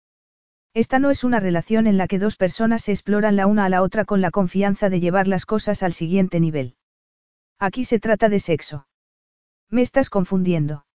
Esta 0.74 0.98
no 0.98 1.10
es 1.10 1.24
una 1.24 1.40
relación 1.40 1.86
en 1.86 1.96
la 1.96 2.08
que 2.08 2.18
dos 2.18 2.36
personas 2.36 2.82
se 2.82 2.92
exploran 2.92 3.36
la 3.36 3.46
una 3.46 3.64
a 3.64 3.68
la 3.68 3.82
otra 3.82 4.04
con 4.04 4.20
la 4.20 4.30
confianza 4.30 4.90
de 4.90 5.00
llevar 5.00 5.28
las 5.28 5.46
cosas 5.46 5.82
al 5.82 5.92
siguiente 5.92 6.40
nivel. 6.40 6.74
Aquí 7.58 7.84
se 7.84 8.00
trata 8.00 8.28
de 8.28 8.40
sexo. 8.40 8.86
Me 9.70 9.82
estás 9.82 10.10
confundiendo. 10.10 10.86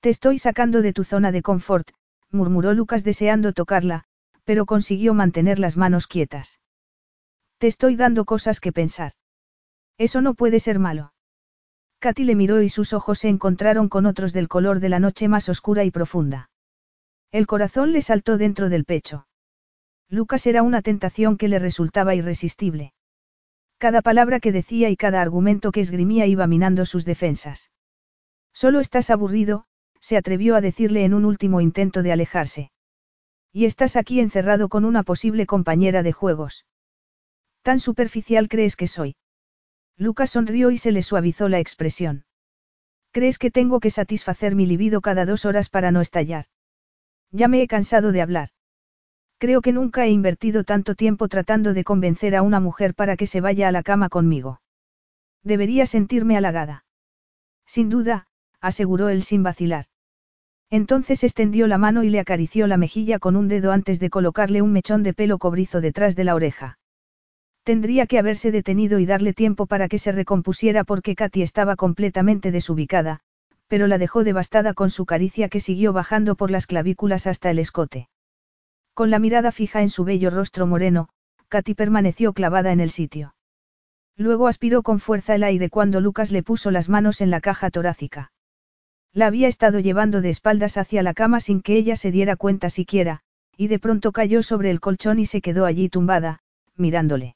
Te 0.00 0.08
estoy 0.08 0.38
sacando 0.38 0.80
de 0.80 0.92
tu 0.92 1.02
zona 1.04 1.32
de 1.32 1.42
confort, 1.42 1.90
murmuró 2.30 2.72
Lucas 2.72 3.02
deseando 3.02 3.52
tocarla, 3.52 4.04
pero 4.44 4.64
consiguió 4.64 5.12
mantener 5.12 5.58
las 5.58 5.76
manos 5.76 6.06
quietas. 6.06 6.60
Te 7.58 7.66
estoy 7.66 7.96
dando 7.96 8.24
cosas 8.24 8.60
que 8.60 8.72
pensar. 8.72 9.12
Eso 9.98 10.20
no 10.20 10.34
puede 10.34 10.60
ser 10.60 10.78
malo. 10.78 11.12
Katy 12.06 12.22
le 12.22 12.36
miró 12.36 12.62
y 12.62 12.68
sus 12.68 12.92
ojos 12.92 13.18
se 13.18 13.28
encontraron 13.28 13.88
con 13.88 14.06
otros 14.06 14.32
del 14.32 14.46
color 14.46 14.78
de 14.78 14.88
la 14.88 15.00
noche 15.00 15.26
más 15.26 15.48
oscura 15.48 15.82
y 15.82 15.90
profunda. 15.90 16.50
El 17.32 17.48
corazón 17.48 17.90
le 17.90 18.00
saltó 18.00 18.38
dentro 18.38 18.68
del 18.68 18.84
pecho. 18.84 19.26
Lucas 20.08 20.46
era 20.46 20.62
una 20.62 20.82
tentación 20.82 21.36
que 21.36 21.48
le 21.48 21.58
resultaba 21.58 22.14
irresistible. 22.14 22.92
Cada 23.78 24.02
palabra 24.02 24.38
que 24.38 24.52
decía 24.52 24.88
y 24.88 24.96
cada 24.96 25.20
argumento 25.20 25.72
que 25.72 25.80
esgrimía 25.80 26.26
iba 26.26 26.46
minando 26.46 26.86
sus 26.86 27.04
defensas. 27.04 27.72
Solo 28.52 28.78
estás 28.78 29.10
aburrido, 29.10 29.64
se 30.00 30.16
atrevió 30.16 30.54
a 30.54 30.60
decirle 30.60 31.04
en 31.04 31.12
un 31.12 31.24
último 31.24 31.60
intento 31.60 32.04
de 32.04 32.12
alejarse. 32.12 32.70
Y 33.52 33.64
estás 33.64 33.96
aquí 33.96 34.20
encerrado 34.20 34.68
con 34.68 34.84
una 34.84 35.02
posible 35.02 35.44
compañera 35.44 36.04
de 36.04 36.12
juegos. 36.12 36.66
¿Tan 37.62 37.80
superficial 37.80 38.46
crees 38.46 38.76
que 38.76 38.86
soy? 38.86 39.16
Lucas 39.98 40.30
sonrió 40.30 40.70
y 40.70 40.78
se 40.78 40.92
le 40.92 41.02
suavizó 41.02 41.48
la 41.48 41.58
expresión. 41.58 42.24
¿Crees 43.12 43.38
que 43.38 43.50
tengo 43.50 43.80
que 43.80 43.90
satisfacer 43.90 44.54
mi 44.54 44.66
libido 44.66 45.00
cada 45.00 45.24
dos 45.24 45.46
horas 45.46 45.70
para 45.70 45.90
no 45.90 46.02
estallar? 46.02 46.46
Ya 47.30 47.48
me 47.48 47.62
he 47.62 47.66
cansado 47.66 48.12
de 48.12 48.20
hablar. 48.20 48.50
Creo 49.38 49.62
que 49.62 49.72
nunca 49.72 50.04
he 50.04 50.10
invertido 50.10 50.64
tanto 50.64 50.94
tiempo 50.94 51.28
tratando 51.28 51.74
de 51.74 51.84
convencer 51.84 52.36
a 52.36 52.42
una 52.42 52.60
mujer 52.60 52.94
para 52.94 53.16
que 53.16 53.26
se 53.26 53.40
vaya 53.40 53.68
a 53.68 53.72
la 53.72 53.82
cama 53.82 54.08
conmigo. 54.08 54.60
Debería 55.42 55.86
sentirme 55.86 56.36
halagada. 56.36 56.84
Sin 57.66 57.88
duda, 57.88 58.26
aseguró 58.60 59.08
él 59.08 59.22
sin 59.22 59.42
vacilar. 59.42 59.86
Entonces 60.70 61.22
extendió 61.22 61.66
la 61.68 61.78
mano 61.78 62.02
y 62.02 62.10
le 62.10 62.20
acarició 62.20 62.66
la 62.66 62.76
mejilla 62.76 63.18
con 63.18 63.36
un 63.36 63.48
dedo 63.48 63.72
antes 63.72 64.00
de 64.00 64.10
colocarle 64.10 64.62
un 64.62 64.72
mechón 64.72 65.02
de 65.02 65.14
pelo 65.14 65.38
cobrizo 65.38 65.80
detrás 65.80 66.16
de 66.16 66.24
la 66.24 66.34
oreja. 66.34 66.78
Tendría 67.66 68.06
que 68.06 68.20
haberse 68.20 68.52
detenido 68.52 69.00
y 69.00 69.06
darle 69.06 69.32
tiempo 69.32 69.66
para 69.66 69.88
que 69.88 69.98
se 69.98 70.12
recompusiera 70.12 70.84
porque 70.84 71.16
Katy 71.16 71.42
estaba 71.42 71.74
completamente 71.74 72.52
desubicada, 72.52 73.18
pero 73.66 73.88
la 73.88 73.98
dejó 73.98 74.22
devastada 74.22 74.72
con 74.72 74.88
su 74.88 75.04
caricia 75.04 75.48
que 75.48 75.58
siguió 75.58 75.92
bajando 75.92 76.36
por 76.36 76.52
las 76.52 76.68
clavículas 76.68 77.26
hasta 77.26 77.50
el 77.50 77.58
escote. 77.58 78.08
Con 78.94 79.10
la 79.10 79.18
mirada 79.18 79.50
fija 79.50 79.82
en 79.82 79.90
su 79.90 80.04
bello 80.04 80.30
rostro 80.30 80.68
moreno, 80.68 81.08
Katy 81.48 81.74
permaneció 81.74 82.34
clavada 82.34 82.70
en 82.70 82.78
el 82.78 82.90
sitio. 82.90 83.34
Luego 84.16 84.46
aspiró 84.46 84.84
con 84.84 85.00
fuerza 85.00 85.34
el 85.34 85.42
aire 85.42 85.68
cuando 85.68 86.00
Lucas 86.00 86.30
le 86.30 86.44
puso 86.44 86.70
las 86.70 86.88
manos 86.88 87.20
en 87.20 87.32
la 87.32 87.40
caja 87.40 87.70
torácica. 87.70 88.30
La 89.12 89.26
había 89.26 89.48
estado 89.48 89.80
llevando 89.80 90.20
de 90.20 90.30
espaldas 90.30 90.76
hacia 90.76 91.02
la 91.02 91.14
cama 91.14 91.40
sin 91.40 91.62
que 91.62 91.74
ella 91.74 91.96
se 91.96 92.12
diera 92.12 92.36
cuenta 92.36 92.70
siquiera, 92.70 93.22
y 93.56 93.66
de 93.66 93.80
pronto 93.80 94.12
cayó 94.12 94.44
sobre 94.44 94.70
el 94.70 94.78
colchón 94.78 95.18
y 95.18 95.26
se 95.26 95.40
quedó 95.40 95.64
allí 95.64 95.88
tumbada, 95.88 96.38
mirándole. 96.76 97.35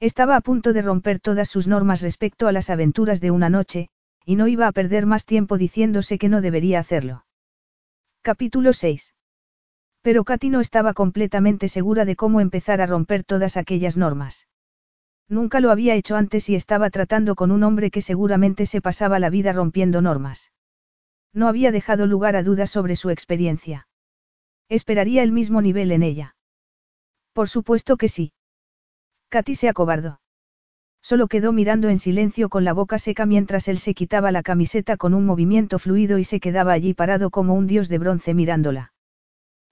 Estaba 0.00 0.36
a 0.36 0.40
punto 0.40 0.72
de 0.72 0.82
romper 0.82 1.18
todas 1.18 1.48
sus 1.48 1.66
normas 1.66 2.02
respecto 2.02 2.46
a 2.46 2.52
las 2.52 2.70
aventuras 2.70 3.20
de 3.20 3.32
una 3.32 3.50
noche, 3.50 3.88
y 4.24 4.36
no 4.36 4.46
iba 4.46 4.68
a 4.68 4.72
perder 4.72 5.06
más 5.06 5.26
tiempo 5.26 5.58
diciéndose 5.58 6.18
que 6.18 6.28
no 6.28 6.40
debería 6.40 6.78
hacerlo. 6.78 7.24
Capítulo 8.22 8.72
6. 8.72 9.14
Pero 10.02 10.22
Katy 10.24 10.50
no 10.50 10.60
estaba 10.60 10.94
completamente 10.94 11.68
segura 11.68 12.04
de 12.04 12.14
cómo 12.14 12.40
empezar 12.40 12.80
a 12.80 12.86
romper 12.86 13.24
todas 13.24 13.56
aquellas 13.56 13.96
normas. 13.96 14.46
Nunca 15.28 15.60
lo 15.60 15.70
había 15.70 15.94
hecho 15.94 16.14
antes 16.14 16.48
y 16.48 16.54
estaba 16.54 16.90
tratando 16.90 17.34
con 17.34 17.50
un 17.50 17.64
hombre 17.64 17.90
que 17.90 18.00
seguramente 18.00 18.66
se 18.66 18.80
pasaba 18.80 19.18
la 19.18 19.30
vida 19.30 19.52
rompiendo 19.52 20.00
normas. 20.00 20.52
No 21.34 21.48
había 21.48 21.72
dejado 21.72 22.06
lugar 22.06 22.36
a 22.36 22.42
dudas 22.42 22.70
sobre 22.70 22.96
su 22.96 23.10
experiencia. 23.10 23.88
Esperaría 24.68 25.22
el 25.22 25.32
mismo 25.32 25.60
nivel 25.60 25.90
en 25.90 26.02
ella. 26.02 26.36
Por 27.32 27.48
supuesto 27.48 27.96
que 27.96 28.08
sí. 28.08 28.32
Katy 29.30 29.54
se 29.54 29.68
acobardó. 29.68 30.20
Solo 31.02 31.28
quedó 31.28 31.52
mirando 31.52 31.88
en 31.88 31.98
silencio 31.98 32.48
con 32.48 32.64
la 32.64 32.72
boca 32.72 32.98
seca 32.98 33.26
mientras 33.26 33.68
él 33.68 33.78
se 33.78 33.94
quitaba 33.94 34.32
la 34.32 34.42
camiseta 34.42 34.96
con 34.96 35.14
un 35.14 35.26
movimiento 35.26 35.78
fluido 35.78 36.18
y 36.18 36.24
se 36.24 36.40
quedaba 36.40 36.72
allí 36.72 36.94
parado 36.94 37.30
como 37.30 37.54
un 37.54 37.66
dios 37.66 37.88
de 37.88 37.98
bronce 37.98 38.34
mirándola. 38.34 38.92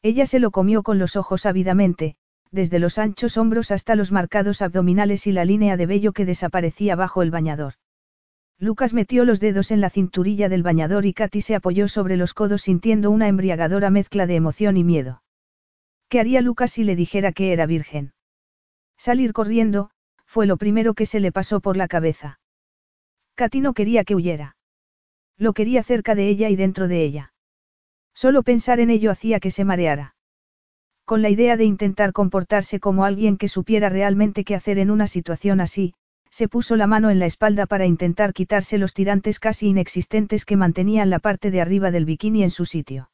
Ella 0.03 0.27
se 0.27 0.39
lo 0.39 0.51
comió 0.51 0.83
con 0.83 0.99
los 0.99 1.17
ojos 1.17 1.47
ávidamente, 1.47 2.17
desde 2.51 2.79
los 2.79 2.99
anchos 2.99 3.37
hombros 3.37 3.71
hasta 3.71 3.97
los 3.97 4.13
marcados 4.13 4.63
abdominales 4.63 5.27
y 5.27 5.33
la 5.33 5.45
línea 5.45 5.77
de 5.77 5.87
vello 5.87 6.13
que 6.13 6.25
desaparecía 6.25 6.95
bajo 6.95 7.23
el 7.23 7.31
bañador. 7.31 7.75
Lucas 8.59 8.95
metió 8.95 9.25
los 9.25 9.41
dedos 9.41 9.71
en 9.71 9.81
la 9.81 9.91
cinturilla 9.91 10.49
del 10.49 10.63
bañador 10.63 11.05
y 11.05 11.13
Katy 11.13 11.41
se 11.41 11.55
apoyó 11.55 11.89
sobre 11.89 12.17
los 12.17 12.33
codos 12.33 12.63
sintiendo 12.63 13.11
una 13.11 13.29
embriagadora 13.29 13.91
mezcla 13.91 14.27
de 14.27 14.37
emoción 14.37 14.77
y 14.77 14.85
miedo. 14.85 15.23
¿Qué 16.09 16.21
haría 16.21 16.41
Lucas 16.41 16.73
si 16.73 16.85
le 16.85 16.97
dijera 16.97 17.33
que 17.33 17.53
era 17.53 17.67
virgen? 17.67 18.13
Salir 18.97 19.33
corriendo, 19.33 19.91
fue 20.25 20.47
lo 20.47 20.57
primero 20.57 20.95
que 20.95 21.07
se 21.07 21.21
le 21.21 21.33
pasó 21.33 21.61
por 21.61 21.77
la 21.77 21.89
cabeza. 21.89 22.41
Katy 23.35 23.61
no 23.61 23.75
quería 23.75 24.05
que 24.05 24.15
huyera. 24.15 24.57
Lo 25.37 25.53
quería 25.53 25.83
cerca 25.83 26.15
de 26.15 26.29
ella 26.29 26.49
y 26.49 26.57
dentro 26.57 26.89
de 26.89 27.03
ella. 27.03 27.33
Solo 28.15 28.43
pensar 28.43 28.81
en 28.81 28.91
ello 28.91 29.11
hacía 29.11 29.41
que 29.41 29.51
se 29.51 29.65
mareara. 29.65 30.15
Con 31.05 31.23
la 31.23 31.29
idea 31.29 31.57
de 31.57 31.65
intentar 31.65 32.13
comportarse 32.13 32.81
como 32.81 33.05
alguien 33.05 33.37
que 33.37 33.49
supiera 33.49 33.89
realmente 33.89 34.45
qué 34.45 34.55
hacer 34.55 34.79
en 34.79 34.91
una 34.91 35.07
situación 35.07 35.61
así, 35.61 35.95
se 36.31 36.49
puso 36.49 36.77
la 36.77 36.87
mano 36.87 37.11
en 37.11 37.19
la 37.19 37.27
espalda 37.27 37.67
para 37.67 37.87
intentar 37.87 38.33
quitarse 38.33 38.79
los 38.79 38.93
tirantes 38.95 39.39
casi 39.39 39.69
inexistentes 39.69 40.45
que 40.45 40.57
mantenían 40.57 41.11
la 41.11 41.19
parte 41.19 41.51
de 41.51 41.61
arriba 41.61 41.91
del 41.91 42.07
bikini 42.07 42.43
en 42.43 42.51
su 42.51 42.65
sitio. 42.65 43.11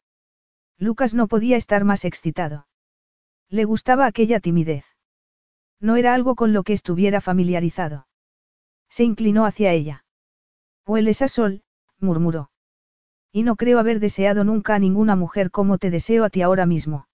Lucas 0.78 1.14
no 1.14 1.28
podía 1.28 1.56
estar 1.56 1.84
más 1.84 2.04
excitado. 2.04 2.66
Le 3.48 3.64
gustaba 3.64 4.06
aquella 4.06 4.40
timidez. 4.40 4.91
No 5.82 5.96
era 5.96 6.14
algo 6.14 6.36
con 6.36 6.52
lo 6.52 6.62
que 6.62 6.74
estuviera 6.74 7.20
familiarizado. 7.20 8.06
Se 8.88 9.02
inclinó 9.02 9.46
hacia 9.46 9.72
ella. 9.72 10.04
Hueles 10.86 11.22
a 11.22 11.28
sol, 11.28 11.64
murmuró. 11.98 12.52
Y 13.32 13.42
no 13.42 13.56
creo 13.56 13.80
haber 13.80 13.98
deseado 13.98 14.44
nunca 14.44 14.76
a 14.76 14.78
ninguna 14.78 15.16
mujer 15.16 15.50
como 15.50 15.78
te 15.78 15.90
deseo 15.90 16.24
a 16.24 16.30
ti 16.30 16.40
ahora 16.40 16.66
mismo. 16.66 17.08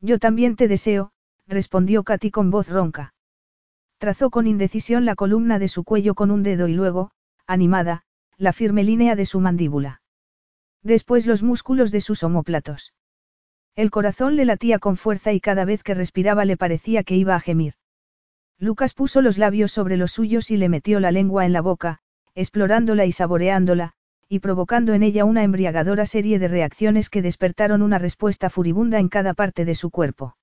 Yo 0.00 0.18
también 0.18 0.56
te 0.56 0.68
deseo, 0.68 1.12
respondió 1.46 2.02
Katy 2.02 2.30
con 2.30 2.50
voz 2.50 2.68
ronca. 2.70 3.12
Trazó 3.98 4.30
con 4.30 4.46
indecisión 4.46 5.04
la 5.04 5.14
columna 5.14 5.58
de 5.58 5.68
su 5.68 5.84
cuello 5.84 6.14
con 6.14 6.30
un 6.30 6.42
dedo 6.42 6.68
y 6.68 6.72
luego, 6.72 7.10
animada, 7.46 8.04
la 8.38 8.54
firme 8.54 8.84
línea 8.84 9.16
de 9.16 9.26
su 9.26 9.38
mandíbula. 9.38 10.00
Después 10.82 11.26
los 11.26 11.42
músculos 11.42 11.90
de 11.90 12.00
sus 12.00 12.22
omóplatos. 12.22 12.94
El 13.76 13.90
corazón 13.90 14.36
le 14.36 14.46
latía 14.46 14.78
con 14.78 14.96
fuerza 14.96 15.32
y 15.32 15.40
cada 15.40 15.66
vez 15.66 15.82
que 15.82 15.94
respiraba 15.94 16.46
le 16.46 16.56
parecía 16.56 17.04
que 17.04 17.16
iba 17.16 17.36
a 17.36 17.40
gemir. 17.40 17.74
Lucas 18.62 18.94
puso 18.94 19.22
los 19.22 19.38
labios 19.38 19.72
sobre 19.72 19.96
los 19.96 20.12
suyos 20.12 20.52
y 20.52 20.56
le 20.56 20.68
metió 20.68 21.00
la 21.00 21.10
lengua 21.10 21.44
en 21.44 21.52
la 21.52 21.60
boca, 21.60 21.98
explorándola 22.36 23.04
y 23.06 23.10
saboreándola, 23.10 23.94
y 24.28 24.38
provocando 24.38 24.94
en 24.94 25.02
ella 25.02 25.24
una 25.24 25.42
embriagadora 25.42 26.06
serie 26.06 26.38
de 26.38 26.46
reacciones 26.46 27.10
que 27.10 27.22
despertaron 27.22 27.82
una 27.82 27.98
respuesta 27.98 28.50
furibunda 28.50 29.00
en 29.00 29.08
cada 29.08 29.34
parte 29.34 29.64
de 29.64 29.74
su 29.74 29.90
cuerpo. 29.90 30.36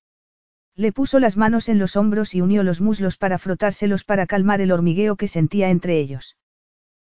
Le 0.75 0.91
puso 0.91 1.19
las 1.19 1.37
manos 1.37 1.69
en 1.69 1.79
los 1.79 1.95
hombros 1.95 2.35
y 2.35 2.41
unió 2.41 2.63
los 2.63 2.81
muslos 2.81 3.15
para 3.15 3.37
frotárselos 3.37 4.03
para 4.03 4.27
calmar 4.27 4.59
el 4.59 4.73
hormigueo 4.73 5.15
que 5.15 5.29
sentía 5.29 5.69
entre 5.69 5.97
ellos. 5.97 6.35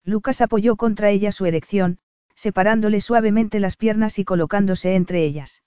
Lucas 0.03 0.41
apoyó 0.41 0.75
contra 0.75 1.11
ella 1.11 1.31
su 1.31 1.45
erección, 1.45 1.99
separándole 2.33 2.99
suavemente 2.99 3.59
las 3.59 3.75
piernas 3.75 4.17
y 4.17 4.25
colocándose 4.25 4.95
entre 4.95 5.23
ellas. 5.23 5.61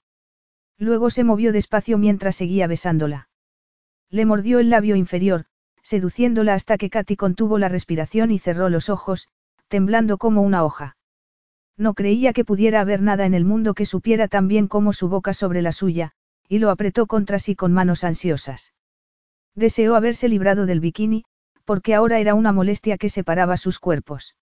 Luego 0.78 1.10
se 1.10 1.22
movió 1.22 1.52
despacio 1.52 1.96
mientras 1.96 2.34
seguía 2.34 2.66
besándola. 2.66 3.27
Le 4.10 4.24
mordió 4.24 4.58
el 4.58 4.70
labio 4.70 4.96
inferior, 4.96 5.44
seduciéndola 5.82 6.54
hasta 6.54 6.78
que 6.78 6.90
Katy 6.90 7.16
contuvo 7.16 7.58
la 7.58 7.68
respiración 7.68 8.30
y 8.30 8.38
cerró 8.38 8.68
los 8.68 8.88
ojos, 8.88 9.28
temblando 9.68 10.18
como 10.18 10.42
una 10.42 10.64
hoja. 10.64 10.96
No 11.76 11.94
creía 11.94 12.32
que 12.32 12.44
pudiera 12.44 12.80
haber 12.80 13.02
nada 13.02 13.26
en 13.26 13.34
el 13.34 13.44
mundo 13.44 13.74
que 13.74 13.86
supiera 13.86 14.28
tan 14.28 14.48
bien 14.48 14.66
como 14.66 14.92
su 14.92 15.08
boca 15.08 15.32
sobre 15.32 15.62
la 15.62 15.72
suya, 15.72 16.12
y 16.48 16.58
lo 16.58 16.70
apretó 16.70 17.06
contra 17.06 17.38
sí 17.38 17.54
con 17.54 17.72
manos 17.72 18.02
ansiosas. 18.02 18.72
Deseó 19.54 19.94
haberse 19.94 20.28
librado 20.28 20.66
del 20.66 20.80
bikini, 20.80 21.24
porque 21.64 21.94
ahora 21.94 22.18
era 22.18 22.34
una 22.34 22.52
molestia 22.52 22.96
que 22.96 23.10
separaba 23.10 23.56
sus 23.56 23.78
cuerpos. 23.78 24.34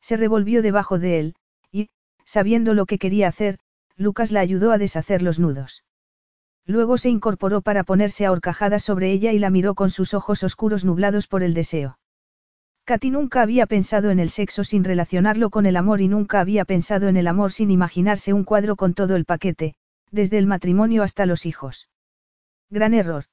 Se 0.00 0.16
revolvió 0.16 0.62
debajo 0.62 0.98
de 0.98 1.18
él, 1.18 1.34
y, 1.70 1.88
sabiendo 2.24 2.74
lo 2.74 2.86
que 2.86 2.98
quería 2.98 3.28
hacer, 3.28 3.58
Lucas 3.96 4.32
la 4.32 4.40
ayudó 4.40 4.70
a 4.72 4.78
deshacer 4.78 5.22
los 5.22 5.38
nudos. 5.38 5.84
Luego 6.66 6.96
se 6.96 7.10
incorporó 7.10 7.60
para 7.60 7.84
ponerse 7.84 8.24
a 8.24 8.32
horcajadas 8.32 8.84
sobre 8.84 9.10
ella 9.10 9.32
y 9.32 9.38
la 9.38 9.50
miró 9.50 9.74
con 9.74 9.90
sus 9.90 10.14
ojos 10.14 10.42
oscuros 10.42 10.84
nublados 10.84 11.26
por 11.26 11.42
el 11.42 11.54
deseo. 11.54 11.98
Katy 12.84 13.10
nunca 13.10 13.42
había 13.42 13.66
pensado 13.66 14.10
en 14.10 14.18
el 14.18 14.28
sexo 14.28 14.64
sin 14.64 14.82
relacionarlo 14.82 15.50
con 15.50 15.66
el 15.66 15.76
amor 15.76 16.00
y 16.00 16.08
nunca 16.08 16.40
había 16.40 16.64
pensado 16.64 17.08
en 17.08 17.16
el 17.16 17.28
amor 17.28 17.52
sin 17.52 17.70
imaginarse 17.70 18.32
un 18.32 18.44
cuadro 18.44 18.76
con 18.76 18.94
todo 18.94 19.14
el 19.16 19.24
paquete, 19.24 19.74
desde 20.10 20.38
el 20.38 20.46
matrimonio 20.46 21.02
hasta 21.02 21.26
los 21.26 21.46
hijos. 21.46 21.88
Gran 22.70 22.94
error. 22.94 23.24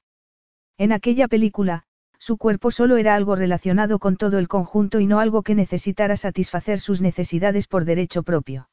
En 0.78 0.92
aquella 0.92 1.26
película, 1.26 1.84
su 2.18 2.36
cuerpo 2.36 2.70
solo 2.70 2.96
era 2.96 3.14
algo 3.14 3.34
relacionado 3.34 3.98
con 3.98 4.16
todo 4.16 4.38
el 4.38 4.46
conjunto 4.46 5.00
y 5.00 5.06
no 5.06 5.18
algo 5.18 5.42
que 5.42 5.54
necesitara 5.54 6.16
satisfacer 6.16 6.78
sus 6.78 7.00
necesidades 7.00 7.66
por 7.66 7.84
derecho 7.84 8.22
propio. 8.22 8.68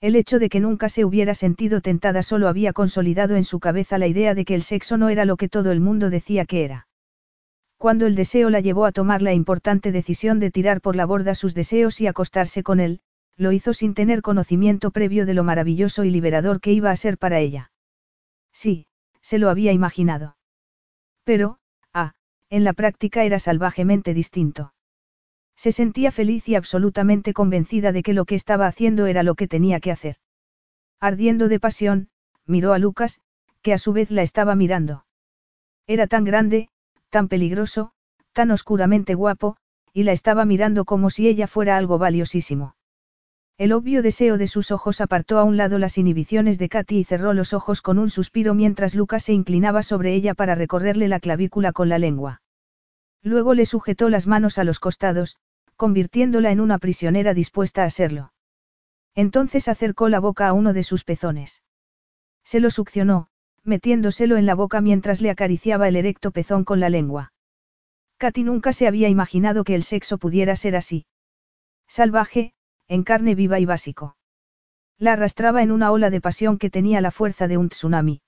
El 0.00 0.16
hecho 0.16 0.38
de 0.38 0.48
que 0.48 0.60
nunca 0.60 0.88
se 0.88 1.04
hubiera 1.04 1.34
sentido 1.34 1.82
tentada 1.82 2.22
solo 2.22 2.48
había 2.48 2.72
consolidado 2.72 3.36
en 3.36 3.44
su 3.44 3.60
cabeza 3.60 3.98
la 3.98 4.06
idea 4.06 4.34
de 4.34 4.46
que 4.46 4.54
el 4.54 4.62
sexo 4.62 4.96
no 4.96 5.10
era 5.10 5.26
lo 5.26 5.36
que 5.36 5.50
todo 5.50 5.72
el 5.72 5.80
mundo 5.80 6.08
decía 6.08 6.46
que 6.46 6.64
era. 6.64 6.88
Cuando 7.76 8.06
el 8.06 8.14
deseo 8.14 8.48
la 8.48 8.60
llevó 8.60 8.86
a 8.86 8.92
tomar 8.92 9.20
la 9.20 9.34
importante 9.34 9.92
decisión 9.92 10.38
de 10.38 10.50
tirar 10.50 10.80
por 10.80 10.96
la 10.96 11.04
borda 11.04 11.34
sus 11.34 11.54
deseos 11.54 12.00
y 12.00 12.06
acostarse 12.06 12.62
con 12.62 12.80
él, 12.80 13.00
lo 13.36 13.52
hizo 13.52 13.74
sin 13.74 13.94
tener 13.94 14.22
conocimiento 14.22 14.90
previo 14.90 15.26
de 15.26 15.34
lo 15.34 15.44
maravilloso 15.44 16.04
y 16.04 16.10
liberador 16.10 16.60
que 16.60 16.72
iba 16.72 16.90
a 16.90 16.96
ser 16.96 17.18
para 17.18 17.38
ella. 17.38 17.70
Sí, 18.52 18.86
se 19.20 19.38
lo 19.38 19.50
había 19.50 19.72
imaginado. 19.72 20.36
Pero, 21.24 21.58
ah, 21.92 22.12
en 22.48 22.64
la 22.64 22.72
práctica 22.72 23.24
era 23.24 23.38
salvajemente 23.38 24.14
distinto. 24.14 24.72
Se 25.62 25.72
sentía 25.72 26.10
feliz 26.10 26.48
y 26.48 26.54
absolutamente 26.54 27.34
convencida 27.34 27.92
de 27.92 28.02
que 28.02 28.14
lo 28.14 28.24
que 28.24 28.34
estaba 28.34 28.66
haciendo 28.66 29.04
era 29.04 29.22
lo 29.22 29.34
que 29.34 29.46
tenía 29.46 29.78
que 29.78 29.90
hacer. 29.90 30.16
Ardiendo 31.00 31.48
de 31.48 31.60
pasión, 31.60 32.08
miró 32.46 32.72
a 32.72 32.78
Lucas, 32.78 33.20
que 33.60 33.74
a 33.74 33.78
su 33.78 33.92
vez 33.92 34.10
la 34.10 34.22
estaba 34.22 34.54
mirando. 34.54 35.04
Era 35.86 36.06
tan 36.06 36.24
grande, 36.24 36.70
tan 37.10 37.28
peligroso, 37.28 37.92
tan 38.32 38.50
oscuramente 38.52 39.12
guapo, 39.14 39.58
y 39.92 40.04
la 40.04 40.12
estaba 40.12 40.46
mirando 40.46 40.86
como 40.86 41.10
si 41.10 41.28
ella 41.28 41.46
fuera 41.46 41.76
algo 41.76 41.98
valiosísimo. 41.98 42.74
El 43.58 43.74
obvio 43.74 44.00
deseo 44.00 44.38
de 44.38 44.46
sus 44.46 44.70
ojos 44.70 45.02
apartó 45.02 45.38
a 45.38 45.44
un 45.44 45.58
lado 45.58 45.78
las 45.78 45.98
inhibiciones 45.98 46.58
de 46.58 46.70
Katy 46.70 47.00
y 47.00 47.04
cerró 47.04 47.34
los 47.34 47.52
ojos 47.52 47.82
con 47.82 47.98
un 47.98 48.08
suspiro 48.08 48.54
mientras 48.54 48.94
Lucas 48.94 49.24
se 49.24 49.34
inclinaba 49.34 49.82
sobre 49.82 50.14
ella 50.14 50.32
para 50.32 50.54
recorrerle 50.54 51.06
la 51.06 51.20
clavícula 51.20 51.72
con 51.72 51.90
la 51.90 51.98
lengua. 51.98 52.40
Luego 53.22 53.52
le 53.52 53.66
sujetó 53.66 54.08
las 54.08 54.26
manos 54.26 54.56
a 54.56 54.64
los 54.64 54.80
costados, 54.80 55.36
convirtiéndola 55.80 56.50
en 56.50 56.60
una 56.60 56.76
prisionera 56.76 57.32
dispuesta 57.32 57.84
a 57.84 57.90
serlo. 57.90 58.34
Entonces 59.14 59.66
acercó 59.66 60.10
la 60.10 60.20
boca 60.20 60.46
a 60.46 60.52
uno 60.52 60.74
de 60.74 60.82
sus 60.82 61.04
pezones. 61.04 61.62
Se 62.44 62.60
lo 62.60 62.68
succionó, 62.68 63.28
metiéndoselo 63.64 64.36
en 64.36 64.44
la 64.44 64.54
boca 64.54 64.82
mientras 64.82 65.22
le 65.22 65.30
acariciaba 65.30 65.88
el 65.88 65.96
erecto 65.96 66.32
pezón 66.32 66.64
con 66.64 66.80
la 66.80 66.90
lengua. 66.90 67.32
Katy 68.18 68.42
nunca 68.44 68.74
se 68.74 68.88
había 68.88 69.08
imaginado 69.08 69.64
que 69.64 69.74
el 69.74 69.82
sexo 69.82 70.18
pudiera 70.18 70.54
ser 70.54 70.76
así. 70.76 71.06
Salvaje, 71.88 72.52
en 72.86 73.02
carne 73.02 73.34
viva 73.34 73.58
y 73.58 73.64
básico. 73.64 74.18
La 74.98 75.14
arrastraba 75.14 75.62
en 75.62 75.72
una 75.72 75.92
ola 75.92 76.10
de 76.10 76.20
pasión 76.20 76.58
que 76.58 76.68
tenía 76.68 77.00
la 77.00 77.10
fuerza 77.10 77.48
de 77.48 77.56
un 77.56 77.70
tsunami. 77.70 78.20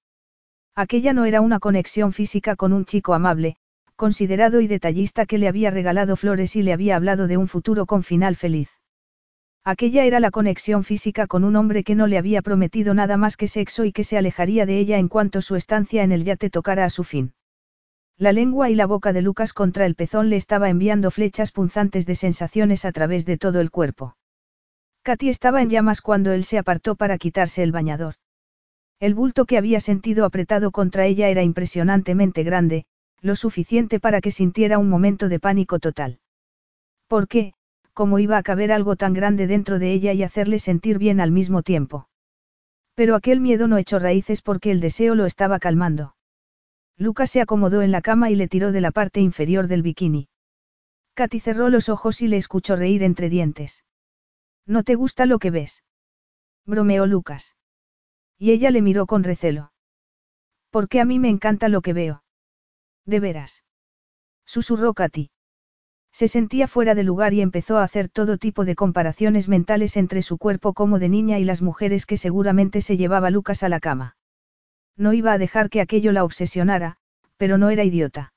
Aquella 0.74 1.12
no 1.12 1.26
era 1.26 1.42
una 1.42 1.58
conexión 1.58 2.14
física 2.14 2.56
con 2.56 2.72
un 2.72 2.86
chico 2.86 3.12
amable, 3.12 3.58
considerado 4.02 4.60
y 4.60 4.66
detallista 4.66 5.26
que 5.26 5.38
le 5.38 5.46
había 5.46 5.70
regalado 5.70 6.16
flores 6.16 6.56
y 6.56 6.62
le 6.64 6.72
había 6.72 6.96
hablado 6.96 7.28
de 7.28 7.36
un 7.36 7.46
futuro 7.46 7.86
con 7.86 8.02
final 8.02 8.34
feliz. 8.34 8.68
Aquella 9.62 10.04
era 10.04 10.18
la 10.18 10.32
conexión 10.32 10.82
física 10.82 11.28
con 11.28 11.44
un 11.44 11.54
hombre 11.54 11.84
que 11.84 11.94
no 11.94 12.08
le 12.08 12.18
había 12.18 12.42
prometido 12.42 12.94
nada 12.94 13.16
más 13.16 13.36
que 13.36 13.46
sexo 13.46 13.84
y 13.84 13.92
que 13.92 14.02
se 14.02 14.18
alejaría 14.18 14.66
de 14.66 14.80
ella 14.80 14.98
en 14.98 15.06
cuanto 15.06 15.40
su 15.40 15.54
estancia 15.54 16.02
en 16.02 16.10
el 16.10 16.24
yate 16.24 16.50
tocara 16.50 16.84
a 16.84 16.90
su 16.90 17.04
fin. 17.04 17.34
La 18.18 18.32
lengua 18.32 18.70
y 18.70 18.74
la 18.74 18.86
boca 18.86 19.12
de 19.12 19.22
Lucas 19.22 19.52
contra 19.52 19.86
el 19.86 19.94
pezón 19.94 20.30
le 20.30 20.36
estaba 20.36 20.68
enviando 20.68 21.12
flechas 21.12 21.52
punzantes 21.52 22.04
de 22.04 22.16
sensaciones 22.16 22.84
a 22.84 22.90
través 22.90 23.24
de 23.24 23.38
todo 23.38 23.60
el 23.60 23.70
cuerpo. 23.70 24.16
Katy 25.04 25.28
estaba 25.28 25.62
en 25.62 25.70
llamas 25.70 26.00
cuando 26.00 26.32
él 26.32 26.42
se 26.42 26.58
apartó 26.58 26.96
para 26.96 27.18
quitarse 27.18 27.62
el 27.62 27.70
bañador. 27.70 28.14
El 28.98 29.14
bulto 29.14 29.44
que 29.44 29.58
había 29.58 29.78
sentido 29.78 30.24
apretado 30.24 30.72
contra 30.72 31.06
ella 31.06 31.28
era 31.28 31.44
impresionantemente 31.44 32.42
grande, 32.42 32.86
lo 33.22 33.36
suficiente 33.36 34.00
para 34.00 34.20
que 34.20 34.32
sintiera 34.32 34.78
un 34.78 34.88
momento 34.88 35.28
de 35.28 35.38
pánico 35.38 35.78
total. 35.78 36.18
¿Por 37.06 37.28
qué? 37.28 37.54
¿Cómo 37.94 38.18
iba 38.18 38.36
a 38.36 38.42
caber 38.42 38.72
algo 38.72 38.96
tan 38.96 39.14
grande 39.14 39.46
dentro 39.46 39.78
de 39.78 39.92
ella 39.92 40.12
y 40.12 40.22
hacerle 40.22 40.58
sentir 40.58 40.98
bien 40.98 41.20
al 41.20 41.30
mismo 41.30 41.62
tiempo? 41.62 42.08
Pero 42.94 43.14
aquel 43.14 43.40
miedo 43.40 43.68
no 43.68 43.78
echó 43.78 43.98
raíces 43.98 44.42
porque 44.42 44.70
el 44.70 44.80
deseo 44.80 45.14
lo 45.14 45.24
estaba 45.24 45.58
calmando. 45.58 46.16
Lucas 46.98 47.30
se 47.30 47.40
acomodó 47.40 47.80
en 47.82 47.92
la 47.92 48.02
cama 48.02 48.30
y 48.30 48.34
le 48.34 48.48
tiró 48.48 48.72
de 48.72 48.80
la 48.80 48.90
parte 48.90 49.20
inferior 49.20 49.68
del 49.68 49.82
bikini. 49.82 50.28
Katy 51.14 51.40
cerró 51.40 51.68
los 51.68 51.88
ojos 51.88 52.22
y 52.22 52.28
le 52.28 52.38
escuchó 52.38 52.76
reír 52.76 53.02
entre 53.02 53.28
dientes. 53.28 53.84
¿No 54.66 54.82
te 54.82 54.94
gusta 54.94 55.26
lo 55.26 55.38
que 55.38 55.50
ves? 55.50 55.84
bromeó 56.66 57.06
Lucas. 57.06 57.54
Y 58.38 58.50
ella 58.50 58.70
le 58.70 58.82
miró 58.82 59.06
con 59.06 59.22
recelo. 59.22 59.72
Porque 60.70 61.00
a 61.00 61.04
mí 61.04 61.18
me 61.18 61.28
encanta 61.28 61.68
lo 61.68 61.82
que 61.82 61.92
veo. 61.92 62.22
De 63.06 63.20
veras. 63.20 63.64
Susurró 64.44 64.94
Katy. 64.94 65.30
Se 66.12 66.28
sentía 66.28 66.68
fuera 66.68 66.94
de 66.94 67.04
lugar 67.04 67.32
y 67.32 67.40
empezó 67.40 67.78
a 67.78 67.84
hacer 67.84 68.08
todo 68.08 68.36
tipo 68.36 68.64
de 68.64 68.74
comparaciones 68.74 69.48
mentales 69.48 69.96
entre 69.96 70.20
su 70.22 70.36
cuerpo 70.36 70.74
como 70.74 70.98
de 70.98 71.08
niña 71.08 71.38
y 71.38 71.44
las 71.44 71.62
mujeres 71.62 72.04
que 72.04 72.18
seguramente 72.18 72.82
se 72.82 72.96
llevaba 72.96 73.30
Lucas 73.30 73.62
a 73.62 73.70
la 73.70 73.80
cama. 73.80 74.16
No 74.96 75.14
iba 75.14 75.32
a 75.32 75.38
dejar 75.38 75.70
que 75.70 75.80
aquello 75.80 76.12
la 76.12 76.24
obsesionara, 76.24 76.98
pero 77.38 77.56
no 77.56 77.70
era 77.70 77.84
idiota. 77.84 78.34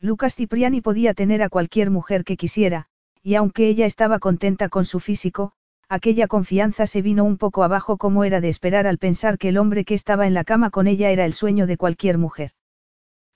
Lucas 0.00 0.34
Cipriani 0.34 0.80
podía 0.80 1.14
tener 1.14 1.42
a 1.42 1.48
cualquier 1.48 1.90
mujer 1.90 2.24
que 2.24 2.36
quisiera, 2.36 2.86
y 3.22 3.36
aunque 3.36 3.68
ella 3.68 3.86
estaba 3.86 4.18
contenta 4.18 4.68
con 4.68 4.84
su 4.84 5.00
físico, 5.00 5.52
aquella 5.88 6.26
confianza 6.26 6.86
se 6.86 7.00
vino 7.00 7.24
un 7.24 7.38
poco 7.38 7.62
abajo 7.62 7.96
como 7.96 8.24
era 8.24 8.40
de 8.40 8.48
esperar 8.48 8.86
al 8.86 8.98
pensar 8.98 9.38
que 9.38 9.48
el 9.50 9.58
hombre 9.58 9.84
que 9.84 9.94
estaba 9.94 10.26
en 10.26 10.34
la 10.34 10.44
cama 10.44 10.70
con 10.70 10.88
ella 10.88 11.10
era 11.10 11.24
el 11.24 11.32
sueño 11.32 11.66
de 11.66 11.76
cualquier 11.76 12.18
mujer. 12.18 12.52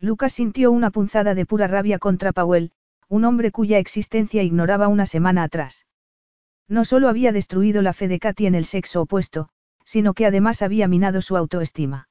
Lucas 0.02 0.32
sintió 0.32 0.72
una 0.72 0.90
punzada 0.90 1.36
de 1.36 1.46
pura 1.46 1.68
rabia 1.68 2.00
contra 2.00 2.32
Powell, 2.32 2.72
un 3.08 3.24
hombre 3.24 3.52
cuya 3.52 3.78
existencia 3.78 4.42
ignoraba 4.42 4.88
una 4.88 5.06
semana 5.06 5.44
atrás. 5.44 5.86
No 6.68 6.84
solo 6.84 7.08
había 7.08 7.30
destruido 7.30 7.82
la 7.82 7.92
fe 7.92 8.08
de 8.08 8.18
Katy 8.18 8.46
en 8.46 8.56
el 8.56 8.64
sexo 8.64 9.02
opuesto, 9.02 9.48
sino 9.84 10.12
que 10.12 10.26
además 10.26 10.60
había 10.60 10.88
minado 10.88 11.22
su 11.22 11.36
autoestima. 11.36 12.08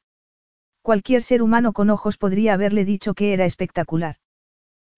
Cualquier 0.81 1.21
ser 1.21 1.43
humano 1.43 1.73
con 1.73 1.89
ojos 1.89 2.17
podría 2.17 2.53
haberle 2.53 2.85
dicho 2.85 3.13
que 3.13 3.33
era 3.33 3.43
espectacular. 3.43 4.15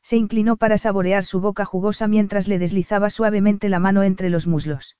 Se 0.03 0.15
inclinó 0.15 0.55
para 0.55 0.77
saborear 0.77 1.25
su 1.25 1.41
boca 1.41 1.65
jugosa 1.65 2.07
mientras 2.07 2.47
le 2.47 2.59
deslizaba 2.59 3.09
suavemente 3.09 3.69
la 3.69 3.79
mano 3.79 4.03
entre 4.03 4.29
los 4.29 4.45
muslos. 4.45 4.97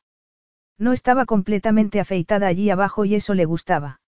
No 0.79 0.93
estaba 0.93 1.25
completamente 1.25 1.99
afeitada 1.99 2.47
allí 2.47 2.71
abajo 2.71 3.05
y 3.05 3.13
eso 3.13 3.35
le 3.35 3.45
gustaba. 3.45 4.01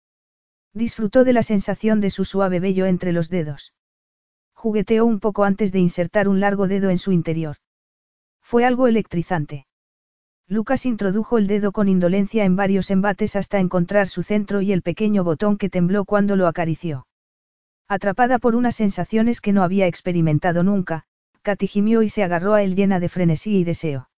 Disfrutó 0.76 1.23
de 1.23 1.31
la 1.31 1.41
sensación 1.41 2.02
de 2.02 2.10
su 2.10 2.26
suave 2.26 2.60
vello 2.60 2.85
entre 2.85 3.14
los 3.14 3.30
dedos. 3.30 3.73
Jugueteó 4.53 5.06
un 5.06 5.22
poco 5.22 5.45
antes 5.45 5.72
de 5.72 5.80
insertar 5.80 6.27
un 6.27 6.41
largo 6.41 6.68
dedo 6.68 6.89
en 6.89 6.97
su 6.97 7.14
interior. 7.14 7.56
Fue 8.41 8.65
algo 8.65 8.88
electrizante. 8.88 9.68
Lucas 10.47 10.85
introdujo 10.85 11.38
el 11.38 11.47
dedo 11.47 11.72
con 11.72 11.88
indolencia 11.88 12.43
en 12.43 12.57
varios 12.57 12.91
embates 12.91 13.38
hasta 13.38 13.60
encontrar 13.60 14.10
su 14.10 14.22
centro 14.22 14.61
y 14.61 14.73
el 14.73 14.81
pequeño 14.81 15.23
botón 15.23 15.57
que 15.57 15.69
tembló 15.69 16.03
cuando 16.03 16.35
lo 16.35 16.45
acarició. 16.45 17.07
Atrapada 17.88 18.38
por 18.38 18.56
unas 18.56 18.76
sensaciones 18.76 19.39
que 19.39 19.53
no 19.53 19.64
había 19.64 19.88
experimentado 19.88 20.61
nunca, 20.61 21.06
Katy 21.41 21.69
y 22.03 22.10
se 22.10 22.23
agarró 22.23 22.53
a 22.53 22.64
él 22.64 22.76
llena 22.76 22.99
de 22.99 23.07
frenesí 23.07 23.60
y 23.60 23.64
deseo. 23.64 24.10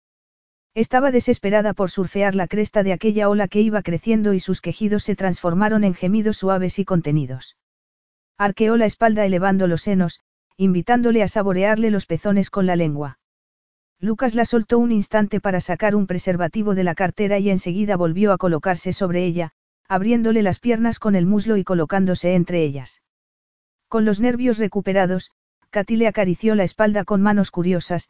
Estaba 0.74 1.10
desesperada 1.10 1.72
por 1.72 1.90
surfear 1.90 2.34
la 2.34 2.46
cresta 2.46 2.82
de 2.82 2.92
aquella 2.92 3.28
ola 3.28 3.48
que 3.48 3.60
iba 3.60 3.82
creciendo 3.82 4.34
y 4.34 4.40
sus 4.40 4.60
quejidos 4.60 5.02
se 5.02 5.16
transformaron 5.16 5.84
en 5.84 5.94
gemidos 5.94 6.36
suaves 6.36 6.78
y 6.78 6.84
contenidos. 6.84 7.56
Arqueó 8.36 8.76
la 8.76 8.86
espalda 8.86 9.26
elevando 9.26 9.66
los 9.66 9.82
senos, 9.82 10.20
invitándole 10.56 11.22
a 11.22 11.28
saborearle 11.28 11.90
los 11.90 12.06
pezones 12.06 12.50
con 12.50 12.66
la 12.66 12.76
lengua. 12.76 13.18
Lucas 14.00 14.36
la 14.36 14.44
soltó 14.44 14.78
un 14.78 14.92
instante 14.92 15.40
para 15.40 15.60
sacar 15.60 15.96
un 15.96 16.06
preservativo 16.06 16.76
de 16.76 16.84
la 16.84 16.94
cartera 16.94 17.38
y 17.40 17.50
enseguida 17.50 17.96
volvió 17.96 18.32
a 18.32 18.38
colocarse 18.38 18.92
sobre 18.92 19.24
ella, 19.24 19.50
abriéndole 19.88 20.42
las 20.42 20.60
piernas 20.60 21.00
con 21.00 21.16
el 21.16 21.26
muslo 21.26 21.56
y 21.56 21.64
colocándose 21.64 22.34
entre 22.34 22.62
ellas. 22.62 23.02
Con 23.88 24.04
los 24.04 24.20
nervios 24.20 24.58
recuperados, 24.58 25.32
Katy 25.70 25.96
le 25.96 26.06
acarició 26.06 26.54
la 26.54 26.62
espalda 26.62 27.04
con 27.04 27.22
manos 27.22 27.50
curiosas, 27.50 28.08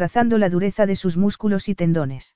trazando 0.00 0.38
la 0.38 0.48
dureza 0.48 0.86
de 0.86 0.96
sus 0.96 1.18
músculos 1.18 1.68
y 1.68 1.74
tendones. 1.74 2.34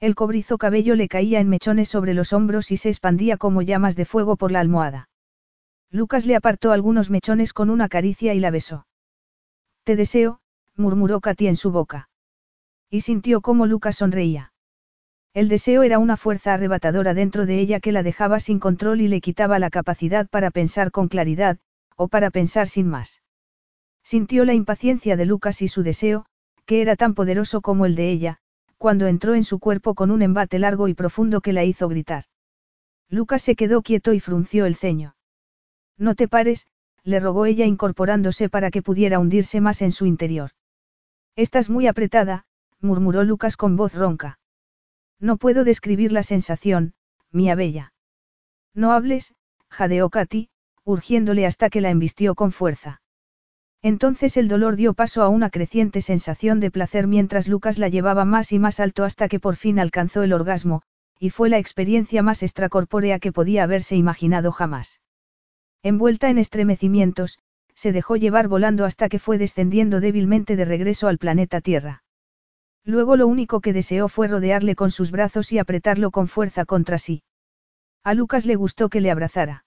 El 0.00 0.16
cobrizo 0.16 0.58
cabello 0.58 0.96
le 0.96 1.06
caía 1.06 1.38
en 1.38 1.48
mechones 1.48 1.88
sobre 1.88 2.12
los 2.12 2.32
hombros 2.32 2.72
y 2.72 2.76
se 2.76 2.88
expandía 2.88 3.36
como 3.36 3.62
llamas 3.62 3.94
de 3.94 4.04
fuego 4.04 4.34
por 4.34 4.50
la 4.50 4.58
almohada. 4.58 5.08
Lucas 5.92 6.26
le 6.26 6.34
apartó 6.34 6.72
algunos 6.72 7.08
mechones 7.08 7.52
con 7.52 7.70
una 7.70 7.88
caricia 7.88 8.34
y 8.34 8.40
la 8.40 8.50
besó. 8.50 8.84
Te 9.84 9.94
deseo, 9.94 10.40
murmuró 10.76 11.20
Katy 11.20 11.46
en 11.46 11.54
su 11.54 11.70
boca. 11.70 12.08
Y 12.90 13.02
sintió 13.02 13.42
cómo 13.42 13.66
Lucas 13.66 13.94
sonreía. 13.94 14.52
El 15.34 15.48
deseo 15.48 15.84
era 15.84 16.00
una 16.00 16.16
fuerza 16.16 16.54
arrebatadora 16.54 17.14
dentro 17.14 17.46
de 17.46 17.60
ella 17.60 17.78
que 17.78 17.92
la 17.92 18.02
dejaba 18.02 18.40
sin 18.40 18.58
control 18.58 19.02
y 19.02 19.06
le 19.06 19.20
quitaba 19.20 19.60
la 19.60 19.70
capacidad 19.70 20.28
para 20.28 20.50
pensar 20.50 20.90
con 20.90 21.06
claridad, 21.06 21.60
o 21.94 22.08
para 22.08 22.30
pensar 22.30 22.66
sin 22.66 22.88
más. 22.88 23.22
Sintió 24.02 24.44
la 24.44 24.54
impaciencia 24.54 25.14
de 25.16 25.26
Lucas 25.26 25.62
y 25.62 25.68
su 25.68 25.84
deseo, 25.84 26.26
que 26.64 26.82
era 26.82 26.96
tan 26.96 27.14
poderoso 27.14 27.60
como 27.60 27.86
el 27.86 27.94
de 27.94 28.10
ella, 28.10 28.38
cuando 28.78 29.06
entró 29.06 29.34
en 29.34 29.44
su 29.44 29.58
cuerpo 29.58 29.94
con 29.94 30.10
un 30.10 30.22
embate 30.22 30.58
largo 30.58 30.88
y 30.88 30.94
profundo 30.94 31.40
que 31.40 31.52
la 31.52 31.64
hizo 31.64 31.88
gritar. 31.88 32.24
Lucas 33.08 33.42
se 33.42 33.56
quedó 33.56 33.82
quieto 33.82 34.12
y 34.12 34.20
frunció 34.20 34.66
el 34.66 34.74
ceño. 34.74 35.16
No 35.98 36.14
te 36.14 36.28
pares, 36.28 36.66
le 37.04 37.20
rogó 37.20 37.46
ella 37.46 37.66
incorporándose 37.66 38.48
para 38.48 38.70
que 38.70 38.82
pudiera 38.82 39.18
hundirse 39.18 39.60
más 39.60 39.82
en 39.82 39.92
su 39.92 40.06
interior. 40.06 40.52
Estás 41.36 41.68
muy 41.68 41.86
apretada, 41.86 42.46
murmuró 42.80 43.22
Lucas 43.24 43.56
con 43.56 43.76
voz 43.76 43.94
ronca. 43.94 44.38
No 45.20 45.36
puedo 45.36 45.64
describir 45.64 46.10
la 46.10 46.22
sensación, 46.22 46.94
mía 47.30 47.54
bella. 47.54 47.92
No 48.74 48.92
hables, 48.92 49.34
jadeó 49.68 50.10
Katy, 50.10 50.48
urgiéndole 50.84 51.46
hasta 51.46 51.70
que 51.70 51.80
la 51.80 51.90
embistió 51.90 52.34
con 52.34 52.50
fuerza. 52.50 53.01
Entonces 53.82 54.36
el 54.36 54.46
dolor 54.46 54.76
dio 54.76 54.94
paso 54.94 55.22
a 55.22 55.28
una 55.28 55.50
creciente 55.50 56.02
sensación 56.02 56.60
de 56.60 56.70
placer 56.70 57.08
mientras 57.08 57.48
Lucas 57.48 57.78
la 57.78 57.88
llevaba 57.88 58.24
más 58.24 58.52
y 58.52 58.60
más 58.60 58.78
alto 58.78 59.02
hasta 59.04 59.28
que 59.28 59.40
por 59.40 59.56
fin 59.56 59.80
alcanzó 59.80 60.22
el 60.22 60.32
orgasmo, 60.32 60.82
y 61.18 61.30
fue 61.30 61.48
la 61.48 61.58
experiencia 61.58 62.22
más 62.22 62.44
extracorpórea 62.44 63.18
que 63.18 63.32
podía 63.32 63.64
haberse 63.64 63.96
imaginado 63.96 64.52
jamás. 64.52 65.00
Envuelta 65.82 66.30
en 66.30 66.38
estremecimientos, 66.38 67.40
se 67.74 67.90
dejó 67.90 68.16
llevar 68.16 68.46
volando 68.46 68.84
hasta 68.84 69.08
que 69.08 69.18
fue 69.18 69.36
descendiendo 69.36 69.98
débilmente 69.98 70.54
de 70.54 70.64
regreso 70.64 71.08
al 71.08 71.18
planeta 71.18 71.60
Tierra. 71.60 72.04
Luego 72.84 73.16
lo 73.16 73.26
único 73.26 73.60
que 73.60 73.72
deseó 73.72 74.08
fue 74.08 74.28
rodearle 74.28 74.76
con 74.76 74.92
sus 74.92 75.10
brazos 75.10 75.50
y 75.52 75.58
apretarlo 75.58 76.12
con 76.12 76.28
fuerza 76.28 76.64
contra 76.64 76.98
sí. 76.98 77.22
A 78.04 78.14
Lucas 78.14 78.46
le 78.46 78.54
gustó 78.54 78.88
que 78.88 79.00
le 79.00 79.10
abrazara. 79.10 79.64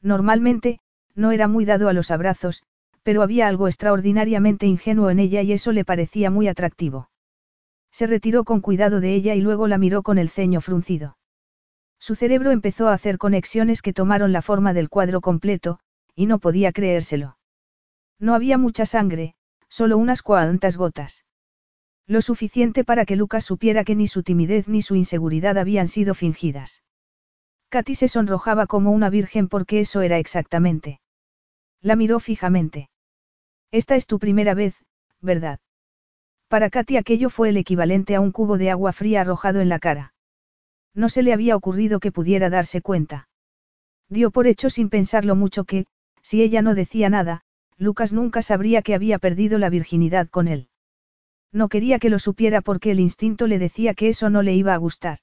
Normalmente, 0.00 0.80
no 1.14 1.30
era 1.32 1.48
muy 1.48 1.64
dado 1.64 1.88
a 1.88 1.92
los 1.92 2.10
abrazos, 2.10 2.62
pero 3.02 3.22
había 3.22 3.48
algo 3.48 3.68
extraordinariamente 3.68 4.66
ingenuo 4.66 5.10
en 5.10 5.18
ella 5.18 5.42
y 5.42 5.52
eso 5.52 5.72
le 5.72 5.84
parecía 5.84 6.30
muy 6.30 6.48
atractivo. 6.48 7.10
Se 7.90 8.06
retiró 8.06 8.44
con 8.44 8.60
cuidado 8.60 9.00
de 9.00 9.14
ella 9.14 9.34
y 9.34 9.40
luego 9.40 9.66
la 9.68 9.78
miró 9.78 10.02
con 10.02 10.18
el 10.18 10.28
ceño 10.28 10.60
fruncido. 10.60 11.16
Su 11.98 12.14
cerebro 12.14 12.50
empezó 12.52 12.88
a 12.88 12.94
hacer 12.94 13.18
conexiones 13.18 13.82
que 13.82 13.92
tomaron 13.92 14.32
la 14.32 14.42
forma 14.42 14.72
del 14.72 14.88
cuadro 14.88 15.20
completo, 15.20 15.80
y 16.14 16.26
no 16.26 16.38
podía 16.38 16.72
creérselo. 16.72 17.38
No 18.18 18.34
había 18.34 18.58
mucha 18.58 18.86
sangre, 18.86 19.34
solo 19.68 19.98
unas 19.98 20.22
cuantas 20.22 20.76
gotas. 20.76 21.24
Lo 22.06 22.20
suficiente 22.22 22.84
para 22.84 23.04
que 23.04 23.16
Lucas 23.16 23.44
supiera 23.44 23.84
que 23.84 23.94
ni 23.94 24.06
su 24.06 24.22
timidez 24.22 24.68
ni 24.68 24.82
su 24.82 24.94
inseguridad 24.94 25.58
habían 25.58 25.88
sido 25.88 26.14
fingidas. 26.14 26.82
Katy 27.68 27.94
se 27.94 28.08
sonrojaba 28.08 28.66
como 28.66 28.92
una 28.92 29.10
virgen 29.10 29.48
porque 29.48 29.80
eso 29.80 30.00
era 30.00 30.18
exactamente. 30.18 31.00
La 31.82 31.96
miró 31.96 32.20
fijamente. 32.20 32.90
Esta 33.70 33.96
es 33.96 34.06
tu 34.06 34.18
primera 34.18 34.54
vez, 34.54 34.74
¿verdad? 35.20 35.60
Para 36.48 36.70
Katy 36.70 36.96
aquello 36.96 37.30
fue 37.30 37.50
el 37.50 37.56
equivalente 37.56 38.14
a 38.14 38.20
un 38.20 38.32
cubo 38.32 38.56
de 38.58 38.70
agua 38.70 38.92
fría 38.92 39.20
arrojado 39.20 39.60
en 39.60 39.68
la 39.68 39.78
cara. 39.78 40.14
No 40.94 41.08
se 41.08 41.22
le 41.22 41.32
había 41.32 41.54
ocurrido 41.54 42.00
que 42.00 42.10
pudiera 42.10 42.50
darse 42.50 42.80
cuenta. 42.80 43.28
Dio 44.08 44.30
por 44.30 44.46
hecho 44.46 44.70
sin 44.70 44.88
pensarlo 44.88 45.36
mucho 45.36 45.64
que, 45.64 45.86
si 46.22 46.42
ella 46.42 46.62
no 46.62 46.74
decía 46.74 47.10
nada, 47.10 47.42
Lucas 47.76 48.12
nunca 48.12 48.42
sabría 48.42 48.82
que 48.82 48.94
había 48.94 49.18
perdido 49.18 49.58
la 49.58 49.70
virginidad 49.70 50.28
con 50.28 50.48
él. 50.48 50.68
No 51.52 51.68
quería 51.68 51.98
que 51.98 52.10
lo 52.10 52.18
supiera 52.18 52.60
porque 52.60 52.90
el 52.90 53.00
instinto 53.00 53.46
le 53.46 53.58
decía 53.58 53.94
que 53.94 54.08
eso 54.08 54.30
no 54.30 54.42
le 54.42 54.54
iba 54.54 54.74
a 54.74 54.78
gustar. 54.78 55.18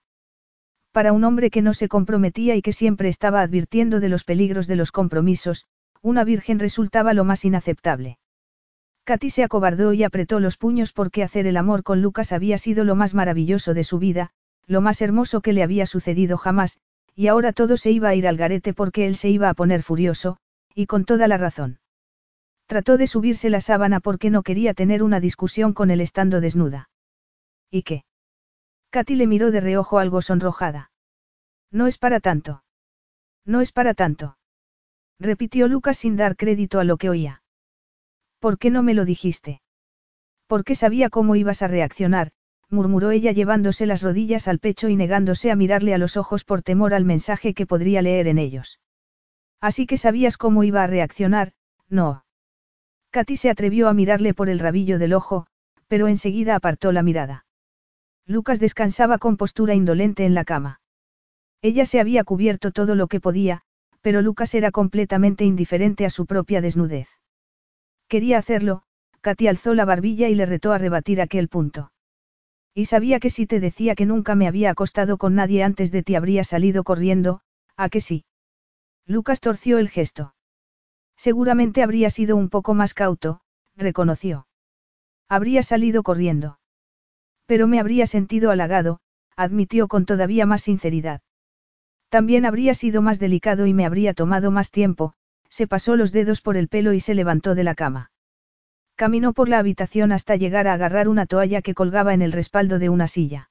Para 0.91 1.11
un 1.11 1.23
hombre 1.23 1.49
que 1.49 1.61
no 1.61 1.73
se 1.73 1.89
comprometía 1.89 2.55
y 2.55 2.61
que 2.61 2.71
siempre 2.71 3.09
estaba 3.09 3.41
advirtiendo 3.41 3.99
de 3.99 4.09
los 4.09 4.23
peligros 4.23 4.67
de 4.67 4.77
los 4.77 4.91
compromisos, 4.91 5.67
una 6.05 6.23
virgen 6.23 6.59
resultaba 6.59 7.15
lo 7.15 7.23
más 7.23 7.45
inaceptable. 7.45 8.19
Katy 9.05 9.31
se 9.31 9.43
acobardó 9.43 9.91
y 9.91 10.03
apretó 10.03 10.39
los 10.39 10.55
puños 10.55 10.93
porque 10.93 11.23
hacer 11.23 11.47
el 11.47 11.57
amor 11.57 11.81
con 11.81 12.03
Lucas 12.03 12.31
había 12.31 12.59
sido 12.59 12.83
lo 12.83 12.95
más 12.95 13.15
maravilloso 13.15 13.73
de 13.73 13.83
su 13.83 13.97
vida, 13.97 14.29
lo 14.67 14.81
más 14.81 15.01
hermoso 15.01 15.41
que 15.41 15.51
le 15.51 15.63
había 15.63 15.87
sucedido 15.87 16.37
jamás, 16.37 16.77
y 17.15 17.25
ahora 17.25 17.53
todo 17.53 17.75
se 17.75 17.89
iba 17.89 18.09
a 18.09 18.13
ir 18.13 18.27
al 18.27 18.37
garete 18.37 18.71
porque 18.71 19.07
él 19.07 19.15
se 19.15 19.29
iba 19.29 19.49
a 19.49 19.55
poner 19.55 19.81
furioso, 19.81 20.37
y 20.75 20.85
con 20.85 21.05
toda 21.05 21.27
la 21.27 21.37
razón. 21.37 21.79
Trató 22.67 22.97
de 22.97 23.07
subirse 23.07 23.49
la 23.49 23.61
sábana 23.61 23.99
porque 23.99 24.29
no 24.29 24.43
quería 24.43 24.75
tener 24.75 25.01
una 25.01 25.19
discusión 25.19 25.73
con 25.73 25.89
él 25.89 26.01
estando 26.01 26.39
desnuda. 26.39 26.89
¿Y 27.71 27.81
qué? 27.81 28.05
Katy 28.91 29.15
le 29.15 29.25
miró 29.25 29.49
de 29.49 29.59
reojo 29.59 29.97
algo 29.97 30.21
sonrojada. 30.21 30.91
No 31.71 31.87
es 31.87 31.97
para 31.97 32.19
tanto. 32.19 32.63
No 33.43 33.61
es 33.61 33.71
para 33.71 33.95
tanto. 33.95 34.37
Repitió 35.19 35.67
Lucas 35.67 35.97
sin 35.97 36.17
dar 36.17 36.35
crédito 36.35 36.79
a 36.79 36.83
lo 36.83 36.97
que 36.97 37.09
oía. 37.09 37.41
¿Por 38.39 38.57
qué 38.57 38.69
no 38.69 38.83
me 38.83 38.93
lo 38.93 39.05
dijiste? 39.05 39.61
Porque 40.47 40.75
sabía 40.75 41.09
cómo 41.09 41.35
ibas 41.35 41.61
a 41.61 41.67
reaccionar, 41.67 42.31
murmuró 42.69 43.11
ella 43.11 43.31
llevándose 43.31 43.85
las 43.85 44.01
rodillas 44.01 44.47
al 44.47 44.59
pecho 44.59 44.89
y 44.89 44.95
negándose 44.95 45.51
a 45.51 45.55
mirarle 45.55 45.93
a 45.93 45.97
los 45.97 46.17
ojos 46.17 46.43
por 46.43 46.61
temor 46.61 46.93
al 46.93 47.05
mensaje 47.05 47.53
que 47.53 47.65
podría 47.65 48.01
leer 48.01 48.27
en 48.27 48.37
ellos. 48.37 48.79
Así 49.61 49.87
que 49.87 49.97
sabías 49.97 50.37
cómo 50.37 50.63
iba 50.63 50.83
a 50.83 50.87
reaccionar, 50.87 51.53
no. 51.89 52.25
Katy 53.11 53.37
se 53.37 53.49
atrevió 53.49 53.87
a 53.87 53.93
mirarle 53.93 54.33
por 54.33 54.49
el 54.49 54.59
rabillo 54.59 54.99
del 54.99 55.13
ojo, 55.13 55.47
pero 55.87 56.07
enseguida 56.07 56.55
apartó 56.55 56.91
la 56.91 57.03
mirada. 57.03 57.45
Lucas 58.25 58.59
descansaba 58.59 59.17
con 59.17 59.37
postura 59.37 59.73
indolente 59.73 60.25
en 60.25 60.33
la 60.33 60.45
cama. 60.45 60.81
Ella 61.61 61.85
se 61.85 61.99
había 61.99 62.23
cubierto 62.23 62.71
todo 62.71 62.95
lo 62.95 63.07
que 63.07 63.19
podía, 63.19 63.63
pero 64.05 64.21
Lucas 64.21 64.53
era 64.53 64.69
completamente 64.69 65.45
indiferente 65.45 66.05
a 66.05 66.11
su 66.11 66.27
propia 66.27 66.61
desnudez. 66.61 67.07
Quería 68.07 68.37
hacerlo, 68.37 68.83
Katy 69.21 69.47
alzó 69.47 69.73
la 69.73 69.83
barbilla 69.83 70.29
y 70.29 70.35
le 70.35 70.45
retó 70.45 70.73
a 70.73 70.77
rebatir 70.77 71.19
aquel 71.19 71.47
punto. 71.47 71.91
Y 72.75 72.85
sabía 72.85 73.19
que 73.19 73.31
si 73.31 73.47
te 73.47 73.59
decía 73.59 73.95
que 73.95 74.05
nunca 74.05 74.35
me 74.35 74.47
había 74.47 74.69
acostado 74.69 75.17
con 75.17 75.33
nadie 75.33 75.63
antes 75.63 75.91
de 75.91 76.03
ti 76.03 76.13
habría 76.13 76.43
salido 76.43 76.83
corriendo, 76.83 77.41
¿a 77.77 77.89
que 77.89 77.99
sí? 77.99 78.25
Lucas 79.07 79.39
torció 79.39 79.79
el 79.79 79.89
gesto. 79.89 80.35
Seguramente 81.17 81.81
habría 81.81 82.11
sido 82.11 82.35
un 82.35 82.49
poco 82.49 82.75
más 82.75 82.93
cauto, 82.93 83.41
reconoció. 83.75 84.45
Habría 85.27 85.63
salido 85.63 86.03
corriendo. 86.03 86.59
Pero 87.47 87.65
me 87.65 87.79
habría 87.79 88.05
sentido 88.05 88.51
halagado, 88.51 88.99
admitió 89.35 89.87
con 89.87 90.05
todavía 90.05 90.45
más 90.45 90.61
sinceridad. 90.61 91.21
También 92.15 92.45
habría 92.45 92.73
sido 92.75 93.01
más 93.01 93.19
delicado 93.19 93.65
y 93.65 93.73
me 93.73 93.85
habría 93.85 94.13
tomado 94.13 94.49
más 94.49 94.71
tiempo, 94.71 95.15
se 95.49 95.67
pasó 95.67 95.97
los 95.97 96.13
dedos 96.13 96.39
por 96.39 96.55
el 96.55 96.69
pelo 96.69 96.93
y 96.93 97.01
se 97.01 97.13
levantó 97.13 97.55
de 97.55 97.65
la 97.65 97.75
cama. 97.75 98.09
Caminó 98.95 99.33
por 99.33 99.49
la 99.49 99.59
habitación 99.59 100.13
hasta 100.13 100.37
llegar 100.37 100.65
a 100.69 100.75
agarrar 100.75 101.09
una 101.09 101.25
toalla 101.25 101.61
que 101.61 101.73
colgaba 101.73 102.13
en 102.13 102.21
el 102.21 102.31
respaldo 102.31 102.79
de 102.79 102.87
una 102.87 103.09
silla. 103.09 103.49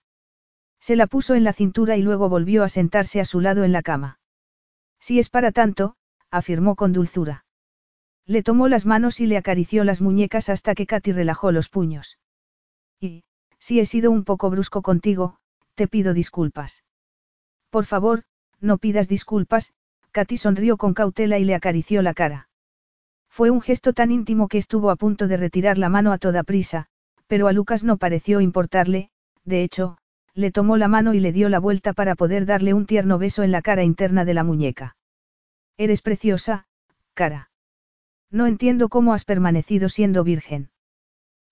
Se 0.81 0.97
la 0.97 1.07
puso 1.07 1.35
en 1.35 1.45
la 1.45 1.53
cintura 1.53 1.99
y 1.99 2.03
luego 2.03 2.31
volvió 2.31 2.65
a 2.65 2.71
sentarse 2.71 3.21
a 3.21 3.27
su 3.27 3.43
lado 3.43 3.65
en 3.65 3.73
la 3.73 3.83
cama. 3.83 4.19
Si 4.99 5.19
es 5.19 5.29
para 5.29 5.53
tanto, 5.53 5.97
afirmó 6.31 6.75
con 6.75 6.95
dulzura. 6.95 7.45
Le 8.25 8.43
tomó 8.43 8.69
las 8.69 8.87
manos 8.87 9.21
y 9.21 9.27
le 9.27 9.37
acarició 9.37 9.85
las 9.85 10.01
muñecas 10.01 10.49
hasta 10.49 10.75
que 10.75 10.87
Katy 10.87 11.13
relajó 11.13 11.53
los 11.53 11.69
puños. 11.69 12.19
Y, 12.99 13.25
si 13.59 13.79
he 13.79 13.85
sido 13.85 14.11
un 14.11 14.25
poco 14.25 14.49
brusco 14.49 14.81
contigo, 14.81 15.37
te 15.75 15.87
pido 15.87 16.15
disculpas. 16.15 16.83
Por 17.69 17.85
favor, 17.85 18.25
no 18.61 18.79
pidas 18.79 19.09
disculpas, 19.09 19.75
Katy 20.13 20.37
sonrió 20.37 20.77
con 20.77 20.95
cautela 20.95 21.39
y 21.39 21.45
le 21.45 21.55
acarició 21.55 22.03
la 22.03 22.15
cara. 22.15 22.49
Fue 23.29 23.51
un 23.51 23.61
gesto 23.61 23.93
tan 23.93 24.13
íntimo 24.13 24.49
que 24.49 24.59
estuvo 24.59 24.91
a 24.91 24.97
punto 24.97 25.27
de 25.27 25.37
retirar 25.37 25.77
la 25.77 25.89
mano 25.89 26.13
a 26.13 26.19
toda 26.19 26.45
prisa, 26.45 26.87
pero 27.27 27.49
a 27.49 27.53
Lucas 27.53 27.83
no 27.83 27.97
pareció 27.97 28.41
importarle, 28.41 29.11
de 29.45 29.63
hecho, 29.63 29.99
le 30.35 30.51
tomó 30.51 30.77
la 30.77 30.89
mano 30.89 31.15
y 31.15 31.21
le 31.21 31.33
dio 31.33 31.49
la 31.49 31.59
vuelta 31.59 31.93
para 31.93 32.15
poder 32.15 32.47
darle 32.47 32.75
un 32.75 32.87
tierno 32.87 33.19
beso 33.19 33.43
en 33.43 33.53
la 33.53 33.63
cara 33.63 33.83
interna 33.83 34.25
de 34.25 34.35
la 34.35 34.45
muñeca. 34.45 34.97
Eres 35.77 36.03
preciosa, 36.03 36.67
cara. 37.15 37.51
No 38.31 38.47
entiendo 38.47 38.89
cómo 38.89 39.15
has 39.15 39.25
permanecido 39.25 39.89
siendo 39.89 40.25
virgen. 40.25 40.71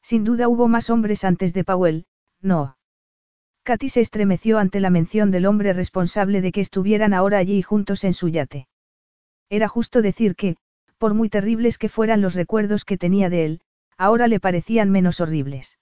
Sin 0.03 0.25
duda 0.25 0.49
hubo 0.49 0.69
más 0.69 0.91
hombres 0.91 1.25
antes 1.25 1.55
de 1.55 1.65
Powell, 1.65 2.07
no. 2.41 2.77
Katy 3.65 3.89
se 3.89 4.01
estremeció 4.01 4.59
ante 4.59 4.81
la 4.81 4.91
mención 4.91 5.31
del 5.31 5.47
hombre 5.47 5.73
responsable 5.73 6.41
de 6.41 6.51
que 6.51 6.61
estuvieran 6.61 7.15
ahora 7.15 7.39
allí 7.39 7.63
juntos 7.63 8.03
en 8.03 8.13
su 8.13 8.29
yate. 8.29 8.67
Era 9.49 9.69
justo 9.69 10.03
decir 10.03 10.35
que, 10.35 10.57
por 10.99 11.15
muy 11.15 11.29
terribles 11.29 11.79
que 11.79 11.89
fueran 11.89 12.21
los 12.21 12.35
recuerdos 12.35 12.85
que 12.85 12.99
tenía 12.99 13.29
de 13.29 13.45
él, 13.45 13.61
ahora 13.97 14.29
le 14.29 14.41
parecían 14.41 14.91
menos 14.91 15.21
horribles. 15.21 15.79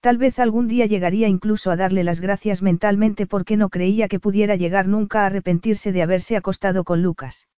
Tal 0.00 0.16
vez 0.16 0.38
algún 0.38 0.68
día 0.68 0.86
llegaría 0.86 1.28
incluso 1.28 1.70
a 1.70 1.76
darle 1.76 2.04
las 2.04 2.20
gracias 2.20 2.62
mentalmente 2.62 3.26
porque 3.26 3.56
no 3.56 3.68
creía 3.68 4.08
que 4.08 4.20
pudiera 4.20 4.54
llegar 4.54 4.86
nunca 4.86 5.22
a 5.22 5.26
arrepentirse 5.26 5.90
de 5.92 6.02
haberse 6.02 6.36
acostado 6.36 6.84
con 6.84 7.02
Lucas. 7.02 7.48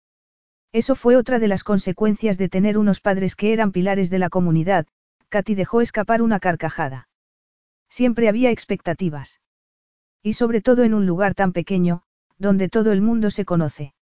Eso 0.72 0.94
fue 0.94 1.16
otra 1.16 1.38
de 1.38 1.48
las 1.48 1.64
consecuencias 1.64 2.38
de 2.38 2.48
tener 2.48 2.78
unos 2.78 3.00
padres 3.00 3.36
que 3.36 3.52
eran 3.52 3.72
pilares 3.72 4.08
de 4.08 4.18
la 4.18 4.30
comunidad, 4.30 4.86
Katy 5.28 5.54
dejó 5.54 5.80
escapar 5.80 6.22
una 6.22 6.40
carcajada. 6.40 7.09
Siempre 7.90 8.28
había 8.28 8.50
expectativas. 8.50 9.40
Y 10.22 10.34
sobre 10.34 10.62
todo 10.62 10.84
en 10.84 10.94
un 10.94 11.06
lugar 11.06 11.34
tan 11.34 11.52
pequeño, 11.52 12.02
donde 12.38 12.68
todo 12.70 12.92
el 12.92 13.02
mundo 13.02 13.30
se 13.30 13.44
conoce. 13.44 13.94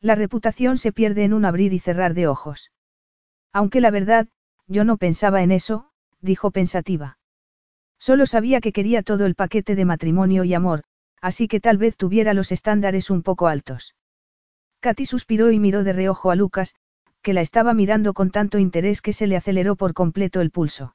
La 0.00 0.14
reputación 0.14 0.78
se 0.78 0.92
pierde 0.92 1.24
en 1.24 1.32
un 1.32 1.44
abrir 1.44 1.72
y 1.72 1.78
cerrar 1.80 2.14
de 2.14 2.28
ojos. 2.28 2.70
Aunque 3.52 3.80
la 3.80 3.90
verdad, 3.90 4.28
yo 4.66 4.84
no 4.84 4.98
pensaba 4.98 5.42
en 5.42 5.50
eso, 5.50 5.90
dijo 6.20 6.50
pensativa. 6.50 7.18
Solo 7.98 8.26
sabía 8.26 8.60
que 8.60 8.72
quería 8.72 9.02
todo 9.02 9.24
el 9.24 9.34
paquete 9.34 9.74
de 9.74 9.86
matrimonio 9.86 10.44
y 10.44 10.52
amor, 10.52 10.84
así 11.20 11.48
que 11.48 11.60
tal 11.60 11.78
vez 11.78 11.96
tuviera 11.96 12.34
los 12.34 12.52
estándares 12.52 13.10
un 13.10 13.22
poco 13.22 13.48
altos. 13.48 13.96
Katy 14.80 15.06
suspiró 15.06 15.50
y 15.50 15.58
miró 15.58 15.82
de 15.82 15.94
reojo 15.94 16.30
a 16.30 16.36
Lucas, 16.36 16.74
que 17.22 17.32
la 17.32 17.40
estaba 17.40 17.72
mirando 17.72 18.12
con 18.12 18.30
tanto 18.30 18.58
interés 18.58 19.00
que 19.00 19.14
se 19.14 19.26
le 19.26 19.36
aceleró 19.36 19.74
por 19.74 19.94
completo 19.94 20.40
el 20.42 20.50
pulso. 20.50 20.94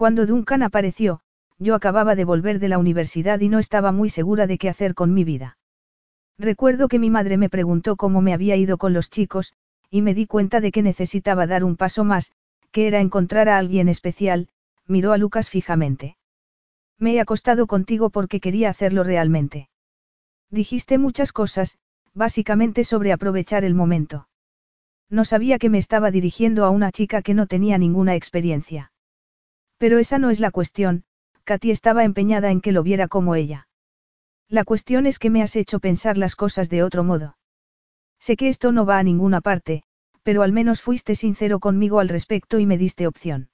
Cuando 0.00 0.24
Duncan 0.24 0.62
apareció, 0.62 1.20
yo 1.58 1.74
acababa 1.74 2.14
de 2.14 2.24
volver 2.24 2.58
de 2.58 2.68
la 2.68 2.78
universidad 2.78 3.38
y 3.40 3.50
no 3.50 3.58
estaba 3.58 3.92
muy 3.92 4.08
segura 4.08 4.46
de 4.46 4.56
qué 4.56 4.70
hacer 4.70 4.94
con 4.94 5.12
mi 5.12 5.24
vida. 5.24 5.58
Recuerdo 6.38 6.88
que 6.88 6.98
mi 6.98 7.10
madre 7.10 7.36
me 7.36 7.50
preguntó 7.50 7.96
cómo 7.96 8.22
me 8.22 8.32
había 8.32 8.56
ido 8.56 8.78
con 8.78 8.94
los 8.94 9.10
chicos, 9.10 9.52
y 9.90 10.00
me 10.00 10.14
di 10.14 10.26
cuenta 10.26 10.62
de 10.62 10.72
que 10.72 10.80
necesitaba 10.80 11.46
dar 11.46 11.64
un 11.64 11.76
paso 11.76 12.02
más, 12.02 12.32
que 12.70 12.86
era 12.86 13.00
encontrar 13.00 13.50
a 13.50 13.58
alguien 13.58 13.90
especial, 13.90 14.48
miró 14.86 15.12
a 15.12 15.18
Lucas 15.18 15.50
fijamente. 15.50 16.16
Me 16.98 17.12
he 17.12 17.20
acostado 17.20 17.66
contigo 17.66 18.08
porque 18.08 18.40
quería 18.40 18.70
hacerlo 18.70 19.04
realmente. 19.04 19.68
Dijiste 20.48 20.96
muchas 20.96 21.30
cosas, 21.30 21.76
básicamente 22.14 22.84
sobre 22.84 23.12
aprovechar 23.12 23.64
el 23.64 23.74
momento. 23.74 24.28
No 25.10 25.26
sabía 25.26 25.58
que 25.58 25.68
me 25.68 25.76
estaba 25.76 26.10
dirigiendo 26.10 26.64
a 26.64 26.70
una 26.70 26.90
chica 26.90 27.20
que 27.20 27.34
no 27.34 27.46
tenía 27.46 27.76
ninguna 27.76 28.14
experiencia. 28.14 28.89
Pero 29.80 29.98
esa 29.98 30.18
no 30.18 30.28
es 30.28 30.40
la 30.40 30.50
cuestión, 30.50 31.04
Katy 31.44 31.70
estaba 31.70 32.04
empeñada 32.04 32.50
en 32.50 32.60
que 32.60 32.70
lo 32.70 32.82
viera 32.82 33.08
como 33.08 33.34
ella. 33.34 33.66
La 34.46 34.64
cuestión 34.64 35.06
es 35.06 35.18
que 35.18 35.30
me 35.30 35.42
has 35.42 35.56
hecho 35.56 35.80
pensar 35.80 36.18
las 36.18 36.36
cosas 36.36 36.68
de 36.68 36.82
otro 36.82 37.02
modo. 37.02 37.38
Sé 38.18 38.36
que 38.36 38.48
esto 38.50 38.72
no 38.72 38.84
va 38.84 38.98
a 38.98 39.02
ninguna 39.02 39.40
parte, 39.40 39.82
pero 40.22 40.42
al 40.42 40.52
menos 40.52 40.82
fuiste 40.82 41.14
sincero 41.14 41.60
conmigo 41.60 41.98
al 41.98 42.10
respecto 42.10 42.58
y 42.58 42.66
me 42.66 42.76
diste 42.76 43.06
opción. 43.06 43.48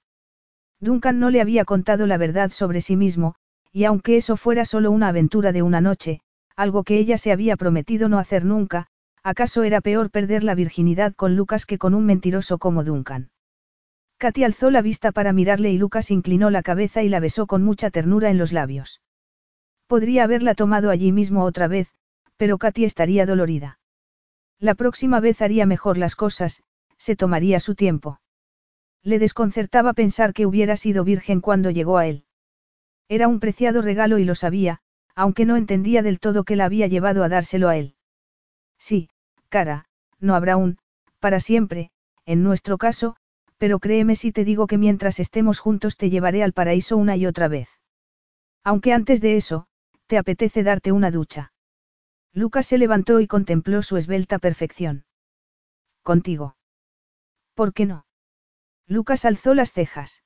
Duncan 0.81 1.17
no 1.17 1.29
le 1.29 1.39
había 1.39 1.63
contado 1.63 2.07
la 2.07 2.17
verdad 2.17 2.51
sobre 2.51 2.81
sí 2.81 2.97
mismo, 2.97 3.35
y 3.71 3.85
aunque 3.85 4.17
eso 4.17 4.35
fuera 4.35 4.65
solo 4.65 4.91
una 4.91 5.07
aventura 5.07 5.53
de 5.53 5.61
una 5.61 5.79
noche, 5.79 6.19
algo 6.57 6.83
que 6.83 6.97
ella 6.97 7.17
se 7.17 7.31
había 7.31 7.55
prometido 7.55 8.09
no 8.09 8.19
hacer 8.19 8.43
nunca, 8.43 8.87
¿acaso 9.23 9.63
era 9.63 9.79
peor 9.79 10.11
perder 10.11 10.43
la 10.43 10.55
virginidad 10.55 11.15
con 11.15 11.37
Lucas 11.37 11.65
que 11.65 11.77
con 11.77 11.93
un 11.93 12.05
mentiroso 12.05 12.57
como 12.57 12.83
Duncan? 12.83 13.29
Katy 14.17 14.43
alzó 14.43 14.71
la 14.71 14.81
vista 14.81 15.11
para 15.11 15.31
mirarle 15.31 15.71
y 15.71 15.77
Lucas 15.77 16.09
inclinó 16.09 16.49
la 16.49 16.63
cabeza 16.63 17.03
y 17.03 17.09
la 17.09 17.19
besó 17.19 17.45
con 17.45 17.63
mucha 17.63 17.91
ternura 17.91 18.29
en 18.29 18.37
los 18.37 18.51
labios. 18.51 19.01
Podría 19.85 20.23
haberla 20.23 20.55
tomado 20.55 20.89
allí 20.89 21.11
mismo 21.11 21.43
otra 21.43 21.67
vez, 21.67 21.89
pero 22.35 22.57
Katy 22.57 22.83
estaría 22.83 23.25
dolorida. 23.25 23.79
La 24.59 24.73
próxima 24.73 25.19
vez 25.19 25.41
haría 25.41 25.65
mejor 25.65 25.97
las 25.97 26.15
cosas, 26.15 26.63
se 26.97 27.15
tomaría 27.15 27.59
su 27.59 27.75
tiempo. 27.75 28.19
Le 29.03 29.19
desconcertaba 29.19 29.93
pensar 29.93 30.33
que 30.33 30.47
hubiera 30.47 30.75
sido 30.77 31.03
virgen 31.03 31.39
cuando 31.39 31.69
llegó 31.69 31.97
a 31.97 32.07
él. 32.07 32.25
Era 33.07 33.27
un 33.27 33.39
preciado 33.39 33.81
regalo 33.81 34.17
y 34.17 34.25
lo 34.25 34.33
sabía, 34.33 34.81
aunque 35.15 35.45
no 35.45 35.55
entendía 35.55 36.01
del 36.01 36.19
todo 36.19 36.43
qué 36.43 36.55
la 36.55 36.65
había 36.65 36.87
llevado 36.87 37.23
a 37.23 37.29
dárselo 37.29 37.69
a 37.69 37.77
él. 37.77 37.95
Sí, 38.79 39.09
cara, 39.49 39.85
no 40.19 40.35
habrá 40.35 40.57
un, 40.57 40.79
para 41.19 41.39
siempre, 41.39 41.91
en 42.25 42.43
nuestro 42.43 42.77
caso, 42.77 43.15
pero 43.57 43.79
créeme 43.79 44.15
si 44.15 44.31
te 44.31 44.43
digo 44.43 44.67
que 44.67 44.77
mientras 44.77 45.19
estemos 45.19 45.59
juntos 45.59 45.97
te 45.97 46.09
llevaré 46.09 46.43
al 46.43 46.53
paraíso 46.53 46.97
una 46.97 47.15
y 47.15 47.25
otra 47.25 47.47
vez. 47.47 47.69
Aunque 48.63 48.93
antes 48.93 49.21
de 49.21 49.37
eso, 49.37 49.67
¿Te 50.07 50.17
apetece 50.17 50.63
darte 50.63 50.93
una 50.93 51.11
ducha? 51.11 51.51
Lucas 52.31 52.65
se 52.65 52.77
levantó 52.77 53.19
y 53.19 53.27
contempló 53.27 53.83
su 53.83 53.97
esbelta 53.97 54.39
perfección. 54.39 55.05
Contigo. 56.01 56.55
¿Por 57.53 57.73
qué 57.73 57.85
no? 57.85 58.05
Lucas 58.87 59.25
alzó 59.25 59.53
las 59.53 59.73
cejas. 59.73 60.23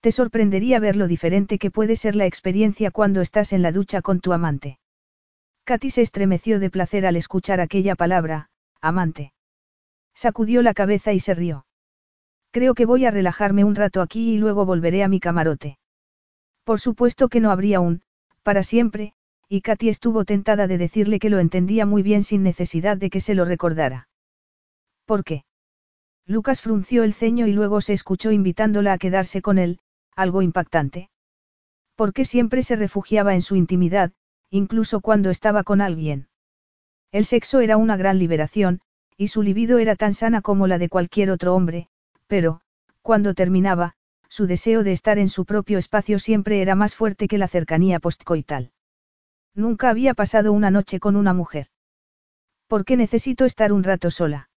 Te 0.00 0.10
sorprendería 0.10 0.80
ver 0.80 0.96
lo 0.96 1.06
diferente 1.06 1.58
que 1.60 1.70
puede 1.70 1.94
ser 1.94 2.16
la 2.16 2.26
experiencia 2.26 2.90
cuando 2.90 3.20
estás 3.20 3.52
en 3.52 3.62
la 3.62 3.70
ducha 3.70 4.02
con 4.02 4.20
tu 4.20 4.32
amante. 4.32 4.80
Katy 5.62 5.90
se 5.90 6.02
estremeció 6.02 6.58
de 6.58 6.70
placer 6.70 7.06
al 7.06 7.14
escuchar 7.14 7.60
aquella 7.60 7.94
palabra, 7.94 8.50
amante. 8.80 9.32
Sacudió 10.12 10.62
la 10.62 10.74
cabeza 10.74 11.12
y 11.12 11.20
se 11.20 11.34
rió. 11.34 11.66
Creo 12.50 12.74
que 12.74 12.86
voy 12.86 13.04
a 13.04 13.10
relajarme 13.10 13.64
un 13.64 13.74
rato 13.74 14.00
aquí 14.00 14.34
y 14.34 14.38
luego 14.38 14.64
volveré 14.64 15.02
a 15.02 15.08
mi 15.08 15.20
camarote. 15.20 15.78
Por 16.64 16.80
supuesto 16.80 17.28
que 17.28 17.40
no 17.40 17.50
habría 17.50 17.80
un, 17.80 18.02
para 18.42 18.62
siempre, 18.62 19.12
y 19.48 19.60
Katy 19.62 19.88
estuvo 19.88 20.24
tentada 20.24 20.66
de 20.66 20.78
decirle 20.78 21.18
que 21.18 21.30
lo 21.30 21.38
entendía 21.38 21.86
muy 21.86 22.02
bien 22.02 22.22
sin 22.22 22.42
necesidad 22.42 22.96
de 22.96 23.10
que 23.10 23.20
se 23.20 23.34
lo 23.34 23.44
recordara. 23.44 24.08
¿Por 25.06 25.24
qué? 25.24 25.44
Lucas 26.26 26.60
frunció 26.60 27.04
el 27.04 27.14
ceño 27.14 27.46
y 27.46 27.52
luego 27.52 27.80
se 27.80 27.94
escuchó 27.94 28.30
invitándola 28.30 28.92
a 28.92 28.98
quedarse 28.98 29.40
con 29.40 29.58
él, 29.58 29.80
algo 30.14 30.42
impactante. 30.42 31.08
Porque 31.96 32.26
siempre 32.26 32.62
se 32.62 32.76
refugiaba 32.76 33.34
en 33.34 33.40
su 33.40 33.56
intimidad, 33.56 34.12
incluso 34.50 35.00
cuando 35.00 35.30
estaba 35.30 35.64
con 35.64 35.80
alguien. 35.80 36.28
El 37.12 37.24
sexo 37.24 37.60
era 37.60 37.78
una 37.78 37.96
gran 37.96 38.18
liberación, 38.18 38.80
y 39.16 39.28
su 39.28 39.42
libido 39.42 39.78
era 39.78 39.96
tan 39.96 40.12
sana 40.12 40.42
como 40.42 40.66
la 40.66 40.78
de 40.78 40.90
cualquier 40.90 41.30
otro 41.30 41.54
hombre, 41.54 41.88
pero, 42.28 42.60
cuando 43.02 43.34
terminaba, 43.34 43.94
su 44.28 44.46
deseo 44.46 44.84
de 44.84 44.92
estar 44.92 45.18
en 45.18 45.28
su 45.28 45.44
propio 45.44 45.78
espacio 45.78 46.18
siempre 46.18 46.62
era 46.62 46.74
más 46.74 46.94
fuerte 46.94 47.26
que 47.26 47.38
la 47.38 47.48
cercanía 47.48 47.98
postcoital. 47.98 48.70
Nunca 49.54 49.90
había 49.90 50.14
pasado 50.14 50.52
una 50.52 50.70
noche 50.70 51.00
con 51.00 51.16
una 51.16 51.32
mujer. 51.32 51.66
¿Por 52.68 52.84
qué 52.84 52.96
necesito 52.96 53.44
estar 53.46 53.72
un 53.72 53.82
rato 53.82 54.10
sola? 54.10 54.50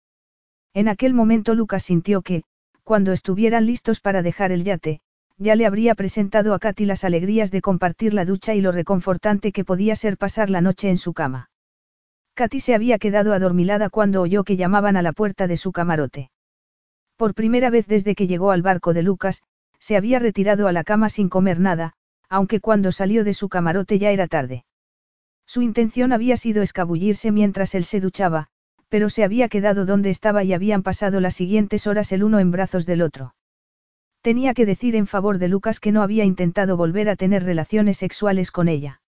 En 0.73 0.89
aquel 0.89 1.13
momento 1.13 1.55
Lucas 1.55 1.83
sintió 1.83 2.21
que, 2.21 2.43
cuando 2.83 3.13
estuvieran 3.13 3.65
listos 3.65 4.01
para 4.01 4.21
dejar 4.21 4.51
el 4.51 4.63
yate, 4.63 4.99
ya 5.37 5.55
le 5.55 5.65
habría 5.65 5.95
presentado 5.95 6.53
a 6.53 6.59
Katy 6.59 6.85
las 6.85 7.03
alegrías 7.03 7.51
de 7.51 7.61
compartir 7.61 8.13
la 8.13 8.25
ducha 8.25 8.53
y 8.53 8.61
lo 8.61 8.71
reconfortante 8.71 9.51
que 9.51 9.65
podía 9.65 9.95
ser 9.95 10.17
pasar 10.17 10.49
la 10.49 10.61
noche 10.61 10.89
en 10.89 10.97
su 10.97 11.13
cama. 11.13 11.49
Katy 12.35 12.59
se 12.59 12.75
había 12.75 12.99
quedado 12.99 13.33
adormilada 13.33 13.89
cuando 13.89 14.21
oyó 14.21 14.43
que 14.43 14.57
llamaban 14.57 14.97
a 14.97 15.01
la 15.01 15.13
puerta 15.13 15.47
de 15.47 15.57
su 15.57 15.71
camarote. 15.71 16.29
Por 17.21 17.35
primera 17.35 17.69
vez 17.69 17.85
desde 17.85 18.15
que 18.15 18.25
llegó 18.25 18.49
al 18.49 18.63
barco 18.63 18.95
de 18.95 19.03
Lucas, 19.03 19.43
se 19.77 19.95
había 19.95 20.17
retirado 20.17 20.67
a 20.67 20.71
la 20.71 20.83
cama 20.83 21.07
sin 21.07 21.29
comer 21.29 21.59
nada, 21.59 21.93
aunque 22.29 22.59
cuando 22.59 22.91
salió 22.91 23.23
de 23.23 23.35
su 23.35 23.47
camarote 23.47 23.99
ya 23.99 24.09
era 24.09 24.25
tarde. 24.25 24.65
Su 25.45 25.61
intención 25.61 26.13
había 26.13 26.35
sido 26.35 26.63
escabullirse 26.63 27.31
mientras 27.31 27.75
él 27.75 27.85
se 27.85 27.99
duchaba, 27.99 28.47
pero 28.89 29.11
se 29.11 29.23
había 29.23 29.49
quedado 29.49 29.85
donde 29.85 30.09
estaba 30.09 30.43
y 30.43 30.51
habían 30.53 30.81
pasado 30.81 31.21
las 31.21 31.35
siguientes 31.35 31.85
horas 31.85 32.11
el 32.11 32.23
uno 32.23 32.39
en 32.39 32.49
brazos 32.49 32.87
del 32.87 33.03
otro. 33.03 33.35
Tenía 34.23 34.55
que 34.55 34.65
decir 34.65 34.95
en 34.95 35.05
favor 35.05 35.37
de 35.37 35.47
Lucas 35.47 35.79
que 35.79 35.91
no 35.91 36.01
había 36.01 36.25
intentado 36.25 36.75
volver 36.75 37.07
a 37.07 37.15
tener 37.15 37.43
relaciones 37.43 37.97
sexuales 37.97 38.49
con 38.49 38.67
ella. 38.67 39.03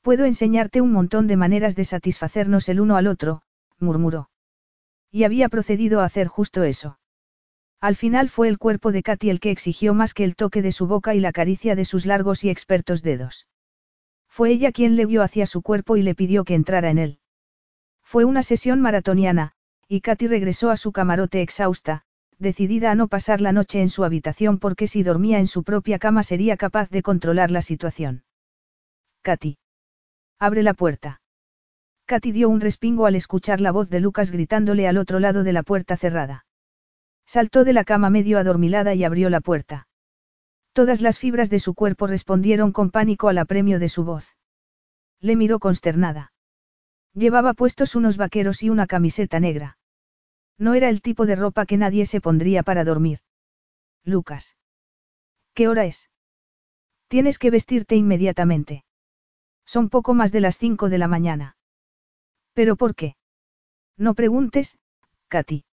Puedo 0.00 0.24
enseñarte 0.24 0.80
un 0.80 0.90
montón 0.90 1.26
de 1.26 1.36
maneras 1.36 1.76
de 1.76 1.84
satisfacernos 1.84 2.70
el 2.70 2.80
uno 2.80 2.96
al 2.96 3.06
otro, 3.06 3.42
murmuró. 3.78 4.30
Y 5.10 5.24
había 5.24 5.50
procedido 5.50 6.00
a 6.00 6.06
hacer 6.06 6.28
justo 6.28 6.62
eso. 6.62 6.96
Al 7.80 7.96
final 7.96 8.28
fue 8.28 8.48
el 8.48 8.58
cuerpo 8.58 8.90
de 8.90 9.02
Katy 9.02 9.30
el 9.30 9.40
que 9.40 9.50
exigió 9.50 9.94
más 9.94 10.14
que 10.14 10.24
el 10.24 10.34
toque 10.34 10.62
de 10.62 10.72
su 10.72 10.86
boca 10.86 11.14
y 11.14 11.20
la 11.20 11.32
caricia 11.32 11.74
de 11.74 11.84
sus 11.84 12.06
largos 12.06 12.42
y 12.44 12.50
expertos 12.50 13.02
dedos. 13.02 13.46
Fue 14.28 14.50
ella 14.50 14.72
quien 14.72 14.96
le 14.96 15.06
vio 15.06 15.22
hacia 15.22 15.46
su 15.46 15.62
cuerpo 15.62 15.96
y 15.96 16.02
le 16.02 16.14
pidió 16.14 16.44
que 16.44 16.54
entrara 16.54 16.90
en 16.90 16.98
él. 16.98 17.18
Fue 18.02 18.24
una 18.24 18.42
sesión 18.42 18.80
maratoniana, 18.80 19.52
y 19.88 20.00
Katy 20.00 20.26
regresó 20.26 20.70
a 20.70 20.76
su 20.76 20.92
camarote 20.92 21.42
exhausta, 21.42 22.02
decidida 22.38 22.90
a 22.90 22.94
no 22.94 23.08
pasar 23.08 23.40
la 23.40 23.52
noche 23.52 23.80
en 23.80 23.88
su 23.88 24.04
habitación 24.04 24.58
porque 24.58 24.86
si 24.86 25.02
dormía 25.02 25.38
en 25.38 25.46
su 25.46 25.62
propia 25.62 25.98
cama 25.98 26.22
sería 26.22 26.56
capaz 26.56 26.90
de 26.90 27.02
controlar 27.02 27.50
la 27.50 27.62
situación. 27.62 28.24
Katy. 29.22 29.58
Abre 30.38 30.62
la 30.62 30.74
puerta. 30.74 31.20
Katy 32.06 32.30
dio 32.32 32.48
un 32.48 32.60
respingo 32.60 33.06
al 33.06 33.16
escuchar 33.16 33.60
la 33.60 33.72
voz 33.72 33.90
de 33.90 34.00
Lucas 34.00 34.30
gritándole 34.30 34.86
al 34.86 34.98
otro 34.98 35.18
lado 35.18 35.42
de 35.44 35.52
la 35.52 35.62
puerta 35.62 35.96
cerrada. 35.96 36.45
Saltó 37.26 37.64
de 37.64 37.72
la 37.72 37.84
cama 37.84 38.08
medio 38.08 38.38
adormilada 38.38 38.94
y 38.94 39.04
abrió 39.04 39.30
la 39.30 39.40
puerta. 39.40 39.88
Todas 40.72 41.00
las 41.00 41.18
fibras 41.18 41.50
de 41.50 41.58
su 41.58 41.74
cuerpo 41.74 42.06
respondieron 42.06 42.70
con 42.72 42.90
pánico 42.90 43.28
al 43.28 43.38
apremio 43.38 43.78
de 43.78 43.88
su 43.88 44.04
voz. 44.04 44.36
Le 45.20 45.34
miró 45.34 45.58
consternada. 45.58 46.32
Llevaba 47.14 47.54
puestos 47.54 47.94
unos 47.94 48.16
vaqueros 48.16 48.62
y 48.62 48.70
una 48.70 48.86
camiseta 48.86 49.40
negra. 49.40 49.78
No 50.58 50.74
era 50.74 50.88
el 50.88 51.02
tipo 51.02 51.26
de 51.26 51.34
ropa 51.34 51.66
que 51.66 51.76
nadie 51.76 52.06
se 52.06 52.20
pondría 52.20 52.62
para 52.62 52.84
dormir. 52.84 53.20
Lucas. 54.04 54.56
¿Qué 55.54 55.68
hora 55.68 55.86
es? 55.86 56.10
Tienes 57.08 57.38
que 57.38 57.50
vestirte 57.50 57.96
inmediatamente. 57.96 58.84
Son 59.64 59.88
poco 59.88 60.14
más 60.14 60.30
de 60.30 60.40
las 60.40 60.58
cinco 60.58 60.88
de 60.88 60.98
la 60.98 61.08
mañana. 61.08 61.56
¿Pero 62.52 62.76
por 62.76 62.94
qué? 62.94 63.16
No 63.96 64.14
preguntes, 64.14 64.78
Katy. 65.28 65.64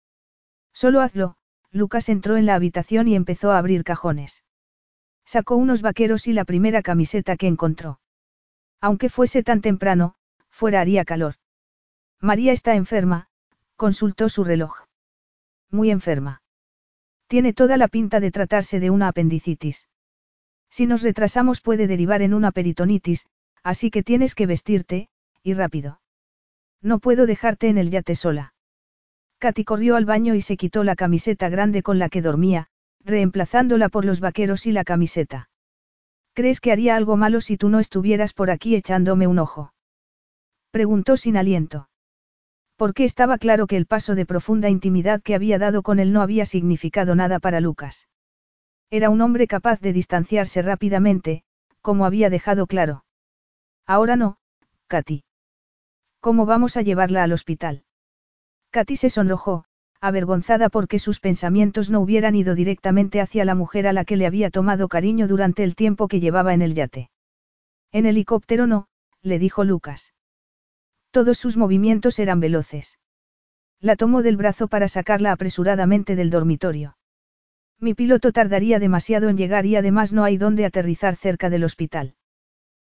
Solo 0.73 1.01
hazlo, 1.01 1.37
Lucas 1.73 2.07
entró 2.07 2.37
en 2.37 2.45
la 2.45 2.55
habitación 2.55 3.09
y 3.09 3.15
empezó 3.15 3.51
a 3.51 3.57
abrir 3.57 3.83
cajones. 3.83 4.45
Sacó 5.25 5.57
unos 5.57 5.81
vaqueros 5.81 6.27
y 6.27 6.33
la 6.33 6.45
primera 6.45 6.81
camiseta 6.81 7.35
que 7.35 7.47
encontró. 7.47 7.99
Aunque 8.79 9.09
fuese 9.09 9.43
tan 9.43 9.59
temprano, 9.59 10.15
fuera 10.49 10.79
haría 10.79 11.03
calor. 11.03 11.35
María 12.21 12.53
está 12.53 12.75
enferma, 12.75 13.27
Consultó 13.75 14.29
su 14.29 14.43
reloj. 14.43 14.85
Muy 15.69 15.89
enferma. 15.89 16.41
Tiene 17.27 17.53
toda 17.53 17.75
la 17.77 17.87
pinta 17.87 18.19
de 18.19 18.31
tratarse 18.31 18.79
de 18.79 18.91
una 18.91 19.07
apendicitis. 19.07 19.89
Si 20.69 20.85
nos 20.85 21.01
retrasamos 21.01 21.59
puede 21.59 21.87
derivar 21.87 22.21
en 22.21 22.33
una 22.33 22.51
peritonitis, 22.51 23.25
así 23.63 23.89
que 23.89 24.03
tienes 24.03 24.35
que 24.35 24.45
vestirte, 24.45 25.09
y 25.41 25.53
rápido. 25.53 25.99
No 26.81 26.99
puedo 26.99 27.25
dejarte 27.25 27.67
en 27.67 27.77
el 27.77 27.89
yate 27.89 28.15
sola. 28.15 28.52
Katy 29.43 29.65
corrió 29.65 29.97
al 29.97 30.05
baño 30.05 30.35
y 30.35 30.41
se 30.41 30.55
quitó 30.55 30.85
la 30.85 30.95
camiseta 30.95 31.49
grande 31.49 31.83
con 31.83 31.99
la 31.99 32.07
que 32.07 32.21
dormía, 32.21 32.67
reemplazándola 33.03 33.89
por 33.89 34.05
los 34.05 34.21
vaqueros 34.21 34.65
y 34.67 34.71
la 34.71 34.85
camiseta. 34.85 35.49
¿Crees 36.31 36.61
que 36.61 36.71
haría 36.71 36.95
algo 36.95 37.17
malo 37.17 37.41
si 37.41 37.57
tú 37.57 37.67
no 37.67 37.81
estuvieras 37.81 38.31
por 38.31 38.49
aquí 38.49 38.73
echándome 38.73 39.27
un 39.27 39.39
ojo? 39.39 39.73
Preguntó 40.71 41.17
sin 41.17 41.35
aliento 41.35 41.89
porque 42.75 43.05
estaba 43.05 43.37
claro 43.37 43.65
que 43.67 43.77
el 43.77 43.85
paso 43.85 44.13
de 44.13 44.25
profunda 44.25 44.69
intimidad 44.69 45.21
que 45.21 45.35
había 45.35 45.57
dado 45.57 45.83
con 45.83 45.99
él 45.99 46.11
no 46.11 46.21
había 46.21 46.45
significado 46.45 47.15
nada 47.15 47.39
para 47.39 47.61
Lucas. 47.61 48.09
Era 48.89 49.09
un 49.09 49.21
hombre 49.21 49.47
capaz 49.47 49.79
de 49.79 49.93
distanciarse 49.93 50.61
rápidamente, 50.61 51.43
como 51.81 52.05
había 52.05 52.29
dejado 52.29 52.67
claro. 52.67 53.05
Ahora 53.85 54.17
no, 54.17 54.37
Katy. 54.87 55.23
¿Cómo 56.19 56.45
vamos 56.45 56.75
a 56.75 56.81
llevarla 56.81 57.23
al 57.23 57.31
hospital? 57.31 57.85
Katy 58.73 58.95
se 58.95 59.11
sonrojó, 59.11 59.65
avergonzada 60.01 60.67
porque 60.67 60.97
sus 60.97 61.19
pensamientos 61.19 61.91
no 61.91 62.01
hubieran 62.01 62.33
ido 62.33 62.55
directamente 62.55 63.21
hacia 63.21 63.45
la 63.45 63.53
mujer 63.53 63.85
a 63.85 63.93
la 63.93 64.03
que 64.03 64.17
le 64.17 64.25
había 64.25 64.49
tomado 64.49 64.87
cariño 64.87 65.27
durante 65.27 65.63
el 65.63 65.75
tiempo 65.75 66.07
que 66.07 66.19
llevaba 66.19 66.55
en 66.55 66.63
el 66.63 66.73
yate. 66.73 67.11
En 67.91 68.07
helicóptero 68.07 68.65
no, 68.65 68.87
le 69.21 69.37
dijo 69.37 69.63
Lucas. 69.63 70.15
Todos 71.11 71.37
sus 71.37 71.55
movimientos 71.55 72.17
eran 72.17 72.39
veloces. 72.39 72.97
La 73.79 73.95
tomó 73.95 74.23
del 74.23 74.37
brazo 74.37 74.67
para 74.67 74.87
sacarla 74.87 75.33
apresuradamente 75.33 76.15
del 76.15 76.31
dormitorio. 76.31 76.97
Mi 77.79 77.93
piloto 77.93 78.31
tardaría 78.31 78.79
demasiado 78.79 79.29
en 79.29 79.37
llegar 79.37 79.67
y 79.67 79.75
además 79.75 80.13
no 80.13 80.23
hay 80.23 80.37
dónde 80.37 80.65
aterrizar 80.65 81.15
cerca 81.15 81.51
del 81.51 81.63
hospital. 81.63 82.15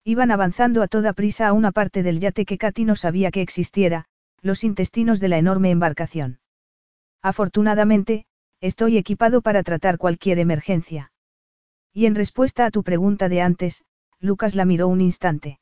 Iban 0.03 0.29
avanzando 0.31 0.83
a 0.83 0.89
toda 0.89 1.13
prisa 1.13 1.47
a 1.47 1.53
una 1.53 1.71
parte 1.71 2.03
del 2.03 2.19
yate 2.19 2.43
que 2.43 2.57
Katy 2.57 2.83
no 2.83 2.97
sabía 2.97 3.31
que 3.31 3.41
existiera, 3.41 4.09
los 4.41 4.63
intestinos 4.63 5.19
de 5.19 5.29
la 5.29 5.37
enorme 5.37 5.71
embarcación. 5.71 6.39
Afortunadamente, 7.21 8.25
estoy 8.61 8.97
equipado 8.97 9.41
para 9.41 9.63
tratar 9.63 9.97
cualquier 9.97 10.39
emergencia. 10.39 11.11
Y 11.93 12.05
en 12.05 12.15
respuesta 12.15 12.65
a 12.65 12.71
tu 12.71 12.83
pregunta 12.83 13.29
de 13.29 13.41
antes, 13.41 13.83
Lucas 14.19 14.55
la 14.55 14.65
miró 14.65 14.87
un 14.87 15.01
instante. 15.01 15.59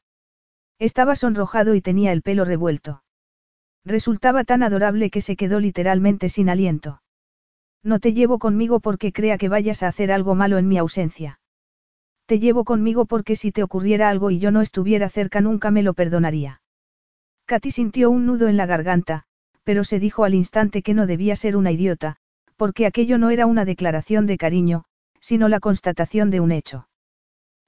Estaba 0.80 1.16
sonrojado 1.16 1.74
y 1.76 1.82
tenía 1.82 2.12
el 2.12 2.22
pelo 2.22 2.46
revuelto. 2.46 3.04
Resultaba 3.86 4.44
tan 4.44 4.64
adorable 4.64 5.10
que 5.10 5.22
se 5.22 5.36
quedó 5.36 5.60
literalmente 5.60 6.30
sin 6.30 6.50
aliento. 6.50 7.02
No 7.84 8.00
te 8.00 8.14
llevo 8.14 8.38
conmigo 8.38 8.80
porque 8.80 9.14
crea 9.14 9.38
que 9.38 9.50
vayas 9.50 9.82
a 9.82 9.88
hacer 9.88 10.12
algo 10.12 10.36
malo 10.36 10.58
en 10.58 10.68
mi 10.68 10.78
ausencia. 10.78 11.40
Te 12.26 12.40
llevo 12.40 12.66
conmigo 12.66 13.06
porque 13.06 13.36
si 13.36 13.52
te 13.52 13.64
ocurriera 13.64 14.10
algo 14.10 14.30
y 14.30 14.40
yo 14.40 14.52
no 14.52 14.62
estuviera 14.62 15.08
cerca 15.10 15.40
nunca 15.40 15.72
me 15.72 15.84
lo 15.84 15.94
perdonaría. 15.94 16.62
Katy 17.48 17.72
sintió 17.72 18.12
un 18.12 18.26
nudo 18.26 18.50
en 18.50 18.58
la 18.58 18.66
garganta, 18.66 19.24
pero 19.64 19.86
se 19.86 20.00
dijo 20.00 20.26
al 20.26 20.34
instante 20.34 20.82
que 20.82 20.94
no 20.94 21.08
debía 21.08 21.38
ser 21.38 21.56
una 21.56 21.72
idiota, 21.72 22.18
porque 22.58 22.86
aquello 22.86 23.18
no 23.18 23.30
era 23.30 23.46
una 23.46 23.64
declaración 23.64 24.26
de 24.26 24.38
cariño, 24.38 24.84
sino 25.22 25.48
la 25.48 25.62
constatación 25.62 26.30
de 26.30 26.42
un 26.42 26.52
hecho. 26.52 26.90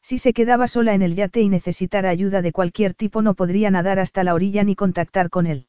Si 0.02 0.18
se 0.18 0.34
quedaba 0.34 0.68
sola 0.68 0.94
en 0.94 1.02
el 1.02 1.16
yate 1.16 1.40
y 1.40 1.48
necesitara 1.48 2.10
ayuda 2.10 2.42
de 2.42 2.52
cualquier 2.52 2.94
tipo 2.94 3.22
no 3.22 3.36
podría 3.36 3.72
nadar 3.72 4.00
hasta 4.00 4.26
la 4.26 4.34
orilla 4.34 4.66
ni 4.66 4.76
contactar 4.76 5.30
con 5.30 5.48
él. 5.48 5.68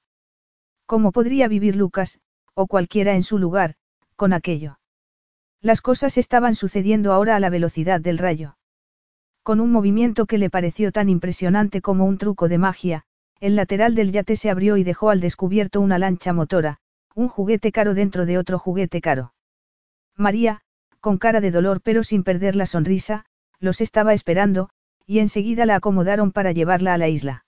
¿Cómo 0.87 1.13
podría 1.13 1.47
vivir 1.47 1.77
Lucas, 1.77 2.21
o 2.55 2.67
cualquiera 2.67 3.15
en 3.15 3.23
su 3.23 3.39
lugar, 3.39 3.77
con 4.17 4.33
aquello? 4.33 4.81
Las 5.61 5.83
cosas 5.83 6.19
estaban 6.19 6.57
sucediendo 6.57 7.13
ahora 7.13 7.37
a 7.37 7.41
la 7.41 7.49
velocidad 7.49 8.01
del 8.01 8.19
rayo. 8.19 8.57
Con 9.45 9.61
un 9.61 9.71
movimiento 9.71 10.27
que 10.27 10.39
le 10.39 10.51
pareció 10.51 10.91
tan 10.91 11.09
impresionante 11.09 11.81
como 11.81 12.07
un 12.07 12.19
truco 12.19 12.49
de 12.49 12.59
magia, 12.59 13.05
el 13.41 13.57
lateral 13.57 13.95
del 13.95 14.13
yate 14.13 14.37
se 14.37 14.51
abrió 14.51 14.77
y 14.77 14.85
dejó 14.85 15.11
al 15.11 15.21
descubierto 15.21 15.81
una 15.81 15.99
lancha 15.99 16.33
motora, 16.33 16.79
un 17.15 17.29
juguete 17.29 17.73
caro 17.73 17.95
dentro 17.95 18.27
de 18.27 18.39
otro 18.39 18.59
juguete 18.59 19.01
caro. 19.01 19.33
María, 20.17 20.61
con 21.01 21.17
cara 21.17 21.41
de 21.41 21.51
dolor 21.51 21.81
pero 21.83 22.05
sin 22.05 22.23
perder 22.23 22.55
la 22.55 22.67
sonrisa, 22.67 23.25
los 23.59 23.81
estaba 23.81 24.13
esperando, 24.13 24.69
y 25.07 25.19
enseguida 25.19 25.67
la 25.67 25.77
acomodaron 25.77 26.33
para 26.33 26.53
llevarla 26.53 26.95
a 26.95 26.99
la 26.99 27.09
isla. 27.09 27.45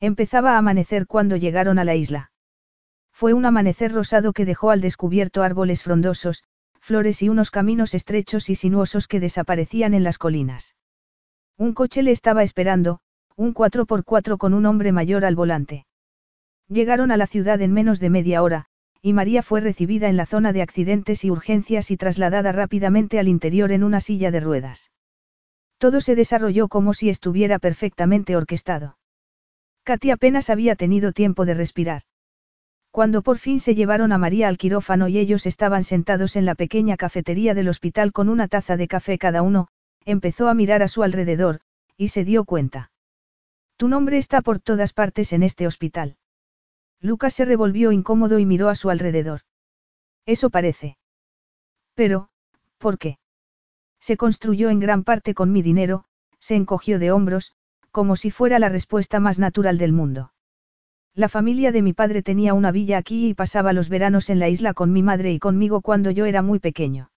Empezaba 0.00 0.54
a 0.54 0.58
amanecer 0.58 1.06
cuando 1.06 1.36
llegaron 1.36 1.78
a 1.78 1.84
la 1.84 1.94
isla. 1.94 2.32
Fue 3.12 3.32
un 3.32 3.46
amanecer 3.46 3.92
rosado 3.92 4.32
que 4.32 4.44
dejó 4.44 4.70
al 4.70 4.80
descubierto 4.80 5.42
árboles 5.42 5.84
frondosos, 5.84 6.42
flores 6.80 7.22
y 7.22 7.28
unos 7.28 7.50
caminos 7.50 7.94
estrechos 7.94 8.50
y 8.50 8.56
sinuosos 8.56 9.06
que 9.06 9.20
desaparecían 9.20 9.94
en 9.94 10.02
las 10.02 10.18
colinas. 10.18 10.74
Un 11.56 11.72
coche 11.72 12.02
le 12.02 12.10
estaba 12.10 12.42
esperando, 12.42 13.00
un 13.36 13.52
4x4 13.52 14.38
con 14.38 14.54
un 14.54 14.66
hombre 14.66 14.92
mayor 14.92 15.24
al 15.24 15.34
volante. 15.34 15.86
Llegaron 16.68 17.10
a 17.10 17.16
la 17.16 17.26
ciudad 17.26 17.60
en 17.60 17.72
menos 17.72 18.00
de 18.00 18.10
media 18.10 18.42
hora, 18.42 18.66
y 19.02 19.12
María 19.12 19.42
fue 19.42 19.60
recibida 19.60 20.08
en 20.08 20.16
la 20.16 20.24
zona 20.24 20.52
de 20.52 20.62
accidentes 20.62 21.24
y 21.24 21.30
urgencias 21.30 21.90
y 21.90 21.96
trasladada 21.96 22.52
rápidamente 22.52 23.18
al 23.18 23.28
interior 23.28 23.72
en 23.72 23.84
una 23.84 24.00
silla 24.00 24.30
de 24.30 24.40
ruedas. 24.40 24.90
Todo 25.78 26.00
se 26.00 26.14
desarrolló 26.14 26.68
como 26.68 26.94
si 26.94 27.10
estuviera 27.10 27.58
perfectamente 27.58 28.36
orquestado. 28.36 28.96
Katy 29.82 30.12
apenas 30.12 30.48
había 30.48 30.76
tenido 30.76 31.12
tiempo 31.12 31.44
de 31.44 31.52
respirar. 31.52 32.02
Cuando 32.90 33.22
por 33.22 33.38
fin 33.38 33.60
se 33.60 33.74
llevaron 33.74 34.12
a 34.12 34.18
María 34.18 34.48
al 34.48 34.56
quirófano 34.56 35.08
y 35.08 35.18
ellos 35.18 35.44
estaban 35.44 35.84
sentados 35.84 36.36
en 36.36 36.46
la 36.46 36.54
pequeña 36.54 36.96
cafetería 36.96 37.52
del 37.52 37.68
hospital 37.68 38.12
con 38.12 38.28
una 38.28 38.48
taza 38.48 38.76
de 38.76 38.88
café 38.88 39.18
cada 39.18 39.42
uno, 39.42 39.68
empezó 40.06 40.48
a 40.48 40.54
mirar 40.54 40.82
a 40.82 40.88
su 40.88 41.02
alrededor, 41.02 41.60
y 41.98 42.08
se 42.08 42.24
dio 42.24 42.44
cuenta. 42.44 42.92
Tu 43.76 43.88
nombre 43.88 44.18
está 44.18 44.40
por 44.40 44.60
todas 44.60 44.92
partes 44.92 45.32
en 45.32 45.42
este 45.42 45.66
hospital. 45.66 46.16
Lucas 47.00 47.34
se 47.34 47.44
revolvió 47.44 47.92
incómodo 47.92 48.38
y 48.38 48.46
miró 48.46 48.68
a 48.68 48.74
su 48.74 48.90
alrededor. 48.90 49.40
Eso 50.26 50.50
parece. 50.50 50.96
Pero, 51.94 52.28
¿por 52.78 52.98
qué? 52.98 53.18
Se 54.00 54.16
construyó 54.16 54.70
en 54.70 54.80
gran 54.80 55.04
parte 55.04 55.34
con 55.34 55.52
mi 55.52 55.62
dinero, 55.62 56.04
se 56.38 56.54
encogió 56.54 56.98
de 56.98 57.10
hombros, 57.10 57.54
como 57.90 58.16
si 58.16 58.30
fuera 58.30 58.58
la 58.58 58.68
respuesta 58.68 59.20
más 59.20 59.38
natural 59.38 59.78
del 59.78 59.92
mundo. 59.92 60.32
La 61.14 61.28
familia 61.28 61.70
de 61.70 61.80
mi 61.80 61.92
padre 61.92 62.22
tenía 62.22 62.54
una 62.54 62.72
villa 62.72 62.98
aquí 62.98 63.28
y 63.28 63.34
pasaba 63.34 63.72
los 63.72 63.88
veranos 63.88 64.30
en 64.30 64.40
la 64.40 64.48
isla 64.48 64.74
con 64.74 64.92
mi 64.92 65.02
madre 65.02 65.32
y 65.32 65.38
conmigo 65.38 65.80
cuando 65.80 66.10
yo 66.10 66.26
era 66.26 66.42
muy 66.42 66.58
pequeño. 66.58 67.10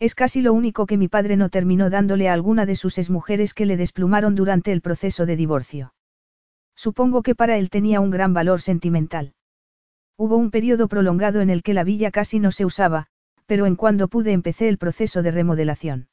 Es 0.00 0.14
casi 0.14 0.40
lo 0.40 0.54
único 0.54 0.86
que 0.86 0.96
mi 0.96 1.08
padre 1.08 1.36
no 1.36 1.50
terminó 1.50 1.90
dándole 1.90 2.30
a 2.30 2.32
alguna 2.32 2.64
de 2.64 2.74
sus 2.74 2.96
exmujeres 2.96 3.52
que 3.52 3.66
le 3.66 3.76
desplumaron 3.76 4.34
durante 4.34 4.72
el 4.72 4.80
proceso 4.80 5.26
de 5.26 5.36
divorcio. 5.36 5.92
Supongo 6.74 7.22
que 7.22 7.34
para 7.34 7.58
él 7.58 7.68
tenía 7.68 8.00
un 8.00 8.10
gran 8.10 8.32
valor 8.32 8.62
sentimental. 8.62 9.34
Hubo 10.16 10.36
un 10.38 10.50
periodo 10.50 10.88
prolongado 10.88 11.42
en 11.42 11.50
el 11.50 11.62
que 11.62 11.74
la 11.74 11.84
villa 11.84 12.10
casi 12.10 12.40
no 12.40 12.50
se 12.50 12.64
usaba, 12.64 13.08
pero 13.44 13.66
en 13.66 13.76
cuando 13.76 14.08
pude 14.08 14.32
empecé 14.32 14.70
el 14.70 14.78
proceso 14.78 15.22
de 15.22 15.32
remodelación. 15.32 16.08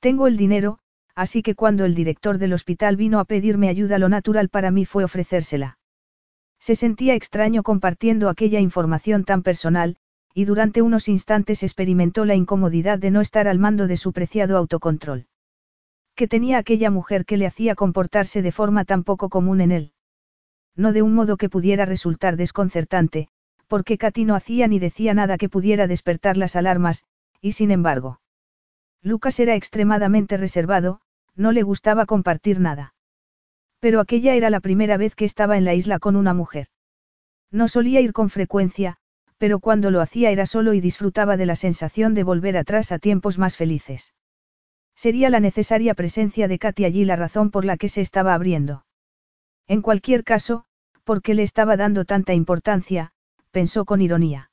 Tengo 0.00 0.26
el 0.26 0.38
dinero, 0.38 0.78
así 1.14 1.42
que 1.42 1.54
cuando 1.54 1.84
el 1.84 1.94
director 1.94 2.38
del 2.38 2.54
hospital 2.54 2.96
vino 2.96 3.18
a 3.20 3.26
pedirme 3.26 3.68
ayuda 3.68 3.98
lo 3.98 4.08
natural 4.08 4.48
para 4.48 4.70
mí 4.70 4.86
fue 4.86 5.04
ofrecérsela. 5.04 5.78
Se 6.58 6.74
sentía 6.74 7.14
extraño 7.14 7.62
compartiendo 7.62 8.30
aquella 8.30 8.60
información 8.60 9.24
tan 9.24 9.42
personal, 9.42 9.98
y 10.34 10.44
durante 10.44 10.82
unos 10.82 11.08
instantes 11.08 11.62
experimentó 11.62 12.24
la 12.24 12.34
incomodidad 12.34 12.98
de 12.98 13.12
no 13.12 13.20
estar 13.20 13.46
al 13.46 13.60
mando 13.60 13.86
de 13.86 13.96
su 13.96 14.12
preciado 14.12 14.58
autocontrol. 14.58 15.26
Que 16.16 16.26
tenía 16.26 16.58
aquella 16.58 16.90
mujer 16.90 17.24
que 17.24 17.36
le 17.36 17.46
hacía 17.46 17.76
comportarse 17.76 18.42
de 18.42 18.50
forma 18.50 18.84
tan 18.84 19.04
poco 19.04 19.28
común 19.28 19.60
en 19.60 19.70
él. 19.70 19.92
No 20.74 20.92
de 20.92 21.02
un 21.02 21.14
modo 21.14 21.36
que 21.36 21.48
pudiera 21.48 21.84
resultar 21.84 22.36
desconcertante, 22.36 23.28
porque 23.68 23.96
Katy 23.96 24.24
no 24.24 24.34
hacía 24.34 24.66
ni 24.66 24.80
decía 24.80 25.14
nada 25.14 25.38
que 25.38 25.48
pudiera 25.48 25.86
despertar 25.86 26.36
las 26.36 26.56
alarmas, 26.56 27.04
y 27.40 27.52
sin 27.52 27.70
embargo. 27.70 28.20
Lucas 29.02 29.38
era 29.38 29.54
extremadamente 29.54 30.36
reservado, 30.36 31.00
no 31.36 31.52
le 31.52 31.62
gustaba 31.62 32.06
compartir 32.06 32.58
nada. 32.58 32.94
Pero 33.78 34.00
aquella 34.00 34.34
era 34.34 34.50
la 34.50 34.60
primera 34.60 34.96
vez 34.96 35.14
que 35.14 35.24
estaba 35.24 35.56
en 35.58 35.64
la 35.64 35.74
isla 35.74 35.98
con 36.00 36.16
una 36.16 36.34
mujer. 36.34 36.68
No 37.52 37.68
solía 37.68 38.00
ir 38.00 38.12
con 38.12 38.30
frecuencia, 38.30 38.96
pero 39.38 39.58
cuando 39.58 39.90
lo 39.90 40.00
hacía 40.00 40.30
era 40.30 40.46
solo 40.46 40.74
y 40.74 40.80
disfrutaba 40.80 41.36
de 41.36 41.46
la 41.46 41.56
sensación 41.56 42.14
de 42.14 42.22
volver 42.22 42.56
atrás 42.56 42.92
a 42.92 42.98
tiempos 42.98 43.38
más 43.38 43.56
felices. 43.56 44.14
Sería 44.94 45.28
la 45.30 45.40
necesaria 45.40 45.94
presencia 45.94 46.48
de 46.48 46.58
Katy 46.58 46.84
allí 46.84 47.04
la 47.04 47.16
razón 47.16 47.50
por 47.50 47.64
la 47.64 47.76
que 47.76 47.88
se 47.88 48.00
estaba 48.00 48.34
abriendo. 48.34 48.84
En 49.66 49.82
cualquier 49.82 50.24
caso, 50.24 50.64
porque 51.04 51.34
le 51.34 51.42
estaba 51.42 51.76
dando 51.76 52.04
tanta 52.04 52.32
importancia, 52.32 53.12
pensó 53.50 53.84
con 53.84 54.00
ironía. 54.00 54.50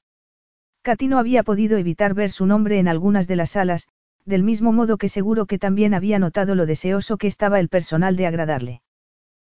Katy 0.82 1.08
no 1.08 1.20
había 1.20 1.44
podido 1.44 1.78
evitar 1.78 2.14
ver 2.14 2.32
su 2.32 2.46
nombre 2.46 2.80
en 2.80 2.88
algunas 2.88 3.28
de 3.28 3.36
las 3.36 3.52
salas, 3.52 3.88
del 4.26 4.44
mismo 4.44 4.72
modo 4.72 4.98
que 4.98 5.10
seguro 5.10 5.46
que 5.46 5.60
también 5.60 5.94
había 5.94 6.20
notado 6.20 6.56
lo 6.56 6.66
deseoso 6.66 7.18
que 7.18 7.28
estaba 7.28 7.60
el 7.60 7.70
personal 7.70 8.16
de 8.16 8.28
agradarle. 8.28 8.82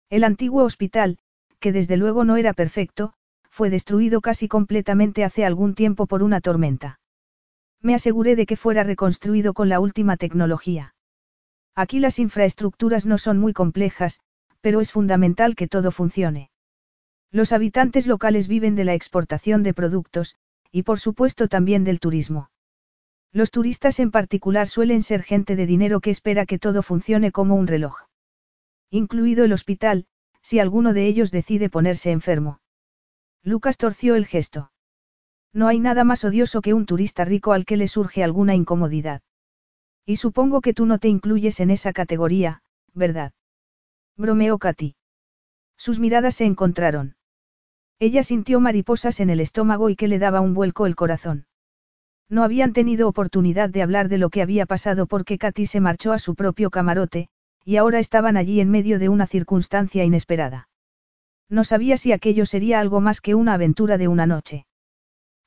El 0.10 0.24
antiguo 0.24 0.64
hospital, 0.64 1.18
que 1.60 1.72
desde 1.72 1.98
luego 1.98 2.24
no 2.24 2.38
era 2.38 2.54
perfecto, 2.54 3.14
fue 3.58 3.72
destruido 3.72 4.22
casi 4.22 4.48
completamente 4.48 5.24
hace 5.24 5.44
algún 5.44 5.74
tiempo 5.74 6.06
por 6.06 6.22
una 6.22 6.42
tormenta. 6.42 7.00
Me 7.82 7.96
aseguré 7.96 8.36
de 8.36 8.46
que 8.46 8.56
fuera 8.56 8.84
reconstruido 8.84 9.56
con 9.56 9.68
la 9.68 9.80
última 9.80 10.16
tecnología. 10.16 10.94
Aquí 11.74 12.00
las 12.00 12.20
infraestructuras 12.20 13.08
no 13.08 13.18
son 13.18 13.40
muy 13.40 13.54
complejas, 13.54 14.20
pero 14.62 14.80
es 14.80 14.92
fundamental 14.92 15.56
que 15.56 15.68
todo 15.68 15.90
funcione. 15.90 16.52
Los 17.32 17.52
habitantes 17.52 18.06
locales 18.06 18.48
viven 18.48 18.76
de 18.76 18.84
la 18.84 18.94
exportación 18.94 19.64
de 19.64 19.74
productos, 19.74 20.36
y 20.72 20.84
por 20.84 21.00
supuesto 21.00 21.48
también 21.48 21.84
del 21.84 22.00
turismo. 22.00 22.52
Los 23.34 23.50
turistas 23.50 24.00
en 24.00 24.12
particular 24.12 24.68
suelen 24.68 25.02
ser 25.02 25.24
gente 25.24 25.56
de 25.56 25.66
dinero 25.66 26.00
que 26.00 26.12
espera 26.12 26.46
que 26.46 26.60
todo 26.60 26.84
funcione 26.84 27.32
como 27.32 27.56
un 27.56 27.66
reloj. 27.66 28.02
Incluido 28.92 29.46
el 29.46 29.54
hospital, 29.54 30.06
si 30.44 30.60
alguno 30.60 30.94
de 30.94 31.08
ellos 31.08 31.32
decide 31.32 31.72
ponerse 31.72 32.12
enfermo. 32.12 32.60
Lucas 33.44 33.78
torció 33.78 34.16
el 34.16 34.26
gesto. 34.26 34.72
No 35.54 35.68
hay 35.68 35.80
nada 35.80 36.04
más 36.04 36.24
odioso 36.24 36.62
que 36.62 36.74
un 36.74 36.86
turista 36.86 37.26
rico 37.26 37.54
al 37.54 37.66
que 37.66 37.78
le 37.78 37.88
surge 37.88 38.24
alguna 38.24 38.56
incomodidad. 38.56 39.22
Y 40.06 40.18
supongo 40.18 40.62
que 40.62 40.74
tú 40.74 40.86
no 40.86 41.00
te 41.00 41.08
incluyes 41.08 41.60
en 41.60 41.72
esa 41.72 41.94
categoría, 41.94 42.62
¿verdad? 42.94 43.34
Bromeó 44.16 44.58
Katy. 44.58 44.96
Sus 45.78 46.00
miradas 46.00 46.36
se 46.36 46.46
encontraron. 46.46 47.16
Ella 48.00 48.24
sintió 48.24 48.60
mariposas 48.60 49.20
en 49.20 49.30
el 49.30 49.40
estómago 49.40 49.90
y 49.90 49.96
que 49.96 50.08
le 50.08 50.20
daba 50.20 50.42
un 50.42 50.54
vuelco 50.54 50.86
el 50.86 50.96
corazón. 50.96 51.48
No 52.30 52.44
habían 52.44 52.74
tenido 52.74 53.08
oportunidad 53.08 53.70
de 53.70 53.82
hablar 53.82 54.10
de 54.10 54.18
lo 54.18 54.30
que 54.30 54.42
había 54.42 54.66
pasado 54.66 55.08
porque 55.08 55.38
Katy 55.38 55.66
se 55.66 55.80
marchó 55.80 56.14
a 56.14 56.20
su 56.20 56.36
propio 56.36 56.70
camarote, 56.70 57.30
y 57.64 57.78
ahora 57.78 58.00
estaban 58.00 58.38
allí 58.38 58.60
en 58.60 58.70
medio 58.70 59.00
de 59.00 59.10
una 59.10 59.28
circunstancia 59.28 60.04
inesperada. 60.04 60.67
No 61.50 61.64
sabía 61.64 61.98
si 61.98 62.12
aquello 62.12 62.46
sería 62.46 62.80
algo 62.80 63.00
más 63.02 63.22
que 63.22 63.36
una 63.36 63.54
aventura 63.54 63.98
de 63.98 64.08
una 64.08 64.26
noche. 64.26 64.66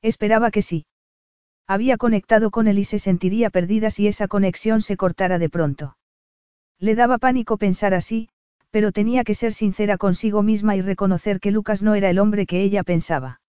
Esperaba 0.01 0.49
que 0.49 0.61
sí. 0.61 0.85
Había 1.67 1.97
conectado 1.97 2.49
con 2.49 2.67
él 2.67 2.79
y 2.79 2.83
se 2.83 2.99
sentiría 2.99 3.49
perdida 3.49 3.91
si 3.91 4.07
esa 4.07 4.27
conexión 4.27 4.81
se 4.81 4.97
cortara 4.97 5.37
de 5.37 5.49
pronto. 5.49 5.97
Le 6.79 6.95
daba 6.95 7.19
pánico 7.19 7.57
pensar 7.57 7.93
así, 7.93 8.29
pero 8.71 8.91
tenía 8.91 9.23
que 9.23 9.35
ser 9.35 9.53
sincera 9.53 9.97
consigo 9.97 10.41
misma 10.41 10.75
y 10.75 10.81
reconocer 10.81 11.39
que 11.39 11.51
Lucas 11.51 11.83
no 11.83 11.93
era 11.93 12.09
el 12.09 12.19
hombre 12.19 12.45
que 12.45 12.61
ella 12.61 12.83
pensaba. 12.83 13.41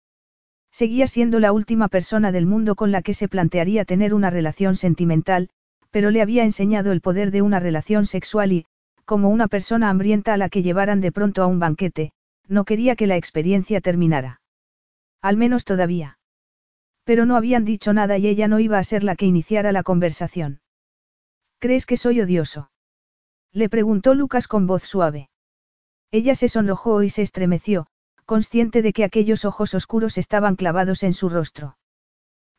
Seguía 0.72 1.08
siendo 1.08 1.40
la 1.40 1.52
última 1.52 1.88
persona 1.88 2.32
del 2.32 2.46
mundo 2.46 2.76
con 2.76 2.92
la 2.92 3.02
que 3.02 3.14
se 3.14 3.28
plantearía 3.28 3.86
tener 3.86 4.14
una 4.14 4.30
relación 4.30 4.76
sentimental, 4.76 5.50
pero 5.92 6.12
le 6.12 6.22
había 6.22 6.44
enseñado 6.44 6.92
el 6.92 7.02
poder 7.02 7.32
de 7.32 7.42
una 7.42 7.60
relación 7.60 8.06
sexual 8.06 8.52
y, 8.52 8.66
como 9.06 9.30
una 9.30 9.48
persona 9.48 9.90
hambrienta 9.90 10.34
a 10.34 10.38
la 10.38 10.50
que 10.50 10.64
llevaran 10.64 11.02
de 11.02 11.12
pronto 11.12 11.44
a 11.44 11.48
un 11.48 11.60
banquete, 11.60 12.14
no 12.52 12.66
quería 12.66 12.98
que 12.98 13.08
la 13.08 13.16
experiencia 13.16 13.80
terminara. 13.80 14.42
Al 15.22 15.38
menos 15.38 15.64
todavía. 15.64 16.20
Pero 17.06 17.26
no 17.26 17.38
habían 17.38 17.64
dicho 17.64 17.94
nada 17.94 18.18
y 18.18 18.28
ella 18.28 18.50
no 18.50 18.60
iba 18.60 18.78
a 18.78 18.84
ser 18.84 19.06
la 19.06 19.16
que 19.16 19.26
iniciara 19.26 19.72
la 19.72 19.84
conversación. 19.84 20.60
¿Crees 21.60 21.86
que 21.86 21.96
soy 21.96 22.20
odioso? 22.20 22.70
Le 23.54 23.70
preguntó 23.70 24.16
Lucas 24.16 24.50
con 24.50 24.68
voz 24.68 24.84
suave. 24.84 25.30
Ella 26.12 26.36
se 26.36 26.50
sonrojó 26.50 27.04
y 27.04 27.10
se 27.10 27.22
estremeció, 27.22 27.88
consciente 28.26 28.82
de 28.82 28.92
que 28.92 29.06
aquellos 29.06 29.46
ojos 29.46 29.74
oscuros 29.74 30.18
estaban 30.18 30.58
clavados 30.58 31.04
en 31.04 31.14
su 31.14 31.30
rostro. 31.30 31.78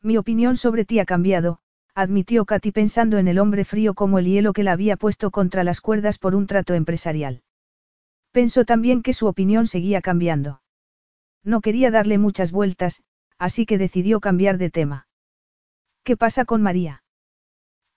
Mi 0.01 0.17
opinión 0.17 0.57
sobre 0.57 0.85
ti 0.85 0.99
ha 0.99 1.05
cambiado, 1.05 1.59
admitió 1.93 2.45
Katy 2.45 2.71
pensando 2.71 3.19
en 3.19 3.27
el 3.27 3.37
hombre 3.37 3.63
frío 3.63 3.93
como 3.93 4.17
el 4.17 4.25
hielo 4.25 4.53
que 4.53 4.63
la 4.63 4.71
había 4.71 4.97
puesto 4.97 5.29
contra 5.29 5.63
las 5.63 5.81
cuerdas 5.81 6.17
por 6.17 6.33
un 6.33 6.47
trato 6.47 6.73
empresarial. 6.73 7.42
Pensó 8.33 8.65
también 8.65 9.03
que 9.03 9.13
su 9.13 9.27
opinión 9.27 9.67
seguía 9.67 10.01
cambiando. 10.01 10.61
No 11.43 11.61
quería 11.61 11.91
darle 11.91 12.17
muchas 12.17 12.51
vueltas, 12.51 13.03
así 13.37 13.67
que 13.67 13.77
decidió 13.77 14.19
cambiar 14.19 14.57
de 14.57 14.71
tema. 14.71 15.07
¿Qué 16.03 16.17
pasa 16.17 16.43
con 16.43 16.63
María? 16.63 17.03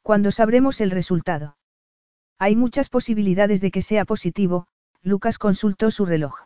Cuando 0.03 0.31
sabremos 0.31 0.83
el 0.83 0.91
resultado. 0.91 1.57
Hay 2.39 2.55
muchas 2.55 2.91
posibilidades 2.91 3.63
de 3.63 3.71
que 3.71 3.81
sea 3.81 4.05
positivo, 4.05 4.67
Lucas 5.03 5.39
consultó 5.39 5.91
su 5.91 6.05
reloj. 6.05 6.43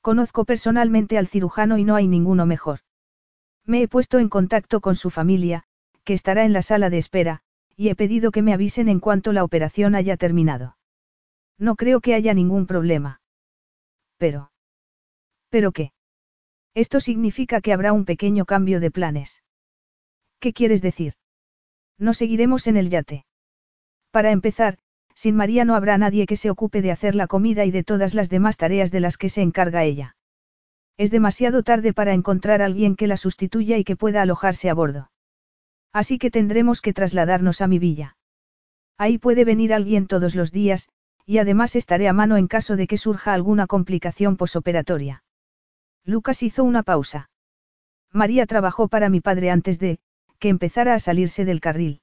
Conozco 0.00 0.46
personalmente 0.46 1.18
al 1.18 1.26
cirujano 1.26 1.76
y 1.76 1.84
no 1.84 1.96
hay 1.96 2.08
ninguno 2.08 2.46
mejor. 2.46 2.80
Me 3.66 3.82
he 3.82 3.88
puesto 3.88 4.18
en 4.18 4.30
contacto 4.30 4.80
con 4.80 4.96
su 4.96 5.10
familia, 5.10 5.64
que 6.04 6.14
estará 6.14 6.44
en 6.44 6.54
la 6.54 6.62
sala 6.62 6.88
de 6.88 6.98
espera, 6.98 7.42
y 7.76 7.90
he 7.90 7.94
pedido 7.94 8.30
que 8.30 8.40
me 8.40 8.54
avisen 8.54 8.88
en 8.88 9.00
cuanto 9.00 9.34
la 9.34 9.44
operación 9.44 9.94
haya 9.94 10.16
terminado. 10.16 10.78
No 11.58 11.76
creo 11.76 12.00
que 12.00 12.14
haya 12.14 12.34
ningún 12.34 12.66
problema. 12.66 13.20
Pero. 14.18 14.50
¿Pero 15.50 15.72
qué? 15.72 15.92
Esto 16.74 17.00
significa 17.00 17.60
que 17.60 17.72
habrá 17.72 17.92
un 17.92 18.04
pequeño 18.04 18.44
cambio 18.44 18.80
de 18.80 18.90
planes. 18.90 19.42
¿Qué 20.40 20.52
quieres 20.52 20.82
decir? 20.82 21.14
No 21.98 22.12
seguiremos 22.12 22.66
en 22.66 22.76
el 22.76 22.90
yate. 22.90 23.24
Para 24.10 24.32
empezar, 24.32 24.78
sin 25.14 25.36
María 25.36 25.64
no 25.64 25.76
habrá 25.76 25.96
nadie 25.96 26.26
que 26.26 26.36
se 26.36 26.50
ocupe 26.50 26.82
de 26.82 26.90
hacer 26.90 27.14
la 27.14 27.28
comida 27.28 27.64
y 27.64 27.70
de 27.70 27.84
todas 27.84 28.14
las 28.14 28.28
demás 28.30 28.56
tareas 28.56 28.90
de 28.90 29.00
las 29.00 29.16
que 29.16 29.28
se 29.28 29.42
encarga 29.42 29.84
ella. 29.84 30.16
Es 30.96 31.10
demasiado 31.10 31.62
tarde 31.62 31.92
para 31.92 32.12
encontrar 32.12 32.62
a 32.62 32.66
alguien 32.66 32.96
que 32.96 33.06
la 33.06 33.16
sustituya 33.16 33.78
y 33.78 33.84
que 33.84 33.96
pueda 33.96 34.22
alojarse 34.22 34.70
a 34.70 34.74
bordo. 34.74 35.10
Así 35.92 36.18
que 36.18 36.30
tendremos 36.30 36.80
que 36.80 36.92
trasladarnos 36.92 37.60
a 37.60 37.68
mi 37.68 37.78
villa. 37.78 38.16
Ahí 38.98 39.18
puede 39.18 39.44
venir 39.44 39.72
alguien 39.72 40.06
todos 40.06 40.34
los 40.34 40.52
días, 40.52 40.88
y 41.26 41.38
además 41.38 41.76
estaré 41.76 42.08
a 42.08 42.12
mano 42.12 42.36
en 42.36 42.48
caso 42.48 42.76
de 42.76 42.86
que 42.86 42.98
surja 42.98 43.32
alguna 43.32 43.66
complicación 43.66 44.36
posoperatoria. 44.36 45.24
Lucas 46.04 46.42
hizo 46.42 46.64
una 46.64 46.82
pausa. 46.82 47.30
María 48.12 48.46
trabajó 48.46 48.88
para 48.88 49.08
mi 49.08 49.20
padre 49.20 49.50
antes 49.50 49.78
de, 49.78 49.98
que 50.38 50.48
empezara 50.48 50.94
a 50.94 50.98
salirse 50.98 51.44
del 51.44 51.60
carril. 51.60 52.00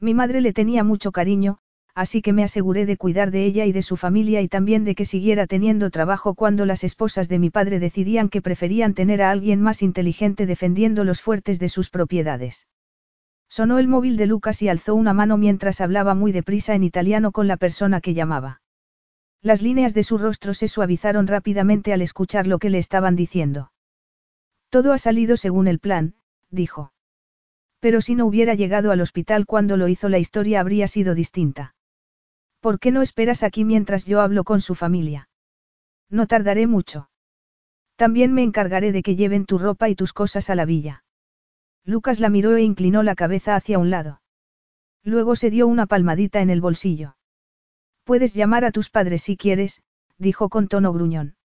Mi 0.00 0.14
madre 0.14 0.40
le 0.40 0.52
tenía 0.52 0.84
mucho 0.84 1.10
cariño, 1.10 1.58
así 1.94 2.22
que 2.22 2.32
me 2.32 2.44
aseguré 2.44 2.86
de 2.86 2.96
cuidar 2.96 3.32
de 3.32 3.44
ella 3.44 3.66
y 3.66 3.72
de 3.72 3.82
su 3.82 3.96
familia 3.96 4.40
y 4.40 4.48
también 4.48 4.84
de 4.84 4.94
que 4.94 5.04
siguiera 5.04 5.48
teniendo 5.48 5.90
trabajo 5.90 6.34
cuando 6.34 6.64
las 6.64 6.84
esposas 6.84 7.28
de 7.28 7.40
mi 7.40 7.50
padre 7.50 7.80
decidían 7.80 8.28
que 8.28 8.40
preferían 8.40 8.94
tener 8.94 9.20
a 9.20 9.32
alguien 9.32 9.60
más 9.60 9.82
inteligente 9.82 10.46
defendiendo 10.46 11.02
los 11.02 11.20
fuertes 11.20 11.58
de 11.58 11.68
sus 11.68 11.90
propiedades. 11.90 12.68
Sonó 13.48 13.78
el 13.78 13.88
móvil 13.88 14.16
de 14.16 14.26
Lucas 14.26 14.62
y 14.62 14.68
alzó 14.68 14.94
una 14.94 15.14
mano 15.14 15.36
mientras 15.36 15.80
hablaba 15.80 16.14
muy 16.14 16.32
deprisa 16.32 16.74
en 16.74 16.84
italiano 16.84 17.32
con 17.32 17.48
la 17.48 17.56
persona 17.56 18.00
que 18.00 18.14
llamaba. 18.14 18.60
Las 19.40 19.62
líneas 19.62 19.94
de 19.94 20.02
su 20.02 20.18
rostro 20.18 20.52
se 20.52 20.68
suavizaron 20.68 21.26
rápidamente 21.26 21.92
al 21.92 22.02
escuchar 22.02 22.46
lo 22.46 22.58
que 22.58 22.70
le 22.70 22.78
estaban 22.78 23.16
diciendo. 23.16 23.72
Todo 24.68 24.92
ha 24.92 24.98
salido 24.98 25.36
según 25.36 25.68
el 25.68 25.78
plan, 25.78 26.14
dijo. 26.50 26.92
Pero 27.80 28.00
si 28.00 28.14
no 28.14 28.26
hubiera 28.26 28.54
llegado 28.54 28.90
al 28.90 29.00
hospital 29.00 29.46
cuando 29.46 29.76
lo 29.76 29.88
hizo 29.88 30.08
la 30.08 30.18
historia 30.18 30.60
habría 30.60 30.88
sido 30.88 31.14
distinta. 31.14 31.74
¿Por 32.60 32.80
qué 32.80 32.90
no 32.90 33.02
esperas 33.02 33.44
aquí 33.44 33.64
mientras 33.64 34.04
yo 34.04 34.20
hablo 34.20 34.44
con 34.44 34.60
su 34.60 34.74
familia? 34.74 35.28
No 36.10 36.26
tardaré 36.26 36.66
mucho. 36.66 37.08
También 37.96 38.32
me 38.32 38.42
encargaré 38.42 38.92
de 38.92 39.02
que 39.02 39.16
lleven 39.16 39.46
tu 39.46 39.58
ropa 39.58 39.88
y 39.88 39.94
tus 39.94 40.12
cosas 40.12 40.50
a 40.50 40.54
la 40.54 40.64
villa. 40.64 41.04
Lucas 41.88 42.20
la 42.20 42.28
miró 42.28 42.54
e 42.54 42.62
inclinó 42.62 43.02
la 43.02 43.14
cabeza 43.14 43.56
hacia 43.56 43.78
un 43.78 43.88
lado. 43.88 44.20
Luego 45.04 45.36
se 45.36 45.48
dio 45.48 45.66
una 45.66 45.86
palmadita 45.86 46.42
en 46.42 46.50
el 46.50 46.60
bolsillo. 46.60 47.16
Puedes 48.04 48.34
llamar 48.34 48.66
a 48.66 48.72
tus 48.72 48.90
padres 48.90 49.22
si 49.22 49.38
quieres, 49.38 49.80
dijo 50.18 50.50
con 50.50 50.68
tono 50.68 50.92
gruñón. 50.92 51.36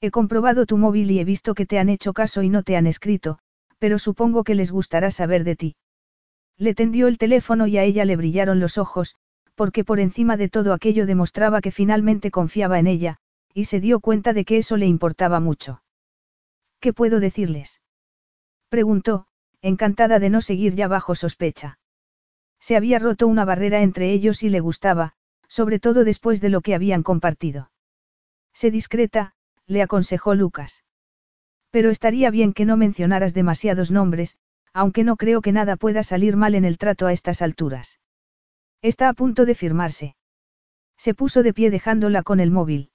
He 0.00 0.10
comprobado 0.10 0.66
tu 0.66 0.76
móvil 0.76 1.12
y 1.12 1.20
he 1.20 1.24
visto 1.24 1.54
que 1.54 1.66
te 1.66 1.78
han 1.78 1.88
hecho 1.88 2.12
caso 2.12 2.42
y 2.42 2.48
no 2.48 2.64
te 2.64 2.76
han 2.76 2.88
escrito, 2.88 3.38
pero 3.78 4.00
supongo 4.00 4.42
que 4.42 4.56
les 4.56 4.72
gustará 4.72 5.12
saber 5.12 5.44
de 5.44 5.54
ti. 5.54 5.76
Le 6.58 6.74
tendió 6.74 7.06
el 7.06 7.16
teléfono 7.16 7.68
y 7.68 7.78
a 7.78 7.84
ella 7.84 8.04
le 8.04 8.16
brillaron 8.16 8.58
los 8.58 8.76
ojos, 8.76 9.14
porque 9.54 9.84
por 9.84 10.00
encima 10.00 10.36
de 10.36 10.48
todo 10.48 10.72
aquello 10.72 11.06
demostraba 11.06 11.60
que 11.60 11.70
finalmente 11.70 12.32
confiaba 12.32 12.80
en 12.80 12.88
ella, 12.88 13.18
y 13.54 13.66
se 13.66 13.78
dio 13.78 14.00
cuenta 14.00 14.32
de 14.32 14.44
que 14.44 14.58
eso 14.58 14.76
le 14.76 14.86
importaba 14.86 15.38
mucho. 15.38 15.84
¿Qué 16.80 16.92
puedo 16.92 17.20
decirles? 17.20 17.80
Preguntó, 18.68 19.26
encantada 19.62 20.18
de 20.18 20.30
no 20.30 20.40
seguir 20.40 20.74
ya 20.74 20.88
bajo 20.88 21.14
sospecha. 21.14 21.78
Se 22.60 22.76
había 22.76 22.98
roto 22.98 23.26
una 23.26 23.44
barrera 23.44 23.82
entre 23.82 24.12
ellos 24.12 24.42
y 24.42 24.50
le 24.50 24.60
gustaba, 24.60 25.14
sobre 25.48 25.80
todo 25.80 26.04
después 26.04 26.40
de 26.40 26.50
lo 26.50 26.60
que 26.60 26.74
habían 26.74 27.02
compartido. 27.02 27.70
Sé 28.52 28.70
discreta, 28.70 29.34
le 29.66 29.82
aconsejó 29.82 30.34
Lucas. 30.34 30.84
Pero 31.70 31.90
estaría 31.90 32.30
bien 32.30 32.52
que 32.52 32.64
no 32.64 32.76
mencionaras 32.76 33.34
demasiados 33.34 33.90
nombres, 33.90 34.36
aunque 34.72 35.04
no 35.04 35.16
creo 35.16 35.40
que 35.40 35.52
nada 35.52 35.76
pueda 35.76 36.02
salir 36.02 36.36
mal 36.36 36.54
en 36.54 36.64
el 36.64 36.78
trato 36.78 37.06
a 37.06 37.12
estas 37.12 37.42
alturas. 37.42 38.00
Está 38.82 39.08
a 39.08 39.14
punto 39.14 39.44
de 39.44 39.54
firmarse. 39.54 40.16
Se 40.96 41.14
puso 41.14 41.42
de 41.42 41.52
pie 41.52 41.70
dejándola 41.70 42.22
con 42.22 42.40
el 42.40 42.50
móvil. 42.50 42.90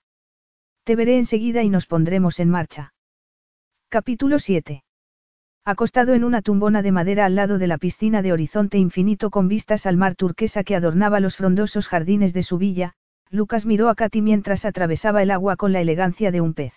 Te 0.83 0.95
veré 0.95 1.17
enseguida 1.17 1.63
y 1.63 1.69
nos 1.69 1.87
pondremos 1.87 2.39
en 2.39 2.49
marcha. 2.49 2.93
Capítulo 3.89 4.39
7. 4.39 4.84
Acostado 5.67 6.13
en 6.13 6.23
una 6.23 6.43
tumbona 6.43 6.83
de 6.83 6.91
madera 6.91 7.25
al 7.25 7.33
lado 7.33 7.57
de 7.57 7.65
la 7.65 7.79
piscina 7.79 8.21
de 8.21 8.31
horizonte 8.31 8.77
infinito 8.77 9.31
con 9.31 9.47
vistas 9.47 9.87
al 9.87 9.97
mar 9.97 10.13
turquesa 10.13 10.63
que 10.63 10.75
adornaba 10.75 11.19
los 11.19 11.37
frondosos 11.37 11.87
jardines 11.87 12.33
de 12.33 12.43
su 12.43 12.59
villa, 12.59 12.93
Lucas 13.31 13.65
miró 13.65 13.89
a 13.89 13.95
Katy 13.95 14.21
mientras 14.21 14.63
atravesaba 14.63 15.23
el 15.23 15.31
agua 15.31 15.55
con 15.55 15.73
la 15.73 15.81
elegancia 15.81 16.29
de 16.29 16.39
un 16.39 16.53
pez. 16.53 16.75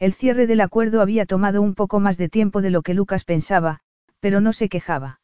El 0.00 0.12
cierre 0.12 0.48
del 0.48 0.60
acuerdo 0.60 1.02
había 1.02 1.24
tomado 1.24 1.62
un 1.62 1.76
poco 1.76 2.00
más 2.00 2.18
de 2.18 2.28
tiempo 2.28 2.62
de 2.62 2.70
lo 2.70 2.82
que 2.82 2.94
Lucas 2.94 3.22
pensaba, 3.22 3.78
pero 4.18 4.40
no 4.40 4.52
se 4.52 4.68
quejaba. 4.68 5.20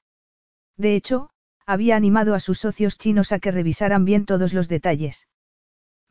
De 0.76 0.94
hecho, 0.94 1.30
había 1.66 1.96
animado 1.96 2.36
a 2.36 2.40
sus 2.40 2.60
socios 2.60 2.98
chinos 2.98 3.32
a 3.32 3.40
que 3.40 3.50
revisaran 3.50 4.04
bien 4.04 4.26
todos 4.26 4.54
los 4.54 4.68
detalles. 4.68 5.26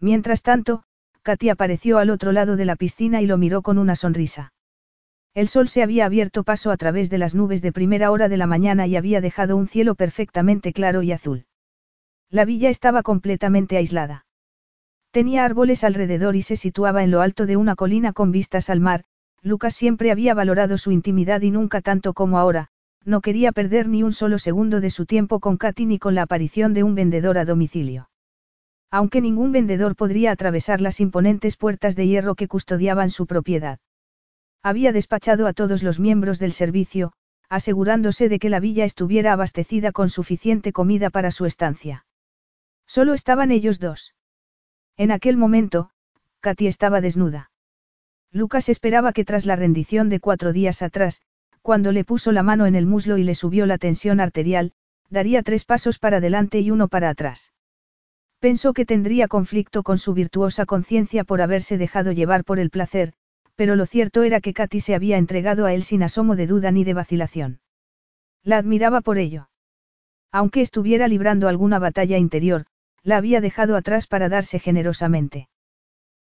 Mientras 0.01 0.43
tanto, 0.43 0.83
Katy 1.21 1.51
apareció 1.51 1.99
al 1.99 2.09
otro 2.09 2.33
lado 2.33 2.57
de 2.57 2.65
la 2.65 2.75
piscina 2.75 3.21
y 3.21 3.27
lo 3.27 3.37
miró 3.37 3.61
con 3.61 3.77
una 3.77 3.95
sonrisa. 3.95 4.51
El 5.33 5.47
sol 5.47 5.69
se 5.69 5.83
había 5.83 6.05
abierto 6.05 6.43
paso 6.43 6.71
a 6.71 6.77
través 6.77 7.09
de 7.09 7.17
las 7.17 7.35
nubes 7.35 7.61
de 7.61 7.71
primera 7.71 8.11
hora 8.11 8.29
de 8.29 8.37
la 8.37 8.47
mañana 8.47 8.87
y 8.87 8.95
había 8.95 9.21
dejado 9.21 9.55
un 9.57 9.67
cielo 9.67 9.95
perfectamente 9.95 10.73
claro 10.73 11.03
y 11.03 11.11
azul. 11.11 11.45
La 12.29 12.45
villa 12.45 12.69
estaba 12.69 13.03
completamente 13.03 13.77
aislada. 13.77 14.25
Tenía 15.11 15.45
árboles 15.45 15.83
alrededor 15.83 16.35
y 16.35 16.41
se 16.41 16.55
situaba 16.55 17.03
en 17.03 17.11
lo 17.11 17.21
alto 17.21 17.45
de 17.45 17.57
una 17.57 17.75
colina 17.75 18.13
con 18.13 18.31
vistas 18.31 18.69
al 18.69 18.79
mar, 18.79 19.05
Lucas 19.41 19.73
siempre 19.73 20.11
había 20.11 20.33
valorado 20.33 20.77
su 20.77 20.91
intimidad 20.91 21.41
y 21.41 21.51
nunca 21.51 21.81
tanto 21.81 22.13
como 22.13 22.37
ahora, 22.37 22.67
no 23.05 23.21
quería 23.21 23.51
perder 23.51 23.87
ni 23.87 24.03
un 24.03 24.11
solo 24.11 24.37
segundo 24.37 24.81
de 24.81 24.91
su 24.91 25.05
tiempo 25.05 25.39
con 25.39 25.57
Katy 25.57 25.85
ni 25.85 25.99
con 25.99 26.13
la 26.13 26.23
aparición 26.23 26.73
de 26.73 26.83
un 26.83 26.95
vendedor 26.95 27.37
a 27.37 27.45
domicilio. 27.45 28.09
Aunque 28.91 29.21
ningún 29.21 29.51
vendedor 29.51 29.95
podría 29.95 30.31
atravesar 30.31 30.81
las 30.81 30.99
imponentes 30.99 31.55
puertas 31.55 31.95
de 31.95 32.07
hierro 32.07 32.35
que 32.35 32.47
custodiaban 32.47 33.09
su 33.09 33.27
propiedad. 33.27 33.79
Había 34.61 34.91
despachado 34.91 35.47
a 35.47 35.53
todos 35.53 35.83
los 35.83 35.99
miembros 35.99 36.37
del 36.39 36.51
servicio, 36.51 37.13
asegurándose 37.49 38.29
de 38.29 38.39
que 38.39 38.49
la 38.49 38.59
villa 38.59 38.85
estuviera 38.85 39.33
abastecida 39.33 39.91
con 39.91 40.09
suficiente 40.09 40.73
comida 40.73 41.09
para 41.09 41.31
su 41.31 41.45
estancia. 41.45 42.05
Solo 42.85 43.13
estaban 43.13 43.51
ellos 43.51 43.79
dos. 43.79 44.15
En 44.97 45.11
aquel 45.11 45.37
momento, 45.37 45.91
Katy 46.41 46.67
estaba 46.67 47.01
desnuda. 47.01 47.51
Lucas 48.31 48.69
esperaba 48.69 49.13
que 49.13 49.25
tras 49.25 49.45
la 49.45 49.55
rendición 49.55 50.09
de 50.09 50.19
cuatro 50.19 50.53
días 50.53 50.81
atrás, 50.81 51.21
cuando 51.61 51.91
le 51.91 52.03
puso 52.03 52.31
la 52.31 52.43
mano 52.43 52.65
en 52.65 52.75
el 52.75 52.85
muslo 52.85 53.17
y 53.17 53.23
le 53.23 53.35
subió 53.35 53.65
la 53.65 53.77
tensión 53.77 54.19
arterial, 54.19 54.73
daría 55.09 55.41
tres 55.41 55.65
pasos 55.65 55.99
para 55.99 56.17
adelante 56.17 56.59
y 56.59 56.69
uno 56.71 56.87
para 56.87 57.09
atrás. 57.09 57.51
Pensó 58.39 58.73
que 58.73 58.85
tendría 58.85 59.27
conflicto 59.27 59.83
con 59.83 59.97
su 59.97 60.13
virtuosa 60.13 60.65
conciencia 60.65 61.23
por 61.23 61.41
haberse 61.41 61.77
dejado 61.77 62.11
llevar 62.11 62.43
por 62.43 62.59
el 62.59 62.69
placer, 62.69 63.13
pero 63.59 63.75
lo 63.75 63.85
cierto 63.85 64.23
era 64.23 64.39
que 64.39 64.53
Katy 64.53 64.79
se 64.79 64.95
había 64.95 65.17
entregado 65.17 65.65
a 65.65 65.73
él 65.73 65.83
sin 65.83 66.01
asomo 66.01 66.37
de 66.37 66.47
duda 66.47 66.71
ni 66.71 66.85
de 66.85 66.93
vacilación. 66.93 67.59
La 68.41 68.55
admiraba 68.55 69.01
por 69.01 69.17
ello. 69.17 69.49
Aunque 70.31 70.61
estuviera 70.61 71.09
librando 71.09 71.49
alguna 71.49 71.77
batalla 71.77 72.17
interior, 72.17 72.67
la 73.03 73.17
había 73.17 73.41
dejado 73.41 73.75
atrás 73.75 74.07
para 74.07 74.29
darse 74.29 74.59
generosamente. 74.59 75.49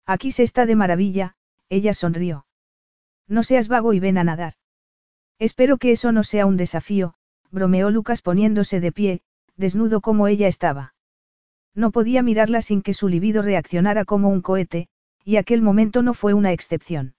Aquí 0.05 0.31
se 0.31 0.43
está 0.43 0.65
de 0.65 0.77
maravilla, 0.77 1.35
ella 1.67 1.93
sonrió. 1.93 2.45
No 3.27 3.43
seas 3.43 3.67
vago 3.67 3.91
y 3.91 3.99
ven 3.99 4.17
a 4.17 4.23
nadar. 4.23 4.53
Espero 5.37 5.77
que 5.77 5.91
eso 5.91 6.13
no 6.13 6.23
sea 6.23 6.45
un 6.45 6.55
desafío, 6.55 7.15
bromeó 7.51 7.89
Lucas 7.89 8.21
poniéndose 8.21 8.79
de 8.79 8.93
pie, 8.93 9.21
desnudo 9.57 9.99
como 9.99 10.29
ella 10.29 10.47
estaba. 10.47 10.93
No 11.73 11.91
podía 11.91 12.23
mirarla 12.23 12.61
sin 12.61 12.81
que 12.81 12.93
su 12.93 13.09
libido 13.09 13.41
reaccionara 13.41 14.05
como 14.05 14.29
un 14.29 14.41
cohete, 14.41 14.87
y 15.25 15.35
aquel 15.35 15.61
momento 15.61 16.01
no 16.01 16.13
fue 16.13 16.33
una 16.33 16.53
excepción. 16.53 17.13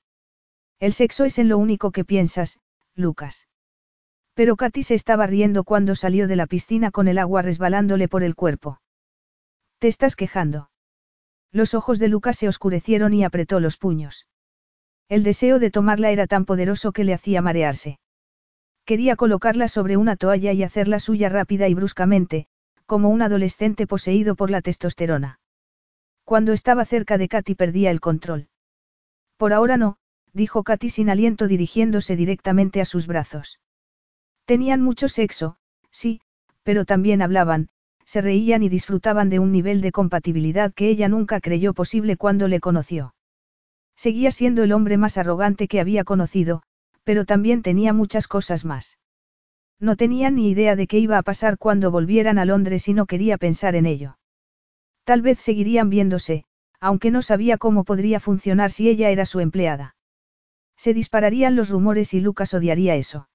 El 0.79 0.93
sexo 0.93 1.25
es 1.25 1.39
en 1.39 1.49
lo 1.49 1.59
único 1.59 1.91
que 1.91 2.05
piensas, 2.05 2.59
Lucas. 2.95 3.47
Pero 4.35 4.57
Katy 4.57 4.83
se 4.83 4.95
estaba 4.95 5.27
riendo 5.27 5.65
cuando 5.65 5.95
salió 5.95 6.29
de 6.29 6.37
la 6.37 6.47
piscina 6.47 6.91
con 6.91 7.09
el 7.09 7.19
agua 7.19 7.41
resbalándole 7.41 8.09
por 8.09 8.23
el 8.23 8.35
cuerpo. 8.35 8.81
¿Te 9.79 9.89
estás 9.89 10.17
quejando? 10.17 10.71
Los 11.53 11.73
ojos 11.73 11.99
de 11.99 12.09
Lucas 12.09 12.37
se 12.37 12.49
oscurecieron 12.49 13.15
y 13.15 13.25
apretó 13.25 13.61
los 13.61 13.79
puños. 13.79 14.27
El 15.09 15.23
deseo 15.23 15.59
de 15.59 15.71
tomarla 15.71 16.11
era 16.11 16.27
tan 16.27 16.45
poderoso 16.45 16.93
que 16.93 17.05
le 17.05 17.15
hacía 17.15 17.41
marearse. 17.41 17.99
Quería 18.85 19.17
colocarla 19.17 19.69
sobre 19.69 19.97
una 19.97 20.17
toalla 20.17 20.53
y 20.53 20.63
hacerla 20.63 21.01
suya 21.01 21.29
rápida 21.29 21.69
y 21.69 21.75
bruscamente, 21.75 22.47
como 22.85 23.09
un 23.09 23.23
adolescente 23.23 23.87
poseído 23.87 24.35
por 24.35 24.51
la 24.51 24.61
testosterona. 24.61 25.41
Cuando 26.25 26.53
estaba 26.53 26.85
cerca 26.85 27.19
de 27.19 27.29
Katy 27.29 27.55
perdía 27.55 27.91
el 27.91 28.01
control. 28.01 28.49
Por 29.37 29.53
ahora 29.53 29.77
no, 29.77 29.99
dijo 30.36 30.62
Katy 30.62 30.90
sin 30.90 31.08
aliento 31.08 31.48
dirigiéndose 31.48 32.15
directamente 32.15 32.82
a 32.82 32.84
sus 32.84 33.06
brazos. 33.06 33.58
Tenían 34.44 34.82
mucho 34.82 35.08
sexo, 35.08 35.56
sí, 35.90 36.20
pero 36.62 36.84
también 36.84 37.23
hablaban, 37.23 37.70
se 38.05 38.20
reían 38.20 38.62
y 38.62 38.68
disfrutaban 38.68 39.31
de 39.31 39.39
un 39.39 39.50
nivel 39.50 39.81
de 39.81 39.92
compatibilidad 39.92 40.73
que 40.73 40.89
ella 40.89 41.08
nunca 41.08 41.40
creyó 41.40 41.74
posible 41.74 42.16
cuando 42.16 42.47
le 42.47 42.60
conoció. 42.60 43.15
Seguía 43.97 44.31
siendo 44.31 44.62
el 44.62 44.73
hombre 44.73 44.98
más 44.98 45.16
arrogante 45.16 45.68
que 45.68 45.81
había 45.81 46.05
conocido, 46.05 46.62
pero 47.02 47.24
también 47.24 47.62
tenía 47.62 47.92
muchas 47.92 48.28
cosas 48.28 48.65
más. 48.65 48.98
No 49.81 49.97
tenía 49.97 50.31
ni 50.31 50.50
idea 50.50 50.76
de 50.76 50.86
qué 50.86 50.98
iba 50.98 51.18
a 51.18 51.23
pasar 51.23 51.58
cuando 51.58 51.90
volvieran 51.90 52.39
a 52.39 52.44
Londres 52.44 52.89
y 52.89 52.94
no 52.94 53.06
quería 53.06 53.39
pensar 53.39 53.74
en 53.74 53.86
ello. 53.86 54.18
Tal 55.05 55.23
vez 55.23 55.39
seguirían 55.39 55.89
viéndose, 55.89 56.44
aunque 56.78 57.10
no 57.10 57.23
sabía 57.23 57.56
cómo 57.58 57.84
podría 57.84 58.20
funcionar 58.20 58.70
si 58.70 58.89
ella 58.89 59.10
era 59.10 59.26
su 59.26 59.40
empleada. 59.40 59.95
Se 60.77 60.95
dispararían 60.95 61.57
los 61.57 61.71
rumores 61.71 62.15
y 62.15 62.21
Lucas 62.21 62.55
odiaría 62.55 62.95
eso. 62.95 63.29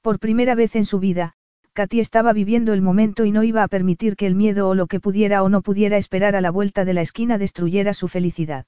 Por 0.00 0.18
primera 0.18 0.54
vez 0.54 0.76
en 0.76 0.84
su 0.84 0.98
vida, 0.98 1.34
Katy 1.74 2.00
estaba 2.00 2.32
viviendo 2.32 2.72
el 2.72 2.82
momento 2.82 3.24
y 3.24 3.32
no 3.32 3.42
iba 3.44 3.62
a 3.62 3.68
permitir 3.68 4.14
que 4.16 4.26
el 4.26 4.34
miedo 4.34 4.68
o 4.68 4.74
lo 4.74 4.86
que 4.86 5.00
pudiera 5.00 5.42
o 5.42 5.48
no 5.48 5.62
pudiera 5.62 5.96
esperar 5.96 6.36
a 6.36 6.40
la 6.40 6.50
vuelta 6.50 6.84
de 6.84 6.92
la 6.92 7.00
esquina 7.00 7.38
destruyera 7.38 7.94
su 7.94 8.08
felicidad. 8.08 8.66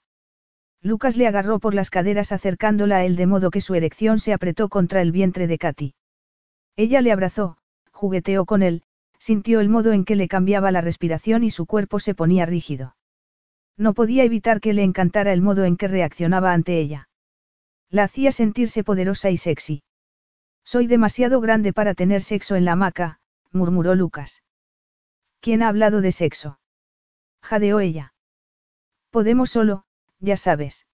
Lucas 0.81 1.17
le 1.17 1.27
agarró 1.27 1.59
por 1.59 1.75
las 1.75 1.91
caderas 1.91 2.33
acercándola 2.33 2.99
a 2.99 3.05
él 3.05 3.17
de 3.17 3.27
modo 3.27 3.51
que 3.51 3.61
su 3.61 3.75
erección 3.75 4.19
se 4.19 4.33
apretó 4.33 4.69
contra 4.69 5.03
el 5.03 5.13
vientre 5.13 5.47
de 5.47 5.59
Katy. 5.59 5.95
Ella 6.77 7.01
le 7.01 7.13
abrazó, 7.13 7.59
jugueteó 7.91 8.45
con 8.45 8.63
él, 8.63 8.83
sintió 9.19 9.61
el 9.61 9.69
modo 9.69 9.93
en 9.93 10.05
que 10.05 10.17
le 10.17 10.29
cambiaba 10.29 10.71
la 10.71 10.81
respiración 10.81 11.45
y 11.45 11.51
su 11.51 11.67
cuerpo 11.67 12.01
se 12.01 12.15
ponía 12.15 12.47
rígido. 12.47 12.97
No 13.77 13.95
podía 13.95 14.25
evitar 14.25 14.61
que 14.61 14.73
le 14.73 14.83
encantara 14.83 15.33
el 15.33 15.43
modo 15.43 15.65
en 15.65 15.77
que 15.77 15.89
reaccionaba 15.89 16.53
ante 16.53 16.79
ella. 16.79 17.09
La 17.95 18.03
hacía 18.03 18.33
sentirse 18.33 18.83
poderosa 18.83 19.31
y 19.31 19.37
sexy. 19.37 19.85
Soy 20.65 20.89
demasiado 20.89 21.41
grande 21.41 21.73
para 21.73 21.95
tener 21.95 22.23
sexo 22.23 22.57
en 22.57 22.65
la 22.65 22.73
hamaca, 22.73 23.21
murmuró 23.53 23.95
Lucas. 23.95 24.43
¿Quién 25.41 25.63
ha 25.63 25.69
hablado 25.69 26.01
de 26.01 26.11
sexo? 26.11 26.59
Jadeó 27.41 27.79
ella. 27.79 28.13
Podemos 29.11 29.51
solo, 29.51 29.85
ya 30.19 30.37
sabes. 30.37 30.89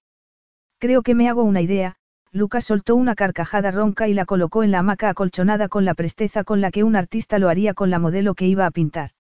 Creo 0.77 1.01
que 1.01 1.15
me 1.15 1.31
hago 1.31 1.43
una 1.43 1.63
idea, 1.63 1.97
Lucas 2.33 2.67
soltó 2.67 2.97
una 2.97 3.15
carcajada 3.15 3.71
ronca 3.71 4.07
y 4.07 4.13
la 4.13 4.27
colocó 4.27 4.63
en 4.63 4.71
la 4.71 4.81
hamaca 4.81 5.09
acolchonada 5.09 5.71
con 5.71 5.87
la 5.87 5.95
presteza 5.95 6.45
con 6.45 6.61
la 6.61 6.71
que 6.71 6.85
un 6.85 6.97
artista 6.97 7.39
lo 7.39 7.49
haría 7.49 7.73
con 7.73 7.89
la 7.89 7.99
modelo 7.99 8.35
que 8.35 8.47
iba 8.47 8.67
a 8.67 8.71
pintar. 8.71 9.13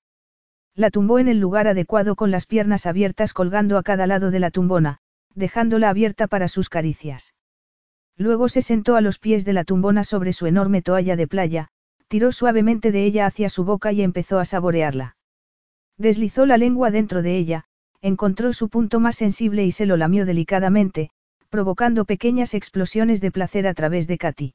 La 0.74 0.90
tumbó 0.90 1.18
en 1.18 1.28
el 1.28 1.40
lugar 1.40 1.66
adecuado 1.66 2.14
con 2.14 2.30
las 2.30 2.44
piernas 2.44 2.84
abiertas 2.84 3.32
colgando 3.32 3.78
a 3.78 3.82
cada 3.82 4.06
lado 4.06 4.30
de 4.30 4.40
la 4.40 4.50
tumbona, 4.50 4.98
dejándola 5.34 5.88
abierta 5.88 6.26
para 6.26 6.46
sus 6.46 6.68
caricias. 6.68 7.32
Luego 8.20 8.50
se 8.50 8.60
sentó 8.60 8.96
a 8.96 9.00
los 9.00 9.18
pies 9.18 9.46
de 9.46 9.54
la 9.54 9.64
tumbona 9.64 10.04
sobre 10.04 10.34
su 10.34 10.46
enorme 10.46 10.82
toalla 10.82 11.16
de 11.16 11.26
playa, 11.26 11.68
tiró 12.06 12.32
suavemente 12.32 12.92
de 12.92 13.06
ella 13.06 13.24
hacia 13.24 13.48
su 13.48 13.64
boca 13.64 13.92
y 13.92 14.02
empezó 14.02 14.38
a 14.38 14.44
saborearla. 14.44 15.16
Deslizó 15.96 16.44
la 16.44 16.58
lengua 16.58 16.90
dentro 16.90 17.22
de 17.22 17.38
ella, 17.38 17.64
encontró 18.02 18.52
su 18.52 18.68
punto 18.68 19.00
más 19.00 19.16
sensible 19.16 19.64
y 19.64 19.72
se 19.72 19.86
lo 19.86 19.96
lamió 19.96 20.26
delicadamente, 20.26 21.08
provocando 21.48 22.04
pequeñas 22.04 22.52
explosiones 22.52 23.22
de 23.22 23.30
placer 23.30 23.66
a 23.66 23.72
través 23.72 24.06
de 24.06 24.18
Katy. 24.18 24.54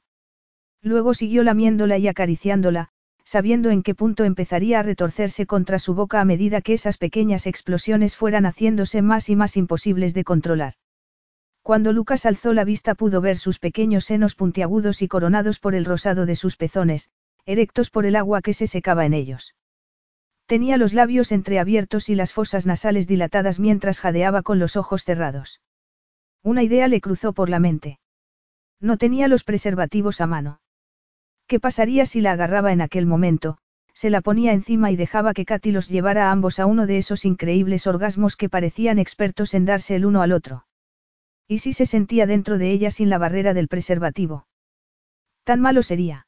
Luego 0.80 1.12
siguió 1.12 1.42
lamiéndola 1.42 1.98
y 1.98 2.06
acariciándola, 2.06 2.90
sabiendo 3.24 3.70
en 3.70 3.82
qué 3.82 3.96
punto 3.96 4.22
empezaría 4.22 4.78
a 4.78 4.84
retorcerse 4.84 5.44
contra 5.44 5.80
su 5.80 5.92
boca 5.92 6.20
a 6.20 6.24
medida 6.24 6.60
que 6.60 6.74
esas 6.74 6.98
pequeñas 6.98 7.48
explosiones 7.48 8.14
fueran 8.14 8.46
haciéndose 8.46 9.02
más 9.02 9.28
y 9.28 9.34
más 9.34 9.56
imposibles 9.56 10.14
de 10.14 10.22
controlar. 10.22 10.74
Cuando 11.66 11.92
Lucas 11.92 12.26
alzó 12.26 12.52
la 12.52 12.62
vista 12.62 12.94
pudo 12.94 13.20
ver 13.20 13.38
sus 13.38 13.58
pequeños 13.58 14.04
senos 14.04 14.36
puntiagudos 14.36 15.02
y 15.02 15.08
coronados 15.08 15.58
por 15.58 15.74
el 15.74 15.84
rosado 15.84 16.24
de 16.24 16.36
sus 16.36 16.56
pezones, 16.56 17.10
erectos 17.44 17.90
por 17.90 18.06
el 18.06 18.14
agua 18.14 18.40
que 18.40 18.52
se 18.52 18.68
secaba 18.68 19.04
en 19.04 19.12
ellos. 19.12 19.56
Tenía 20.46 20.76
los 20.76 20.94
labios 20.94 21.32
entreabiertos 21.32 22.08
y 22.08 22.14
las 22.14 22.32
fosas 22.32 22.66
nasales 22.66 23.08
dilatadas 23.08 23.58
mientras 23.58 23.98
jadeaba 23.98 24.42
con 24.42 24.60
los 24.60 24.76
ojos 24.76 25.02
cerrados. 25.02 25.60
Una 26.44 26.62
idea 26.62 26.86
le 26.86 27.00
cruzó 27.00 27.32
por 27.32 27.48
la 27.48 27.58
mente. 27.58 27.98
No 28.78 28.96
tenía 28.96 29.26
los 29.26 29.42
preservativos 29.42 30.20
a 30.20 30.28
mano. 30.28 30.60
¿Qué 31.48 31.58
pasaría 31.58 32.06
si 32.06 32.20
la 32.20 32.30
agarraba 32.30 32.70
en 32.70 32.80
aquel 32.80 33.06
momento? 33.06 33.58
Se 33.92 34.08
la 34.08 34.20
ponía 34.20 34.52
encima 34.52 34.92
y 34.92 34.96
dejaba 34.96 35.34
que 35.34 35.44
Katy 35.44 35.72
los 35.72 35.88
llevara 35.88 36.28
a 36.28 36.30
ambos 36.30 36.60
a 36.60 36.66
uno 36.66 36.86
de 36.86 36.98
esos 36.98 37.24
increíbles 37.24 37.88
orgasmos 37.88 38.36
que 38.36 38.48
parecían 38.48 39.00
expertos 39.00 39.52
en 39.52 39.64
darse 39.64 39.96
el 39.96 40.06
uno 40.06 40.22
al 40.22 40.30
otro. 40.30 40.65
¿Y 41.48 41.58
si 41.58 41.72
se 41.72 41.86
sentía 41.86 42.26
dentro 42.26 42.58
de 42.58 42.70
ella 42.70 42.90
sin 42.90 43.08
la 43.08 43.18
barrera 43.18 43.54
del 43.54 43.68
preservativo? 43.68 44.46
Tan 45.44 45.60
malo 45.60 45.82
sería. 45.82 46.26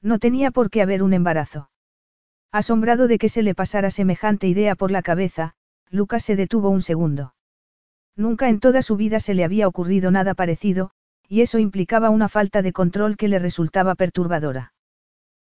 No 0.00 0.18
tenía 0.18 0.50
por 0.50 0.70
qué 0.70 0.80
haber 0.80 1.02
un 1.02 1.12
embarazo. 1.12 1.70
Asombrado 2.50 3.06
de 3.06 3.18
que 3.18 3.28
se 3.28 3.42
le 3.42 3.54
pasara 3.54 3.90
semejante 3.90 4.48
idea 4.48 4.74
por 4.74 4.90
la 4.90 5.02
cabeza, 5.02 5.54
Lucas 5.90 6.24
se 6.24 6.36
detuvo 6.36 6.70
un 6.70 6.82
segundo. 6.82 7.34
Nunca 8.16 8.48
en 8.48 8.60
toda 8.60 8.82
su 8.82 8.96
vida 8.96 9.20
se 9.20 9.34
le 9.34 9.44
había 9.44 9.68
ocurrido 9.68 10.10
nada 10.10 10.34
parecido, 10.34 10.90
y 11.28 11.42
eso 11.42 11.58
implicaba 11.58 12.10
una 12.10 12.28
falta 12.28 12.62
de 12.62 12.72
control 12.72 13.16
que 13.16 13.28
le 13.28 13.38
resultaba 13.38 13.94
perturbadora. 13.94 14.72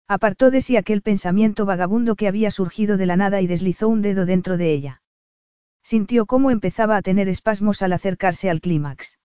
Apartó 0.08 0.50
de 0.50 0.60
sí 0.60 0.76
aquel 0.76 1.02
pensamiento 1.02 1.66
vagabundo 1.66 2.14
que 2.14 2.28
había 2.28 2.50
surgido 2.50 2.96
de 2.96 3.06
la 3.06 3.16
nada 3.16 3.40
y 3.40 3.46
deslizó 3.46 3.88
un 3.88 4.02
dedo 4.02 4.24
dentro 4.24 4.56
de 4.56 4.72
ella. 4.72 5.02
Sintió 5.84 6.24
cómo 6.24 6.50
empezaba 6.50 6.96
a 6.96 7.02
tener 7.02 7.28
espasmos 7.28 7.82
al 7.82 7.92
acercarse 7.92 8.48
al 8.48 8.62
clímax. 8.62 9.18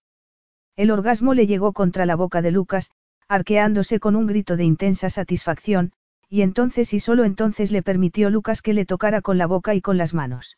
El 0.75 0.91
orgasmo 0.91 1.33
le 1.33 1.47
llegó 1.47 1.71
contra 1.71 2.05
la 2.05 2.15
boca 2.15 2.41
de 2.41 2.51
Lucas, 2.51 2.91
arqueándose 3.29 3.99
con 3.99 4.17
un 4.17 4.27
grito 4.27 4.57
de 4.57 4.65
intensa 4.65 5.09
satisfacción, 5.09 5.93
y 6.27 6.41
entonces 6.41 6.93
y 6.93 6.99
solo 6.99 7.23
entonces 7.23 7.71
le 7.71 7.81
permitió 7.81 8.29
Lucas 8.29 8.61
que 8.61 8.73
le 8.73 8.85
tocara 8.85 9.21
con 9.21 9.37
la 9.37 9.47
boca 9.47 9.73
y 9.73 9.81
con 9.81 9.97
las 9.97 10.13
manos. 10.13 10.57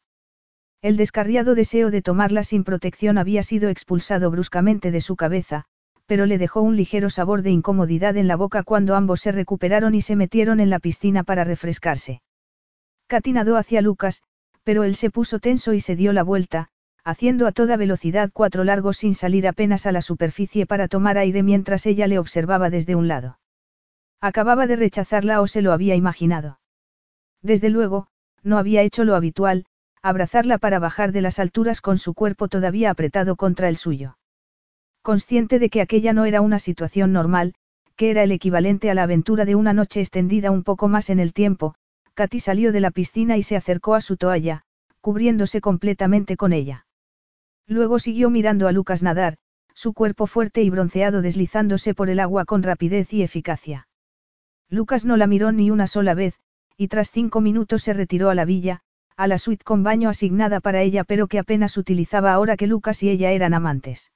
El 0.82 0.98
descarriado 0.98 1.54
deseo 1.54 1.92
de 1.92 2.02
tomarla 2.02 2.44
sin 2.44 2.64
protección 2.64 3.20
había 3.20 3.44
sido 3.44 3.70
expulsado 3.70 4.32
bruscamente 4.32 4.90
de 4.90 5.02
su 5.02 5.16
cabeza, 5.16 5.66
pero 6.08 6.26
le 6.26 6.40
dejó 6.40 6.62
un 6.62 6.76
ligero 6.76 7.12
sabor 7.12 7.44
de 7.44 7.52
incomodidad 7.52 8.18
en 8.18 8.28
la 8.28 8.36
boca 8.36 8.64
cuando 8.64 8.96
ambos 8.96 9.22
se 9.22 9.32
recuperaron 9.32 9.94
y 9.94 10.02
se 10.02 10.16
metieron 10.16 10.60
en 10.60 10.72
la 10.72 10.80
piscina 10.80 11.24
para 11.24 11.44
refrescarse. 11.44 12.22
Katy 13.08 13.34
nadó 13.34 13.58
hacia 13.58 13.82
Lucas, 13.82 14.24
pero 14.64 14.84
él 14.84 14.96
se 14.96 15.10
puso 15.10 15.40
tenso 15.40 15.74
y 15.74 15.80
se 15.80 15.96
dio 15.96 16.14
la 16.14 16.24
vuelta, 16.24 16.70
haciendo 17.04 17.48
a 17.48 17.52
toda 17.52 17.78
velocidad 17.78 18.30
cuatro 18.32 18.64
largos 18.64 18.98
sin 18.98 19.16
salir 19.16 19.48
apenas 19.48 19.86
a 19.86 19.92
la 19.92 20.02
superficie 20.02 20.66
para 20.66 20.88
tomar 20.88 21.18
aire 21.18 21.44
mientras 21.44 21.86
ella 21.86 22.08
le 22.08 22.20
observaba 22.20 22.70
desde 22.70 22.96
un 22.96 23.08
lado. 23.08 23.40
Acababa 24.20 24.68
de 24.68 24.76
rechazarla 24.76 25.42
o 25.42 25.48
se 25.48 25.62
lo 25.62 25.74
había 25.74 25.96
imaginado. 25.96 26.60
Desde 27.42 27.70
luego, 27.70 28.08
no 28.44 28.60
había 28.60 28.84
hecho 28.84 29.04
lo 29.04 29.16
habitual, 29.16 29.66
abrazarla 30.04 30.58
para 30.58 30.80
bajar 30.80 31.12
de 31.12 31.22
las 31.22 31.40
alturas 31.40 31.82
con 31.82 31.98
su 31.98 32.14
cuerpo 32.14 32.48
todavía 32.48 32.92
apretado 32.92 33.36
contra 33.36 33.68
el 33.68 33.78
suyo. 33.78 34.18
Consciente 35.02 35.58
de 35.58 35.70
que 35.70 35.82
aquella 35.82 36.14
no 36.14 36.26
era 36.26 36.42
una 36.42 36.60
situación 36.60 37.12
normal, 37.12 37.56
que 37.96 38.12
era 38.12 38.24
el 38.24 38.32
equivalente 38.32 38.92
a 38.92 38.94
la 38.94 39.04
aventura 39.04 39.46
de 39.46 39.56
una 39.56 39.74
noche 39.74 40.02
extendida 40.02 40.52
un 40.52 40.64
poco 40.64 40.88
más 40.88 41.10
en 41.10 41.20
el 41.20 41.34
tiempo, 41.34 41.76
Katy 42.22 42.40
salió 42.40 42.72
de 42.72 42.82
la 42.82 42.92
piscina 42.92 43.36
y 43.38 43.42
se 43.42 43.56
acercó 43.56 43.96
a 43.96 44.02
su 44.02 44.16
toalla, 44.16 44.62
cubriéndose 45.00 45.60
completamente 45.60 46.38
con 46.38 46.54
ella. 46.54 46.86
Luego 47.66 47.98
siguió 47.98 48.30
mirando 48.30 48.68
a 48.68 48.72
Lucas 48.72 49.02
nadar, 49.02 49.38
su 49.74 49.94
cuerpo 49.94 50.28
fuerte 50.28 50.62
y 50.62 50.70
bronceado 50.70 51.24
deslizándose 51.24 51.96
por 51.96 52.12
el 52.12 52.20
agua 52.20 52.46
con 52.46 52.62
rapidez 52.62 53.12
y 53.12 53.24
eficacia. 53.24 53.88
Lucas 54.70 55.04
no 55.04 55.18
la 55.18 55.26
miró 55.26 55.52
ni 55.52 55.72
una 55.72 55.88
sola 55.88 56.14
vez, 56.14 56.36
y 56.78 56.90
tras 56.90 57.10
cinco 57.10 57.42
minutos 57.42 57.82
se 57.82 57.94
retiró 57.94 58.30
a 58.30 58.36
la 58.36 58.46
villa, 58.46 58.82
a 59.18 59.26
la 59.26 59.40
suite 59.40 59.64
con 59.64 59.82
baño 59.82 60.08
asignada 60.08 60.60
para 60.60 60.84
ella 60.84 61.04
pero 61.04 61.26
que 61.26 61.40
apenas 61.40 61.76
utilizaba 61.76 62.34
ahora 62.34 62.56
que 62.56 62.68
Lucas 62.68 63.02
y 63.02 63.10
ella 63.10 63.32
eran 63.32 63.56
amantes. 63.56 64.12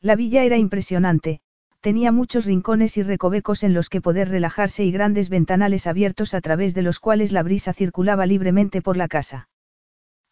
La 0.00 0.16
villa 0.16 0.44
era 0.44 0.56
impresionante, 0.56 1.42
tenía 1.80 2.12
muchos 2.12 2.44
rincones 2.44 2.96
y 2.96 3.02
recovecos 3.02 3.62
en 3.62 3.74
los 3.74 3.88
que 3.88 4.00
poder 4.00 4.28
relajarse 4.28 4.84
y 4.84 4.90
grandes 4.90 5.28
ventanales 5.28 5.86
abiertos 5.86 6.34
a 6.34 6.40
través 6.40 6.74
de 6.74 6.82
los 6.82 6.98
cuales 6.98 7.32
la 7.32 7.42
brisa 7.42 7.72
circulaba 7.72 8.26
libremente 8.26 8.82
por 8.82 8.96
la 8.96 9.08
casa. 9.08 9.48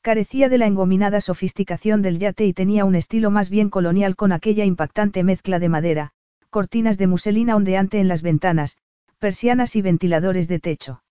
Carecía 0.02 0.48
de 0.48 0.58
la 0.58 0.66
engominada 0.66 1.20
sofisticación 1.20 2.02
del 2.02 2.18
yate 2.18 2.46
y 2.46 2.52
tenía 2.52 2.84
un 2.84 2.94
estilo 2.94 3.30
más 3.30 3.50
bien 3.50 3.70
colonial 3.70 4.16
con 4.16 4.32
aquella 4.32 4.64
impactante 4.64 5.24
mezcla 5.24 5.58
de 5.58 5.68
madera, 5.68 6.12
cortinas 6.50 6.98
de 6.98 7.06
muselina 7.06 7.56
ondeante 7.56 7.98
en 7.98 8.08
las 8.08 8.22
ventanas, 8.22 8.78
persianas 9.18 9.76
y 9.76 9.82
ventiladores 9.82 10.48
de 10.48 10.60
techo. 10.60 11.02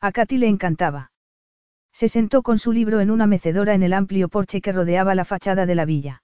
A 0.00 0.12
Katy 0.12 0.38
le 0.38 0.48
encantaba. 0.48 1.12
Se 1.92 2.08
sentó 2.08 2.42
con 2.42 2.58
su 2.58 2.72
libro 2.72 3.00
en 3.00 3.10
una 3.10 3.26
mecedora 3.26 3.74
en 3.74 3.82
el 3.82 3.92
amplio 3.92 4.28
porche 4.28 4.60
que 4.60 4.72
rodeaba 4.72 5.14
la 5.14 5.24
fachada 5.24 5.66
de 5.66 5.74
la 5.74 5.84
villa. 5.84 6.22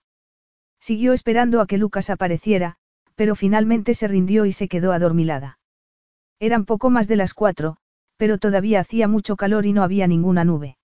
Siguió 0.81 1.13
esperando 1.13 1.61
a 1.61 1.67
que 1.67 1.79
Lucas 1.79 2.11
apareciera, 2.11 2.77
pero 3.19 3.35
finalmente 3.35 3.95
se 3.95 4.07
rindió 4.07 4.47
y 4.47 4.53
se 4.53 4.69
quedó 4.69 4.93
adormilada. 4.93 5.59
Eran 6.39 6.65
poco 6.65 6.89
más 6.89 7.09
de 7.09 7.17
las 7.17 7.35
cuatro, 7.35 7.77
pero 8.17 8.39
todavía 8.39 8.79
hacía 8.79 9.09
mucho 9.09 9.35
calor 9.35 9.67
y 9.67 9.73
no 9.73 9.83
había 9.83 10.07
ninguna 10.07 10.45
nube. 10.45 10.79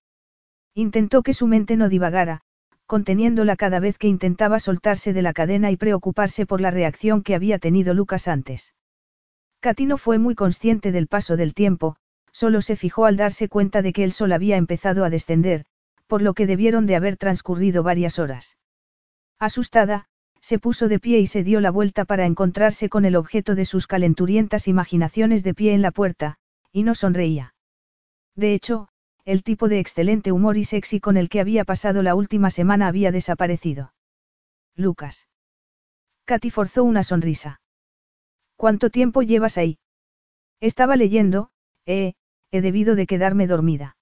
Intentó 0.75 1.23
que 1.23 1.33
su 1.33 1.47
mente 1.47 1.77
no 1.77 1.89
divagara, 1.89 2.41
conteniéndola 2.87 3.55
cada 3.55 3.79
vez 3.79 3.99
que 3.99 4.09
intentaba 4.09 4.59
soltarse 4.59 5.13
de 5.13 5.23
la 5.23 5.33
cadena 5.33 5.71
y 5.71 5.77
preocuparse 5.77 6.45
por 6.45 6.61
la 6.61 6.73
reacción 6.73 7.23
que 7.23 7.37
había 7.37 7.61
tenido 7.61 7.95
Lucas 7.95 8.27
antes. 8.27 8.75
Katy 9.61 9.87
no 9.87 9.97
fue 9.97 10.19
muy 10.19 10.35
consciente 10.35 10.91
del 10.91 11.07
paso 11.07 11.37
del 11.37 11.55
tiempo, 11.55 11.95
solo 12.33 12.63
se 12.63 12.75
fijó 12.75 13.05
al 13.05 13.17
darse 13.17 13.49
cuenta 13.49 13.81
de 13.81 13.93
que 13.93 14.03
el 14.03 14.11
sol 14.11 14.33
había 14.33 14.57
empezado 14.57 15.05
a 15.05 15.11
descender, 15.11 15.67
por 16.09 16.21
lo 16.21 16.35
que 16.35 16.49
debieron 16.49 16.87
de 16.87 16.97
haber 16.97 17.17
transcurrido 17.17 17.85
varias 17.85 18.19
horas. 18.19 18.59
Asustada, 19.39 20.09
se 20.45 20.59
puso 20.59 20.89
de 20.89 21.01
pie 21.01 21.21
y 21.21 21.27
se 21.27 21.43
dio 21.43 21.63
la 21.63 21.71
vuelta 21.71 22.05
para 22.05 22.27
encontrarse 22.27 22.91
con 22.91 23.07
el 23.07 23.17
objeto 23.17 23.55
de 23.55 23.65
sus 23.65 23.87
calenturientas 23.87 24.69
imaginaciones 24.69 25.43
de 25.43 25.55
pie 25.55 25.73
en 25.73 25.81
la 25.81 25.91
puerta, 25.91 26.37
y 26.71 26.83
no 26.83 26.95
sonreía. 26.95 27.55
De 28.37 28.53
hecho, 28.53 28.89
el 29.25 29.43
tipo 29.43 29.69
de 29.69 29.79
excelente 29.79 30.33
humor 30.33 30.59
y 30.59 30.65
sexy 30.65 31.01
con 31.01 31.17
el 31.17 31.31
que 31.31 31.41
había 31.41 31.65
pasado 31.65 32.03
la 32.03 32.15
última 32.15 32.51
semana 32.51 32.89
había 32.89 33.11
desaparecido. 33.11 33.95
Lucas. 34.77 35.29
Katy 36.27 36.51
forzó 36.51 36.85
una 36.85 37.05
sonrisa. 37.05 37.63
¿Cuánto 38.55 38.91
tiempo 38.91 39.23
llevas 39.23 39.57
ahí? 39.57 39.79
Estaba 40.61 40.97
leyendo, 40.97 41.53
eh, 41.87 42.13
he 42.51 42.61
debido 42.61 42.97
de 42.97 43.07
quedarme 43.07 43.47
dormida. 43.47 43.97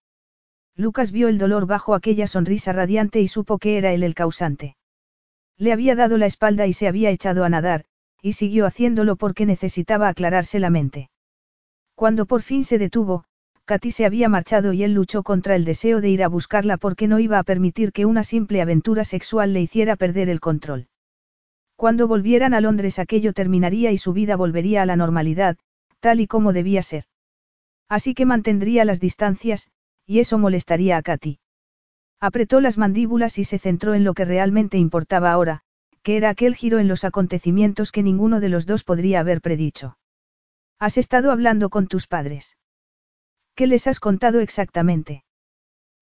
Lucas 0.74 1.12
vio 1.12 1.28
el 1.28 1.38
dolor 1.38 1.66
bajo 1.66 1.94
aquella 1.94 2.26
sonrisa 2.26 2.72
radiante 2.72 3.20
y 3.20 3.28
supo 3.28 3.58
que 3.58 3.78
era 3.78 3.92
él 3.92 4.02
el 4.02 4.16
causante. 4.16 4.74
Le 5.58 5.72
había 5.72 5.94
dado 5.94 6.18
la 6.18 6.26
espalda 6.26 6.66
y 6.66 6.72
se 6.72 6.88
había 6.88 7.10
echado 7.10 7.44
a 7.44 7.48
nadar, 7.48 7.84
y 8.20 8.34
siguió 8.34 8.66
haciéndolo 8.66 9.16
porque 9.16 9.46
necesitaba 9.46 10.08
aclararse 10.08 10.60
la 10.60 10.70
mente. 10.70 11.10
Cuando 11.94 12.26
por 12.26 12.42
fin 12.42 12.64
se 12.64 12.78
detuvo, 12.78 13.24
Katy 13.64 13.90
se 13.90 14.04
había 14.04 14.28
marchado 14.28 14.72
y 14.72 14.82
él 14.82 14.92
luchó 14.92 15.22
contra 15.22 15.54
el 15.54 15.64
deseo 15.64 16.00
de 16.00 16.08
ir 16.08 16.22
a 16.24 16.28
buscarla 16.28 16.76
porque 16.76 17.06
no 17.06 17.18
iba 17.20 17.38
a 17.38 17.44
permitir 17.44 17.92
que 17.92 18.06
una 18.06 18.24
simple 18.24 18.60
aventura 18.60 19.04
sexual 19.04 19.52
le 19.52 19.60
hiciera 19.60 19.96
perder 19.96 20.28
el 20.28 20.40
control. 20.40 20.88
Cuando 21.76 22.08
volvieran 22.08 22.54
a 22.54 22.60
Londres 22.60 22.98
aquello 22.98 23.32
terminaría 23.32 23.92
y 23.92 23.98
su 23.98 24.12
vida 24.12 24.36
volvería 24.36 24.82
a 24.82 24.86
la 24.86 24.96
normalidad, 24.96 25.56
tal 26.00 26.20
y 26.20 26.26
como 26.26 26.52
debía 26.52 26.82
ser. 26.82 27.04
Así 27.88 28.14
que 28.14 28.26
mantendría 28.26 28.84
las 28.84 29.00
distancias, 29.00 29.68
y 30.06 30.18
eso 30.18 30.38
molestaría 30.38 30.96
a 30.96 31.02
Katy. 31.02 31.38
Apretó 32.22 32.60
las 32.60 32.78
mandíbulas 32.78 33.36
y 33.38 33.42
se 33.42 33.58
centró 33.58 33.94
en 33.94 34.04
lo 34.04 34.14
que 34.14 34.24
realmente 34.24 34.78
importaba 34.78 35.32
ahora, 35.32 35.62
que 36.04 36.16
era 36.16 36.30
aquel 36.30 36.54
giro 36.54 36.78
en 36.78 36.86
los 36.86 37.02
acontecimientos 37.02 37.90
que 37.90 38.04
ninguno 38.04 38.38
de 38.38 38.48
los 38.48 38.64
dos 38.64 38.84
podría 38.84 39.18
haber 39.18 39.40
predicho. 39.40 39.98
¿Has 40.78 40.98
estado 40.98 41.32
hablando 41.32 41.68
con 41.68 41.88
tus 41.88 42.06
padres? 42.06 42.56
¿Qué 43.56 43.66
les 43.66 43.88
has 43.88 43.98
contado 43.98 44.38
exactamente? 44.38 45.24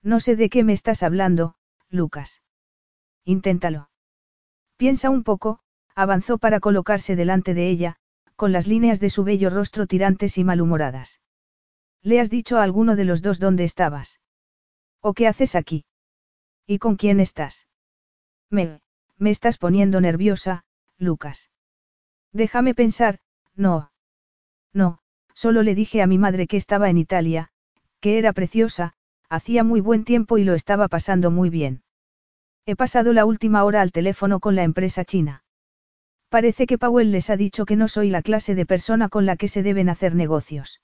No 0.03 0.21
sé 0.21 0.37
de 0.37 0.51
qué 0.51 0.63
me 0.63 0.75
estás 0.75 1.03
hablando, 1.03 1.55
Lucas. 1.89 2.43
Inténtalo. 3.25 3.89
Piensa 4.77 5.09
un 5.09 5.25
poco, 5.25 5.61
avanzó 5.95 6.37
para 6.37 6.61
colocarse 6.61 7.17
delante 7.17 7.55
de 7.55 7.71
ella, 7.71 7.97
con 8.37 8.53
las 8.53 8.67
líneas 8.67 9.01
de 9.01 9.09
su 9.09 9.25
bello 9.25 9.49
rostro 9.49 9.87
tirantes 9.87 10.37
y 10.37 10.45
malhumoradas. 10.45 11.23
¿Le 12.03 12.21
has 12.21 12.29
dicho 12.29 12.59
a 12.59 12.63
alguno 12.63 12.95
de 12.95 13.07
los 13.07 13.23
dos 13.23 13.39
dónde 13.39 13.65
estabas? 13.65 14.21
¿O 15.01 15.15
qué 15.15 15.27
haces 15.27 15.55
aquí? 15.55 15.87
¿Y 16.71 16.79
con 16.79 16.95
quién 16.95 17.19
estás? 17.19 17.67
Me, 18.49 18.81
me 19.19 19.31
estás 19.31 19.59
poniendo 19.59 20.01
nerviosa, 20.01 20.63
Lucas. 20.99 21.51
Déjame 22.33 22.77
pensar, 22.77 23.19
no. 23.57 23.91
No, 24.73 25.01
solo 25.35 25.65
le 25.65 25.75
dije 25.75 26.01
a 26.01 26.07
mi 26.07 26.17
madre 26.17 26.47
que 26.47 26.57
estaba 26.57 26.89
en 26.89 26.97
Italia, 26.97 27.51
que 27.99 28.19
era 28.19 28.33
preciosa, 28.33 28.95
hacía 29.29 29.65
muy 29.65 29.81
buen 29.81 30.05
tiempo 30.05 30.39
y 30.39 30.45
lo 30.45 30.55
estaba 30.55 30.87
pasando 30.87 31.33
muy 31.33 31.51
bien. 31.51 31.83
He 32.67 32.77
pasado 32.77 33.13
la 33.13 33.25
última 33.25 33.65
hora 33.65 33.81
al 33.81 33.91
teléfono 33.91 34.39
con 34.39 34.55
la 34.55 34.63
empresa 34.63 35.05
china. 35.05 35.43
Parece 36.29 36.69
que 36.69 36.79
Powell 36.79 37.11
les 37.11 37.31
ha 37.31 37.37
dicho 37.37 37.67
que 37.67 37.75
no 37.75 37.89
soy 37.89 38.11
la 38.11 38.23
clase 38.23 38.55
de 38.55 38.65
persona 38.65 39.09
con 39.09 39.27
la 39.27 39.35
que 39.35 39.49
se 39.49 39.65
deben 39.65 39.89
hacer 39.89 40.15
negocios. 40.15 40.81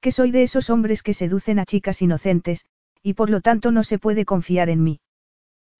Que 0.00 0.12
soy 0.12 0.30
de 0.30 0.44
esos 0.44 0.70
hombres 0.70 1.02
que 1.02 1.12
seducen 1.12 1.58
a 1.58 1.66
chicas 1.66 2.00
inocentes, 2.00 2.64
y 3.04 3.14
por 3.14 3.28
lo 3.28 3.42
tanto 3.42 3.70
no 3.70 3.84
se 3.84 3.98
puede 3.98 4.24
confiar 4.24 4.70
en 4.70 4.82
mí. 4.82 5.00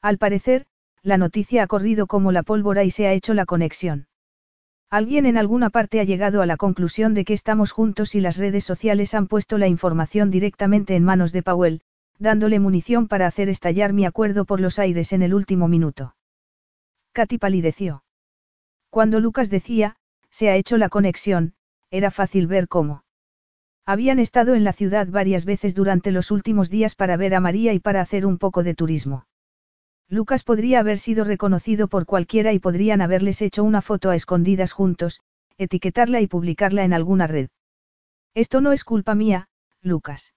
Al 0.03 0.19
parecer, 0.19 0.67
la 1.03 1.17
noticia 1.17 1.63
ha 1.63 1.67
corrido 1.67 2.07
como 2.07 2.33
la 2.33 2.43
pólvora 2.43 2.85
y 2.85 2.91
se 2.91 3.07
ha 3.07 3.15
hecho 3.15 3.33
la 3.33 3.47
conexión. 3.47 4.07
Alguien 4.91 5.25
en 5.25 5.39
alguna 5.39 5.71
parte 5.71 6.01
ha 6.01 6.05
llegado 6.05 6.43
a 6.43 6.47
la 6.47 6.59
conclusión 6.59 7.15
de 7.15 7.25
que 7.25 7.33
estamos 7.33 7.73
juntos 7.73 8.15
y 8.15 8.21
las 8.21 8.37
redes 8.37 8.65
sociales 8.65 9.15
han 9.15 9.27
puesto 9.27 9.57
la 9.57 9.67
información 9.67 10.31
directamente 10.31 10.95
en 10.95 11.03
manos 11.03 11.33
de 11.33 11.43
Powell, 11.43 11.81
dándole 12.19 12.61
munición 12.61 13.09
para 13.09 13.27
hacer 13.27 13.49
estallar 13.49 13.95
mi 13.95 14.05
acuerdo 14.05 14.45
por 14.45 14.61
los 14.61 14.79
aires 14.79 15.15
en 15.15 15.23
el 15.23 15.33
último 15.33 15.67
minuto. 15.67 16.15
Katy 17.13 17.39
palideció. 17.39 18.05
Cuando 18.91 19.19
Lucas 19.19 19.49
decía, 19.49 19.97
se 20.31 20.51
ha 20.51 20.57
hecho 20.57 20.77
la 20.77 20.91
conexión, 20.91 21.55
era 21.91 22.11
fácil 22.11 22.47
ver 22.47 22.69
cómo. 22.69 23.04
Habían 23.87 24.19
estado 24.19 24.55
en 24.55 24.65
la 24.65 24.73
ciudad 24.73 25.09
varias 25.09 25.45
veces 25.45 25.75
durante 25.75 26.11
los 26.11 26.31
últimos 26.31 26.71
días 26.71 26.95
para 26.95 27.17
ver 27.17 27.35
a 27.35 27.41
María 27.41 27.75
y 27.75 27.81
para 27.81 28.01
hacer 28.01 28.25
un 28.25 28.39
poco 28.39 28.63
de 28.63 28.75
turismo. 28.75 29.27
Lucas 30.09 30.43
podría 30.43 30.81
haber 30.81 30.99
sido 30.99 31.25
reconocido 31.25 31.89
por 31.89 32.07
cualquiera 32.07 32.53
y 32.53 32.59
podrían 32.59 33.03
haberles 33.03 33.43
hecho 33.43 33.63
una 33.65 33.83
foto 33.83 34.11
a 34.11 34.17
escondidas 34.17 34.73
juntos, 34.73 35.21
etiquetarla 35.59 36.21
y 36.21 36.27
publicarla 36.27 36.85
en 36.85 36.95
alguna 36.95 37.27
red. 37.27 37.49
Esto 38.35 38.61
no 38.61 38.73
es 38.73 38.85
culpa 38.85 39.15
mía, 39.15 39.49
Lucas. 39.83 40.35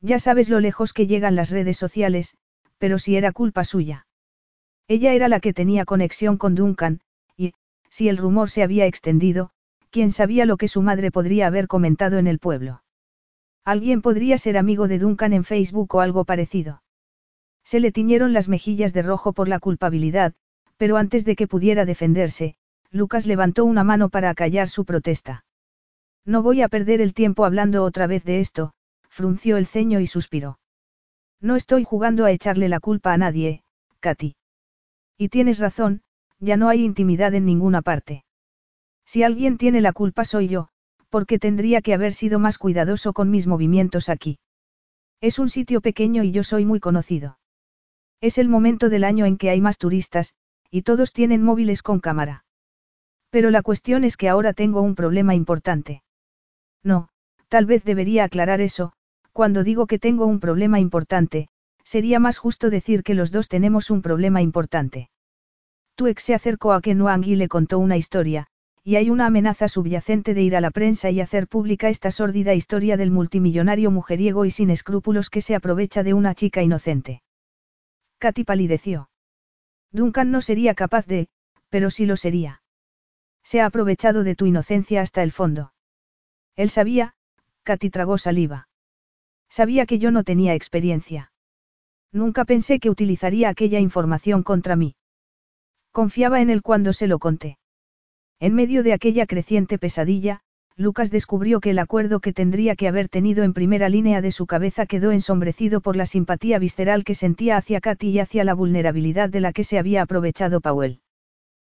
Ya 0.00 0.18
sabes 0.18 0.48
lo 0.48 0.60
lejos 0.60 0.92
que 0.92 1.06
llegan 1.06 1.36
las 1.36 1.50
redes 1.50 1.76
sociales, 1.76 2.36
pero 2.78 2.98
si 2.98 3.16
era 3.16 3.32
culpa 3.32 3.64
suya. 3.64 4.06
Ella 4.86 5.12
era 5.12 5.28
la 5.28 5.40
que 5.40 5.52
tenía 5.52 5.84
conexión 5.84 6.36
con 6.36 6.54
Duncan, 6.54 7.00
y, 7.36 7.54
si 7.90 8.08
el 8.08 8.16
rumor 8.16 8.50
se 8.50 8.62
había 8.62 8.86
extendido, 8.86 9.50
quién 9.90 10.10
sabía 10.12 10.44
lo 10.44 10.56
que 10.56 10.68
su 10.68 10.82
madre 10.82 11.10
podría 11.10 11.46
haber 11.46 11.66
comentado 11.66 12.18
en 12.18 12.26
el 12.26 12.38
pueblo. 12.38 12.82
Alguien 13.64 14.02
podría 14.02 14.38
ser 14.38 14.56
amigo 14.56 14.88
de 14.88 14.98
Duncan 14.98 15.32
en 15.32 15.44
Facebook 15.44 15.94
o 15.94 16.00
algo 16.00 16.24
parecido. 16.24 16.82
Se 17.64 17.80
le 17.80 17.92
tiñeron 17.92 18.32
las 18.32 18.48
mejillas 18.48 18.92
de 18.92 19.02
rojo 19.02 19.32
por 19.32 19.48
la 19.48 19.58
culpabilidad, 19.58 20.34
pero 20.78 20.96
antes 20.96 21.24
de 21.24 21.36
que 21.36 21.46
pudiera 21.46 21.84
defenderse, 21.84 22.56
Lucas 22.90 23.26
levantó 23.26 23.64
una 23.64 23.84
mano 23.84 24.08
para 24.08 24.30
acallar 24.30 24.68
su 24.68 24.84
protesta. 24.84 25.44
No 26.24 26.42
voy 26.42 26.62
a 26.62 26.68
perder 26.68 27.00
el 27.00 27.12
tiempo 27.12 27.44
hablando 27.44 27.84
otra 27.84 28.06
vez 28.06 28.24
de 28.24 28.40
esto, 28.40 28.72
frunció 29.08 29.56
el 29.56 29.66
ceño 29.66 30.00
y 30.00 30.06
suspiró. 30.06 30.58
No 31.40 31.56
estoy 31.56 31.84
jugando 31.84 32.24
a 32.24 32.30
echarle 32.30 32.68
la 32.68 32.80
culpa 32.80 33.12
a 33.12 33.18
nadie, 33.18 33.62
Katy. 34.00 34.36
Y 35.18 35.28
tienes 35.28 35.58
razón, 35.58 36.02
ya 36.38 36.56
no 36.56 36.68
hay 36.68 36.84
intimidad 36.84 37.34
en 37.34 37.44
ninguna 37.44 37.82
parte. 37.82 38.24
Si 39.08 39.22
alguien 39.22 39.56
tiene 39.56 39.80
la 39.80 39.94
culpa 39.94 40.26
soy 40.26 40.48
yo, 40.48 40.68
porque 41.08 41.38
tendría 41.38 41.80
que 41.80 41.94
haber 41.94 42.12
sido 42.12 42.38
más 42.38 42.58
cuidadoso 42.58 43.14
con 43.14 43.30
mis 43.30 43.46
movimientos 43.46 44.10
aquí. 44.10 44.38
Es 45.22 45.38
un 45.38 45.48
sitio 45.48 45.80
pequeño 45.80 46.24
y 46.24 46.30
yo 46.30 46.44
soy 46.44 46.66
muy 46.66 46.78
conocido. 46.78 47.38
Es 48.20 48.36
el 48.36 48.50
momento 48.50 48.90
del 48.90 49.04
año 49.04 49.24
en 49.24 49.38
que 49.38 49.48
hay 49.48 49.62
más 49.62 49.78
turistas, 49.78 50.34
y 50.70 50.82
todos 50.82 51.14
tienen 51.14 51.42
móviles 51.42 51.82
con 51.82 52.00
cámara. 52.00 52.44
Pero 53.30 53.48
la 53.48 53.62
cuestión 53.62 54.04
es 54.04 54.18
que 54.18 54.28
ahora 54.28 54.52
tengo 54.52 54.82
un 54.82 54.94
problema 54.94 55.34
importante. 55.34 56.02
No, 56.82 57.08
tal 57.48 57.64
vez 57.64 57.84
debería 57.84 58.24
aclarar 58.24 58.60
eso, 58.60 58.92
cuando 59.32 59.64
digo 59.64 59.86
que 59.86 59.98
tengo 59.98 60.26
un 60.26 60.38
problema 60.38 60.80
importante, 60.80 61.48
sería 61.82 62.18
más 62.18 62.36
justo 62.36 62.68
decir 62.68 63.02
que 63.02 63.14
los 63.14 63.32
dos 63.32 63.48
tenemos 63.48 63.88
un 63.88 64.02
problema 64.02 64.42
importante. 64.42 65.08
Tu 65.94 66.08
ex 66.08 66.24
se 66.24 66.34
acercó 66.34 66.74
a 66.74 66.82
Ken 66.82 67.00
Wang 67.00 67.24
y 67.24 67.36
le 67.36 67.48
contó 67.48 67.78
una 67.78 67.96
historia, 67.96 68.48
y 68.88 68.96
hay 68.96 69.10
una 69.10 69.26
amenaza 69.26 69.68
subyacente 69.68 70.32
de 70.32 70.40
ir 70.40 70.56
a 70.56 70.62
la 70.62 70.70
prensa 70.70 71.10
y 71.10 71.20
hacer 71.20 71.46
pública 71.46 71.90
esta 71.90 72.10
sórdida 72.10 72.54
historia 72.54 72.96
del 72.96 73.10
multimillonario 73.10 73.90
mujeriego 73.90 74.46
y 74.46 74.50
sin 74.50 74.70
escrúpulos 74.70 75.28
que 75.28 75.42
se 75.42 75.54
aprovecha 75.54 76.02
de 76.02 76.14
una 76.14 76.34
chica 76.34 76.62
inocente. 76.62 77.20
Katy 78.16 78.44
palideció. 78.44 79.10
Duncan 79.92 80.30
no 80.30 80.40
sería 80.40 80.72
capaz 80.72 81.04
de, 81.04 81.28
pero 81.68 81.90
sí 81.90 82.06
lo 82.06 82.16
sería. 82.16 82.62
Se 83.42 83.60
ha 83.60 83.66
aprovechado 83.66 84.24
de 84.24 84.34
tu 84.34 84.46
inocencia 84.46 85.02
hasta 85.02 85.22
el 85.22 85.32
fondo. 85.32 85.74
Él 86.56 86.70
sabía, 86.70 87.12
Katy 87.64 87.90
tragó 87.90 88.16
saliva. 88.16 88.70
Sabía 89.50 89.84
que 89.84 89.98
yo 89.98 90.10
no 90.12 90.24
tenía 90.24 90.54
experiencia. 90.54 91.30
Nunca 92.10 92.46
pensé 92.46 92.80
que 92.80 92.88
utilizaría 92.88 93.50
aquella 93.50 93.80
información 93.80 94.42
contra 94.42 94.76
mí. 94.76 94.96
Confiaba 95.92 96.40
en 96.40 96.48
él 96.48 96.62
cuando 96.62 96.94
se 96.94 97.06
lo 97.06 97.18
conté. 97.18 97.58
En 98.40 98.54
medio 98.54 98.82
de 98.82 98.92
aquella 98.92 99.26
creciente 99.26 99.78
pesadilla, 99.78 100.42
Lucas 100.76 101.10
descubrió 101.10 101.58
que 101.58 101.70
el 101.70 101.80
acuerdo 101.80 102.20
que 102.20 102.32
tendría 102.32 102.76
que 102.76 102.86
haber 102.86 103.08
tenido 103.08 103.42
en 103.42 103.52
primera 103.52 103.88
línea 103.88 104.20
de 104.20 104.30
su 104.30 104.46
cabeza 104.46 104.86
quedó 104.86 105.10
ensombrecido 105.10 105.80
por 105.80 105.96
la 105.96 106.06
simpatía 106.06 106.60
visceral 106.60 107.02
que 107.02 107.16
sentía 107.16 107.56
hacia 107.56 107.80
Katy 107.80 108.10
y 108.10 108.18
hacia 108.20 108.44
la 108.44 108.54
vulnerabilidad 108.54 109.28
de 109.28 109.40
la 109.40 109.52
que 109.52 109.64
se 109.64 109.76
había 109.76 110.02
aprovechado 110.02 110.60
Powell. 110.60 111.00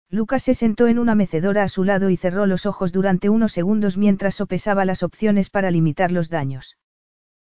Lucas 0.09 0.43
se 0.43 0.53
sentó 0.53 0.87
en 0.87 0.99
una 0.99 1.15
mecedora 1.15 1.63
a 1.63 1.67
su 1.67 1.83
lado 1.83 2.09
y 2.09 2.15
cerró 2.15 2.45
los 2.45 2.65
ojos 2.65 2.93
durante 2.93 3.27
unos 3.27 3.51
segundos 3.51 3.97
mientras 3.97 4.35
sopesaba 4.35 4.85
las 4.85 5.03
opciones 5.03 5.49
para 5.49 5.69
limitar 5.69 6.13
los 6.13 6.29
daños. 6.29 6.77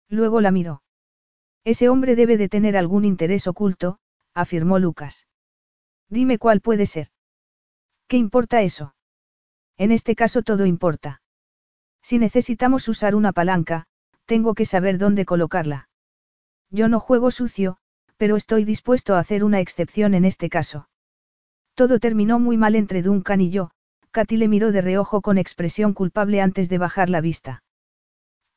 Luego 0.10 0.42
la 0.42 0.50
miró. 0.50 0.82
Ese 1.64 1.88
hombre 1.88 2.16
debe 2.16 2.38
de 2.38 2.50
tener 2.50 2.76
algún 2.78 3.06
interés 3.06 3.46
oculto, 3.46 4.00
afirmó 4.34 4.80
Lucas. 4.80 5.28
Dime 6.10 6.40
cuál 6.40 6.62
puede 6.62 6.88
ser. 6.88 7.10
¿Qué 8.08 8.18
importa 8.18 8.64
eso? 8.64 8.96
En 9.78 9.92
este 9.92 10.16
caso 10.16 10.42
todo 10.42 10.66
importa. 10.66 11.22
Si 12.02 12.20
necesitamos 12.20 12.88
usar 12.88 13.16
una 13.16 13.32
palanca, 13.32 13.86
tengo 14.26 14.54
que 14.54 14.66
saber 14.66 14.98
dónde 14.98 15.26
colocarla. 15.26 15.90
Yo 16.70 16.88
no 16.88 17.00
juego 17.00 17.32
sucio, 17.32 17.78
pero 18.18 18.36
estoy 18.36 18.66
dispuesto 18.66 19.16
a 19.16 19.20
hacer 19.20 19.44
una 19.44 19.60
excepción 19.60 20.14
en 20.14 20.26
este 20.26 20.50
caso. 20.50 20.90
Todo 21.76 22.00
terminó 22.00 22.40
muy 22.40 22.58
mal 22.58 22.76
entre 22.76 23.02
Duncan 23.02 23.42
y 23.42 23.50
yo, 23.50 23.72
Katy 24.12 24.38
le 24.38 24.48
miró 24.48 24.72
de 24.72 24.82
reojo 24.82 25.22
con 25.22 25.38
expresión 25.38 25.94
culpable 25.94 26.40
antes 26.40 26.70
de 26.70 26.78
bajar 26.78 27.10
la 27.10 27.22
vista. 27.22 27.64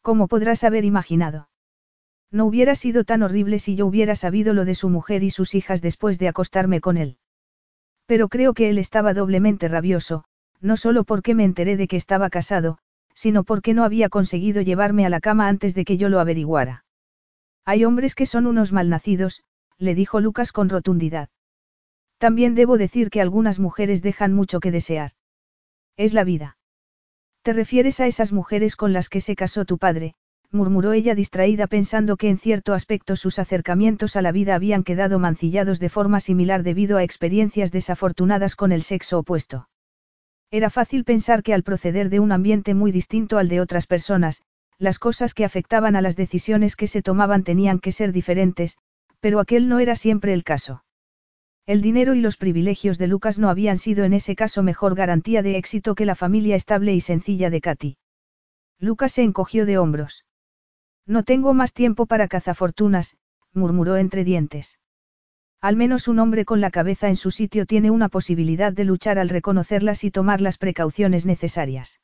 ¿Cómo 0.02 0.28
podrás 0.28 0.64
haber 0.64 0.84
imaginado? 0.84 1.48
No 2.30 2.44
hubiera 2.44 2.74
sido 2.74 3.04
tan 3.04 3.22
horrible 3.22 3.58
si 3.58 3.74
yo 3.74 3.86
hubiera 3.86 4.16
sabido 4.16 4.52
lo 4.52 4.64
de 4.64 4.74
su 4.74 4.88
mujer 4.88 5.22
y 5.22 5.30
sus 5.30 5.54
hijas 5.54 5.80
después 5.80 6.18
de 6.18 6.28
acostarme 6.28 6.80
con 6.80 6.96
él. 6.96 7.18
Pero 8.06 8.28
creo 8.28 8.52
que 8.52 8.68
él 8.68 8.78
estaba 8.78 9.14
doblemente 9.14 9.68
rabioso, 9.68 10.24
no 10.60 10.76
solo 10.76 11.04
porque 11.04 11.34
me 11.34 11.44
enteré 11.44 11.76
de 11.76 11.88
que 11.88 11.96
estaba 11.96 12.30
casado, 12.30 12.78
sino 13.14 13.44
porque 13.44 13.74
no 13.74 13.84
había 13.84 14.08
conseguido 14.08 14.62
llevarme 14.62 15.06
a 15.06 15.08
la 15.08 15.20
cama 15.20 15.48
antes 15.48 15.74
de 15.74 15.84
que 15.84 15.96
yo 15.96 16.08
lo 16.08 16.20
averiguara. 16.20 16.84
Hay 17.64 17.84
hombres 17.84 18.14
que 18.14 18.26
son 18.26 18.46
unos 18.46 18.72
malnacidos, 18.72 19.42
le 19.78 19.94
dijo 19.94 20.20
Lucas 20.20 20.52
con 20.52 20.68
rotundidad. 20.68 21.28
También 22.18 22.54
debo 22.54 22.78
decir 22.78 23.10
que 23.10 23.20
algunas 23.20 23.58
mujeres 23.58 24.02
dejan 24.02 24.32
mucho 24.32 24.60
que 24.60 24.70
desear. 24.70 25.12
Es 25.96 26.14
la 26.14 26.24
vida. 26.24 26.58
¿Te 27.42 27.52
refieres 27.52 28.00
a 28.00 28.06
esas 28.06 28.32
mujeres 28.32 28.76
con 28.76 28.92
las 28.92 29.08
que 29.08 29.20
se 29.20 29.36
casó 29.36 29.64
tu 29.64 29.78
padre? 29.78 30.14
murmuró 30.50 30.92
ella 30.92 31.14
distraída 31.14 31.66
pensando 31.66 32.16
que 32.16 32.28
en 32.28 32.38
cierto 32.38 32.74
aspecto 32.74 33.16
sus 33.16 33.38
acercamientos 33.38 34.16
a 34.16 34.22
la 34.22 34.32
vida 34.32 34.54
habían 34.54 34.84
quedado 34.84 35.18
mancillados 35.18 35.78
de 35.80 35.88
forma 35.88 36.20
similar 36.20 36.62
debido 36.62 36.96
a 36.98 37.02
experiencias 37.02 37.72
desafortunadas 37.72 38.56
con 38.56 38.72
el 38.72 38.82
sexo 38.82 39.18
opuesto. 39.18 39.68
Era 40.50 40.70
fácil 40.70 41.04
pensar 41.04 41.42
que 41.42 41.54
al 41.54 41.62
proceder 41.62 42.08
de 42.08 42.20
un 42.20 42.32
ambiente 42.32 42.74
muy 42.74 42.92
distinto 42.92 43.38
al 43.38 43.48
de 43.48 43.60
otras 43.60 43.86
personas, 43.86 44.42
las 44.78 44.98
cosas 44.98 45.34
que 45.34 45.44
afectaban 45.44 45.96
a 45.96 46.02
las 46.02 46.16
decisiones 46.16 46.76
que 46.76 46.86
se 46.86 47.02
tomaban 47.02 47.44
tenían 47.44 47.78
que 47.78 47.92
ser 47.92 48.12
diferentes, 48.12 48.76
pero 49.20 49.40
aquel 49.40 49.68
no 49.68 49.78
era 49.78 49.96
siempre 49.96 50.32
el 50.32 50.44
caso. 50.44 50.84
El 51.66 51.80
dinero 51.80 52.14
y 52.14 52.20
los 52.20 52.36
privilegios 52.36 52.96
de 52.96 53.08
Lucas 53.08 53.38
no 53.38 53.48
habían 53.48 53.78
sido 53.78 54.04
en 54.04 54.12
ese 54.12 54.36
caso 54.36 54.62
mejor 54.62 54.94
garantía 54.94 55.42
de 55.42 55.56
éxito 55.56 55.96
que 55.96 56.06
la 56.06 56.14
familia 56.14 56.54
estable 56.54 56.94
y 56.94 57.00
sencilla 57.00 57.50
de 57.50 57.60
Katy. 57.60 57.96
Lucas 58.78 59.12
se 59.12 59.22
encogió 59.22 59.66
de 59.66 59.78
hombros. 59.78 60.24
No 61.06 61.24
tengo 61.24 61.54
más 61.54 61.72
tiempo 61.72 62.06
para 62.06 62.28
cazafortunas, 62.28 63.16
murmuró 63.52 63.96
entre 63.96 64.22
dientes. 64.22 64.78
Al 65.60 65.76
menos 65.76 66.06
un 66.08 66.18
hombre 66.18 66.44
con 66.44 66.60
la 66.60 66.70
cabeza 66.70 67.08
en 67.08 67.16
su 67.16 67.30
sitio 67.30 67.66
tiene 67.66 67.90
una 67.90 68.08
posibilidad 68.08 68.72
de 68.72 68.84
luchar 68.84 69.18
al 69.18 69.28
reconocerlas 69.28 70.04
y 70.04 70.10
tomar 70.10 70.40
las 70.40 70.58
precauciones 70.58 71.26
necesarias. 71.26 72.00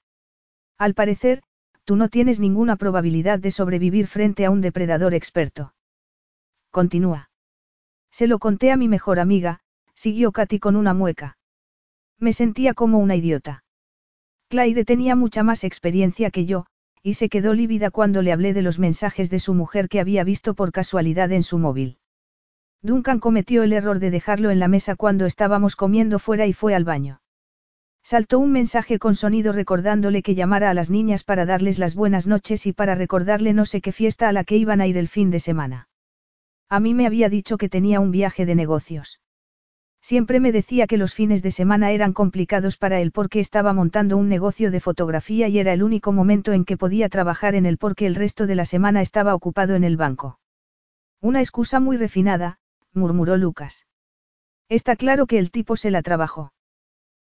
Al 0.78 0.94
parecer, 0.94 1.42
tú 1.84 1.97
no 1.97 2.08
tienes 2.08 2.40
ninguna 2.40 2.76
probabilidad 2.76 3.39
de 3.39 3.50
sobrevivir 3.50 4.06
frente 4.06 4.44
a 4.44 4.50
un 4.50 4.60
depredador 4.60 5.14
experto. 5.14 5.74
Continúa. 6.70 7.31
Se 8.10 8.26
lo 8.26 8.39
conté 8.39 8.70
a 8.72 8.76
mi 8.76 8.89
mejor 8.89 9.18
amiga, 9.18 9.60
siguió 9.94 10.32
Katy 10.32 10.58
con 10.58 10.76
una 10.76 10.94
mueca. 10.94 11.36
Me 12.18 12.32
sentía 12.32 12.74
como 12.74 12.98
una 12.98 13.16
idiota. 13.16 13.64
Claire 14.48 14.84
tenía 14.84 15.16
mucha 15.16 15.42
más 15.42 15.64
experiencia 15.64 16.31
que 16.31 16.44
yo, 16.44 16.66
y 17.02 17.14
se 17.14 17.28
quedó 17.28 17.52
lívida 17.52 17.90
cuando 17.90 18.22
le 18.22 18.32
hablé 18.32 18.52
de 18.52 18.62
los 18.62 18.78
mensajes 18.78 19.28
de 19.31 19.40
su 19.40 19.55
mujer 19.55 19.89
que 19.89 19.98
había 19.98 20.24
visto 20.24 20.55
por 20.55 20.72
casualidad 20.72 21.32
en 21.32 21.42
su 21.42 21.58
móvil. 21.58 21.98
Duncan 22.82 23.20
cometió 23.20 23.62
el 23.62 23.72
error 23.72 24.00
de 24.00 24.10
dejarlo 24.10 24.50
en 24.50 24.58
la 24.58 24.66
mesa 24.66 24.96
cuando 24.96 25.24
estábamos 25.24 25.76
comiendo 25.76 26.18
fuera 26.18 26.46
y 26.46 26.52
fue 26.52 26.74
al 26.74 26.82
baño. 26.82 27.20
Saltó 28.02 28.40
un 28.40 28.50
mensaje 28.50 28.98
con 28.98 29.14
sonido 29.14 29.52
recordándole 29.52 30.22
que 30.22 30.34
llamara 30.34 30.68
a 30.68 30.74
las 30.74 30.90
niñas 30.90 31.22
para 31.22 31.46
darles 31.46 31.78
las 31.78 31.94
buenas 31.94 32.26
noches 32.26 32.66
y 32.66 32.72
para 32.72 32.96
recordarle 32.96 33.52
no 33.52 33.64
sé 33.64 33.80
qué 33.80 33.92
fiesta 33.92 34.28
a 34.28 34.32
la 34.32 34.42
que 34.42 34.56
iban 34.56 34.80
a 34.80 34.88
ir 34.88 34.98
el 34.98 35.06
fin 35.06 35.30
de 35.30 35.38
semana. 35.38 35.88
A 36.68 36.80
mí 36.80 36.94
me 36.94 37.06
había 37.06 37.28
dicho 37.28 37.56
que 37.56 37.68
tenía 37.68 38.00
un 38.00 38.10
viaje 38.10 38.46
de 38.46 38.56
negocios. 38.56 39.20
Siempre 40.00 40.40
me 40.40 40.50
decía 40.50 40.88
que 40.88 40.96
los 40.96 41.14
fines 41.14 41.42
de 41.44 41.52
semana 41.52 41.92
eran 41.92 42.12
complicados 42.12 42.76
para 42.76 43.00
él 43.00 43.12
porque 43.12 43.38
estaba 43.38 43.72
montando 43.72 44.16
un 44.16 44.28
negocio 44.28 44.72
de 44.72 44.80
fotografía 44.80 45.46
y 45.46 45.60
era 45.60 45.72
el 45.72 45.84
único 45.84 46.10
momento 46.10 46.52
en 46.52 46.64
que 46.64 46.76
podía 46.76 47.08
trabajar 47.08 47.54
en 47.54 47.66
él 47.66 47.78
porque 47.78 48.06
el 48.06 48.16
resto 48.16 48.48
de 48.48 48.56
la 48.56 48.64
semana 48.64 49.00
estaba 49.00 49.36
ocupado 49.36 49.76
en 49.76 49.84
el 49.84 49.96
banco. 49.96 50.40
Una 51.20 51.38
excusa 51.38 51.78
muy 51.78 51.96
refinada, 51.96 52.58
murmuró 52.94 53.36
Lucas. 53.36 53.86
Está 54.68 54.96
claro 54.96 55.26
que 55.26 55.38
el 55.38 55.50
tipo 55.50 55.76
se 55.76 55.90
la 55.90 56.02
trabajó. 56.02 56.52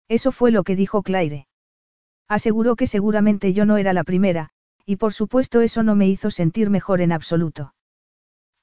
Eso 0.07 0.31
fue 0.31 0.51
lo 0.51 0.63
que 0.63 0.75
dijo 0.75 1.03
Claire. 1.03 1.47
Aseguró 2.27 2.75
que 2.75 2.87
seguramente 2.87 3.53
yo 3.53 3.65
no 3.65 3.77
era 3.77 3.93
la 3.93 4.03
primera, 4.03 4.49
y 4.85 4.97
por 4.97 5.13
supuesto 5.13 5.61
eso 5.61 5.83
no 5.83 5.95
me 5.95 6.07
hizo 6.07 6.31
sentir 6.31 6.69
mejor 6.69 7.01
en 7.01 7.11
absoluto. 7.11 7.73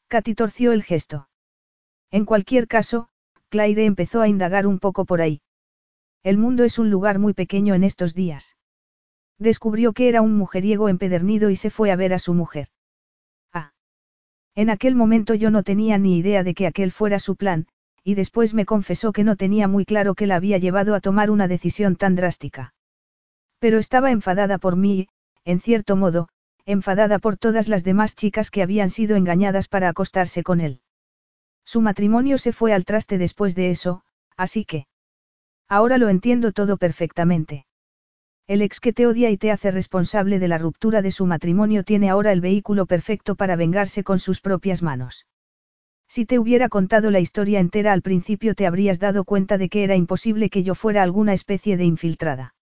Katy 0.08 0.34
torció 0.34 0.72
el 0.72 0.82
gesto. 0.82 1.28
En 2.10 2.24
cualquier 2.24 2.68
caso, 2.68 3.08
Claire 3.48 3.84
empezó 3.84 4.20
a 4.20 4.28
indagar 4.28 4.66
un 4.66 4.78
poco 4.78 5.04
por 5.04 5.20
ahí. 5.20 5.40
El 6.22 6.38
mundo 6.38 6.64
es 6.64 6.78
un 6.78 6.90
lugar 6.90 7.18
muy 7.18 7.34
pequeño 7.34 7.74
en 7.74 7.84
estos 7.84 8.14
días. 8.14 8.56
Descubrió 9.38 9.92
que 9.92 10.08
era 10.08 10.22
un 10.22 10.36
mujeriego 10.36 10.88
empedernido 10.88 11.50
y 11.50 11.56
se 11.56 11.70
fue 11.70 11.90
a 11.90 11.96
ver 11.96 12.14
a 12.14 12.18
su 12.18 12.34
mujer. 12.34 12.68
En 14.54 14.70
aquel 14.70 14.94
momento 14.94 15.34
yo 15.34 15.50
no 15.50 15.62
tenía 15.62 15.98
ni 15.98 16.18
idea 16.18 16.44
de 16.44 16.54
que 16.54 16.66
aquel 16.66 16.92
fuera 16.92 17.18
su 17.18 17.36
plan, 17.36 17.66
y 18.04 18.14
después 18.14 18.52
me 18.52 18.66
confesó 18.66 19.12
que 19.12 19.24
no 19.24 19.36
tenía 19.36 19.68
muy 19.68 19.84
claro 19.84 20.14
qué 20.14 20.26
la 20.26 20.36
había 20.36 20.58
llevado 20.58 20.94
a 20.94 21.00
tomar 21.00 21.30
una 21.30 21.48
decisión 21.48 21.96
tan 21.96 22.16
drástica. 22.16 22.74
Pero 23.58 23.78
estaba 23.78 24.10
enfadada 24.10 24.58
por 24.58 24.76
mí 24.76 24.98
y, 24.98 25.08
en 25.44 25.60
cierto 25.60 25.96
modo, 25.96 26.28
enfadada 26.66 27.18
por 27.18 27.36
todas 27.36 27.68
las 27.68 27.84
demás 27.84 28.14
chicas 28.14 28.50
que 28.50 28.62
habían 28.62 28.90
sido 28.90 29.16
engañadas 29.16 29.68
para 29.68 29.88
acostarse 29.88 30.42
con 30.42 30.60
él. 30.60 30.80
Su 31.64 31.80
matrimonio 31.80 32.38
se 32.38 32.52
fue 32.52 32.72
al 32.72 32.84
traste 32.84 33.18
después 33.18 33.54
de 33.54 33.70
eso, 33.70 34.02
así 34.36 34.64
que... 34.64 34.86
Ahora 35.68 35.96
lo 35.96 36.08
entiendo 36.08 36.52
todo 36.52 36.76
perfectamente. 36.76 37.66
El 38.52 38.60
ex 38.60 38.80
que 38.80 38.92
te 38.92 39.06
odia 39.06 39.30
y 39.30 39.38
te 39.38 39.50
hace 39.50 39.70
responsable 39.70 40.38
de 40.38 40.46
la 40.46 40.58
ruptura 40.58 41.00
de 41.00 41.10
su 41.10 41.24
matrimonio 41.24 41.84
tiene 41.84 42.10
ahora 42.10 42.32
el 42.32 42.42
vehículo 42.42 42.84
perfecto 42.84 43.34
para 43.34 43.56
vengarse 43.56 44.04
con 44.04 44.18
sus 44.18 44.42
propias 44.42 44.82
manos. 44.82 45.26
Si 46.06 46.26
te 46.26 46.38
hubiera 46.38 46.68
contado 46.68 47.10
la 47.10 47.18
historia 47.18 47.60
entera 47.60 47.94
al 47.94 48.02
principio 48.02 48.54
te 48.54 48.66
habrías 48.66 48.98
dado 48.98 49.24
cuenta 49.24 49.56
de 49.56 49.70
que 49.70 49.84
era 49.84 49.96
imposible 49.96 50.50
que 50.50 50.64
yo 50.64 50.74
fuera 50.74 51.02
alguna 51.02 51.32
especie 51.32 51.78
de 51.78 51.86
infiltrada. 51.86 52.54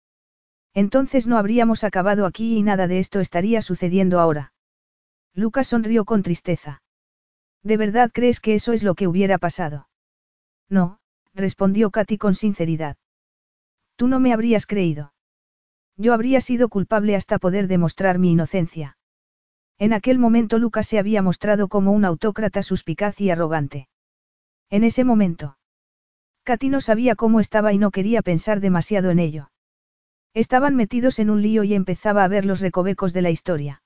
Entonces 0.75 1.27
no 1.27 1.37
habríamos 1.37 1.83
acabado 1.83 2.25
aquí 2.25 2.57
y 2.57 2.63
nada 2.63 2.87
de 2.87 3.01
esto 3.01 3.19
estaría 3.19 3.61
sucediendo 3.61 4.21
ahora. 4.21 4.53
Lucas 5.35 5.67
sonrió 5.67 6.05
con 6.05 6.23
tristeza. 6.23 6.85
¿De 7.65 7.77
verdad 7.77 8.13
crees 8.15 8.39
que 8.39 8.55
eso 8.55 8.73
es 8.73 8.85
lo 8.85 8.95
que 8.95 9.09
hubiera 9.09 9.39
pasado? 9.39 9.89
No, 10.69 11.01
respondió 11.35 11.91
Katy 11.91 12.17
con 12.17 12.37
sinceridad. 12.37 12.97
Tú 13.97 14.07
no 14.07 14.21
me 14.21 14.33
habrías 14.33 14.67
creído. 14.67 15.13
Yo 16.01 16.15
habría 16.15 16.41
sido 16.41 16.71
culpable 16.71 17.15
hasta 17.15 17.39
poder 17.39 17.69
demostrar 17.69 18.19
mi 18.19 18.33
inocencia. 18.33 18.97
En 19.79 19.93
aquel 19.93 20.19
momento 20.19 20.59
Lucas 20.59 20.87
se 20.89 20.99
había 20.99 21.21
mostrado 21.21 21.69
como 21.69 21.93
un 21.93 22.07
autócrata 22.07 22.63
suspicaz 22.63 23.21
y 23.21 23.29
arrogante. 23.29 23.87
En 24.71 24.83
ese 24.83 25.05
momento. 25.05 25.59
Katy 26.45 26.71
no 26.71 26.81
sabía 26.81 27.17
cómo 27.17 27.39
estaba 27.39 27.75
y 27.75 27.79
no 27.79 27.91
quería 27.91 28.23
pensar 28.23 28.61
demasiado 28.61 29.11
en 29.11 29.19
ello. 29.19 29.51
Estaban 30.33 30.75
metidos 30.75 31.19
en 31.19 31.29
un 31.29 31.43
lío 31.43 31.65
y 31.65 31.75
empezaba 31.75 32.25
a 32.25 32.29
ver 32.29 32.47
los 32.47 32.61
recovecos 32.61 33.13
de 33.13 33.21
la 33.21 33.31
historia. 33.31 33.83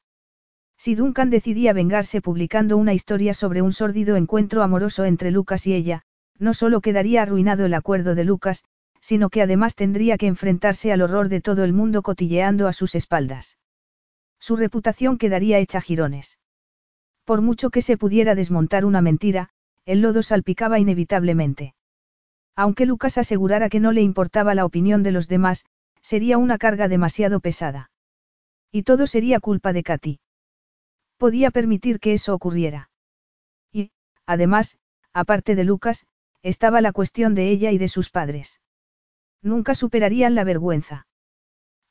Si 0.79 0.95
Duncan 0.95 1.31
decidía 1.31 1.73
vengarse 1.73 2.21
publicando 2.21 2.77
una 2.77 2.95
historia 2.95 3.35
sobre 3.35 3.61
un 3.61 3.73
sórdido 3.73 4.15
encuentro 4.15 4.63
amoroso 4.63 5.05
entre 5.05 5.33
Lucas 5.33 5.67
y 5.67 5.75
ella, 5.75 6.03
no 6.39 6.55
solo 6.55 6.81
quedaría 6.81 7.23
arruinado 7.23 7.67
el 7.67 7.75
acuerdo 7.75 8.15
de 8.15 8.23
Lucas, 8.23 8.63
sino 9.05 9.29
que 9.29 9.43
además 9.43 9.75
tendría 9.75 10.17
que 10.17 10.27
enfrentarse 10.27 10.91
al 10.91 11.03
horror 11.03 11.29
de 11.29 11.43
todo 11.43 11.63
el 11.65 11.75
mundo 11.75 12.01
cotilleando 12.01 12.67
a 12.67 12.73
sus 12.73 12.95
espaldas. 12.95 13.59
Su 14.41 14.57
reputación 14.57 15.19
quedaría 15.19 15.59
hecha 15.59 15.83
jirones. 15.83 16.39
Por 17.27 17.43
mucho 17.43 17.69
que 17.69 17.83
se 17.83 17.99
pudiera 17.99 18.35
desmontar 18.35 18.87
una 18.87 19.03
mentira, 19.03 19.51
el 19.85 20.01
lodo 20.01 20.23
salpicaba 20.23 20.79
inevitablemente. 20.79 21.75
Aunque 22.57 22.87
Lucas 22.87 23.19
asegurara 23.19 23.69
que 23.69 23.79
no 23.79 23.93
le 23.93 24.01
importaba 24.01 24.55
la 24.55 24.65
opinión 24.65 25.03
de 25.03 25.13
los 25.13 25.29
demás, 25.29 25.67
sería 26.01 26.39
una 26.39 26.57
carga 26.57 26.89
demasiado 26.89 27.41
pesada. 27.41 27.91
Y 28.73 28.85
todo 28.85 29.07
sería 29.07 29.39
culpa 29.39 29.75
de 29.75 29.83
Katy. 29.83 30.21
Podía 31.19 31.51
permitir 31.51 32.01
que 32.01 32.15
eso 32.15 32.33
ocurriera. 32.33 32.89
Y, 33.71 33.91
además, 34.25 34.79
aparte 35.13 35.57
de 35.57 35.65
Lucas, 35.65 36.07
estaba 36.43 36.81
la 36.81 36.93
cuestión 36.93 37.35
de 37.35 37.51
ella 37.51 37.71
y 37.71 37.77
de 37.77 37.89
sus 37.89 38.09
padres. 38.09 38.61
Nunca 39.45 39.75
superarían 39.75 40.35
la 40.35 40.43
vergüenza. 40.43 41.07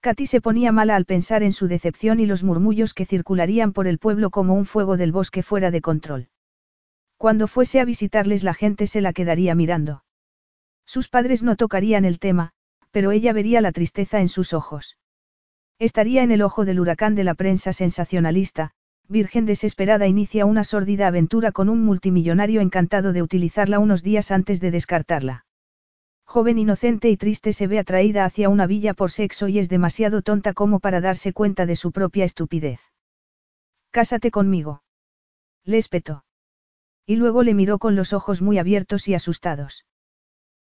Katy 0.02 0.26
se 0.26 0.42
ponía 0.42 0.72
mala 0.72 0.96
al 0.96 1.06
pensar 1.06 1.44
en 1.44 1.54
su 1.54 1.68
decepción 1.68 2.20
y 2.20 2.26
los 2.26 2.44
murmullos 2.44 2.94
que 2.94 3.06
circularían 3.06 3.72
por 3.72 3.88
el 3.88 4.00
pueblo 4.00 4.32
como 4.32 4.56
un 4.56 4.66
fuego 4.66 4.98
del 4.98 5.12
bosque 5.12 5.44
fuera 5.44 5.70
de 5.70 5.80
control. 5.80 6.30
Cuando 7.16 7.48
fuese 7.48 7.80
a 7.80 7.86
visitarles 7.86 8.44
la 8.44 8.56
gente 8.56 8.88
se 8.88 9.02
la 9.02 9.14
quedaría 9.14 9.54
mirando. 9.54 10.04
Sus 10.86 11.08
padres 11.08 11.44
no 11.44 11.56
tocarían 11.56 12.06
el 12.06 12.20
tema, 12.20 12.52
pero 12.92 13.12
ella 13.12 13.32
vería 13.34 13.62
la 13.62 13.72
tristeza 13.72 14.20
en 14.20 14.30
sus 14.30 14.52
ojos. 14.52 14.98
Estaría 15.80 16.24
en 16.24 16.32
el 16.32 16.42
ojo 16.42 16.66
del 16.66 16.80
huracán 16.80 17.14
de 17.14 17.24
la 17.24 17.36
prensa 17.36 17.72
sensacionalista, 17.72 18.72
Virgen 19.08 19.46
desesperada 19.46 20.08
inicia 20.08 20.46
una 20.46 20.64
sórdida 20.64 21.08
aventura 21.08 21.52
con 21.52 21.70
un 21.70 21.84
multimillonario 21.84 22.62
encantado 22.62 23.14
de 23.14 23.22
utilizarla 23.22 23.80
unos 23.80 24.02
días 24.02 24.32
antes 24.32 24.60
de 24.60 24.72
descartarla. 24.72 25.46
Joven 26.26 26.58
inocente 26.58 27.10
y 27.10 27.18
triste 27.18 27.54
se 27.54 27.68
ve 27.68 27.80
atraída 27.80 28.26
hacia 28.26 28.50
una 28.50 28.66
villa 28.66 28.94
por 28.94 29.12
sexo 29.12 29.48
y 29.48 29.60
es 29.60 29.70
demasiado 29.70 30.22
tonta 30.22 30.54
como 30.54 30.80
para 30.80 31.02
darse 31.02 31.34
cuenta 31.34 31.66
de 31.66 31.76
su 31.76 31.92
propia 31.92 32.26
estupidez. 32.26 32.80
Cásate 33.92 34.32
conmigo. 34.32 34.84
Le 35.64 35.78
espetó. 35.78 36.26
Y 37.06 37.18
luego 37.18 37.44
le 37.44 37.54
miró 37.54 37.78
con 37.80 37.96
los 37.96 38.14
ojos 38.14 38.42
muy 38.42 38.58
abiertos 38.58 39.08
y 39.08 39.14
asustados. 39.14 39.86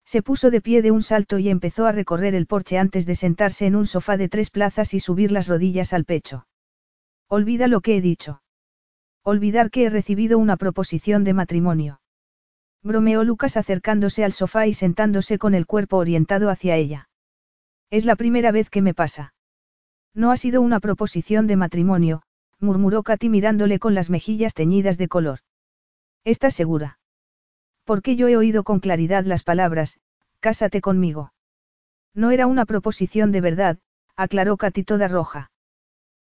Se 0.04 0.22
puso 0.22 0.52
de 0.52 0.60
pie 0.60 0.82
de 0.82 0.92
un 0.92 1.04
salto 1.04 1.40
y 1.40 1.48
empezó 1.48 1.86
a 1.86 1.92
recorrer 1.92 2.36
el 2.36 2.48
porche 2.48 2.78
antes 2.78 3.06
de 3.06 3.16
sentarse 3.16 3.66
en 3.66 3.76
un 3.76 3.86
sofá 3.86 4.18
de 4.18 4.28
tres 4.28 4.50
plazas 4.50 4.94
y 4.94 5.00
subir 5.00 5.32
las 5.32 5.48
rodillas 5.48 5.94
al 5.94 6.06
pecho. 6.06 6.48
Olvida 7.30 7.68
lo 7.68 7.80
que 7.80 7.96
he 7.96 8.02
dicho. 8.02 8.42
Olvidar 9.24 9.70
que 9.70 9.86
he 9.86 9.90
recibido 9.90 10.40
una 10.40 10.58
proposición 10.58 11.24
de 11.24 11.34
matrimonio. 11.34 12.01
Bromeó 12.84 13.24
Lucas 13.24 13.58
acercándose 13.58 14.24
al 14.24 14.34
sofá 14.34 14.66
y 14.68 14.74
sentándose 14.74 15.38
con 15.38 15.54
el 15.54 15.68
cuerpo 15.68 15.98
orientado 15.98 16.50
hacia 16.50 16.76
ella. 16.76 17.10
Es 17.90 18.06
la 18.06 18.16
primera 18.16 18.52
vez 18.52 18.70
que 18.70 18.82
me 18.82 18.94
pasa. 18.94 19.34
No 20.14 20.32
ha 20.32 20.38
sido 20.38 20.62
una 20.62 20.80
proposición 20.80 21.46
de 21.48 21.56
matrimonio, 21.58 22.24
murmuró 22.60 23.04
Katy 23.04 23.30
mirándole 23.30 23.80
con 23.80 23.94
las 23.94 24.10
mejillas 24.10 24.54
teñidas 24.54 24.98
de 24.98 25.08
color. 25.08 25.40
¿Estás 26.24 26.54
segura? 26.54 27.00
Porque 27.84 28.16
yo 28.16 28.28
he 28.28 28.38
oído 28.38 28.64
con 28.64 28.80
claridad 28.80 29.26
las 29.26 29.44
palabras, 29.44 30.00
cásate 30.40 30.82
conmigo. 30.82 31.34
No 32.14 32.32
era 32.32 32.48
una 32.48 32.66
proposición 32.66 33.32
de 33.32 33.42
verdad, 33.42 33.80
aclaró 34.16 34.58
Katy 34.58 34.84
toda 34.84 35.08
roja. 35.08 35.52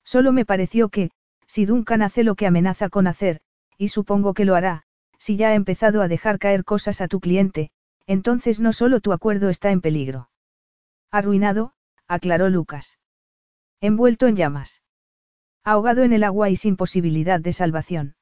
Solo 0.03 0.31
me 0.31 0.45
pareció 0.45 0.89
que, 0.89 1.11
si 1.47 1.65
Duncan 1.65 2.01
hace 2.01 2.23
lo 2.23 2.35
que 2.35 2.47
amenaza 2.47 2.89
con 2.89 3.07
hacer, 3.07 3.41
y 3.77 3.89
supongo 3.89 4.33
que 4.33 4.45
lo 4.45 4.55
hará, 4.55 4.85
si 5.23 5.37
ya 5.37 5.51
ha 5.51 5.55
empezado 5.55 6.01
a 6.01 6.09
dejar 6.09 6.37
caer 6.37 6.65
cosas 6.65 6.99
a 6.99 7.07
tu 7.07 7.21
cliente, 7.21 7.71
Entonces 8.05 8.59
no 8.59 8.73
solo 8.73 8.99
tu 8.99 9.13
acuerdo 9.13 9.47
está 9.47 9.71
en 9.71 9.79
peligro. 9.79 10.29
Arruinado, 11.11 11.71
aclaró 12.09 12.49
Lucas. 12.49 12.99
Envuelto 13.79 14.27
en 14.27 14.35
llamas. 14.35 14.83
Ahogado 15.63 16.03
en 16.03 16.11
el 16.11 16.25
agua 16.25 16.49
y 16.49 16.57
sin 16.57 16.75
posibilidad 16.75 17.39
de 17.39 17.53
salvación. 17.53 18.15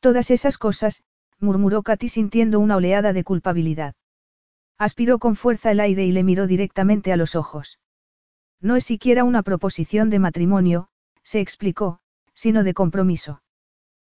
Todas 0.00 0.30
esas 0.30 0.58
cosas, 0.58 1.02
murmuró 1.38 1.82
Katy 1.82 2.10
sintiendo 2.10 2.60
una 2.60 2.76
oleada 2.76 3.14
de 3.14 3.24
culpabilidad. 3.24 3.94
Aspiró 4.76 5.18
con 5.18 5.36
fuerza 5.36 5.70
el 5.70 5.80
aire 5.80 6.04
y 6.04 6.12
le 6.12 6.22
miró 6.22 6.46
directamente 6.46 7.14
a 7.14 7.16
los 7.16 7.34
ojos. 7.34 7.78
No 8.60 8.76
es 8.76 8.84
siquiera 8.84 9.24
una 9.24 9.42
proposición 9.42 10.10
de 10.10 10.18
matrimonio, 10.18 10.88
se 11.22 11.40
explicó, 11.40 12.00
sino 12.34 12.62
de 12.62 12.74
compromiso. 12.74 13.42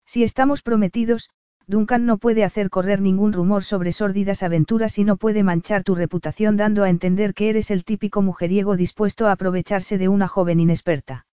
Si 0.07 0.23
estamos 0.23 0.63
prometidos, 0.63 1.29
Duncan 1.67 2.05
no 2.05 2.17
puede 2.17 2.43
hacer 2.43 2.69
correr 2.69 3.01
ningún 3.01 3.33
rumor 3.33 3.63
sobre 3.63 3.91
sórdidas 3.91 4.43
aventuras 4.43 4.97
y 4.97 5.03
no 5.03 5.17
puede 5.17 5.43
manchar 5.43 5.83
tu 5.83 5.95
reputación 5.95 6.57
dando 6.57 6.83
a 6.83 6.89
entender 6.89 7.33
que 7.33 7.49
eres 7.49 7.71
el 7.71 7.83
típico 7.83 8.21
mujeriego 8.21 8.75
dispuesto 8.75 9.27
a 9.27 9.33
aprovecharse 9.33 9.97
de 9.97 10.09
una 10.09 10.27
joven 10.27 10.59
inexperta. 10.59 11.25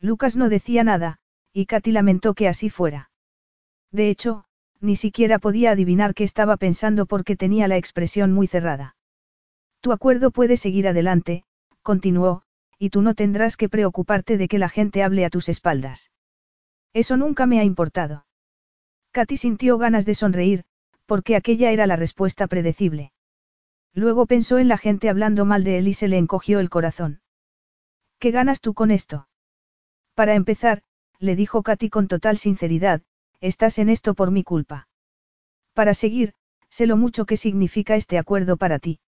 Lucas 0.00 0.36
no 0.36 0.48
decía 0.48 0.84
nada, 0.84 1.18
y 1.52 1.66
Katy 1.66 1.92
lamentó 1.92 2.34
que 2.34 2.48
así 2.48 2.68
fuera. 2.68 3.10
De 3.90 4.10
hecho, 4.10 4.44
ni 4.80 4.96
siquiera 4.96 5.38
podía 5.38 5.70
adivinar 5.70 6.14
qué 6.14 6.24
estaba 6.24 6.56
pensando 6.56 7.06
porque 7.06 7.36
tenía 7.36 7.68
la 7.68 7.76
expresión 7.76 8.32
muy 8.32 8.46
cerrada. 8.46 8.96
Tu 9.80 9.92
acuerdo 9.92 10.30
puede 10.30 10.56
seguir 10.56 10.88
adelante, 10.88 11.44
continuó, 11.82 12.42
y 12.78 12.90
tú 12.90 13.02
no 13.02 13.14
tendrás 13.14 13.56
que 13.56 13.68
preocuparte 13.68 14.36
de 14.36 14.48
que 14.48 14.58
la 14.58 14.68
gente 14.68 15.02
hable 15.02 15.24
a 15.24 15.30
tus 15.30 15.48
espaldas. 15.48 16.10
Eso 16.92 17.16
nunca 17.16 17.46
me 17.46 17.60
ha 17.60 17.64
importado. 17.64 18.23
Katy 19.14 19.36
sintió 19.36 19.78
ganas 19.78 20.06
de 20.06 20.16
sonreír, 20.16 20.64
porque 21.06 21.36
aquella 21.36 21.70
era 21.70 21.86
la 21.86 21.94
respuesta 21.94 22.48
predecible. 22.48 23.12
Luego 23.92 24.26
pensó 24.26 24.58
en 24.58 24.66
la 24.66 24.76
gente 24.76 25.08
hablando 25.08 25.44
mal 25.44 25.62
de 25.62 25.78
él 25.78 25.86
y 25.86 25.94
se 25.94 26.08
le 26.08 26.18
encogió 26.18 26.58
el 26.58 26.68
corazón. 26.68 27.20
¿Qué 28.18 28.32
ganas 28.32 28.60
tú 28.60 28.74
con 28.74 28.90
esto? 28.90 29.28
Para 30.14 30.34
empezar, 30.34 30.82
le 31.20 31.36
dijo 31.36 31.62
Katy 31.62 31.90
con 31.90 32.08
total 32.08 32.38
sinceridad, 32.38 33.02
estás 33.40 33.78
en 33.78 33.88
esto 33.88 34.14
por 34.14 34.32
mi 34.32 34.42
culpa. 34.42 34.88
Para 35.74 35.94
seguir, 35.94 36.34
sé 36.68 36.88
lo 36.88 36.96
mucho 36.96 37.24
que 37.24 37.36
significa 37.36 37.94
este 37.94 38.18
acuerdo 38.18 38.56
para 38.56 38.80
ti. 38.80 38.98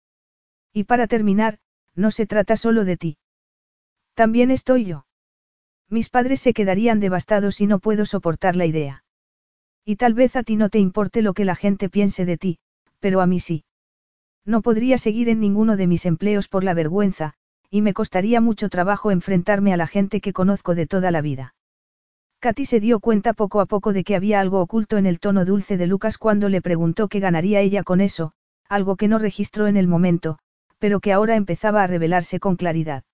Y 0.73 0.85
para 0.85 1.09
terminar, 1.09 1.59
no 1.97 2.13
se 2.13 2.27
trata 2.27 2.57
solo 2.57 2.85
de 2.85 2.97
ti. 2.97 3.19
También 4.15 4.53
estoy 4.53 4.85
yo. 4.85 5.07
Mis 5.89 6.11
padres 6.11 6.41
se 6.41 6.55
quedarían 6.55 7.01
devastados 7.01 7.61
y 7.61 7.67
no 7.67 7.81
puedo 7.81 8.07
soportar 8.07 8.55
la 8.55 8.67
idea. 8.67 9.03
Y 9.89 9.97
tal 9.97 10.15
vez 10.15 10.35
a 10.35 10.43
ti 10.43 10.57
no 10.57 10.69
te 10.69 10.81
importe 10.81 11.23
lo 11.23 11.33
que 11.33 11.45
la 11.45 11.55
gente 11.55 11.89
piense 11.89 12.25
de 12.25 12.37
ti, 12.37 12.59
pero 12.99 13.21
a 13.21 13.27
mí 13.27 13.39
sí. 13.39 13.65
No 14.45 14.61
podría 14.61 14.99
seguir 14.99 15.29
en 15.29 15.39
ninguno 15.39 15.77
de 15.77 15.87
mis 15.87 16.07
empleos 16.07 16.49
por 16.49 16.65
la 16.65 16.75
vergüenza, 16.75 17.35
y 17.71 17.83
me 17.83 17.95
costaría 17.95 18.41
mucho 18.41 18.69
trabajo 18.69 19.13
enfrentarme 19.13 19.73
a 19.73 19.77
la 19.77 19.87
gente 19.87 20.21
que 20.21 20.33
conozco 20.33 20.75
de 20.75 20.89
toda 20.89 21.13
la 21.13 21.21
vida. 21.21 21.55
Katy 22.41 22.67
se 22.67 22.81
dio 22.81 22.99
cuenta 22.99 23.33
poco 23.33 23.61
a 23.61 23.67
poco 23.67 23.93
de 23.93 24.03
que 24.03 24.17
había 24.17 24.41
algo 24.41 24.61
oculto 24.61 24.99
en 24.99 25.07
el 25.07 25.21
tono 25.21 25.45
dulce 25.45 25.77
de 25.77 25.87
Lucas 25.87 26.19
cuando 26.19 26.49
le 26.49 26.61
preguntó 26.61 27.07
qué 27.07 27.21
ganaría 27.21 27.61
ella 27.61 27.85
con 27.85 28.01
eso, 28.01 28.33
algo 28.69 28.97
que 28.97 29.07
no 29.07 29.21
registró 29.21 29.69
en 29.69 29.77
el 29.77 29.87
momento, 29.87 30.39
pero 30.79 30.99
que 30.99 31.13
ahora 31.13 31.37
empezaba 31.37 31.85
a 31.85 31.87
revelarse 31.87 32.41
con 32.41 32.57
claridad. 32.57 33.05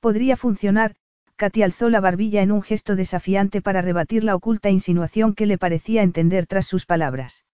Podría 0.00 0.36
funcionar, 0.36 0.96
Katy 1.36 1.62
alzó 1.62 1.90
la 1.90 2.00
barbilla 2.00 2.42
en 2.42 2.52
un 2.52 2.62
gesto 2.62 2.94
desafiante 2.94 3.60
para 3.60 3.82
rebatir 3.82 4.22
la 4.22 4.36
oculta 4.36 4.70
insinuación 4.70 5.34
que 5.34 5.46
le 5.46 5.58
parecía 5.58 6.02
entender 6.02 6.46
tras 6.46 6.66
sus 6.66 6.86
palabras. 6.86 7.44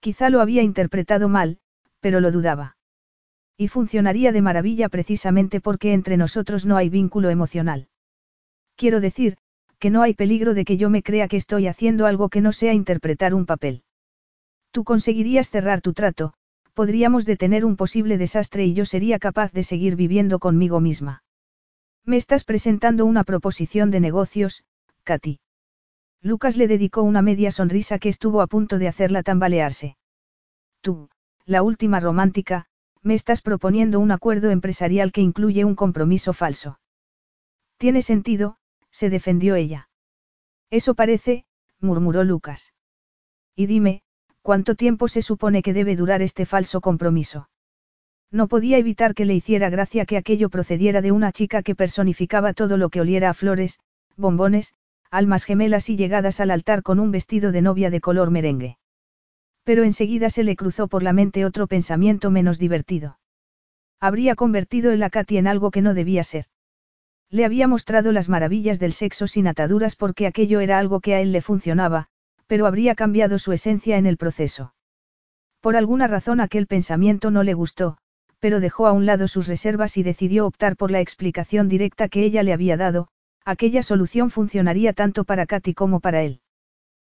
Quizá 0.00 0.30
lo 0.30 0.40
había 0.40 0.62
interpretado 0.62 1.28
mal, 1.28 1.58
pero 2.00 2.20
lo 2.20 2.30
dudaba. 2.30 2.76
Y 3.56 3.68
funcionaría 3.68 4.32
de 4.32 4.42
maravilla 4.42 4.88
precisamente 4.88 5.60
porque 5.60 5.92
entre 5.92 6.16
nosotros 6.16 6.66
no 6.66 6.76
hay 6.76 6.88
vínculo 6.88 7.30
emocional. 7.30 7.88
Quiero 8.76 9.00
decir, 9.00 9.36
que 9.78 9.90
no 9.90 10.02
hay 10.02 10.14
peligro 10.14 10.54
de 10.54 10.64
que 10.64 10.76
yo 10.76 10.88
me 10.88 11.02
crea 11.02 11.28
que 11.28 11.36
estoy 11.36 11.66
haciendo 11.66 12.06
algo 12.06 12.30
que 12.30 12.40
no 12.40 12.52
sea 12.52 12.72
interpretar 12.72 13.34
un 13.34 13.44
papel. 13.44 13.82
Tú 14.70 14.82
conseguirías 14.82 15.50
cerrar 15.50 15.82
tu 15.82 15.92
trato, 15.92 16.32
podríamos 16.72 17.26
detener 17.26 17.64
un 17.64 17.76
posible 17.76 18.18
desastre 18.18 18.64
y 18.64 18.72
yo 18.72 18.86
sería 18.86 19.18
capaz 19.18 19.52
de 19.52 19.62
seguir 19.62 19.94
viviendo 19.94 20.38
conmigo 20.38 20.80
misma. 20.80 21.23
Me 22.06 22.18
estás 22.18 22.44
presentando 22.44 23.06
una 23.06 23.24
proposición 23.24 23.90
de 23.90 24.00
negocios, 24.00 24.64
Katy. 25.04 25.40
Lucas 26.20 26.56
le 26.56 26.68
dedicó 26.68 27.02
una 27.02 27.22
media 27.22 27.50
sonrisa 27.50 27.98
que 27.98 28.10
estuvo 28.10 28.42
a 28.42 28.46
punto 28.46 28.78
de 28.78 28.88
hacerla 28.88 29.22
tambalearse. 29.22 29.96
Tú, 30.82 31.08
la 31.46 31.62
última 31.62 32.00
romántica, 32.00 32.66
me 33.02 33.14
estás 33.14 33.40
proponiendo 33.40 34.00
un 34.00 34.10
acuerdo 34.10 34.50
empresarial 34.50 35.12
que 35.12 35.22
incluye 35.22 35.64
un 35.64 35.74
compromiso 35.74 36.34
falso. 36.34 36.78
Tiene 37.78 38.02
sentido, 38.02 38.58
se 38.90 39.08
defendió 39.08 39.54
ella. 39.54 39.88
Eso 40.70 40.94
parece, 40.94 41.46
murmuró 41.80 42.22
Lucas. 42.24 42.74
Y 43.56 43.66
dime, 43.66 44.02
¿cuánto 44.42 44.74
tiempo 44.74 45.08
se 45.08 45.22
supone 45.22 45.62
que 45.62 45.72
debe 45.72 45.96
durar 45.96 46.20
este 46.20 46.44
falso 46.44 46.80
compromiso? 46.80 47.48
No 48.30 48.48
podía 48.48 48.78
evitar 48.78 49.14
que 49.14 49.24
le 49.24 49.34
hiciera 49.34 49.70
gracia 49.70 50.06
que 50.06 50.16
aquello 50.16 50.48
procediera 50.48 51.00
de 51.00 51.12
una 51.12 51.32
chica 51.32 51.62
que 51.62 51.74
personificaba 51.74 52.52
todo 52.52 52.76
lo 52.76 52.88
que 52.88 53.00
oliera 53.00 53.30
a 53.30 53.34
flores, 53.34 53.78
bombones, 54.16 54.74
almas 55.10 55.44
gemelas 55.44 55.88
y 55.90 55.96
llegadas 55.96 56.40
al 56.40 56.50
altar 56.50 56.82
con 56.82 56.98
un 56.98 57.10
vestido 57.10 57.52
de 57.52 57.62
novia 57.62 57.90
de 57.90 58.00
color 58.00 58.30
merengue. 58.30 58.78
Pero 59.62 59.84
enseguida 59.84 60.30
se 60.30 60.44
le 60.44 60.56
cruzó 60.56 60.88
por 60.88 61.02
la 61.02 61.12
mente 61.12 61.44
otro 61.44 61.66
pensamiento 61.66 62.30
menos 62.30 62.58
divertido. 62.58 63.18
Habría 64.00 64.34
convertido 64.34 64.90
el 64.90 65.08
Katy 65.08 65.38
en 65.38 65.46
algo 65.46 65.70
que 65.70 65.82
no 65.82 65.94
debía 65.94 66.24
ser. 66.24 66.46
Le 67.30 67.44
había 67.44 67.66
mostrado 67.66 68.12
las 68.12 68.28
maravillas 68.28 68.78
del 68.78 68.92
sexo 68.92 69.26
sin 69.26 69.46
ataduras 69.46 69.96
porque 69.96 70.26
aquello 70.26 70.60
era 70.60 70.78
algo 70.78 71.00
que 71.00 71.14
a 71.14 71.20
él 71.20 71.32
le 71.32 71.40
funcionaba, 71.40 72.08
pero 72.46 72.66
habría 72.66 72.94
cambiado 72.94 73.38
su 73.38 73.52
esencia 73.52 73.96
en 73.96 74.06
el 74.06 74.16
proceso. 74.16 74.74
Por 75.60 75.76
alguna 75.76 76.06
razón 76.06 76.40
aquel 76.40 76.66
pensamiento 76.66 77.30
no 77.30 77.42
le 77.42 77.54
gustó, 77.54 77.96
pero 78.44 78.60
dejó 78.60 78.86
a 78.86 78.92
un 78.92 79.06
lado 79.06 79.26
sus 79.26 79.48
reservas 79.48 79.96
y 79.96 80.02
decidió 80.02 80.44
optar 80.44 80.76
por 80.76 80.90
la 80.90 81.00
explicación 81.00 81.66
directa 81.66 82.10
que 82.10 82.24
ella 82.24 82.42
le 82.42 82.52
había 82.52 82.76
dado, 82.76 83.08
aquella 83.46 83.82
solución 83.82 84.28
funcionaría 84.28 84.92
tanto 84.92 85.24
para 85.24 85.46
Katy 85.46 85.72
como 85.72 85.98
para 85.98 86.20
él. 86.20 86.42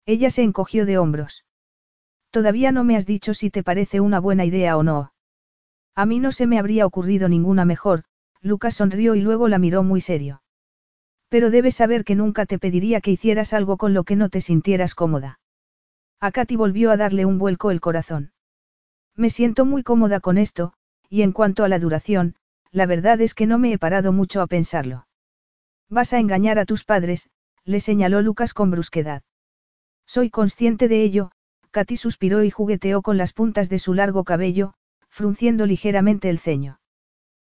Ella 0.05 0.29
se 0.29 0.43
encogió 0.43 0.85
de 0.85 0.99
hombros. 0.99 1.43
Todavía 2.29 2.71
no 2.71 2.83
me 2.83 2.95
has 2.95 3.07
dicho 3.07 3.33
si 3.33 3.49
te 3.49 3.63
parece 3.63 4.01
una 4.01 4.19
buena 4.19 4.45
idea 4.45 4.77
o 4.77 4.83
no. 4.83 5.13
A 5.95 6.05
mí 6.05 6.19
no 6.19 6.31
se 6.31 6.45
me 6.45 6.59
habría 6.59 6.85
ocurrido 6.85 7.27
ninguna 7.27 7.65
mejor, 7.65 8.03
Lucas 8.41 8.75
sonrió 8.75 9.15
y 9.15 9.21
luego 9.21 9.47
la 9.47 9.57
miró 9.57 9.81
muy 9.81 10.01
serio. 10.01 10.43
Pero 11.29 11.49
debes 11.49 11.73
saber 11.73 12.03
que 12.03 12.13
nunca 12.13 12.45
te 12.45 12.59
pediría 12.59 13.01
que 13.01 13.09
hicieras 13.09 13.51
algo 13.53 13.77
con 13.77 13.95
lo 13.95 14.03
que 14.03 14.15
no 14.15 14.29
te 14.29 14.41
sintieras 14.41 14.93
cómoda. 14.93 15.39
A 16.19 16.29
Katy 16.31 16.55
volvió 16.55 16.91
a 16.91 16.97
darle 16.97 17.25
un 17.25 17.39
vuelco 17.39 17.71
el 17.71 17.81
corazón. 17.81 18.31
Me 19.15 19.31
siento 19.31 19.65
muy 19.65 19.81
cómoda 19.81 20.19
con 20.19 20.37
esto, 20.37 20.75
y 21.09 21.21
en 21.21 21.31
cuanto 21.31 21.63
a 21.63 21.69
la 21.69 21.79
duración, 21.79 22.35
la 22.71 22.85
verdad 22.85 23.21
es 23.21 23.33
que 23.33 23.45
no 23.45 23.57
me 23.57 23.71
he 23.71 23.77
parado 23.77 24.11
mucho 24.11 24.41
a 24.41 24.47
pensarlo. 24.47 25.07
Vas 25.89 26.13
a 26.13 26.19
engañar 26.19 26.59
a 26.59 26.65
tus 26.65 26.83
padres, 26.83 27.29
le 27.63 27.79
señaló 27.79 28.21
Lucas 28.21 28.53
con 28.53 28.71
brusquedad. 28.71 29.23
Soy 30.05 30.29
consciente 30.29 30.87
de 30.87 31.01
ello, 31.01 31.31
Katy 31.71 31.97
suspiró 31.97 32.43
y 32.43 32.51
jugueteó 32.51 33.01
con 33.01 33.17
las 33.17 33.33
puntas 33.33 33.69
de 33.69 33.79
su 33.79 33.93
largo 33.93 34.23
cabello, 34.23 34.73
frunciendo 35.09 35.65
ligeramente 35.65 36.29
el 36.29 36.39
ceño. 36.39 36.79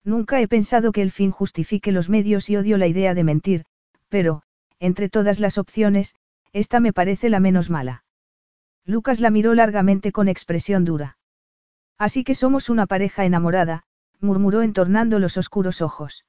Nunca 0.05 0.41
he 0.41 0.49
pensado 0.49 0.93
que 0.93 1.03
el 1.03 1.11
fin 1.11 1.31
justifique 1.31 1.93
los 1.93 2.09
medios 2.09 2.49
y 2.49 2.57
odio 2.57 2.79
la 2.79 2.87
idea 2.87 3.15
de 3.15 3.25
mentir, 3.25 3.65
pero, 4.09 4.43
entre 4.79 5.09
todas 5.09 5.41
las 5.41 5.59
opciones, 5.59 6.17
esta 6.53 6.81
me 6.81 6.93
parece 6.93 7.29
la 7.29 7.41
menos 7.41 7.69
mala. 7.69 8.05
Lucas 8.85 9.21
la 9.21 9.31
miró 9.31 9.55
largamente 9.55 10.13
con 10.13 10.29
expresión 10.29 10.85
dura. 10.85 11.18
Así 11.99 12.23
que 12.23 12.35
somos 12.35 12.71
una 12.71 12.87
pareja 12.87 13.25
enamorada, 13.25 13.83
murmuró 14.21 14.63
entornando 14.63 15.19
los 15.19 15.37
oscuros 15.37 15.83
ojos. 15.83 16.25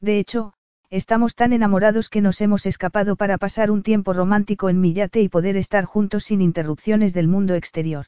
De 0.00 0.18
hecho, 0.18 0.52
estamos 0.90 1.34
tan 1.34 1.54
enamorados 1.54 2.10
que 2.10 2.20
nos 2.20 2.40
hemos 2.42 2.66
escapado 2.66 3.16
para 3.16 3.38
pasar 3.38 3.70
un 3.70 3.82
tiempo 3.82 4.12
romántico 4.12 4.68
en 4.68 4.80
mi 4.80 4.92
yate 4.92 5.22
y 5.22 5.28
poder 5.30 5.56
estar 5.56 5.86
juntos 5.86 6.24
sin 6.24 6.42
interrupciones 6.42 7.14
del 7.14 7.28
mundo 7.28 7.54
exterior. 7.54 8.06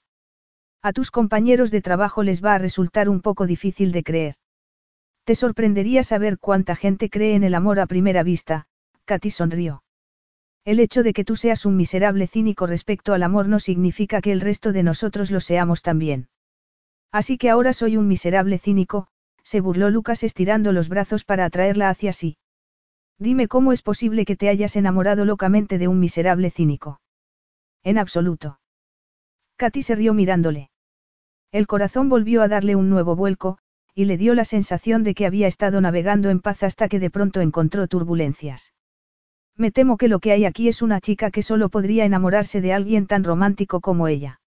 A 0.82 0.92
tus 0.92 1.10
compañeros 1.10 1.70
de 1.70 1.80
trabajo 1.80 2.22
les 2.22 2.44
va 2.44 2.54
a 2.54 2.58
resultar 2.58 3.08
un 3.08 3.22
poco 3.22 3.46
difícil 3.46 3.90
de 3.90 4.02
creer. 4.02 4.34
Te 5.24 5.34
sorprendería 5.34 6.02
saber 6.02 6.38
cuánta 6.38 6.76
gente 6.76 7.08
cree 7.08 7.34
en 7.34 7.44
el 7.44 7.54
amor 7.54 7.80
a 7.80 7.86
primera 7.86 8.22
vista, 8.22 8.66
Katy 9.06 9.30
sonrió. 9.30 9.82
El 10.66 10.80
hecho 10.80 11.02
de 11.02 11.14
que 11.14 11.24
tú 11.24 11.36
seas 11.36 11.64
un 11.64 11.76
miserable 11.76 12.26
cínico 12.26 12.66
respecto 12.66 13.14
al 13.14 13.22
amor 13.22 13.48
no 13.48 13.58
significa 13.60 14.20
que 14.20 14.32
el 14.32 14.42
resto 14.42 14.72
de 14.72 14.82
nosotros 14.82 15.30
lo 15.30 15.40
seamos 15.40 15.80
también. 15.80 16.28
Así 17.14 17.38
que 17.38 17.48
ahora 17.48 17.72
soy 17.72 17.96
un 17.96 18.08
miserable 18.08 18.58
cínico, 18.58 19.06
se 19.44 19.60
burló 19.60 19.88
Lucas 19.88 20.24
estirando 20.24 20.72
los 20.72 20.88
brazos 20.88 21.22
para 21.22 21.44
atraerla 21.44 21.88
hacia 21.88 22.12
sí. 22.12 22.38
Dime 23.20 23.46
cómo 23.46 23.72
es 23.72 23.82
posible 23.82 24.24
que 24.24 24.34
te 24.34 24.48
hayas 24.48 24.74
enamorado 24.74 25.24
locamente 25.24 25.78
de 25.78 25.86
un 25.86 26.00
miserable 26.00 26.50
cínico. 26.50 27.00
En 27.84 27.98
absoluto. 27.98 28.58
Katy 29.54 29.82
se 29.84 29.94
rió 29.94 30.12
mirándole. 30.12 30.70
El 31.52 31.68
corazón 31.68 32.08
volvió 32.08 32.42
a 32.42 32.48
darle 32.48 32.74
un 32.74 32.90
nuevo 32.90 33.14
vuelco, 33.14 33.58
y 33.94 34.06
le 34.06 34.16
dio 34.16 34.34
la 34.34 34.44
sensación 34.44 35.04
de 35.04 35.14
que 35.14 35.24
había 35.24 35.46
estado 35.46 35.80
navegando 35.80 36.30
en 36.30 36.40
paz 36.40 36.64
hasta 36.64 36.88
que 36.88 36.98
de 36.98 37.10
pronto 37.10 37.40
encontró 37.40 37.86
turbulencias. 37.86 38.74
Me 39.56 39.70
temo 39.70 39.98
que 39.98 40.08
lo 40.08 40.18
que 40.18 40.32
hay 40.32 40.46
aquí 40.46 40.66
es 40.66 40.82
una 40.82 41.00
chica 41.00 41.30
que 41.30 41.42
solo 41.42 41.68
podría 41.68 42.06
enamorarse 42.06 42.60
de 42.60 42.72
alguien 42.72 43.06
tan 43.06 43.22
romántico 43.22 43.80
como 43.80 44.08
ella. 44.08 44.40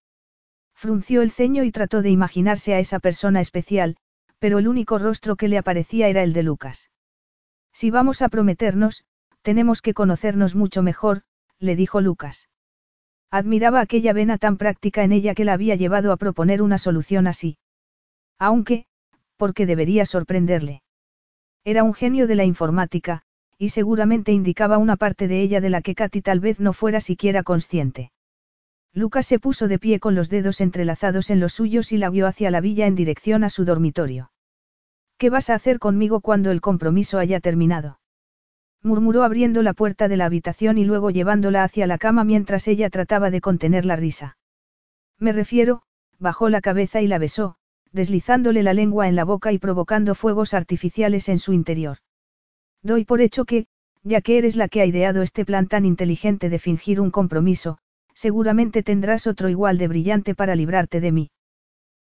Frunció 0.79 1.23
el 1.23 1.31
ceño 1.31 1.63
y 1.63 1.71
trató 1.71 2.03
de 2.03 2.11
imaginarse 2.11 2.75
a 2.75 2.79
esa 2.79 2.99
persona 2.99 3.41
especial, 3.41 3.97
pero 4.37 4.59
el 4.59 4.67
único 4.67 4.99
rostro 4.99 5.35
que 5.35 5.47
le 5.47 5.57
aparecía 5.57 6.07
era 6.07 6.21
el 6.21 6.33
de 6.33 6.43
Lucas. 6.43 6.91
Si 7.73 7.89
vamos 7.89 8.21
a 8.21 8.29
prometernos, 8.29 9.03
tenemos 9.41 9.81
que 9.81 9.95
conocernos 9.95 10.53
mucho 10.53 10.83
mejor, 10.83 11.23
le 11.57 11.75
dijo 11.75 11.99
Lucas. 11.99 12.47
Admiraba 13.31 13.81
aquella 13.81 14.13
vena 14.13 14.37
tan 14.37 14.57
práctica 14.57 15.03
en 15.03 15.13
ella 15.13 15.33
que 15.33 15.45
la 15.45 15.53
había 15.53 15.73
llevado 15.73 16.11
a 16.11 16.17
proponer 16.17 16.61
una 16.61 16.77
solución 16.77 17.25
así. 17.25 17.57
Aunque, 18.37 18.85
porque 19.35 19.65
debería 19.65 20.05
sorprenderle. 20.05 20.83
Era 21.63 21.83
un 21.83 21.95
genio 21.95 22.27
de 22.27 22.35
la 22.35 22.45
informática, 22.45 23.23
y 23.57 23.69
seguramente 23.69 24.31
indicaba 24.31 24.77
una 24.77 24.95
parte 24.95 25.27
de 25.27 25.41
ella 25.41 25.59
de 25.59 25.71
la 25.71 25.81
que 25.81 25.95
Katy 25.95 26.21
tal 26.21 26.39
vez 26.39 26.59
no 26.59 26.71
fuera 26.71 27.01
siquiera 27.01 27.41
consciente. 27.41 28.11
Lucas 28.97 29.27
se 29.27 29.37
puso 29.37 29.67
de 29.67 29.77
pie 29.77 29.99
con 29.99 30.15
los 30.15 30.27
dedos 30.27 30.59
entrelazados 30.59 31.29
en 31.29 31.39
los 31.39 31.53
suyos 31.53 31.91
y 31.91 31.97
la 31.97 32.09
guió 32.09 32.25
hacia 32.25 32.49
la 32.49 32.61
villa 32.61 32.87
en 32.87 32.95
dirección 32.95 33.43
a 33.43 33.51
su 33.51 33.63
dormitorio. 33.63 34.31
¿Qué 35.19 35.29
vas 35.29 35.51
a 35.51 35.53
hacer 35.53 35.77
conmigo 35.77 36.19
cuando 36.19 36.49
el 36.49 36.61
compromiso 36.61 37.19
haya 37.19 37.39
terminado? 37.39 37.99
murmuró 38.81 39.21
abriendo 39.21 39.61
la 39.61 39.73
puerta 39.73 40.07
de 40.07 40.17
la 40.17 40.25
habitación 40.25 40.79
y 40.79 40.83
luego 40.83 41.11
llevándola 41.11 41.63
hacia 41.63 41.85
la 41.85 41.99
cama 41.99 42.23
mientras 42.23 42.67
ella 42.67 42.89
trataba 42.89 43.29
de 43.29 43.39
contener 43.39 43.85
la 43.85 43.97
risa. 43.97 44.39
Me 45.19 45.31
refiero, 45.31 45.83
bajó 46.17 46.49
la 46.49 46.61
cabeza 46.61 46.99
y 46.99 47.05
la 47.05 47.19
besó, 47.19 47.57
deslizándole 47.91 48.63
la 48.63 48.73
lengua 48.73 49.07
en 49.07 49.15
la 49.15 49.25
boca 49.25 49.51
y 49.51 49.59
provocando 49.59 50.15
fuegos 50.15 50.55
artificiales 50.55 51.29
en 51.29 51.37
su 51.37 51.53
interior. 51.53 51.99
Doy 52.81 53.05
por 53.05 53.21
hecho 53.21 53.45
que, 53.45 53.67
ya 54.01 54.21
que 54.21 54.39
eres 54.39 54.55
la 54.55 54.67
que 54.67 54.81
ha 54.81 54.87
ideado 54.87 55.21
este 55.21 55.45
plan 55.45 55.67
tan 55.67 55.85
inteligente 55.85 56.49
de 56.49 56.57
fingir 56.57 56.99
un 56.99 57.11
compromiso, 57.11 57.77
seguramente 58.17 58.81
tendrás 58.81 59.27
otro 59.27 59.47
igual 59.47 59.77
de 59.77 59.87
brillante 59.87 60.33
para 60.33 60.55
librarte 60.55 60.99
de 61.01 61.11
mí. 61.11 61.29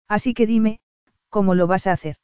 Así 0.07 0.35
que 0.35 0.45
dime, 0.45 0.79
¿cómo 1.29 1.55
lo 1.55 1.65
vas 1.65 1.87
a 1.87 1.91
hacer? 1.91 2.17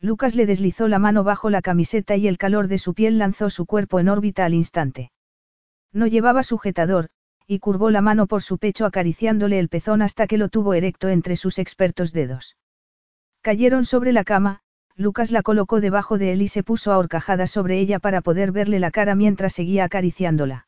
Lucas 0.00 0.34
le 0.34 0.46
deslizó 0.46 0.88
la 0.88 0.98
mano 0.98 1.22
bajo 1.22 1.50
la 1.50 1.60
camiseta 1.60 2.16
y 2.16 2.26
el 2.26 2.38
calor 2.38 2.68
de 2.68 2.78
su 2.78 2.94
piel 2.94 3.18
lanzó 3.18 3.50
su 3.50 3.66
cuerpo 3.66 4.00
en 4.00 4.08
órbita 4.08 4.46
al 4.46 4.54
instante. 4.54 5.12
No 5.92 6.06
llevaba 6.06 6.42
sujetador, 6.42 7.10
y 7.46 7.58
curvó 7.58 7.90
la 7.90 8.00
mano 8.00 8.26
por 8.26 8.42
su 8.42 8.56
pecho 8.56 8.86
acariciándole 8.86 9.58
el 9.58 9.68
pezón 9.68 10.00
hasta 10.00 10.26
que 10.26 10.38
lo 10.38 10.48
tuvo 10.48 10.72
erecto 10.72 11.10
entre 11.10 11.36
sus 11.36 11.58
expertos 11.58 12.14
dedos. 12.14 12.56
Cayeron 13.42 13.84
sobre 13.84 14.12
la 14.12 14.24
cama, 14.24 14.60
Lucas 14.96 15.30
la 15.30 15.42
colocó 15.42 15.82
debajo 15.82 16.16
de 16.16 16.32
él 16.32 16.40
y 16.40 16.48
se 16.48 16.62
puso 16.62 16.92
a 16.92 16.98
horcajadas 16.98 17.50
sobre 17.50 17.78
ella 17.78 17.98
para 17.98 18.22
poder 18.22 18.52
verle 18.52 18.80
la 18.80 18.90
cara 18.90 19.14
mientras 19.14 19.52
seguía 19.52 19.84
acariciándola. 19.84 20.66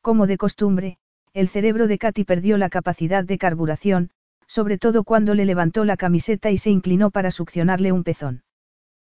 Como 0.00 0.26
de 0.26 0.38
costumbre, 0.38 0.98
el 1.34 1.48
cerebro 1.48 1.86
de 1.86 1.98
Katy 1.98 2.24
perdió 2.24 2.58
la 2.58 2.68
capacidad 2.68 3.24
de 3.24 3.38
carburación, 3.38 4.10
sobre 4.46 4.76
todo 4.76 5.02
cuando 5.02 5.34
le 5.34 5.46
levantó 5.46 5.84
la 5.84 5.96
camiseta 5.96 6.50
y 6.50 6.58
se 6.58 6.70
inclinó 6.70 7.10
para 7.10 7.30
succionarle 7.30 7.90
un 7.90 8.04
pezón. 8.04 8.42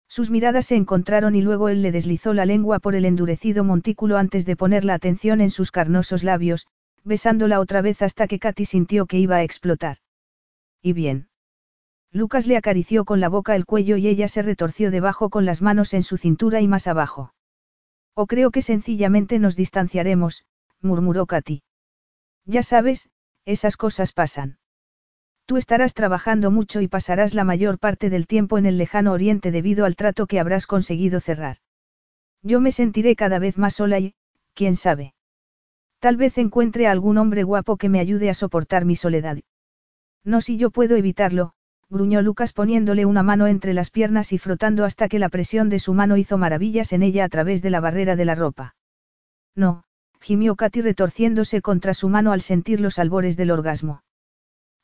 Sus 0.08 0.30
miradas 0.30 0.66
se 0.66 0.76
encontraron 0.76 1.34
y 1.34 1.42
luego 1.42 1.68
él 1.68 1.82
le 1.82 1.90
deslizó 1.90 2.34
la 2.34 2.46
lengua 2.46 2.78
por 2.78 2.94
el 2.94 3.04
endurecido 3.04 3.64
montículo 3.64 4.16
antes 4.16 4.46
de 4.46 4.54
poner 4.54 4.84
la 4.84 4.94
atención 4.94 5.40
en 5.40 5.50
sus 5.50 5.72
carnosos 5.72 6.22
labios, 6.22 6.68
besándola 7.02 7.58
otra 7.58 7.82
vez 7.82 8.00
hasta 8.00 8.28
que 8.28 8.38
Katy 8.38 8.64
sintió 8.64 9.06
que 9.06 9.18
iba 9.18 9.36
a 9.36 9.42
explotar. 9.42 9.96
¿Y 10.82 10.92
bien? 10.92 11.28
Lucas 12.12 12.46
le 12.46 12.56
acarició 12.56 13.04
con 13.04 13.18
la 13.18 13.28
boca 13.28 13.56
el 13.56 13.66
cuello 13.66 13.96
y 13.96 14.06
ella 14.06 14.28
se 14.28 14.42
retorció 14.42 14.92
debajo 14.92 15.30
con 15.30 15.44
las 15.44 15.62
manos 15.62 15.94
en 15.94 16.04
su 16.04 16.16
cintura 16.16 16.60
y 16.60 16.68
más 16.68 16.86
abajo. 16.86 17.34
O 18.14 18.26
creo 18.28 18.52
que 18.52 18.62
sencillamente 18.62 19.40
nos 19.40 19.56
distanciaremos, 19.56 20.44
murmuró 20.80 21.26
Katy. 21.26 21.62
Ya 22.46 22.62
sabes, 22.62 23.10
esas 23.44 23.76
cosas 23.76 24.12
pasan. 24.12 24.58
Tú 25.46 25.56
estarás 25.58 25.92
trabajando 25.92 26.50
mucho 26.50 26.80
y 26.80 26.88
pasarás 26.88 27.34
la 27.34 27.44
mayor 27.44 27.78
parte 27.78 28.08
del 28.08 28.26
tiempo 28.26 28.56
en 28.56 28.66
el 28.66 28.78
lejano 28.78 29.12
oriente 29.12 29.50
debido 29.50 29.84
al 29.84 29.96
trato 29.96 30.26
que 30.26 30.40
habrás 30.40 30.66
conseguido 30.66 31.20
cerrar. 31.20 31.58
Yo 32.42 32.60
me 32.60 32.72
sentiré 32.72 33.16
cada 33.16 33.38
vez 33.38 33.58
más 33.58 33.74
sola 33.74 33.98
y, 33.98 34.14
quién 34.54 34.76
sabe. 34.76 35.14
Tal 35.98 36.16
vez 36.16 36.38
encuentre 36.38 36.86
a 36.86 36.92
algún 36.92 37.18
hombre 37.18 37.42
guapo 37.42 37.76
que 37.76 37.88
me 37.88 38.00
ayude 38.00 38.30
a 38.30 38.34
soportar 38.34 38.84
mi 38.84 38.96
soledad. 38.96 39.38
No 40.24 40.40
si 40.40 40.56
yo 40.56 40.70
puedo 40.70 40.96
evitarlo, 40.96 41.52
gruñó 41.90 42.22
Lucas 42.22 42.52
poniéndole 42.52 43.06
una 43.06 43.22
mano 43.22 43.46
entre 43.46 43.74
las 43.74 43.90
piernas 43.90 44.32
y 44.32 44.38
frotando 44.38 44.84
hasta 44.84 45.08
que 45.08 45.18
la 45.18 45.28
presión 45.28 45.68
de 45.68 45.78
su 45.78 45.94
mano 45.94 46.16
hizo 46.16 46.38
maravillas 46.38 46.92
en 46.92 47.02
ella 47.02 47.24
a 47.24 47.28
través 47.28 47.62
de 47.62 47.70
la 47.70 47.80
barrera 47.80 48.16
de 48.16 48.24
la 48.24 48.34
ropa. 48.34 48.74
No, 49.54 49.84
gimió 50.24 50.56
Katy 50.56 50.80
retorciéndose 50.80 51.60
contra 51.60 51.92
su 51.92 52.08
mano 52.08 52.32
al 52.32 52.40
sentir 52.40 52.80
los 52.80 52.98
albores 52.98 53.36
del 53.36 53.50
orgasmo. 53.50 54.02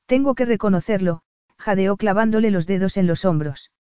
Tengo 0.04 0.34
que 0.34 0.44
reconocerlo, 0.44 1.22
jadeó 1.56 1.96
clavándole 1.96 2.50
los 2.50 2.66
dedos 2.66 2.98
en 2.98 3.06
los 3.06 3.24
hombros. 3.24 3.72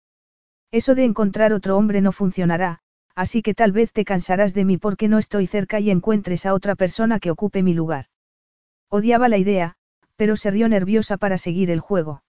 Eso 0.70 0.94
de 0.94 1.02
encontrar 1.02 1.52
otro 1.52 1.76
hombre 1.76 2.00
no 2.00 2.12
funcionará, 2.12 2.78
así 3.16 3.42
que 3.42 3.54
tal 3.54 3.72
vez 3.72 3.92
te 3.92 4.04
cansarás 4.04 4.54
de 4.54 4.64
mí 4.64 4.78
porque 4.78 5.08
no 5.08 5.18
estoy 5.18 5.48
cerca 5.48 5.80
y 5.80 5.90
encuentres 5.90 6.46
a 6.46 6.54
otra 6.54 6.76
persona 6.76 7.18
que 7.18 7.32
ocupe 7.32 7.64
mi 7.64 7.74
lugar. 7.74 8.06
Odiaba 8.88 9.28
la 9.28 9.38
idea, 9.38 9.74
pero 10.14 10.36
se 10.36 10.52
rió 10.52 10.68
nerviosa 10.68 11.16
para 11.16 11.38
seguir 11.38 11.72
el 11.72 11.80
juego. 11.80 12.22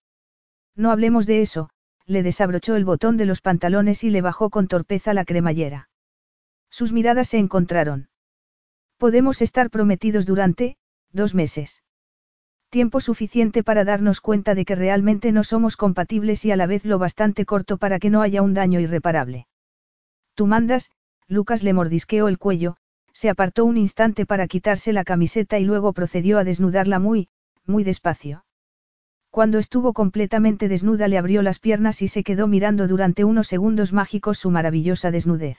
No 0.76 0.90
hablemos 0.90 1.28
de 1.28 1.44
eso, 1.44 1.70
le 2.08 2.24
desabrochó 2.24 2.76
el 2.76 2.84
botón 2.84 3.16
de 3.18 3.26
los 3.26 3.42
pantalones 3.42 4.04
y 4.04 4.10
le 4.10 4.22
bajó 4.22 4.50
con 4.50 4.68
torpeza 4.68 5.14
la 5.14 5.24
cremallera. 5.24 5.88
Sus 6.72 6.92
miradas 6.92 7.28
se 7.28 7.38
encontraron. 7.38 8.09
Podemos 9.00 9.42
estar 9.42 9.70
prometidos 9.70 10.26
durante, 10.26 10.76
dos 11.14 11.34
meses. 11.34 11.84
Tiempo 12.70 13.00
suficiente 13.00 13.64
para 13.64 13.86
darnos 13.86 14.20
cuenta 14.20 14.56
de 14.56 14.66
que 14.66 14.76
realmente 14.76 15.32
no 15.32 15.46
somos 15.46 15.78
compatibles 15.78 16.44
y 16.44 16.52
a 16.52 16.58
la 16.58 16.68
vez 16.68 16.84
lo 16.84 17.00
bastante 17.00 17.46
corto 17.46 17.78
para 17.78 17.98
que 17.98 18.10
no 18.10 18.22
haya 18.22 18.42
un 18.42 18.54
daño 18.54 18.82
irreparable. 18.82 19.48
Tú 20.36 20.48
mandas, 20.48 20.92
Lucas 21.30 21.64
le 21.64 21.72
mordisqueó 21.72 22.28
el 22.28 22.38
cuello, 22.38 22.76
se 23.14 23.30
apartó 23.30 23.64
un 23.64 23.78
instante 23.78 24.26
para 24.26 24.48
quitarse 24.48 24.92
la 24.92 25.06
camiseta 25.06 25.60
y 25.60 25.64
luego 25.64 25.94
procedió 25.94 26.38
a 26.38 26.44
desnudarla 26.44 27.00
muy, 27.00 27.30
muy 27.66 27.86
despacio. 27.86 28.44
Cuando 29.30 29.60
estuvo 29.60 29.94
completamente 29.94 30.68
desnuda 30.68 31.08
le 31.08 31.18
abrió 31.18 31.42
las 31.42 31.60
piernas 31.60 32.02
y 32.02 32.10
se 32.10 32.26
quedó 32.26 32.48
mirando 32.48 32.86
durante 32.90 33.24
unos 33.24 33.48
segundos 33.48 33.94
mágicos 33.94 34.40
su 34.40 34.52
maravillosa 34.52 35.10
desnudez. 35.10 35.58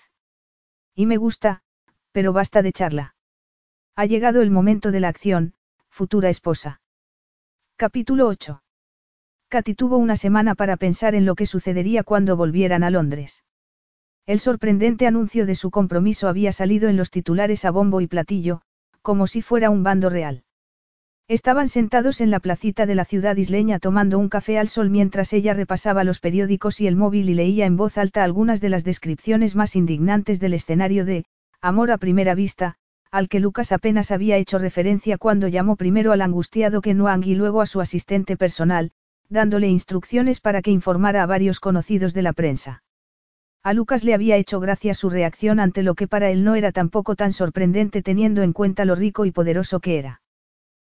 Y 0.94 1.06
me 1.06 1.16
gusta, 1.16 1.62
pero 2.12 2.34
basta 2.34 2.60
de 2.60 2.72
charla. 2.72 3.14
Ha 3.96 4.06
llegado 4.06 4.40
el 4.40 4.50
momento 4.50 4.92
de 4.92 5.00
la 5.00 5.08
acción, 5.08 5.54
futura 5.88 6.28
esposa. 6.28 6.80
Capítulo 7.76 8.28
8. 8.28 8.62
Katy 9.48 9.74
tuvo 9.74 9.96
una 9.96 10.16
semana 10.16 10.54
para 10.54 10.76
pensar 10.76 11.14
en 11.14 11.26
lo 11.26 11.34
que 11.34 11.46
sucedería 11.46 12.04
cuando 12.04 12.36
volvieran 12.36 12.84
a 12.84 12.90
Londres. 12.90 13.42
El 14.26 14.38
sorprendente 14.38 15.06
anuncio 15.06 15.44
de 15.44 15.56
su 15.56 15.70
compromiso 15.70 16.28
había 16.28 16.52
salido 16.52 16.88
en 16.88 16.96
los 16.96 17.10
titulares 17.10 17.64
a 17.64 17.72
bombo 17.72 18.00
y 18.00 18.06
platillo, 18.06 18.62
como 19.02 19.26
si 19.26 19.42
fuera 19.42 19.70
un 19.70 19.82
bando 19.82 20.08
real. 20.08 20.44
Estaban 21.26 21.68
sentados 21.68 22.20
en 22.20 22.30
la 22.30 22.40
placita 22.40 22.86
de 22.86 22.94
la 22.94 23.04
ciudad 23.04 23.36
isleña 23.36 23.78
tomando 23.78 24.18
un 24.18 24.28
café 24.28 24.58
al 24.58 24.68
sol 24.68 24.90
mientras 24.90 25.32
ella 25.32 25.54
repasaba 25.54 26.04
los 26.04 26.20
periódicos 26.20 26.80
y 26.80 26.86
el 26.86 26.96
móvil 26.96 27.30
y 27.30 27.34
leía 27.34 27.66
en 27.66 27.76
voz 27.76 27.98
alta 27.98 28.24
algunas 28.24 28.60
de 28.60 28.68
las 28.68 28.84
descripciones 28.84 29.56
más 29.56 29.74
indignantes 29.74 30.38
del 30.38 30.54
escenario 30.54 31.04
de 31.04 31.24
Amor 31.62 31.90
a 31.90 31.98
primera 31.98 32.34
vista, 32.34 32.76
al 33.10 33.28
que 33.28 33.40
Lucas 33.40 33.72
apenas 33.72 34.10
había 34.10 34.36
hecho 34.36 34.58
referencia 34.58 35.18
cuando 35.18 35.48
llamó 35.48 35.76
primero 35.76 36.12
al 36.12 36.22
angustiado 36.22 36.80
Kenuang 36.80 37.24
y 37.24 37.34
luego 37.34 37.60
a 37.60 37.66
su 37.66 37.80
asistente 37.80 38.36
personal, 38.36 38.92
dándole 39.28 39.68
instrucciones 39.68 40.40
para 40.40 40.62
que 40.62 40.70
informara 40.70 41.22
a 41.22 41.26
varios 41.26 41.60
conocidos 41.60 42.14
de 42.14 42.22
la 42.22 42.32
prensa. 42.32 42.82
A 43.62 43.74
Lucas 43.74 44.04
le 44.04 44.14
había 44.14 44.36
hecho 44.36 44.58
gracia 44.58 44.94
su 44.94 45.10
reacción 45.10 45.60
ante 45.60 45.82
lo 45.82 45.94
que 45.94 46.08
para 46.08 46.30
él 46.30 46.44
no 46.44 46.54
era 46.54 46.72
tampoco 46.72 47.14
tan 47.14 47.32
sorprendente 47.32 48.02
teniendo 48.02 48.42
en 48.42 48.52
cuenta 48.52 48.84
lo 48.84 48.94
rico 48.94 49.26
y 49.26 49.32
poderoso 49.32 49.80
que 49.80 49.98
era. 49.98 50.22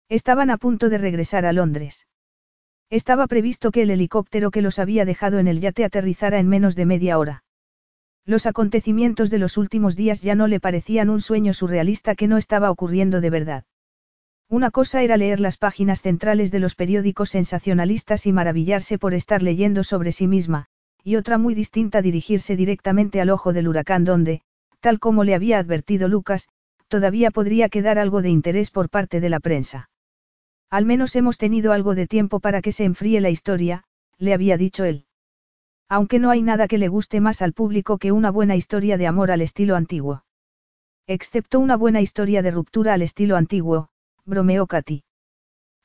Estaban 0.08 0.50
a 0.50 0.56
punto 0.56 0.88
de 0.88 0.98
regresar 0.98 1.46
a 1.46 1.52
Londres. 1.52 2.06
Estaba 2.90 3.26
previsto 3.26 3.70
que 3.70 3.82
el 3.82 3.90
helicóptero 3.90 4.50
que 4.50 4.62
los 4.62 4.78
había 4.78 5.04
dejado 5.04 5.38
en 5.38 5.48
el 5.48 5.60
yate 5.60 5.84
aterrizara 5.84 6.38
en 6.38 6.48
menos 6.48 6.76
de 6.76 6.86
media 6.86 7.18
hora. 7.18 7.44
Los 8.26 8.46
acontecimientos 8.46 9.30
de 9.30 9.38
los 9.38 9.56
últimos 9.56 9.94
días 9.94 10.20
ya 10.20 10.34
no 10.34 10.48
le 10.48 10.58
parecían 10.58 11.10
un 11.10 11.20
sueño 11.20 11.54
surrealista 11.54 12.16
que 12.16 12.26
no 12.26 12.38
estaba 12.38 12.72
ocurriendo 12.72 13.20
de 13.20 13.30
verdad. 13.30 13.64
Una 14.48 14.72
cosa 14.72 15.02
era 15.02 15.16
leer 15.16 15.38
las 15.38 15.56
páginas 15.56 16.02
centrales 16.02 16.50
de 16.50 16.58
los 16.58 16.74
periódicos 16.74 17.30
sensacionalistas 17.30 18.26
y 18.26 18.32
maravillarse 18.32 18.98
por 18.98 19.14
estar 19.14 19.44
leyendo 19.44 19.84
sobre 19.84 20.10
sí 20.10 20.26
misma, 20.26 20.66
y 21.04 21.14
otra 21.14 21.38
muy 21.38 21.54
distinta 21.54 22.02
dirigirse 22.02 22.56
directamente 22.56 23.20
al 23.20 23.30
ojo 23.30 23.52
del 23.52 23.68
huracán 23.68 24.04
donde, 24.04 24.42
tal 24.80 24.98
como 24.98 25.22
le 25.22 25.36
había 25.36 25.58
advertido 25.58 26.08
Lucas, 26.08 26.48
todavía 26.88 27.30
podría 27.30 27.68
quedar 27.68 27.96
algo 27.96 28.22
de 28.22 28.30
interés 28.30 28.72
por 28.72 28.90
parte 28.90 29.20
de 29.20 29.28
la 29.28 29.38
prensa. 29.38 29.88
Al 30.68 30.84
menos 30.84 31.14
hemos 31.14 31.38
tenido 31.38 31.70
algo 31.70 31.94
de 31.94 32.08
tiempo 32.08 32.40
para 32.40 32.60
que 32.60 32.72
se 32.72 32.84
enfríe 32.84 33.20
la 33.20 33.30
historia, 33.30 33.84
le 34.18 34.34
había 34.34 34.56
dicho 34.56 34.84
él. 34.84 35.05
Aunque 35.88 36.18
no 36.18 36.30
hay 36.30 36.42
nada 36.42 36.66
que 36.66 36.78
le 36.78 36.88
guste 36.88 37.20
más 37.20 37.42
al 37.42 37.52
público 37.52 37.98
que 37.98 38.12
una 38.12 38.30
buena 38.30 38.56
historia 38.56 38.96
de 38.96 39.06
amor 39.06 39.30
al 39.30 39.40
estilo 39.40 39.76
antiguo. 39.76 40.24
Excepto 41.06 41.60
una 41.60 41.76
buena 41.76 42.00
historia 42.00 42.42
de 42.42 42.50
ruptura 42.50 42.94
al 42.94 43.02
estilo 43.02 43.36
antiguo, 43.36 43.88
bromeó 44.24 44.66
Katy. 44.66 45.04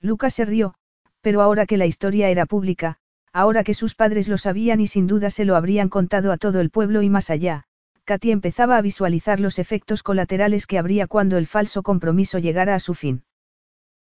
Lucas 0.01 0.33
se 0.33 0.45
rió, 0.45 0.73
pero 1.21 1.41
ahora 1.41 1.67
que 1.67 1.77
la 1.77 1.85
historia 1.85 2.29
era 2.29 2.47
pública, 2.47 2.97
ahora 3.31 3.63
que 3.63 3.75
sus 3.75 3.93
padres 3.93 4.27
lo 4.27 4.39
sabían 4.39 4.81
y 4.81 4.87
sin 4.87 5.05
duda 5.05 5.29
se 5.29 5.45
lo 5.45 5.55
habrían 5.55 5.89
contado 5.89 6.31
a 6.31 6.37
todo 6.37 6.59
el 6.59 6.71
pueblo 6.71 7.03
y 7.03 7.09
más 7.09 7.29
allá, 7.29 7.65
Katy 8.05 8.31
empezaba 8.31 8.77
a 8.77 8.81
visualizar 8.81 9.39
los 9.39 9.59
efectos 9.59 10.01
colaterales 10.01 10.65
que 10.65 10.79
habría 10.79 11.05
cuando 11.05 11.37
el 11.37 11.45
falso 11.45 11.83
compromiso 11.83 12.39
llegara 12.39 12.73
a 12.73 12.79
su 12.79 12.95
fin. 12.95 13.23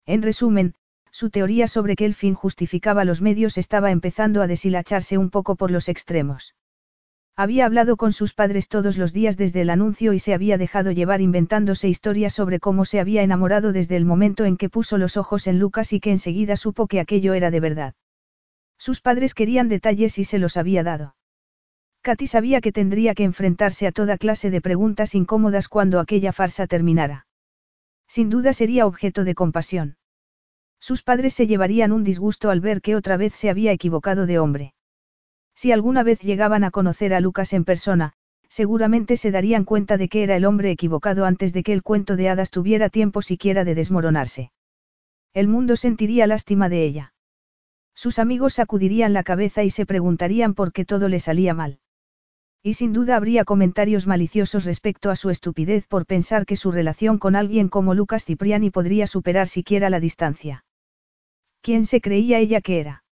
En 0.06 0.22
resumen, 0.22 0.74
su 1.12 1.30
teoría 1.30 1.68
sobre 1.68 1.96
que 1.96 2.06
el 2.06 2.14
fin 2.14 2.34
justificaba 2.34 3.06
los 3.06 3.22
medios 3.22 3.58
estaba 3.58 3.92
empezando 3.92 4.42
a 4.42 4.48
deshilacharse 4.48 5.18
un 5.18 5.30
poco 5.30 5.56
por 5.56 5.72
los 5.72 5.90
extremos. 5.90 6.56
Había 7.36 7.66
hablado 7.66 7.96
con 7.96 8.12
sus 8.12 8.34
padres 8.34 8.68
todos 8.68 8.98
los 8.98 9.14
días 9.14 9.38
desde 9.38 9.62
el 9.62 9.70
anuncio 9.70 10.12
y 10.12 10.20
se 10.20 10.34
había 10.34 10.58
dejado 10.58 10.92
llevar 10.92 11.22
inventándose 11.22 11.88
historias 11.88 12.34
sobre 12.34 12.60
cómo 12.60 12.84
se 12.84 13.00
había 13.00 13.24
enamorado 13.24 13.72
desde 13.72 13.96
el 13.96 14.04
momento 14.04 14.44
en 14.44 14.58
que 14.58 14.70
puso 14.70 14.98
los 14.98 15.16
ojos 15.16 15.48
en 15.48 15.58
Lucas 15.58 15.94
y 15.94 16.02
que 16.02 16.12
enseguida 16.12 16.58
supo 16.58 16.88
que 16.88 17.00
aquello 17.00 17.34
era 17.34 17.50
de 17.50 17.62
verdad. 17.62 17.94
Sus 18.78 19.00
padres 19.00 19.34
querían 19.34 19.70
detalles 19.70 20.18
y 20.20 20.26
se 20.26 20.40
los 20.40 20.58
había 20.58 20.84
dado. 20.84 21.16
Katy 22.02 22.28
sabía 22.28 22.62
que 22.62 22.72
tendría 22.72 23.14
que 23.14 23.24
enfrentarse 23.24 23.88
a 23.88 23.92
toda 23.92 24.18
clase 24.18 24.50
de 24.50 24.62
preguntas 24.62 25.16
incómodas 25.16 25.68
cuando 25.68 26.00
aquella 26.00 26.34
farsa 26.34 26.68
terminara. 26.68 27.26
Sin 28.08 28.30
duda 28.30 28.54
sería 28.54 28.86
objeto 28.86 29.24
de 29.24 29.36
compasión. 29.36 29.99
Sus 30.80 31.04
padres 31.04 31.34
se 31.34 31.48
llevarían 31.48 31.92
un 31.92 32.04
disgusto 32.04 32.50
al 32.50 32.62
ver 32.62 32.82
que 32.82 32.96
otra 32.96 33.18
vez 33.18 33.34
se 33.34 33.50
había 33.50 33.72
equivocado 33.72 34.26
de 34.26 34.40
hombre. 34.40 34.74
Si 35.54 35.72
alguna 35.72 36.04
vez 36.04 36.22
llegaban 36.22 36.64
a 36.64 36.72
conocer 36.72 37.14
a 37.14 37.20
Lucas 37.20 37.54
en 37.54 37.66
persona, 37.66 38.14
seguramente 38.48 39.18
se 39.18 39.32
darían 39.32 39.66
cuenta 39.66 39.98
de 39.98 40.10
que 40.10 40.24
era 40.24 40.36
el 40.36 40.46
hombre 40.46 40.72
equivocado 40.72 41.26
antes 41.26 41.54
de 41.54 41.64
que 41.64 41.74
el 41.74 41.84
cuento 41.84 42.16
de 42.16 42.30
hadas 42.30 42.50
tuviera 42.50 42.90
tiempo 42.90 43.22
siquiera 43.22 43.64
de 43.66 43.76
desmoronarse. 43.76 44.52
El 45.34 45.48
mundo 45.48 45.76
sentiría 45.76 46.28
lástima 46.28 46.70
de 46.70 46.84
ella. 46.84 47.14
Sus 47.94 48.18
amigos 48.18 48.54
sacudirían 48.54 49.14
la 49.14 49.24
cabeza 49.24 49.64
y 49.64 49.70
se 49.70 49.86
preguntarían 49.86 50.54
por 50.54 50.72
qué 50.72 50.86
todo 50.86 51.10
le 51.10 51.20
salía 51.20 51.54
mal. 51.54 51.80
Y 52.64 52.74
sin 52.76 52.94
duda 52.94 53.18
habría 53.18 53.46
comentarios 53.46 54.08
maliciosos 54.08 54.66
respecto 54.66 55.12
a 55.12 55.16
su 55.16 55.30
estupidez 55.30 55.88
por 55.88 56.06
pensar 56.06 56.46
que 56.46 56.56
su 56.56 56.72
relación 56.72 57.18
con 57.18 57.36
alguien 57.36 57.70
como 57.70 57.94
Lucas 57.94 58.26
Cipriani 58.26 58.70
podría 58.70 59.08
superar 59.08 59.48
siquiera 59.48 59.90
la 59.90 60.00
distancia. 60.00 60.64
¿Quién 61.62 61.86
se 61.86 62.02
creía 62.02 62.40
ella 62.40 62.62
que 62.62 62.80
era? 62.80 63.04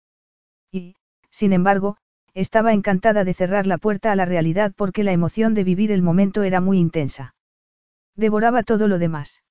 Y, 0.71 0.95
sin 1.31 1.53
embargo, 1.53 1.97
estaba 2.35 2.73
encantada 2.73 3.25
de 3.25 3.35
cerrar 3.35 3.67
la 3.67 3.79
puerta 3.79 4.13
a 4.13 4.17
la 4.17 4.25
realidad 4.25 4.73
porque 4.77 5.05
la 5.05 5.13
emoción 5.13 5.55
de 5.55 5.65
vivir 5.65 5.91
el 5.91 6.03
momento 6.03 6.43
era 6.43 6.61
muy 6.61 6.79
intensa. 6.79 7.35
Devoraba 8.15 8.63
todo 8.63 8.89
lo 8.89 8.99
demás. 8.99 9.43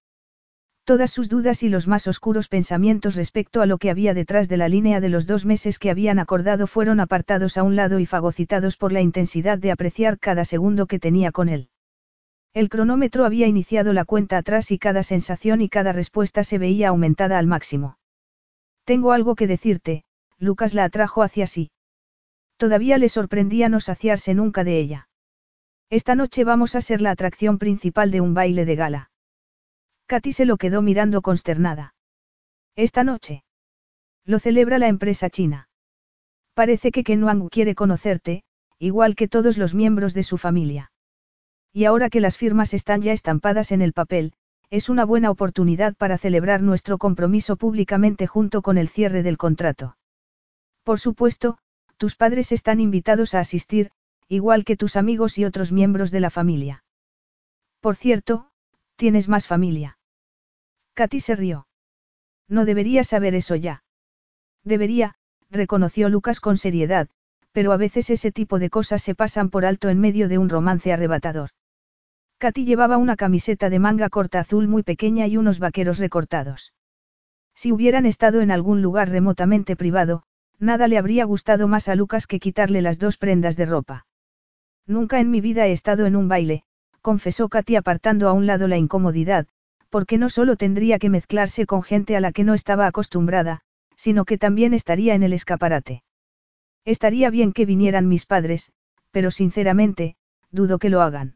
Todas 0.86 1.10
sus 1.10 1.30
dudas 1.30 1.64
y 1.64 1.70
los 1.70 1.88
más 1.88 2.06
oscuros 2.06 2.48
pensamientos 2.48 3.16
respecto 3.16 3.62
a 3.62 3.66
lo 3.66 3.80
que 3.80 3.90
había 3.90 4.14
detrás 4.14 4.48
de 4.48 4.58
la 4.58 4.70
línea 4.70 5.02
de 5.02 5.10
los 5.10 5.26
dos 5.26 5.44
meses 5.44 5.80
que 5.80 5.90
habían 5.90 6.20
acordado 6.20 6.68
fueron 6.68 7.00
apartados 7.00 7.58
a 7.58 7.64
un 7.64 7.76
lado 7.76 8.00
y 8.00 8.06
fagocitados 8.06 8.78
por 8.78 8.92
la 8.92 9.02
intensidad 9.02 9.58
de 9.58 9.72
apreciar 9.72 10.20
cada 10.20 10.46
segundo 10.46 10.86
que 10.86 11.00
tenía 11.00 11.32
con 11.32 11.50
él. 11.50 11.70
El 12.54 12.70
cronómetro 12.70 13.26
había 13.26 13.48
iniciado 13.48 13.94
la 13.94 14.06
cuenta 14.06 14.38
atrás 14.38 14.70
y 14.70 14.78
cada 14.78 15.02
sensación 15.02 15.62
y 15.62 15.70
cada 15.70 15.92
respuesta 15.92 16.44
se 16.44 16.60
veía 16.60 16.90
aumentada 16.90 17.40
al 17.40 17.48
máximo. 17.48 17.98
Tengo 18.86 19.12
algo 19.12 19.36
que 19.36 19.48
decirte, 19.48 20.04
Lucas 20.38 20.74
la 20.74 20.86
atrajo 20.86 21.24
hacia 21.24 21.48
sí. 21.48 21.72
Todavía 22.58 22.98
le 22.98 23.10
sorprendía 23.10 23.68
no 23.68 23.80
saciarse 23.80 24.34
nunca 24.34 24.64
de 24.64 24.80
ella. 24.80 25.10
Esta 25.90 26.16
noche 26.16 26.44
vamos 26.44 26.76
a 26.76 26.82
ser 26.82 27.02
la 27.02 27.12
atracción 27.12 27.58
principal 27.58 28.12
de 28.12 28.22
un 28.22 28.34
baile 28.34 28.66
de 28.66 28.76
gala. 28.76 29.12
Katy 30.08 30.34
se 30.34 30.46
lo 30.46 30.58
quedó 30.58 30.82
mirando 30.82 31.22
consternada. 31.22 31.96
Esta 32.76 33.04
noche. 33.04 33.44
Lo 34.24 34.40
celebra 34.40 34.78
la 34.78 34.88
empresa 34.88 35.30
china. 35.30 35.68
Parece 36.54 36.92
que 36.92 37.04
Ken 37.04 37.24
Wang 37.24 37.50
quiere 37.50 37.76
conocerte, 37.76 38.44
igual 38.80 39.16
que 39.16 39.28
todos 39.28 39.58
los 39.58 39.74
miembros 39.74 40.14
de 40.14 40.24
su 40.24 40.38
familia. 40.38 40.92
Y 41.74 41.86
ahora 41.86 42.10
que 42.10 42.22
las 42.22 42.38
firmas 42.38 42.74
están 42.74 43.02
ya 43.02 43.14
estampadas 43.14 43.72
en 43.72 43.82
el 43.82 43.94
papel, 43.94 44.34
es 44.70 44.90
una 44.90 45.06
buena 45.06 45.30
oportunidad 45.32 45.96
para 45.96 46.18
celebrar 46.18 46.62
nuestro 46.62 46.98
compromiso 46.98 47.56
públicamente 47.56 48.28
junto 48.28 48.62
con 48.62 48.78
el 48.78 48.90
cierre 48.90 49.24
del 49.24 49.38
contrato. 49.38 49.98
Por 50.84 51.00
supuesto, 51.00 51.58
tus 51.98 52.16
padres 52.16 52.52
están 52.52 52.80
invitados 52.80 53.34
a 53.34 53.40
asistir, 53.40 53.92
igual 54.28 54.66
que 54.66 54.76
tus 54.76 54.96
amigos 54.96 55.38
y 55.38 55.46
otros 55.46 55.72
miembros 55.72 56.12
de 56.12 56.20
la 56.20 56.30
familia. 56.30 56.84
Por 57.80 57.96
cierto, 57.96 58.50
tienes 58.96 59.28
más 59.28 59.48
familia. 59.48 59.98
Katy 60.94 61.20
se 61.20 61.36
rió. 61.36 61.68
No 62.48 62.66
debería 62.66 63.04
saber 63.04 63.36
eso 63.36 63.56
ya. 63.56 63.84
Debería, 64.64 65.16
reconoció 65.50 66.10
Lucas 66.10 66.40
con 66.40 66.58
seriedad, 66.58 67.10
pero 67.52 67.72
a 67.72 67.78
veces 67.78 68.10
ese 68.10 68.32
tipo 68.32 68.60
de 68.60 68.70
cosas 68.70 69.02
se 69.02 69.16
pasan 69.16 69.50
por 69.50 69.66
alto 69.66 69.90
en 69.90 70.00
medio 70.00 70.28
de 70.28 70.38
un 70.38 70.50
romance 70.50 70.92
arrebatador. 70.92 71.52
Katy 72.38 72.66
llevaba 72.66 72.98
una 72.98 73.16
camiseta 73.16 73.70
de 73.70 73.80
manga 73.80 74.10
corta 74.10 74.40
azul 74.40 74.68
muy 74.68 74.84
pequeña 74.84 75.28
y 75.28 75.38
unos 75.38 75.60
vaqueros 75.60 76.00
recortados. 76.00 76.74
Si 77.54 77.72
hubieran 77.72 78.06
estado 78.06 78.42
en 78.42 78.52
algún 78.52 78.82
lugar 78.82 79.10
remotamente 79.10 79.76
privado, 79.76 80.24
Nada 80.60 80.88
le 80.88 80.98
habría 80.98 81.26
gustado 81.26 81.68
más 81.68 81.90
a 81.90 81.96
Lucas 81.96 82.28
que 82.28 82.40
quitarle 82.40 82.82
las 82.82 82.98
dos 82.98 83.18
prendas 83.18 83.58
de 83.58 83.66
ropa. 83.66 84.06
Nunca 84.88 85.20
en 85.20 85.30
mi 85.30 85.42
vida 85.42 85.68
he 85.68 85.72
estado 85.72 86.06
en 86.06 86.16
un 86.16 86.28
baile, 86.28 86.64
confesó 87.02 87.50
Katy 87.50 87.76
apartando 87.76 88.30
a 88.30 88.34
un 88.34 88.46
lado 88.46 88.68
la 88.68 88.78
incomodidad, 88.78 89.48
porque 89.90 90.18
no 90.18 90.30
solo 90.30 90.56
tendría 90.56 91.00
que 91.00 91.10
mezclarse 91.10 91.66
con 91.66 91.84
gente 91.84 92.16
a 92.16 92.22
la 92.22 92.32
que 92.32 92.44
no 92.44 92.54
estaba 92.54 92.88
acostumbrada, 92.88 93.62
sino 93.96 94.26
que 94.26 94.38
también 94.38 94.74
estaría 94.74 95.14
en 95.16 95.24
el 95.24 95.34
escaparate. 95.34 96.04
Estaría 96.86 97.30
bien 97.30 97.52
que 97.52 97.66
vinieran 97.66 98.08
mis 98.08 98.26
padres, 98.26 98.72
pero 99.12 99.32
sinceramente, 99.32 100.16
dudo 100.52 100.78
que 100.80 100.90
lo 100.90 101.02
hagan. 101.02 101.36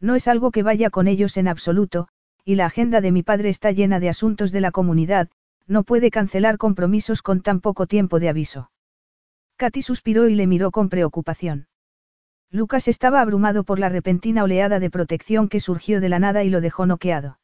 No 0.00 0.14
es 0.14 0.28
algo 0.28 0.50
que 0.50 0.62
vaya 0.62 0.90
con 0.90 1.08
ellos 1.08 1.36
en 1.36 1.48
absoluto, 1.48 2.08
y 2.44 2.54
la 2.54 2.66
agenda 2.66 3.00
de 3.00 3.12
mi 3.12 3.22
padre 3.22 3.48
está 3.48 3.72
llena 3.72 4.00
de 4.00 4.08
asuntos 4.08 4.52
de 4.52 4.60
la 4.60 4.70
comunidad, 4.70 5.28
no 5.66 5.82
puede 5.82 6.10
cancelar 6.10 6.58
compromisos 6.58 7.22
con 7.22 7.40
tan 7.40 7.60
poco 7.60 7.86
tiempo 7.86 8.20
de 8.20 8.28
aviso. 8.28 8.70
Katy 9.56 9.82
suspiró 9.82 10.28
y 10.28 10.34
le 10.34 10.46
miró 10.46 10.70
con 10.70 10.88
preocupación. 10.88 11.66
Lucas 12.50 12.88
estaba 12.88 13.20
abrumado 13.20 13.64
por 13.64 13.78
la 13.78 13.88
repentina 13.88 14.44
oleada 14.44 14.78
de 14.78 14.90
protección 14.90 15.48
que 15.48 15.60
surgió 15.60 16.00
de 16.00 16.08
la 16.08 16.18
nada 16.18 16.44
y 16.44 16.50
lo 16.50 16.60
dejó 16.60 16.86
noqueado. 16.86 17.38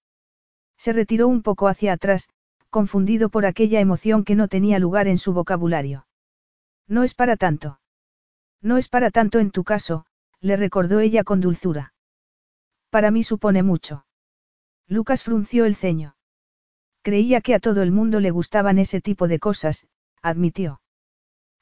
Se 0.76 0.92
retiró 0.92 1.26
un 1.26 1.42
poco 1.42 1.68
hacia 1.68 1.92
atrás, 1.92 2.28
confundido 2.70 3.28
por 3.28 3.44
aquella 3.44 3.80
emoción 3.80 4.24
que 4.24 4.36
no 4.36 4.48
tenía 4.48 4.78
lugar 4.78 5.08
en 5.08 5.18
su 5.18 5.32
vocabulario. 5.32 6.06
No 6.86 7.02
es 7.02 7.14
para 7.14 7.36
tanto. 7.36 7.80
No 8.60 8.78
es 8.78 8.88
para 8.88 9.10
tanto 9.10 9.40
en 9.40 9.50
tu 9.50 9.64
caso, 9.64 10.06
le 10.40 10.56
recordó 10.56 11.00
ella 11.00 11.24
con 11.24 11.40
dulzura. 11.40 11.91
Para 12.92 13.10
mí 13.10 13.22
supone 13.22 13.62
mucho. 13.62 14.04
Lucas 14.86 15.22
frunció 15.22 15.64
el 15.64 15.76
ceño. 15.76 16.14
Creía 17.00 17.40
que 17.40 17.54
a 17.54 17.58
todo 17.58 17.80
el 17.80 17.90
mundo 17.90 18.20
le 18.20 18.30
gustaban 18.30 18.78
ese 18.78 19.00
tipo 19.00 19.28
de 19.28 19.38
cosas, 19.38 19.86
admitió. 20.20 20.82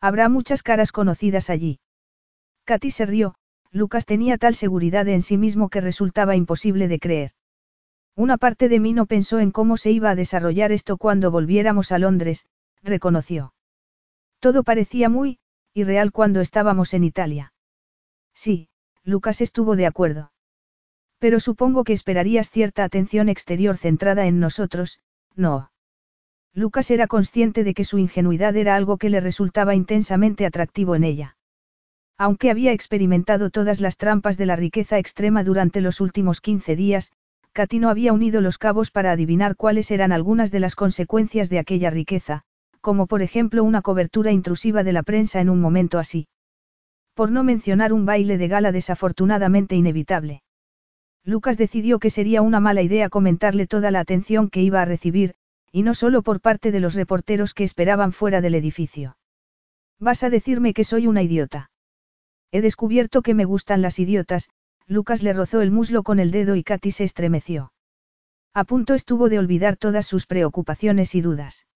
Habrá 0.00 0.28
muchas 0.28 0.65
caras 0.65 0.91
conocidas 0.91 1.49
allí. 1.49 1.78
Katy 2.65 2.91
se 2.91 3.07
rió, 3.07 3.36
Lucas 3.70 4.07
tenía 4.07 4.39
tal 4.39 4.57
seguridad 4.57 5.07
en 5.07 5.23
sí 5.23 5.39
mismo 5.39 5.68
que 5.68 5.81
resultaba 5.81 6.34
imposible 6.34 6.89
de 6.89 6.99
creer. 6.99 7.31
Una 8.17 8.36
parte 8.36 8.68
de 8.68 8.81
mí 8.81 8.92
no 8.92 9.07
pensó 9.07 9.39
en 9.39 9.52
cómo 9.52 9.76
se 9.76 9.92
iba 9.92 10.10
a 10.10 10.17
desarrollar 10.17 10.73
esto 10.73 10.97
cuando 10.97 11.31
volviéramos 11.31 11.92
a 11.92 12.00
Londres, 12.00 12.47
reconoció. 12.83 13.55
Todo 14.41 14.65
parecía 14.65 15.09
muy, 15.09 15.39
irreal 15.75 16.10
cuando 16.10 16.41
estábamos 16.41 16.92
en 16.92 17.05
Italia. 17.05 17.52
Sí, 18.34 18.68
Lucas 19.05 19.41
estuvo 19.41 19.76
de 19.76 19.86
acuerdo. 19.86 20.33
Pero 21.20 21.39
supongo 21.39 21.84
que 21.84 21.92
esperarías 21.92 22.50
cierta 22.50 22.82
atención 22.82 23.28
exterior 23.28 23.76
centrada 23.76 24.26
en 24.26 24.40
nosotros, 24.40 25.00
no. 25.36 25.70
Lucas 26.55 26.90
era 26.90 27.07
consciente 27.07 27.62
de 27.62 27.74
que 27.74 27.84
su 27.84 27.99
ingenuidad 27.99 28.57
era 28.57 28.74
algo 28.74 28.97
que 28.97 29.10
le 29.10 29.20
resultaba 29.20 29.74
intensamente 29.74 30.47
atractivo 30.47 30.97
en 30.97 31.05
ella. 31.05 31.36
Aunque 32.18 32.50
había 32.50 32.73
experimentado 32.73 33.50
todas 33.50 33.81
las 33.81 33.99
trampas 33.99 34.36
de 34.39 34.47
la 34.47 34.57
riqueza 34.57 34.99
extrema 34.99 35.44
durante 35.44 35.81
los 35.81 36.00
últimos 36.00 36.40
15 36.40 36.74
días, 36.74 37.12
Katy 37.52 37.78
no 37.78 37.90
había 37.90 38.12
unido 38.12 38.40
los 38.40 38.58
cabos 38.58 38.90
para 38.90 39.12
adivinar 39.12 39.57
cuáles 39.57 39.90
eran 39.90 40.12
algunas 40.12 40.50
de 40.50 40.60
las 40.60 40.74
consecuencias 40.74 41.50
de 41.50 41.58
aquella 41.58 41.90
riqueza, 41.90 42.42
como 42.81 43.07
por 43.07 43.23
ejemplo 43.23 43.62
una 43.62 43.82
cobertura 43.82 44.32
intrusiva 44.32 44.84
de 44.84 44.92
la 44.92 45.02
prensa 45.02 45.40
en 45.40 45.50
un 45.50 45.60
momento 45.60 45.99
así. 45.99 46.28
Por 47.15 47.31
no 47.31 47.44
mencionar 47.44 47.92
un 47.92 48.07
baile 48.07 48.39
de 48.39 48.49
gala 48.49 48.73
desafortunadamente 48.73 49.76
inevitable. 49.76 50.42
Lucas 51.24 51.58
decidió 51.58 51.99
que 51.99 52.10
sería 52.10 52.42
una 52.42 52.60
mala 52.60 52.82
idea 52.82 53.08
comentarle 53.08 53.66
toda 53.66 53.90
la 53.90 54.00
atención 54.00 54.49
que 54.49 54.62
iba 54.62 54.81
a 54.81 54.86
recibir, 54.86 55.34
y 55.73 55.82
no 55.82 55.94
solo 55.94 56.23
por 56.23 56.40
parte 56.40 56.73
de 56.73 56.81
los 56.81 56.94
reporteros 56.94 57.55
que 57.55 57.65
esperaban 57.65 58.12
fuera 58.12 58.40
del 58.40 58.55
edificio. 58.55 59.16
Vas 59.99 60.23
a 60.23 60.31
decirme 60.31 60.73
que 60.73 60.84
soy 60.84 61.07
una 61.07 61.23
idiota. 61.23 61.70
He 62.50 62.62
descubierto 62.62 63.23
que 63.23 63.34
me 63.34 63.44
gustan 63.44 63.82
las 63.82 63.99
idiotas, 63.99 64.50
Lucas 64.86 65.23
le 65.23 65.32
rozó 65.32 65.60
el 65.60 65.70
muslo 65.70 66.02
con 66.02 66.18
el 66.18 66.31
dedo 66.31 66.57
y 66.57 66.65
Katy 66.65 66.90
se 66.90 67.05
estremeció. 67.05 67.73
A 68.52 68.65
punto 68.65 68.94
estuvo 68.94 69.28
de 69.28 69.39
olvidar 69.39 69.76
todas 69.76 70.07
sus 70.07 70.26
preocupaciones 70.26 71.15
y 71.15 71.20
dudas. 71.20 71.66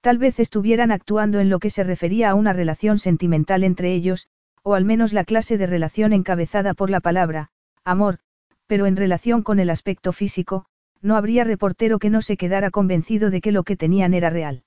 Tal 0.00 0.18
vez 0.18 0.38
estuvieran 0.38 0.92
actuando 0.92 1.40
en 1.40 1.48
lo 1.48 1.58
que 1.58 1.70
se 1.70 1.82
refería 1.82 2.30
a 2.30 2.34
una 2.34 2.52
relación 2.52 3.00
sentimental 3.00 3.64
entre 3.64 3.92
ellos, 3.92 4.28
o 4.62 4.74
al 4.74 4.84
menos 4.84 5.12
la 5.12 5.24
clase 5.24 5.58
de 5.58 5.66
relación 5.66 6.12
encabezada 6.12 6.74
por 6.74 6.90
la 6.90 7.00
palabra, 7.00 7.50
amor, 7.82 8.20
pero 8.68 8.86
en 8.86 8.96
relación 8.96 9.42
con 9.42 9.58
el 9.58 9.70
aspecto 9.70 10.12
físico, 10.12 10.66
no 11.00 11.16
habría 11.16 11.42
reportero 11.42 11.98
que 11.98 12.10
no 12.10 12.22
se 12.22 12.36
quedara 12.36 12.70
convencido 12.70 13.30
de 13.30 13.40
que 13.40 13.50
lo 13.50 13.64
que 13.64 13.76
tenían 13.76 14.14
era 14.14 14.30
real. 14.30 14.62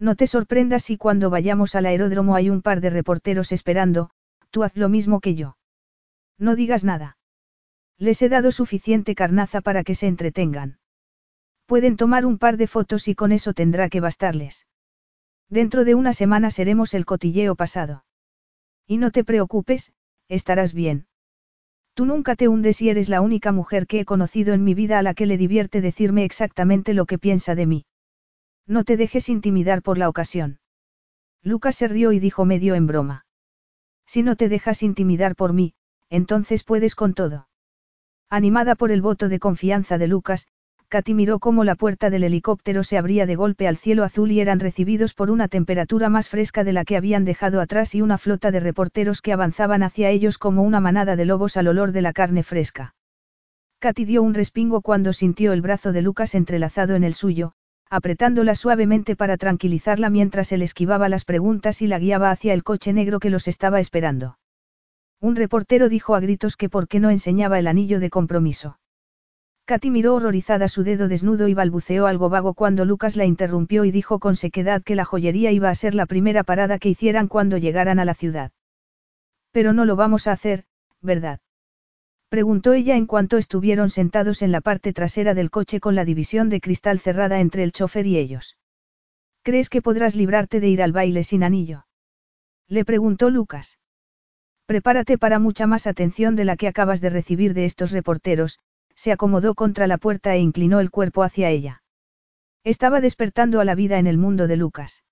No 0.00 0.16
te 0.16 0.26
sorprendas 0.26 0.82
si 0.84 0.96
cuando 0.96 1.28
vayamos 1.28 1.74
al 1.74 1.86
aeródromo 1.86 2.34
hay 2.34 2.48
un 2.48 2.62
par 2.62 2.80
de 2.80 2.90
reporteros 2.90 3.52
esperando, 3.52 4.10
tú 4.50 4.64
haz 4.64 4.74
lo 4.74 4.88
mismo 4.88 5.20
que 5.20 5.34
yo. 5.34 5.58
No 6.38 6.56
digas 6.56 6.82
nada. 6.82 7.18
Les 7.98 8.22
he 8.22 8.30
dado 8.30 8.50
suficiente 8.50 9.14
carnaza 9.14 9.60
para 9.60 9.84
que 9.84 9.94
se 9.94 10.06
entretengan. 10.06 10.78
Pueden 11.66 11.96
tomar 11.96 12.24
un 12.24 12.38
par 12.38 12.56
de 12.56 12.66
fotos 12.66 13.06
y 13.08 13.14
con 13.14 13.30
eso 13.30 13.52
tendrá 13.52 13.90
que 13.90 14.00
bastarles. 14.00 14.66
Dentro 15.50 15.84
de 15.84 15.94
una 15.94 16.14
semana 16.14 16.50
seremos 16.50 16.94
el 16.94 17.04
cotilleo 17.04 17.54
pasado. 17.54 18.04
Y 18.86 18.96
no 18.96 19.10
te 19.10 19.22
preocupes, 19.22 19.92
estarás 20.28 20.72
bien. 20.72 21.06
Tú 22.00 22.06
nunca 22.06 22.34
te 22.34 22.48
hundes 22.48 22.80
y 22.80 22.88
eres 22.88 23.10
la 23.10 23.20
única 23.20 23.52
mujer 23.52 23.86
que 23.86 24.00
he 24.00 24.04
conocido 24.06 24.54
en 24.54 24.64
mi 24.64 24.72
vida 24.72 24.98
a 24.98 25.02
la 25.02 25.12
que 25.12 25.26
le 25.26 25.36
divierte 25.36 25.82
decirme 25.82 26.24
exactamente 26.24 26.94
lo 26.94 27.04
que 27.04 27.18
piensa 27.18 27.54
de 27.54 27.66
mí. 27.66 27.84
No 28.66 28.84
te 28.84 28.96
dejes 28.96 29.28
intimidar 29.28 29.82
por 29.82 29.98
la 29.98 30.08
ocasión. 30.08 30.60
Lucas 31.42 31.76
se 31.76 31.88
rió 31.88 32.12
y 32.12 32.18
dijo 32.18 32.46
medio 32.46 32.74
en 32.74 32.86
broma. 32.86 33.26
Si 34.06 34.22
no 34.22 34.36
te 34.36 34.48
dejas 34.48 34.82
intimidar 34.82 35.36
por 35.36 35.52
mí, 35.52 35.74
entonces 36.08 36.64
puedes 36.64 36.94
con 36.94 37.12
todo. 37.12 37.48
Animada 38.30 38.76
por 38.76 38.92
el 38.92 39.02
voto 39.02 39.28
de 39.28 39.38
confianza 39.38 39.98
de 39.98 40.08
Lucas, 40.08 40.48
Katy 40.90 41.14
miró 41.14 41.38
cómo 41.38 41.62
la 41.62 41.76
puerta 41.76 42.10
del 42.10 42.24
helicóptero 42.24 42.82
se 42.82 42.98
abría 42.98 43.24
de 43.24 43.36
golpe 43.36 43.68
al 43.68 43.76
cielo 43.76 44.02
azul 44.02 44.32
y 44.32 44.40
eran 44.40 44.58
recibidos 44.58 45.14
por 45.14 45.30
una 45.30 45.46
temperatura 45.46 46.08
más 46.08 46.28
fresca 46.28 46.64
de 46.64 46.72
la 46.72 46.84
que 46.84 46.96
habían 46.96 47.24
dejado 47.24 47.60
atrás 47.60 47.94
y 47.94 48.02
una 48.02 48.18
flota 48.18 48.50
de 48.50 48.58
reporteros 48.58 49.22
que 49.22 49.32
avanzaban 49.32 49.84
hacia 49.84 50.10
ellos 50.10 50.36
como 50.36 50.64
una 50.64 50.80
manada 50.80 51.14
de 51.14 51.24
lobos 51.26 51.56
al 51.56 51.68
olor 51.68 51.92
de 51.92 52.02
la 52.02 52.12
carne 52.12 52.42
fresca. 52.42 52.96
Katy 53.78 54.04
dio 54.04 54.24
un 54.24 54.34
respingo 54.34 54.80
cuando 54.80 55.12
sintió 55.12 55.52
el 55.52 55.62
brazo 55.62 55.92
de 55.92 56.02
Lucas 56.02 56.34
entrelazado 56.34 56.96
en 56.96 57.04
el 57.04 57.14
suyo, 57.14 57.52
apretándola 57.88 58.56
suavemente 58.56 59.14
para 59.14 59.36
tranquilizarla 59.36 60.10
mientras 60.10 60.50
él 60.50 60.60
esquivaba 60.60 61.08
las 61.08 61.24
preguntas 61.24 61.82
y 61.82 61.86
la 61.86 62.00
guiaba 62.00 62.32
hacia 62.32 62.52
el 62.52 62.64
coche 62.64 62.92
negro 62.92 63.20
que 63.20 63.30
los 63.30 63.46
estaba 63.46 63.78
esperando. 63.78 64.38
Un 65.20 65.36
reportero 65.36 65.88
dijo 65.88 66.16
a 66.16 66.20
gritos 66.20 66.56
que 66.56 66.68
por 66.68 66.88
qué 66.88 66.98
no 66.98 67.10
enseñaba 67.10 67.60
el 67.60 67.68
anillo 67.68 68.00
de 68.00 68.10
compromiso. 68.10 68.79
Katy 69.70 69.88
miró 69.92 70.16
horrorizada 70.16 70.66
su 70.66 70.82
dedo 70.82 71.06
desnudo 71.06 71.46
y 71.46 71.54
balbuceó 71.54 72.06
algo 72.06 72.28
vago 72.28 72.54
cuando 72.54 72.84
Lucas 72.84 73.14
la 73.14 73.24
interrumpió 73.24 73.84
y 73.84 73.92
dijo 73.92 74.18
con 74.18 74.34
sequedad 74.34 74.82
que 74.82 74.96
la 74.96 75.04
joyería 75.04 75.52
iba 75.52 75.70
a 75.70 75.74
ser 75.76 75.94
la 75.94 76.06
primera 76.06 76.42
parada 76.42 76.80
que 76.80 76.88
hicieran 76.88 77.28
cuando 77.28 77.56
llegaran 77.56 78.00
a 78.00 78.04
la 78.04 78.14
ciudad. 78.14 78.50
Pero 79.52 79.72
no 79.72 79.84
lo 79.84 79.94
vamos 79.94 80.26
a 80.26 80.32
hacer, 80.32 80.64
¿verdad? 81.00 81.38
Preguntó 82.28 82.72
ella 82.72 82.96
en 82.96 83.06
cuanto 83.06 83.38
estuvieron 83.38 83.90
sentados 83.90 84.42
en 84.42 84.50
la 84.50 84.60
parte 84.60 84.92
trasera 84.92 85.34
del 85.34 85.52
coche 85.52 85.78
con 85.78 85.94
la 85.94 86.04
división 86.04 86.48
de 86.48 86.60
cristal 86.60 86.98
cerrada 86.98 87.38
entre 87.38 87.62
el 87.62 87.70
chofer 87.70 88.08
y 88.08 88.18
ellos. 88.18 88.58
¿Crees 89.44 89.68
que 89.68 89.82
podrás 89.82 90.16
librarte 90.16 90.58
de 90.58 90.68
ir 90.68 90.82
al 90.82 90.90
baile 90.90 91.22
sin 91.22 91.44
anillo? 91.44 91.86
Le 92.66 92.84
preguntó 92.84 93.30
Lucas. 93.30 93.78
Prepárate 94.66 95.16
para 95.16 95.38
mucha 95.38 95.68
más 95.68 95.86
atención 95.86 96.34
de 96.34 96.44
la 96.44 96.56
que 96.56 96.66
acabas 96.66 97.00
de 97.00 97.10
recibir 97.10 97.54
de 97.54 97.66
estos 97.66 97.92
reporteros, 97.92 98.58
se 99.00 99.12
acomodó 99.12 99.54
contra 99.54 99.86
la 99.86 99.96
puerta 99.96 100.34
e 100.34 100.40
inclinó 100.40 100.78
el 100.78 100.90
cuerpo 100.90 101.22
hacia 101.22 101.48
ella. 101.48 101.82
Estaba 102.64 103.00
despertando 103.00 103.58
a 103.58 103.64
la 103.64 103.74
vida 103.74 103.98
en 103.98 104.06
el 104.06 104.18
mundo 104.18 104.46
de 104.46 104.58
Lucas. 104.58 105.04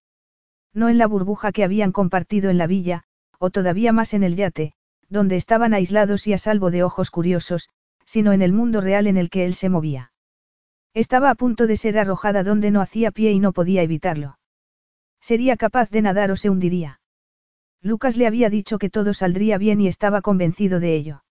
No 0.74 0.90
en 0.90 0.98
la 0.98 1.06
burbuja 1.06 1.52
que 1.52 1.64
habían 1.64 1.90
compartido 1.90 2.50
en 2.50 2.58
la 2.58 2.66
villa, 2.66 3.04
o 3.38 3.48
todavía 3.48 3.94
más 3.94 4.12
en 4.12 4.24
el 4.24 4.36
yate, 4.36 4.74
donde 5.08 5.36
estaban 5.36 5.72
aislados 5.72 6.26
y 6.26 6.34
a 6.34 6.38
salvo 6.38 6.70
de 6.70 6.82
ojos 6.82 7.10
curiosos, 7.10 7.70
sino 8.04 8.34
en 8.34 8.42
el 8.42 8.52
mundo 8.52 8.82
real 8.82 9.06
en 9.06 9.16
el 9.16 9.30
que 9.30 9.46
él 9.46 9.54
se 9.54 9.70
movía. 9.70 10.12
Estaba 10.92 11.30
a 11.30 11.34
punto 11.34 11.66
de 11.66 11.78
ser 11.78 11.98
arrojada 11.98 12.44
donde 12.44 12.70
no 12.70 12.82
hacía 12.82 13.10
pie 13.10 13.32
y 13.32 13.40
no 13.40 13.54
podía 13.54 13.80
evitarlo. 13.80 14.38
Sería 15.18 15.56
capaz 15.56 15.88
de 15.88 16.02
nadar 16.02 16.30
o 16.30 16.36
se 16.36 16.50
hundiría. 16.50 17.00
Lucas 17.80 18.18
le 18.18 18.26
había 18.26 18.50
dicho 18.50 18.78
que 18.78 18.90
todo 18.90 19.14
saldría 19.14 19.56
bien 19.56 19.80
y 19.80 19.88
estaba 19.88 20.20
convencido 20.20 20.78
de 20.78 20.94
ello. 20.94 21.22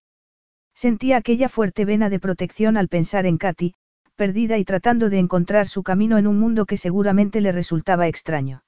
Sentía 0.77 1.17
aquella 1.17 1.49
fuerte 1.49 1.85
vena 1.85 2.07
de 2.11 2.19
protección 2.19 2.77
al 2.77 2.87
pensar 2.87 3.25
en 3.25 3.39
Katy, 3.39 3.73
perdida 4.15 4.59
y 4.59 4.63
tratando 4.63 5.09
de 5.09 5.17
encontrar 5.17 5.65
su 5.65 5.81
camino 5.81 6.19
en 6.19 6.27
un 6.27 6.39
mundo 6.39 6.67
que 6.67 6.77
seguramente 6.77 7.41
le 7.41 7.51
resultaba 7.51 8.07
extraño. 8.07 8.61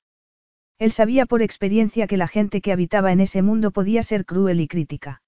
Él 0.79 0.91
sabía 0.91 1.27
por 1.27 1.43
experiencia 1.43 2.07
que 2.07 2.17
la 2.17 2.27
gente 2.27 2.61
que 2.61 2.71
habitaba 2.71 3.11
en 3.11 3.19
ese 3.19 3.43
mundo 3.43 3.69
podía 3.69 4.01
ser 4.01 4.25
cruel 4.25 4.59
y 4.59 4.67
crítica. 4.67 5.21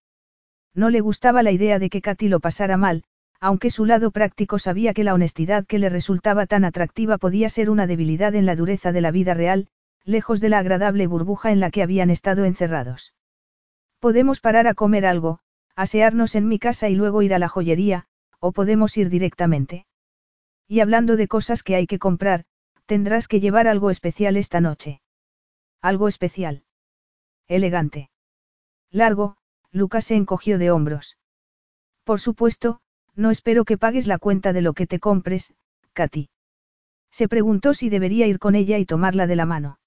No 0.73 0.89
le 0.89 1.01
gustaba 1.01 1.43
la 1.43 1.51
idea 1.51 1.77
de 1.77 1.91
que 1.91 2.01
Katy 2.01 2.29
lo 2.29 2.39
pasara 2.39 2.77
mal, 2.77 3.03
aunque 3.39 3.69
su 3.69 3.85
lado 3.85 4.09
práctico 4.09 4.57
sabía 4.57 4.95
que 4.95 5.03
la 5.03 5.13
honestidad 5.13 5.67
que 5.67 5.77
le 5.77 5.87
resultaba 5.87 6.47
tan 6.47 6.65
atractiva 6.65 7.19
podía 7.19 7.49
ser 7.49 7.69
una 7.69 7.85
debilidad 7.85 8.33
en 8.33 8.47
la 8.47 8.55
dureza 8.55 8.91
de 8.91 9.01
la 9.01 9.11
vida 9.11 9.35
real, 9.35 9.67
lejos 10.03 10.41
de 10.41 10.49
la 10.49 10.57
agradable 10.57 11.05
burbuja 11.05 11.51
en 11.51 11.59
la 11.59 11.69
que 11.69 11.83
habían 11.83 12.09
estado 12.09 12.43
encerrados. 12.43 13.13
Podemos 13.99 14.39
parar 14.39 14.65
a 14.65 14.73
comer 14.73 15.05
algo, 15.05 15.41
asearnos 15.75 16.35
en 16.35 16.48
mi 16.48 16.59
casa 16.59 16.90
y 16.90 16.95
luego 16.95 17.22
ir 17.22 17.33
a 17.33 17.40
la 17.40 17.50
joyería, 17.50 18.06
o 18.40 18.51
podemos 18.51 18.98
ir 18.98 19.09
directamente. 19.09 19.85
Y 20.67 20.80
hablando 20.80 21.16
de 21.16 21.27
cosas 21.27 21.64
que 21.64 21.75
hay 21.75 21.88
que 21.88 22.00
comprar, 22.00 22.45
tendrás 22.85 23.27
que 23.27 23.40
llevar 23.40 23.67
algo 23.67 23.90
especial 23.90 24.38
esta 24.38 24.61
noche. 24.61 25.01
Algo 25.82 26.08
especial. 26.08 26.64
Elegante. 27.48 28.09
Largo, 28.91 29.38
Lucas 29.72 30.06
se 30.06 30.16
encogió 30.16 30.58
de 30.58 30.72
hombros. 30.72 31.17
Por 32.03 32.19
supuesto, 32.19 32.82
no 33.16 33.32
espero 33.32 33.66
que 33.66 33.77
pagues 33.77 34.08
la 34.08 34.17
cuenta 34.17 34.53
de 34.53 34.61
lo 34.61 34.74
que 34.74 34.88
te 34.88 35.00
compres, 35.00 35.53
Katy. 35.93 36.30
Se 37.11 37.27
preguntó 37.27 37.74
si 37.74 37.90
debería 37.90 38.27
ir 38.27 38.40
con 38.40 38.56
ella 38.56 38.77
y 38.77 38.85
tomarla 38.85 39.27
de 39.27 39.35
la 39.35 39.45
mano. 39.45 39.80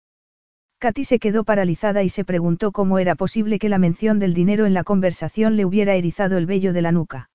Katy 0.85 1.05
se 1.07 1.19
quedó 1.19 1.45
paralizada 1.45 2.03
y 2.03 2.11
se 2.11 2.27
preguntó 2.27 2.71
cómo 2.71 2.99
era 2.99 3.15
posible 3.15 3.59
que 3.59 3.71
la 3.71 3.79
mención 3.79 4.19
del 4.19 4.35
dinero 4.35 4.67
en 4.67 4.75
la 4.75 4.85
conversación 4.85 5.57
le 5.57 5.65
hubiera 5.65 5.95
erizado 5.95 6.37
el 6.37 6.45
vello 6.45 6.75
de 6.75 6.83
la 6.83 6.93
nuca. 6.93 7.31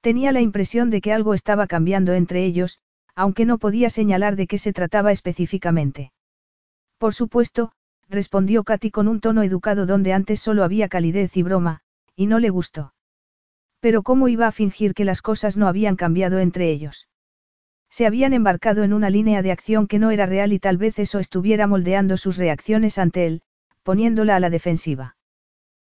Tenía 0.00 0.30
la 0.30 0.40
impresión 0.40 0.88
de 0.88 1.00
que 1.00 1.12
algo 1.12 1.34
estaba 1.34 1.66
cambiando 1.66 2.12
entre 2.12 2.44
ellos, 2.44 2.78
aunque 3.16 3.44
no 3.44 3.58
podía 3.58 3.90
señalar 3.90 4.36
de 4.36 4.46
qué 4.46 4.56
se 4.56 4.72
trataba 4.72 5.10
específicamente. 5.10 6.12
Por 6.98 7.12
supuesto, 7.12 7.72
respondió 8.08 8.62
Katy 8.62 8.92
con 8.92 9.08
un 9.08 9.18
tono 9.18 9.42
educado 9.42 9.84
donde 9.84 10.12
antes 10.12 10.38
solo 10.38 10.62
había 10.62 10.88
calidez 10.88 11.36
y 11.36 11.42
broma, 11.42 11.80
y 12.14 12.28
no 12.28 12.38
le 12.38 12.50
gustó. 12.50 12.94
Pero 13.80 14.04
¿cómo 14.04 14.28
iba 14.28 14.46
a 14.46 14.52
fingir 14.52 14.94
que 14.94 15.04
las 15.04 15.22
cosas 15.22 15.56
no 15.56 15.66
habían 15.66 15.96
cambiado 15.96 16.38
entre 16.38 16.70
ellos? 16.70 17.08
Se 17.90 18.06
habían 18.06 18.32
embarcado 18.32 18.84
en 18.84 18.92
una 18.92 19.10
línea 19.10 19.42
de 19.42 19.50
acción 19.50 19.88
que 19.88 19.98
no 19.98 20.10
era 20.10 20.24
real 20.24 20.52
y 20.52 20.60
tal 20.60 20.78
vez 20.78 20.98
eso 20.98 21.18
estuviera 21.18 21.66
moldeando 21.66 22.16
sus 22.16 22.36
reacciones 22.36 22.98
ante 22.98 23.26
él, 23.26 23.42
poniéndola 23.82 24.36
a 24.36 24.40
la 24.40 24.48
defensiva. 24.48 25.16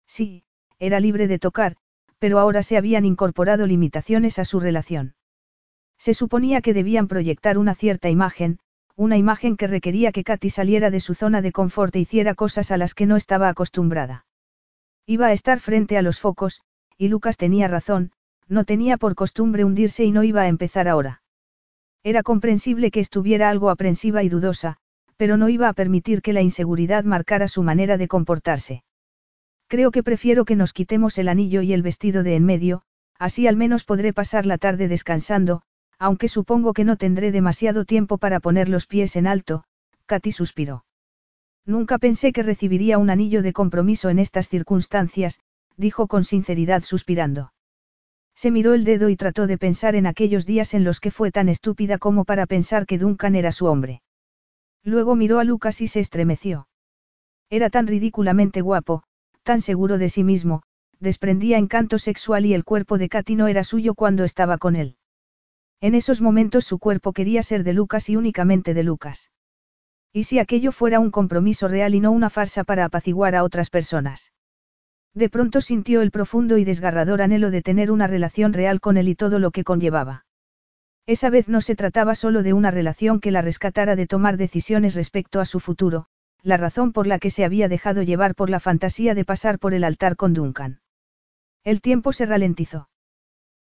Sí, 0.07 0.45
era 0.79 0.99
libre 0.99 1.29
de 1.29 1.39
tocar, 1.39 1.77
pero 2.19 2.39
ahora 2.39 2.63
se 2.63 2.77
habían 2.77 3.05
incorporado 3.05 3.67
limitaciones 3.67 4.39
a 4.39 4.45
su 4.45 4.61
relación. 4.61 5.15
Se 5.99 6.15
suponía 6.15 6.63
que 6.63 6.73
debían 6.73 7.07
proyectar 7.07 7.59
una 7.59 7.75
cierta 7.75 8.09
imagen, 8.09 8.59
una 8.97 9.19
imagen 9.19 9.57
que 9.57 9.67
requería 9.67 10.13
que 10.13 10.25
Katy 10.25 10.49
saliera 10.49 10.91
de 10.91 11.01
su 11.01 11.15
zona 11.15 11.43
de 11.43 11.53
confort 11.53 11.95
e 11.97 12.01
hiciera 12.01 12.35
cosas 12.35 12.71
a 12.71 12.79
las 12.79 12.95
que 12.95 13.07
no 13.07 13.17
estaba 13.17 13.49
acostumbrada. 13.49 14.25
Iba 15.07 15.27
a 15.27 15.33
estar 15.33 15.61
frente 15.61 15.99
a 15.99 16.03
los 16.03 16.19
focos, 16.19 16.63
y 16.97 17.09
Lucas 17.09 17.37
tenía 17.37 17.69
razón, 17.69 18.13
no 18.49 18.65
tenía 18.65 18.97
por 18.97 19.15
costumbre 19.15 19.65
hundirse 19.65 20.05
y 20.05 20.13
no 20.13 20.23
iba 20.23 20.43
a 20.43 20.49
empezar 20.49 20.89
ahora. 20.89 21.20
Era 22.03 22.23
comprensible 22.23 22.91
que 22.91 23.01
estuviera 23.01 23.51
algo 23.51 23.71
aprensiva 23.71 24.23
y 24.23 24.29
dudosa, 24.29 24.77
pero 25.17 25.37
no 25.37 25.49
iba 25.49 25.69
a 25.69 25.75
permitir 25.75 26.23
que 26.23 26.33
la 26.33 26.41
inseguridad 26.41 27.05
marcara 27.05 27.47
su 27.47 27.63
manera 27.63 27.99
de 27.99 28.09
comportarse. 28.09 28.85
Creo 29.69 29.91
que 29.91 30.03
prefiero 30.03 30.45
que 30.45 30.57
nos 30.57 30.73
quitemos 30.73 31.19
el 31.19 31.29
anillo 31.29 31.63
y 31.63 31.73
el 31.73 31.83
vestido 31.83 32.23
de 32.23 32.37
en 32.37 32.45
medio, 32.45 32.83
así 33.19 33.47
al 33.47 33.57
menos 33.57 33.85
podré 33.85 34.13
pasar 34.13 34.47
la 34.47 34.57
tarde 34.57 34.89
descansando, 34.89 35.63
aunque 35.99 36.29
supongo 36.29 36.73
que 36.73 36.85
no 36.85 36.97
tendré 36.97 37.33
demasiado 37.33 37.85
tiempo 37.85 38.17
para 38.17 38.41
poner 38.41 38.71
los 38.71 38.87
pies 38.87 39.15
en 39.17 39.27
alto, 39.27 39.65
Katy 40.07 40.33
suspiró. 40.33 40.87
Nunca 41.67 41.99
pensé 41.99 42.33
que 42.33 42.43
recibiría 42.43 42.97
un 42.97 43.11
anillo 43.11 43.43
de 43.43 43.53
compromiso 43.53 44.09
en 44.09 44.19
estas 44.19 44.49
circunstancias, 44.49 45.39
dijo 45.77 46.09
con 46.09 46.25
sinceridad 46.25 46.83
suspirando. 46.83 47.53
Se 48.41 48.51
miró 48.51 48.73
el 48.73 48.85
dedo 48.85 49.11
y 49.11 49.17
trató 49.17 49.47
de 49.47 49.59
pensar 49.59 49.95
en 49.97 50.07
aquellos 50.07 50.47
días 50.47 50.73
en 50.73 50.83
los 50.83 50.99
que 50.99 51.11
fue 51.11 51.31
tan 51.31 51.51
estúpida 51.51 51.99
como 51.99 52.25
para 52.25 52.47
pensar 52.47 52.87
que 52.87 52.97
Duncan 52.97 53.35
era 53.35 53.53
su 53.53 53.67
hombre. 53.67 54.01
Luego 54.83 55.15
miró 55.15 55.41
a 55.41 55.45
Lucas 55.45 55.83
y 55.83 55.89
se 55.89 56.01
estremeció. 56.01 56.67
Era 57.51 57.69
tan 57.69 57.87
ridículamente 57.87 58.63
guapo, 58.63 59.03
tan 59.43 59.61
seguro 59.61 59.99
de 59.99 60.09
sí 60.09 60.25
mismo, 60.25 60.63
desprendía 61.01 61.59
encanto 61.59 61.99
sexual 61.99 62.47
y 62.47 62.55
el 62.55 62.65
cuerpo 62.65 62.97
de 62.97 63.11
Katy 63.11 63.35
no 63.35 63.47
era 63.47 63.63
suyo 63.63 63.93
cuando 63.93 64.25
estaba 64.25 64.57
con 64.57 64.75
él. 64.75 64.97
En 65.83 65.95
esos 65.95 66.23
momentos 66.23 66.65
su 66.65 66.79
cuerpo 66.79 67.13
quería 67.13 67.43
ser 67.43 67.63
de 67.63 67.75
Lucas 67.75 68.09
y 68.09 68.17
únicamente 68.17 68.73
de 68.73 68.85
Lucas. 68.85 69.31
¿Y 70.15 70.25
si 70.25 70.39
aquello 70.39 70.73
fuera 70.73 70.99
un 70.99 71.11
compromiso 71.11 71.69
real 71.69 71.95
y 71.95 72.01
no 72.01 72.11
una 72.11 72.31
farsa 72.31 72.65
para 72.65 72.87
apaciguar 72.87 73.35
a 73.35 73.45
otras 73.45 73.69
personas? 73.69 74.33
De 75.15 75.29
pronto 75.29 75.61
sintió 75.61 76.03
el 76.03 76.11
profundo 76.11 76.57
y 76.59 76.65
desgarrador 76.65 77.23
anhelo 77.23 77.51
de 77.51 77.63
tener 77.63 77.91
una 77.91 78.07
relación 78.07 78.53
real 78.53 78.81
con 78.81 78.97
él 78.97 79.09
y 79.09 79.15
todo 79.15 79.39
lo 79.39 79.51
que 79.51 79.65
conllevaba. 79.65 80.25
Esa 81.07 81.31
vez 81.31 81.49
no 81.49 81.61
se 81.61 81.75
trataba 81.75 82.15
solo 82.15 82.43
de 82.43 82.53
una 82.53 82.71
relación 82.71 83.21
que 83.21 83.33
la 83.33 83.43
rescatara 83.43 83.97
de 83.97 84.07
tomar 84.07 84.37
decisiones 84.37 84.95
respecto 84.95 85.41
a 85.41 85.45
su 85.45 85.59
futuro, 85.59 86.07
la 86.43 86.57
razón 86.57 86.93
por 86.93 87.07
la 87.07 87.19
que 87.19 87.31
se 87.31 87.45
había 87.45 87.69
dejado 87.69 88.03
llevar 88.03 88.35
por 88.35 88.51
la 88.51 88.61
fantasía 88.61 89.15
de 89.15 89.25
pasar 89.25 89.59
por 89.59 89.75
el 89.75 89.85
altar 89.85 90.17
con 90.17 90.33
Duncan. 90.33 90.81
El 91.65 91.81
tiempo 91.81 92.13
se 92.13 92.27
ralentizó. 92.27 92.89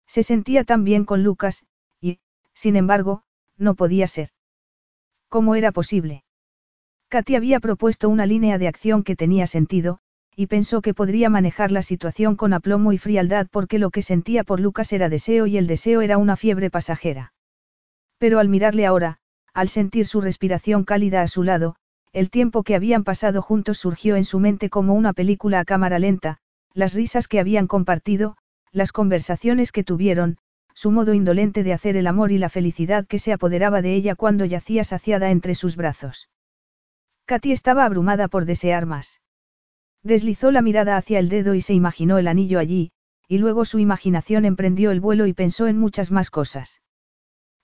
Se 0.07 0.23
sentía 0.23 0.65
tan 0.65 0.85
bien 0.85 1.05
con 1.05 1.23
Lucas, 1.23 1.67
y, 2.01 2.19
sin 2.53 2.77
embargo, 2.77 3.23
no 3.57 3.75
podía 3.75 4.07
ser. 4.07 4.31
¿Cómo 5.29 5.55
era 5.55 5.73
posible? 5.73 6.25
Katy 7.09 7.37
había 7.37 7.61
propuesto 7.61 8.09
una 8.09 8.27
línea 8.27 8.59
de 8.59 8.69
acción 8.69 9.05
que 9.05 9.17
tenía 9.17 9.47
sentido, 9.47 10.01
y 10.37 10.49
pensó 10.49 10.83
que 10.83 10.93
podría 10.93 11.31
manejar 11.31 11.73
la 11.73 11.81
situación 11.81 12.37
con 12.37 12.53
aplomo 12.53 12.93
y 12.93 12.99
frialdad 12.99 13.47
porque 13.51 13.79
lo 13.79 13.91
que 13.91 14.03
sentía 14.03 14.45
por 14.45 14.61
Lucas 14.61 14.93
era 14.93 15.09
deseo 15.09 15.47
y 15.47 15.57
el 15.57 15.67
deseo 15.67 16.03
era 16.03 16.19
una 16.19 16.37
fiebre 16.37 16.71
pasajera. 16.71 17.33
Pero 18.19 18.39
al 18.39 18.51
mirarle 18.51 18.85
ahora, 18.85 19.19
al 19.55 19.71
sentir 19.71 20.07
su 20.07 20.21
respiración 20.21 20.85
cálida 20.85 21.23
a 21.23 21.29
su 21.29 21.43
lado, 21.43 21.77
el 22.13 22.29
tiempo 22.29 22.63
que 22.63 22.75
habían 22.75 23.03
pasado 23.03 23.41
juntos 23.41 23.79
surgió 23.79 24.17
en 24.17 24.27
su 24.27 24.39
mente 24.39 24.69
como 24.69 24.95
una 24.95 25.15
película 25.15 25.61
a 25.61 25.65
cámara 25.65 25.99
lenta, 25.99 26.39
las 26.75 26.93
risas 26.93 27.29
que 27.29 27.41
habían 27.41 27.67
compartido, 27.67 28.37
las 28.73 28.93
conversaciones 28.93 29.73
que 29.73 29.85
tuvieron, 29.85 30.37
su 30.75 30.91
modo 30.91 31.15
indolente 31.15 31.63
de 31.63 31.73
hacer 31.73 31.97
el 31.97 32.07
amor 32.07 32.31
y 32.31 32.39
la 32.39 32.51
felicidad 32.51 33.07
que 33.07 33.19
se 33.19 33.33
apoderaba 33.33 33.81
de 33.81 33.95
ella 33.95 34.15
cuando 34.15 34.45
yacía 34.45 34.85
saciada 34.85 35.31
entre 35.31 35.55
sus 35.55 35.77
brazos. 35.77 36.29
Katy 37.25 37.53
estaba 37.53 37.87
abrumada 37.87 38.29
por 38.29 38.45
desear 38.45 38.85
más. 38.85 39.23
Deslizó 40.07 40.53
la 40.53 40.63
mirada 40.63 40.97
hacia 40.97 41.19
el 41.19 41.29
dedo 41.29 41.55
y 41.55 41.61
se 41.61 41.75
imaginó 41.75 42.19
el 42.19 42.29
anillo 42.29 42.61
allí, 42.61 42.93
y 43.27 43.39
luego 43.39 43.65
su 43.65 43.81
imaginación 43.81 44.45
emprendió 44.45 44.93
el 44.93 45.01
vuelo 45.01 45.27
y 45.27 45.33
pensó 45.33 45.67
en 45.67 45.79
muchas 45.79 46.13
más 46.13 46.31
cosas. 46.31 46.81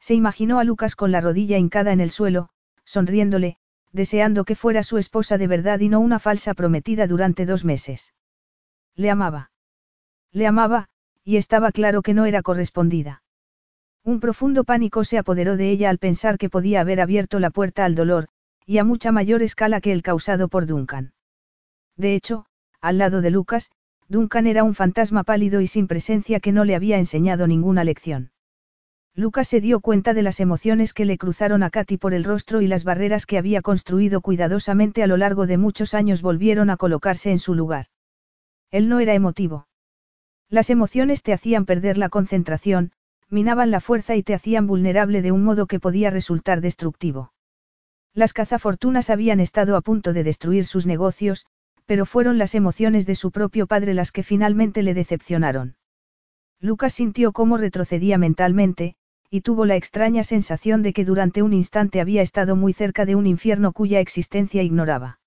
Se 0.01 0.15
imaginó 0.15 0.59
a 0.59 0.65
Lucas 0.65 0.97
con 0.97 1.13
la 1.13 1.21
rodilla 1.21 1.57
hincada 1.57 1.93
en 1.93 2.01
el 2.01 2.11
suelo, 2.11 2.49
sonriéndole, 2.85 3.59
deseando 3.93 4.45
que 4.45 4.57
fuera 4.57 4.83
su 4.83 4.99
esposa 4.99 5.39
de 5.39 5.47
verdad 5.47 5.79
y 5.79 5.89
no 5.89 6.01
una 6.01 6.19
falsa 6.19 6.53
prometida 6.53 7.07
durante 7.07 7.47
dos 7.47 7.65
meses. 7.65 8.13
Le 8.97 9.09
amaba. 9.09 9.53
Le 10.33 10.49
amaba, 10.49 10.89
y 11.23 11.37
estaba 11.37 11.71
claro 11.71 12.03
que 12.03 12.13
no 12.13 12.27
era 12.27 12.43
correspondida. 12.43 13.23
Un 14.03 14.19
profundo 14.19 14.65
pánico 14.65 15.05
se 15.05 15.17
apoderó 15.17 15.57
de 15.57 15.71
ella 15.71 15.91
al 15.91 15.99
pensar 15.99 16.39
que 16.39 16.51
podía 16.51 16.81
haber 16.81 17.01
abierto 17.01 17.39
la 17.39 17.51
puerta 17.51 17.85
al 17.85 17.95
dolor, 17.95 18.27
y 18.67 18.79
a 18.79 18.85
mucha 18.85 19.13
mayor 19.13 19.45
escala 19.45 19.81
que 19.81 19.93
el 19.93 20.03
causado 20.03 20.49
por 20.49 20.67
Duncan. 20.67 21.13
De 21.97 22.15
hecho, 22.15 22.47
al 22.81 22.99
lado 22.99 23.21
de 23.21 23.31
Lucas, 23.31 23.71
Duncan 24.09 24.47
era 24.47 24.65
un 24.65 24.75
fantasma 24.75 25.25
pálido 25.25 25.61
y 25.61 25.67
sin 25.67 25.87
presencia 25.87 26.41
que 26.41 26.53
no 26.53 26.65
le 26.65 26.75
había 26.75 26.99
enseñado 26.99 27.47
ninguna 27.47 27.85
lección. 27.85 28.31
Lucas 29.15 29.49
se 29.49 29.61
dio 29.61 29.81
cuenta 29.81 30.15
de 30.15 30.23
las 30.23 30.41
emociones 30.41 30.95
que 30.95 31.05
le 31.05 31.19
cruzaron 31.19 31.63
a 31.63 31.71
Katy 31.71 31.99
por 31.99 32.15
el 32.15 32.25
rostro 32.25 32.63
y 32.63 32.67
las 32.67 32.83
barreras 32.83 33.27
que 33.27 33.37
había 33.37 33.61
construido 33.61 34.23
cuidadosamente 34.23 35.03
a 35.03 35.07
lo 35.07 35.19
largo 35.19 35.47
de 35.47 35.59
muchos 35.59 35.93
años 35.93 36.23
volvieron 36.23 36.71
a 36.71 36.79
colocarse 36.79 37.31
en 37.31 37.39
su 37.39 37.55
lugar. 37.55 37.87
Él 38.71 38.89
no 38.89 39.01
era 39.01 39.13
emotivo. 39.13 39.69
Las 40.49 40.71
emociones 40.71 41.23
te 41.23 41.35
hacían 41.35 41.67
perder 41.67 41.99
la 41.99 42.09
concentración, 42.09 42.93
minaban 43.29 43.71
la 43.71 43.81
fuerza 43.81 44.17
y 44.17 44.23
te 44.23 44.35
hacían 44.35 44.67
vulnerable 44.67 45.21
de 45.21 45.33
un 45.33 45.45
modo 45.45 45.67
que 45.67 45.81
podía 45.81 46.11
resultar 46.11 46.63
destructivo. 46.63 47.33
Las 48.15 48.33
cazafortunas 48.33 49.11
habían 49.11 49.41
estado 49.41 49.77
a 49.77 49.81
punto 49.81 50.13
de 50.13 50.25
destruir 50.25 50.67
sus 50.67 50.87
negocios, 50.87 51.47
pero 51.93 52.07
fueron 52.07 52.39
las 52.39 52.55
emociones 52.55 53.05
de 53.05 53.15
su 53.15 53.31
propio 53.31 53.67
padre 53.67 53.93
las 53.93 54.13
que 54.13 54.23
finalmente 54.23 54.83
le 54.83 54.95
decepcionaron. 54.95 55.77
Lucas 56.59 56.95
sintió 56.95 57.33
cómo 57.33 57.59
retrocedía 57.59 58.17
mentalmente, 58.17 58.95
y 59.29 59.43
tuvo 59.43 59.67
la 59.67 59.77
extraña 59.77 60.25
sensación 60.25 60.81
de 60.81 60.95
que 60.95 61.05
durante 61.05 61.43
un 61.43 61.53
instante 61.53 62.01
había 62.01 62.23
estado 62.23 62.57
muy 62.57 62.73
cerca 62.73 63.05
de 63.05 63.15
un 63.15 63.27
infierno 63.27 63.73
cuya 63.73 64.01
existencia 64.01 64.63
ignoraba. 64.63 65.21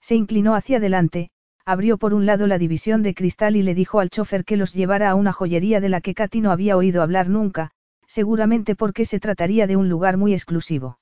Se 0.00 0.14
inclinó 0.14 0.54
hacia 0.54 0.78
adelante, 0.78 1.28
abrió 1.66 1.98
por 1.98 2.14
un 2.14 2.24
lado 2.24 2.46
la 2.46 2.56
división 2.56 3.02
de 3.02 3.12
cristal 3.12 3.54
y 3.56 3.62
le 3.62 3.74
dijo 3.74 4.00
al 4.00 4.08
chofer 4.08 4.46
que 4.46 4.56
los 4.56 4.72
llevara 4.72 5.10
a 5.10 5.14
una 5.14 5.34
joyería 5.34 5.78
de 5.82 5.90
la 5.90 6.00
que 6.00 6.14
Katy 6.14 6.40
no 6.40 6.52
había 6.52 6.78
oído 6.78 7.02
hablar 7.02 7.28
nunca, 7.28 7.70
seguramente 8.06 8.76
porque 8.76 9.04
se 9.04 9.20
trataría 9.20 9.66
de 9.66 9.76
un 9.76 9.90
lugar 9.90 10.16
muy 10.16 10.32
exclusivo. 10.32 11.00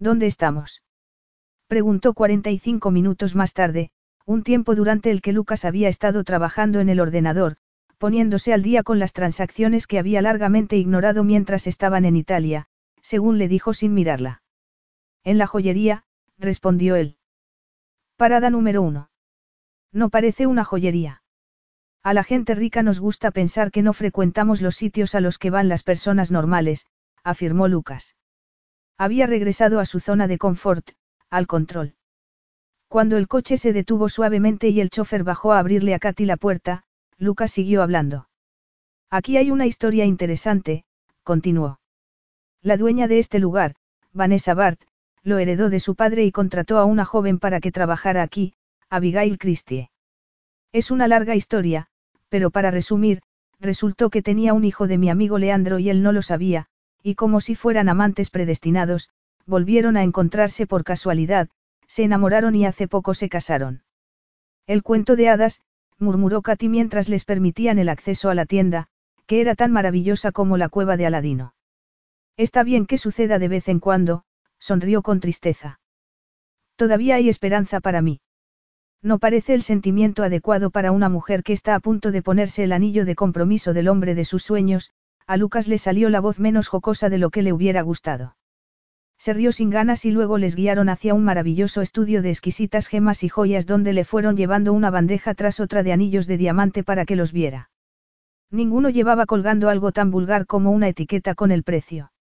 ¿Dónde 0.00 0.26
estamos? 0.26 0.82
Preguntó 1.68 2.12
45 2.12 2.90
minutos 2.90 3.36
más 3.36 3.52
tarde, 3.52 3.92
un 4.30 4.44
tiempo 4.44 4.76
durante 4.76 5.10
el 5.10 5.22
que 5.22 5.32
Lucas 5.32 5.64
había 5.64 5.88
estado 5.88 6.22
trabajando 6.22 6.78
en 6.78 6.88
el 6.88 7.00
ordenador, 7.00 7.56
poniéndose 7.98 8.52
al 8.52 8.62
día 8.62 8.84
con 8.84 9.00
las 9.00 9.12
transacciones 9.12 9.88
que 9.88 9.98
había 9.98 10.22
largamente 10.22 10.76
ignorado 10.76 11.24
mientras 11.24 11.66
estaban 11.66 12.04
en 12.04 12.14
Italia, 12.14 12.66
según 13.02 13.38
le 13.38 13.48
dijo 13.48 13.74
sin 13.74 13.92
mirarla. 13.92 14.42
En 15.24 15.36
la 15.36 15.48
joyería, 15.48 16.04
respondió 16.38 16.94
él. 16.94 17.16
Parada 18.16 18.50
número 18.50 18.82
uno. 18.82 19.10
No 19.90 20.10
parece 20.10 20.46
una 20.46 20.62
joyería. 20.62 21.24
A 22.04 22.14
la 22.14 22.22
gente 22.22 22.54
rica 22.54 22.84
nos 22.84 23.00
gusta 23.00 23.32
pensar 23.32 23.72
que 23.72 23.82
no 23.82 23.92
frecuentamos 23.92 24.62
los 24.62 24.76
sitios 24.76 25.16
a 25.16 25.20
los 25.20 25.38
que 25.38 25.50
van 25.50 25.68
las 25.68 25.82
personas 25.82 26.30
normales, 26.30 26.86
afirmó 27.24 27.66
Lucas. 27.66 28.14
Había 28.96 29.26
regresado 29.26 29.80
a 29.80 29.86
su 29.86 29.98
zona 29.98 30.28
de 30.28 30.38
confort, 30.38 30.90
al 31.30 31.48
control. 31.48 31.96
Cuando 32.90 33.18
el 33.18 33.28
coche 33.28 33.56
se 33.56 33.72
detuvo 33.72 34.08
suavemente 34.08 34.68
y 34.68 34.80
el 34.80 34.90
chofer 34.90 35.22
bajó 35.22 35.52
a 35.52 35.60
abrirle 35.60 35.94
a 35.94 36.00
Katy 36.00 36.24
la 36.24 36.36
puerta, 36.36 36.82
Lucas 37.18 37.52
siguió 37.52 37.84
hablando. 37.84 38.28
Aquí 39.10 39.36
hay 39.36 39.52
una 39.52 39.66
historia 39.66 40.06
interesante, 40.06 40.82
continuó. 41.22 41.78
La 42.62 42.76
dueña 42.76 43.06
de 43.06 43.20
este 43.20 43.38
lugar, 43.38 43.76
Vanessa 44.12 44.54
Bart, 44.54 44.80
lo 45.22 45.38
heredó 45.38 45.70
de 45.70 45.78
su 45.78 45.94
padre 45.94 46.24
y 46.24 46.32
contrató 46.32 46.78
a 46.78 46.84
una 46.84 47.04
joven 47.04 47.38
para 47.38 47.60
que 47.60 47.70
trabajara 47.70 48.24
aquí, 48.24 48.54
Abigail 48.88 49.38
Christie. 49.38 49.92
Es 50.72 50.90
una 50.90 51.06
larga 51.06 51.36
historia, 51.36 51.86
pero 52.28 52.50
para 52.50 52.72
resumir, 52.72 53.20
resultó 53.60 54.10
que 54.10 54.20
tenía 54.20 54.52
un 54.52 54.64
hijo 54.64 54.88
de 54.88 54.98
mi 54.98 55.10
amigo 55.10 55.38
Leandro 55.38 55.78
y 55.78 55.90
él 55.90 56.02
no 56.02 56.10
lo 56.10 56.22
sabía, 56.22 56.66
y 57.04 57.14
como 57.14 57.40
si 57.40 57.54
fueran 57.54 57.88
amantes 57.88 58.30
predestinados, 58.30 59.10
volvieron 59.46 59.96
a 59.96 60.02
encontrarse 60.02 60.66
por 60.66 60.82
casualidad, 60.82 61.50
se 61.90 62.04
enamoraron 62.04 62.54
y 62.54 62.66
hace 62.66 62.86
poco 62.86 63.14
se 63.14 63.28
casaron. 63.28 63.82
El 64.68 64.84
cuento 64.84 65.16
de 65.16 65.28
hadas, 65.28 65.60
murmuró 65.98 66.40
Katy 66.40 66.68
mientras 66.68 67.08
les 67.08 67.24
permitían 67.24 67.80
el 67.80 67.88
acceso 67.88 68.30
a 68.30 68.36
la 68.36 68.46
tienda, 68.46 68.86
que 69.26 69.40
era 69.40 69.56
tan 69.56 69.72
maravillosa 69.72 70.30
como 70.30 70.56
la 70.56 70.68
cueva 70.68 70.96
de 70.96 71.06
Aladino. 71.06 71.52
Está 72.36 72.62
bien 72.62 72.86
que 72.86 72.96
suceda 72.96 73.40
de 73.40 73.48
vez 73.48 73.68
en 73.68 73.80
cuando, 73.80 74.22
sonrió 74.60 75.02
con 75.02 75.18
tristeza. 75.18 75.80
Todavía 76.76 77.16
hay 77.16 77.28
esperanza 77.28 77.80
para 77.80 78.02
mí. 78.02 78.20
No 79.02 79.18
parece 79.18 79.54
el 79.54 79.62
sentimiento 79.62 80.22
adecuado 80.22 80.70
para 80.70 80.92
una 80.92 81.08
mujer 81.08 81.42
que 81.42 81.54
está 81.54 81.74
a 81.74 81.80
punto 81.80 82.12
de 82.12 82.22
ponerse 82.22 82.62
el 82.62 82.70
anillo 82.70 83.04
de 83.04 83.16
compromiso 83.16 83.72
del 83.72 83.88
hombre 83.88 84.14
de 84.14 84.24
sus 84.24 84.44
sueños, 84.44 84.92
a 85.26 85.36
Lucas 85.36 85.66
le 85.66 85.78
salió 85.78 86.08
la 86.08 86.20
voz 86.20 86.38
menos 86.38 86.68
jocosa 86.68 87.08
de 87.08 87.18
lo 87.18 87.30
que 87.30 87.42
le 87.42 87.52
hubiera 87.52 87.82
gustado. 87.82 88.36
Se 89.20 89.34
rió 89.34 89.52
sin 89.52 89.68
ganas 89.68 90.06
y 90.06 90.10
luego 90.12 90.38
les 90.38 90.56
guiaron 90.56 90.88
hacia 90.88 91.12
un 91.12 91.24
maravilloso 91.24 91.82
estudio 91.82 92.22
de 92.22 92.30
exquisitas 92.30 92.86
gemas 92.86 93.22
y 93.22 93.28
joyas 93.28 93.66
donde 93.66 93.92
le 93.92 94.06
fueron 94.06 94.34
llevando 94.34 94.72
una 94.72 94.88
bandeja 94.88 95.34
tras 95.34 95.60
otra 95.60 95.82
de 95.82 95.92
anillos 95.92 96.26
de 96.26 96.38
diamante 96.38 96.82
para 96.82 97.04
que 97.04 97.16
los 97.16 97.30
viera. 97.30 97.68
Ninguno 98.50 98.88
llevaba 98.88 99.26
colgando 99.26 99.68
algo 99.68 99.92
tan 99.92 100.10
vulgar 100.10 100.46
como 100.46 100.70
una 100.70 100.88
etiqueta 100.88 101.34
con 101.34 101.52
el 101.52 101.64
precio. 101.64 102.12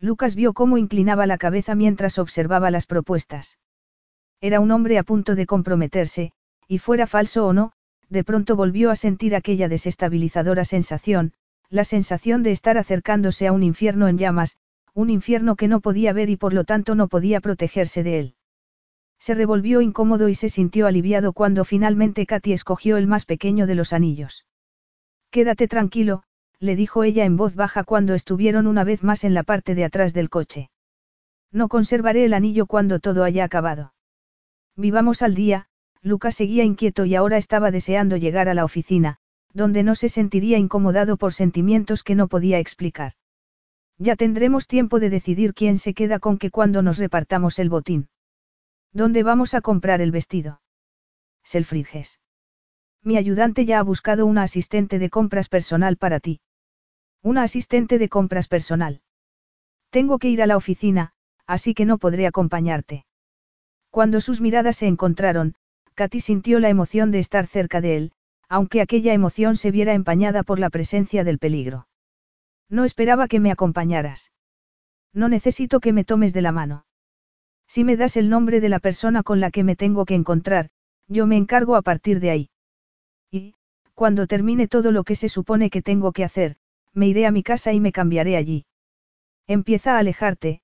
Lucas 0.00 0.34
vio 0.34 0.52
cómo 0.52 0.78
inclinaba 0.78 1.26
la 1.26 1.38
cabeza 1.38 1.76
mientras 1.76 2.18
observaba 2.18 2.72
las 2.72 2.86
propuestas. 2.86 3.60
Era 4.40 4.58
un 4.58 4.72
hombre 4.72 4.98
a 4.98 5.04
punto 5.04 5.36
de 5.36 5.46
comprometerse, 5.46 6.32
y 6.66 6.78
fuera 6.78 7.06
falso 7.06 7.46
o 7.46 7.52
no, 7.52 7.70
de 8.08 8.24
pronto 8.24 8.56
volvió 8.56 8.90
a 8.90 8.96
sentir 8.96 9.36
aquella 9.36 9.68
desestabilizadora 9.68 10.64
sensación, 10.64 11.34
la 11.70 11.84
sensación 11.84 12.42
de 12.42 12.50
estar 12.50 12.78
acercándose 12.78 13.46
a 13.46 13.52
un 13.52 13.62
infierno 13.62 14.08
en 14.08 14.18
llamas, 14.18 14.58
un 14.96 15.10
infierno 15.10 15.56
que 15.56 15.68
no 15.68 15.80
podía 15.80 16.14
ver 16.14 16.30
y 16.30 16.38
por 16.38 16.54
lo 16.54 16.64
tanto 16.64 16.94
no 16.94 17.06
podía 17.06 17.42
protegerse 17.42 18.02
de 18.02 18.18
él. 18.18 18.34
Se 19.18 19.34
revolvió 19.34 19.82
incómodo 19.82 20.30
y 20.30 20.34
se 20.34 20.48
sintió 20.48 20.86
aliviado 20.86 21.34
cuando 21.34 21.66
finalmente 21.66 22.24
Katy 22.24 22.54
escogió 22.54 22.96
el 22.96 23.06
más 23.06 23.26
pequeño 23.26 23.66
de 23.66 23.74
los 23.74 23.92
anillos. 23.92 24.46
Quédate 25.30 25.68
tranquilo, 25.68 26.22
le 26.60 26.76
dijo 26.76 27.04
ella 27.04 27.26
en 27.26 27.36
voz 27.36 27.54
baja 27.54 27.84
cuando 27.84 28.14
estuvieron 28.14 28.66
una 28.66 28.84
vez 28.84 29.02
más 29.02 29.24
en 29.24 29.34
la 29.34 29.42
parte 29.42 29.74
de 29.74 29.84
atrás 29.84 30.14
del 30.14 30.30
coche. 30.30 30.70
No 31.52 31.68
conservaré 31.68 32.24
el 32.24 32.32
anillo 32.32 32.64
cuando 32.64 32.98
todo 32.98 33.22
haya 33.22 33.44
acabado. 33.44 33.92
Vivamos 34.76 35.20
al 35.20 35.34
día, 35.34 35.66
Lucas 36.00 36.36
seguía 36.36 36.64
inquieto 36.64 37.04
y 37.04 37.16
ahora 37.16 37.36
estaba 37.36 37.70
deseando 37.70 38.16
llegar 38.16 38.48
a 38.48 38.54
la 38.54 38.64
oficina, 38.64 39.18
donde 39.52 39.82
no 39.82 39.94
se 39.94 40.08
sentiría 40.08 40.56
incomodado 40.56 41.18
por 41.18 41.34
sentimientos 41.34 42.02
que 42.02 42.14
no 42.14 42.28
podía 42.28 42.58
explicar. 42.60 43.12
Ya 43.98 44.16
tendremos 44.16 44.66
tiempo 44.66 45.00
de 45.00 45.10
decidir 45.10 45.54
quién 45.54 45.78
se 45.78 45.94
queda 45.94 46.18
con 46.18 46.38
que 46.38 46.50
cuando 46.50 46.82
nos 46.82 46.98
repartamos 46.98 47.58
el 47.58 47.70
botín. 47.70 48.08
¿Dónde 48.92 49.22
vamos 49.22 49.54
a 49.54 49.60
comprar 49.60 50.00
el 50.00 50.10
vestido? 50.10 50.60
Selfridges. 51.42 52.20
Mi 53.02 53.16
ayudante 53.16 53.64
ya 53.64 53.78
ha 53.78 53.82
buscado 53.82 54.26
una 54.26 54.42
asistente 54.42 54.98
de 54.98 55.10
compras 55.10 55.48
personal 55.48 55.96
para 55.96 56.20
ti. 56.20 56.40
Una 57.22 57.42
asistente 57.42 57.98
de 57.98 58.08
compras 58.08 58.48
personal. 58.48 59.00
Tengo 59.90 60.18
que 60.18 60.28
ir 60.28 60.42
a 60.42 60.46
la 60.46 60.56
oficina, 60.56 61.12
así 61.46 61.72
que 61.72 61.84
no 61.84 61.98
podré 61.98 62.26
acompañarte. 62.26 63.06
Cuando 63.90 64.20
sus 64.20 64.40
miradas 64.40 64.76
se 64.76 64.86
encontraron, 64.86 65.54
Katy 65.94 66.20
sintió 66.20 66.60
la 66.60 66.68
emoción 66.68 67.10
de 67.10 67.20
estar 67.20 67.46
cerca 67.46 67.80
de 67.80 67.96
él, 67.96 68.12
aunque 68.48 68.82
aquella 68.82 69.14
emoción 69.14 69.56
se 69.56 69.70
viera 69.70 69.94
empañada 69.94 70.42
por 70.42 70.58
la 70.58 70.68
presencia 70.68 71.24
del 71.24 71.38
peligro. 71.38 71.86
No 72.68 72.84
esperaba 72.84 73.28
que 73.28 73.40
me 73.40 73.52
acompañaras. 73.52 74.32
No 75.12 75.28
necesito 75.28 75.80
que 75.80 75.92
me 75.92 76.04
tomes 76.04 76.32
de 76.32 76.42
la 76.42 76.52
mano. 76.52 76.84
Si 77.68 77.84
me 77.84 77.96
das 77.96 78.16
el 78.16 78.28
nombre 78.28 78.60
de 78.60 78.68
la 78.68 78.78
persona 78.78 79.22
con 79.22 79.40
la 79.40 79.50
que 79.50 79.64
me 79.64 79.76
tengo 79.76 80.04
que 80.04 80.14
encontrar, 80.14 80.70
yo 81.08 81.26
me 81.26 81.36
encargo 81.36 81.76
a 81.76 81.82
partir 81.82 82.20
de 82.20 82.30
ahí. 82.30 82.50
Y, 83.30 83.54
cuando 83.94 84.26
termine 84.26 84.68
todo 84.68 84.92
lo 84.92 85.04
que 85.04 85.14
se 85.14 85.28
supone 85.28 85.70
que 85.70 85.82
tengo 85.82 86.12
que 86.12 86.24
hacer, 86.24 86.56
me 86.92 87.08
iré 87.08 87.26
a 87.26 87.30
mi 87.30 87.42
casa 87.42 87.72
y 87.72 87.80
me 87.80 87.92
cambiaré 87.92 88.36
allí. 88.36 88.66
Empieza 89.46 89.96
a 89.96 89.98
alejarte, 89.98 90.60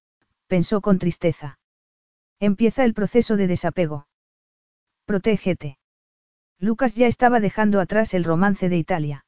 pensó 0.47 0.81
con 0.81 0.99
tristeza. 0.99 1.59
Empieza 2.41 2.85
el 2.85 2.95
proceso 2.95 3.37
de 3.37 3.47
desapego. 3.47 4.07
Protégete. 5.05 5.79
Lucas 6.59 6.95
ya 6.95 7.07
estaba 7.07 7.41
dejando 7.41 7.81
atrás 7.81 8.15
el 8.15 8.25
romance 8.25 8.69
de 8.69 8.77
Italia. 8.77 9.25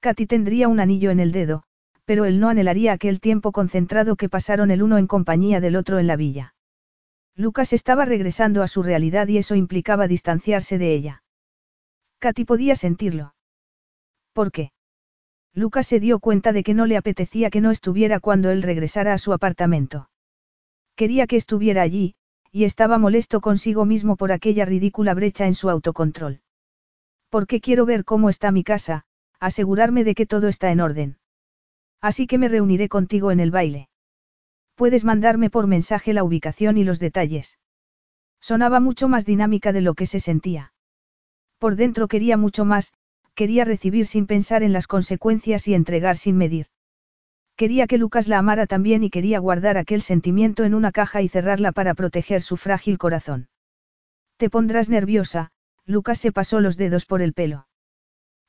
Katy 0.00 0.26
tendría 0.26 0.68
un 0.68 0.80
anillo 0.80 1.10
en 1.10 1.20
el 1.20 1.32
dedo, 1.32 1.64
pero 2.04 2.24
él 2.24 2.40
no 2.40 2.48
anhelaría 2.48 2.92
aquel 2.92 3.20
tiempo 3.20 3.52
concentrado 3.52 4.16
que 4.16 4.28
pasaron 4.28 4.70
el 4.70 4.82
uno 4.82 4.98
en 4.98 5.06
compañía 5.06 5.60
del 5.60 5.76
otro 5.76 5.98
en 5.98 6.06
la 6.06 6.16
villa. 6.16 6.54
Lucas 7.34 7.72
estaba 7.72 8.04
regresando 8.04 8.62
a 8.62 8.68
su 8.68 8.82
realidad 8.82 9.28
y 9.28 9.38
eso 9.38 9.54
implicaba 9.54 10.06
distanciarse 10.06 10.78
de 10.78 10.94
ella. 10.94 11.22
Katy 12.18 12.44
podía 12.44 12.76
sentirlo. 12.76 13.34
¿Por 14.32 14.52
qué? 14.52 14.72
Lucas 15.54 15.86
se 15.86 16.00
dio 16.00 16.18
cuenta 16.18 16.52
de 16.52 16.62
que 16.62 16.74
no 16.74 16.86
le 16.86 16.96
apetecía 16.96 17.50
que 17.50 17.60
no 17.60 17.70
estuviera 17.70 18.20
cuando 18.20 18.50
él 18.50 18.62
regresara 18.62 19.12
a 19.12 19.18
su 19.18 19.32
apartamento. 19.32 20.08
Quería 20.94 21.26
que 21.26 21.36
estuviera 21.36 21.82
allí, 21.82 22.14
y 22.50 22.64
estaba 22.64 22.98
molesto 22.98 23.40
consigo 23.40 23.84
mismo 23.84 24.16
por 24.16 24.32
aquella 24.32 24.64
ridícula 24.64 25.14
brecha 25.14 25.46
en 25.46 25.54
su 25.54 25.70
autocontrol. 25.70 26.40
Porque 27.30 27.60
quiero 27.60 27.86
ver 27.86 28.04
cómo 28.04 28.28
está 28.28 28.50
mi 28.50 28.62
casa, 28.62 29.04
asegurarme 29.40 30.04
de 30.04 30.14
que 30.14 30.26
todo 30.26 30.48
está 30.48 30.70
en 30.70 30.80
orden. 30.80 31.16
Así 32.02 32.26
que 32.26 32.36
me 32.36 32.48
reuniré 32.48 32.88
contigo 32.88 33.30
en 33.30 33.40
el 33.40 33.52
baile. 33.52 33.88
Puedes 34.74 35.04
mandarme 35.04 35.48
por 35.48 35.68
mensaje 35.68 36.12
la 36.12 36.24
ubicación 36.24 36.76
y 36.76 36.84
los 36.84 36.98
detalles. 36.98 37.58
Sonaba 38.40 38.80
mucho 38.80 39.08
más 39.08 39.24
dinámica 39.24 39.72
de 39.72 39.82
lo 39.82 39.94
que 39.94 40.06
se 40.06 40.18
sentía. 40.18 40.72
Por 41.58 41.76
dentro 41.76 42.08
quería 42.08 42.36
mucho 42.36 42.64
más, 42.64 42.92
quería 43.36 43.64
recibir 43.64 44.06
sin 44.06 44.26
pensar 44.26 44.64
en 44.64 44.72
las 44.72 44.88
consecuencias 44.88 45.68
y 45.68 45.74
entregar 45.74 46.16
sin 46.16 46.36
medir. 46.36 46.66
Quería 47.54 47.86
que 47.86 47.98
Lucas 47.98 48.26
la 48.26 48.38
amara 48.38 48.66
también 48.66 49.04
y 49.04 49.10
quería 49.10 49.38
guardar 49.38 49.78
aquel 49.78 50.02
sentimiento 50.02 50.64
en 50.64 50.74
una 50.74 50.90
caja 50.90 51.22
y 51.22 51.28
cerrarla 51.28 51.70
para 51.70 51.94
proteger 51.94 52.42
su 52.42 52.56
frágil 52.56 52.98
corazón. 52.98 53.48
Te 54.38 54.50
pondrás 54.50 54.88
nerviosa, 54.88 55.52
Lucas 55.86 56.18
se 56.18 56.32
pasó 56.32 56.60
los 56.60 56.76
dedos 56.76 57.06
por 57.06 57.22
el 57.22 57.32
pelo. 57.32 57.68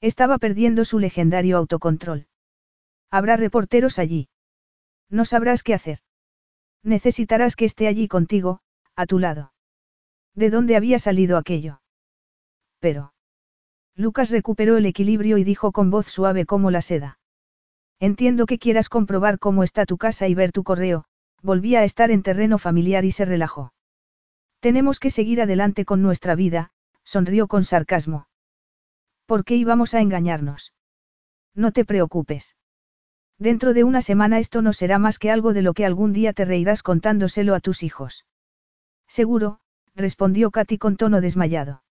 Estaba 0.01 0.39
perdiendo 0.39 0.85
su 0.85 0.97
legendario 0.97 1.57
autocontrol. 1.57 2.25
Habrá 3.13 3.37
reporteros 3.37 3.99
allí. 3.99 4.27
No 5.07 5.23
sabrás 5.23 5.61
qué 5.61 5.75
hacer. 5.75 5.99
Necesitarás 6.81 7.55
que 7.55 7.65
esté 7.65 7.87
allí 7.87 8.07
contigo, 8.07 8.61
a 8.95 9.05
tu 9.05 9.19
lado. 9.19 9.53
¿De 10.33 10.49
dónde 10.49 10.75
había 10.75 10.97
salido 10.97 11.37
aquello? 11.37 11.79
Pero. 12.79 13.13
Lucas 13.95 14.31
recuperó 14.31 14.77
el 14.77 14.87
equilibrio 14.87 15.37
y 15.37 15.43
dijo 15.43 15.71
con 15.71 15.91
voz 15.91 16.07
suave 16.07 16.47
como 16.47 16.71
la 16.71 16.81
seda. 16.81 17.19
Entiendo 17.99 18.47
que 18.47 18.57
quieras 18.57 18.89
comprobar 18.89 19.37
cómo 19.37 19.61
está 19.61 19.85
tu 19.85 19.99
casa 19.99 20.27
y 20.27 20.33
ver 20.33 20.51
tu 20.51 20.63
correo, 20.63 21.05
volvía 21.43 21.81
a 21.81 21.83
estar 21.83 22.09
en 22.09 22.23
terreno 22.23 22.57
familiar 22.57 23.05
y 23.05 23.11
se 23.11 23.25
relajó. 23.25 23.75
Tenemos 24.59 24.99
que 24.99 25.11
seguir 25.11 25.39
adelante 25.39 25.85
con 25.85 26.01
nuestra 26.01 26.33
vida, 26.33 26.71
sonrió 27.03 27.47
con 27.47 27.63
sarcasmo. 27.63 28.27
¿Por 29.27 29.45
qué 29.45 29.55
íbamos 29.55 29.93
a 29.93 30.01
engañarnos? 30.01 30.73
No 31.53 31.71
te 31.71 31.85
preocupes. 31.85 32.55
Dentro 33.43 33.73
de 33.73 33.83
una 33.83 34.01
semana 34.01 34.39
esto 34.39 34.61
no 34.61 34.71
será 34.71 34.99
más 34.99 35.19
que 35.19 35.29
algo 35.29 35.51
de 35.51 35.61
lo 35.61 35.73
que 35.73 35.85
algún 35.85 36.13
día 36.13 36.31
te 36.31 36.45
reirás 36.45 36.81
contándoselo 36.81 37.55
a 37.55 37.59
tus 37.59 37.83
hijos. 37.83 38.25
Seguro, 39.05 39.59
respondió 39.95 40.49
Katy 40.49 40.77
con 40.77 40.95
tono 40.95 41.19
desmayado. 41.19 41.83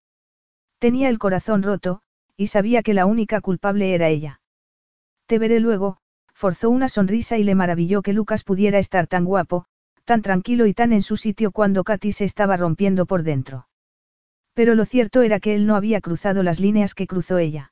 Tenía 0.79 1.11
el 1.11 1.19
corazón 1.19 1.63
roto, 1.63 2.01
y 2.39 2.47
sabía 2.47 2.83
que 2.83 2.95
la 2.95 3.05
única 3.05 3.43
culpable 3.43 3.95
era 3.95 4.09
ella. 4.09 4.41
Te 5.27 5.39
veré 5.39 5.61
luego, 5.61 5.99
forzó 6.33 6.71
una 6.71 6.89
sonrisa 6.89 7.37
y 7.37 7.45
le 7.45 7.55
maravilló 7.55 8.01
que 8.01 8.15
Lucas 8.15 8.45
pudiera 8.45 8.79
estar 8.79 9.07
tan 9.07 9.27
guapo, 9.27 9.67
tan 10.07 10.23
tranquilo 10.23 10.65
y 10.65 10.73
tan 10.73 10.95
en 10.95 11.03
su 11.03 11.19
sitio 11.19 11.53
cuando 11.53 11.85
Katy 11.85 12.13
se 12.13 12.25
estaba 12.25 12.57
rompiendo 12.57 13.05
por 13.05 13.25
dentro. 13.25 13.69
Pero 14.55 14.75
lo 14.75 14.87
cierto 14.87 15.21
era 15.21 15.39
que 15.39 15.55
él 15.55 15.67
no 15.67 15.77
había 15.77 16.01
cruzado 16.01 16.43
las 16.43 16.61
líneas 16.61 16.95
que 16.95 17.07
cruzó 17.07 17.37
ella. 17.37 17.72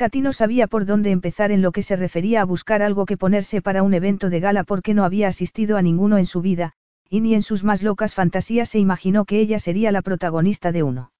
Katy 0.00 0.22
no 0.22 0.32
sabía 0.32 0.66
por 0.66 0.86
dónde 0.86 1.10
empezar 1.10 1.52
en 1.52 1.60
lo 1.60 1.72
que 1.72 1.82
se 1.82 1.94
refería 1.94 2.40
a 2.40 2.46
buscar 2.46 2.80
algo 2.80 3.04
que 3.04 3.18
ponerse 3.18 3.60
para 3.60 3.82
un 3.82 3.92
evento 3.92 4.30
de 4.30 4.40
gala 4.40 4.64
porque 4.64 4.94
no 4.94 5.04
había 5.04 5.28
asistido 5.28 5.76
a 5.76 5.82
ninguno 5.82 6.16
en 6.16 6.24
su 6.24 6.40
vida, 6.40 6.72
y 7.10 7.20
ni 7.20 7.34
en 7.34 7.42
sus 7.42 7.64
más 7.64 7.82
locas 7.82 8.14
fantasías 8.14 8.70
se 8.70 8.78
imaginó 8.78 9.26
que 9.26 9.40
ella 9.40 9.58
sería 9.58 9.92
la 9.92 10.00
protagonista 10.00 10.72
de 10.72 10.82
uno. 10.82 11.12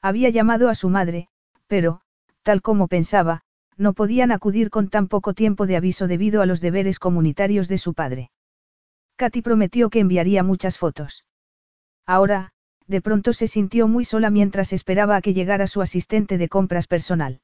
Había 0.00 0.30
llamado 0.30 0.70
a 0.70 0.74
su 0.74 0.88
madre, 0.88 1.28
pero, 1.66 2.00
tal 2.42 2.62
como 2.62 2.88
pensaba, 2.88 3.42
no 3.76 3.92
podían 3.92 4.32
acudir 4.32 4.70
con 4.70 4.88
tan 4.88 5.08
poco 5.08 5.34
tiempo 5.34 5.66
de 5.66 5.76
aviso 5.76 6.08
debido 6.08 6.40
a 6.40 6.46
los 6.46 6.62
deberes 6.62 6.98
comunitarios 6.98 7.68
de 7.68 7.76
su 7.76 7.92
padre. 7.92 8.30
Katy 9.16 9.42
prometió 9.42 9.90
que 9.90 10.00
enviaría 10.00 10.42
muchas 10.42 10.78
fotos. 10.78 11.26
Ahora, 12.06 12.52
de 12.86 13.02
pronto 13.02 13.34
se 13.34 13.48
sintió 13.48 13.86
muy 13.86 14.06
sola 14.06 14.30
mientras 14.30 14.72
esperaba 14.72 15.16
a 15.16 15.20
que 15.20 15.34
llegara 15.34 15.66
su 15.66 15.82
asistente 15.82 16.38
de 16.38 16.48
compras 16.48 16.86
personal. 16.86 17.42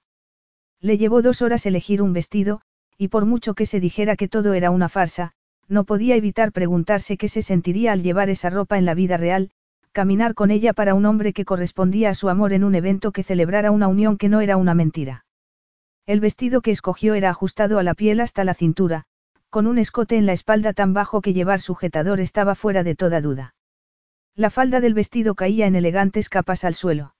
Le 0.85 0.99
llevó 0.99 1.23
dos 1.23 1.41
horas 1.41 1.65
elegir 1.65 2.03
un 2.03 2.13
vestido, 2.13 2.61
y 2.99 3.09
por 3.09 3.25
mucho 3.25 3.55
que 3.55 3.65
se 3.65 3.81
dijera 3.81 4.17
que 4.17 4.29
todo 4.29 4.53
era 4.53 4.71
una 4.71 4.91
farsa, 4.91 5.33
no 5.67 5.85
podía 5.85 6.15
evitar 6.15 6.53
preguntarse 6.53 7.17
qué 7.17 7.29
se 7.29 7.41
sentiría 7.41 7.93
al 7.93 8.03
llevar 8.03 8.29
esa 8.29 8.51
ropa 8.51 8.77
en 8.77 8.85
la 8.85 8.93
vida 8.93 9.17
real, 9.17 9.51
caminar 9.93 10.35
con 10.35 10.51
ella 10.51 10.75
para 10.75 10.93
un 10.93 11.07
hombre 11.07 11.33
que 11.33 11.47
correspondía 11.47 12.11
a 12.11 12.15
su 12.15 12.29
amor 12.29 12.53
en 12.53 12.65
un 12.65 12.75
evento 12.75 13.13
que 13.13 13.23
celebrara 13.23 13.71
una 13.71 13.89
unión 13.89 14.19
que 14.19 14.29
no 14.29 14.43
era 14.43 14.59
una 14.59 14.75
mentira. 14.75 15.25
El 16.05 16.21
vestido 16.21 16.61
que 16.61 16.73
escogió 16.73 17.15
era 17.15 17.31
ajustado 17.31 17.79
a 17.79 17.83
la 17.83 17.95
piel 17.95 18.21
hasta 18.21 18.45
la 18.45 18.53
cintura, 18.53 19.07
con 19.49 19.67
un 19.67 19.79
escote 19.79 20.19
en 20.19 20.27
la 20.27 20.35
espalda 20.35 20.75
tan 20.75 20.93
bajo 20.93 21.23
que 21.23 21.33
llevar 21.33 21.63
sujetador 21.63 22.21
estaba 22.21 22.55
fuera 22.55 22.85
de 22.85 22.95
toda 22.95 23.23
duda. 23.23 23.55
La 24.35 24.51
falda 24.51 24.81
del 24.81 24.93
vestido 24.93 25.35
caía 25.35 25.67
en 25.67 25.77
elegantes 25.77 26.29
capas 26.29 26.63
al 26.63 26.75
suelo. 26.75 27.15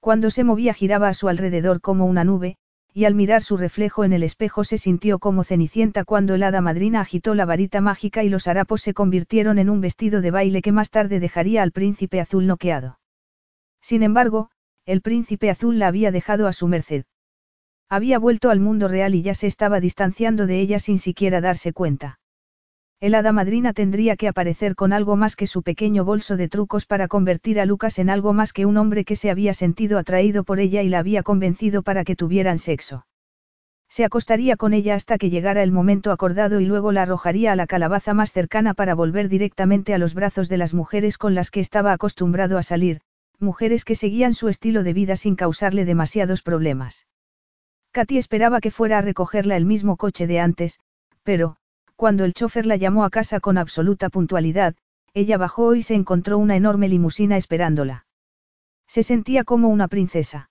Cuando 0.00 0.28
se 0.28 0.44
movía 0.44 0.74
giraba 0.74 1.08
a 1.08 1.14
su 1.14 1.28
alrededor 1.28 1.80
como 1.80 2.04
una 2.04 2.24
nube, 2.24 2.58
y 2.96 3.06
al 3.06 3.16
mirar 3.16 3.42
su 3.42 3.56
reflejo 3.56 4.04
en 4.04 4.12
el 4.12 4.22
espejo 4.22 4.62
se 4.62 4.78
sintió 4.78 5.18
como 5.18 5.42
cenicienta 5.42 6.04
cuando 6.04 6.36
el 6.36 6.44
hada 6.44 6.60
madrina 6.60 7.00
agitó 7.00 7.34
la 7.34 7.44
varita 7.44 7.80
mágica 7.80 8.22
y 8.22 8.28
los 8.28 8.46
harapos 8.46 8.82
se 8.82 8.94
convirtieron 8.94 9.58
en 9.58 9.68
un 9.68 9.80
vestido 9.80 10.20
de 10.20 10.30
baile 10.30 10.62
que 10.62 10.70
más 10.70 10.90
tarde 10.90 11.18
dejaría 11.18 11.64
al 11.64 11.72
príncipe 11.72 12.20
azul 12.20 12.46
noqueado. 12.46 13.00
Sin 13.82 14.04
embargo, 14.04 14.50
el 14.86 15.00
príncipe 15.00 15.50
azul 15.50 15.80
la 15.80 15.88
había 15.88 16.12
dejado 16.12 16.46
a 16.46 16.52
su 16.52 16.68
merced. 16.68 17.04
Había 17.88 18.20
vuelto 18.20 18.50
al 18.50 18.60
mundo 18.60 18.86
real 18.86 19.16
y 19.16 19.22
ya 19.22 19.34
se 19.34 19.48
estaba 19.48 19.80
distanciando 19.80 20.46
de 20.46 20.60
ella 20.60 20.78
sin 20.78 21.00
siquiera 21.00 21.40
darse 21.40 21.72
cuenta. 21.72 22.20
El 23.00 23.14
hada 23.14 23.32
madrina 23.32 23.72
tendría 23.72 24.16
que 24.16 24.28
aparecer 24.28 24.74
con 24.74 24.92
algo 24.92 25.16
más 25.16 25.36
que 25.36 25.46
su 25.46 25.62
pequeño 25.62 26.04
bolso 26.04 26.36
de 26.36 26.48
trucos 26.48 26.86
para 26.86 27.08
convertir 27.08 27.60
a 27.60 27.66
Lucas 27.66 27.98
en 27.98 28.08
algo 28.08 28.32
más 28.32 28.52
que 28.52 28.66
un 28.66 28.76
hombre 28.76 29.04
que 29.04 29.16
se 29.16 29.30
había 29.30 29.52
sentido 29.52 29.98
atraído 29.98 30.44
por 30.44 30.60
ella 30.60 30.82
y 30.82 30.88
la 30.88 31.00
había 31.00 31.22
convencido 31.22 31.82
para 31.82 32.04
que 32.04 32.16
tuvieran 32.16 32.58
sexo. 32.58 33.06
Se 33.88 34.04
acostaría 34.04 34.56
con 34.56 34.74
ella 34.74 34.94
hasta 34.94 35.18
que 35.18 35.30
llegara 35.30 35.62
el 35.62 35.70
momento 35.70 36.10
acordado 36.10 36.60
y 36.60 36.66
luego 36.66 36.90
la 36.92 37.02
arrojaría 37.02 37.52
a 37.52 37.56
la 37.56 37.66
calabaza 37.66 38.14
más 38.14 38.32
cercana 38.32 38.74
para 38.74 38.94
volver 38.94 39.28
directamente 39.28 39.94
a 39.94 39.98
los 39.98 40.14
brazos 40.14 40.48
de 40.48 40.56
las 40.56 40.74
mujeres 40.74 41.18
con 41.18 41.34
las 41.34 41.50
que 41.50 41.60
estaba 41.60 41.92
acostumbrado 41.92 42.58
a 42.58 42.62
salir, 42.62 43.00
mujeres 43.38 43.84
que 43.84 43.94
seguían 43.94 44.34
su 44.34 44.48
estilo 44.48 44.82
de 44.82 44.94
vida 44.94 45.16
sin 45.16 45.36
causarle 45.36 45.84
demasiados 45.84 46.42
problemas. 46.42 47.06
Katy 47.92 48.18
esperaba 48.18 48.60
que 48.60 48.72
fuera 48.72 48.98
a 48.98 49.02
recogerla 49.02 49.56
el 49.56 49.64
mismo 49.64 49.96
coche 49.96 50.26
de 50.26 50.40
antes, 50.40 50.80
pero, 51.22 51.56
cuando 51.96 52.24
el 52.24 52.34
chofer 52.34 52.66
la 52.66 52.76
llamó 52.76 53.04
a 53.04 53.10
casa 53.10 53.40
con 53.40 53.58
absoluta 53.58 54.08
puntualidad, 54.10 54.74
ella 55.14 55.38
bajó 55.38 55.74
y 55.74 55.82
se 55.82 55.94
encontró 55.94 56.38
una 56.38 56.56
enorme 56.56 56.88
limusina 56.88 57.36
esperándola. 57.36 58.06
Se 58.86 59.02
sentía 59.02 59.44
como 59.44 59.68
una 59.68 59.88
princesa. 59.88 60.50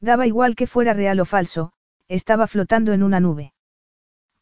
Daba 0.00 0.26
igual 0.26 0.56
que 0.56 0.66
fuera 0.66 0.94
real 0.94 1.20
o 1.20 1.24
falso, 1.24 1.72
estaba 2.08 2.46
flotando 2.46 2.92
en 2.92 3.02
una 3.02 3.20
nube. 3.20 3.52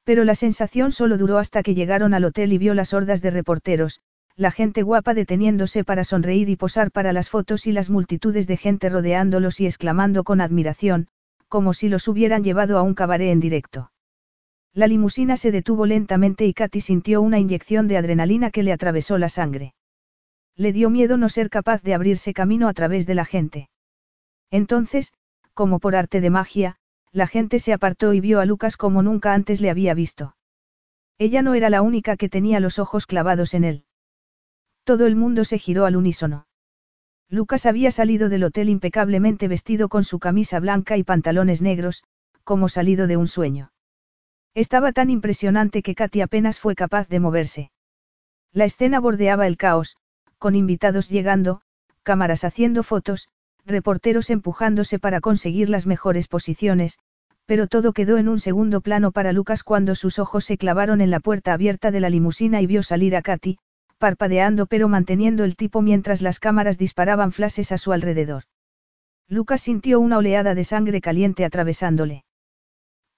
Pero 0.04 0.24
la 0.24 0.34
sensación 0.34 0.92
solo 0.92 1.18
duró 1.18 1.38
hasta 1.38 1.62
que 1.62 1.74
llegaron 1.74 2.14
al 2.14 2.24
hotel 2.24 2.52
y 2.52 2.58
vio 2.58 2.74
las 2.74 2.92
hordas 2.92 3.22
de 3.22 3.30
reporteros, 3.30 4.00
la 4.36 4.50
gente 4.50 4.82
guapa 4.82 5.14
deteniéndose 5.14 5.84
para 5.84 6.04
sonreír 6.04 6.48
y 6.48 6.56
posar 6.56 6.90
para 6.90 7.12
las 7.12 7.28
fotos 7.28 7.66
y 7.66 7.72
las 7.72 7.90
multitudes 7.90 8.46
de 8.46 8.56
gente 8.56 8.88
rodeándolos 8.88 9.60
y 9.60 9.66
exclamando 9.66 10.24
con 10.24 10.40
admiración, 10.40 11.08
como 11.48 11.74
si 11.74 11.88
los 11.88 12.08
hubieran 12.08 12.42
llevado 12.42 12.78
a 12.78 12.82
un 12.82 12.94
cabaret 12.94 13.30
en 13.30 13.40
directo. 13.40 13.92
La 14.74 14.86
limusina 14.86 15.36
se 15.36 15.52
detuvo 15.52 15.84
lentamente 15.84 16.46
y 16.46 16.54
Katy 16.54 16.80
sintió 16.80 17.20
una 17.20 17.38
inyección 17.38 17.88
de 17.88 17.98
adrenalina 17.98 18.50
que 18.50 18.62
le 18.62 18.72
atravesó 18.72 19.18
la 19.18 19.28
sangre. 19.28 19.74
Le 20.56 20.72
dio 20.72 20.88
miedo 20.88 21.16
no 21.18 21.28
ser 21.28 21.50
capaz 21.50 21.82
de 21.82 21.94
abrirse 21.94 22.32
camino 22.32 22.68
a 22.68 22.72
través 22.72 23.06
de 23.06 23.14
la 23.14 23.26
gente. 23.26 23.68
Entonces, 24.50 25.12
como 25.52 25.78
por 25.78 25.94
arte 25.94 26.20
de 26.20 26.30
magia, 26.30 26.76
la 27.10 27.26
gente 27.26 27.58
se 27.58 27.74
apartó 27.74 28.14
y 28.14 28.20
vio 28.20 28.40
a 28.40 28.46
Lucas 28.46 28.78
como 28.78 29.02
nunca 29.02 29.34
antes 29.34 29.60
le 29.60 29.68
había 29.68 29.92
visto. 29.92 30.36
Ella 31.18 31.42
no 31.42 31.54
era 31.54 31.68
la 31.68 31.82
única 31.82 32.16
que 32.16 32.30
tenía 32.30 32.58
los 32.58 32.78
ojos 32.78 33.06
clavados 33.06 33.52
en 33.52 33.64
él. 33.64 33.84
Todo 34.84 35.06
el 35.06 35.16
mundo 35.16 35.44
se 35.44 35.58
giró 35.58 35.84
al 35.84 35.96
unísono. 35.96 36.46
Lucas 37.28 37.66
había 37.66 37.90
salido 37.90 38.30
del 38.30 38.44
hotel 38.44 38.70
impecablemente 38.70 39.48
vestido 39.48 39.88
con 39.88 40.04
su 40.04 40.18
camisa 40.18 40.60
blanca 40.60 40.96
y 40.96 41.04
pantalones 41.04 41.60
negros, 41.60 42.04
como 42.44 42.68
salido 42.68 43.06
de 43.06 43.16
un 43.18 43.28
sueño. 43.28 43.71
Estaba 44.54 44.92
tan 44.92 45.08
impresionante 45.08 45.82
que 45.82 45.94
Katy 45.94 46.20
apenas 46.20 46.60
fue 46.60 46.74
capaz 46.74 47.08
de 47.08 47.20
moverse. 47.20 47.70
La 48.52 48.66
escena 48.66 49.00
bordeaba 49.00 49.46
el 49.46 49.56
caos, 49.56 49.96
con 50.38 50.54
invitados 50.54 51.08
llegando, 51.08 51.62
cámaras 52.02 52.44
haciendo 52.44 52.82
fotos, 52.82 53.28
reporteros 53.64 54.28
empujándose 54.28 54.98
para 54.98 55.20
conseguir 55.20 55.70
las 55.70 55.86
mejores 55.86 56.28
posiciones, 56.28 56.98
pero 57.46 57.66
todo 57.66 57.92
quedó 57.92 58.18
en 58.18 58.28
un 58.28 58.38
segundo 58.38 58.80
plano 58.80 59.10
para 59.10 59.32
Lucas 59.32 59.62
cuando 59.62 59.94
sus 59.94 60.18
ojos 60.18 60.44
se 60.44 60.58
clavaron 60.58 61.00
en 61.00 61.10
la 61.10 61.20
puerta 61.20 61.52
abierta 61.52 61.90
de 61.90 62.00
la 62.00 62.10
limusina 62.10 62.60
y 62.60 62.66
vio 62.66 62.82
salir 62.82 63.16
a 63.16 63.22
Katy, 63.22 63.58
parpadeando 63.98 64.66
pero 64.66 64.88
manteniendo 64.88 65.44
el 65.44 65.56
tipo 65.56 65.80
mientras 65.80 66.22
las 66.22 66.40
cámaras 66.40 66.76
disparaban 66.76 67.32
flashes 67.32 67.72
a 67.72 67.78
su 67.78 67.92
alrededor. 67.92 68.44
Lucas 69.28 69.62
sintió 69.62 69.98
una 69.98 70.18
oleada 70.18 70.54
de 70.54 70.64
sangre 70.64 71.00
caliente 71.00 71.44
atravesándole. 71.44 72.24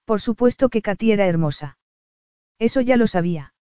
Por 0.05 0.21
supuesto 0.21 0.69
que 0.69 0.81
Katy 0.81 1.11
era 1.11 1.25
hermosa. 1.25 1.77
Eso 2.59 2.81
ya 2.81 2.95
lo 2.95 3.07
sabía. 3.07 3.53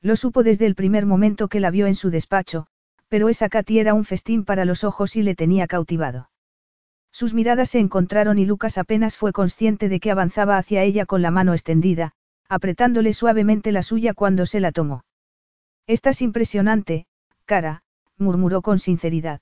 Lo 0.00 0.16
supo 0.16 0.42
desde 0.42 0.66
el 0.66 0.74
primer 0.74 1.06
momento 1.06 1.48
que 1.48 1.60
la 1.60 1.70
vio 1.70 1.86
en 1.86 1.94
su 1.94 2.10
despacho, 2.10 2.66
pero 3.08 3.28
esa 3.28 3.48
Katy 3.48 3.78
era 3.78 3.94
un 3.94 4.04
festín 4.04 4.44
para 4.44 4.64
los 4.64 4.84
ojos 4.84 5.16
y 5.16 5.22
le 5.22 5.34
tenía 5.34 5.66
cautivado. 5.66 6.30
Sus 7.10 7.34
miradas 7.34 7.70
se 7.70 7.78
encontraron 7.78 8.38
y 8.38 8.46
Lucas 8.46 8.78
apenas 8.78 9.16
fue 9.16 9.32
consciente 9.32 9.88
de 9.88 10.00
que 10.00 10.10
avanzaba 10.10 10.56
hacia 10.56 10.82
ella 10.82 11.04
con 11.04 11.20
la 11.22 11.30
mano 11.30 11.52
extendida, 11.52 12.12
apretándole 12.48 13.12
suavemente 13.12 13.70
la 13.70 13.82
suya 13.82 14.14
cuando 14.14 14.46
se 14.46 14.60
la 14.60 14.72
tomó. 14.72 15.04
Estás 15.86 16.22
impresionante, 16.22 17.06
cara, 17.44 17.82
murmuró 18.16 18.62
con 18.62 18.78
sinceridad. 18.78 19.40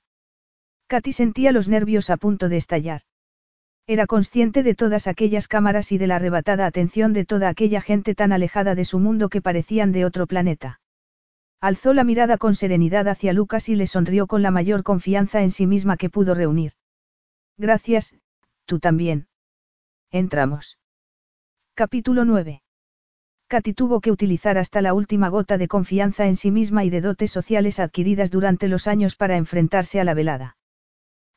Katy 0.88 1.12
sentía 1.12 1.52
los 1.52 1.68
nervios 1.68 2.10
a 2.10 2.16
punto 2.16 2.48
de 2.48 2.56
estallar. 2.56 3.02
Era 3.90 4.06
consciente 4.06 4.62
de 4.62 4.76
todas 4.76 5.08
aquellas 5.08 5.48
cámaras 5.48 5.90
y 5.90 5.98
de 5.98 6.06
la 6.06 6.14
arrebatada 6.14 6.64
atención 6.64 7.12
de 7.12 7.24
toda 7.24 7.48
aquella 7.48 7.80
gente 7.80 8.14
tan 8.14 8.30
alejada 8.30 8.76
de 8.76 8.84
su 8.84 9.00
mundo 9.00 9.28
que 9.28 9.42
parecían 9.42 9.90
de 9.90 10.04
otro 10.04 10.28
planeta. 10.28 10.80
Alzó 11.60 11.92
la 11.92 12.04
mirada 12.04 12.38
con 12.38 12.54
serenidad 12.54 13.08
hacia 13.08 13.32
Lucas 13.32 13.68
y 13.68 13.74
le 13.74 13.88
sonrió 13.88 14.28
con 14.28 14.42
la 14.42 14.52
mayor 14.52 14.84
confianza 14.84 15.42
en 15.42 15.50
sí 15.50 15.66
misma 15.66 15.96
que 15.96 16.08
pudo 16.08 16.36
reunir. 16.36 16.74
Gracias, 17.58 18.14
tú 18.64 18.78
también. 18.78 19.26
Entramos. 20.12 20.78
Capítulo 21.74 22.24
9. 22.24 22.62
Katy 23.48 23.74
tuvo 23.74 24.00
que 24.00 24.12
utilizar 24.12 24.56
hasta 24.56 24.82
la 24.82 24.94
última 24.94 25.28
gota 25.30 25.58
de 25.58 25.66
confianza 25.66 26.28
en 26.28 26.36
sí 26.36 26.52
misma 26.52 26.84
y 26.84 26.90
de 26.90 27.00
dotes 27.00 27.32
sociales 27.32 27.80
adquiridas 27.80 28.30
durante 28.30 28.68
los 28.68 28.86
años 28.86 29.16
para 29.16 29.36
enfrentarse 29.36 29.98
a 29.98 30.04
la 30.04 30.14
velada. 30.14 30.56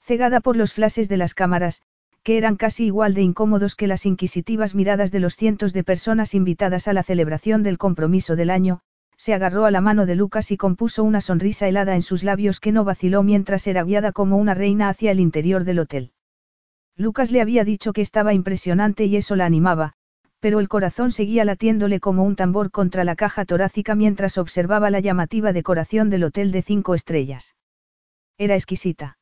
Cegada 0.01 0.39
por 0.39 0.55
los 0.55 0.71
flashes 0.71 1.09
de 1.09 1.17
las 1.17 1.33
cámaras, 1.33 1.81
que 2.23 2.37
eran 2.37 2.55
casi 2.55 2.85
igual 2.85 3.13
de 3.13 3.21
incómodos 3.21 3.75
que 3.75 3.87
las 3.87 4.05
inquisitivas 4.05 4.75
miradas 4.75 5.11
de 5.11 5.19
los 5.19 5.35
cientos 5.35 5.73
de 5.73 5.83
personas 5.83 6.33
invitadas 6.33 6.87
a 6.87 6.93
la 6.93 7.03
celebración 7.03 7.63
del 7.63 7.77
compromiso 7.77 8.35
del 8.35 8.49
año, 8.49 8.79
se 9.17 9.33
agarró 9.33 9.65
a 9.65 9.71
la 9.71 9.81
mano 9.81 10.05
de 10.05 10.15
Lucas 10.15 10.51
y 10.51 10.57
compuso 10.57 11.03
una 11.03 11.21
sonrisa 11.21 11.67
helada 11.67 11.95
en 11.95 12.01
sus 12.01 12.23
labios 12.23 12.59
que 12.59 12.71
no 12.71 12.83
vaciló 12.83 13.23
mientras 13.23 13.67
era 13.67 13.83
guiada 13.83 14.11
como 14.11 14.37
una 14.37 14.53
reina 14.53 14.89
hacia 14.89 15.11
el 15.11 15.19
interior 15.19 15.63
del 15.65 15.79
hotel. 15.79 16.11
Lucas 16.95 17.31
le 17.31 17.41
había 17.41 17.63
dicho 17.63 17.91
que 17.91 18.01
estaba 18.01 18.33
impresionante 18.33 19.05
y 19.05 19.15
eso 19.15 19.35
la 19.35 19.45
animaba, 19.45 19.93
pero 20.39 20.59
el 20.59 20.67
corazón 20.67 21.11
seguía 21.11 21.45
latiéndole 21.45 21.99
como 21.99 22.23
un 22.23 22.35
tambor 22.35 22.69
contra 22.69 23.03
la 23.03 23.15
caja 23.15 23.45
torácica 23.45 23.95
mientras 23.95 24.37
observaba 24.37 24.89
la 24.89 24.99
llamativa 24.99 25.53
decoración 25.53 26.09
del 26.09 26.25
hotel 26.25 26.51
de 26.51 26.61
cinco 26.61 26.95
estrellas. 26.95 27.55
Era 28.37 28.55
exquisita. 28.55 29.17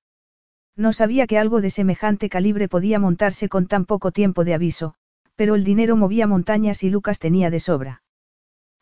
No 0.75 0.93
sabía 0.93 1.27
que 1.27 1.38
algo 1.38 1.61
de 1.61 1.69
semejante 1.69 2.30
calibre 2.30 2.67
podía 2.67 3.00
montarse 3.00 3.50
con 3.50 3.67
tan 3.67 3.85
poco 3.85 4.11
tiempo 4.11 4.43
de 4.43 4.53
aviso, 4.53 4.95
pero 5.35 5.56
el 5.56 5.64
dinero 5.64 5.95
movía 5.95 6.27
montañas 6.27 6.83
y 6.83 6.90
Lucas 6.90 7.19
tenía 7.19 7.50
de 7.50 7.59
sobra. 7.59 8.03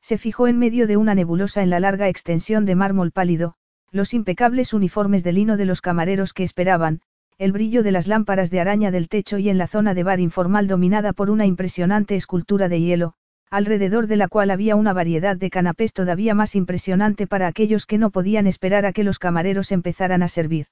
Se 0.02 0.18
fijó 0.18 0.48
en 0.48 0.58
medio 0.58 0.88
de 0.88 0.98
una 0.98 1.16
nebulosa 1.16 1.62
en 1.62 1.70
la 1.70 1.80
larga 1.80 2.08
extensión 2.08 2.66
de 2.66 2.76
mármol 2.76 3.12
pálido, 3.12 3.56
los 3.92 4.14
impecables 4.14 4.74
uniformes 4.74 5.24
de 5.24 5.34
lino 5.34 5.58
de 5.58 5.66
los 5.66 5.82
camareros 5.82 6.34
que 6.34 6.44
esperaban, 6.44 7.02
el 7.38 7.52
brillo 7.52 7.84
de 7.84 7.92
las 7.92 8.08
lámparas 8.08 8.50
de 8.50 8.60
araña 8.60 8.92
del 8.92 9.08
techo 9.08 9.38
y 9.38 9.50
en 9.50 9.58
la 9.58 9.68
zona 9.68 9.94
de 9.94 10.04
bar 10.04 10.20
informal 10.20 10.68
dominada 10.68 11.14
por 11.14 11.30
una 11.30 11.46
impresionante 11.46 12.16
escultura 12.16 12.70
de 12.70 12.82
hielo, 12.82 13.14
alrededor 13.50 14.08
de 14.08 14.18
la 14.18 14.28
cual 14.28 14.52
había 14.52 14.76
una 14.76 14.94
variedad 14.94 15.38
de 15.38 15.50
canapés 15.50 15.94
todavía 15.94 16.36
más 16.36 16.56
impresionante 16.56 17.28
para 17.28 17.48
aquellos 17.48 17.86
que 17.86 17.98
no 17.98 18.10
podían 18.10 18.46
esperar 18.46 18.86
a 18.86 18.94
que 18.94 19.04
los 19.04 19.20
camareros 19.20 19.72
empezaran 19.72 20.22
a 20.22 20.28
servir. 20.28 20.68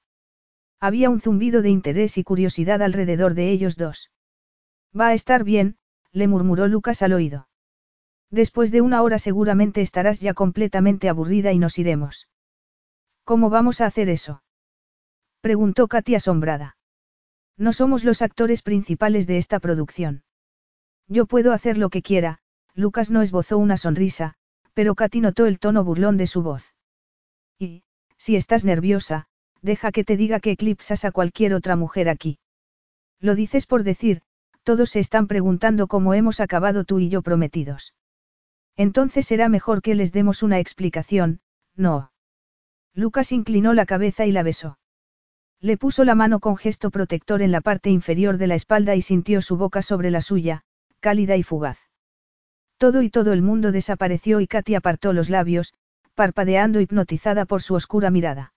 Había 0.80 1.10
un 1.10 1.20
zumbido 1.20 1.62
de 1.62 1.70
interés 1.70 2.18
y 2.18 2.24
curiosidad 2.24 2.82
alrededor 2.82 3.34
de 3.34 3.50
ellos 3.50 3.76
dos. 3.76 4.10
Va 4.98 5.08
a 5.08 5.14
estar 5.14 5.44
bien, 5.44 5.76
le 6.12 6.28
murmuró 6.28 6.68
Lucas 6.68 7.02
al 7.02 7.12
oído. 7.12 7.48
Después 8.30 8.70
de 8.70 8.80
una 8.80 9.02
hora 9.02 9.18
seguramente 9.18 9.80
estarás 9.80 10.20
ya 10.20 10.34
completamente 10.34 11.08
aburrida 11.08 11.52
y 11.52 11.58
nos 11.58 11.78
iremos. 11.78 12.28
¿Cómo 13.24 13.50
vamos 13.50 13.80
a 13.80 13.86
hacer 13.86 14.08
eso? 14.08 14.42
Preguntó 15.40 15.88
Katy 15.88 16.14
asombrada. 16.14 16.76
No 17.56 17.72
somos 17.72 18.04
los 18.04 18.22
actores 18.22 18.62
principales 18.62 19.26
de 19.26 19.38
esta 19.38 19.60
producción. 19.60 20.22
Yo 21.08 21.26
puedo 21.26 21.52
hacer 21.52 21.78
lo 21.78 21.90
que 21.90 22.02
quiera, 22.02 22.38
Lucas 22.74 23.10
no 23.10 23.22
esbozó 23.22 23.58
una 23.58 23.76
sonrisa, 23.76 24.34
pero 24.74 24.94
Katy 24.94 25.20
notó 25.20 25.46
el 25.46 25.58
tono 25.58 25.82
burlón 25.82 26.16
de 26.16 26.26
su 26.26 26.42
voz. 26.42 26.74
Y, 27.58 27.82
si 28.16 28.36
estás 28.36 28.64
nerviosa, 28.64 29.27
deja 29.62 29.92
que 29.92 30.04
te 30.04 30.16
diga 30.16 30.40
que 30.40 30.52
eclipsas 30.52 31.04
a 31.04 31.12
cualquier 31.12 31.54
otra 31.54 31.76
mujer 31.76 32.08
aquí. 32.08 32.38
Lo 33.20 33.34
dices 33.34 33.66
por 33.66 33.82
decir, 33.82 34.22
todos 34.62 34.90
se 34.90 35.00
están 35.00 35.26
preguntando 35.26 35.86
cómo 35.86 36.14
hemos 36.14 36.40
acabado 36.40 36.84
tú 36.84 36.98
y 36.98 37.08
yo 37.08 37.22
prometidos. 37.22 37.94
Entonces 38.76 39.26
será 39.26 39.48
mejor 39.48 39.82
que 39.82 39.94
les 39.94 40.12
demos 40.12 40.42
una 40.42 40.58
explicación, 40.58 41.40
no. 41.74 42.12
Lucas 42.94 43.32
inclinó 43.32 43.74
la 43.74 43.86
cabeza 43.86 44.26
y 44.26 44.32
la 44.32 44.42
besó. 44.42 44.78
Le 45.60 45.76
puso 45.76 46.04
la 46.04 46.14
mano 46.14 46.38
con 46.38 46.56
gesto 46.56 46.90
protector 46.90 47.42
en 47.42 47.50
la 47.50 47.60
parte 47.60 47.90
inferior 47.90 48.38
de 48.38 48.46
la 48.46 48.54
espalda 48.54 48.94
y 48.94 49.02
sintió 49.02 49.42
su 49.42 49.56
boca 49.56 49.82
sobre 49.82 50.10
la 50.10 50.20
suya, 50.20 50.62
cálida 51.00 51.36
y 51.36 51.42
fugaz. 51.42 51.78
Todo 52.76 53.02
y 53.02 53.10
todo 53.10 53.32
el 53.32 53.42
mundo 53.42 53.72
desapareció 53.72 54.40
y 54.40 54.46
Katy 54.46 54.76
apartó 54.76 55.12
los 55.12 55.30
labios, 55.30 55.74
parpadeando 56.14 56.80
hipnotizada 56.80 57.44
por 57.44 57.62
su 57.62 57.74
oscura 57.74 58.10
mirada. 58.10 58.52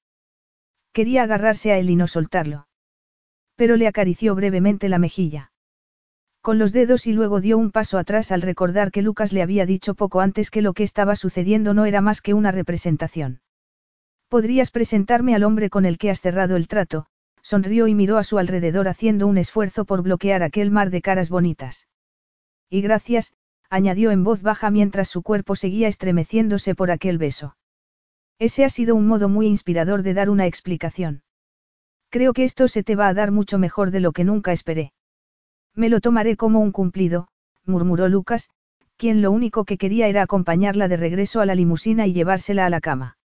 Quería 0.93 1.23
agarrarse 1.23 1.71
a 1.71 1.77
él 1.77 1.89
y 1.89 1.95
no 1.95 2.07
soltarlo. 2.07 2.67
Pero 3.55 3.75
le 3.77 3.87
acarició 3.87 4.35
brevemente 4.35 4.89
la 4.89 4.99
mejilla 4.99 5.51
con 6.41 6.57
los 6.57 6.71
dedos 6.71 7.05
y 7.05 7.13
luego 7.13 7.39
dio 7.39 7.57
un 7.59 7.71
paso 7.71 7.99
atrás 7.99 8.31
al 8.31 8.41
recordar 8.41 8.91
que 8.91 9.03
Lucas 9.03 9.31
le 9.31 9.43
había 9.43 9.67
dicho 9.67 9.93
poco 9.93 10.21
antes 10.21 10.49
que 10.49 10.63
lo 10.63 10.73
que 10.73 10.83
estaba 10.83 11.15
sucediendo 11.15 11.75
no 11.75 11.85
era 11.85 12.01
más 12.01 12.19
que 12.19 12.33
una 12.33 12.51
representación. 12.51 13.41
Podrías 14.27 14.71
presentarme 14.71 15.35
al 15.35 15.43
hombre 15.43 15.69
con 15.69 15.85
el 15.85 15.99
que 15.99 16.09
has 16.09 16.19
cerrado 16.19 16.55
el 16.55 16.67
trato, 16.67 17.05
sonrió 17.43 17.87
y 17.87 17.93
miró 17.93 18.17
a 18.17 18.23
su 18.23 18.39
alrededor 18.39 18.87
haciendo 18.87 19.27
un 19.27 19.37
esfuerzo 19.37 19.85
por 19.85 20.01
bloquear 20.01 20.41
aquel 20.41 20.71
mar 20.71 20.89
de 20.89 21.01
caras 21.01 21.29
bonitas. 21.29 21.87
Y 22.69 22.81
gracias, 22.81 23.33
añadió 23.69 24.09
en 24.09 24.23
voz 24.23 24.41
baja 24.41 24.71
mientras 24.71 25.09
su 25.09 25.21
cuerpo 25.21 25.55
seguía 25.55 25.87
estremeciéndose 25.87 26.73
por 26.73 26.89
aquel 26.89 27.19
beso. 27.19 27.55
Ese 28.41 28.65
ha 28.65 28.69
sido 28.69 28.95
un 28.95 29.05
modo 29.05 29.29
muy 29.29 29.45
inspirador 29.45 30.01
de 30.01 30.15
dar 30.15 30.31
una 30.31 30.47
explicación. 30.47 31.21
Creo 32.09 32.33
que 32.33 32.43
esto 32.43 32.67
se 32.67 32.81
te 32.81 32.95
va 32.95 33.07
a 33.07 33.13
dar 33.13 33.29
mucho 33.29 33.59
mejor 33.59 33.91
de 33.91 33.99
lo 33.99 34.13
que 34.13 34.23
nunca 34.23 34.51
esperé. 34.51 34.93
Me 35.75 35.89
lo 35.89 36.01
tomaré 36.01 36.35
como 36.37 36.59
un 36.59 36.71
cumplido, 36.71 37.27
murmuró 37.67 38.09
Lucas, 38.09 38.49
quien 38.97 39.21
lo 39.21 39.29
único 39.29 39.63
que 39.63 39.77
quería 39.77 40.07
era 40.07 40.23
acompañarla 40.23 40.87
de 40.87 40.97
regreso 40.97 41.39
a 41.39 41.45
la 41.45 41.53
limusina 41.53 42.07
y 42.07 42.13
llevársela 42.13 42.65
a 42.65 42.71
la 42.71 42.81
cama. 42.81 43.19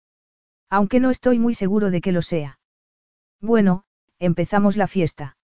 Aunque 0.68 1.00
no 1.00 1.12
estoy 1.12 1.38
muy 1.38 1.54
seguro 1.54 1.92
de 1.92 2.02
que 2.02 2.12
lo 2.12 2.24
sea. 2.24 2.58
Bueno, 3.40 3.84
empezamos 4.18 4.78
la 4.78 4.88
fiesta. 4.88 5.38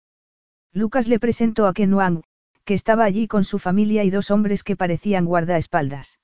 Lucas 0.73 1.09
le 1.09 1.21
presentó 1.21 1.67
a 1.67 1.75
Ken 1.75 1.93
Wang, 1.93 2.23
que 2.65 2.73
estaba 2.73 3.05
allí 3.05 3.29
con 3.29 3.45
su 3.45 3.59
familia 3.59 4.03
y 4.05 4.09
dos 4.09 4.31
hombres 4.31 4.63
que 4.63 4.77
parecían 4.77 5.27
guardaespaldas. 5.27 6.19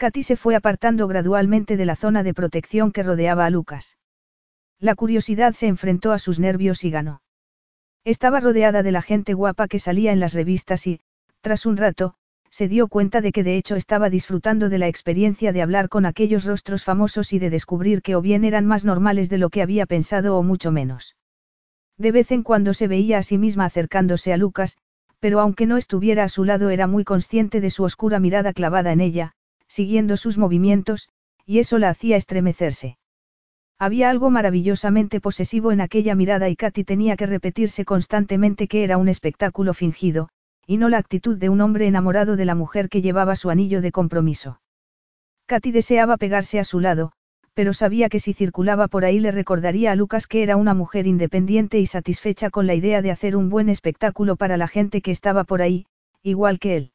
Katy 0.00 0.22
se 0.22 0.36
fue 0.36 0.56
apartando 0.56 1.06
gradualmente 1.08 1.76
de 1.76 1.84
la 1.84 1.94
zona 1.94 2.22
de 2.22 2.32
protección 2.32 2.90
que 2.90 3.02
rodeaba 3.02 3.44
a 3.44 3.50
Lucas. 3.50 3.98
La 4.78 4.94
curiosidad 4.94 5.52
se 5.52 5.66
enfrentó 5.66 6.12
a 6.12 6.18
sus 6.18 6.38
nervios 6.38 6.84
y 6.84 6.90
ganó. 6.90 7.20
Estaba 8.06 8.40
rodeada 8.40 8.82
de 8.82 8.92
la 8.92 9.02
gente 9.02 9.34
guapa 9.34 9.68
que 9.68 9.78
salía 9.78 10.12
en 10.12 10.18
las 10.18 10.32
revistas 10.32 10.86
y, 10.86 11.00
tras 11.42 11.66
un 11.66 11.76
rato, 11.76 12.14
se 12.48 12.66
dio 12.66 12.88
cuenta 12.88 13.20
de 13.20 13.30
que 13.30 13.44
de 13.44 13.58
hecho 13.58 13.76
estaba 13.76 14.08
disfrutando 14.08 14.70
de 14.70 14.78
la 14.78 14.88
experiencia 14.88 15.52
de 15.52 15.60
hablar 15.60 15.90
con 15.90 16.06
aquellos 16.06 16.46
rostros 16.46 16.82
famosos 16.82 17.34
y 17.34 17.38
de 17.38 17.50
descubrir 17.50 18.00
que 18.00 18.16
o 18.16 18.22
bien 18.22 18.44
eran 18.44 18.64
más 18.64 18.86
normales 18.86 19.28
de 19.28 19.36
lo 19.36 19.50
que 19.50 19.60
había 19.60 19.84
pensado 19.84 20.38
o 20.38 20.42
mucho 20.42 20.72
menos. 20.72 21.14
De 21.98 22.10
vez 22.10 22.32
en 22.32 22.42
cuando 22.42 22.72
se 22.72 22.88
veía 22.88 23.18
a 23.18 23.22
sí 23.22 23.36
misma 23.36 23.66
acercándose 23.66 24.32
a 24.32 24.38
Lucas, 24.38 24.78
pero 25.18 25.40
aunque 25.40 25.66
no 25.66 25.76
estuviera 25.76 26.24
a 26.24 26.30
su 26.30 26.44
lado 26.44 26.70
era 26.70 26.86
muy 26.86 27.04
consciente 27.04 27.60
de 27.60 27.68
su 27.68 27.84
oscura 27.84 28.18
mirada 28.18 28.54
clavada 28.54 28.92
en 28.92 29.02
ella, 29.02 29.34
siguiendo 29.70 30.16
sus 30.16 30.36
movimientos, 30.36 31.08
y 31.46 31.60
eso 31.60 31.78
la 31.78 31.90
hacía 31.90 32.16
estremecerse. 32.16 32.98
Había 33.78 34.10
algo 34.10 34.28
maravillosamente 34.28 35.20
posesivo 35.20 35.70
en 35.70 35.80
aquella 35.80 36.16
mirada 36.16 36.48
y 36.48 36.56
Katy 36.56 36.82
tenía 36.82 37.16
que 37.16 37.26
repetirse 37.26 37.84
constantemente 37.84 38.66
que 38.66 38.82
era 38.82 38.98
un 38.98 39.08
espectáculo 39.08 39.72
fingido, 39.72 40.28
y 40.66 40.76
no 40.76 40.88
la 40.88 40.98
actitud 40.98 41.38
de 41.38 41.48
un 41.48 41.60
hombre 41.60 41.86
enamorado 41.86 42.34
de 42.36 42.44
la 42.44 42.56
mujer 42.56 42.88
que 42.88 43.00
llevaba 43.00 43.36
su 43.36 43.48
anillo 43.48 43.80
de 43.80 43.92
compromiso. 43.92 44.60
Katy 45.46 45.70
deseaba 45.70 46.16
pegarse 46.16 46.58
a 46.58 46.64
su 46.64 46.80
lado, 46.80 47.12
pero 47.54 47.72
sabía 47.72 48.08
que 48.08 48.18
si 48.18 48.34
circulaba 48.34 48.88
por 48.88 49.04
ahí 49.04 49.20
le 49.20 49.30
recordaría 49.30 49.92
a 49.92 49.96
Lucas 49.96 50.26
que 50.26 50.42
era 50.42 50.56
una 50.56 50.74
mujer 50.74 51.06
independiente 51.06 51.78
y 51.78 51.86
satisfecha 51.86 52.50
con 52.50 52.66
la 52.66 52.74
idea 52.74 53.02
de 53.02 53.12
hacer 53.12 53.36
un 53.36 53.48
buen 53.48 53.68
espectáculo 53.68 54.34
para 54.34 54.56
la 54.56 54.66
gente 54.66 55.00
que 55.00 55.12
estaba 55.12 55.44
por 55.44 55.62
ahí, 55.62 55.86
igual 56.22 56.58
que 56.58 56.76
él. 56.76 56.92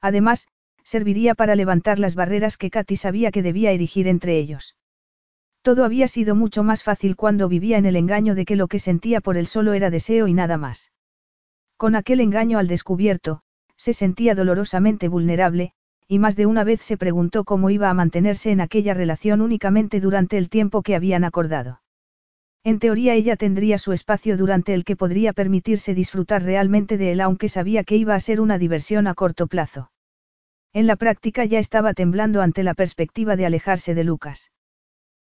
Además, 0.00 0.46
serviría 0.86 1.34
para 1.34 1.56
levantar 1.56 1.98
las 1.98 2.14
barreras 2.14 2.56
que 2.56 2.70
Katy 2.70 2.94
sabía 2.94 3.32
que 3.32 3.42
debía 3.42 3.72
erigir 3.72 4.06
entre 4.06 4.38
ellos. 4.38 4.76
Todo 5.62 5.84
había 5.84 6.06
sido 6.06 6.36
mucho 6.36 6.62
más 6.62 6.84
fácil 6.84 7.16
cuando 7.16 7.48
vivía 7.48 7.76
en 7.76 7.86
el 7.86 7.96
engaño 7.96 8.36
de 8.36 8.44
que 8.44 8.54
lo 8.54 8.68
que 8.68 8.78
sentía 8.78 9.20
por 9.20 9.36
él 9.36 9.48
solo 9.48 9.72
era 9.72 9.90
deseo 9.90 10.28
y 10.28 10.32
nada 10.32 10.58
más. 10.58 10.92
Con 11.76 11.96
aquel 11.96 12.20
engaño 12.20 12.60
al 12.60 12.68
descubierto, 12.68 13.40
se 13.76 13.94
sentía 13.94 14.36
dolorosamente 14.36 15.08
vulnerable, 15.08 15.72
y 16.06 16.20
más 16.20 16.36
de 16.36 16.46
una 16.46 16.62
vez 16.62 16.82
se 16.82 16.96
preguntó 16.96 17.42
cómo 17.42 17.68
iba 17.70 17.90
a 17.90 17.94
mantenerse 17.94 18.52
en 18.52 18.60
aquella 18.60 18.94
relación 18.94 19.40
únicamente 19.40 19.98
durante 19.98 20.38
el 20.38 20.48
tiempo 20.48 20.82
que 20.82 20.94
habían 20.94 21.24
acordado. 21.24 21.82
En 22.62 22.78
teoría 22.78 23.14
ella 23.14 23.34
tendría 23.34 23.78
su 23.78 23.92
espacio 23.92 24.36
durante 24.36 24.72
el 24.72 24.84
que 24.84 24.94
podría 24.94 25.32
permitirse 25.32 25.94
disfrutar 25.94 26.44
realmente 26.44 26.96
de 26.96 27.10
él 27.10 27.20
aunque 27.22 27.48
sabía 27.48 27.82
que 27.82 27.96
iba 27.96 28.14
a 28.14 28.20
ser 28.20 28.40
una 28.40 28.56
diversión 28.56 29.08
a 29.08 29.14
corto 29.14 29.48
plazo. 29.48 29.90
En 30.76 30.86
la 30.86 30.96
práctica 30.96 31.46
ya 31.46 31.58
estaba 31.58 31.94
temblando 31.94 32.42
ante 32.42 32.62
la 32.62 32.74
perspectiva 32.74 33.34
de 33.34 33.46
alejarse 33.46 33.94
de 33.94 34.04
Lucas. 34.04 34.52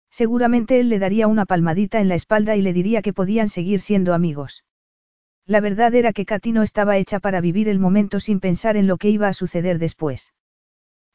Seguramente 0.09 0.79
él 0.79 0.89
le 0.89 0.97
daría 0.97 1.27
una 1.27 1.45
palmadita 1.45 1.99
en 1.99 2.07
la 2.07 2.15
espalda 2.15 2.55
y 2.55 2.63
le 2.63 2.73
diría 2.73 3.03
que 3.03 3.13
podían 3.13 3.49
seguir 3.49 3.79
siendo 3.79 4.15
amigos. 4.15 4.65
La 5.45 5.61
verdad 5.61 5.93
era 5.93 6.11
que 6.11 6.25
Katy 6.25 6.53
no 6.53 6.63
estaba 6.63 6.97
hecha 6.97 7.19
para 7.19 7.39
vivir 7.39 7.69
el 7.69 7.77
momento 7.77 8.19
sin 8.19 8.39
pensar 8.39 8.77
en 8.77 8.87
lo 8.87 8.97
que 8.97 9.11
iba 9.11 9.27
a 9.27 9.33
suceder 9.33 9.77
después. 9.77 10.33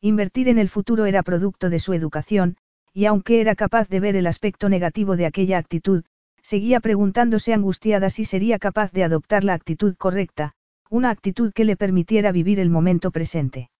Invertir 0.01 0.49
en 0.49 0.59
el 0.59 0.69
futuro 0.69 1.07
era 1.07 1.25
producto 1.25 1.69
de 1.69 1.81
su 1.81 1.93
educación, 1.93 2.59
y 2.93 3.07
aunque 3.07 3.41
era 3.41 3.57
capaz 3.57 3.89
de 3.89 3.99
ver 3.99 4.15
el 4.15 4.29
aspecto 4.29 4.69
negativo 4.69 5.17
de 5.17 5.27
aquella 5.27 5.59
actitud, 5.59 6.05
seguía 6.43 6.79
preguntándose 6.79 7.55
angustiada 7.55 8.09
si 8.09 8.25
sería 8.25 8.61
capaz 8.61 8.93
de 8.93 9.03
adoptar 9.03 9.43
la 9.43 9.55
actitud 9.55 9.97
correcta, 9.97 10.53
una 10.91 11.11
actitud 11.11 11.53
que 11.53 11.65
le 11.65 11.77
permitiera 11.77 12.31
vivir 12.31 12.61
el 12.61 12.71
momento 12.71 13.11
presente. 13.11 13.71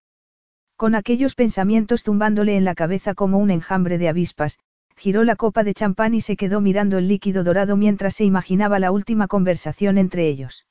Con 0.79 0.95
aquellos 0.95 1.35
pensamientos 1.35 2.03
zumbándole 2.03 2.55
en 2.55 2.63
la 2.63 2.73
cabeza 2.73 3.13
como 3.13 3.37
un 3.37 3.51
enjambre 3.51 3.97
de 3.97 4.07
avispas, 4.07 4.59
giró 4.95 5.25
la 5.25 5.35
copa 5.35 5.65
de 5.65 5.73
champán 5.73 6.13
y 6.13 6.21
se 6.21 6.37
quedó 6.37 6.61
mirando 6.61 6.97
el 6.97 7.09
líquido 7.09 7.43
dorado 7.43 7.75
mientras 7.75 8.15
se 8.15 8.23
imaginaba 8.23 8.79
la 8.79 8.89
última 8.89 9.27
conversación 9.27 9.97
entre 9.97 10.29
ellos. 10.29 10.67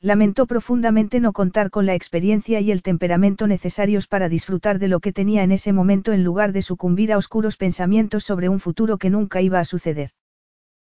Lamentó 0.00 0.46
profundamente 0.46 1.18
no 1.18 1.32
contar 1.32 1.70
con 1.70 1.86
la 1.86 1.94
experiencia 1.94 2.60
y 2.60 2.70
el 2.72 2.82
temperamento 2.82 3.46
necesarios 3.46 4.06
para 4.06 4.28
disfrutar 4.28 4.78
de 4.78 4.88
lo 4.88 5.00
que 5.00 5.14
tenía 5.14 5.42
en 5.44 5.52
ese 5.52 5.72
momento 5.72 6.12
en 6.12 6.24
lugar 6.24 6.52
de 6.52 6.60
sucumbir 6.60 7.10
a 7.10 7.16
oscuros 7.16 7.56
pensamientos 7.56 8.24
sobre 8.24 8.50
un 8.50 8.60
futuro 8.60 8.98
que 8.98 9.08
nunca 9.08 9.40
iba 9.40 9.60
a 9.60 9.64
suceder. 9.64 10.10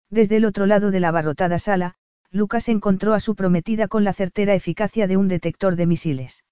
Desde 0.09 0.37
el 0.37 0.45
otro 0.45 0.67
lado 0.67 0.89
de 0.89 1.01
la 1.01 1.09
abarrotada 1.09 1.59
sala, 1.59 1.95
Lucas 2.31 2.69
encontró 2.69 3.13
a 3.13 3.19
su 3.19 3.35
prometida 3.35 3.89
con 3.89 4.05
la 4.05 4.13
certera 4.13 4.55
eficacia 4.55 5.05
de 5.05 5.17
un 5.17 5.27
detector 5.27 5.75
de 5.75 5.85
misiles. 5.85 6.45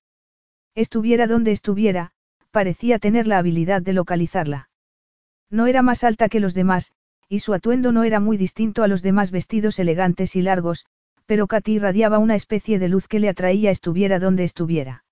Estuviera 0.75 1.25
donde 1.25 1.53
estuviera, 1.53 2.11
parecía 2.51 2.99
tener 2.99 3.27
la 3.27 3.37
habilidad 3.37 3.81
de 3.81 3.93
localizarla. 3.93 4.69
No 5.49 5.67
era 5.67 5.81
más 5.81 6.03
alta 6.03 6.27
que 6.27 6.41
los 6.41 6.53
demás, 6.53 6.91
y 7.29 7.39
su 7.39 7.53
atuendo 7.53 7.93
no 7.93 8.03
era 8.03 8.19
muy 8.19 8.35
distinto 8.35 8.83
a 8.83 8.89
los 8.89 9.01
demás 9.01 9.31
vestidos 9.31 9.79
elegantes 9.79 10.35
y 10.35 10.41
largos, 10.41 10.85
pero 11.25 11.47
Katy 11.47 11.73
irradiaba 11.73 12.19
una 12.19 12.35
especie 12.35 12.77
de 12.77 12.89
luz 12.89 13.07
que 13.07 13.19
le 13.19 13.29
atraía 13.29 13.71
estuviera 13.71 14.19
donde 14.19 14.43
estuviera. 14.43 15.05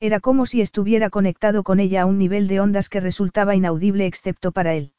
Era 0.00 0.18
como 0.18 0.44
si 0.44 0.60
estuviera 0.60 1.08
conectado 1.08 1.62
con 1.62 1.78
ella 1.78 2.02
a 2.02 2.06
un 2.06 2.18
nivel 2.18 2.48
de 2.48 2.60
ondas 2.60 2.88
que 2.88 3.00
resultaba 3.00 3.54
inaudible 3.54 4.06
excepto 4.06 4.50
para 4.50 4.74
él. 4.74 4.92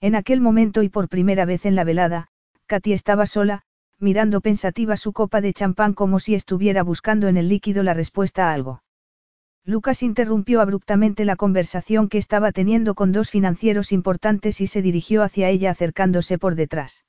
En 0.00 0.16
aquel 0.16 0.40
momento 0.40 0.82
y 0.82 0.88
por 0.88 1.08
primera 1.08 1.44
vez 1.44 1.66
en 1.66 1.76
la 1.76 1.84
velada, 1.84 2.28
Katy 2.66 2.92
estaba 2.92 3.26
sola, 3.26 3.62
mirando 3.98 4.40
pensativa 4.40 4.96
su 4.96 5.12
copa 5.12 5.40
de 5.40 5.52
champán 5.52 5.94
como 5.94 6.18
si 6.18 6.34
estuviera 6.34 6.82
buscando 6.82 7.28
en 7.28 7.36
el 7.36 7.48
líquido 7.48 7.82
la 7.82 7.94
respuesta 7.94 8.50
a 8.50 8.54
algo. 8.54 8.82
Lucas 9.66 10.02
interrumpió 10.02 10.60
abruptamente 10.60 11.24
la 11.24 11.36
conversación 11.36 12.08
que 12.10 12.18
estaba 12.18 12.52
teniendo 12.52 12.94
con 12.94 13.12
dos 13.12 13.30
financieros 13.30 13.92
importantes 13.92 14.60
y 14.60 14.66
se 14.66 14.82
dirigió 14.82 15.22
hacia 15.22 15.48
ella 15.48 15.70
acercándose 15.70 16.36
por 16.38 16.54
detrás. 16.54 17.06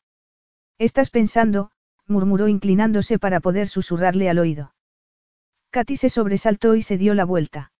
Estás 0.78 1.10
pensando, 1.10 1.72
murmuró 2.08 2.48
inclinándose 2.48 3.20
para 3.20 3.42
poder 3.42 3.68
susurrarle 3.68 4.30
al 4.30 4.40
oído. 4.40 4.74
Katy 5.72 5.98
se 5.98 6.10
sobresaltó 6.10 6.76
y 6.76 6.82
se 6.82 6.98
dio 6.98 7.14
la 7.14 7.26
vuelta. 7.26 7.74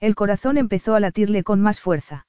El 0.00 0.16
corazón 0.16 0.58
empezó 0.58 0.96
a 0.96 1.00
latirle 1.00 1.44
con 1.44 1.60
más 1.60 1.80
fuerza. 1.80 2.26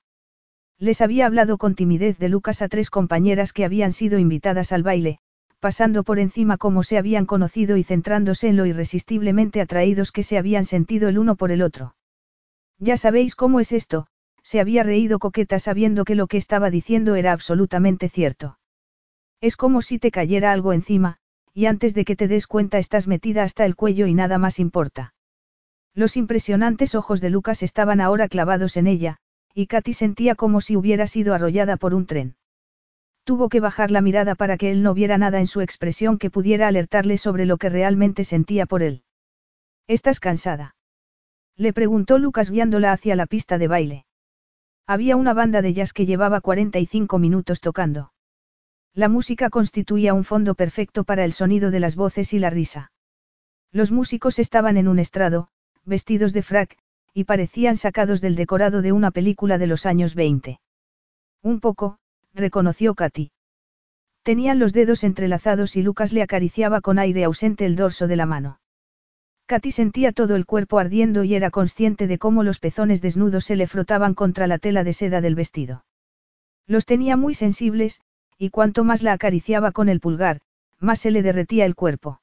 Les 0.77 1.01
había 1.01 1.25
hablado 1.25 1.57
con 1.57 1.73
timidez 1.73 2.19
de 2.19 2.29
Lucas 2.29 2.61
a 2.61 2.67
tres 2.67 2.91
compañeras 2.91 3.51
que 3.51 3.65
habían 3.65 3.93
sido 3.93 4.19
invitadas 4.19 4.71
al 4.71 4.83
baile, 4.83 5.19
pasando 5.63 6.03
por 6.03 6.19
encima 6.19 6.57
cómo 6.57 6.83
se 6.83 6.97
habían 6.97 7.25
conocido 7.25 7.77
y 7.77 7.85
centrándose 7.85 8.49
en 8.49 8.57
lo 8.57 8.65
irresistiblemente 8.65 9.61
atraídos 9.61 10.11
que 10.11 10.21
se 10.21 10.37
habían 10.37 10.65
sentido 10.65 11.07
el 11.07 11.17
uno 11.17 11.37
por 11.37 11.51
el 11.51 11.61
otro. 11.61 11.95
Ya 12.79 12.97
sabéis 12.97 13.33
cómo 13.33 13.61
es 13.61 13.71
esto, 13.71 14.07
se 14.41 14.59
había 14.59 14.83
reído 14.83 15.19
coqueta 15.19 15.59
sabiendo 15.59 16.03
que 16.03 16.15
lo 16.15 16.27
que 16.27 16.35
estaba 16.35 16.69
diciendo 16.69 17.15
era 17.15 17.31
absolutamente 17.31 18.09
cierto. 18.09 18.59
Es 19.39 19.55
como 19.55 19.81
si 19.81 19.99
te 19.99 20.11
cayera 20.11 20.51
algo 20.51 20.73
encima, 20.73 21.15
y 21.53 21.67
antes 21.67 21.93
de 21.93 22.03
que 22.03 22.17
te 22.17 22.27
des 22.27 22.45
cuenta 22.45 22.77
estás 22.77 23.07
metida 23.07 23.43
hasta 23.43 23.65
el 23.65 23.77
cuello 23.77 24.05
y 24.05 24.13
nada 24.13 24.37
más 24.39 24.59
importa. 24.59 25.13
Los 25.95 26.17
impresionantes 26.17 26.93
ojos 26.93 27.21
de 27.21 27.29
Lucas 27.29 27.63
estaban 27.63 28.01
ahora 28.01 28.27
clavados 28.27 28.75
en 28.75 28.85
ella, 28.85 29.19
y 29.53 29.67
Katy 29.67 29.93
sentía 29.93 30.35
como 30.35 30.59
si 30.59 30.75
hubiera 30.75 31.07
sido 31.07 31.33
arrollada 31.33 31.77
por 31.77 31.93
un 31.93 32.05
tren. 32.05 32.35
Tuvo 33.23 33.47
que 33.49 33.59
bajar 33.59 33.89
la 33.89 34.01
mirada 34.01 34.35
para 34.35 34.57
que 34.57 34.71
él 34.71 34.83
no 34.83 34.93
viera 34.93 35.17
nada 35.17 35.39
en 35.39 35.47
su 35.47 35.61
expresión 35.61 36.17
que 36.17 36.29
pudiera 36.29 36.67
alertarle 36.67 37.17
sobre 37.17 37.45
lo 37.45 37.57
que 37.57 37.69
realmente 37.69 38.23
sentía 38.23 38.65
por 38.65 38.83
él. 38.83 39.03
¿Estás 39.87 40.19
cansada? 40.19 40.75
Le 41.55 41.71
preguntó 41.71 42.17
Lucas 42.17 42.49
guiándola 42.49 42.91
hacia 42.91 43.15
la 43.15 43.25
pista 43.25 43.57
de 43.57 43.67
baile. 43.67 44.05
Había 44.85 45.15
una 45.15 45.33
banda 45.33 45.61
de 45.61 45.73
jazz 45.73 45.93
que 45.93 46.05
llevaba 46.05 46.41
45 46.41 47.17
minutos 47.19 47.61
tocando. 47.61 48.11
La 48.93 49.07
música 49.07 49.49
constituía 49.49 50.13
un 50.13 50.23
fondo 50.23 50.55
perfecto 50.55 51.03
para 51.03 51.23
el 51.23 51.33
sonido 51.33 51.71
de 51.71 51.79
las 51.79 51.95
voces 51.95 52.33
y 52.33 52.39
la 52.39 52.49
risa. 52.49 52.91
Los 53.71 53.91
músicos 53.91 54.37
estaban 54.37 54.77
en 54.77 54.87
un 54.87 54.99
estrado, 54.99 55.47
vestidos 55.83 56.33
de 56.33 56.43
frac, 56.43 56.77
y 57.13 57.23
parecían 57.23 57.77
sacados 57.77 58.21
del 58.21 58.35
decorado 58.35 58.81
de 58.81 58.91
una 58.91 59.11
película 59.11 59.57
de 59.57 59.67
los 59.67 59.85
años 59.85 60.13
20. 60.15 60.59
Un 61.41 61.59
poco, 61.59 61.97
reconoció 62.33 62.95
Katy. 62.95 63.31
Tenían 64.23 64.57
los 64.57 64.73
dedos 64.73 65.03
entrelazados 65.03 65.75
y 65.75 65.83
Lucas 65.83 66.13
le 66.13 66.21
acariciaba 66.21 66.81
con 66.81 66.97
aire 66.97 67.23
ausente 67.25 67.65
el 67.65 67.75
dorso 67.75 68.07
de 68.07 68.15
la 68.15 68.25
mano. 68.25 68.59
Katy 69.45 69.71
sentía 69.71 70.13
todo 70.13 70.35
el 70.35 70.45
cuerpo 70.45 70.79
ardiendo 70.79 71.23
y 71.23 71.35
era 71.35 71.51
consciente 71.51 72.07
de 72.07 72.17
cómo 72.17 72.43
los 72.43 72.59
pezones 72.59 73.01
desnudos 73.01 73.43
se 73.43 73.55
le 73.55 73.67
frotaban 73.67 74.13
contra 74.13 74.47
la 74.47 74.57
tela 74.57 74.83
de 74.83 74.93
seda 74.93 75.21
del 75.21 75.35
vestido. 75.35 75.85
Los 76.65 76.85
tenía 76.85 77.17
muy 77.17 77.33
sensibles, 77.33 78.01
y 78.37 78.49
cuanto 78.49 78.83
más 78.83 79.03
la 79.03 79.13
acariciaba 79.13 79.71
con 79.73 79.89
el 79.89 79.99
pulgar, 79.99 80.39
más 80.79 80.99
se 80.99 81.11
le 81.11 81.21
derretía 81.21 81.65
el 81.65 81.75
cuerpo. 81.75 82.21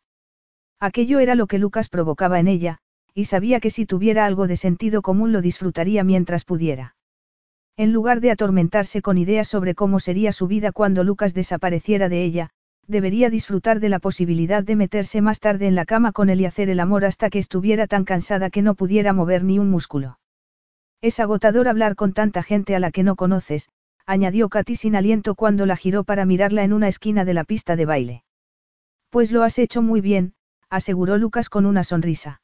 Aquello 0.81 1.19
era 1.19 1.35
lo 1.35 1.47
que 1.47 1.59
Lucas 1.59 1.91
provocaba 1.91 2.41
en 2.41 2.49
ella, 2.49 2.79
y 3.15 3.27
sabía 3.27 3.61
que 3.61 3.71
si 3.71 3.85
tuviera 3.85 4.25
algo 4.25 4.47
de 4.47 4.57
sentido 4.57 5.03
común 5.03 5.33
lo 5.33 5.43
disfrutaría 5.43 6.05
mientras 6.05 6.47
pudiera. 6.47 6.97
En 7.81 7.95
lugar 7.95 8.21
de 8.21 8.31
atormentarse 8.31 9.01
con 9.01 9.17
ideas 9.17 9.49
sobre 9.49 9.75
cómo 9.75 10.01
sería 10.01 10.33
su 10.33 10.47
vida 10.47 10.71
cuando 10.71 11.03
Lucas 11.03 11.33
desapareciera 11.33 12.11
de 12.11 12.23
ella, 12.23 12.51
debería 12.87 13.31
disfrutar 13.31 13.81
de 13.81 13.89
la 13.89 14.01
posibilidad 14.01 14.63
de 14.63 14.77
meterse 14.77 15.23
más 15.23 15.41
tarde 15.41 15.67
en 15.67 15.75
la 15.75 15.87
cama 15.87 16.13
con 16.13 16.29
él 16.29 16.43
y 16.43 16.45
hacer 16.45 16.69
el 16.69 16.79
amor 16.79 17.07
hasta 17.07 17.31
que 17.31 17.39
estuviera 17.39 17.87
tan 17.87 18.05
cansada 18.05 18.51
que 18.51 18.61
no 18.61 18.75
pudiera 18.75 19.15
mover 19.15 19.45
ni 19.45 19.59
un 19.59 19.71
músculo. 19.71 20.19
Es 21.01 21.21
agotador 21.21 21.69
hablar 21.69 21.97
con 21.97 22.13
tanta 22.13 22.43
gente 22.43 22.77
a 22.77 22.81
la 22.81 22.91
que 22.91 23.03
no 23.03 23.17
conoces, 23.17 23.71
añadió 24.05 24.51
Katy 24.51 24.77
sin 24.77 24.95
aliento 24.95 25.35
cuando 25.35 25.65
la 25.65 25.79
giró 25.79 26.05
para 26.05 26.27
mirarla 26.27 26.65
en 26.65 26.75
una 26.75 26.89
esquina 26.89 27.25
de 27.25 27.33
la 27.33 27.45
pista 27.45 27.77
de 27.77 27.87
baile. 27.87 28.25
Pues 29.09 29.33
lo 29.33 29.43
has 29.43 29.59
hecho 29.59 29.81
muy 29.81 30.03
bien, 30.03 30.35
aseguró 30.69 31.17
Lucas 31.17 31.49
con 31.49 31.65
una 31.65 31.83
sonrisa. 31.83 32.43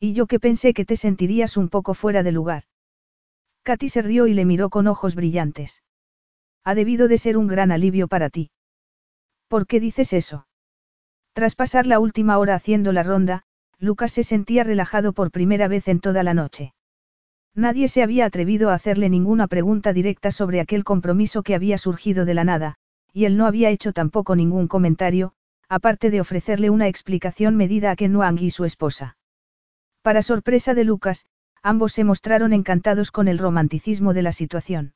Y 0.00 0.14
yo 0.14 0.26
que 0.26 0.40
pensé 0.40 0.74
que 0.74 0.84
te 0.84 0.96
sentirías 0.96 1.56
un 1.56 1.68
poco 1.68 1.94
fuera 1.94 2.24
de 2.24 2.32
lugar. 2.32 2.64
Katy 3.68 3.90
se 3.90 4.00
rió 4.00 4.26
y 4.26 4.32
le 4.32 4.46
miró 4.46 4.70
con 4.70 4.86
ojos 4.86 5.14
brillantes. 5.14 5.82
Ha 6.64 6.74
debido 6.74 7.06
de 7.06 7.18
ser 7.18 7.36
un 7.36 7.48
gran 7.48 7.70
alivio 7.70 8.08
para 8.08 8.30
ti. 8.30 8.50
¿Por 9.46 9.66
qué 9.66 9.78
dices 9.78 10.14
eso? 10.14 10.46
Tras 11.34 11.54
pasar 11.54 11.86
la 11.86 12.00
última 12.00 12.38
hora 12.38 12.54
haciendo 12.54 12.92
la 12.92 13.02
ronda, 13.02 13.42
Lucas 13.78 14.12
se 14.12 14.24
sentía 14.24 14.64
relajado 14.64 15.12
por 15.12 15.30
primera 15.30 15.68
vez 15.68 15.86
en 15.88 16.00
toda 16.00 16.22
la 16.22 16.32
noche. 16.32 16.72
Nadie 17.54 17.88
se 17.88 18.02
había 18.02 18.24
atrevido 18.24 18.70
a 18.70 18.74
hacerle 18.74 19.10
ninguna 19.10 19.48
pregunta 19.48 19.92
directa 19.92 20.30
sobre 20.30 20.60
aquel 20.60 20.82
compromiso 20.82 21.42
que 21.42 21.54
había 21.54 21.76
surgido 21.76 22.24
de 22.24 22.32
la 22.32 22.44
nada, 22.44 22.76
y 23.12 23.26
él 23.26 23.36
no 23.36 23.44
había 23.44 23.68
hecho 23.68 23.92
tampoco 23.92 24.34
ningún 24.34 24.66
comentario, 24.66 25.34
aparte 25.68 26.08
de 26.08 26.22
ofrecerle 26.22 26.70
una 26.70 26.88
explicación 26.88 27.54
medida 27.54 27.90
a 27.90 27.96
Ken 27.96 28.16
Wang 28.16 28.40
y 28.40 28.48
su 28.48 28.64
esposa. 28.64 29.18
Para 30.00 30.22
sorpresa 30.22 30.72
de 30.72 30.84
Lucas, 30.84 31.26
ambos 31.62 31.92
se 31.92 32.04
mostraron 32.04 32.52
encantados 32.52 33.10
con 33.10 33.28
el 33.28 33.38
romanticismo 33.38 34.14
de 34.14 34.22
la 34.22 34.32
situación. 34.32 34.94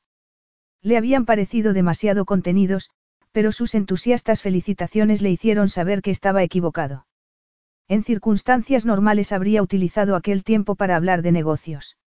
Le 0.81 0.97
habían 0.97 1.25
parecido 1.25 1.73
demasiado 1.73 2.25
contenidos, 2.25 2.91
pero 3.31 3.51
sus 3.51 3.75
entusiastas 3.75 4.41
felicitaciones 4.41 5.21
le 5.21 5.31
hicieron 5.31 5.69
saber 5.69 6.01
que 6.01 6.11
estaba 6.11 6.43
equivocado. 6.43 7.07
En 7.87 8.03
circunstancias 8.03 8.85
normales 8.85 9.31
habría 9.31 9.61
utilizado 9.61 10.15
aquel 10.15 10.43
tiempo 10.43 10.75
para 10.75 10.95
hablar 10.95 11.21
de 11.21 11.31
negocios. 11.31 11.97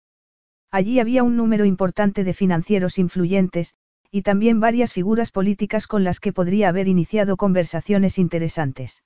Allí 0.70 1.00
había 1.00 1.22
un 1.22 1.36
número 1.36 1.64
importante 1.64 2.24
de 2.24 2.34
financieros 2.34 2.98
influyentes, 2.98 3.74
y 4.10 4.22
también 4.22 4.60
varias 4.60 4.92
figuras 4.92 5.30
políticas 5.30 5.86
con 5.86 6.04
las 6.04 6.20
que 6.20 6.32
podría 6.32 6.68
haber 6.68 6.88
iniciado 6.88 7.36
conversaciones 7.36 8.18
interesantes. 8.18 9.02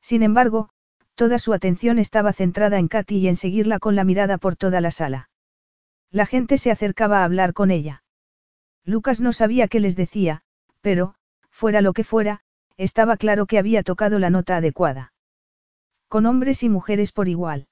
Sin 0.00 0.22
embargo, 0.22 0.70
toda 1.14 1.38
su 1.38 1.52
atención 1.52 1.98
estaba 1.98 2.32
centrada 2.32 2.78
en 2.78 2.88
Katy 2.88 3.16
y 3.18 3.28
en 3.28 3.36
seguirla 3.36 3.78
con 3.78 3.96
la 3.96 4.04
mirada 4.04 4.38
por 4.38 4.56
toda 4.56 4.80
la 4.80 4.90
sala. 4.90 5.30
La 6.10 6.26
gente 6.26 6.58
se 6.58 6.70
acercaba 6.70 7.20
a 7.20 7.24
hablar 7.24 7.52
con 7.52 7.70
ella. 7.70 8.02
Lucas 8.84 9.20
no 9.20 9.32
sabía 9.32 9.68
qué 9.68 9.80
les 9.80 9.96
decía, 9.96 10.42
pero, 10.80 11.14
fuera 11.50 11.80
lo 11.80 11.92
que 11.92 12.04
fuera, 12.04 12.40
estaba 12.76 13.16
claro 13.16 13.46
que 13.46 13.58
había 13.58 13.82
tocado 13.82 14.18
la 14.18 14.30
nota 14.30 14.56
adecuada. 14.56 15.12
Con 16.08 16.26
hombres 16.26 16.62
y 16.62 16.68
mujeres 16.68 17.12
por 17.12 17.28
igual. 17.28 17.68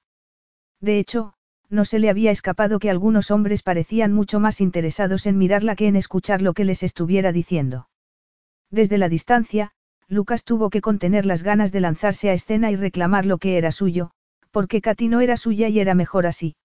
De 0.79 0.97
hecho, 0.97 1.33
no 1.69 1.85
se 1.85 1.99
le 1.99 2.09
había 2.09 2.31
escapado 2.31 2.79
que 2.79 2.89
algunos 2.89 3.31
hombres 3.31 3.63
parecían 3.63 4.13
mucho 4.13 4.39
más 4.39 4.61
interesados 4.61 5.25
en 5.25 5.37
mirarla 5.37 5.75
que 5.75 5.87
en 5.87 5.95
escuchar 5.95 6.41
lo 6.41 6.53
que 6.53 6.65
les 6.65 6.83
estuviera 6.83 7.31
diciendo. 7.31 7.87
Desde 8.69 8.97
la 8.97 9.09
distancia, 9.09 9.73
Lucas 10.11 10.43
tuvo 10.43 10.69
que 10.69 10.81
contener 10.81 11.25
las 11.25 11.41
ganas 11.41 11.71
de 11.71 11.79
lanzarse 11.79 12.29
a 12.29 12.33
escena 12.33 12.69
y 12.69 12.75
reclamar 12.75 13.25
lo 13.25 13.37
que 13.37 13.57
era 13.57 13.71
suyo, 13.71 14.11
porque 14.51 14.81
Katy 14.81 15.07
no 15.07 15.21
era 15.21 15.37
suya 15.37 15.69
y 15.69 15.79
era 15.79 15.95
mejor 15.95 16.25
así. 16.25 16.57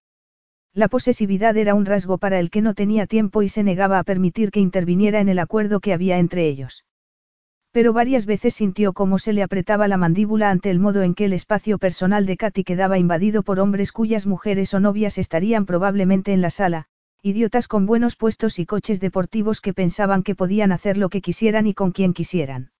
La 0.73 0.89
posesividad 0.89 1.55
era 1.55 1.73
un 1.73 1.85
rasgo 1.85 2.17
para 2.17 2.41
el 2.41 2.49
que 2.49 2.61
no 2.61 2.73
tenía 2.73 3.07
tiempo 3.07 3.43
y 3.43 3.47
se 3.47 3.63
negaba 3.63 3.99
a 3.99 4.03
permitir 4.03 4.51
que 4.51 4.59
interviniera 4.59 5.21
en 5.21 5.29
el 5.29 5.39
acuerdo 5.39 5.79
que 5.79 5.93
había 5.93 6.17
entre 6.17 6.49
ellos. 6.49 6.83
Pero 7.71 7.93
varias 7.93 8.25
veces 8.25 8.53
sintió 8.53 8.91
cómo 8.91 9.17
se 9.17 9.31
le 9.31 9.43
apretaba 9.43 9.87
la 9.87 9.95
mandíbula 9.95 10.51
ante 10.51 10.69
el 10.69 10.79
modo 10.79 11.01
en 11.01 11.15
que 11.15 11.23
el 11.23 11.31
espacio 11.31 11.77
personal 11.77 12.25
de 12.25 12.35
Katy 12.35 12.65
quedaba 12.65 12.97
invadido 12.97 13.43
por 13.43 13.61
hombres 13.61 13.93
cuyas 13.93 14.27
mujeres 14.27 14.73
o 14.73 14.81
novias 14.81 15.17
estarían 15.17 15.65
probablemente 15.65 16.33
en 16.33 16.41
la 16.41 16.49
sala, 16.49 16.87
idiotas 17.21 17.69
con 17.69 17.85
buenos 17.85 18.17
puestos 18.17 18.59
y 18.59 18.65
coches 18.65 18.99
deportivos 18.99 19.61
que 19.61 19.73
pensaban 19.73 20.21
que 20.23 20.35
podían 20.35 20.73
hacer 20.73 20.97
lo 20.97 21.07
que 21.07 21.21
quisieran 21.21 21.65
y 21.65 21.73
con 21.73 21.93
quien 21.93 22.13
quisieran. 22.13 22.71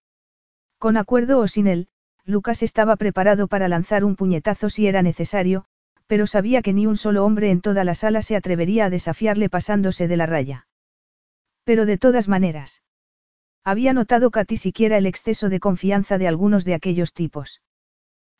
Con 0.78 0.96
acuerdo 0.96 1.40
o 1.40 1.48
sin 1.48 1.66
él, 1.66 1.88
Lucas 2.24 2.62
estaba 2.62 2.96
preparado 2.96 3.48
para 3.48 3.68
lanzar 3.68 4.04
un 4.04 4.14
puñetazo 4.14 4.70
si 4.70 4.86
era 4.86 5.02
necesario, 5.02 5.64
pero 6.06 6.26
sabía 6.26 6.62
que 6.62 6.72
ni 6.72 6.86
un 6.86 6.96
solo 6.96 7.24
hombre 7.24 7.50
en 7.50 7.60
toda 7.60 7.84
la 7.84 7.94
sala 7.94 8.22
se 8.22 8.36
atrevería 8.36 8.86
a 8.86 8.90
desafiarle 8.90 9.48
pasándose 9.48 10.08
de 10.08 10.16
la 10.16 10.26
raya. 10.26 10.66
Pero 11.64 11.84
de 11.84 11.98
todas 11.98 12.28
maneras. 12.28 12.82
Había 13.64 13.92
notado 13.92 14.30
Katy 14.30 14.56
siquiera 14.56 14.96
el 14.96 15.06
exceso 15.06 15.48
de 15.48 15.60
confianza 15.60 16.16
de 16.16 16.28
algunos 16.28 16.64
de 16.64 16.74
aquellos 16.74 17.12
tipos. 17.12 17.60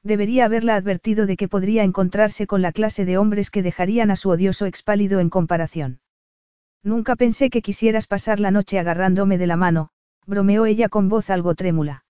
Debería 0.03 0.45
haberla 0.45 0.77
advertido 0.77 1.27
de 1.27 1.37
que 1.37 1.49
podría 1.49 1.83
encontrarse 1.83 2.47
con 2.47 2.63
la 2.63 2.73
clase 2.73 3.05
de 3.05 3.19
hombres 3.19 3.51
que 3.51 3.63
dejarían 3.63 4.11
a 4.11 4.17
su 4.17 4.31
odioso 4.31 4.65
expálido 4.65 5.21
en 5.21 5.29
comparación. 5.29 6.01
Nunca 6.83 7.17
pensé 7.17 7.51
que 7.51 7.63
quisieras 7.63 8.07
pasar 8.07 8.39
la 8.39 8.51
noche 8.51 8.79
agarrándome 8.79 9.37
de 9.39 9.47
la 9.49 9.57
mano, 9.57 9.91
bromeó 10.25 10.67
ella 10.67 10.89
con 10.89 11.09
voz 11.09 11.31
algo 11.31 11.55
trémula. 11.55 12.05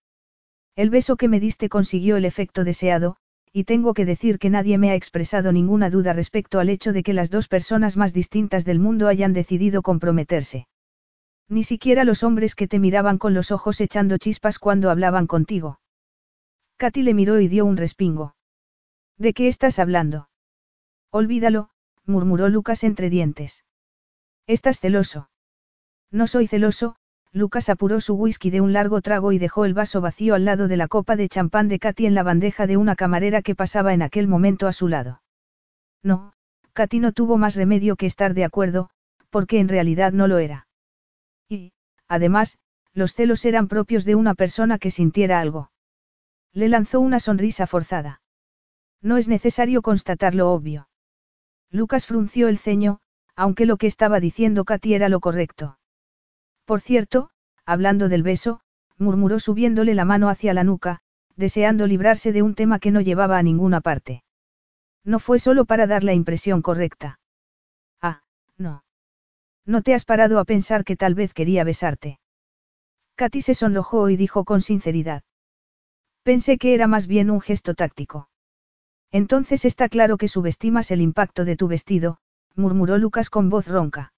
El 0.78 0.90
beso 0.90 1.16
que 1.16 1.26
me 1.26 1.40
diste 1.40 1.68
consiguió 1.68 2.16
el 2.16 2.24
efecto 2.24 2.62
deseado, 2.62 3.16
y 3.52 3.64
tengo 3.64 3.94
que 3.94 4.04
decir 4.04 4.38
que 4.38 4.48
nadie 4.48 4.78
me 4.78 4.92
ha 4.92 4.94
expresado 4.94 5.50
ninguna 5.50 5.90
duda 5.90 6.12
respecto 6.12 6.60
al 6.60 6.68
hecho 6.68 6.92
de 6.92 7.02
que 7.02 7.14
las 7.14 7.30
dos 7.30 7.48
personas 7.48 7.96
más 7.96 8.12
distintas 8.12 8.64
del 8.64 8.78
mundo 8.78 9.08
hayan 9.08 9.32
decidido 9.32 9.82
comprometerse. 9.82 10.68
Ni 11.48 11.64
siquiera 11.64 12.04
los 12.04 12.22
hombres 12.22 12.54
que 12.54 12.68
te 12.68 12.78
miraban 12.78 13.18
con 13.18 13.34
los 13.34 13.50
ojos 13.50 13.80
echando 13.80 14.18
chispas 14.18 14.60
cuando 14.60 14.88
hablaban 14.88 15.26
contigo. 15.26 15.80
Katy 16.76 17.02
le 17.02 17.12
miró 17.12 17.40
y 17.40 17.48
dio 17.48 17.64
un 17.64 17.76
respingo. 17.76 18.36
¿De 19.16 19.32
qué 19.34 19.48
estás 19.48 19.80
hablando? 19.80 20.28
Olvídalo, 21.10 21.70
murmuró 22.06 22.48
Lucas 22.48 22.84
entre 22.84 23.10
dientes. 23.10 23.64
Estás 24.46 24.78
celoso. 24.78 25.28
No 26.12 26.28
soy 26.28 26.46
celoso, 26.46 26.94
Lucas 27.32 27.68
apuró 27.68 28.00
su 28.00 28.14
whisky 28.14 28.50
de 28.50 28.60
un 28.60 28.72
largo 28.72 29.00
trago 29.00 29.32
y 29.32 29.38
dejó 29.38 29.64
el 29.64 29.74
vaso 29.74 30.00
vacío 30.00 30.34
al 30.34 30.44
lado 30.44 30.66
de 30.66 30.76
la 30.76 30.88
copa 30.88 31.16
de 31.16 31.28
champán 31.28 31.68
de 31.68 31.78
Katy 31.78 32.06
en 32.06 32.14
la 32.14 32.22
bandeja 32.22 32.66
de 32.66 32.76
una 32.76 32.96
camarera 32.96 33.42
que 33.42 33.54
pasaba 33.54 33.92
en 33.92 34.02
aquel 34.02 34.28
momento 34.28 34.66
a 34.66 34.72
su 34.72 34.88
lado. 34.88 35.22
No, 36.02 36.32
Katy 36.72 37.00
no 37.00 37.12
tuvo 37.12 37.36
más 37.36 37.54
remedio 37.54 37.96
que 37.96 38.06
estar 38.06 38.34
de 38.34 38.44
acuerdo, 38.44 38.90
porque 39.30 39.60
en 39.60 39.68
realidad 39.68 40.12
no 40.12 40.26
lo 40.26 40.38
era. 40.38 40.68
Y, 41.48 41.72
además, 42.08 42.58
los 42.94 43.14
celos 43.14 43.44
eran 43.44 43.68
propios 43.68 44.04
de 44.04 44.14
una 44.14 44.34
persona 44.34 44.78
que 44.78 44.90
sintiera 44.90 45.40
algo. 45.40 45.70
Le 46.52 46.68
lanzó 46.68 47.00
una 47.00 47.20
sonrisa 47.20 47.66
forzada. 47.66 48.22
No 49.02 49.16
es 49.16 49.28
necesario 49.28 49.82
constatar 49.82 50.34
lo 50.34 50.50
obvio. 50.50 50.88
Lucas 51.70 52.06
frunció 52.06 52.48
el 52.48 52.58
ceño, 52.58 53.00
aunque 53.36 53.66
lo 53.66 53.76
que 53.76 53.86
estaba 53.86 54.18
diciendo 54.18 54.64
Katy 54.64 54.94
era 54.94 55.08
lo 55.08 55.20
correcto. 55.20 55.77
Por 56.68 56.82
cierto, 56.82 57.30
hablando 57.64 58.10
del 58.10 58.22
beso, 58.22 58.60
murmuró 58.98 59.40
subiéndole 59.40 59.94
la 59.94 60.04
mano 60.04 60.28
hacia 60.28 60.52
la 60.52 60.64
nuca, 60.64 60.98
deseando 61.34 61.86
librarse 61.86 62.30
de 62.30 62.42
un 62.42 62.54
tema 62.54 62.78
que 62.78 62.90
no 62.90 63.00
llevaba 63.00 63.38
a 63.38 63.42
ninguna 63.42 63.80
parte. 63.80 64.22
No 65.02 65.18
fue 65.18 65.38
solo 65.38 65.64
para 65.64 65.86
dar 65.86 66.04
la 66.04 66.12
impresión 66.12 66.60
correcta. 66.60 67.20
Ah, 68.02 68.20
no. 68.58 68.84
No 69.64 69.80
te 69.80 69.94
has 69.94 70.04
parado 70.04 70.38
a 70.38 70.44
pensar 70.44 70.84
que 70.84 70.94
tal 70.94 71.14
vez 71.14 71.32
quería 71.32 71.64
besarte. 71.64 72.20
Katy 73.16 73.40
se 73.40 73.54
sonrojó 73.54 74.10
y 74.10 74.18
dijo 74.18 74.44
con 74.44 74.60
sinceridad. 74.60 75.22
Pensé 76.22 76.58
que 76.58 76.74
era 76.74 76.86
más 76.86 77.06
bien 77.06 77.30
un 77.30 77.40
gesto 77.40 77.72
táctico. 77.72 78.28
Entonces 79.10 79.64
está 79.64 79.88
claro 79.88 80.18
que 80.18 80.28
subestimas 80.28 80.90
el 80.90 81.00
impacto 81.00 81.46
de 81.46 81.56
tu 81.56 81.66
vestido, 81.66 82.18
murmuró 82.56 82.98
Lucas 82.98 83.30
con 83.30 83.48
voz 83.48 83.68
ronca. 83.68 84.12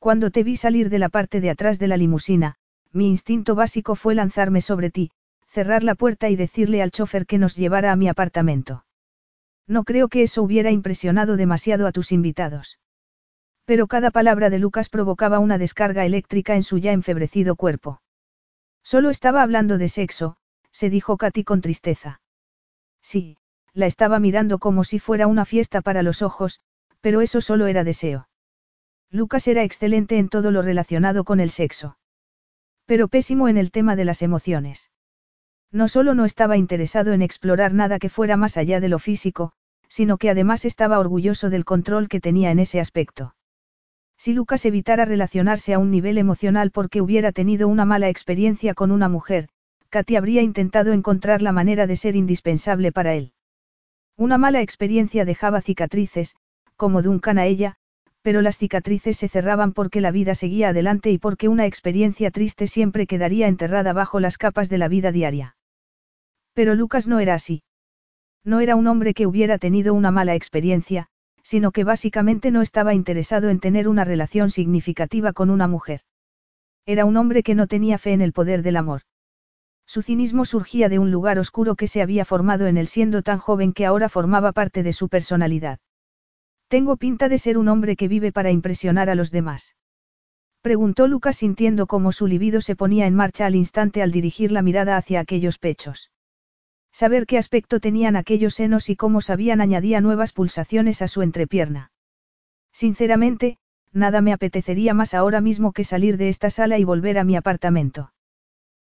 Cuando 0.00 0.30
te 0.30 0.42
vi 0.42 0.56
salir 0.56 0.88
de 0.88 0.98
la 0.98 1.10
parte 1.10 1.42
de 1.42 1.50
atrás 1.50 1.78
de 1.78 1.86
la 1.86 1.98
limusina, 1.98 2.54
mi 2.90 3.06
instinto 3.06 3.54
básico 3.54 3.94
fue 3.96 4.14
lanzarme 4.14 4.62
sobre 4.62 4.90
ti, 4.90 5.10
cerrar 5.46 5.82
la 5.82 5.94
puerta 5.94 6.30
y 6.30 6.36
decirle 6.36 6.80
al 6.80 6.90
chofer 6.90 7.26
que 7.26 7.36
nos 7.36 7.54
llevara 7.54 7.92
a 7.92 7.96
mi 7.96 8.08
apartamento. 8.08 8.86
No 9.66 9.84
creo 9.84 10.08
que 10.08 10.22
eso 10.22 10.42
hubiera 10.42 10.70
impresionado 10.70 11.36
demasiado 11.36 11.86
a 11.86 11.92
tus 11.92 12.12
invitados. 12.12 12.78
Pero 13.66 13.88
cada 13.88 14.10
palabra 14.10 14.48
de 14.48 14.58
Lucas 14.58 14.88
provocaba 14.88 15.38
una 15.38 15.58
descarga 15.58 16.06
eléctrica 16.06 16.56
en 16.56 16.62
su 16.62 16.78
ya 16.78 16.92
enfebrecido 16.92 17.54
cuerpo. 17.54 18.00
Solo 18.82 19.10
estaba 19.10 19.42
hablando 19.42 19.76
de 19.76 19.90
sexo, 19.90 20.38
se 20.72 20.88
dijo 20.88 21.18
Katy 21.18 21.44
con 21.44 21.60
tristeza. 21.60 22.22
Sí, 23.02 23.36
la 23.74 23.84
estaba 23.84 24.18
mirando 24.18 24.60
como 24.60 24.82
si 24.82 24.98
fuera 24.98 25.26
una 25.26 25.44
fiesta 25.44 25.82
para 25.82 26.02
los 26.02 26.22
ojos, 26.22 26.62
pero 27.02 27.20
eso 27.20 27.42
solo 27.42 27.66
era 27.66 27.84
deseo. 27.84 28.29
Lucas 29.12 29.48
era 29.48 29.64
excelente 29.64 30.18
en 30.18 30.28
todo 30.28 30.50
lo 30.50 30.62
relacionado 30.62 31.24
con 31.24 31.40
el 31.40 31.50
sexo. 31.50 31.96
Pero 32.86 33.08
pésimo 33.08 33.48
en 33.48 33.56
el 33.56 33.72
tema 33.72 33.96
de 33.96 34.04
las 34.04 34.22
emociones. 34.22 34.90
No 35.72 35.88
solo 35.88 36.14
no 36.14 36.24
estaba 36.24 36.56
interesado 36.56 37.12
en 37.12 37.22
explorar 37.22 37.74
nada 37.74 37.98
que 37.98 38.08
fuera 38.08 38.36
más 38.36 38.56
allá 38.56 38.80
de 38.80 38.88
lo 38.88 38.98
físico, 38.98 39.52
sino 39.88 40.16
que 40.16 40.30
además 40.30 40.64
estaba 40.64 40.98
orgulloso 41.00 41.50
del 41.50 41.64
control 41.64 42.08
que 42.08 42.20
tenía 42.20 42.52
en 42.52 42.60
ese 42.60 42.78
aspecto. 42.80 43.34
Si 44.16 44.32
Lucas 44.32 44.64
evitara 44.64 45.04
relacionarse 45.04 45.74
a 45.74 45.78
un 45.78 45.90
nivel 45.90 46.18
emocional 46.18 46.70
porque 46.70 47.00
hubiera 47.00 47.32
tenido 47.32 47.66
una 47.66 47.84
mala 47.84 48.08
experiencia 48.08 48.74
con 48.74 48.90
una 48.92 49.08
mujer, 49.08 49.48
Katy 49.88 50.14
habría 50.14 50.42
intentado 50.42 50.92
encontrar 50.92 51.42
la 51.42 51.50
manera 51.50 51.88
de 51.88 51.96
ser 51.96 52.14
indispensable 52.14 52.92
para 52.92 53.14
él. 53.14 53.32
Una 54.16 54.38
mala 54.38 54.60
experiencia 54.60 55.24
dejaba 55.24 55.62
cicatrices, 55.62 56.36
como 56.76 57.02
Duncan 57.02 57.38
a 57.38 57.46
ella, 57.46 57.76
pero 58.22 58.42
las 58.42 58.58
cicatrices 58.58 59.16
se 59.16 59.28
cerraban 59.28 59.72
porque 59.72 60.00
la 60.00 60.10
vida 60.10 60.34
seguía 60.34 60.70
adelante 60.70 61.10
y 61.10 61.18
porque 61.18 61.48
una 61.48 61.66
experiencia 61.66 62.30
triste 62.30 62.66
siempre 62.66 63.06
quedaría 63.06 63.48
enterrada 63.48 63.92
bajo 63.92 64.20
las 64.20 64.38
capas 64.38 64.68
de 64.68 64.78
la 64.78 64.88
vida 64.88 65.12
diaria. 65.12 65.56
Pero 66.52 66.74
Lucas 66.74 67.06
no 67.06 67.18
era 67.18 67.34
así. 67.34 67.62
No 68.44 68.60
era 68.60 68.76
un 68.76 68.86
hombre 68.86 69.14
que 69.14 69.26
hubiera 69.26 69.58
tenido 69.58 69.94
una 69.94 70.10
mala 70.10 70.34
experiencia, 70.34 71.08
sino 71.42 71.72
que 71.72 71.84
básicamente 71.84 72.50
no 72.50 72.62
estaba 72.62 72.94
interesado 72.94 73.48
en 73.48 73.60
tener 73.60 73.88
una 73.88 74.04
relación 74.04 74.50
significativa 74.50 75.32
con 75.32 75.50
una 75.50 75.66
mujer. 75.66 76.00
Era 76.86 77.04
un 77.04 77.16
hombre 77.16 77.42
que 77.42 77.54
no 77.54 77.66
tenía 77.66 77.98
fe 77.98 78.12
en 78.12 78.20
el 78.20 78.32
poder 78.32 78.62
del 78.62 78.76
amor. 78.76 79.02
Su 79.86 80.02
cinismo 80.02 80.44
surgía 80.44 80.88
de 80.88 80.98
un 80.98 81.10
lugar 81.10 81.38
oscuro 81.38 81.74
que 81.74 81.88
se 81.88 82.02
había 82.02 82.24
formado 82.24 82.66
en 82.66 82.76
él 82.76 82.86
siendo 82.86 83.22
tan 83.22 83.38
joven 83.38 83.72
que 83.72 83.86
ahora 83.86 84.08
formaba 84.08 84.52
parte 84.52 84.82
de 84.82 84.92
su 84.92 85.08
personalidad. 85.08 85.80
Tengo 86.70 86.96
pinta 86.96 87.28
de 87.28 87.38
ser 87.38 87.58
un 87.58 87.66
hombre 87.66 87.96
que 87.96 88.06
vive 88.06 88.30
para 88.30 88.52
impresionar 88.52 89.10
a 89.10 89.16
los 89.16 89.32
demás. 89.32 89.74
Preguntó 90.62 91.08
Lucas 91.08 91.34
sintiendo 91.34 91.88
cómo 91.88 92.12
su 92.12 92.28
libido 92.28 92.60
se 92.60 92.76
ponía 92.76 93.08
en 93.08 93.14
marcha 93.16 93.46
al 93.46 93.56
instante 93.56 94.02
al 94.02 94.12
dirigir 94.12 94.52
la 94.52 94.62
mirada 94.62 94.96
hacia 94.96 95.18
aquellos 95.18 95.58
pechos. 95.58 96.12
Saber 96.92 97.26
qué 97.26 97.38
aspecto 97.38 97.80
tenían 97.80 98.14
aquellos 98.14 98.54
senos 98.54 98.88
y 98.88 98.94
cómo 98.94 99.20
sabían 99.20 99.60
añadía 99.60 100.00
nuevas 100.00 100.32
pulsaciones 100.32 101.02
a 101.02 101.08
su 101.08 101.22
entrepierna. 101.22 101.90
Sinceramente, 102.72 103.58
nada 103.92 104.20
me 104.20 104.32
apetecería 104.32 104.94
más 104.94 105.12
ahora 105.12 105.40
mismo 105.40 105.72
que 105.72 105.82
salir 105.82 106.18
de 106.18 106.28
esta 106.28 106.50
sala 106.50 106.78
y 106.78 106.84
volver 106.84 107.18
a 107.18 107.24
mi 107.24 107.34
apartamento. 107.34 108.12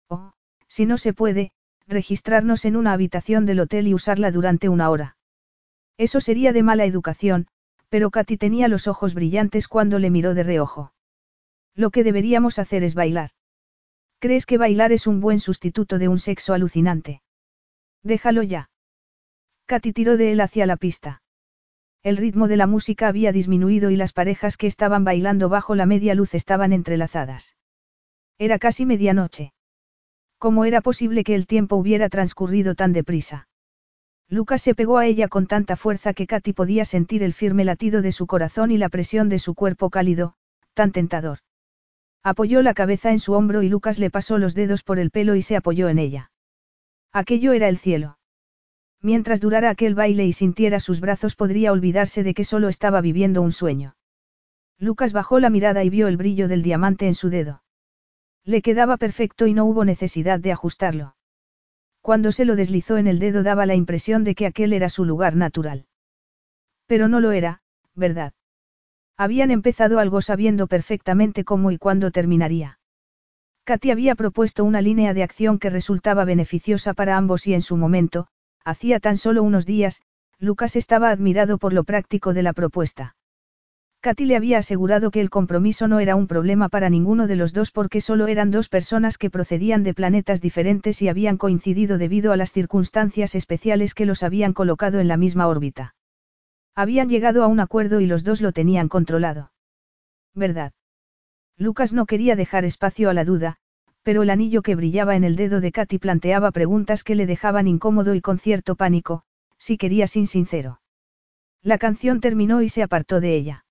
Oh, 0.09 0.33
si 0.69 0.87
no 0.87 0.97
se 0.97 1.13
puede, 1.13 1.53
registrarnos 1.87 2.65
en 2.65 2.77
una 2.77 2.95
habitación 2.95 3.45
del 3.45 3.61
hotel 3.61 3.89
y 3.89 3.93
usarla 3.93 4.31
durante 4.31 4.71
una 4.71 4.89
hora. 4.89 5.19
Eso 5.99 6.23
sería 6.23 6.55
de 6.55 6.63
mala 6.63 6.87
educación, 6.87 7.47
pero 7.95 8.11
Katy 8.11 8.37
tenía 8.39 8.67
los 8.67 8.89
ojos 8.89 9.15
brillantes 9.15 9.69
cuando 9.69 10.01
le 10.01 10.11
miró 10.11 10.35
de 10.35 10.43
reojo. 10.43 10.93
Lo 11.77 11.91
que 11.91 12.03
deberíamos 12.03 12.59
hacer 12.59 12.83
es 12.83 12.97
bailar. 12.97 13.31
¿Crees 14.19 14.47
que 14.47 14.59
bailar 14.59 14.91
es 14.91 15.07
un 15.07 15.21
buen 15.21 15.39
sustituto 15.39 16.01
de 16.01 16.09
un 16.09 16.19
sexo 16.19 16.55
alucinante? 16.55 17.23
Déjalo 18.03 18.43
ya. 18.43 18.69
Katy 19.67 19.93
tiró 19.93 20.17
de 20.17 20.33
él 20.33 20.41
hacia 20.41 20.67
la 20.67 20.77
pista. 20.77 21.23
El 22.03 22.17
ritmo 22.17 22.49
de 22.49 22.57
la 22.57 22.67
música 22.67 23.07
había 23.07 23.31
disminuido 23.31 23.91
y 23.91 23.97
las 23.97 24.13
parejas 24.13 24.57
que 24.57 24.67
estaban 24.67 25.05
bailando 25.05 25.49
bajo 25.49 25.77
la 25.77 25.87
media 25.87 26.17
luz 26.17 26.35
estaban 26.35 26.73
entrelazadas. 26.73 27.55
Era 28.39 28.59
casi 28.59 28.87
medianoche. 28.87 29.53
¿Cómo 30.39 30.65
era 30.65 30.81
posible 30.81 31.23
que 31.23 31.37
el 31.37 31.47
tiempo 31.47 31.77
hubiera 31.77 32.09
transcurrido 32.09 32.75
tan 32.75 32.93
deprisa? 32.93 33.47
Lucas 34.29 34.63
se 34.63 34.75
pegó 34.75 34.99
a 34.99 35.07
ella 35.07 35.29
con 35.29 35.47
tanta 35.47 35.77
fuerza 35.77 36.15
que 36.15 36.27
Katy 36.27 36.53
podía 36.53 36.85
sentir 36.85 37.23
el 37.23 37.33
firme 37.33 37.65
latido 37.65 38.03
de 38.03 38.13
su 38.13 38.27
corazón 38.27 38.71
y 38.71 38.79
la 38.79 38.89
presión 38.89 39.29
de 39.29 39.39
su 39.39 39.55
cuerpo 39.55 39.91
cálido, 39.91 40.35
tan 40.73 40.93
tentador. 40.93 41.39
Apoyó 42.23 42.63
la 42.63 42.75
cabeza 42.75 43.13
en 43.13 43.21
su 43.21 43.35
hombro 43.35 43.63
y 43.63 43.69
Lucas 43.69 43.99
le 43.99 44.11
pasó 44.11 44.39
los 44.39 44.55
dedos 44.55 44.83
por 44.83 44.99
el 44.99 45.11
pelo 45.11 45.35
y 45.35 45.43
se 45.43 45.57
apoyó 45.57 45.89
en 45.89 45.99
ella. 45.99 46.31
Aquello 47.13 47.53
era 47.53 47.69
el 47.69 47.77
cielo. 47.77 48.19
Mientras 49.03 49.41
durara 49.41 49.69
aquel 49.69 49.95
baile 49.95 50.25
y 50.25 50.33
sintiera 50.33 50.81
sus 50.81 51.01
brazos 51.01 51.37
podría 51.37 51.71
olvidarse 51.73 52.23
de 52.23 52.33
que 52.33 52.45
solo 52.45 52.69
estaba 52.69 53.03
viviendo 53.03 53.43
un 53.43 53.53
sueño. 53.53 53.95
Lucas 54.79 55.13
bajó 55.13 55.39
la 55.39 55.51
mirada 55.51 55.85
y 55.85 55.91
vio 55.91 56.09
el 56.09 56.17
brillo 56.17 56.49
del 56.49 56.63
diamante 56.63 57.07
en 57.07 57.15
su 57.15 57.29
dedo. 57.29 57.63
Le 58.45 58.63
quedaba 58.63 58.97
perfecto 58.97 59.47
y 59.47 59.53
no 59.53 59.67
hubo 59.67 59.85
necesidad 59.85 60.41
de 60.41 60.53
ajustarlo. 60.53 61.15
Cuando 62.05 62.33
se 62.33 62.45
lo 62.45 62.55
deslizó 62.55 62.99
en 62.99 63.07
el 63.07 63.19
dedo 63.19 63.43
daba 63.43 63.65
la 63.65 63.75
impresión 63.75 64.25
de 64.25 64.35
que 64.35 64.45
aquel 64.45 64.75
era 64.75 64.91
su 64.91 65.07
lugar 65.07 65.37
natural. 65.37 65.87
Pero 66.87 67.09
no 67.09 67.19
lo 67.19 67.33
era, 67.33 67.63
¿verdad? 67.95 68.35
Habían 69.17 69.51
empezado 69.51 69.99
algo 69.99 70.21
sabiendo 70.21 70.67
perfectamente 70.67 71.45
cómo 71.45 71.71
y 71.71 71.79
cuándo 71.79 72.11
terminaría. 72.11 72.79
Katy 73.65 73.91
había 73.91 74.17
propuesto 74.17 74.65
una 74.65 74.83
línea 74.83 75.15
de 75.15 75.23
acción 75.23 75.59
que 75.59 75.71
resultaba 75.71 76.27
beneficiosa 76.27 76.93
para 76.93 77.17
ambos 77.17 77.47
y 77.47 77.55
en 77.55 77.63
su 77.63 77.79
momento, 77.79 78.27
hacía 78.67 79.01
tan 79.01 79.17
solo 79.17 79.43
unos 79.43 79.65
días, 79.65 80.03
Lucas 80.39 80.77
estaba 80.77 81.09
admirado 81.09 81.57
por 81.57 81.73
lo 81.73 81.85
práctico 81.85 82.35
de 82.35 82.43
la 82.43 82.53
propuesta. 82.53 83.17
Katy 84.05 84.27
le 84.27 84.37
había 84.37 84.59
asegurado 84.59 85.11
que 85.11 85.23
el 85.23 85.31
compromiso 85.31 85.89
no 85.89 85.99
era 85.99 86.15
un 86.15 86.27
problema 86.27 86.69
para 86.69 86.91
ninguno 86.91 87.27
de 87.27 87.37
los 87.37 87.55
dos 87.55 87.71
porque 87.71 88.03
solo 88.03 88.27
eran 88.27 88.51
dos 88.51 88.69
personas 88.69 89.17
que 89.17 89.31
procedían 89.31 89.83
de 89.83 89.95
planetas 89.95 90.43
diferentes 90.43 91.01
y 91.01 91.09
habían 91.09 91.39
coincidido 91.39 91.97
debido 91.97 92.31
a 92.31 92.37
las 92.37 92.53
circunstancias 92.53 93.35
especiales 93.35 93.95
que 93.95 94.05
los 94.05 94.23
habían 94.23 94.53
colocado 94.53 95.01
en 95.01 95.09
la 95.09 95.17
misma 95.17 95.47
órbita. 95.47 95.95
Habían 96.75 97.09
llegado 97.09 97.43
a 97.43 97.47
un 97.47 97.61
acuerdo 97.61 97.99
y 98.01 98.07
los 98.07 98.25
dos 98.25 98.43
lo 98.43 98.53
tenían 98.53 98.91
controlado. 98.91 99.53
¿Verdad? 100.35 100.75
Lucas 101.57 101.95
no 101.95 102.05
quería 102.05 102.37
dejar 102.37 102.67
espacio 102.67 103.09
a 103.09 103.15
la 103.15 103.25
duda, 103.25 103.57
pero 104.03 104.23
el 104.23 104.29
anillo 104.29 104.61
que 104.61 104.75
brillaba 104.75 105.17
en 105.17 105.25
el 105.25 105.35
dedo 105.35 105.63
de 105.63 105.73
Katy 105.73 105.99
planteaba 105.99 106.51
preguntas 106.51 107.05
que 107.05 107.15
le 107.15 107.25
dejaban 107.25 107.67
incómodo 107.69 108.15
y 108.15 108.21
con 108.21 108.39
cierto 108.39 108.75
pánico, 108.75 109.23
si 109.57 109.79
quería 109.79 110.07
sin 110.07 110.27
sincero. 110.27 110.83
La 111.63 111.79
canción 111.79 112.21
terminó 112.21 112.61
y 112.61 112.69
se 112.69 112.83
apartó 112.83 113.23
de 113.23 113.35
ella. 113.35 113.65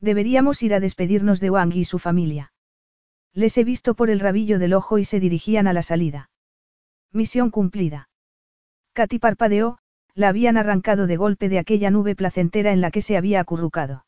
Deberíamos 0.00 0.62
ir 0.62 0.74
a 0.74 0.80
despedirnos 0.80 1.40
de 1.40 1.50
Wang 1.50 1.74
y 1.74 1.84
su 1.84 1.98
familia. 1.98 2.52
Les 3.34 3.56
he 3.58 3.64
visto 3.64 3.94
por 3.94 4.10
el 4.10 4.20
rabillo 4.20 4.58
del 4.58 4.74
ojo 4.74 4.98
y 4.98 5.04
se 5.04 5.20
dirigían 5.20 5.66
a 5.66 5.72
la 5.72 5.82
salida. 5.82 6.30
Misión 7.12 7.50
cumplida. 7.50 8.08
Katy 8.92 9.18
parpadeó, 9.18 9.78
la 10.14 10.28
habían 10.28 10.56
arrancado 10.56 11.06
de 11.06 11.16
golpe 11.16 11.48
de 11.48 11.58
aquella 11.58 11.90
nube 11.90 12.16
placentera 12.16 12.72
en 12.72 12.80
la 12.80 12.90
que 12.90 13.02
se 13.02 13.16
había 13.16 13.40
acurrucado. 13.40 14.04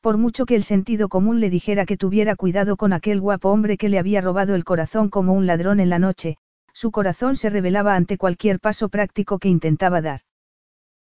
Por 0.00 0.16
mucho 0.16 0.46
que 0.46 0.56
el 0.56 0.64
sentido 0.64 1.08
común 1.08 1.40
le 1.40 1.50
dijera 1.50 1.84
que 1.84 1.98
tuviera 1.98 2.36
cuidado 2.36 2.76
con 2.76 2.94
aquel 2.94 3.20
guapo 3.20 3.50
hombre 3.50 3.76
que 3.76 3.90
le 3.90 3.98
había 3.98 4.22
robado 4.22 4.54
el 4.54 4.64
corazón 4.64 5.10
como 5.10 5.34
un 5.34 5.46
ladrón 5.46 5.78
en 5.78 5.90
la 5.90 5.98
noche, 5.98 6.38
su 6.72 6.90
corazón 6.90 7.36
se 7.36 7.50
rebelaba 7.50 7.94
ante 7.96 8.16
cualquier 8.16 8.60
paso 8.60 8.88
práctico 8.88 9.38
que 9.38 9.48
intentaba 9.48 10.00
dar. 10.00 10.22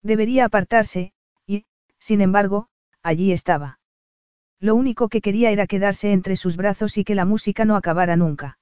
Debería 0.02 0.46
apartarse, 0.46 1.14
y, 1.46 1.66
sin 2.00 2.22
embargo, 2.22 2.70
allí 3.04 3.32
estaba. 3.32 3.77
Lo 4.60 4.76
único 4.76 5.08
que 5.10 5.22
quería 5.22 5.52
era 5.52 5.68
quedarse 5.68 6.12
entre 6.12 6.36
sus 6.36 6.58
brazos 6.58 6.98
y 6.98 7.04
que 7.04 7.16
la 7.16 7.26
música 7.26 7.66
no 7.66 7.76
acabara 7.76 8.16
nunca. 8.16 8.58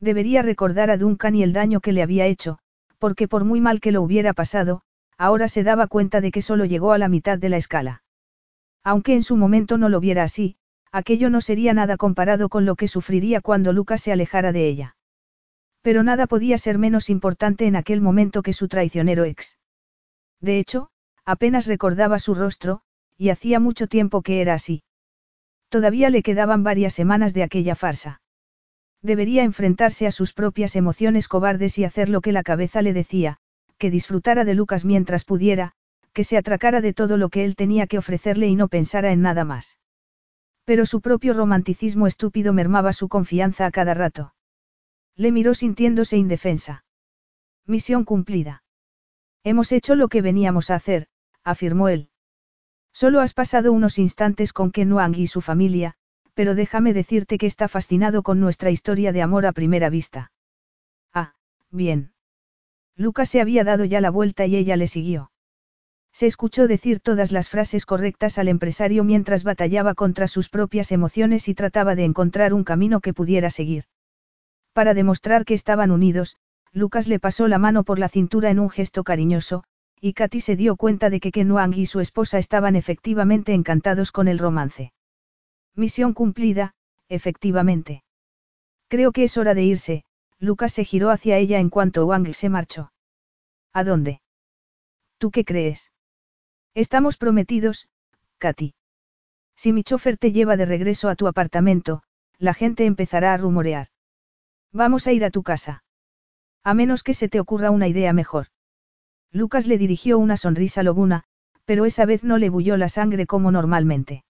Debería 0.00 0.42
recordar 0.42 0.90
a 0.90 0.96
Duncan 0.96 1.34
y 1.34 1.42
el 1.42 1.52
daño 1.52 1.80
que 1.80 1.92
le 1.92 2.02
había 2.02 2.26
hecho, 2.26 2.58
porque 2.98 3.26
por 3.26 3.44
muy 3.44 3.60
mal 3.60 3.80
que 3.80 3.90
lo 3.90 4.02
hubiera 4.02 4.32
pasado, 4.32 4.82
ahora 5.16 5.48
se 5.48 5.64
daba 5.64 5.88
cuenta 5.88 6.20
de 6.20 6.30
que 6.30 6.42
solo 6.42 6.64
llegó 6.64 6.92
a 6.92 6.98
la 6.98 7.08
mitad 7.08 7.38
de 7.38 7.48
la 7.48 7.56
escala. 7.56 8.04
Aunque 8.84 9.14
en 9.14 9.24
su 9.24 9.36
momento 9.36 9.76
no 9.76 9.88
lo 9.88 9.98
viera 9.98 10.22
así, 10.22 10.56
aquello 10.92 11.30
no 11.30 11.40
sería 11.40 11.74
nada 11.74 11.96
comparado 11.96 12.48
con 12.48 12.64
lo 12.64 12.76
que 12.76 12.86
sufriría 12.86 13.40
cuando 13.40 13.72
Lucas 13.72 14.02
se 14.02 14.12
alejara 14.12 14.52
de 14.52 14.68
ella. 14.68 14.96
Pero 15.82 16.04
nada 16.04 16.26
podía 16.28 16.58
ser 16.58 16.78
menos 16.78 17.10
importante 17.10 17.66
en 17.66 17.74
aquel 17.74 18.00
momento 18.00 18.42
que 18.42 18.52
su 18.52 18.68
traicionero 18.68 19.24
ex. 19.24 19.58
De 20.40 20.60
hecho, 20.60 20.90
apenas 21.24 21.66
recordaba 21.66 22.20
su 22.20 22.34
rostro, 22.34 22.82
y 23.16 23.30
hacía 23.30 23.58
mucho 23.58 23.88
tiempo 23.88 24.22
que 24.22 24.40
era 24.40 24.54
así. 24.54 24.82
Todavía 25.68 26.10
le 26.10 26.22
quedaban 26.22 26.62
varias 26.62 26.94
semanas 26.94 27.34
de 27.34 27.42
aquella 27.42 27.74
farsa. 27.74 28.20
Debería 29.02 29.44
enfrentarse 29.44 30.06
a 30.06 30.10
sus 30.10 30.32
propias 30.32 30.74
emociones 30.76 31.28
cobardes 31.28 31.78
y 31.78 31.84
hacer 31.84 32.08
lo 32.08 32.20
que 32.20 32.32
la 32.32 32.42
cabeza 32.42 32.82
le 32.82 32.92
decía, 32.92 33.38
que 33.76 33.90
disfrutara 33.90 34.44
de 34.44 34.54
Lucas 34.54 34.84
mientras 34.84 35.24
pudiera, 35.24 35.72
que 36.12 36.24
se 36.24 36.36
atracara 36.36 36.80
de 36.80 36.94
todo 36.94 37.16
lo 37.16 37.28
que 37.28 37.44
él 37.44 37.54
tenía 37.54 37.86
que 37.86 37.98
ofrecerle 37.98 38.48
y 38.48 38.56
no 38.56 38.68
pensara 38.68 39.12
en 39.12 39.22
nada 39.22 39.44
más. 39.44 39.78
Pero 40.64 40.84
su 40.84 41.00
propio 41.00 41.32
romanticismo 41.32 42.06
estúpido 42.06 42.52
mermaba 42.52 42.92
su 42.92 43.08
confianza 43.08 43.66
a 43.66 43.70
cada 43.70 43.94
rato. 43.94 44.34
Le 45.14 45.32
miró 45.32 45.54
sintiéndose 45.54 46.16
indefensa. 46.16 46.84
Misión 47.66 48.04
cumplida. 48.04 48.64
Hemos 49.44 49.72
hecho 49.72 49.94
lo 49.94 50.08
que 50.08 50.22
veníamos 50.22 50.70
a 50.70 50.74
hacer, 50.74 51.06
afirmó 51.44 51.88
él. 51.88 52.10
Solo 52.92 53.20
has 53.20 53.34
pasado 53.34 53.72
unos 53.72 53.98
instantes 53.98 54.52
con 54.52 54.70
Ken 54.70 54.92
Wang 54.92 55.16
y 55.16 55.26
su 55.26 55.40
familia, 55.40 55.94
pero 56.34 56.54
déjame 56.54 56.92
decirte 56.92 57.38
que 57.38 57.46
está 57.46 57.68
fascinado 57.68 58.22
con 58.22 58.40
nuestra 58.40 58.70
historia 58.70 59.12
de 59.12 59.22
amor 59.22 59.46
a 59.46 59.52
primera 59.52 59.90
vista. 59.90 60.30
Ah, 61.12 61.34
bien. 61.70 62.12
Lucas 62.96 63.28
se 63.28 63.40
había 63.40 63.64
dado 63.64 63.84
ya 63.84 64.00
la 64.00 64.10
vuelta 64.10 64.46
y 64.46 64.56
ella 64.56 64.76
le 64.76 64.88
siguió. 64.88 65.30
Se 66.12 66.26
escuchó 66.26 66.66
decir 66.66 67.00
todas 67.00 67.32
las 67.32 67.48
frases 67.48 67.86
correctas 67.86 68.38
al 68.38 68.48
empresario 68.48 69.04
mientras 69.04 69.44
batallaba 69.44 69.94
contra 69.94 70.26
sus 70.26 70.48
propias 70.48 70.90
emociones 70.90 71.48
y 71.48 71.54
trataba 71.54 71.94
de 71.94 72.04
encontrar 72.04 72.54
un 72.54 72.64
camino 72.64 73.00
que 73.00 73.14
pudiera 73.14 73.50
seguir. 73.50 73.84
Para 74.72 74.94
demostrar 74.94 75.44
que 75.44 75.54
estaban 75.54 75.90
unidos, 75.90 76.36
Lucas 76.72 77.08
le 77.08 77.20
pasó 77.20 77.48
la 77.48 77.58
mano 77.58 77.84
por 77.84 77.98
la 77.98 78.08
cintura 78.08 78.50
en 78.50 78.58
un 78.58 78.70
gesto 78.70 79.04
cariñoso, 79.04 79.64
y 80.00 80.12
Katy 80.12 80.40
se 80.40 80.56
dio 80.56 80.76
cuenta 80.76 81.10
de 81.10 81.20
que 81.20 81.32
Ken 81.32 81.50
Wang 81.50 81.74
y 81.76 81.86
su 81.86 82.00
esposa 82.00 82.38
estaban 82.38 82.76
efectivamente 82.76 83.54
encantados 83.54 84.12
con 84.12 84.28
el 84.28 84.38
romance. 84.38 84.92
Misión 85.74 86.12
cumplida, 86.12 86.74
efectivamente. 87.08 88.02
Creo 88.88 89.12
que 89.12 89.24
es 89.24 89.36
hora 89.36 89.54
de 89.54 89.62
irse, 89.62 90.04
Lucas 90.38 90.72
se 90.72 90.84
giró 90.84 91.10
hacia 91.10 91.36
ella 91.36 91.58
en 91.58 91.70
cuanto 91.70 92.06
Wang 92.06 92.32
se 92.32 92.48
marchó. 92.48 92.92
¿A 93.72 93.84
dónde? 93.84 94.20
¿Tú 95.18 95.30
qué 95.30 95.44
crees? 95.44 95.92
Estamos 96.74 97.16
prometidos, 97.16 97.88
Katy. 98.38 98.74
Si 99.56 99.72
mi 99.72 99.82
chofer 99.82 100.16
te 100.16 100.30
lleva 100.30 100.56
de 100.56 100.64
regreso 100.64 101.08
a 101.08 101.16
tu 101.16 101.26
apartamento, 101.26 102.02
la 102.38 102.54
gente 102.54 102.86
empezará 102.86 103.34
a 103.34 103.36
rumorear. 103.36 103.88
Vamos 104.72 105.06
a 105.06 105.12
ir 105.12 105.24
a 105.24 105.30
tu 105.30 105.42
casa. 105.42 105.82
A 106.62 106.74
menos 106.74 107.02
que 107.02 107.14
se 107.14 107.28
te 107.28 107.40
ocurra 107.40 107.70
una 107.70 107.88
idea 107.88 108.12
mejor. 108.12 108.46
Lucas 109.32 109.66
le 109.66 109.78
dirigió 109.78 110.18
una 110.18 110.36
sonrisa 110.36 110.82
lobuna, 110.82 111.24
pero 111.64 111.84
esa 111.84 112.06
vez 112.06 112.24
no 112.24 112.38
le 112.38 112.48
bulló 112.48 112.76
la 112.76 112.88
sangre 112.88 113.26
como 113.26 113.50
normalmente. 113.50 114.24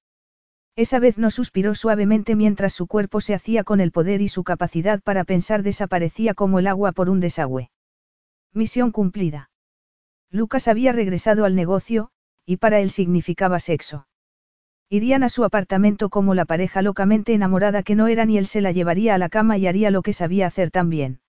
Esa 0.75 0.99
vez 0.99 1.19
no 1.19 1.31
suspiró 1.31 1.75
suavemente 1.75 2.37
mientras 2.37 2.73
su 2.73 2.87
cuerpo 2.87 3.21
se 3.21 3.35
hacía 3.35 3.65
con 3.65 3.81
el 3.81 3.93
poder 3.93 4.21
y 4.21 4.29
su 4.29 4.45
capacidad 4.45 5.01
para 5.03 5.25
pensar 5.25 5.63
desaparecía 5.63 6.35
como 6.35 6.59
el 6.59 6.67
agua 6.67 6.93
por 6.93 7.11
un 7.11 7.21
desagüe. 7.21 7.71
Misión 8.53 8.93
cumplida. 8.93 9.51
Lucas 10.31 10.69
había 10.69 10.93
regresado 10.93 11.45
al 11.45 11.55
negocio, 11.55 12.11
y 12.45 12.57
para 12.57 12.81
él 12.81 12.91
significaba 12.91 13.61
sexo. 13.61 14.07
Irían 14.89 15.23
a 15.23 15.29
su 15.29 15.45
apartamento 15.45 16.09
como 16.11 16.35
la 16.35 16.45
pareja 16.45 16.81
locamente 16.81 17.35
enamorada 17.35 17.83
que 17.83 17.95
no 17.95 18.07
era 18.07 18.25
ni 18.25 18.39
él 18.39 18.47
se 18.47 18.61
la 18.61 18.73
llevaría 18.73 19.15
a 19.15 19.19
la 19.19 19.29
cama 19.29 19.59
y 19.59 19.67
haría 19.67 19.91
lo 19.91 20.03
que 20.03 20.13
sabía 20.13 20.47
hacer 20.47 20.71
también. 20.71 21.21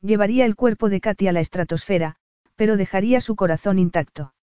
Llevaría 0.00 0.44
el 0.44 0.54
cuerpo 0.54 0.90
de 0.90 1.00
Katy 1.00 1.28
a 1.28 1.32
la 1.32 1.40
estratosfera, 1.40 2.16
pero 2.56 2.76
dejaría 2.76 3.20
su 3.20 3.36
corazón 3.36 3.78
intacto. 3.78 4.34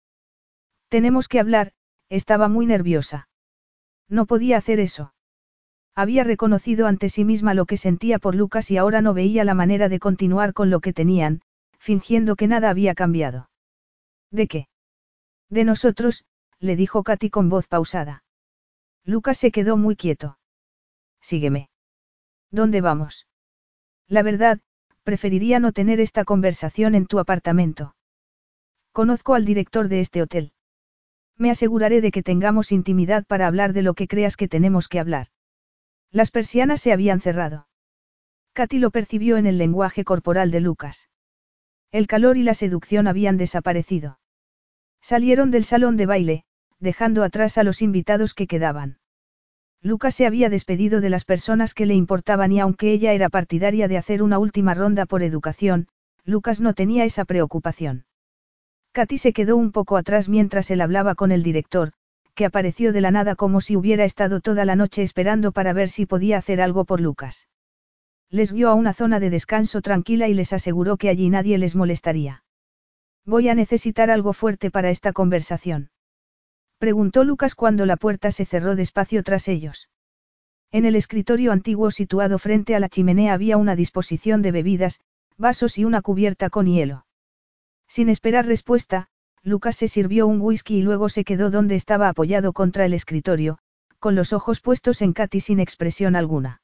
Tenemos 0.89 1.27
que 1.27 1.39
hablar, 1.39 1.73
estaba 2.09 2.47
muy 2.47 2.65
nerviosa. 2.65 3.29
No 4.09 4.25
podía 4.25 4.57
hacer 4.57 4.79
eso. 4.79 5.13
Había 5.95 6.23
reconocido 6.23 6.87
ante 6.87 7.09
sí 7.09 7.25
misma 7.25 7.53
lo 7.53 7.65
que 7.65 7.77
sentía 7.77 8.19
por 8.19 8.35
Lucas 8.35 8.71
y 8.71 8.77
ahora 8.77 9.01
no 9.01 9.13
veía 9.13 9.43
la 9.43 9.53
manera 9.53 9.89
de 9.89 9.99
continuar 9.99 10.53
con 10.53 10.69
lo 10.69 10.79
que 10.79 10.93
tenían, 10.93 11.41
fingiendo 11.79 12.35
que 12.35 12.47
nada 12.47 12.69
había 12.69 12.95
cambiado. 12.95 13.49
¿De 14.31 14.47
qué? 14.47 14.67
De 15.49 15.63
nosotros, 15.63 16.25
le 16.59 16.75
dijo 16.75 17.03
Katy 17.03 17.29
con 17.29 17.49
voz 17.49 17.67
pausada. 17.67 18.23
Lucas 19.03 19.37
se 19.37 19.51
quedó 19.51 19.77
muy 19.77 19.95
quieto. 19.95 20.37
Sígueme. 21.21 21.69
¿Dónde 22.51 22.81
vamos? 22.81 23.27
La 24.07 24.23
verdad, 24.23 24.59
preferiría 25.03 25.59
no 25.59 25.71
tener 25.71 25.99
esta 25.99 26.25
conversación 26.25 26.95
en 26.95 27.07
tu 27.07 27.19
apartamento. 27.19 27.95
Conozco 28.91 29.35
al 29.35 29.45
director 29.45 29.87
de 29.87 30.01
este 30.01 30.21
hotel. 30.21 30.51
Me 31.37 31.49
aseguraré 31.49 32.01
de 32.01 32.11
que 32.11 32.23
tengamos 32.23 32.71
intimidad 32.71 33.25
para 33.25 33.47
hablar 33.47 33.71
de 33.73 33.81
lo 33.81 33.93
que 33.93 34.07
creas 34.07 34.35
que 34.35 34.47
tenemos 34.47 34.87
que 34.87 34.99
hablar. 34.99 35.27
Las 36.11 36.29
persianas 36.29 36.81
se 36.81 36.91
habían 36.91 37.21
cerrado. 37.21 37.67
Katy 38.53 38.79
lo 38.79 38.91
percibió 38.91 39.37
en 39.37 39.45
el 39.45 39.57
lenguaje 39.57 40.03
corporal 40.03 40.51
de 40.51 40.59
Lucas. 40.59 41.09
El 41.91 42.07
calor 42.07 42.35
y 42.37 42.43
la 42.43 42.53
seducción 42.53 43.07
habían 43.07 43.37
desaparecido. 43.37 44.19
Salieron 45.01 45.51
del 45.51 45.63
salón 45.63 45.95
de 45.95 46.05
baile, 46.05 46.43
dejando 46.79 47.23
atrás 47.23 47.57
a 47.57 47.63
los 47.63 47.81
invitados 47.81 48.33
que 48.33 48.47
quedaban. 48.47 48.99
Lucas 49.81 50.15
se 50.15 50.27
había 50.27 50.49
despedido 50.49 50.99
de 50.99 51.09
las 51.09 51.25
personas 51.25 51.73
que 51.73 51.85
le 51.85 51.95
importaban 51.95 52.51
y 52.51 52.59
aunque 52.59 52.91
ella 52.91 53.13
era 53.13 53.29
partidaria 53.29 53.87
de 53.87 53.97
hacer 53.97 54.21
una 54.21 54.37
última 54.37 54.73
ronda 54.73 55.05
por 55.05 55.23
educación, 55.23 55.87
Lucas 56.23 56.59
no 56.59 56.73
tenía 56.73 57.05
esa 57.05 57.25
preocupación. 57.25 58.05
Katy 58.93 59.17
se 59.17 59.33
quedó 59.33 59.55
un 59.55 59.71
poco 59.71 59.95
atrás 59.95 60.27
mientras 60.27 60.69
él 60.69 60.81
hablaba 60.81 61.15
con 61.15 61.31
el 61.31 61.43
director, 61.43 61.93
que 62.35 62.45
apareció 62.45 62.91
de 62.91 63.01
la 63.01 63.11
nada 63.11 63.35
como 63.35 63.61
si 63.61 63.75
hubiera 63.75 64.03
estado 64.03 64.41
toda 64.41 64.65
la 64.65 64.75
noche 64.75 65.03
esperando 65.03 65.51
para 65.51 65.73
ver 65.73 65.89
si 65.89 66.05
podía 66.05 66.37
hacer 66.37 66.61
algo 66.61 66.85
por 66.85 66.99
Lucas. 66.99 67.47
Les 68.29 68.51
guió 68.51 68.69
a 68.69 68.75
una 68.75 68.93
zona 68.93 69.19
de 69.19 69.29
descanso 69.29 69.81
tranquila 69.81 70.27
y 70.27 70.33
les 70.33 70.53
aseguró 70.53 70.97
que 70.97 71.09
allí 71.09 71.29
nadie 71.29 71.57
les 71.57 71.75
molestaría. 71.75 72.43
Voy 73.25 73.49
a 73.49 73.55
necesitar 73.55 74.09
algo 74.09 74.33
fuerte 74.33 74.71
para 74.71 74.89
esta 74.89 75.13
conversación. 75.13 75.91
Preguntó 76.77 77.23
Lucas 77.23 77.55
cuando 77.55 77.85
la 77.85 77.97
puerta 77.97 78.31
se 78.31 78.45
cerró 78.45 78.75
despacio 78.75 79.23
tras 79.23 79.47
ellos. 79.47 79.89
En 80.71 80.85
el 80.85 80.95
escritorio 80.95 81.51
antiguo 81.51 81.91
situado 81.91 82.39
frente 82.39 82.75
a 82.75 82.79
la 82.79 82.89
chimenea 82.89 83.33
había 83.33 83.57
una 83.57 83.75
disposición 83.75 84.41
de 84.41 84.51
bebidas, 84.51 84.99
vasos 85.37 85.77
y 85.77 85.85
una 85.85 86.01
cubierta 86.01 86.49
con 86.49 86.65
hielo. 86.65 87.05
Sin 87.91 88.07
esperar 88.07 88.45
respuesta, 88.45 89.07
Lucas 89.43 89.75
se 89.75 89.89
sirvió 89.89 90.25
un 90.25 90.39
whisky 90.39 90.77
y 90.77 90.81
luego 90.81 91.09
se 91.09 91.25
quedó 91.25 91.51
donde 91.51 91.75
estaba 91.75 92.07
apoyado 92.07 92.53
contra 92.53 92.85
el 92.85 92.93
escritorio, 92.93 93.57
con 93.99 94.15
los 94.15 94.31
ojos 94.31 94.61
puestos 94.61 95.01
en 95.01 95.11
Katy 95.11 95.41
sin 95.41 95.59
expresión 95.59 96.15
alguna. 96.15 96.61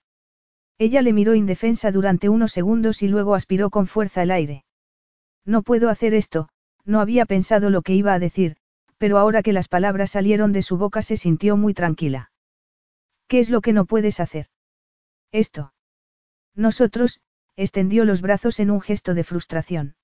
Ella 0.78 1.02
le 1.02 1.12
miró 1.12 1.36
indefensa 1.36 1.92
durante 1.92 2.30
unos 2.30 2.54
segundos 2.54 3.04
y 3.04 3.10
luego 3.10 3.36
aspiró 3.36 3.70
con 3.72 3.88
fuerza 3.88 4.24
el 4.24 4.32
aire. 4.32 4.64
No 5.44 5.64
puedo 5.64 5.90
hacer 5.90 6.14
esto, 6.14 6.48
no 6.86 7.02
había 7.02 7.26
pensado 7.26 7.70
lo 7.70 7.82
que 7.82 7.94
iba 7.94 8.14
a 8.14 8.20
decir, 8.20 8.56
pero 8.98 9.18
ahora 9.18 9.44
que 9.44 9.52
las 9.52 9.68
palabras 9.68 10.12
salieron 10.12 10.54
de 10.54 10.62
su 10.62 10.78
boca 10.78 11.02
se 11.02 11.18
sintió 11.18 11.58
muy 11.58 11.74
tranquila. 11.74 12.32
¿Qué 13.28 13.40
es 13.40 13.50
lo 13.50 13.60
que 13.60 13.74
no 13.74 13.84
puedes 13.84 14.22
hacer? 14.22 14.48
Esto. 15.34 15.74
Nosotros, 16.56 17.20
extendió 17.58 18.06
los 18.06 18.22
brazos 18.22 18.62
en 18.62 18.72
un 18.72 18.80
gesto 18.80 19.14
de 19.14 19.26
frustración. 19.26 19.97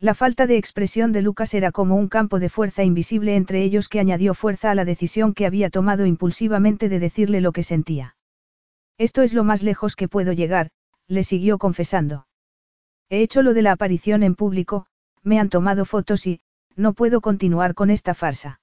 La 0.00 0.14
falta 0.14 0.46
de 0.46 0.56
expresión 0.56 1.10
de 1.10 1.22
Lucas 1.22 1.54
era 1.54 1.72
como 1.72 1.96
un 1.96 2.08
campo 2.08 2.38
de 2.38 2.48
fuerza 2.48 2.84
invisible 2.84 3.34
entre 3.34 3.62
ellos 3.64 3.88
que 3.88 3.98
añadió 3.98 4.32
fuerza 4.32 4.70
a 4.70 4.76
la 4.76 4.84
decisión 4.84 5.34
que 5.34 5.44
había 5.44 5.70
tomado 5.70 6.06
impulsivamente 6.06 6.88
de 6.88 7.00
decirle 7.00 7.40
lo 7.40 7.50
que 7.50 7.64
sentía. 7.64 8.16
Esto 8.96 9.22
es 9.22 9.34
lo 9.34 9.42
más 9.42 9.64
lejos 9.64 9.96
que 9.96 10.06
puedo 10.06 10.32
llegar, 10.32 10.70
le 11.08 11.24
siguió 11.24 11.58
confesando. 11.58 12.28
He 13.08 13.22
hecho 13.22 13.42
lo 13.42 13.54
de 13.54 13.62
la 13.62 13.72
aparición 13.72 14.22
en 14.22 14.36
público, 14.36 14.86
me 15.24 15.40
han 15.40 15.48
tomado 15.48 15.84
fotos 15.84 16.26
y, 16.26 16.40
no 16.76 16.92
puedo 16.92 17.20
continuar 17.20 17.74
con 17.74 17.90
esta 17.90 18.14
farsa. 18.14 18.60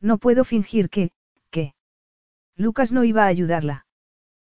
No 0.00 0.18
puedo 0.18 0.44
fingir 0.44 0.90
que, 0.90 1.12
que. 1.50 1.74
Lucas 2.56 2.90
no 2.90 3.04
iba 3.04 3.24
a 3.24 3.28
ayudarla. 3.28 3.86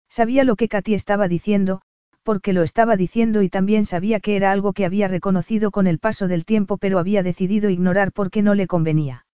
Sabía 0.08 0.44
lo 0.44 0.56
que 0.56 0.68
Katy 0.68 0.94
estaba 0.94 1.28
diciendo, 1.28 1.82
porque 2.22 2.52
lo 2.52 2.62
estaba 2.62 2.96
diciendo 2.96 3.42
y 3.42 3.48
también 3.48 3.84
sabía 3.84 4.20
que 4.20 4.36
era 4.36 4.52
algo 4.52 4.72
que 4.72 4.84
había 4.84 5.08
reconocido 5.08 5.70
con 5.70 5.86
el 5.86 5.98
paso 5.98 6.28
del 6.28 6.44
tiempo 6.44 6.78
pero 6.78 6.98
había 6.98 7.22
decidido 7.22 7.70
ignorar 7.70 8.12
porque 8.12 8.42
no 8.42 8.54
le 8.54 8.66
convenía. 8.66 9.26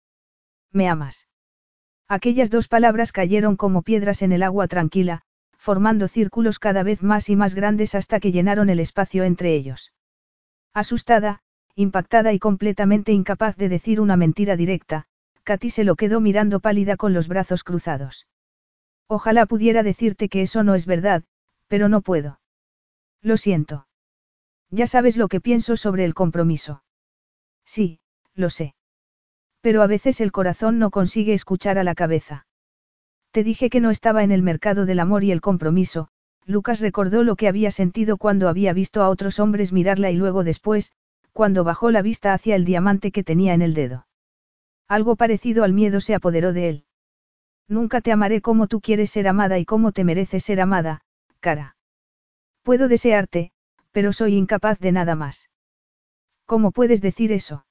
¿Me 0.73 0.89
amas? 0.89 1.29
Aquellas 2.09 2.51
dos 2.51 2.69
palabras 2.69 3.13
cayeron 3.13 3.57
como 3.57 3.83
piedras 3.83 4.23
en 4.23 4.33
el 4.33 4.43
agua 4.43 4.69
tranquila, 4.69 5.23
formando 5.57 6.09
círculos 6.09 6.59
cada 6.59 6.83
vez 6.83 7.03
más 7.03 7.31
y 7.31 7.37
más 7.37 7.55
grandes 7.55 7.95
hasta 7.95 8.21
que 8.21 8.33
llenaron 8.33 8.69
el 8.69 8.81
espacio 8.81 9.25
entre 9.25 9.55
ellos. 9.55 9.93
Asustada, 10.75 11.41
impactada 11.75 12.33
y 12.33 12.39
completamente 12.39 13.13
incapaz 13.13 13.57
de 13.57 13.69
decir 13.69 14.01
una 14.01 14.17
mentira 14.17 14.57
directa, 14.57 15.07
Katy 15.45 15.71
se 15.71 15.85
lo 15.85 15.97
quedó 15.97 16.21
mirando 16.21 16.61
pálida 16.61 16.97
con 16.97 17.15
los 17.15 17.29
brazos 17.29 17.65
cruzados. 17.65 18.27
Ojalá 19.09 19.47
pudiera 19.47 19.83
decirte 19.83 20.29
que 20.29 20.43
eso 20.43 20.63
no 20.63 20.75
es 20.75 20.87
verdad, 20.87 21.25
pero 21.69 21.89
no 21.89 22.01
puedo. 22.01 22.41
Lo 23.25 23.39
siento. 23.39 23.87
Ya 24.71 24.87
sabes 24.87 25.17
lo 25.17 25.29
que 25.29 25.41
pienso 25.41 25.79
sobre 25.79 26.05
el 26.05 26.13
compromiso. 26.13 26.85
Sí, 27.65 28.01
lo 28.35 28.51
sé. 28.51 28.75
Pero 29.63 29.83
a 29.83 29.87
veces 29.87 30.21
el 30.21 30.31
corazón 30.31 30.79
no 30.79 30.91
consigue 30.91 31.33
escuchar 31.33 31.79
a 31.79 31.85
la 31.85 31.95
cabeza. 31.95 32.47
Te 33.31 33.43
dije 33.43 33.71
que 33.71 33.81
no 33.81 33.91
estaba 33.91 34.25
en 34.25 34.31
el 34.31 34.43
mercado 34.43 34.85
del 34.85 35.01
amor 35.01 35.25
y 35.25 35.33
el 35.33 35.41
compromiso, 35.41 36.09
Lucas 36.45 36.81
recordó 36.81 37.23
lo 37.23 37.35
que 37.37 37.49
había 37.49 37.71
sentido 37.71 38.19
cuando 38.19 38.51
había 38.51 38.75
visto 38.75 39.03
a 39.03 39.09
otros 39.09 39.41
hombres 39.41 39.73
mirarla 39.73 40.11
y 40.11 40.17
luego 40.17 40.45
después, 40.45 40.93
cuando 41.33 41.65
bajó 41.65 41.91
la 41.91 42.03
vista 42.03 42.35
hacia 42.35 42.57
el 42.57 42.67
diamante 42.67 43.11
que 43.11 43.25
tenía 43.25 43.55
en 43.55 43.63
el 43.63 43.73
dedo. 43.73 44.07
Algo 44.87 45.17
parecido 45.17 45.65
al 45.65 45.73
miedo 45.73 46.03
se 46.03 46.15
apoderó 46.15 46.53
de 46.53 46.69
él. 46.69 46.85
Nunca 47.69 48.03
te 48.03 48.13
amaré 48.13 48.43
como 48.43 48.67
tú 48.67 48.83
quieres 48.83 49.11
ser 49.11 49.27
amada 49.27 49.59
y 49.59 49.65
como 49.65 49.93
te 49.93 50.05
mereces 50.05 50.45
ser 50.45 50.61
amada, 50.61 51.01
cara. 51.41 51.74
Puedo 52.65 52.89
desearte, 52.89 53.53
pero 53.93 54.13
soy 54.13 54.37
incapaz 54.37 54.79
de 54.81 54.91
nada 54.91 55.15
más. 55.15 55.51
¿Cómo 56.47 56.73
puedes 56.73 57.03
decir 57.03 57.31
eso? 57.31 57.67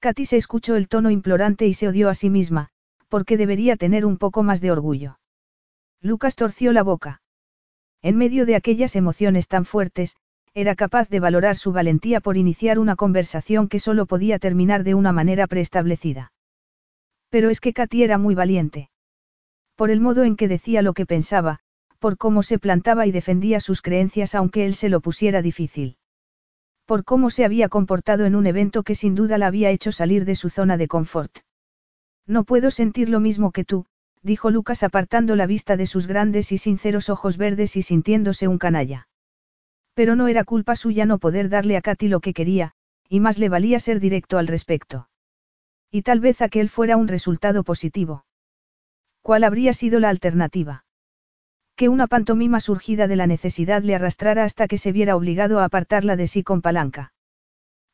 Katy 0.00 0.26
se 0.26 0.36
escuchó 0.36 0.76
el 0.76 0.88
tono 0.88 1.10
implorante 1.10 1.66
y 1.66 1.72
se 1.72 1.88
odió 1.88 2.10
a 2.10 2.14
sí 2.14 2.28
misma, 2.28 2.68
porque 3.08 3.38
debería 3.38 3.76
tener 3.76 4.04
un 4.04 4.18
poco 4.18 4.42
más 4.42 4.60
de 4.60 4.70
orgullo. 4.70 5.18
Lucas 6.02 6.36
torció 6.36 6.72
la 6.72 6.82
boca. 6.82 7.22
En 8.02 8.18
medio 8.18 8.44
de 8.44 8.54
aquellas 8.54 8.96
emociones 8.96 9.48
tan 9.48 9.64
fuertes, 9.64 10.16
era 10.52 10.74
capaz 10.74 11.08
de 11.08 11.20
valorar 11.20 11.56
su 11.56 11.72
valentía 11.72 12.20
por 12.20 12.36
iniciar 12.36 12.78
una 12.78 12.96
conversación 12.96 13.68
que 13.68 13.78
solo 13.78 14.04
podía 14.04 14.38
terminar 14.38 14.84
de 14.84 14.94
una 14.94 15.12
manera 15.12 15.46
preestablecida. 15.46 16.32
Pero 17.30 17.48
es 17.48 17.60
que 17.60 17.72
Katy 17.72 18.02
era 18.02 18.18
muy 18.18 18.34
valiente. 18.34 18.90
Por 19.74 19.90
el 19.90 20.02
modo 20.02 20.24
en 20.24 20.36
que 20.36 20.48
decía 20.48 20.82
lo 20.82 20.92
que 20.92 21.06
pensaba, 21.06 21.60
por 22.02 22.18
cómo 22.18 22.42
se 22.42 22.58
plantaba 22.58 23.06
y 23.06 23.12
defendía 23.12 23.60
sus 23.60 23.80
creencias 23.80 24.34
aunque 24.34 24.66
él 24.66 24.74
se 24.74 24.88
lo 24.88 25.00
pusiera 25.00 25.40
difícil. 25.40 25.98
Por 26.84 27.04
cómo 27.04 27.30
se 27.30 27.44
había 27.44 27.68
comportado 27.68 28.26
en 28.26 28.34
un 28.34 28.48
evento 28.48 28.82
que 28.82 28.96
sin 28.96 29.14
duda 29.14 29.38
la 29.38 29.46
había 29.46 29.70
hecho 29.70 29.92
salir 29.92 30.24
de 30.24 30.34
su 30.34 30.50
zona 30.50 30.76
de 30.76 30.88
confort. 30.88 31.38
No 32.26 32.42
puedo 32.42 32.72
sentir 32.72 33.08
lo 33.08 33.20
mismo 33.20 33.52
que 33.52 33.64
tú, 33.64 33.86
dijo 34.20 34.50
Lucas 34.50 34.82
apartando 34.82 35.36
la 35.36 35.46
vista 35.46 35.76
de 35.76 35.86
sus 35.86 36.08
grandes 36.08 36.50
y 36.50 36.58
sinceros 36.58 37.08
ojos 37.08 37.36
verdes 37.36 37.76
y 37.76 37.82
sintiéndose 37.82 38.48
un 38.48 38.58
canalla. 38.58 39.06
Pero 39.94 40.16
no 40.16 40.26
era 40.26 40.42
culpa 40.42 40.74
suya 40.74 41.06
no 41.06 41.18
poder 41.18 41.50
darle 41.50 41.76
a 41.76 41.82
Katy 41.82 42.08
lo 42.08 42.18
que 42.18 42.34
quería, 42.34 42.72
y 43.08 43.20
más 43.20 43.38
le 43.38 43.48
valía 43.48 43.78
ser 43.78 44.00
directo 44.00 44.38
al 44.38 44.48
respecto. 44.48 45.08
Y 45.88 46.02
tal 46.02 46.18
vez 46.18 46.42
aquel 46.42 46.68
fuera 46.68 46.96
un 46.96 47.06
resultado 47.06 47.62
positivo. 47.62 48.24
¿Cuál 49.22 49.44
habría 49.44 49.72
sido 49.72 50.00
la 50.00 50.08
alternativa? 50.08 50.84
Que 51.76 51.88
una 51.88 52.06
pantomima 52.06 52.60
surgida 52.60 53.06
de 53.08 53.16
la 53.16 53.26
necesidad 53.26 53.82
le 53.82 53.94
arrastrara 53.94 54.44
hasta 54.44 54.68
que 54.68 54.78
se 54.78 54.92
viera 54.92 55.16
obligado 55.16 55.60
a 55.60 55.64
apartarla 55.64 56.16
de 56.16 56.26
sí 56.26 56.42
con 56.42 56.62
palanca. 56.62 57.12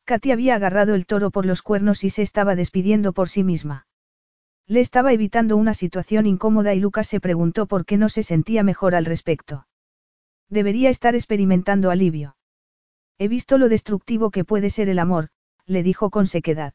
Katy 0.05 0.31
había 0.31 0.55
agarrado 0.55 0.95
el 0.95 1.05
toro 1.05 1.31
por 1.31 1.45
los 1.45 1.61
cuernos 1.61 2.03
y 2.03 2.09
se 2.09 2.21
estaba 2.21 2.55
despidiendo 2.55 3.13
por 3.13 3.29
sí 3.29 3.43
misma. 3.43 3.85
Le 4.67 4.79
estaba 4.79 5.13
evitando 5.13 5.55
una 5.57 5.73
situación 5.73 6.25
incómoda 6.25 6.73
y 6.73 6.79
Lucas 6.79 7.07
se 7.07 7.19
preguntó 7.19 7.67
por 7.67 7.85
qué 7.85 7.97
no 7.97 8.09
se 8.09 8.23
sentía 8.23 8.63
mejor 8.63 8.95
al 8.95 9.05
respecto. 9.05 9.67
Debería 10.49 10.89
estar 10.89 11.15
experimentando 11.15 11.91
alivio. 11.91 12.35
He 13.17 13.27
visto 13.27 13.57
lo 13.57 13.69
destructivo 13.69 14.31
que 14.31 14.45
puede 14.45 14.69
ser 14.69 14.89
el 14.89 14.99
amor, 14.99 15.29
le 15.65 15.83
dijo 15.83 16.09
con 16.09 16.25
sequedad. 16.25 16.73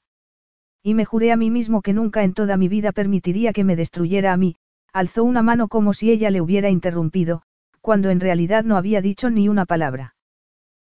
Y 0.83 0.95
me 0.95 1.05
juré 1.05 1.33
a 1.33 1.37
mí 1.37 1.51
mismo 1.51 1.83
que 1.83 1.93
nunca 1.93 2.23
en 2.23 2.35
toda 2.35 2.57
mi 2.57 2.69
vida 2.69 2.93
permitiría 2.93 3.53
que 3.53 3.65
me 3.65 3.77
destruyera 3.77 4.33
a 4.33 4.37
mí, 4.37 4.57
alzó 4.95 5.25
una 5.25 5.43
mano 5.43 5.67
como 5.67 5.93
si 5.93 6.13
ella 6.13 6.31
le 6.31 6.41
hubiera 6.41 6.71
interrumpido, 6.71 7.43
cuando 7.81 8.11
en 8.11 8.21
realidad 8.21 8.63
no 8.63 8.77
había 8.77 9.03
dicho 9.03 9.29
ni 9.29 9.49
una 9.49 9.67
palabra. 9.67 10.15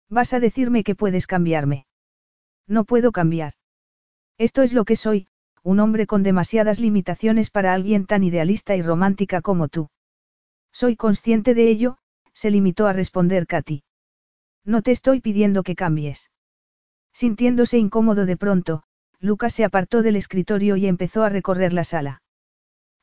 Vas 0.09 0.33
a 0.33 0.39
decirme 0.39 0.85
que 0.85 0.95
puedes 0.95 1.27
cambiarme. 1.27 1.85
No 2.67 2.85
puedo 2.85 3.11
cambiar. 3.11 3.53
Esto 4.37 4.61
es 4.61 4.71
lo 4.71 4.85
que 4.85 4.95
soy, 4.95 5.27
un 5.61 5.81
hombre 5.81 6.07
con 6.07 6.23
demasiadas 6.23 6.79
limitaciones 6.79 7.49
para 7.49 7.73
alguien 7.73 8.05
tan 8.05 8.23
idealista 8.23 8.77
y 8.77 8.81
romántica 8.81 9.41
como 9.41 9.67
tú. 9.67 9.89
Soy 10.71 10.95
consciente 10.95 11.53
de 11.53 11.67
ello, 11.67 11.97
se 12.33 12.49
limitó 12.49 12.87
a 12.87 12.93
responder 12.93 13.45
Katy. 13.45 13.83
No 14.63 14.81
te 14.83 14.91
estoy 14.91 15.19
pidiendo 15.19 15.63
que 15.63 15.75
cambies. 15.75 16.31
Sintiéndose 17.11 17.77
incómodo 17.77 18.25
de 18.25 18.37
pronto, 18.37 18.83
Lucas 19.19 19.53
se 19.53 19.65
apartó 19.65 20.01
del 20.01 20.15
escritorio 20.15 20.77
y 20.77 20.87
empezó 20.87 21.23
a 21.23 21.29
recorrer 21.29 21.73
la 21.73 21.83
sala. 21.83 22.21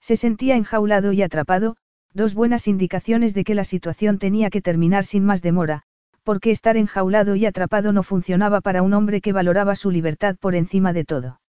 Se 0.07 0.19
sentía 0.19 0.55
enjaulado 0.57 1.15
y 1.15 1.23
atrapado, 1.23 1.79
dos 2.13 2.35
buenas 2.35 2.69
indicaciones 2.69 3.33
de 3.33 3.43
que 3.43 3.55
la 3.55 3.65
situación 3.65 4.19
tenía 4.19 4.51
que 4.51 4.61
terminar 4.61 5.07
sin 5.07 5.25
más 5.25 5.41
demora, 5.41 5.85
porque 6.25 6.51
estar 6.51 6.77
enjaulado 6.77 7.37
y 7.37 7.47
atrapado 7.47 7.91
no 7.91 8.03
funcionaba 8.03 8.61
para 8.61 8.83
un 8.83 8.93
hombre 8.93 9.23
que 9.23 9.33
valoraba 9.33 9.77
su 9.77 9.91
libertad 9.91 10.37
por 10.39 10.57
encima 10.57 10.93
de 10.93 11.07
todo. 11.07 11.41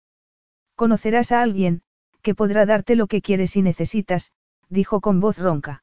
Conocerás 0.77 1.33
a 1.33 1.43
alguien, 1.43 1.83
que 2.23 2.37
podrá 2.37 2.65
darte 2.65 2.95
lo 2.95 3.09
que 3.09 3.23
quieres 3.23 3.57
y 3.57 3.63
necesitas, 3.63 4.31
dijo 4.69 5.01
con 5.01 5.19
voz 5.19 5.37
ronca. 5.37 5.83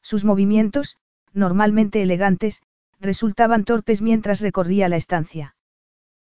Sus 0.00 0.24
movimientos, 0.24 0.96
normalmente 1.34 2.00
elegantes, 2.00 2.62
resultaban 3.00 3.66
torpes 3.66 4.00
mientras 4.00 4.40
recorría 4.40 4.88
la 4.88 4.96
estancia. 4.96 5.56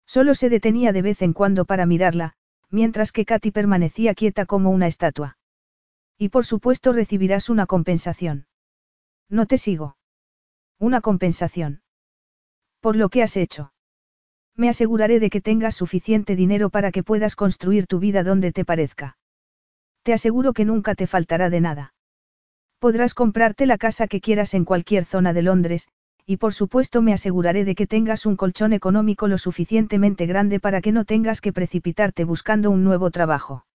Solo 0.06 0.34
se 0.34 0.48
detenía 0.48 0.92
de 0.92 1.02
vez 1.02 1.22
en 1.22 1.32
cuando 1.32 1.66
para 1.66 1.86
mirarla, 1.86 2.32
mientras 2.68 3.12
que 3.12 3.24
Katy 3.24 3.52
permanecía 3.52 4.14
quieta 4.14 4.44
como 4.44 4.70
una 4.70 4.88
estatua. 4.88 5.36
Y 6.22 6.28
por 6.28 6.46
supuesto 6.46 6.92
recibirás 6.92 7.50
una 7.50 7.66
compensación. 7.66 8.46
No 9.28 9.46
te 9.46 9.58
sigo. 9.58 9.96
Una 10.78 11.00
compensación. 11.00 11.82
Por 12.78 12.94
lo 12.94 13.08
que 13.08 13.24
has 13.24 13.36
hecho. 13.36 13.72
Me 14.54 14.68
aseguraré 14.68 15.18
de 15.18 15.30
que 15.30 15.40
tengas 15.40 15.74
suficiente 15.74 16.36
dinero 16.36 16.70
para 16.70 16.92
que 16.92 17.02
puedas 17.02 17.34
construir 17.34 17.88
tu 17.88 17.98
vida 17.98 18.22
donde 18.22 18.52
te 18.52 18.64
parezca. 18.64 19.18
Te 20.04 20.12
aseguro 20.12 20.52
que 20.52 20.64
nunca 20.64 20.94
te 20.94 21.08
faltará 21.08 21.50
de 21.50 21.60
nada. 21.60 21.94
Podrás 22.78 23.14
comprarte 23.14 23.66
la 23.66 23.76
casa 23.76 24.06
que 24.06 24.20
quieras 24.20 24.54
en 24.54 24.64
cualquier 24.64 25.04
zona 25.04 25.32
de 25.32 25.42
Londres, 25.42 25.88
y 26.24 26.36
por 26.36 26.54
supuesto 26.54 27.02
me 27.02 27.12
aseguraré 27.12 27.64
de 27.64 27.74
que 27.74 27.88
tengas 27.88 28.26
un 28.26 28.36
colchón 28.36 28.72
económico 28.72 29.26
lo 29.26 29.38
suficientemente 29.38 30.26
grande 30.26 30.60
para 30.60 30.82
que 30.82 30.92
no 30.92 31.04
tengas 31.04 31.40
que 31.40 31.52
precipitarte 31.52 32.22
buscando 32.22 32.70
un 32.70 32.84
nuevo 32.84 33.10
trabajo. 33.10 33.66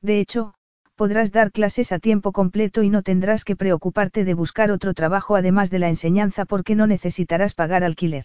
De 0.00 0.20
hecho, 0.20 0.54
podrás 0.96 1.30
dar 1.30 1.52
clases 1.52 1.92
a 1.92 1.98
tiempo 1.98 2.32
completo 2.32 2.82
y 2.82 2.90
no 2.90 3.02
tendrás 3.02 3.44
que 3.44 3.54
preocuparte 3.54 4.24
de 4.24 4.34
buscar 4.34 4.70
otro 4.70 4.94
trabajo 4.94 5.36
además 5.36 5.70
de 5.70 5.78
la 5.78 5.88
enseñanza 5.88 6.46
porque 6.46 6.74
no 6.74 6.86
necesitarás 6.86 7.54
pagar 7.54 7.84
alquiler. 7.84 8.24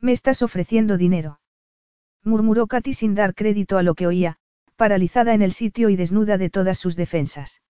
Me 0.00 0.12
estás 0.12 0.42
ofreciendo 0.42 0.98
dinero. 0.98 1.40
Murmuró 2.24 2.66
Katy 2.66 2.92
sin 2.92 3.14
dar 3.14 3.34
crédito 3.34 3.78
a 3.78 3.84
lo 3.84 3.94
que 3.94 4.08
oía, 4.08 4.36
paralizada 4.74 5.32
en 5.32 5.42
el 5.42 5.52
sitio 5.52 5.88
y 5.88 5.96
desnuda 5.96 6.38
de 6.38 6.50
todas 6.50 6.76
sus 6.78 6.96
defensas. 6.96 7.62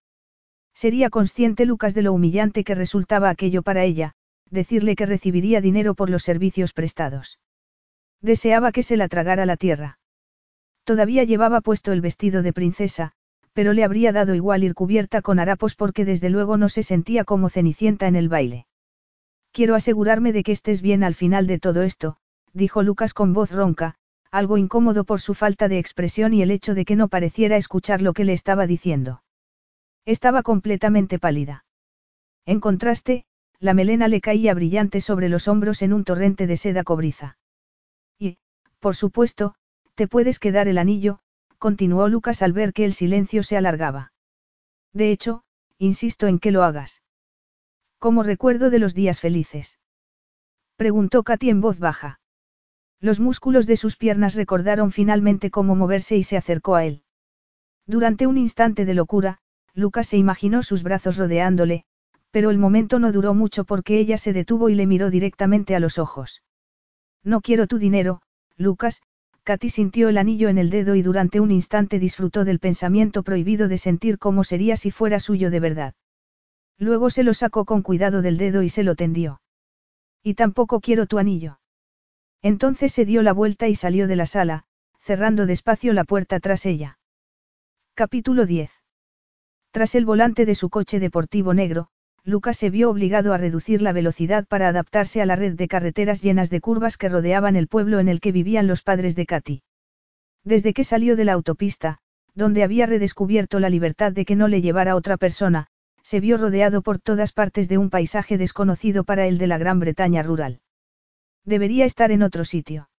Sería 0.75 1.11
consciente 1.11 1.67
Lucas 1.67 1.95
de 1.95 2.03
lo 2.03 2.13
humillante 2.13 2.65
que 2.65 2.75
resultaba 2.75 3.29
aquello 3.29 3.63
para 3.63 3.85
ella, 3.85 4.13
decirle 4.51 4.97
que 4.97 5.07
recibiría 5.07 5.61
dinero 5.61 5.95
por 5.95 6.11
los 6.11 6.23
servicios 6.23 6.73
prestados. 6.73 7.39
Deseaba 8.23 8.73
que 8.73 8.83
se 8.83 8.97
la 8.97 9.09
tragara 9.09 9.47
la 9.47 9.57
tierra. 9.57 9.99
Todavía 10.85 11.25
llevaba 11.25 11.61
puesto 11.61 11.93
el 11.93 12.01
vestido 12.01 12.43
de 12.43 12.53
princesa, 12.53 13.13
pero 13.57 13.73
le 13.73 13.85
habría 13.85 14.13
dado 14.13 14.35
igual 14.35 14.65
ir 14.65 14.75
cubierta 14.75 15.23
con 15.23 15.39
harapos 15.39 15.77
porque 15.77 16.05
desde 16.05 16.29
luego 16.29 16.59
no 16.59 16.69
se 16.69 16.83
sentía 16.83 17.25
como 17.25 17.49
cenicienta 17.49 18.07
en 18.07 18.15
el 18.15 18.29
baile. 18.29 18.67
Quiero 19.51 19.75
asegurarme 19.75 20.35
de 20.35 20.43
que 20.43 20.53
estés 20.53 20.83
bien 20.83 21.03
al 21.03 21.15
final 21.15 21.47
de 21.47 21.59
todo 21.59 21.81
esto, 21.81 22.19
dijo 22.53 22.83
Lucas 22.83 23.15
con 23.15 23.33
voz 23.33 23.51
ronca, 23.51 23.95
algo 24.31 24.59
incómodo 24.59 25.05
por 25.05 25.23
su 25.23 25.33
falta 25.33 25.69
de 25.69 25.79
expresión 25.79 26.35
y 26.35 26.43
el 26.43 26.51
hecho 26.51 26.75
de 26.75 26.85
que 26.85 26.97
no 26.97 27.09
pareciera 27.09 27.57
escuchar 27.57 28.03
lo 28.03 28.13
que 28.13 28.27
le 28.27 28.35
estaba 28.35 28.67
diciendo. 28.67 29.23
Estaba 30.05 30.43
completamente 30.43 31.19
pálida. 31.19 31.65
En 32.45 32.61
contraste, 32.61 33.25
la 33.59 33.73
melena 33.73 34.07
le 34.07 34.21
caía 34.21 34.53
brillante 34.53 35.01
sobre 35.01 35.31
los 35.31 35.49
hombros 35.49 35.81
en 35.81 35.95
un 35.95 36.05
torrente 36.05 36.47
de 36.47 36.59
seda 36.59 36.85
cobriza. 36.85 37.39
Y, 38.19 38.37
por 38.81 38.95
supuesto, 38.95 39.55
te 39.95 40.07
puedes 40.09 40.39
quedar 40.39 40.69
el 40.69 40.77
anillo, 40.77 41.21
continuó 41.59 42.09
Lucas 42.09 42.43
al 42.43 42.53
ver 42.53 42.73
que 42.73 42.85
el 42.85 42.93
silencio 42.93 43.43
se 43.43 43.57
alargaba. 43.57 44.13
De 44.93 45.11
hecho, 45.11 45.43
insisto 45.79 46.27
en 46.27 46.39
que 46.39 46.51
lo 46.51 46.63
hagas. 46.63 47.03
Como 47.99 48.23
recuerdo 48.23 48.71
de 48.71 48.79
los 48.79 48.95
días 48.95 49.21
felices. 49.21 49.79
Preguntó 50.77 51.23
Katy 51.23 51.51
en 51.51 51.61
voz 51.61 51.79
baja. 51.79 52.21
Los 53.01 53.21
músculos 53.21 53.67
de 53.67 53.77
sus 53.77 53.97
piernas 53.97 54.35
recordaron 54.35 54.93
finalmente 54.93 55.51
cómo 55.51 55.75
moverse 55.75 56.17
y 56.17 56.23
se 56.23 56.37
acercó 56.37 56.77
a 56.77 56.85
él. 56.85 57.03
Durante 57.87 58.27
un 58.27 58.37
instante 58.37 58.85
de 58.85 58.95
locura, 58.95 59.39
Lucas 59.75 60.09
se 60.09 60.17
imaginó 60.17 60.63
sus 60.63 60.83
brazos 60.83 61.19
rodeándole, 61.19 61.85
pero 62.31 62.51
el 62.51 62.59
momento 62.59 62.99
no 62.99 63.13
duró 63.13 63.35
mucho 63.35 63.65
porque 63.65 63.99
ella 63.99 64.19
se 64.19 64.33
detuvo 64.33 64.69
y 64.69 64.75
le 64.75 64.87
miró 64.87 65.11
directamente 65.11 65.77
a 65.77 65.81
los 65.81 65.99
ojos. 65.99 66.43
No 67.23 67.41
quiero 67.41 67.67
tu 67.67 67.79
dinero, 67.79 68.23
Lucas, 68.57 69.03
Katy 69.47 69.69
sintió 69.69 70.09
el 70.09 70.19
anillo 70.19 70.49
en 70.49 70.59
el 70.59 70.71
dedo 70.71 70.97
y 70.97 71.03
durante 71.03 71.39
un 71.39 71.53
instante 71.53 72.01
disfrutó 72.01 72.45
del 72.45 72.59
pensamiento 72.59 73.23
prohibido 73.23 73.69
de 73.69 73.79
sentir 73.79 74.19
cómo 74.19 74.43
sería 74.43 74.77
si 74.77 74.91
fuera 74.91 75.21
suyo 75.21 75.53
de 75.53 75.61
verdad. 75.61 75.95
Luego 76.79 77.11
se 77.11 77.23
lo 77.23 77.33
sacó 77.33 77.65
con 77.65 77.83
cuidado 77.83 78.23
del 78.23 78.39
dedo 78.39 78.63
y 78.63 78.71
se 78.71 78.83
lo 78.83 78.97
tendió. 78.97 79.41
Y 80.21 80.35
tampoco 80.35 80.81
quiero 80.81 81.07
tu 81.07 81.19
anillo. 81.19 81.61
Entonces 82.43 82.93
se 82.93 83.05
dio 83.05 83.23
la 83.23 83.33
vuelta 83.33 83.69
y 83.69 83.77
salió 83.77 84.09
de 84.09 84.17
la 84.17 84.27
sala, 84.27 84.65
cerrando 84.99 85.47
despacio 85.47 85.93
la 85.93 86.03
puerta 86.03 86.41
tras 86.41 86.67
ella. 86.67 86.99
Capítulo 87.95 88.47
10. 88.47 88.73
Tras 89.71 89.95
el 89.95 90.05
volante 90.05 90.45
de 90.45 90.57
su 90.57 90.71
coche 90.71 90.99
deportivo 90.99 91.55
negro, 91.55 91.91
Lucas 92.27 92.57
se 92.57 92.71
vio 92.71 92.91
obligado 92.91 93.33
a 93.33 93.39
reducir 93.39 93.83
la 93.83 93.93
velocidad 93.93 94.49
para 94.49 94.67
adaptarse 94.67 95.23
a 95.23 95.27
la 95.27 95.37
red 95.37 95.55
de 95.55 95.69
carreteras 95.69 96.23
llenas 96.23 96.51
de 96.51 96.61
curvas 96.61 96.97
que 96.97 97.09
rodeaban 97.09 97.55
el 97.55 97.69
pueblo 97.69 98.01
en 98.01 98.09
el 98.09 98.21
que 98.21 98.33
vivían 98.33 98.67
los 98.67 98.83
padres 98.83 99.15
de 99.15 99.27
Katy. 99.27 99.63
Desde 100.43 100.75
que 100.75 100.83
salió 100.83 101.15
de 101.15 101.25
la 101.25 101.35
autopista, 101.35 101.99
donde 102.35 102.65
había 102.65 102.87
redescubierto 102.87 103.61
la 103.61 103.71
libertad 103.71 104.11
de 104.11 104.25
que 104.25 104.35
no 104.35 104.49
le 104.49 104.61
llevara 104.61 104.97
otra 104.97 105.17
persona, 105.17 105.69
se 106.03 106.19
vio 106.19 106.37
rodeado 106.37 106.83
por 106.83 106.99
todas 106.99 107.31
partes 107.31 107.69
de 107.69 107.79
un 107.79 107.91
paisaje 107.91 108.39
desconocido 108.39 109.05
para 109.05 109.27
él 109.29 109.39
de 109.39 109.47
la 109.47 109.59
Gran 109.59 109.79
Bretaña 109.79 110.25
rural. 110.25 110.61
Debería 111.45 111.85
estar 111.85 112.11
en 112.11 112.25
otro 112.25 112.45
sitio. 112.45 112.91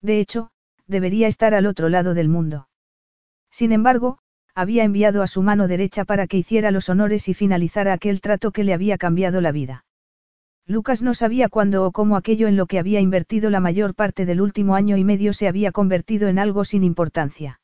De 0.00 0.18
hecho, 0.18 0.50
debería 0.86 1.28
estar 1.28 1.52
al 1.52 1.66
otro 1.66 1.90
lado 1.90 2.14
del 2.14 2.30
mundo. 2.30 2.68
Sin 3.50 3.72
embargo, 3.72 4.18
había 4.56 4.84
enviado 4.84 5.22
a 5.22 5.26
su 5.26 5.42
mano 5.42 5.68
derecha 5.68 6.06
para 6.06 6.26
que 6.26 6.38
hiciera 6.38 6.70
los 6.70 6.88
honores 6.88 7.28
y 7.28 7.34
finalizara 7.34 7.92
aquel 7.92 8.22
trato 8.22 8.52
que 8.52 8.64
le 8.64 8.72
había 8.72 8.96
cambiado 8.96 9.42
la 9.42 9.52
vida. 9.52 9.84
Lucas 10.66 11.02
no 11.02 11.12
sabía 11.12 11.50
cuándo 11.50 11.84
o 11.84 11.92
cómo 11.92 12.16
aquello 12.16 12.48
en 12.48 12.56
lo 12.56 12.64
que 12.64 12.78
había 12.78 13.00
invertido 13.00 13.50
la 13.50 13.60
mayor 13.60 13.94
parte 13.94 14.24
del 14.24 14.40
último 14.40 14.74
año 14.74 14.96
y 14.96 15.04
medio 15.04 15.34
se 15.34 15.46
había 15.46 15.72
convertido 15.72 16.28
en 16.28 16.38
algo 16.38 16.64
sin 16.64 16.84
importancia. 16.84 17.60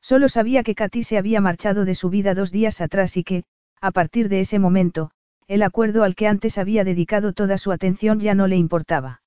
Solo 0.00 0.30
sabía 0.30 0.62
que 0.62 0.74
Katy 0.74 1.02
se 1.02 1.18
había 1.18 1.42
marchado 1.42 1.84
de 1.84 1.94
su 1.94 2.08
vida 2.08 2.34
dos 2.34 2.50
días 2.50 2.80
atrás 2.80 3.18
y 3.18 3.22
que, 3.22 3.44
a 3.82 3.90
partir 3.90 4.30
de 4.30 4.40
ese 4.40 4.58
momento, 4.58 5.10
el 5.48 5.62
acuerdo 5.62 6.02
al 6.02 6.14
que 6.14 6.28
antes 6.28 6.56
había 6.56 6.82
dedicado 6.82 7.34
toda 7.34 7.58
su 7.58 7.72
atención 7.72 8.20
ya 8.20 8.34
no 8.34 8.46
le 8.46 8.56
importaba. 8.56 9.20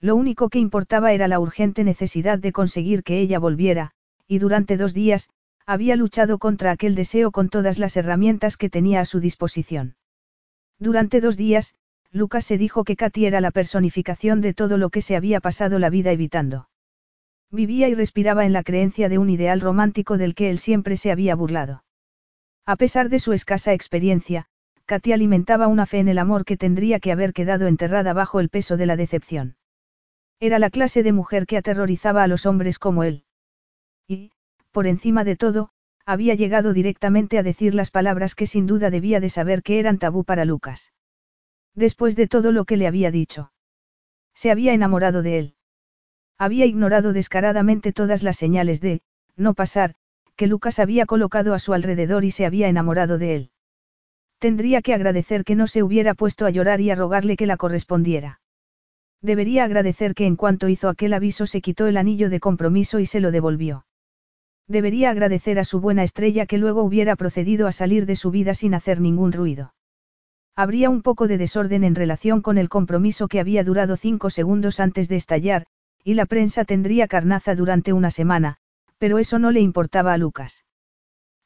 Lo 0.00 0.14
único 0.14 0.48
que 0.48 0.60
importaba 0.60 1.12
era 1.12 1.26
la 1.26 1.40
urgente 1.40 1.82
necesidad 1.82 2.38
de 2.38 2.52
conseguir 2.52 3.02
que 3.02 3.18
ella 3.18 3.40
volviera, 3.40 3.90
y 4.28 4.38
durante 4.38 4.76
dos 4.76 4.94
días, 4.94 5.30
había 5.66 5.96
luchado 5.96 6.38
contra 6.38 6.70
aquel 6.70 6.94
deseo 6.94 7.30
con 7.30 7.48
todas 7.48 7.78
las 7.78 7.96
herramientas 7.96 8.56
que 8.56 8.70
tenía 8.70 9.00
a 9.00 9.04
su 9.04 9.20
disposición. 9.20 9.96
Durante 10.78 11.20
dos 11.20 11.36
días, 11.36 11.74
Lucas 12.10 12.44
se 12.44 12.58
dijo 12.58 12.84
que 12.84 12.96
Katy 12.96 13.26
era 13.26 13.40
la 13.40 13.50
personificación 13.50 14.40
de 14.40 14.54
todo 14.54 14.78
lo 14.78 14.90
que 14.90 15.00
se 15.00 15.16
había 15.16 15.40
pasado 15.40 15.78
la 15.78 15.90
vida 15.90 16.12
evitando. 16.12 16.68
Vivía 17.50 17.88
y 17.88 17.94
respiraba 17.94 18.44
en 18.44 18.52
la 18.52 18.62
creencia 18.62 19.08
de 19.08 19.18
un 19.18 19.30
ideal 19.30 19.60
romántico 19.60 20.18
del 20.18 20.34
que 20.34 20.50
él 20.50 20.58
siempre 20.58 20.96
se 20.96 21.10
había 21.10 21.34
burlado. 21.34 21.84
A 22.66 22.76
pesar 22.76 23.08
de 23.08 23.18
su 23.18 23.32
escasa 23.32 23.72
experiencia, 23.72 24.46
Katy 24.86 25.12
alimentaba 25.12 25.66
una 25.66 25.86
fe 25.86 25.98
en 25.98 26.08
el 26.08 26.18
amor 26.18 26.44
que 26.44 26.56
tendría 26.56 27.00
que 27.00 27.10
haber 27.10 27.32
quedado 27.32 27.66
enterrada 27.66 28.12
bajo 28.12 28.38
el 28.38 28.48
peso 28.48 28.76
de 28.76 28.86
la 28.86 28.96
decepción. 28.96 29.56
Era 30.40 30.58
la 30.58 30.70
clase 30.70 31.02
de 31.02 31.12
mujer 31.12 31.46
que 31.46 31.56
aterrorizaba 31.56 32.22
a 32.22 32.28
los 32.28 32.44
hombres 32.44 32.78
como 32.78 33.02
él. 33.02 33.23
Por 34.74 34.88
encima 34.88 35.22
de 35.22 35.36
todo, 35.36 35.68
había 36.04 36.34
llegado 36.34 36.72
directamente 36.72 37.38
a 37.38 37.44
decir 37.44 37.76
las 37.76 37.92
palabras 37.92 38.34
que 38.34 38.48
sin 38.48 38.66
duda 38.66 38.90
debía 38.90 39.20
de 39.20 39.28
saber 39.28 39.62
que 39.62 39.78
eran 39.78 39.98
tabú 39.98 40.24
para 40.24 40.44
Lucas. 40.44 40.92
Después 41.76 42.16
de 42.16 42.26
todo 42.26 42.50
lo 42.50 42.64
que 42.64 42.76
le 42.76 42.88
había 42.88 43.12
dicho. 43.12 43.52
Se 44.34 44.50
había 44.50 44.74
enamorado 44.74 45.22
de 45.22 45.38
él. 45.38 45.54
Había 46.38 46.66
ignorado 46.66 47.12
descaradamente 47.12 47.92
todas 47.92 48.24
las 48.24 48.36
señales 48.36 48.80
de, 48.80 49.02
no 49.36 49.54
pasar, 49.54 49.94
que 50.34 50.48
Lucas 50.48 50.80
había 50.80 51.06
colocado 51.06 51.54
a 51.54 51.60
su 51.60 51.72
alrededor 51.72 52.24
y 52.24 52.32
se 52.32 52.44
había 52.44 52.66
enamorado 52.66 53.16
de 53.16 53.36
él. 53.36 53.50
Tendría 54.40 54.82
que 54.82 54.92
agradecer 54.92 55.44
que 55.44 55.54
no 55.54 55.68
se 55.68 55.84
hubiera 55.84 56.14
puesto 56.14 56.46
a 56.46 56.50
llorar 56.50 56.80
y 56.80 56.90
a 56.90 56.96
rogarle 56.96 57.36
que 57.36 57.46
la 57.46 57.56
correspondiera. 57.56 58.40
Debería 59.22 59.62
agradecer 59.62 60.16
que 60.16 60.26
en 60.26 60.34
cuanto 60.34 60.68
hizo 60.68 60.88
aquel 60.88 61.14
aviso 61.14 61.46
se 61.46 61.60
quitó 61.60 61.86
el 61.86 61.96
anillo 61.96 62.28
de 62.28 62.40
compromiso 62.40 62.98
y 62.98 63.06
se 63.06 63.20
lo 63.20 63.30
devolvió. 63.30 63.86
Debería 64.66 65.10
agradecer 65.10 65.58
a 65.58 65.64
su 65.64 65.80
buena 65.80 66.04
estrella 66.04 66.46
que 66.46 66.58
luego 66.58 66.82
hubiera 66.82 67.16
procedido 67.16 67.66
a 67.66 67.72
salir 67.72 68.06
de 68.06 68.16
su 68.16 68.30
vida 68.30 68.54
sin 68.54 68.74
hacer 68.74 69.00
ningún 69.00 69.32
ruido. 69.32 69.74
Habría 70.56 70.88
un 70.88 71.02
poco 71.02 71.28
de 71.28 71.36
desorden 71.36 71.84
en 71.84 71.94
relación 71.94 72.40
con 72.40 72.56
el 72.56 72.68
compromiso 72.68 73.28
que 73.28 73.40
había 73.40 73.64
durado 73.64 73.96
cinco 73.96 74.30
segundos 74.30 74.80
antes 74.80 75.08
de 75.08 75.16
estallar, 75.16 75.66
y 76.02 76.14
la 76.14 76.26
prensa 76.26 76.64
tendría 76.64 77.08
carnaza 77.08 77.54
durante 77.54 77.92
una 77.92 78.10
semana, 78.10 78.56
pero 78.98 79.18
eso 79.18 79.38
no 79.38 79.50
le 79.50 79.60
importaba 79.60 80.14
a 80.14 80.18
Lucas. 80.18 80.64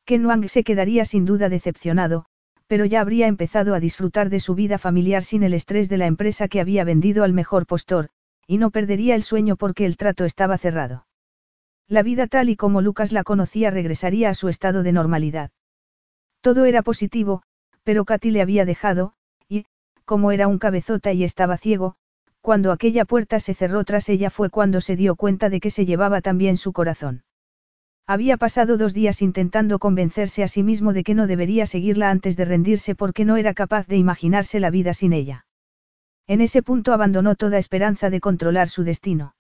Ken 0.05 0.25
Wang 0.25 0.49
se 0.49 0.63
quedaría 0.63 1.05
sin 1.05 1.25
duda 1.25 1.49
decepcionado, 1.49 2.27
pero 2.69 2.85
ya 2.85 3.01
habría 3.01 3.27
empezado 3.27 3.75
a 3.75 3.81
disfrutar 3.81 4.31
de 4.31 4.41
su 4.41 4.55
vida 4.55 4.79
familiar 4.79 5.25
sin 5.25 5.43
el 5.43 5.55
estrés 5.55 5.89
de 5.89 5.99
la 5.99 6.07
empresa 6.07 6.47
que 6.47 6.61
había 6.61 6.85
vendido 6.85 7.25
al 7.25 7.33
mejor 7.33 7.67
postor, 7.67 8.11
y 8.47 8.59
no 8.59 8.71
perdería 8.71 9.15
el 9.15 9.23
sueño 9.25 9.57
porque 9.57 9.87
el 9.87 9.97
trato 9.97 10.25
estaba 10.25 10.57
cerrado. 10.57 11.08
La 11.89 12.03
vida 12.03 12.27
tal 12.27 12.51
y 12.51 12.57
como 12.57 12.83
Lucas 12.83 13.13
la 13.13 13.25
conocía 13.25 13.71
regresaría 13.71 14.29
a 14.29 14.35
su 14.35 14.49
estado 14.49 14.83
de 14.83 14.93
normalidad. 14.93 15.51
Todo 16.43 16.67
era 16.67 16.83
positivo, 16.83 17.43
pero 17.83 18.05
Katy 18.05 18.31
le 18.31 18.43
había 18.43 18.67
dejado, 18.67 19.15
y, 19.49 19.65
como 20.05 20.31
era 20.31 20.49
un 20.49 20.59
cabezota 20.59 21.13
y 21.13 21.25
estaba 21.25 21.57
ciego, 21.57 21.97
cuando 22.43 22.73
aquella 22.73 23.07
puerta 23.07 23.41
se 23.41 23.55
cerró 23.55 23.85
tras 23.85 24.11
ella 24.11 24.29
fue 24.29 24.51
cuando 24.51 24.83
se 24.83 24.97
dio 24.97 25.17
cuenta 25.17 25.49
de 25.49 25.61
que 25.61 25.71
se 25.71 25.87
llevaba 25.87 26.21
también 26.21 26.59
su 26.59 26.75
corazón. 26.75 27.25
Había 28.07 28.37
pasado 28.37 28.77
dos 28.77 28.93
días 28.93 29.23
intentando 29.23 29.79
convencerse 29.79 30.43
a 30.43 30.49
sí 30.49 30.63
mismo 30.63 30.93
de 30.93 31.05
que 31.05 31.15
no 31.15 31.27
debería 31.27 31.67
seguirla 31.67 32.11
antes 32.11 32.37
de 32.37 32.45
rendirse 32.45 32.95
porque 32.95 33.25
no 33.25 33.37
era 33.37 33.55
capaz 33.55 33.87
de 33.87 33.97
imaginarse 33.97 34.61
la 34.61 34.71
vida 34.71 34.93
sin 34.93 35.15
ella. 35.15 35.47
En 36.27 36.43
ese 36.43 36.63
punto 36.63 36.93
abandonó 36.93 37.35
toda 37.35 37.57
esperanza 37.57 38.11
de 38.11 38.21
controlar 38.21 38.69
su 38.69 38.85
destino. 38.85 39.35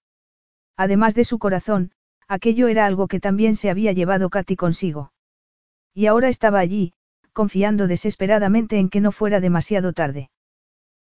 Además 0.76 1.14
de 1.14 1.24
su 1.24 1.38
corazón, 1.38 1.92
aquello 2.28 2.68
era 2.68 2.86
algo 2.86 3.08
que 3.08 3.20
también 3.20 3.56
se 3.56 3.70
había 3.70 3.92
llevado 3.92 4.30
Katy 4.30 4.56
consigo. 4.56 5.12
Y 5.94 6.06
ahora 6.06 6.28
estaba 6.28 6.58
allí, 6.60 6.92
confiando 7.32 7.86
desesperadamente 7.86 8.78
en 8.78 8.90
que 8.90 9.00
no 9.00 9.12
fuera 9.12 9.40
demasiado 9.40 9.92
tarde. 9.92 10.30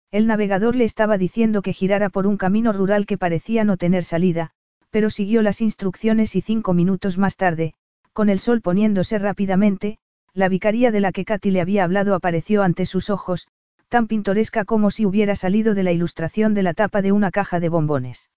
El 0.10 0.26
navegador 0.26 0.76
le 0.76 0.86
estaba 0.86 1.18
diciendo 1.18 1.62
que 1.62 1.74
girara 1.74 2.10
por 2.10 2.28
un 2.28 2.38
camino 2.38 2.72
rural 2.72 3.06
que 3.06 3.18
parecía 3.18 3.66
no 3.66 3.76
tener 3.76 4.06
salida, 4.06 4.52
pero 4.90 5.10
siguió 5.10 5.42
las 5.42 5.60
instrucciones 5.62 6.36
y 6.36 6.42
cinco 6.42 6.74
minutos 6.74 7.18
más 7.18 7.36
tarde, 7.36 7.74
con 8.14 8.30
el 8.30 8.40
sol 8.40 8.62
poniéndose 8.62 9.20
rápidamente, 9.20 9.98
la 10.34 10.48
vicaría 10.48 10.92
de 10.92 11.02
la 11.02 11.12
que 11.12 11.26
Katy 11.26 11.52
le 11.52 11.62
había 11.62 11.84
hablado 11.84 12.16
apareció 12.16 12.64
ante 12.64 12.86
sus 12.86 13.10
ojos, 13.10 13.48
tan 13.90 14.08
pintoresca 14.08 14.64
como 14.64 14.92
si 14.92 15.06
hubiera 15.06 15.36
salido 15.36 15.74
de 15.74 15.84
la 15.84 15.92
ilustración 15.92 16.54
de 16.54 16.64
la 16.64 16.74
tapa 16.74 17.02
de 17.02 17.12
una 17.12 17.32
caja 17.32 17.60
de 17.60 17.70
bombones. 17.70 18.30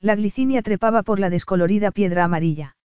La 0.00 0.14
glicinia 0.14 0.62
trepaba 0.62 1.02
por 1.02 1.18
la 1.18 1.30
descolorida 1.30 1.90
piedra 1.90 2.24
amarilla. 2.24 2.76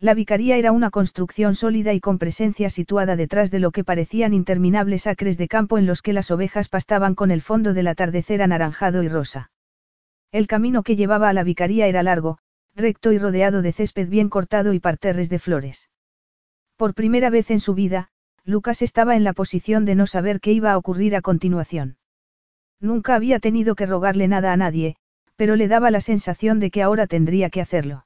La 0.00 0.14
vicaría 0.14 0.56
era 0.56 0.70
una 0.70 0.90
construcción 0.90 1.56
sólida 1.56 1.92
y 1.92 2.00
con 2.00 2.18
presencia 2.18 2.70
situada 2.70 3.16
detrás 3.16 3.50
de 3.50 3.58
lo 3.58 3.72
que 3.72 3.82
parecían 3.82 4.32
interminables 4.32 5.08
acres 5.08 5.36
de 5.38 5.48
campo 5.48 5.76
en 5.76 5.86
los 5.86 6.02
que 6.02 6.12
las 6.12 6.30
ovejas 6.30 6.68
pastaban 6.68 7.16
con 7.16 7.32
el 7.32 7.42
fondo 7.42 7.74
del 7.74 7.88
atardecer 7.88 8.40
anaranjado 8.40 9.02
y 9.02 9.08
rosa. 9.08 9.50
El 10.30 10.46
camino 10.46 10.84
que 10.84 10.94
llevaba 10.94 11.28
a 11.28 11.32
la 11.32 11.42
vicaría 11.42 11.88
era 11.88 12.04
largo, 12.04 12.38
recto 12.76 13.10
y 13.10 13.18
rodeado 13.18 13.60
de 13.60 13.72
césped 13.72 14.08
bien 14.08 14.28
cortado 14.28 14.72
y 14.72 14.78
parterres 14.78 15.28
de 15.30 15.40
flores. 15.40 15.90
Por 16.76 16.94
primera 16.94 17.28
vez 17.28 17.50
en 17.50 17.58
su 17.58 17.74
vida, 17.74 18.10
Lucas 18.44 18.82
estaba 18.82 19.16
en 19.16 19.24
la 19.24 19.32
posición 19.32 19.84
de 19.84 19.96
no 19.96 20.06
saber 20.06 20.38
qué 20.38 20.52
iba 20.52 20.70
a 20.70 20.78
ocurrir 20.78 21.16
a 21.16 21.22
continuación. 21.22 21.96
Nunca 22.80 23.16
había 23.16 23.40
tenido 23.40 23.74
que 23.74 23.86
rogarle 23.86 24.28
nada 24.28 24.52
a 24.52 24.56
nadie, 24.56 24.94
pero 25.38 25.54
le 25.54 25.68
daba 25.68 25.92
la 25.92 26.00
sensación 26.00 26.58
de 26.58 26.72
que 26.72 26.82
ahora 26.82 27.06
tendría 27.06 27.48
que 27.48 27.60
hacerlo. 27.60 28.04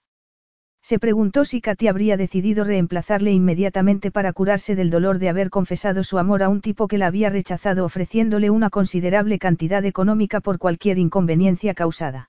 Se 0.83 0.99
preguntó 0.99 1.47
si 1.47 1.63
Katy 1.63 1.89
habría 1.89 2.19
decidido 2.19 2.63
reemplazarle 2.63 3.33
inmediatamente 3.33 4.11
para 4.11 4.35
curarse 4.35 4.77
del 4.77 4.91
dolor 4.91 5.19
de 5.19 5.31
haber 5.31 5.49
confesado 5.49 6.05
su 6.05 6.19
amor 6.19 6.43
a 6.43 6.51
un 6.51 6.61
tipo 6.61 6.89
que 6.89 6.99
la 6.99 7.07
había 7.07 7.31
rechazado 7.31 7.87
ofreciéndole 7.87 8.51
una 8.51 8.69
considerable 8.69 9.39
cantidad 9.39 9.83
económica 9.87 10.41
por 10.41 10.59
cualquier 10.59 10.99
inconveniencia 10.99 11.73
causada. 11.73 12.29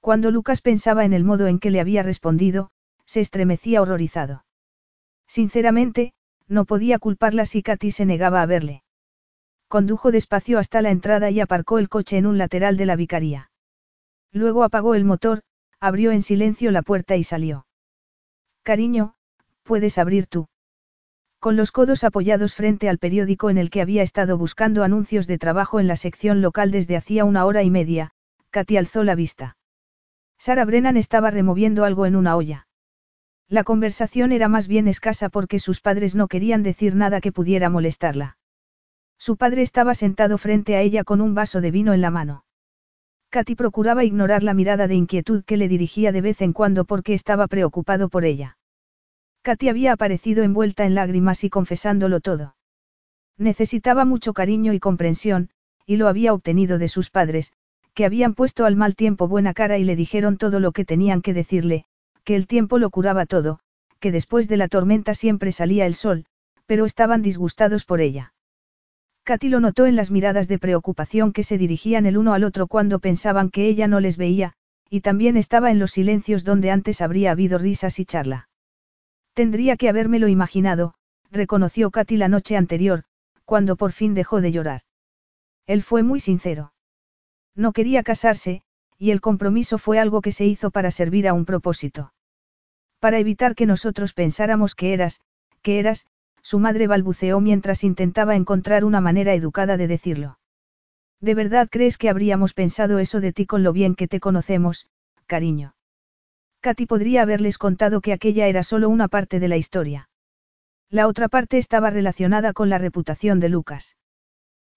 Cuando 0.00 0.32
Lucas 0.32 0.62
pensaba 0.62 1.04
en 1.04 1.12
el 1.12 1.22
modo 1.22 1.46
en 1.46 1.60
que 1.60 1.70
le 1.70 1.80
había 1.80 2.02
respondido, 2.02 2.70
se 3.04 3.20
estremecía 3.20 3.82
horrorizado. 3.82 4.44
Sinceramente, 5.28 6.12
no 6.48 6.64
podía 6.64 6.98
culparla 6.98 7.46
si 7.46 7.62
Katy 7.62 7.92
se 7.92 8.04
negaba 8.04 8.42
a 8.42 8.46
verle. 8.46 8.82
Condujo 9.68 10.10
despacio 10.10 10.58
hasta 10.58 10.82
la 10.82 10.90
entrada 10.90 11.30
y 11.30 11.38
aparcó 11.38 11.78
el 11.78 11.88
coche 11.88 12.16
en 12.16 12.26
un 12.26 12.36
lateral 12.36 12.76
de 12.76 12.86
la 12.86 12.96
vicaría. 12.96 13.47
Luego 14.32 14.64
apagó 14.64 14.94
el 14.94 15.04
motor, 15.04 15.42
abrió 15.80 16.10
en 16.12 16.22
silencio 16.22 16.70
la 16.70 16.82
puerta 16.82 17.16
y 17.16 17.24
salió. 17.24 17.66
Cariño, 18.62 19.14
puedes 19.62 19.98
abrir 19.98 20.26
tú. 20.26 20.48
Con 21.40 21.56
los 21.56 21.70
codos 21.70 22.02
apoyados 22.02 22.54
frente 22.54 22.88
al 22.88 22.98
periódico 22.98 23.48
en 23.48 23.58
el 23.58 23.70
que 23.70 23.80
había 23.80 24.02
estado 24.02 24.36
buscando 24.36 24.82
anuncios 24.82 25.26
de 25.26 25.38
trabajo 25.38 25.78
en 25.78 25.86
la 25.86 25.96
sección 25.96 26.42
local 26.42 26.72
desde 26.72 26.96
hacía 26.96 27.24
una 27.24 27.46
hora 27.46 27.62
y 27.62 27.70
media, 27.70 28.10
Katy 28.50 28.76
alzó 28.76 29.04
la 29.04 29.14
vista. 29.14 29.56
Sara 30.36 30.64
Brennan 30.64 30.96
estaba 30.96 31.30
removiendo 31.30 31.84
algo 31.84 32.06
en 32.06 32.16
una 32.16 32.36
olla. 32.36 32.66
La 33.48 33.64
conversación 33.64 34.32
era 34.32 34.48
más 34.48 34.68
bien 34.68 34.88
escasa 34.88 35.28
porque 35.28 35.58
sus 35.58 35.80
padres 35.80 36.14
no 36.14 36.28
querían 36.28 36.62
decir 36.62 36.94
nada 36.94 37.20
que 37.20 37.32
pudiera 37.32 37.70
molestarla. 37.70 38.36
Su 39.16 39.36
padre 39.36 39.62
estaba 39.62 39.94
sentado 39.94 40.38
frente 40.38 40.76
a 40.76 40.80
ella 40.80 41.04
con 41.04 41.20
un 41.20 41.34
vaso 41.34 41.60
de 41.60 41.70
vino 41.70 41.92
en 41.92 42.00
la 42.00 42.10
mano. 42.10 42.44
Katy 43.30 43.56
procuraba 43.56 44.04
ignorar 44.04 44.42
la 44.42 44.54
mirada 44.54 44.88
de 44.88 44.94
inquietud 44.94 45.44
que 45.44 45.56
le 45.56 45.68
dirigía 45.68 46.12
de 46.12 46.22
vez 46.22 46.40
en 46.40 46.52
cuando 46.52 46.84
porque 46.84 47.12
estaba 47.12 47.46
preocupado 47.46 48.08
por 48.08 48.24
ella. 48.24 48.56
Katy 49.42 49.68
había 49.68 49.92
aparecido 49.92 50.42
envuelta 50.42 50.86
en 50.86 50.94
lágrimas 50.94 51.44
y 51.44 51.50
confesándolo 51.50 52.20
todo. 52.20 52.56
Necesitaba 53.36 54.04
mucho 54.04 54.32
cariño 54.32 54.72
y 54.72 54.80
comprensión, 54.80 55.50
y 55.86 55.96
lo 55.96 56.08
había 56.08 56.32
obtenido 56.32 56.78
de 56.78 56.88
sus 56.88 57.10
padres, 57.10 57.52
que 57.94 58.04
habían 58.04 58.34
puesto 58.34 58.64
al 58.64 58.76
mal 58.76 58.96
tiempo 58.96 59.28
buena 59.28 59.54
cara 59.54 59.78
y 59.78 59.84
le 59.84 59.96
dijeron 59.96 60.38
todo 60.38 60.60
lo 60.60 60.72
que 60.72 60.84
tenían 60.84 61.20
que 61.20 61.34
decirle, 61.34 61.84
que 62.24 62.34
el 62.34 62.46
tiempo 62.46 62.78
lo 62.78 62.90
curaba 62.90 63.26
todo, 63.26 63.60
que 64.00 64.12
después 64.12 64.48
de 64.48 64.56
la 64.56 64.68
tormenta 64.68 65.14
siempre 65.14 65.52
salía 65.52 65.86
el 65.86 65.94
sol, 65.94 66.24
pero 66.66 66.84
estaban 66.84 67.22
disgustados 67.22 67.84
por 67.84 68.00
ella. 68.00 68.32
Katy 69.28 69.50
lo 69.50 69.60
notó 69.60 69.84
en 69.84 69.94
las 69.94 70.10
miradas 70.10 70.48
de 70.48 70.58
preocupación 70.58 71.34
que 71.34 71.42
se 71.42 71.58
dirigían 71.58 72.06
el 72.06 72.16
uno 72.16 72.32
al 72.32 72.44
otro 72.44 72.66
cuando 72.66 72.98
pensaban 72.98 73.50
que 73.50 73.68
ella 73.68 73.86
no 73.86 74.00
les 74.00 74.16
veía, 74.16 74.54
y 74.88 75.02
también 75.02 75.36
estaba 75.36 75.70
en 75.70 75.78
los 75.78 75.90
silencios 75.90 76.44
donde 76.44 76.70
antes 76.70 77.02
habría 77.02 77.32
habido 77.32 77.58
risas 77.58 77.98
y 77.98 78.06
charla. 78.06 78.48
Tendría 79.34 79.76
que 79.76 79.90
habérmelo 79.90 80.28
imaginado, 80.28 80.94
reconoció 81.30 81.90
Katy 81.90 82.16
la 82.16 82.28
noche 82.28 82.56
anterior, 82.56 83.04
cuando 83.44 83.76
por 83.76 83.92
fin 83.92 84.14
dejó 84.14 84.40
de 84.40 84.50
llorar. 84.50 84.80
Él 85.66 85.82
fue 85.82 86.02
muy 86.02 86.20
sincero. 86.20 86.72
No 87.54 87.72
quería 87.72 88.02
casarse, 88.02 88.62
y 88.96 89.10
el 89.10 89.20
compromiso 89.20 89.76
fue 89.76 89.98
algo 89.98 90.22
que 90.22 90.32
se 90.32 90.46
hizo 90.46 90.70
para 90.70 90.90
servir 90.90 91.28
a 91.28 91.34
un 91.34 91.44
propósito. 91.44 92.14
Para 92.98 93.18
evitar 93.18 93.54
que 93.54 93.66
nosotros 93.66 94.14
pensáramos 94.14 94.74
que 94.74 94.94
eras, 94.94 95.20
que 95.60 95.80
eras, 95.80 96.06
su 96.48 96.58
madre 96.58 96.86
balbuceó 96.86 97.40
mientras 97.40 97.84
intentaba 97.84 98.34
encontrar 98.34 98.86
una 98.86 99.02
manera 99.02 99.34
educada 99.34 99.76
de 99.76 99.86
decirlo. 99.86 100.38
¿De 101.20 101.34
verdad 101.34 101.68
crees 101.70 101.98
que 101.98 102.08
habríamos 102.08 102.54
pensado 102.54 102.98
eso 103.00 103.20
de 103.20 103.34
ti 103.34 103.44
con 103.44 103.62
lo 103.62 103.74
bien 103.74 103.94
que 103.94 104.08
te 104.08 104.18
conocemos, 104.18 104.88
cariño? 105.26 105.74
Katy 106.60 106.86
podría 106.86 107.20
haberles 107.20 107.58
contado 107.58 108.00
que 108.00 108.14
aquella 108.14 108.46
era 108.46 108.62
solo 108.62 108.88
una 108.88 109.08
parte 109.08 109.40
de 109.40 109.48
la 109.48 109.58
historia. 109.58 110.08
La 110.88 111.06
otra 111.06 111.28
parte 111.28 111.58
estaba 111.58 111.90
relacionada 111.90 112.54
con 112.54 112.70
la 112.70 112.78
reputación 112.78 113.40
de 113.40 113.50
Lucas. 113.50 113.98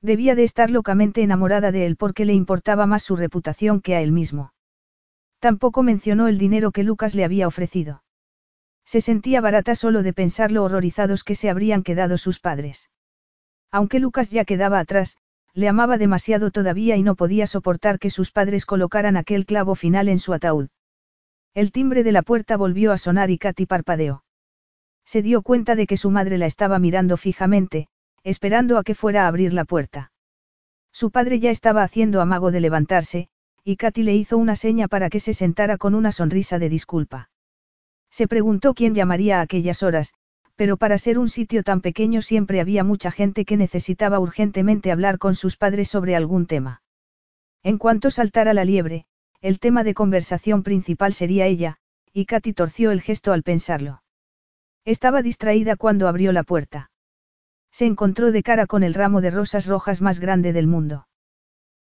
Debía 0.01 0.35
de 0.35 0.43
estar 0.43 0.69
locamente 0.72 1.22
enamorada 1.22 1.72
de 1.72 1.85
él 1.85 1.95
porque 1.95 2.25
le 2.25 2.33
importaba 2.33 2.85
más 2.85 3.03
su 3.03 3.16
reputación 3.16 3.80
que 3.80 3.95
a 3.95 4.01
él 4.01 4.11
mismo. 4.11 4.51
Tampoco 5.40 5.83
mencionó 5.83 6.27
el 6.27 6.38
dinero 6.38 6.74
que 6.74 6.83
Lucas 6.83 7.16
le 7.16 7.24
había 7.24 7.48
ofrecido. 7.48 8.01
Se 8.92 9.00
sentía 9.00 9.40
barata 9.40 9.74
solo 9.76 10.03
de 10.03 10.11
pensar 10.11 10.52
lo 10.52 10.66
horrorizados 10.66 11.24
que 11.24 11.34
se 11.34 11.50
habrían 11.50 11.82
quedado 11.82 12.18
sus 12.18 12.42
padres. 12.42 12.90
Aunque 13.72 14.02
Lucas 14.02 14.32
ya 14.32 14.44
quedaba 14.44 14.80
atrás, 14.80 15.16
le 15.53 15.70
amaba 15.70 15.98
demasiado 15.98 16.52
todavía 16.52 16.98
y 16.98 17.02
no 17.02 17.16
podía 17.16 17.48
soportar 17.48 18.00
que 18.00 18.10
sus 18.10 18.32
padres 18.32 18.66
colocaran 18.66 19.16
aquel 19.16 19.45
clavo 19.45 19.76
final 19.76 20.10
en 20.10 20.20
su 20.20 20.34
ataúd. 20.34 20.68
El 21.53 21.72
timbre 21.72 22.03
de 22.03 22.11
la 22.11 22.22
puerta 22.22 22.58
volvió 22.58 22.92
a 22.92 22.98
sonar 22.98 23.30
y 23.30 23.38
Katy 23.38 23.66
parpadeó. 23.66 24.26
Se 25.06 25.22
dio 25.22 25.42
cuenta 25.42 25.76
de 25.76 25.88
que 25.88 25.95
su 25.95 26.11
madre 26.11 26.38
la 26.38 26.48
estaba 26.48 26.78
mirando 26.78 27.16
fijamente, 27.16 27.88
esperando 28.26 28.78
a 28.78 28.84
que 28.84 28.94
fuera 28.94 29.24
a 29.24 29.30
abrir 29.30 29.53
la 29.53 29.64
puerta. 29.64 30.11
Su 30.92 31.11
padre 31.11 31.40
ya 31.40 31.50
estaba 31.50 31.84
haciendo 31.84 32.20
amago 32.20 32.52
de 32.52 32.60
levantarse, 32.60 33.30
y 33.64 33.78
Katy 33.78 34.03
le 34.03 34.16
hizo 34.16 34.38
una 34.38 34.58
seña 34.58 34.90
para 34.90 35.10
que 35.10 35.22
se 35.22 35.34
sentara 35.34 35.78
con 35.78 35.95
una 35.95 36.11
sonrisa 36.11 36.60
de 36.60 36.68
disculpa. 36.68 37.31
Se 38.12 38.28
preguntó 38.28 38.74
quién 38.74 38.94
llamaría 38.94 39.40
a 39.40 39.42
aquellas 39.42 39.82
horas, 39.82 40.14
pero 40.56 40.78
para 40.78 40.98
ser 40.98 41.18
un 41.18 41.30
sitio 41.30 41.64
tan 41.64 41.82
pequeño 41.82 42.22
siempre 42.22 42.60
había 42.60 42.84
mucha 42.84 43.10
gente 43.10 43.46
que 43.46 43.58
necesitaba 43.58 44.20
urgentemente 44.20 44.92
hablar 44.92 45.18
con 45.18 45.34
sus 45.34 45.58
padres 45.58 45.90
sobre 45.90 46.16
algún 46.16 46.46
tema. 46.46 46.84
En 47.64 47.78
cuanto 47.78 48.12
saltara 48.12 48.54
la 48.54 48.66
liebre, 48.66 49.06
el 49.40 49.60
tema 49.60 49.84
de 49.84 49.94
conversación 49.94 50.62
principal 50.62 51.14
sería 51.14 51.48
ella, 51.48 51.78
y 52.14 52.26
Katy 52.26 52.54
torció 52.54 52.92
el 52.92 53.02
gesto 53.02 53.34
al 53.34 53.44
pensarlo. 53.44 54.04
Estaba 54.84 55.22
distraída 55.22 55.76
cuando 55.76 56.08
abrió 56.08 56.32
la 56.32 56.44
puerta. 56.44 56.92
Se 57.72 57.86
encontró 57.86 58.32
de 58.32 58.44
cara 58.44 58.68
con 58.68 58.84
el 58.84 58.94
ramo 58.94 59.22
de 59.22 59.32
rosas 59.32 59.66
rojas 59.66 60.02
más 60.02 60.20
grande 60.20 60.54
del 60.54 60.68
mundo. 60.68 61.08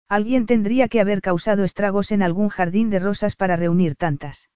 Alguien 0.07 0.45
tendría 0.45 0.87
que 0.87 1.01
haber 1.01 1.21
causado 1.21 1.63
estragos 1.63 2.11
en 2.11 2.23
algún 2.23 2.49
jardín 2.49 2.89
de 2.89 2.99
rosas 2.99 3.35
para 3.35 3.55
reunir 3.57 3.95
tantas. 3.95 4.49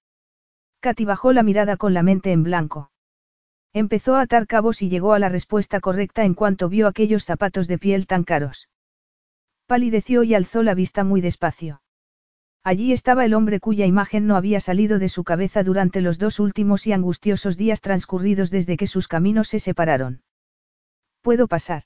Katy 0.85 1.03
bajó 1.03 1.33
la 1.33 1.41
mirada 1.41 1.77
con 1.77 1.95
la 1.95 2.03
mente 2.03 2.31
en 2.31 2.43
blanco. 2.43 2.91
Empezó 3.73 4.17
a 4.17 4.21
atar 4.21 4.45
cabos 4.45 4.83
y 4.83 4.89
llegó 4.89 5.13
a 5.13 5.19
la 5.19 5.29
respuesta 5.29 5.79
correcta 5.79 6.25
en 6.25 6.35
cuanto 6.35 6.69
vio 6.69 6.85
aquellos 6.85 7.25
zapatos 7.25 7.67
de 7.67 7.79
piel 7.79 8.05
tan 8.05 8.23
caros. 8.23 8.69
Palideció 9.65 10.21
y 10.21 10.35
alzó 10.35 10.61
la 10.61 10.75
vista 10.75 11.03
muy 11.03 11.21
despacio. 11.21 11.81
Allí 12.63 12.93
estaba 12.93 13.25
el 13.25 13.33
hombre 13.33 13.59
cuya 13.59 13.87
imagen 13.87 14.27
no 14.27 14.35
había 14.35 14.59
salido 14.59 14.99
de 14.99 15.09
su 15.09 15.23
cabeza 15.23 15.63
durante 15.63 16.01
los 16.01 16.19
dos 16.19 16.39
últimos 16.39 16.85
y 16.85 16.93
angustiosos 16.93 17.57
días 17.57 17.81
transcurridos 17.81 18.51
desde 18.51 18.77
que 18.77 18.85
sus 18.85 19.07
caminos 19.07 19.47
se 19.47 19.59
separaron. 19.59 20.21
¿Puedo 21.23 21.47
pasar? 21.47 21.85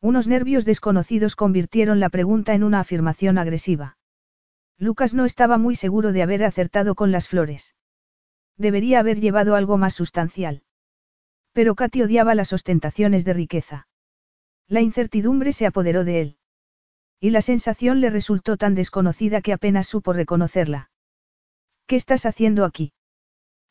Unos 0.00 0.26
nervios 0.26 0.64
desconocidos 0.64 1.36
convirtieron 1.36 2.00
la 2.00 2.08
pregunta 2.08 2.54
en 2.54 2.64
una 2.64 2.80
afirmación 2.80 3.38
agresiva. 3.38 3.96
Lucas 4.76 5.14
no 5.14 5.24
estaba 5.24 5.56
muy 5.56 5.76
seguro 5.76 6.10
de 6.10 6.24
haber 6.24 6.42
acertado 6.42 6.96
con 6.96 7.12
las 7.12 7.28
flores. 7.28 7.76
Debería 8.58 8.98
haber 8.98 9.20
llevado 9.20 9.54
algo 9.54 9.78
más 9.78 9.94
sustancial. 9.94 10.62
Pero 11.52 11.74
Katy 11.76 12.02
odiaba 12.02 12.34
las 12.34 12.52
ostentaciones 12.52 13.24
de 13.24 13.32
riqueza. 13.32 13.88
La 14.66 14.80
incertidumbre 14.80 15.52
se 15.52 15.66
apoderó 15.66 16.04
de 16.04 16.20
él. 16.20 16.36
Y 17.20 17.30
la 17.30 17.40
sensación 17.40 18.00
le 18.00 18.10
resultó 18.10 18.56
tan 18.56 18.74
desconocida 18.74 19.40
que 19.40 19.52
apenas 19.52 19.86
supo 19.86 20.12
reconocerla. 20.12 20.90
¿Qué 21.86 21.96
estás 21.96 22.26
haciendo 22.26 22.64
aquí? 22.64 22.92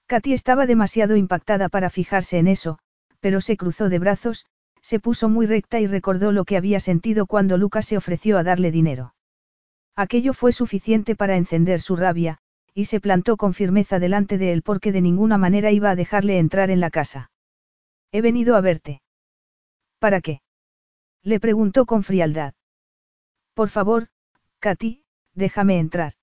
Katy 0.07 0.33
estaba 0.33 0.65
demasiado 0.65 1.17
impactada 1.17 1.69
para 1.69 1.89
fijarse 1.89 2.39
en 2.39 2.47
eso, 2.47 2.79
pero 3.19 3.41
se 3.41 3.57
cruzó 3.57 3.89
de 3.89 3.99
brazos, 3.99 4.45
se 4.81 4.99
puso 4.99 5.27
muy 5.27 5.45
recta 5.45 5.79
y 5.81 5.87
recordó 5.87 6.31
lo 6.31 6.45
que 6.45 6.55
había 6.55 6.79
sentido 6.79 7.25
cuando 7.25 7.57
Lucas 7.57 7.85
se 7.85 7.97
ofreció 7.97 8.37
a 8.37 8.43
darle 8.43 8.71
dinero. 8.71 9.13
Aquello 9.95 10.33
fue 10.33 10.53
suficiente 10.53 11.15
para 11.15 11.35
encender 11.35 11.81
su 11.81 11.95
rabia, 11.95 12.39
y 12.77 12.85
se 12.85 12.99
plantó 12.99 13.37
con 13.37 13.55
firmeza 13.55 13.97
delante 13.97 14.37
de 14.37 14.53
él 14.53 14.61
porque 14.61 14.91
de 14.91 15.01
ninguna 15.01 15.39
manera 15.39 15.71
iba 15.71 15.89
a 15.89 15.95
dejarle 15.95 16.37
entrar 16.37 16.69
en 16.69 16.79
la 16.79 16.91
casa. 16.91 17.31
He 18.11 18.21
venido 18.21 18.55
a 18.55 18.61
verte. 18.61 19.01
¿Para 19.97 20.21
qué? 20.21 20.41
Le 21.23 21.39
preguntó 21.39 21.87
con 21.87 22.03
frialdad. 22.03 22.53
Por 23.55 23.69
favor, 23.69 24.09
Katy, 24.59 25.03
déjame 25.33 25.79
entrar. 25.79 26.13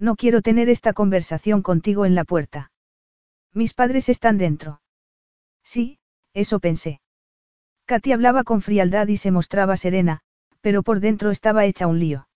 No 0.00 0.16
quiero 0.16 0.42
tener 0.42 0.68
esta 0.68 0.94
conversación 0.94 1.62
contigo 1.62 2.06
en 2.06 2.16
la 2.16 2.24
puerta. 2.24 2.72
Mis 3.54 3.72
padres 3.72 4.08
están 4.08 4.36
dentro. 4.36 4.82
Sí, 5.62 6.00
eso 6.34 6.58
pensé. 6.58 7.00
Katy 7.84 8.10
hablaba 8.10 8.42
con 8.42 8.62
frialdad 8.62 9.06
y 9.06 9.16
se 9.16 9.30
mostraba 9.30 9.76
serena, 9.76 10.22
pero 10.60 10.82
por 10.82 10.98
dentro 10.98 11.30
estaba 11.30 11.66
hecha 11.66 11.86
un 11.86 12.00
lío. 12.00 12.27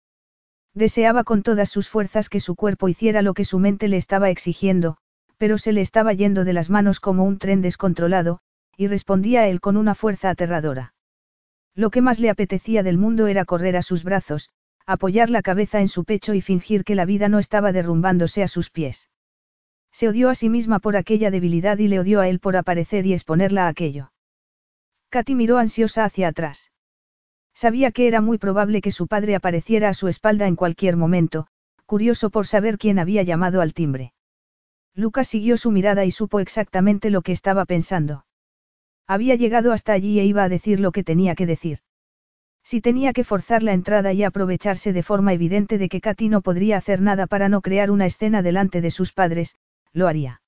Deseaba 0.74 1.24
con 1.24 1.42
todas 1.42 1.68
sus 1.68 1.88
fuerzas 1.88 2.28
que 2.28 2.40
su 2.40 2.54
cuerpo 2.54 2.88
hiciera 2.88 3.20
lo 3.20 3.34
que 3.34 3.44
su 3.44 3.58
mente 3.58 3.88
le 3.88 3.98
estaba 3.98 4.30
exigiendo, 4.30 4.96
pero 5.36 5.58
se 5.58 5.72
le 5.72 5.82
estaba 5.82 6.12
yendo 6.14 6.44
de 6.44 6.54
las 6.54 6.70
manos 6.70 6.98
como 6.98 7.24
un 7.24 7.38
tren 7.38 7.60
descontrolado, 7.60 8.40
y 8.76 8.86
respondía 8.86 9.42
a 9.42 9.48
él 9.48 9.60
con 9.60 9.76
una 9.76 9.94
fuerza 9.94 10.30
aterradora. 10.30 10.94
Lo 11.74 11.90
que 11.90 12.00
más 12.00 12.20
le 12.20 12.30
apetecía 12.30 12.82
del 12.82 12.98
mundo 12.98 13.26
era 13.26 13.44
correr 13.44 13.76
a 13.76 13.82
sus 13.82 14.02
brazos, 14.02 14.50
apoyar 14.86 15.30
la 15.30 15.42
cabeza 15.42 15.80
en 15.80 15.88
su 15.88 16.04
pecho 16.04 16.34
y 16.34 16.40
fingir 16.40 16.84
que 16.84 16.94
la 16.94 17.04
vida 17.04 17.28
no 17.28 17.38
estaba 17.38 17.72
derrumbándose 17.72 18.42
a 18.42 18.48
sus 18.48 18.70
pies. 18.70 19.10
Se 19.92 20.08
odió 20.08 20.30
a 20.30 20.34
sí 20.34 20.48
misma 20.48 20.78
por 20.78 20.96
aquella 20.96 21.30
debilidad 21.30 21.78
y 21.78 21.88
le 21.88 22.00
odió 22.00 22.20
a 22.20 22.28
él 22.28 22.40
por 22.40 22.56
aparecer 22.56 23.06
y 23.06 23.12
exponerla 23.12 23.66
a 23.66 23.68
aquello. 23.68 24.12
Katy 25.10 25.34
miró 25.34 25.58
ansiosa 25.58 26.04
hacia 26.04 26.28
atrás. 26.28 26.71
Sabía 27.54 27.92
que 27.92 28.08
era 28.08 28.20
muy 28.20 28.38
probable 28.38 28.80
que 28.80 28.90
su 28.90 29.06
padre 29.06 29.34
apareciera 29.34 29.88
a 29.88 29.94
su 29.94 30.08
espalda 30.08 30.46
en 30.46 30.56
cualquier 30.56 30.96
momento, 30.96 31.46
curioso 31.86 32.30
por 32.30 32.46
saber 32.46 32.78
quién 32.78 32.98
había 32.98 33.22
llamado 33.22 33.60
al 33.60 33.74
timbre. 33.74 34.12
Lucas 34.94 35.28
siguió 35.28 35.56
su 35.56 35.70
mirada 35.70 36.04
y 36.04 36.10
supo 36.10 36.40
exactamente 36.40 37.10
lo 37.10 37.22
que 37.22 37.32
estaba 37.32 37.64
pensando. 37.64 38.24
Había 39.06 39.34
llegado 39.34 39.72
hasta 39.72 39.92
allí 39.92 40.20
e 40.20 40.24
iba 40.24 40.44
a 40.44 40.48
decir 40.48 40.80
lo 40.80 40.92
que 40.92 41.04
tenía 41.04 41.34
que 41.34 41.46
decir. 41.46 41.80
Si 42.64 42.80
tenía 42.80 43.12
que 43.12 43.24
forzar 43.24 43.62
la 43.62 43.72
entrada 43.72 44.12
y 44.12 44.22
aprovecharse 44.22 44.92
de 44.92 45.02
forma 45.02 45.32
evidente 45.32 45.78
de 45.78 45.88
que 45.88 46.00
Katy 46.00 46.28
no 46.28 46.42
podría 46.42 46.76
hacer 46.76 47.00
nada 47.00 47.26
para 47.26 47.48
no 47.48 47.60
crear 47.60 47.90
una 47.90 48.06
escena 48.06 48.42
delante 48.42 48.80
de 48.80 48.90
sus 48.90 49.12
padres, 49.12 49.56
lo 49.92 50.08
haría. 50.08 50.42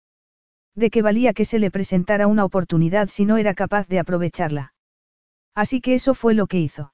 ¿De 0.74 0.90
qué 0.90 1.02
valía 1.02 1.34
que 1.34 1.44
se 1.44 1.58
le 1.58 1.70
presentara 1.70 2.26
una 2.26 2.44
oportunidad 2.44 3.08
si 3.08 3.24
no 3.24 3.36
era 3.36 3.54
capaz 3.54 3.88
de 3.88 3.98
aprovecharla? 3.98 4.74
Así 5.54 5.80
que 5.80 5.94
eso 5.94 6.14
fue 6.14 6.34
lo 6.34 6.46
que 6.46 6.60
hizo. 6.60 6.93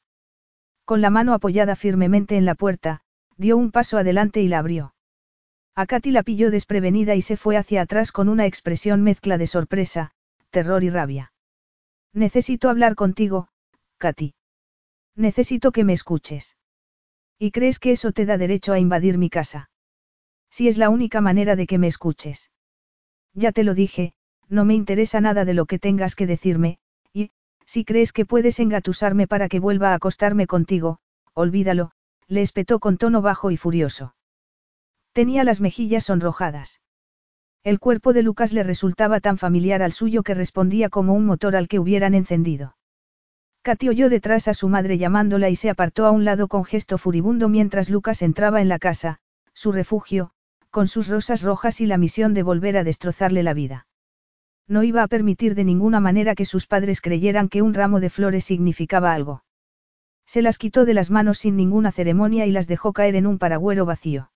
Con 0.90 1.02
la 1.02 1.10
mano 1.10 1.34
apoyada 1.34 1.76
firmemente 1.76 2.36
en 2.36 2.44
la 2.44 2.56
puerta, 2.56 3.02
dio 3.36 3.56
un 3.56 3.70
paso 3.70 3.96
adelante 3.96 4.42
y 4.42 4.48
la 4.48 4.58
abrió. 4.58 4.92
A 5.76 5.86
Katy 5.86 6.10
la 6.10 6.24
pilló 6.24 6.50
desprevenida 6.50 7.14
y 7.14 7.22
se 7.22 7.36
fue 7.36 7.56
hacia 7.56 7.82
atrás 7.82 8.10
con 8.10 8.28
una 8.28 8.44
expresión 8.44 9.00
mezcla 9.00 9.38
de 9.38 9.46
sorpresa, 9.46 10.10
terror 10.50 10.82
y 10.82 10.90
rabia. 10.90 11.32
Necesito 12.12 12.68
hablar 12.68 12.96
contigo, 12.96 13.46
Katy. 13.98 14.34
Necesito 15.14 15.70
que 15.70 15.84
me 15.84 15.92
escuches. 15.92 16.56
¿Y 17.38 17.52
crees 17.52 17.78
que 17.78 17.92
eso 17.92 18.10
te 18.10 18.26
da 18.26 18.36
derecho 18.36 18.72
a 18.72 18.80
invadir 18.80 19.16
mi 19.16 19.30
casa? 19.30 19.70
Si 20.50 20.66
es 20.66 20.76
la 20.76 20.90
única 20.90 21.20
manera 21.20 21.54
de 21.54 21.68
que 21.68 21.78
me 21.78 21.86
escuches. 21.86 22.50
Ya 23.32 23.52
te 23.52 23.62
lo 23.62 23.74
dije, 23.74 24.14
no 24.48 24.64
me 24.64 24.74
interesa 24.74 25.20
nada 25.20 25.44
de 25.44 25.54
lo 25.54 25.66
que 25.66 25.78
tengas 25.78 26.16
que 26.16 26.26
decirme, 26.26 26.80
si 27.72 27.84
crees 27.84 28.12
que 28.12 28.26
puedes 28.26 28.58
engatusarme 28.58 29.28
para 29.28 29.48
que 29.48 29.60
vuelva 29.60 29.92
a 29.92 29.94
acostarme 29.94 30.48
contigo, 30.48 30.98
olvídalo, 31.34 31.92
le 32.26 32.42
espetó 32.42 32.80
con 32.80 32.98
tono 32.98 33.22
bajo 33.22 33.52
y 33.52 33.56
furioso. 33.56 34.16
Tenía 35.12 35.44
las 35.44 35.60
mejillas 35.60 36.06
sonrojadas. 36.06 36.80
El 37.62 37.78
cuerpo 37.78 38.12
de 38.12 38.24
Lucas 38.24 38.52
le 38.52 38.64
resultaba 38.64 39.20
tan 39.20 39.38
familiar 39.38 39.82
al 39.82 39.92
suyo 39.92 40.24
que 40.24 40.34
respondía 40.34 40.88
como 40.88 41.14
un 41.14 41.24
motor 41.24 41.54
al 41.54 41.68
que 41.68 41.78
hubieran 41.78 42.14
encendido. 42.14 42.76
Katy 43.62 43.88
oyó 43.88 44.08
detrás 44.08 44.48
a 44.48 44.54
su 44.54 44.68
madre 44.68 44.98
llamándola 44.98 45.48
y 45.48 45.54
se 45.54 45.70
apartó 45.70 46.06
a 46.06 46.10
un 46.10 46.24
lado 46.24 46.48
con 46.48 46.64
gesto 46.64 46.98
furibundo 46.98 47.48
mientras 47.48 47.88
Lucas 47.88 48.22
entraba 48.22 48.60
en 48.60 48.68
la 48.68 48.80
casa, 48.80 49.20
su 49.54 49.70
refugio, 49.70 50.32
con 50.70 50.88
sus 50.88 51.06
rosas 51.06 51.42
rojas 51.42 51.80
y 51.80 51.86
la 51.86 51.98
misión 51.98 52.34
de 52.34 52.42
volver 52.42 52.76
a 52.76 52.82
destrozarle 52.82 53.44
la 53.44 53.54
vida. 53.54 53.86
No 54.68 54.82
iba 54.82 55.02
a 55.02 55.08
permitir 55.08 55.54
de 55.54 55.64
ninguna 55.64 56.00
manera 56.00 56.34
que 56.34 56.44
sus 56.44 56.66
padres 56.66 57.00
creyeran 57.00 57.48
que 57.48 57.62
un 57.62 57.74
ramo 57.74 58.00
de 58.00 58.10
flores 58.10 58.44
significaba 58.44 59.14
algo. 59.14 59.44
Se 60.26 60.42
las 60.42 60.58
quitó 60.58 60.84
de 60.84 60.94
las 60.94 61.10
manos 61.10 61.38
sin 61.38 61.56
ninguna 61.56 61.90
ceremonia 61.90 62.46
y 62.46 62.52
las 62.52 62.68
dejó 62.68 62.92
caer 62.92 63.16
en 63.16 63.26
un 63.26 63.38
paragüero 63.38 63.84
vacío. 63.84 64.30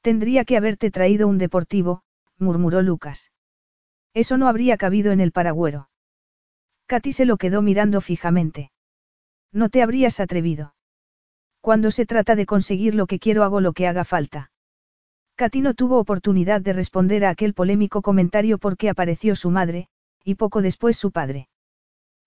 Tendría 0.00 0.44
que 0.44 0.56
haberte 0.56 0.90
traído 0.90 1.28
un 1.28 1.38
deportivo, 1.38 2.02
murmuró 2.38 2.82
Lucas. 2.82 3.30
Eso 4.12 4.36
no 4.38 4.48
habría 4.48 4.76
cabido 4.76 5.12
en 5.12 5.20
el 5.20 5.32
paragüero. 5.32 5.88
Katy 6.86 7.12
se 7.12 7.24
lo 7.24 7.36
quedó 7.36 7.62
mirando 7.62 8.00
fijamente. 8.00 8.70
No 9.52 9.68
te 9.68 9.82
habrías 9.82 10.20
atrevido. 10.20 10.74
Cuando 11.60 11.90
se 11.90 12.06
trata 12.06 12.36
de 12.36 12.44
conseguir 12.44 12.94
lo 12.94 13.06
que 13.06 13.18
quiero 13.18 13.44
hago 13.44 13.60
lo 13.60 13.72
que 13.72 13.86
haga 13.86 14.04
falta. 14.04 14.50
Katy 15.36 15.62
no 15.62 15.74
tuvo 15.74 15.98
oportunidad 15.98 16.60
de 16.60 16.72
responder 16.72 17.24
a 17.24 17.30
aquel 17.30 17.54
polémico 17.54 18.02
comentario 18.02 18.58
porque 18.58 18.88
apareció 18.88 19.34
su 19.34 19.50
madre, 19.50 19.88
y 20.24 20.36
poco 20.36 20.62
después 20.62 20.96
su 20.96 21.10
padre. 21.10 21.48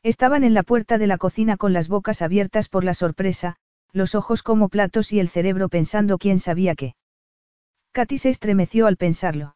Estaban 0.03 0.44
en 0.44 0.53
la 0.53 0.64
puerta 0.64 0.98
de 0.98 1.08
la 1.08 1.18
cocina 1.18 1.58
con 1.58 1.72
las 1.72 1.88
bocas 1.88 2.22
abiertas 2.22 2.68
por 2.68 2.84
la 2.84 2.94
sorpresa, 2.94 3.56
los 3.94 4.14
ojos 4.14 4.44
como 4.44 4.68
platos 4.69 5.14
y 5.14 5.19
el 5.19 5.30
cerebro 5.30 5.69
pensando 5.69 6.18
quién 6.18 6.40
sabía 6.40 6.76
qué. 6.76 6.95
Katy 7.94 8.18
se 8.18 8.30
estremeció 8.30 8.88
al 8.88 8.98
pensarlo. 8.98 9.56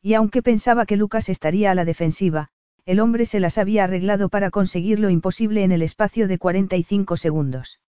Y 0.00 0.14
aunque 0.14 0.42
pensaba 0.42 0.86
que 0.86 0.96
Lucas 0.96 1.28
estaría 1.28 1.70
a 1.70 1.74
la 1.74 1.84
defensiva, 1.84 2.48
el 2.86 3.00
hombre 3.00 3.26
se 3.26 3.40
las 3.40 3.58
había 3.58 3.84
arreglado 3.84 4.28
para 4.28 4.50
conseguir 4.50 4.98
lo 4.98 5.10
imposible 5.10 5.62
en 5.64 5.72
el 5.72 5.82
espacio 5.82 6.26
de 6.26 6.38
45 6.38 7.16
segundos. 7.16 7.80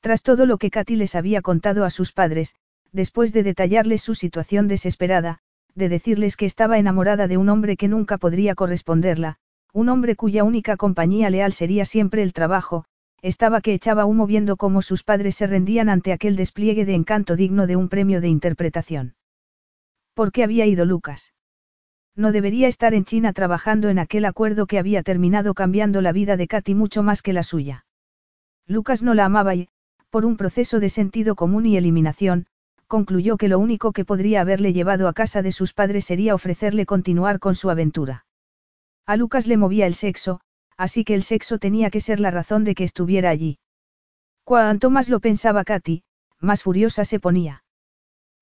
Tras 0.00 0.22
todo 0.22 0.46
lo 0.46 0.56
que 0.58 0.70
Katy 0.70 0.96
les 0.96 1.14
había 1.14 1.42
contado 1.42 1.84
a 1.84 1.90
sus 1.90 2.12
padres, 2.12 2.54
después 2.92 3.32
de 3.32 3.42
detallarles 3.42 4.02
su 4.02 4.14
situación 4.14 4.68
desesperada, 4.68 5.38
de 5.74 5.88
decirles 5.88 6.36
que 6.36 6.46
estaba 6.46 6.78
enamorada 6.78 7.28
de 7.28 7.36
un 7.36 7.48
hombre 7.48 7.76
que 7.76 7.88
nunca 7.88 8.18
podría 8.18 8.54
corresponderla, 8.54 9.36
un 9.72 9.88
hombre 9.88 10.16
cuya 10.16 10.42
única 10.42 10.76
compañía 10.76 11.28
leal 11.28 11.52
sería 11.52 11.84
siempre 11.84 12.22
el 12.22 12.32
trabajo, 12.32 12.86
estaba 13.20 13.60
que 13.60 13.74
echaba 13.74 14.06
humo 14.06 14.26
viendo 14.26 14.56
cómo 14.56 14.82
sus 14.82 15.02
padres 15.02 15.36
se 15.36 15.46
rendían 15.46 15.88
ante 15.88 16.12
aquel 16.12 16.36
despliegue 16.36 16.84
de 16.84 16.94
encanto 16.94 17.36
digno 17.36 17.66
de 17.66 17.76
un 17.76 17.88
premio 17.88 18.20
de 18.20 18.28
interpretación. 18.28 19.14
¿Por 20.14 20.32
qué 20.32 20.44
había 20.44 20.64
ido 20.64 20.84
Lucas? 20.84 21.34
No 22.14 22.32
debería 22.32 22.68
estar 22.68 22.94
en 22.94 23.04
China 23.04 23.34
trabajando 23.34 23.90
en 23.90 23.98
aquel 23.98 24.24
acuerdo 24.24 24.66
que 24.66 24.78
había 24.78 25.02
terminado 25.02 25.52
cambiando 25.52 26.00
la 26.00 26.12
vida 26.12 26.38
de 26.38 26.48
Katy 26.48 26.74
mucho 26.74 27.02
más 27.02 27.20
que 27.20 27.34
la 27.34 27.42
suya. 27.42 27.84
Lucas 28.66 29.02
no 29.02 29.12
la 29.12 29.26
amaba 29.26 29.54
y, 29.54 29.68
por 30.08 30.24
un 30.24 30.38
proceso 30.38 30.80
de 30.80 30.88
sentido 30.88 31.34
común 31.34 31.66
y 31.66 31.76
eliminación, 31.76 32.46
concluyó 32.86 33.36
que 33.36 33.48
lo 33.48 33.58
único 33.58 33.92
que 33.92 34.04
podría 34.04 34.40
haberle 34.40 34.72
llevado 34.72 35.08
a 35.08 35.12
casa 35.12 35.42
de 35.42 35.52
sus 35.52 35.72
padres 35.72 36.04
sería 36.04 36.34
ofrecerle 36.34 36.86
continuar 36.86 37.38
con 37.38 37.54
su 37.54 37.70
aventura. 37.70 38.26
A 39.06 39.16
Lucas 39.16 39.46
le 39.46 39.56
movía 39.56 39.86
el 39.86 39.94
sexo, 39.94 40.40
así 40.76 41.04
que 41.04 41.14
el 41.14 41.22
sexo 41.22 41.58
tenía 41.58 41.90
que 41.90 42.00
ser 42.00 42.20
la 42.20 42.30
razón 42.30 42.64
de 42.64 42.74
que 42.74 42.84
estuviera 42.84 43.30
allí. 43.30 43.58
Cuanto 44.44 44.90
más 44.90 45.08
lo 45.08 45.20
pensaba 45.20 45.64
Katy, 45.64 46.02
más 46.40 46.62
furiosa 46.62 47.04
se 47.04 47.18
ponía. 47.18 47.64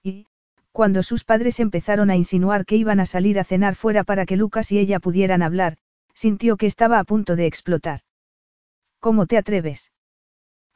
Y, 0.02 0.26
cuando 0.72 1.02
sus 1.02 1.24
padres 1.24 1.60
empezaron 1.60 2.10
a 2.10 2.16
insinuar 2.16 2.66
que 2.66 2.76
iban 2.76 3.00
a 3.00 3.06
salir 3.06 3.38
a 3.38 3.44
cenar 3.44 3.74
fuera 3.74 4.04
para 4.04 4.26
que 4.26 4.36
Lucas 4.36 4.72
y 4.72 4.78
ella 4.78 5.00
pudieran 5.00 5.42
hablar, 5.42 5.76
sintió 6.14 6.56
que 6.56 6.66
estaba 6.66 6.98
a 6.98 7.04
punto 7.04 7.36
de 7.36 7.46
explotar. 7.46 8.00
¿Cómo 9.00 9.26
te 9.26 9.38
atreves? 9.38 9.92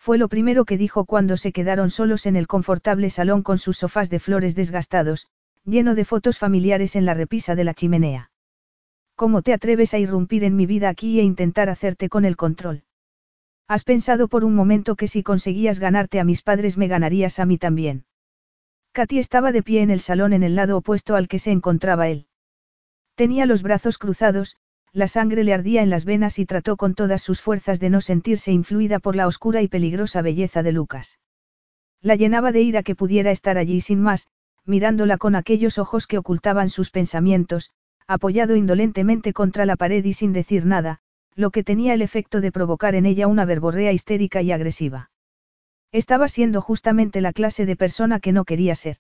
Fue 0.09 0.17
lo 0.17 0.29
primero 0.29 0.65
que 0.65 0.79
dijo 0.79 1.05
cuando 1.05 1.37
se 1.37 1.53
quedaron 1.53 1.91
solos 1.91 2.25
en 2.25 2.35
el 2.35 2.47
confortable 2.47 3.11
salón 3.11 3.43
con 3.43 3.59
sus 3.59 3.77
sofás 3.77 4.09
de 4.09 4.19
flores 4.19 4.55
desgastados, 4.55 5.27
lleno 5.67 5.95
de 5.95 6.07
fotos 6.07 6.39
familiares 6.39 6.97
en 6.97 7.05
la 7.05 7.13
repisa 7.13 7.55
de 7.55 7.65
la 7.65 7.75
chimenea. 7.75 8.31
¿Cómo 9.17 9.43
te 9.43 9.53
atreves 9.53 9.93
a 9.93 9.99
irrumpir 9.99 10.45
en 10.45 10.57
mi 10.57 10.65
vida 10.65 10.89
aquí 10.89 11.21
e 11.21 11.25
intentar 11.25 11.69
hacerte 11.69 12.09
con 12.09 12.25
el 12.25 12.39
control? 12.39 12.85
¿Has 13.67 13.85
pensado 13.85 14.29
por 14.29 14.47
un 14.47 14.55
momento 14.55 14.97
que 14.97 15.09
si 15.09 15.23
conseguías 15.23 15.79
ganarte 15.79 16.21
a 16.21 16.25
mis 16.25 16.41
padres 16.41 16.79
me 16.79 16.89
ganarías 16.89 17.39
a 17.39 17.45
mí 17.45 17.59
también? 17.59 18.07
Katy 18.93 19.19
estaba 19.19 19.53
de 19.53 19.63
pie 19.63 19.83
en 19.83 19.91
el 19.91 20.01
salón 20.01 20.33
en 20.33 20.43
el 20.43 20.57
lado 20.57 20.79
opuesto 20.79 21.17
al 21.17 21.29
que 21.29 21.39
se 21.39 21.51
encontraba 21.51 22.09
él. 22.09 22.29
Tenía 23.15 23.45
los 23.45 23.63
brazos 23.63 23.99
cruzados, 23.99 24.57
la 24.99 25.07
sangre 25.07 25.45
le 25.45 25.55
ardía 25.55 25.83
en 25.83 25.91
las 25.91 26.05
venas 26.05 26.41
y 26.41 26.45
trató 26.45 26.77
con 26.77 26.95
todas 26.95 27.23
sus 27.23 27.41
fuerzas 27.41 27.79
de 27.79 27.89
no 27.89 28.01
sentirse 28.01 28.51
influida 28.51 28.99
por 28.99 29.15
la 29.15 29.29
oscura 29.29 29.63
y 29.63 29.69
peligrosa 29.69 30.23
belleza 30.23 30.65
de 30.65 30.73
Lucas. 30.73 31.21
La 32.03 32.17
llenaba 32.17 32.51
de 32.51 32.63
ira 32.63 32.83
que 32.83 32.97
pudiera 32.97 33.31
estar 33.31 33.59
allí 33.59 33.81
sin 33.81 34.01
más, 34.01 34.27
mirándola 34.65 35.17
con 35.17 35.37
aquellos 35.37 35.79
ojos 35.79 36.09
que 36.09 36.19
ocultaban 36.19 36.69
sus 36.69 36.91
pensamientos, 36.91 37.71
apoyado 38.09 38.57
indolentemente 38.57 39.33
contra 39.33 39.67
la 39.67 39.77
pared 39.77 40.05
y 40.05 40.15
sin 40.15 40.33
decir 40.33 40.67
nada, 40.67 40.99
lo 41.37 41.53
que 41.53 41.63
tenía 41.63 41.95
el 41.95 42.03
efecto 42.03 42.41
de 42.41 42.51
provocar 42.51 42.97
en 42.97 43.07
ella 43.07 43.29
una 43.29 43.45
verborrea 43.45 43.93
histérica 43.93 44.43
y 44.43 44.51
agresiva. 44.51 45.11
Estaba 45.93 46.27
siendo 46.27 46.61
justamente 46.61 47.21
la 47.21 47.33
clase 47.33 47.67
de 47.67 47.77
persona 47.77 48.19
que 48.19 48.33
no 48.33 48.45
quería 48.45 48.75
ser. 48.75 48.97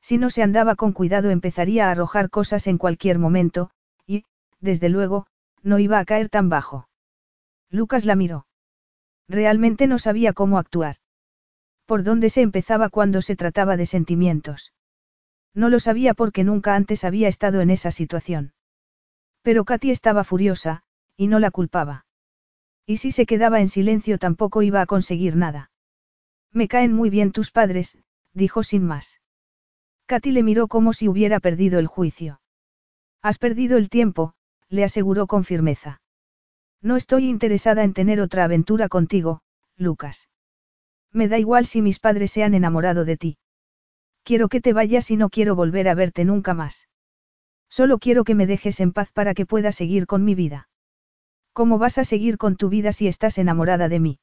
Si 0.00 0.16
no 0.16 0.30
se 0.30 0.44
andaba 0.44 0.76
con 0.76 0.92
cuidado 0.92 1.30
empezaría 1.30 1.88
a 1.88 1.90
arrojar 1.90 2.30
cosas 2.30 2.68
en 2.68 2.78
cualquier 2.78 3.18
momento, 3.18 3.70
desde 4.60 4.88
luego, 4.88 5.26
no 5.62 5.78
iba 5.78 5.98
a 5.98 6.04
caer 6.04 6.28
tan 6.28 6.48
bajo. 6.48 6.88
Lucas 7.70 8.04
la 8.04 8.16
miró. 8.16 8.46
Realmente 9.28 9.86
no 9.86 9.98
sabía 9.98 10.32
cómo 10.32 10.58
actuar. 10.58 10.96
¿Por 11.86 12.02
dónde 12.02 12.30
se 12.30 12.42
empezaba 12.42 12.88
cuando 12.88 13.22
se 13.22 13.36
trataba 13.36 13.76
de 13.76 13.86
sentimientos? 13.86 14.72
No 15.54 15.68
lo 15.68 15.80
sabía 15.80 16.14
porque 16.14 16.44
nunca 16.44 16.76
antes 16.76 17.04
había 17.04 17.28
estado 17.28 17.60
en 17.60 17.70
esa 17.70 17.90
situación. 17.90 18.52
Pero 19.42 19.64
Katy 19.64 19.90
estaba 19.90 20.24
furiosa, 20.24 20.82
y 21.16 21.26
no 21.26 21.38
la 21.38 21.50
culpaba. 21.50 22.06
Y 22.86 22.98
si 22.98 23.12
se 23.12 23.26
quedaba 23.26 23.60
en 23.60 23.68
silencio 23.68 24.18
tampoco 24.18 24.62
iba 24.62 24.80
a 24.80 24.86
conseguir 24.86 25.36
nada. 25.36 25.70
Me 26.52 26.68
caen 26.68 26.92
muy 26.92 27.10
bien 27.10 27.32
tus 27.32 27.50
padres, 27.50 27.98
dijo 28.32 28.62
sin 28.62 28.84
más. 28.84 29.20
Katy 30.06 30.32
le 30.32 30.42
miró 30.42 30.68
como 30.68 30.92
si 30.92 31.08
hubiera 31.08 31.40
perdido 31.40 31.78
el 31.78 31.86
juicio. 31.86 32.40
Has 33.20 33.38
perdido 33.38 33.76
el 33.76 33.90
tiempo, 33.90 34.34
le 34.70 34.84
aseguró 34.84 35.26
con 35.26 35.44
firmeza. 35.44 36.00
No 36.80 36.96
estoy 36.96 37.28
interesada 37.28 37.84
en 37.84 37.92
tener 37.92 38.20
otra 38.20 38.44
aventura 38.44 38.88
contigo, 38.88 39.40
Lucas. 39.76 40.28
Me 41.12 41.28
da 41.28 41.38
igual 41.38 41.66
si 41.66 41.82
mis 41.82 41.98
padres 41.98 42.30
se 42.30 42.44
han 42.44 42.54
enamorado 42.54 43.04
de 43.04 43.16
ti. 43.16 43.38
Quiero 44.22 44.48
que 44.48 44.60
te 44.60 44.72
vayas 44.72 45.10
y 45.10 45.16
no 45.16 45.30
quiero 45.30 45.54
volver 45.54 45.88
a 45.88 45.94
verte 45.94 46.24
nunca 46.24 46.54
más. 46.54 46.88
Solo 47.70 47.98
quiero 47.98 48.24
que 48.24 48.34
me 48.34 48.46
dejes 48.46 48.80
en 48.80 48.92
paz 48.92 49.10
para 49.10 49.34
que 49.34 49.46
pueda 49.46 49.72
seguir 49.72 50.06
con 50.06 50.24
mi 50.24 50.34
vida. 50.34 50.68
¿Cómo 51.52 51.78
vas 51.78 51.98
a 51.98 52.04
seguir 52.04 52.38
con 52.38 52.56
tu 52.56 52.68
vida 52.68 52.92
si 52.92 53.08
estás 53.08 53.38
enamorada 53.38 53.88
de 53.88 54.00
mí? 54.00 54.20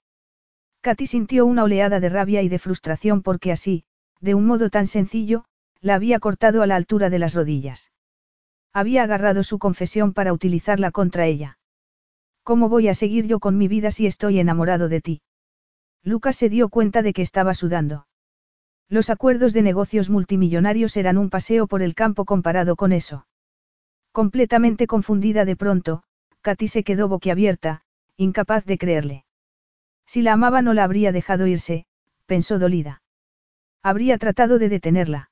Katy 0.82 1.08
sintió 1.08 1.46
una 1.46 1.64
oleada 1.64 2.00
de 2.00 2.10
rabia 2.10 2.42
y 2.44 2.50
de 2.50 2.60
frustración 2.60 3.24
porque 3.24 3.52
así, 3.52 3.84
de 4.22 4.36
un 4.36 4.46
modo 4.46 4.70
tan 4.70 4.88
sencillo, 4.88 5.46
la 5.82 5.96
había 5.96 6.20
cortado 6.20 6.62
a 6.62 6.68
la 6.68 6.76
altura 6.76 7.10
de 7.10 7.20
las 7.20 7.34
rodillas. 7.34 7.92
Había 8.76 9.04
agarrado 9.04 9.42
su 9.44 9.58
confesión 9.58 10.12
para 10.12 10.34
utilizarla 10.34 10.92
contra 10.92 11.26
ella. 11.26 11.58
¿Cómo 12.44 12.68
voy 12.68 12.90
a 12.90 12.94
seguir 12.94 13.26
yo 13.26 13.40
con 13.40 13.58
mi 13.58 13.70
vida 13.70 13.90
si 13.90 14.06
estoy 14.06 14.38
enamorado 14.38 14.90
de 14.90 15.00
ti? 15.00 15.22
Lucas 16.04 16.36
se 16.36 16.50
dio 16.50 16.68
cuenta 16.68 17.02
de 17.02 17.14
que 17.14 17.22
estaba 17.22 17.54
sudando. 17.54 18.06
Los 18.90 19.10
acuerdos 19.10 19.54
de 19.54 19.62
negocios 19.62 20.10
multimillonarios 20.10 20.98
eran 20.98 21.18
un 21.18 21.30
paseo 21.30 21.68
por 21.68 21.82
el 21.82 21.96
campo 21.96 22.26
comparado 22.26 22.76
con 22.76 22.92
eso. 22.92 23.26
Completamente 24.12 24.88
confundida 24.88 25.46
de 25.46 25.56
pronto, 25.56 26.04
Katy 26.42 26.68
se 26.68 26.84
quedó 26.84 27.08
boquiabierta, 27.08 27.84
incapaz 28.18 28.66
de 28.66 28.78
creerle. 28.78 29.26
Si 30.06 30.22
la 30.22 30.34
amaba 30.34 30.62
no 30.62 30.74
la 30.74 30.84
habría 30.84 31.14
dejado 31.14 31.48
irse, 31.48 31.86
pensó 32.26 32.60
dolida. 32.60 33.02
Habría 33.82 34.18
tratado 34.18 34.60
de 34.60 34.68
detenerla. 34.68 35.32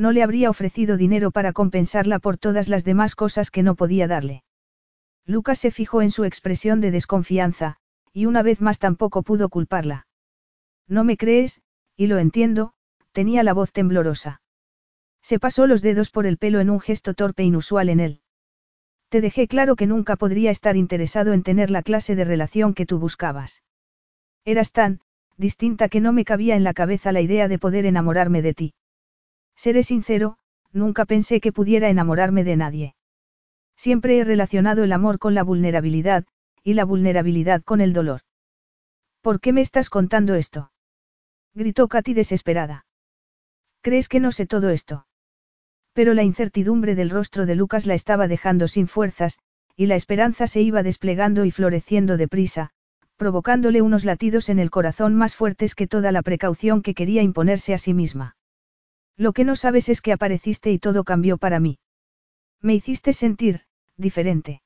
No 0.00 0.12
le 0.12 0.22
habría 0.22 0.48
ofrecido 0.48 0.96
dinero 0.96 1.30
para 1.30 1.52
compensarla 1.52 2.20
por 2.20 2.38
todas 2.38 2.70
las 2.70 2.84
demás 2.84 3.14
cosas 3.14 3.50
que 3.50 3.62
no 3.62 3.74
podía 3.74 4.08
darle. 4.08 4.44
Lucas 5.26 5.58
se 5.58 5.70
fijó 5.70 6.00
en 6.00 6.10
su 6.10 6.24
expresión 6.24 6.80
de 6.80 6.90
desconfianza, 6.90 7.76
y 8.10 8.24
una 8.24 8.42
vez 8.42 8.62
más 8.62 8.78
tampoco 8.78 9.22
pudo 9.22 9.50
culparla. 9.50 10.06
No 10.88 11.04
me 11.04 11.18
crees, 11.18 11.60
y 11.98 12.06
lo 12.06 12.16
entiendo, 12.16 12.72
tenía 13.12 13.42
la 13.42 13.52
voz 13.52 13.72
temblorosa. 13.72 14.40
Se 15.20 15.38
pasó 15.38 15.66
los 15.66 15.82
dedos 15.82 16.08
por 16.08 16.24
el 16.24 16.38
pelo 16.38 16.60
en 16.60 16.70
un 16.70 16.80
gesto 16.80 17.12
torpe 17.12 17.42
inusual 17.42 17.90
en 17.90 18.00
él. 18.00 18.20
Te 19.10 19.20
dejé 19.20 19.48
claro 19.48 19.76
que 19.76 19.86
nunca 19.86 20.16
podría 20.16 20.50
estar 20.50 20.78
interesado 20.78 21.34
en 21.34 21.42
tener 21.42 21.70
la 21.70 21.82
clase 21.82 22.16
de 22.16 22.24
relación 22.24 22.72
que 22.72 22.86
tú 22.86 22.98
buscabas. 22.98 23.62
Eras 24.46 24.72
tan, 24.72 25.02
distinta 25.36 25.90
que 25.90 26.00
no 26.00 26.14
me 26.14 26.24
cabía 26.24 26.56
en 26.56 26.64
la 26.64 26.72
cabeza 26.72 27.12
la 27.12 27.20
idea 27.20 27.48
de 27.48 27.58
poder 27.58 27.84
enamorarme 27.84 28.40
de 28.40 28.54
ti. 28.54 28.72
Seré 29.64 29.82
sincero, 29.82 30.38
nunca 30.72 31.04
pensé 31.04 31.38
que 31.42 31.52
pudiera 31.52 31.90
enamorarme 31.90 32.44
de 32.44 32.56
nadie. 32.56 32.94
Siempre 33.76 34.18
he 34.18 34.24
relacionado 34.24 34.84
el 34.84 34.90
amor 34.90 35.18
con 35.18 35.34
la 35.34 35.42
vulnerabilidad, 35.42 36.24
y 36.64 36.72
la 36.72 36.86
vulnerabilidad 36.86 37.62
con 37.62 37.82
el 37.82 37.92
dolor. 37.92 38.22
¿Por 39.20 39.38
qué 39.38 39.52
me 39.52 39.60
estás 39.60 39.90
contando 39.90 40.34
esto? 40.34 40.72
gritó 41.52 41.88
Katy 41.88 42.14
desesperada. 42.14 42.86
¿Crees 43.82 44.08
que 44.08 44.18
no 44.18 44.32
sé 44.32 44.46
todo 44.46 44.70
esto? 44.70 45.06
Pero 45.92 46.14
la 46.14 46.22
incertidumbre 46.22 46.94
del 46.94 47.10
rostro 47.10 47.44
de 47.44 47.54
Lucas 47.54 47.84
la 47.84 47.92
estaba 47.92 48.28
dejando 48.28 48.66
sin 48.66 48.88
fuerzas, 48.88 49.38
y 49.76 49.88
la 49.88 49.96
esperanza 49.96 50.46
se 50.46 50.62
iba 50.62 50.82
desplegando 50.82 51.44
y 51.44 51.50
floreciendo 51.50 52.16
deprisa, 52.16 52.70
provocándole 53.18 53.82
unos 53.82 54.06
latidos 54.06 54.48
en 54.48 54.58
el 54.58 54.70
corazón 54.70 55.16
más 55.16 55.36
fuertes 55.36 55.74
que 55.74 55.86
toda 55.86 56.12
la 56.12 56.22
precaución 56.22 56.80
que 56.80 56.94
quería 56.94 57.20
imponerse 57.20 57.74
a 57.74 57.78
sí 57.78 57.92
misma. 57.92 58.36
Lo 59.20 59.34
que 59.34 59.44
no 59.44 59.54
sabes 59.54 59.90
es 59.90 60.00
que 60.00 60.14
apareciste 60.14 60.72
y 60.72 60.78
todo 60.78 61.04
cambió 61.04 61.36
para 61.36 61.60
mí. 61.60 61.78
Me 62.62 62.74
hiciste 62.74 63.12
sentir, 63.12 63.66
diferente. 63.98 64.62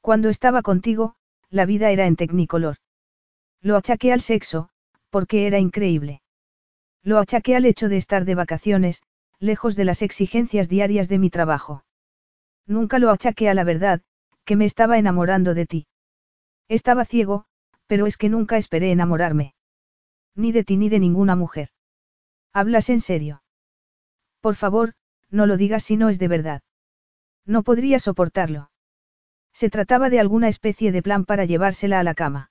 Cuando 0.00 0.28
estaba 0.28 0.62
contigo, 0.62 1.16
la 1.50 1.66
vida 1.66 1.90
era 1.90 2.06
en 2.06 2.14
tecnicolor. 2.14 2.76
Lo 3.60 3.74
achaqué 3.74 4.12
al 4.12 4.20
sexo, 4.20 4.68
porque 5.10 5.48
era 5.48 5.58
increíble. 5.58 6.22
Lo 7.02 7.18
achaqué 7.18 7.56
al 7.56 7.66
hecho 7.66 7.88
de 7.88 7.96
estar 7.96 8.24
de 8.24 8.36
vacaciones, 8.36 9.02
lejos 9.40 9.74
de 9.74 9.84
las 9.86 10.02
exigencias 10.02 10.68
diarias 10.68 11.08
de 11.08 11.18
mi 11.18 11.28
trabajo. 11.28 11.84
Nunca 12.68 13.00
lo 13.00 13.10
achaqué 13.10 13.48
a 13.48 13.54
la 13.54 13.64
verdad, 13.64 14.02
que 14.44 14.54
me 14.54 14.66
estaba 14.66 14.98
enamorando 14.98 15.52
de 15.52 15.66
ti. 15.66 15.86
Estaba 16.68 17.04
ciego, 17.04 17.46
pero 17.88 18.06
es 18.06 18.18
que 18.18 18.28
nunca 18.28 18.56
esperé 18.56 18.92
enamorarme. 18.92 19.56
Ni 20.36 20.52
de 20.52 20.62
ti 20.62 20.76
ni 20.76 20.88
de 20.90 21.00
ninguna 21.00 21.34
mujer. 21.34 21.70
¿Hablas 22.52 22.88
en 22.88 23.00
serio? 23.00 23.40
Por 24.44 24.56
favor, 24.56 24.92
no 25.30 25.46
lo 25.46 25.56
digas 25.56 25.84
si 25.84 25.96
no 25.96 26.10
es 26.10 26.18
de 26.18 26.28
verdad. 26.28 26.60
No 27.46 27.62
podría 27.62 27.98
soportarlo. 27.98 28.70
Se 29.54 29.70
trataba 29.70 30.10
de 30.10 30.20
alguna 30.20 30.48
especie 30.48 30.92
de 30.92 31.02
plan 31.02 31.24
para 31.24 31.46
llevársela 31.46 31.98
a 31.98 32.02
la 32.02 32.12
cama. 32.12 32.50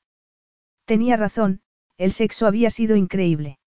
Tenía 0.86 1.18
razón, 1.18 1.62
el 2.00 2.12
sexo 2.12 2.48
había 2.48 2.72
sido 2.72 2.96
increíble. 2.96 3.60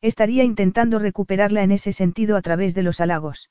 Estaría 0.00 0.42
intentando 0.42 0.98
recuperarla 0.98 1.62
en 1.62 1.70
ese 1.70 1.92
sentido 1.92 2.36
a 2.36 2.42
través 2.42 2.74
de 2.74 2.82
los 2.82 3.00
halagos. 3.00 3.50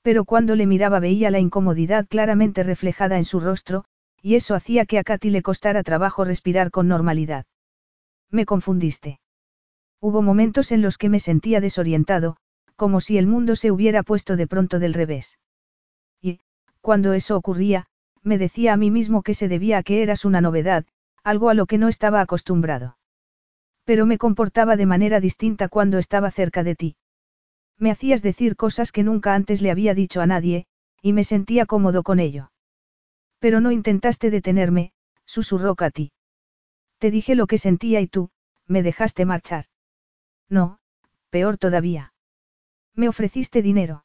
Pero 0.00 0.24
cuando 0.24 0.56
le 0.56 0.66
miraba 0.66 0.98
veía 0.98 1.30
la 1.30 1.40
incomodidad 1.40 2.08
claramente 2.08 2.62
reflejada 2.62 3.18
en 3.18 3.26
su 3.26 3.38
rostro, 3.38 3.84
y 4.22 4.36
eso 4.36 4.54
hacía 4.54 4.86
que 4.86 4.98
a 4.98 5.04
Katy 5.04 5.28
le 5.28 5.42
costara 5.42 5.82
trabajo 5.82 6.24
respirar 6.24 6.70
con 6.70 6.88
normalidad. 6.88 7.44
Me 8.30 8.46
confundiste. 8.46 9.20
Hubo 10.00 10.22
momentos 10.22 10.72
en 10.72 10.80
los 10.80 10.96
que 10.96 11.10
me 11.10 11.20
sentía 11.20 11.60
desorientado, 11.60 12.38
como 12.80 13.02
si 13.02 13.18
el 13.18 13.26
mundo 13.26 13.56
se 13.56 13.70
hubiera 13.70 14.02
puesto 14.02 14.36
de 14.36 14.46
pronto 14.46 14.78
del 14.78 14.94
revés. 14.94 15.38
Y, 16.22 16.40
cuando 16.80 17.12
eso 17.12 17.36
ocurría, 17.36 17.88
me 18.22 18.38
decía 18.38 18.72
a 18.72 18.78
mí 18.78 18.90
mismo 18.90 19.22
que 19.22 19.34
se 19.34 19.48
debía 19.48 19.76
a 19.76 19.82
que 19.82 20.02
eras 20.02 20.24
una 20.24 20.40
novedad, 20.40 20.86
algo 21.22 21.50
a 21.50 21.54
lo 21.54 21.66
que 21.66 21.76
no 21.76 21.88
estaba 21.88 22.22
acostumbrado. 22.22 22.96
Pero 23.84 24.06
me 24.06 24.16
comportaba 24.16 24.76
de 24.76 24.86
manera 24.86 25.20
distinta 25.20 25.68
cuando 25.68 25.98
estaba 25.98 26.30
cerca 26.30 26.62
de 26.62 26.74
ti. 26.74 26.96
Me 27.76 27.90
hacías 27.90 28.22
decir 28.22 28.56
cosas 28.56 28.92
que 28.92 29.02
nunca 29.02 29.34
antes 29.34 29.60
le 29.60 29.70
había 29.70 29.92
dicho 29.92 30.22
a 30.22 30.26
nadie, 30.26 30.64
y 31.02 31.12
me 31.12 31.24
sentía 31.24 31.66
cómodo 31.66 32.02
con 32.02 32.18
ello. 32.18 32.50
Pero 33.40 33.60
no 33.60 33.72
intentaste 33.72 34.30
detenerme, 34.30 34.94
susurró 35.26 35.74
Katy. 35.74 36.12
Te 36.96 37.10
dije 37.10 37.34
lo 37.34 37.46
que 37.46 37.58
sentía 37.58 38.00
y 38.00 38.06
tú, 38.06 38.30
me 38.66 38.82
dejaste 38.82 39.26
marchar. 39.26 39.66
No, 40.48 40.78
peor 41.28 41.58
todavía. 41.58 42.09
Me 42.94 43.08
ofreciste 43.08 43.62
dinero. 43.62 44.04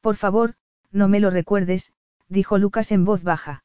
Por 0.00 0.16
favor, 0.16 0.54
no 0.90 1.08
me 1.08 1.20
lo 1.20 1.30
recuerdes, 1.30 1.92
dijo 2.28 2.58
Lucas 2.58 2.92
en 2.92 3.04
voz 3.04 3.22
baja. 3.22 3.64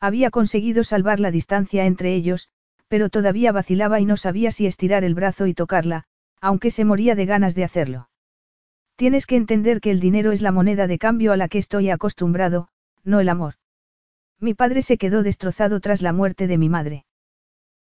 Había 0.00 0.30
conseguido 0.30 0.84
salvar 0.84 1.20
la 1.20 1.30
distancia 1.30 1.86
entre 1.86 2.14
ellos, 2.14 2.50
pero 2.88 3.08
todavía 3.08 3.52
vacilaba 3.52 4.00
y 4.00 4.04
no 4.04 4.16
sabía 4.16 4.50
si 4.50 4.66
estirar 4.66 5.04
el 5.04 5.14
brazo 5.14 5.46
y 5.46 5.54
tocarla, 5.54 6.04
aunque 6.40 6.70
se 6.70 6.84
moría 6.84 7.14
de 7.14 7.26
ganas 7.26 7.54
de 7.54 7.64
hacerlo. 7.64 8.10
Tienes 8.96 9.26
que 9.26 9.36
entender 9.36 9.80
que 9.80 9.90
el 9.90 10.00
dinero 10.00 10.32
es 10.32 10.42
la 10.42 10.52
moneda 10.52 10.86
de 10.86 10.98
cambio 10.98 11.32
a 11.32 11.36
la 11.36 11.48
que 11.48 11.58
estoy 11.58 11.90
acostumbrado, 11.90 12.68
no 13.02 13.20
el 13.20 13.28
amor. 13.28 13.54
Mi 14.38 14.54
padre 14.54 14.82
se 14.82 14.98
quedó 14.98 15.22
destrozado 15.22 15.80
tras 15.80 16.02
la 16.02 16.12
muerte 16.12 16.46
de 16.46 16.58
mi 16.58 16.68
madre. 16.68 17.06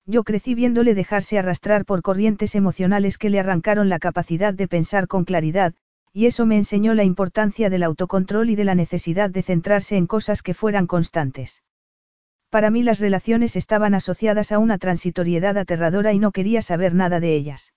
Yo 0.06 0.24
crecí 0.24 0.54
viéndole 0.54 0.94
dejarse 0.94 1.38
arrastrar 1.38 1.84
por 1.84 2.02
corrientes 2.02 2.54
emocionales 2.54 3.18
que 3.18 3.30
le 3.30 3.38
arrancaron 3.38 3.88
la 3.88 4.00
capacidad 4.00 4.52
de 4.52 4.66
pensar 4.66 5.06
con 5.06 5.24
claridad, 5.24 5.74
y 6.12 6.26
eso 6.26 6.44
me 6.44 6.56
enseñó 6.56 6.94
la 6.94 7.04
importancia 7.04 7.70
del 7.70 7.84
autocontrol 7.84 8.50
y 8.50 8.56
de 8.56 8.64
la 8.64 8.74
necesidad 8.74 9.30
de 9.30 9.42
centrarse 9.42 9.96
en 9.96 10.06
cosas 10.06 10.42
que 10.42 10.54
fueran 10.54 10.86
constantes. 10.86 11.62
Para 12.50 12.70
mí 12.70 12.82
las 12.82 12.98
relaciones 13.00 13.56
estaban 13.56 13.94
asociadas 13.94 14.52
a 14.52 14.58
una 14.58 14.76
transitoriedad 14.76 15.56
aterradora 15.56 16.12
y 16.12 16.18
no 16.18 16.32
quería 16.32 16.60
saber 16.60 16.94
nada 16.94 17.18
de 17.18 17.34
ellas. 17.34 17.72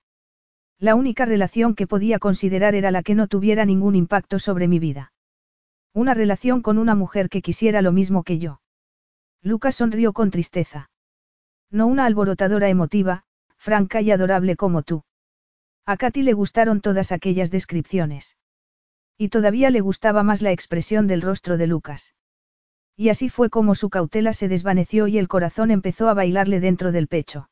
La 0.79 0.95
única 0.95 1.25
relación 1.25 1.75
que 1.75 1.87
podía 1.87 2.19
considerar 2.19 2.75
era 2.75 2.91
la 2.91 3.01
que 3.01 3.15
no 3.15 3.27
tuviera 3.27 3.63
ningún 3.63 3.95
impacto 3.95 4.39
sobre 4.39 4.67
mi 4.67 4.79
vida. 4.79 5.13
Una 5.93 6.13
relación 6.13 6.61
con 6.61 6.77
una 6.77 6.95
mujer 6.95 7.29
que 7.29 7.41
quisiera 7.41 7.81
lo 7.81 7.93
mismo 7.93 8.23
que 8.23 8.37
yo. 8.37 8.59
Lucas 9.41 9.75
sonrió 9.75 10.11
con 10.11 10.31
tristeza. 10.31 10.89
No 11.71 11.87
una 11.87 12.05
alborotadora 12.05 12.69
emotiva, 12.69 13.23
franca 13.57 14.01
y 14.01 14.11
adorable 14.11 14.55
como 14.55 14.83
tú. 14.83 15.03
A 15.85 15.97
Katy 15.97 16.23
le 16.23 16.33
gustaron 16.33 16.81
todas 16.81 17.11
aquellas 17.11 17.51
descripciones. 17.51 18.37
Y 19.17 19.29
todavía 19.29 19.69
le 19.69 19.81
gustaba 19.81 20.23
más 20.23 20.41
la 20.41 20.51
expresión 20.51 21.07
del 21.07 21.21
rostro 21.21 21.57
de 21.57 21.67
Lucas. 21.67 22.15
Y 22.95 23.09
así 23.09 23.29
fue 23.29 23.49
como 23.49 23.75
su 23.75 23.89
cautela 23.89 24.33
se 24.33 24.47
desvaneció 24.47 25.07
y 25.07 25.17
el 25.17 25.27
corazón 25.27 25.71
empezó 25.71 26.09
a 26.09 26.13
bailarle 26.13 26.59
dentro 26.59 26.91
del 26.91 27.07
pecho. 27.07 27.49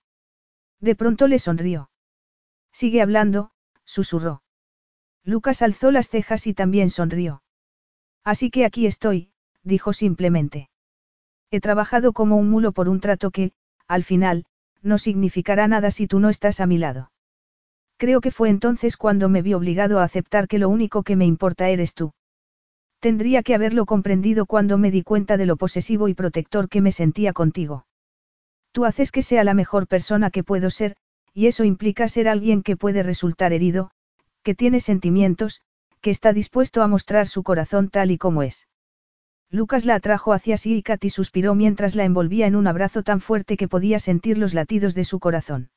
De 0.79 0.95
pronto 0.95 1.27
le 1.27 1.39
sonrió. 1.39 1.89
Sigue 2.71 3.01
hablando, 3.01 3.51
susurró. 3.83 4.43
Lucas 5.23 5.61
alzó 5.61 5.91
las 5.91 6.09
cejas 6.09 6.47
y 6.47 6.53
también 6.53 6.89
sonrió. 6.89 7.43
Así 8.23 8.49
que 8.51 8.65
aquí 8.65 8.85
estoy, 8.85 9.31
dijo 9.63 9.93
simplemente. 9.93 10.69
He 11.51 11.59
trabajado 11.59 12.13
como 12.13 12.37
un 12.37 12.49
mulo 12.49 12.71
por 12.71 12.89
un 12.89 12.99
trato 12.99 13.31
que, 13.31 13.53
al 13.87 14.03
final, 14.03 14.45
no 14.81 14.97
significará 14.97 15.67
nada 15.67 15.91
si 15.91 16.07
tú 16.07 16.19
no 16.19 16.29
estás 16.29 16.59
a 16.59 16.65
mi 16.65 16.77
lado. 16.77 17.11
Creo 17.97 18.21
que 18.21 18.31
fue 18.31 18.49
entonces 18.49 18.97
cuando 18.97 19.29
me 19.29 19.41
vi 19.41 19.53
obligado 19.53 19.99
a 19.99 20.03
aceptar 20.03 20.47
que 20.47 20.59
lo 20.59 20.69
único 20.69 21.03
que 21.03 21.15
me 21.15 21.25
importa 21.25 21.69
eres 21.69 21.93
tú. 21.93 22.13
Tendría 22.99 23.43
que 23.43 23.55
haberlo 23.55 23.85
comprendido 23.85 24.45
cuando 24.45 24.77
me 24.77 24.91
di 24.91 25.03
cuenta 25.03 25.37
de 25.37 25.45
lo 25.45 25.57
posesivo 25.57 26.07
y 26.07 26.13
protector 26.13 26.69
que 26.69 26.81
me 26.81 26.91
sentía 26.91 27.33
contigo. 27.33 27.85
Tú 28.71 28.85
haces 28.85 29.11
que 29.11 29.21
sea 29.21 29.43
la 29.43 29.53
mejor 29.53 29.87
persona 29.87 30.31
que 30.31 30.43
puedo 30.43 30.69
ser, 30.69 30.95
y 31.33 31.47
eso 31.47 31.63
implica 31.63 32.07
ser 32.07 32.27
alguien 32.27 32.63
que 32.63 32.77
puede 32.77 33.03
resultar 33.03 33.53
herido, 33.53 33.91
que 34.41 34.55
tiene 34.55 34.79
sentimientos, 34.79 35.61
que 36.01 36.09
está 36.09 36.33
dispuesto 36.33 36.81
a 36.81 36.87
mostrar 36.87 37.27
su 37.27 37.43
corazón 37.43 37.89
tal 37.89 38.11
y 38.11 38.17
como 38.17 38.43
es. 38.43 38.67
Lucas 39.53 39.85
la 39.85 39.93
atrajo 39.93 40.33
hacia 40.33 40.57
sí 40.57 40.77
y 40.77 40.81
Katy 40.81 41.11
suspiró 41.11 41.53
mientras 41.53 41.93
la 41.93 42.05
envolvía 42.05 42.47
en 42.47 42.55
un 42.55 42.65
abrazo 42.65 43.03
tan 43.03 43.21
fuerte 43.21 43.55
que 43.55 43.67
podía 43.67 43.99
sentir 43.99 44.39
los 44.39 44.55
latidos 44.55 44.95
de 44.95 45.03
su 45.03 45.19
corazón. 45.19 45.69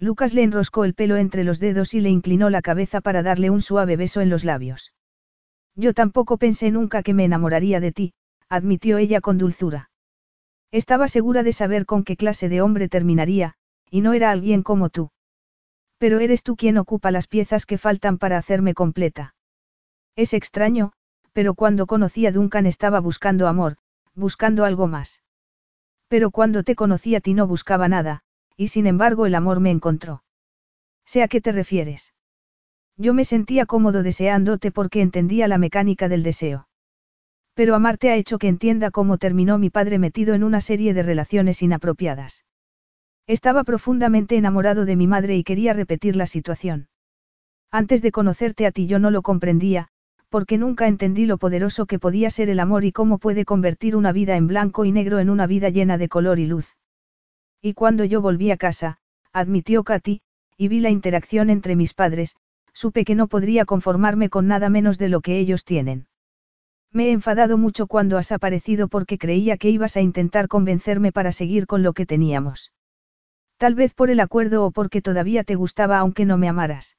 Lucas 0.00 0.34
le 0.34 0.42
enroscó 0.42 0.84
el 0.84 0.94
pelo 0.94 1.16
entre 1.16 1.44
los 1.44 1.60
dedos 1.60 1.94
y 1.94 2.00
le 2.00 2.10
inclinó 2.10 2.50
la 2.50 2.60
cabeza 2.60 3.00
para 3.00 3.22
darle 3.22 3.50
un 3.50 3.60
suave 3.60 3.94
beso 3.96 4.20
en 4.20 4.30
los 4.30 4.42
labios. 4.42 4.94
Yo 5.76 5.94
tampoco 5.94 6.38
pensé 6.38 6.72
nunca 6.72 7.04
que 7.04 7.14
me 7.14 7.24
enamoraría 7.24 7.78
de 7.78 7.92
ti, 7.92 8.14
admitió 8.48 8.98
ella 8.98 9.20
con 9.20 9.38
dulzura. 9.38 9.90
Estaba 10.72 11.06
segura 11.06 11.44
de 11.44 11.52
saber 11.52 11.86
con 11.86 12.02
qué 12.02 12.16
clase 12.16 12.48
de 12.48 12.62
hombre 12.62 12.88
terminaría, 12.88 13.54
y 13.92 14.00
no 14.00 14.12
era 14.12 14.32
alguien 14.32 14.64
como 14.64 14.90
tú. 14.90 15.12
Pero 15.98 16.18
eres 16.18 16.42
tú 16.42 16.56
quien 16.56 16.78
ocupa 16.78 17.12
las 17.12 17.28
piezas 17.28 17.64
que 17.64 17.78
faltan 17.78 18.18
para 18.18 18.38
hacerme 18.38 18.74
completa. 18.74 19.36
Es 20.16 20.34
extraño, 20.34 20.94
pero 21.38 21.54
cuando 21.54 21.86
conocí 21.86 22.26
a 22.26 22.32
Duncan 22.32 22.66
estaba 22.66 22.98
buscando 22.98 23.46
amor, 23.46 23.76
buscando 24.16 24.64
algo 24.64 24.88
más. 24.88 25.22
Pero 26.08 26.32
cuando 26.32 26.64
te 26.64 26.74
conocí 26.74 27.14
a 27.14 27.20
ti 27.20 27.32
no 27.32 27.46
buscaba 27.46 27.86
nada, 27.86 28.22
y 28.56 28.66
sin 28.66 28.88
embargo 28.88 29.24
el 29.24 29.36
amor 29.36 29.60
me 29.60 29.70
encontró. 29.70 30.24
Sé 31.06 31.22
a 31.22 31.28
qué 31.28 31.40
te 31.40 31.52
refieres. 31.52 32.12
Yo 32.96 33.14
me 33.14 33.24
sentía 33.24 33.66
cómodo 33.66 34.02
deseándote 34.02 34.72
porque 34.72 35.00
entendía 35.00 35.46
la 35.46 35.58
mecánica 35.58 36.08
del 36.08 36.24
deseo. 36.24 36.66
Pero 37.54 37.76
amarte 37.76 38.10
ha 38.10 38.16
hecho 38.16 38.40
que 38.40 38.48
entienda 38.48 38.90
cómo 38.90 39.16
terminó 39.16 39.58
mi 39.58 39.70
padre 39.70 40.00
metido 40.00 40.34
en 40.34 40.42
una 40.42 40.60
serie 40.60 40.92
de 40.92 41.04
relaciones 41.04 41.62
inapropiadas. 41.62 42.46
Estaba 43.28 43.62
profundamente 43.62 44.34
enamorado 44.36 44.84
de 44.86 44.96
mi 44.96 45.06
madre 45.06 45.36
y 45.36 45.44
quería 45.44 45.72
repetir 45.72 46.16
la 46.16 46.26
situación. 46.26 46.88
Antes 47.70 48.02
de 48.02 48.10
conocerte 48.10 48.66
a 48.66 48.72
ti 48.72 48.88
yo 48.88 48.98
no 48.98 49.12
lo 49.12 49.22
comprendía, 49.22 49.90
porque 50.28 50.58
nunca 50.58 50.86
entendí 50.86 51.26
lo 51.26 51.38
poderoso 51.38 51.86
que 51.86 51.98
podía 51.98 52.30
ser 52.30 52.50
el 52.50 52.60
amor 52.60 52.84
y 52.84 52.92
cómo 52.92 53.18
puede 53.18 53.44
convertir 53.44 53.96
una 53.96 54.12
vida 54.12 54.36
en 54.36 54.46
blanco 54.46 54.84
y 54.84 54.92
negro 54.92 55.18
en 55.18 55.30
una 55.30 55.46
vida 55.46 55.70
llena 55.70 55.98
de 55.98 56.08
color 56.08 56.38
y 56.38 56.46
luz. 56.46 56.76
Y 57.62 57.74
cuando 57.74 58.04
yo 58.04 58.20
volví 58.20 58.50
a 58.50 58.56
casa, 58.56 58.98
admitió 59.32 59.84
Katy, 59.84 60.20
y 60.56 60.68
vi 60.68 60.80
la 60.80 60.90
interacción 60.90 61.50
entre 61.50 61.76
mis 61.76 61.94
padres, 61.94 62.36
supe 62.72 63.04
que 63.04 63.14
no 63.14 63.26
podría 63.26 63.64
conformarme 63.64 64.28
con 64.28 64.46
nada 64.46 64.68
menos 64.68 64.98
de 64.98 65.08
lo 65.08 65.20
que 65.20 65.38
ellos 65.38 65.64
tienen. 65.64 66.06
Me 66.92 67.08
he 67.08 67.12
enfadado 67.12 67.58
mucho 67.58 67.86
cuando 67.86 68.16
has 68.18 68.32
aparecido 68.32 68.88
porque 68.88 69.18
creía 69.18 69.56
que 69.56 69.70
ibas 69.70 69.96
a 69.96 70.00
intentar 70.00 70.48
convencerme 70.48 71.12
para 71.12 71.32
seguir 71.32 71.66
con 71.66 71.82
lo 71.82 71.92
que 71.92 72.06
teníamos. 72.06 72.72
Tal 73.56 73.74
vez 73.74 73.94
por 73.94 74.10
el 74.10 74.20
acuerdo 74.20 74.64
o 74.64 74.70
porque 74.70 75.02
todavía 75.02 75.44
te 75.44 75.54
gustaba 75.54 75.98
aunque 75.98 76.24
no 76.24 76.38
me 76.38 76.48
amaras. 76.48 76.96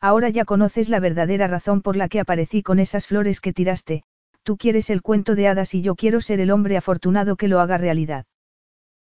Ahora 0.00 0.30
ya 0.30 0.44
conoces 0.44 0.88
la 0.88 0.98
verdadera 0.98 1.46
razón 1.46 1.82
por 1.82 1.96
la 1.96 2.08
que 2.08 2.20
aparecí 2.20 2.62
con 2.62 2.78
esas 2.78 3.06
flores 3.06 3.40
que 3.40 3.52
tiraste, 3.52 4.02
tú 4.42 4.56
quieres 4.56 4.88
el 4.88 5.02
cuento 5.02 5.34
de 5.34 5.48
hadas 5.48 5.74
y 5.74 5.82
yo 5.82 5.94
quiero 5.94 6.20
ser 6.20 6.40
el 6.40 6.50
hombre 6.50 6.76
afortunado 6.76 7.36
que 7.36 7.48
lo 7.48 7.60
haga 7.60 7.76
realidad. 7.76 8.24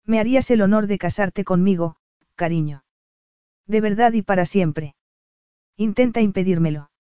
Me 0.06 0.20
harías 0.20 0.50
el 0.52 0.62
honor 0.62 0.88
de 0.88 0.98
casarte 0.98 1.44
conmigo, 1.44 1.98
cariño. 2.36 2.84
De 3.68 3.82
verdad 3.82 4.14
y 4.14 4.22
para 4.22 4.46
siempre. 4.46 4.96
Intenta 5.76 6.22
impedírmelo. 6.22 6.92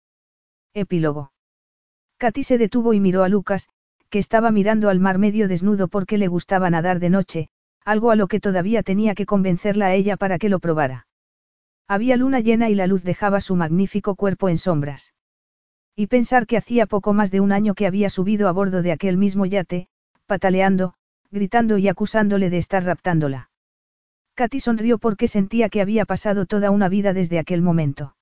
Epílogo. 0.73 1.31
Katy 2.17 2.43
se 2.43 2.57
detuvo 2.57 2.93
y 2.93 2.99
miró 2.99 3.23
a 3.23 3.29
Lucas, 3.29 3.69
que 4.09 4.19
estaba 4.19 4.51
mirando 4.51 4.89
al 4.89 4.99
mar 4.99 5.19
medio 5.19 5.47
desnudo 5.47 5.87
porque 5.87 6.17
le 6.17 6.27
gustaba 6.27 6.69
nadar 6.69 6.99
de 6.99 7.09
noche, 7.09 7.49
algo 7.85 8.11
a 8.11 8.15
lo 8.15 8.27
que 8.27 8.39
todavía 8.39 8.83
tenía 8.83 9.15
que 9.15 9.25
convencerla 9.25 9.87
a 9.87 9.93
ella 9.93 10.17
para 10.17 10.37
que 10.37 10.49
lo 10.49 10.59
probara. 10.59 11.07
Había 11.87 12.17
luna 12.17 12.39
llena 12.39 12.69
y 12.69 12.75
la 12.75 12.87
luz 12.87 13.03
dejaba 13.03 13.41
su 13.41 13.55
magnífico 13.55 14.15
cuerpo 14.15 14.49
en 14.49 14.57
sombras. 14.57 15.13
Y 15.95 16.07
pensar 16.07 16.47
que 16.47 16.57
hacía 16.57 16.87
poco 16.87 17.13
más 17.13 17.31
de 17.31 17.39
un 17.39 17.51
año 17.51 17.75
que 17.75 17.85
había 17.85 18.09
subido 18.09 18.47
a 18.47 18.51
bordo 18.51 18.81
de 18.81 18.91
aquel 18.91 19.17
mismo 19.17 19.45
yate, 19.45 19.87
pataleando, 20.25 20.95
gritando 21.31 21.77
y 21.77 21.87
acusándole 21.87 22.49
de 22.49 22.57
estar 22.57 22.83
raptándola. 22.83 23.49
Katy 24.33 24.59
sonrió 24.59 24.97
porque 24.97 25.27
sentía 25.27 25.69
que 25.69 25.79
había 25.79 26.05
pasado 26.05 26.45
toda 26.45 26.71
una 26.71 26.89
vida 26.89 27.13
desde 27.13 27.39
aquel 27.39 27.61
momento. 27.61 28.15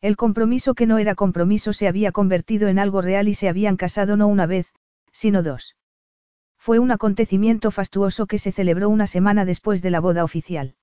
El 0.00 0.16
compromiso 0.16 0.74
que 0.74 0.86
no 0.86 0.98
era 0.98 1.14
compromiso 1.14 1.72
se 1.72 1.88
había 1.88 2.10
convertido 2.10 2.68
en 2.68 2.78
algo 2.78 3.02
real 3.02 3.28
y 3.28 3.34
se 3.34 3.48
habían 3.48 3.76
casado 3.76 4.16
no 4.16 4.28
una 4.28 4.46
vez, 4.46 4.72
sino 5.12 5.42
dos. 5.42 5.76
Fue 6.56 6.78
un 6.78 6.90
acontecimiento 6.90 7.70
fastuoso 7.70 8.26
que 8.26 8.38
se 8.38 8.50
celebró 8.50 8.88
una 8.88 9.06
semana 9.06 9.44
después 9.44 9.82
de 9.82 9.90
la 9.90 10.00
boda 10.00 10.24
oficial. 10.24 10.74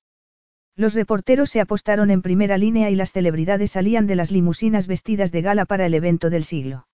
Los 0.77 0.93
reporteros 0.93 1.49
se 1.49 1.61
apostaron 1.61 2.11
en 2.11 2.21
primera 2.21 2.57
línea 2.57 2.89
y 2.89 2.95
las 2.95 3.13
celebridades 3.13 3.71
salían 3.71 4.07
de 4.07 4.15
las 4.15 4.29
limusinas 4.29 4.87
vestidas 4.87 5.31
de 5.31 5.41
gala 5.41 5.65
para 5.65 5.85
el 5.85 5.93
evento 5.93 6.29
del 6.29 6.43
siglo. 6.43 6.87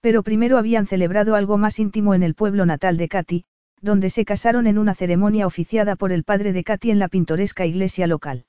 Pero 0.00 0.22
primero 0.22 0.56
habían 0.56 0.86
celebrado 0.86 1.34
algo 1.34 1.58
más 1.58 1.80
íntimo 1.80 2.14
en 2.14 2.22
el 2.22 2.34
pueblo 2.34 2.64
natal 2.64 2.96
de 2.96 3.08
Katy, 3.08 3.44
donde 3.80 4.08
se 4.08 4.24
casaron 4.24 4.68
en 4.68 4.78
una 4.78 4.94
ceremonia 4.94 5.48
oficiada 5.48 5.96
por 5.96 6.12
el 6.12 6.22
padre 6.22 6.52
de 6.52 6.62
Katy 6.62 6.92
en 6.92 7.00
la 7.00 7.08
pintoresca 7.08 7.66
iglesia 7.66 8.06
local. 8.06 8.46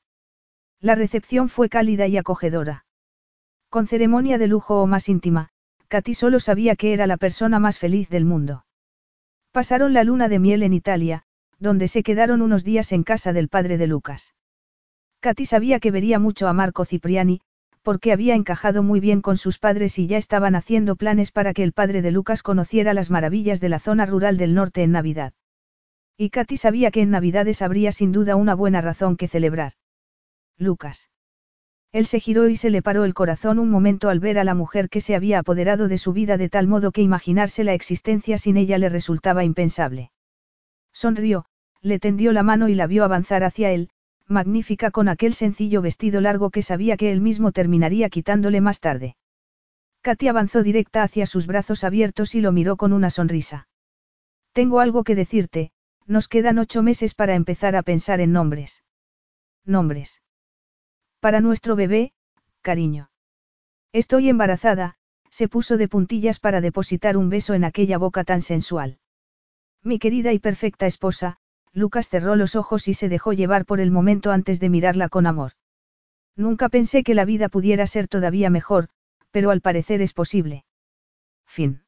La 0.80 0.94
recepción 0.94 1.50
fue 1.50 1.68
cálida 1.70 2.06
y 2.06 2.18
acogedora. 2.18 2.86
Con 3.70 3.88
ceremonia 3.88 4.38
de 4.38 4.48
lujo 4.48 4.82
o 4.82 4.86
más 4.86 5.10
íntima, 5.10 5.50
Katy 5.88 6.14
solo 6.14 6.40
sabía 6.40 6.76
que 6.76 6.94
era 6.94 7.08
la 7.08 7.18
persona 7.18 7.58
más 7.58 7.80
feliz 7.80 8.10
del 8.10 8.26
mundo. 8.26 8.66
Pasaron 9.52 9.94
la 9.94 10.04
luna 10.04 10.30
de 10.30 10.38
miel 10.38 10.62
en 10.62 10.74
Italia, 10.74 11.24
donde 11.58 11.88
se 11.88 12.04
quedaron 12.04 12.44
unos 12.44 12.64
días 12.64 12.92
en 12.92 13.04
casa 13.04 13.34
del 13.34 13.50
padre 13.50 13.78
de 13.78 13.88
Lucas. 13.88 14.34
Katy 15.24 15.46
sabía 15.46 15.80
que 15.80 15.90
vería 15.90 16.20
mucho 16.20 16.50
a 16.50 16.54
Marco 16.54 16.84
Cipriani, 16.84 17.40
porque 17.82 18.12
había 18.12 18.36
encajado 18.36 18.84
muy 18.84 19.00
bien 19.00 19.22
con 19.22 19.38
sus 19.38 19.58
padres 19.58 19.98
y 19.98 20.06
ya 20.06 20.18
estaban 20.18 20.54
haciendo 20.54 20.98
planes 20.98 21.32
para 21.32 21.54
que 21.54 21.64
el 21.64 21.72
padre 21.72 22.02
de 22.02 22.12
Lucas 22.12 22.44
conociera 22.44 22.94
las 22.94 23.10
maravillas 23.10 23.62
de 23.62 23.70
la 23.70 23.80
zona 23.80 24.06
rural 24.06 24.36
del 24.36 24.54
norte 24.54 24.84
en 24.84 24.92
Navidad. 24.92 25.32
Y 26.18 26.30
Katy 26.30 26.58
sabía 26.58 26.92
que 26.92 27.00
en 27.00 27.10
Navidades 27.10 27.62
habría 27.62 27.94
sin 27.94 28.12
duda 28.12 28.36
una 28.36 28.54
buena 28.54 28.82
razón 28.82 29.16
que 29.16 29.30
celebrar. 29.30 29.72
Lucas. 30.58 31.10
Él 31.94 32.06
se 32.06 32.20
giró 32.20 32.50
y 32.50 32.58
se 32.58 32.70
le 32.70 32.82
paró 32.82 33.06
el 33.06 33.14
corazón 33.14 33.60
un 33.60 33.70
momento 33.70 34.10
al 34.10 34.20
ver 34.20 34.38
a 34.38 34.44
la 34.44 34.56
mujer 34.56 34.90
que 34.90 35.00
se 35.00 35.16
había 35.16 35.40
apoderado 35.40 35.88
de 35.88 35.98
su 35.98 36.12
vida 36.12 36.36
de 36.36 36.50
tal 36.50 36.68
modo 36.68 36.92
que 36.92 37.02
imaginarse 37.02 37.64
la 37.64 37.74
existencia 37.74 38.38
sin 38.38 38.58
ella 38.58 38.78
le 38.78 38.90
resultaba 38.90 39.46
impensable. 39.46 40.12
Sonrió, 40.92 41.46
le 41.80 41.98
tendió 42.00 42.34
la 42.34 42.44
mano 42.44 42.68
y 42.68 42.76
la 42.76 42.88
vio 42.88 43.06
avanzar 43.06 43.46
hacia 43.46 43.72
él, 43.72 43.90
magnífica 44.28 44.92
con 44.92 45.10
aquel 45.10 45.34
sencillo 45.34 45.82
vestido 45.82 46.22
largo 46.22 46.50
que 46.50 46.62
sabía 46.62 46.98
que 46.98 47.12
él 47.12 47.22
mismo 47.22 47.52
terminaría 47.52 48.10
quitándole 48.10 48.62
más 48.62 48.80
tarde. 48.80 49.16
Katy 50.02 50.28
avanzó 50.28 50.64
directa 50.64 51.04
hacia 51.04 51.26
sus 51.26 51.48
brazos 51.48 51.84
abiertos 51.84 52.36
y 52.36 52.42
lo 52.42 52.52
miró 52.52 52.78
con 52.78 52.94
una 52.94 53.10
sonrisa. 53.10 53.68
Tengo 54.52 54.80
algo 54.80 55.04
que 55.04 55.16
decirte, 55.16 55.72
nos 56.06 56.28
quedan 56.28 56.60
ocho 56.60 56.84
meses 56.84 57.14
para 57.16 57.36
empezar 57.36 57.76
a 57.76 57.84
pensar 57.84 58.20
en 58.20 58.34
nombres. 58.34 58.84
Nombres. 59.66 60.22
Para 61.20 61.40
nuestro 61.40 61.76
bebé, 61.76 62.14
cariño. 62.62 63.10
Estoy 63.94 64.30
embarazada, 64.30 64.98
se 65.30 65.48
puso 65.48 65.78
de 65.78 65.88
puntillas 65.88 66.40
para 66.40 66.62
depositar 66.62 67.18
un 67.18 67.30
beso 67.30 67.54
en 67.54 67.64
aquella 67.64 67.98
boca 67.98 68.24
tan 68.24 68.42
sensual. 68.42 69.00
Mi 69.82 70.00
querida 70.00 70.34
y 70.34 70.40
perfecta 70.40 70.86
esposa, 70.86 71.38
Lucas 71.74 72.08
cerró 72.08 72.36
los 72.36 72.56
ojos 72.56 72.88
y 72.88 72.94
se 72.94 73.10
dejó 73.10 73.34
llevar 73.34 73.66
por 73.66 73.80
el 73.80 73.92
momento 73.92 74.32
antes 74.32 74.60
de 74.60 74.70
mirarla 74.70 75.10
con 75.10 75.26
amor. 75.26 75.54
Nunca 76.36 76.70
pensé 76.70 77.04
que 77.04 77.16
la 77.16 77.26
vida 77.26 77.50
pudiera 77.50 77.88
ser 77.88 78.08
todavía 78.08 78.50
mejor, 78.50 78.90
pero 79.32 79.52
al 79.52 79.62
parecer 79.62 80.02
es 80.02 80.14
posible. 80.14 80.66
Fin. 81.46 81.84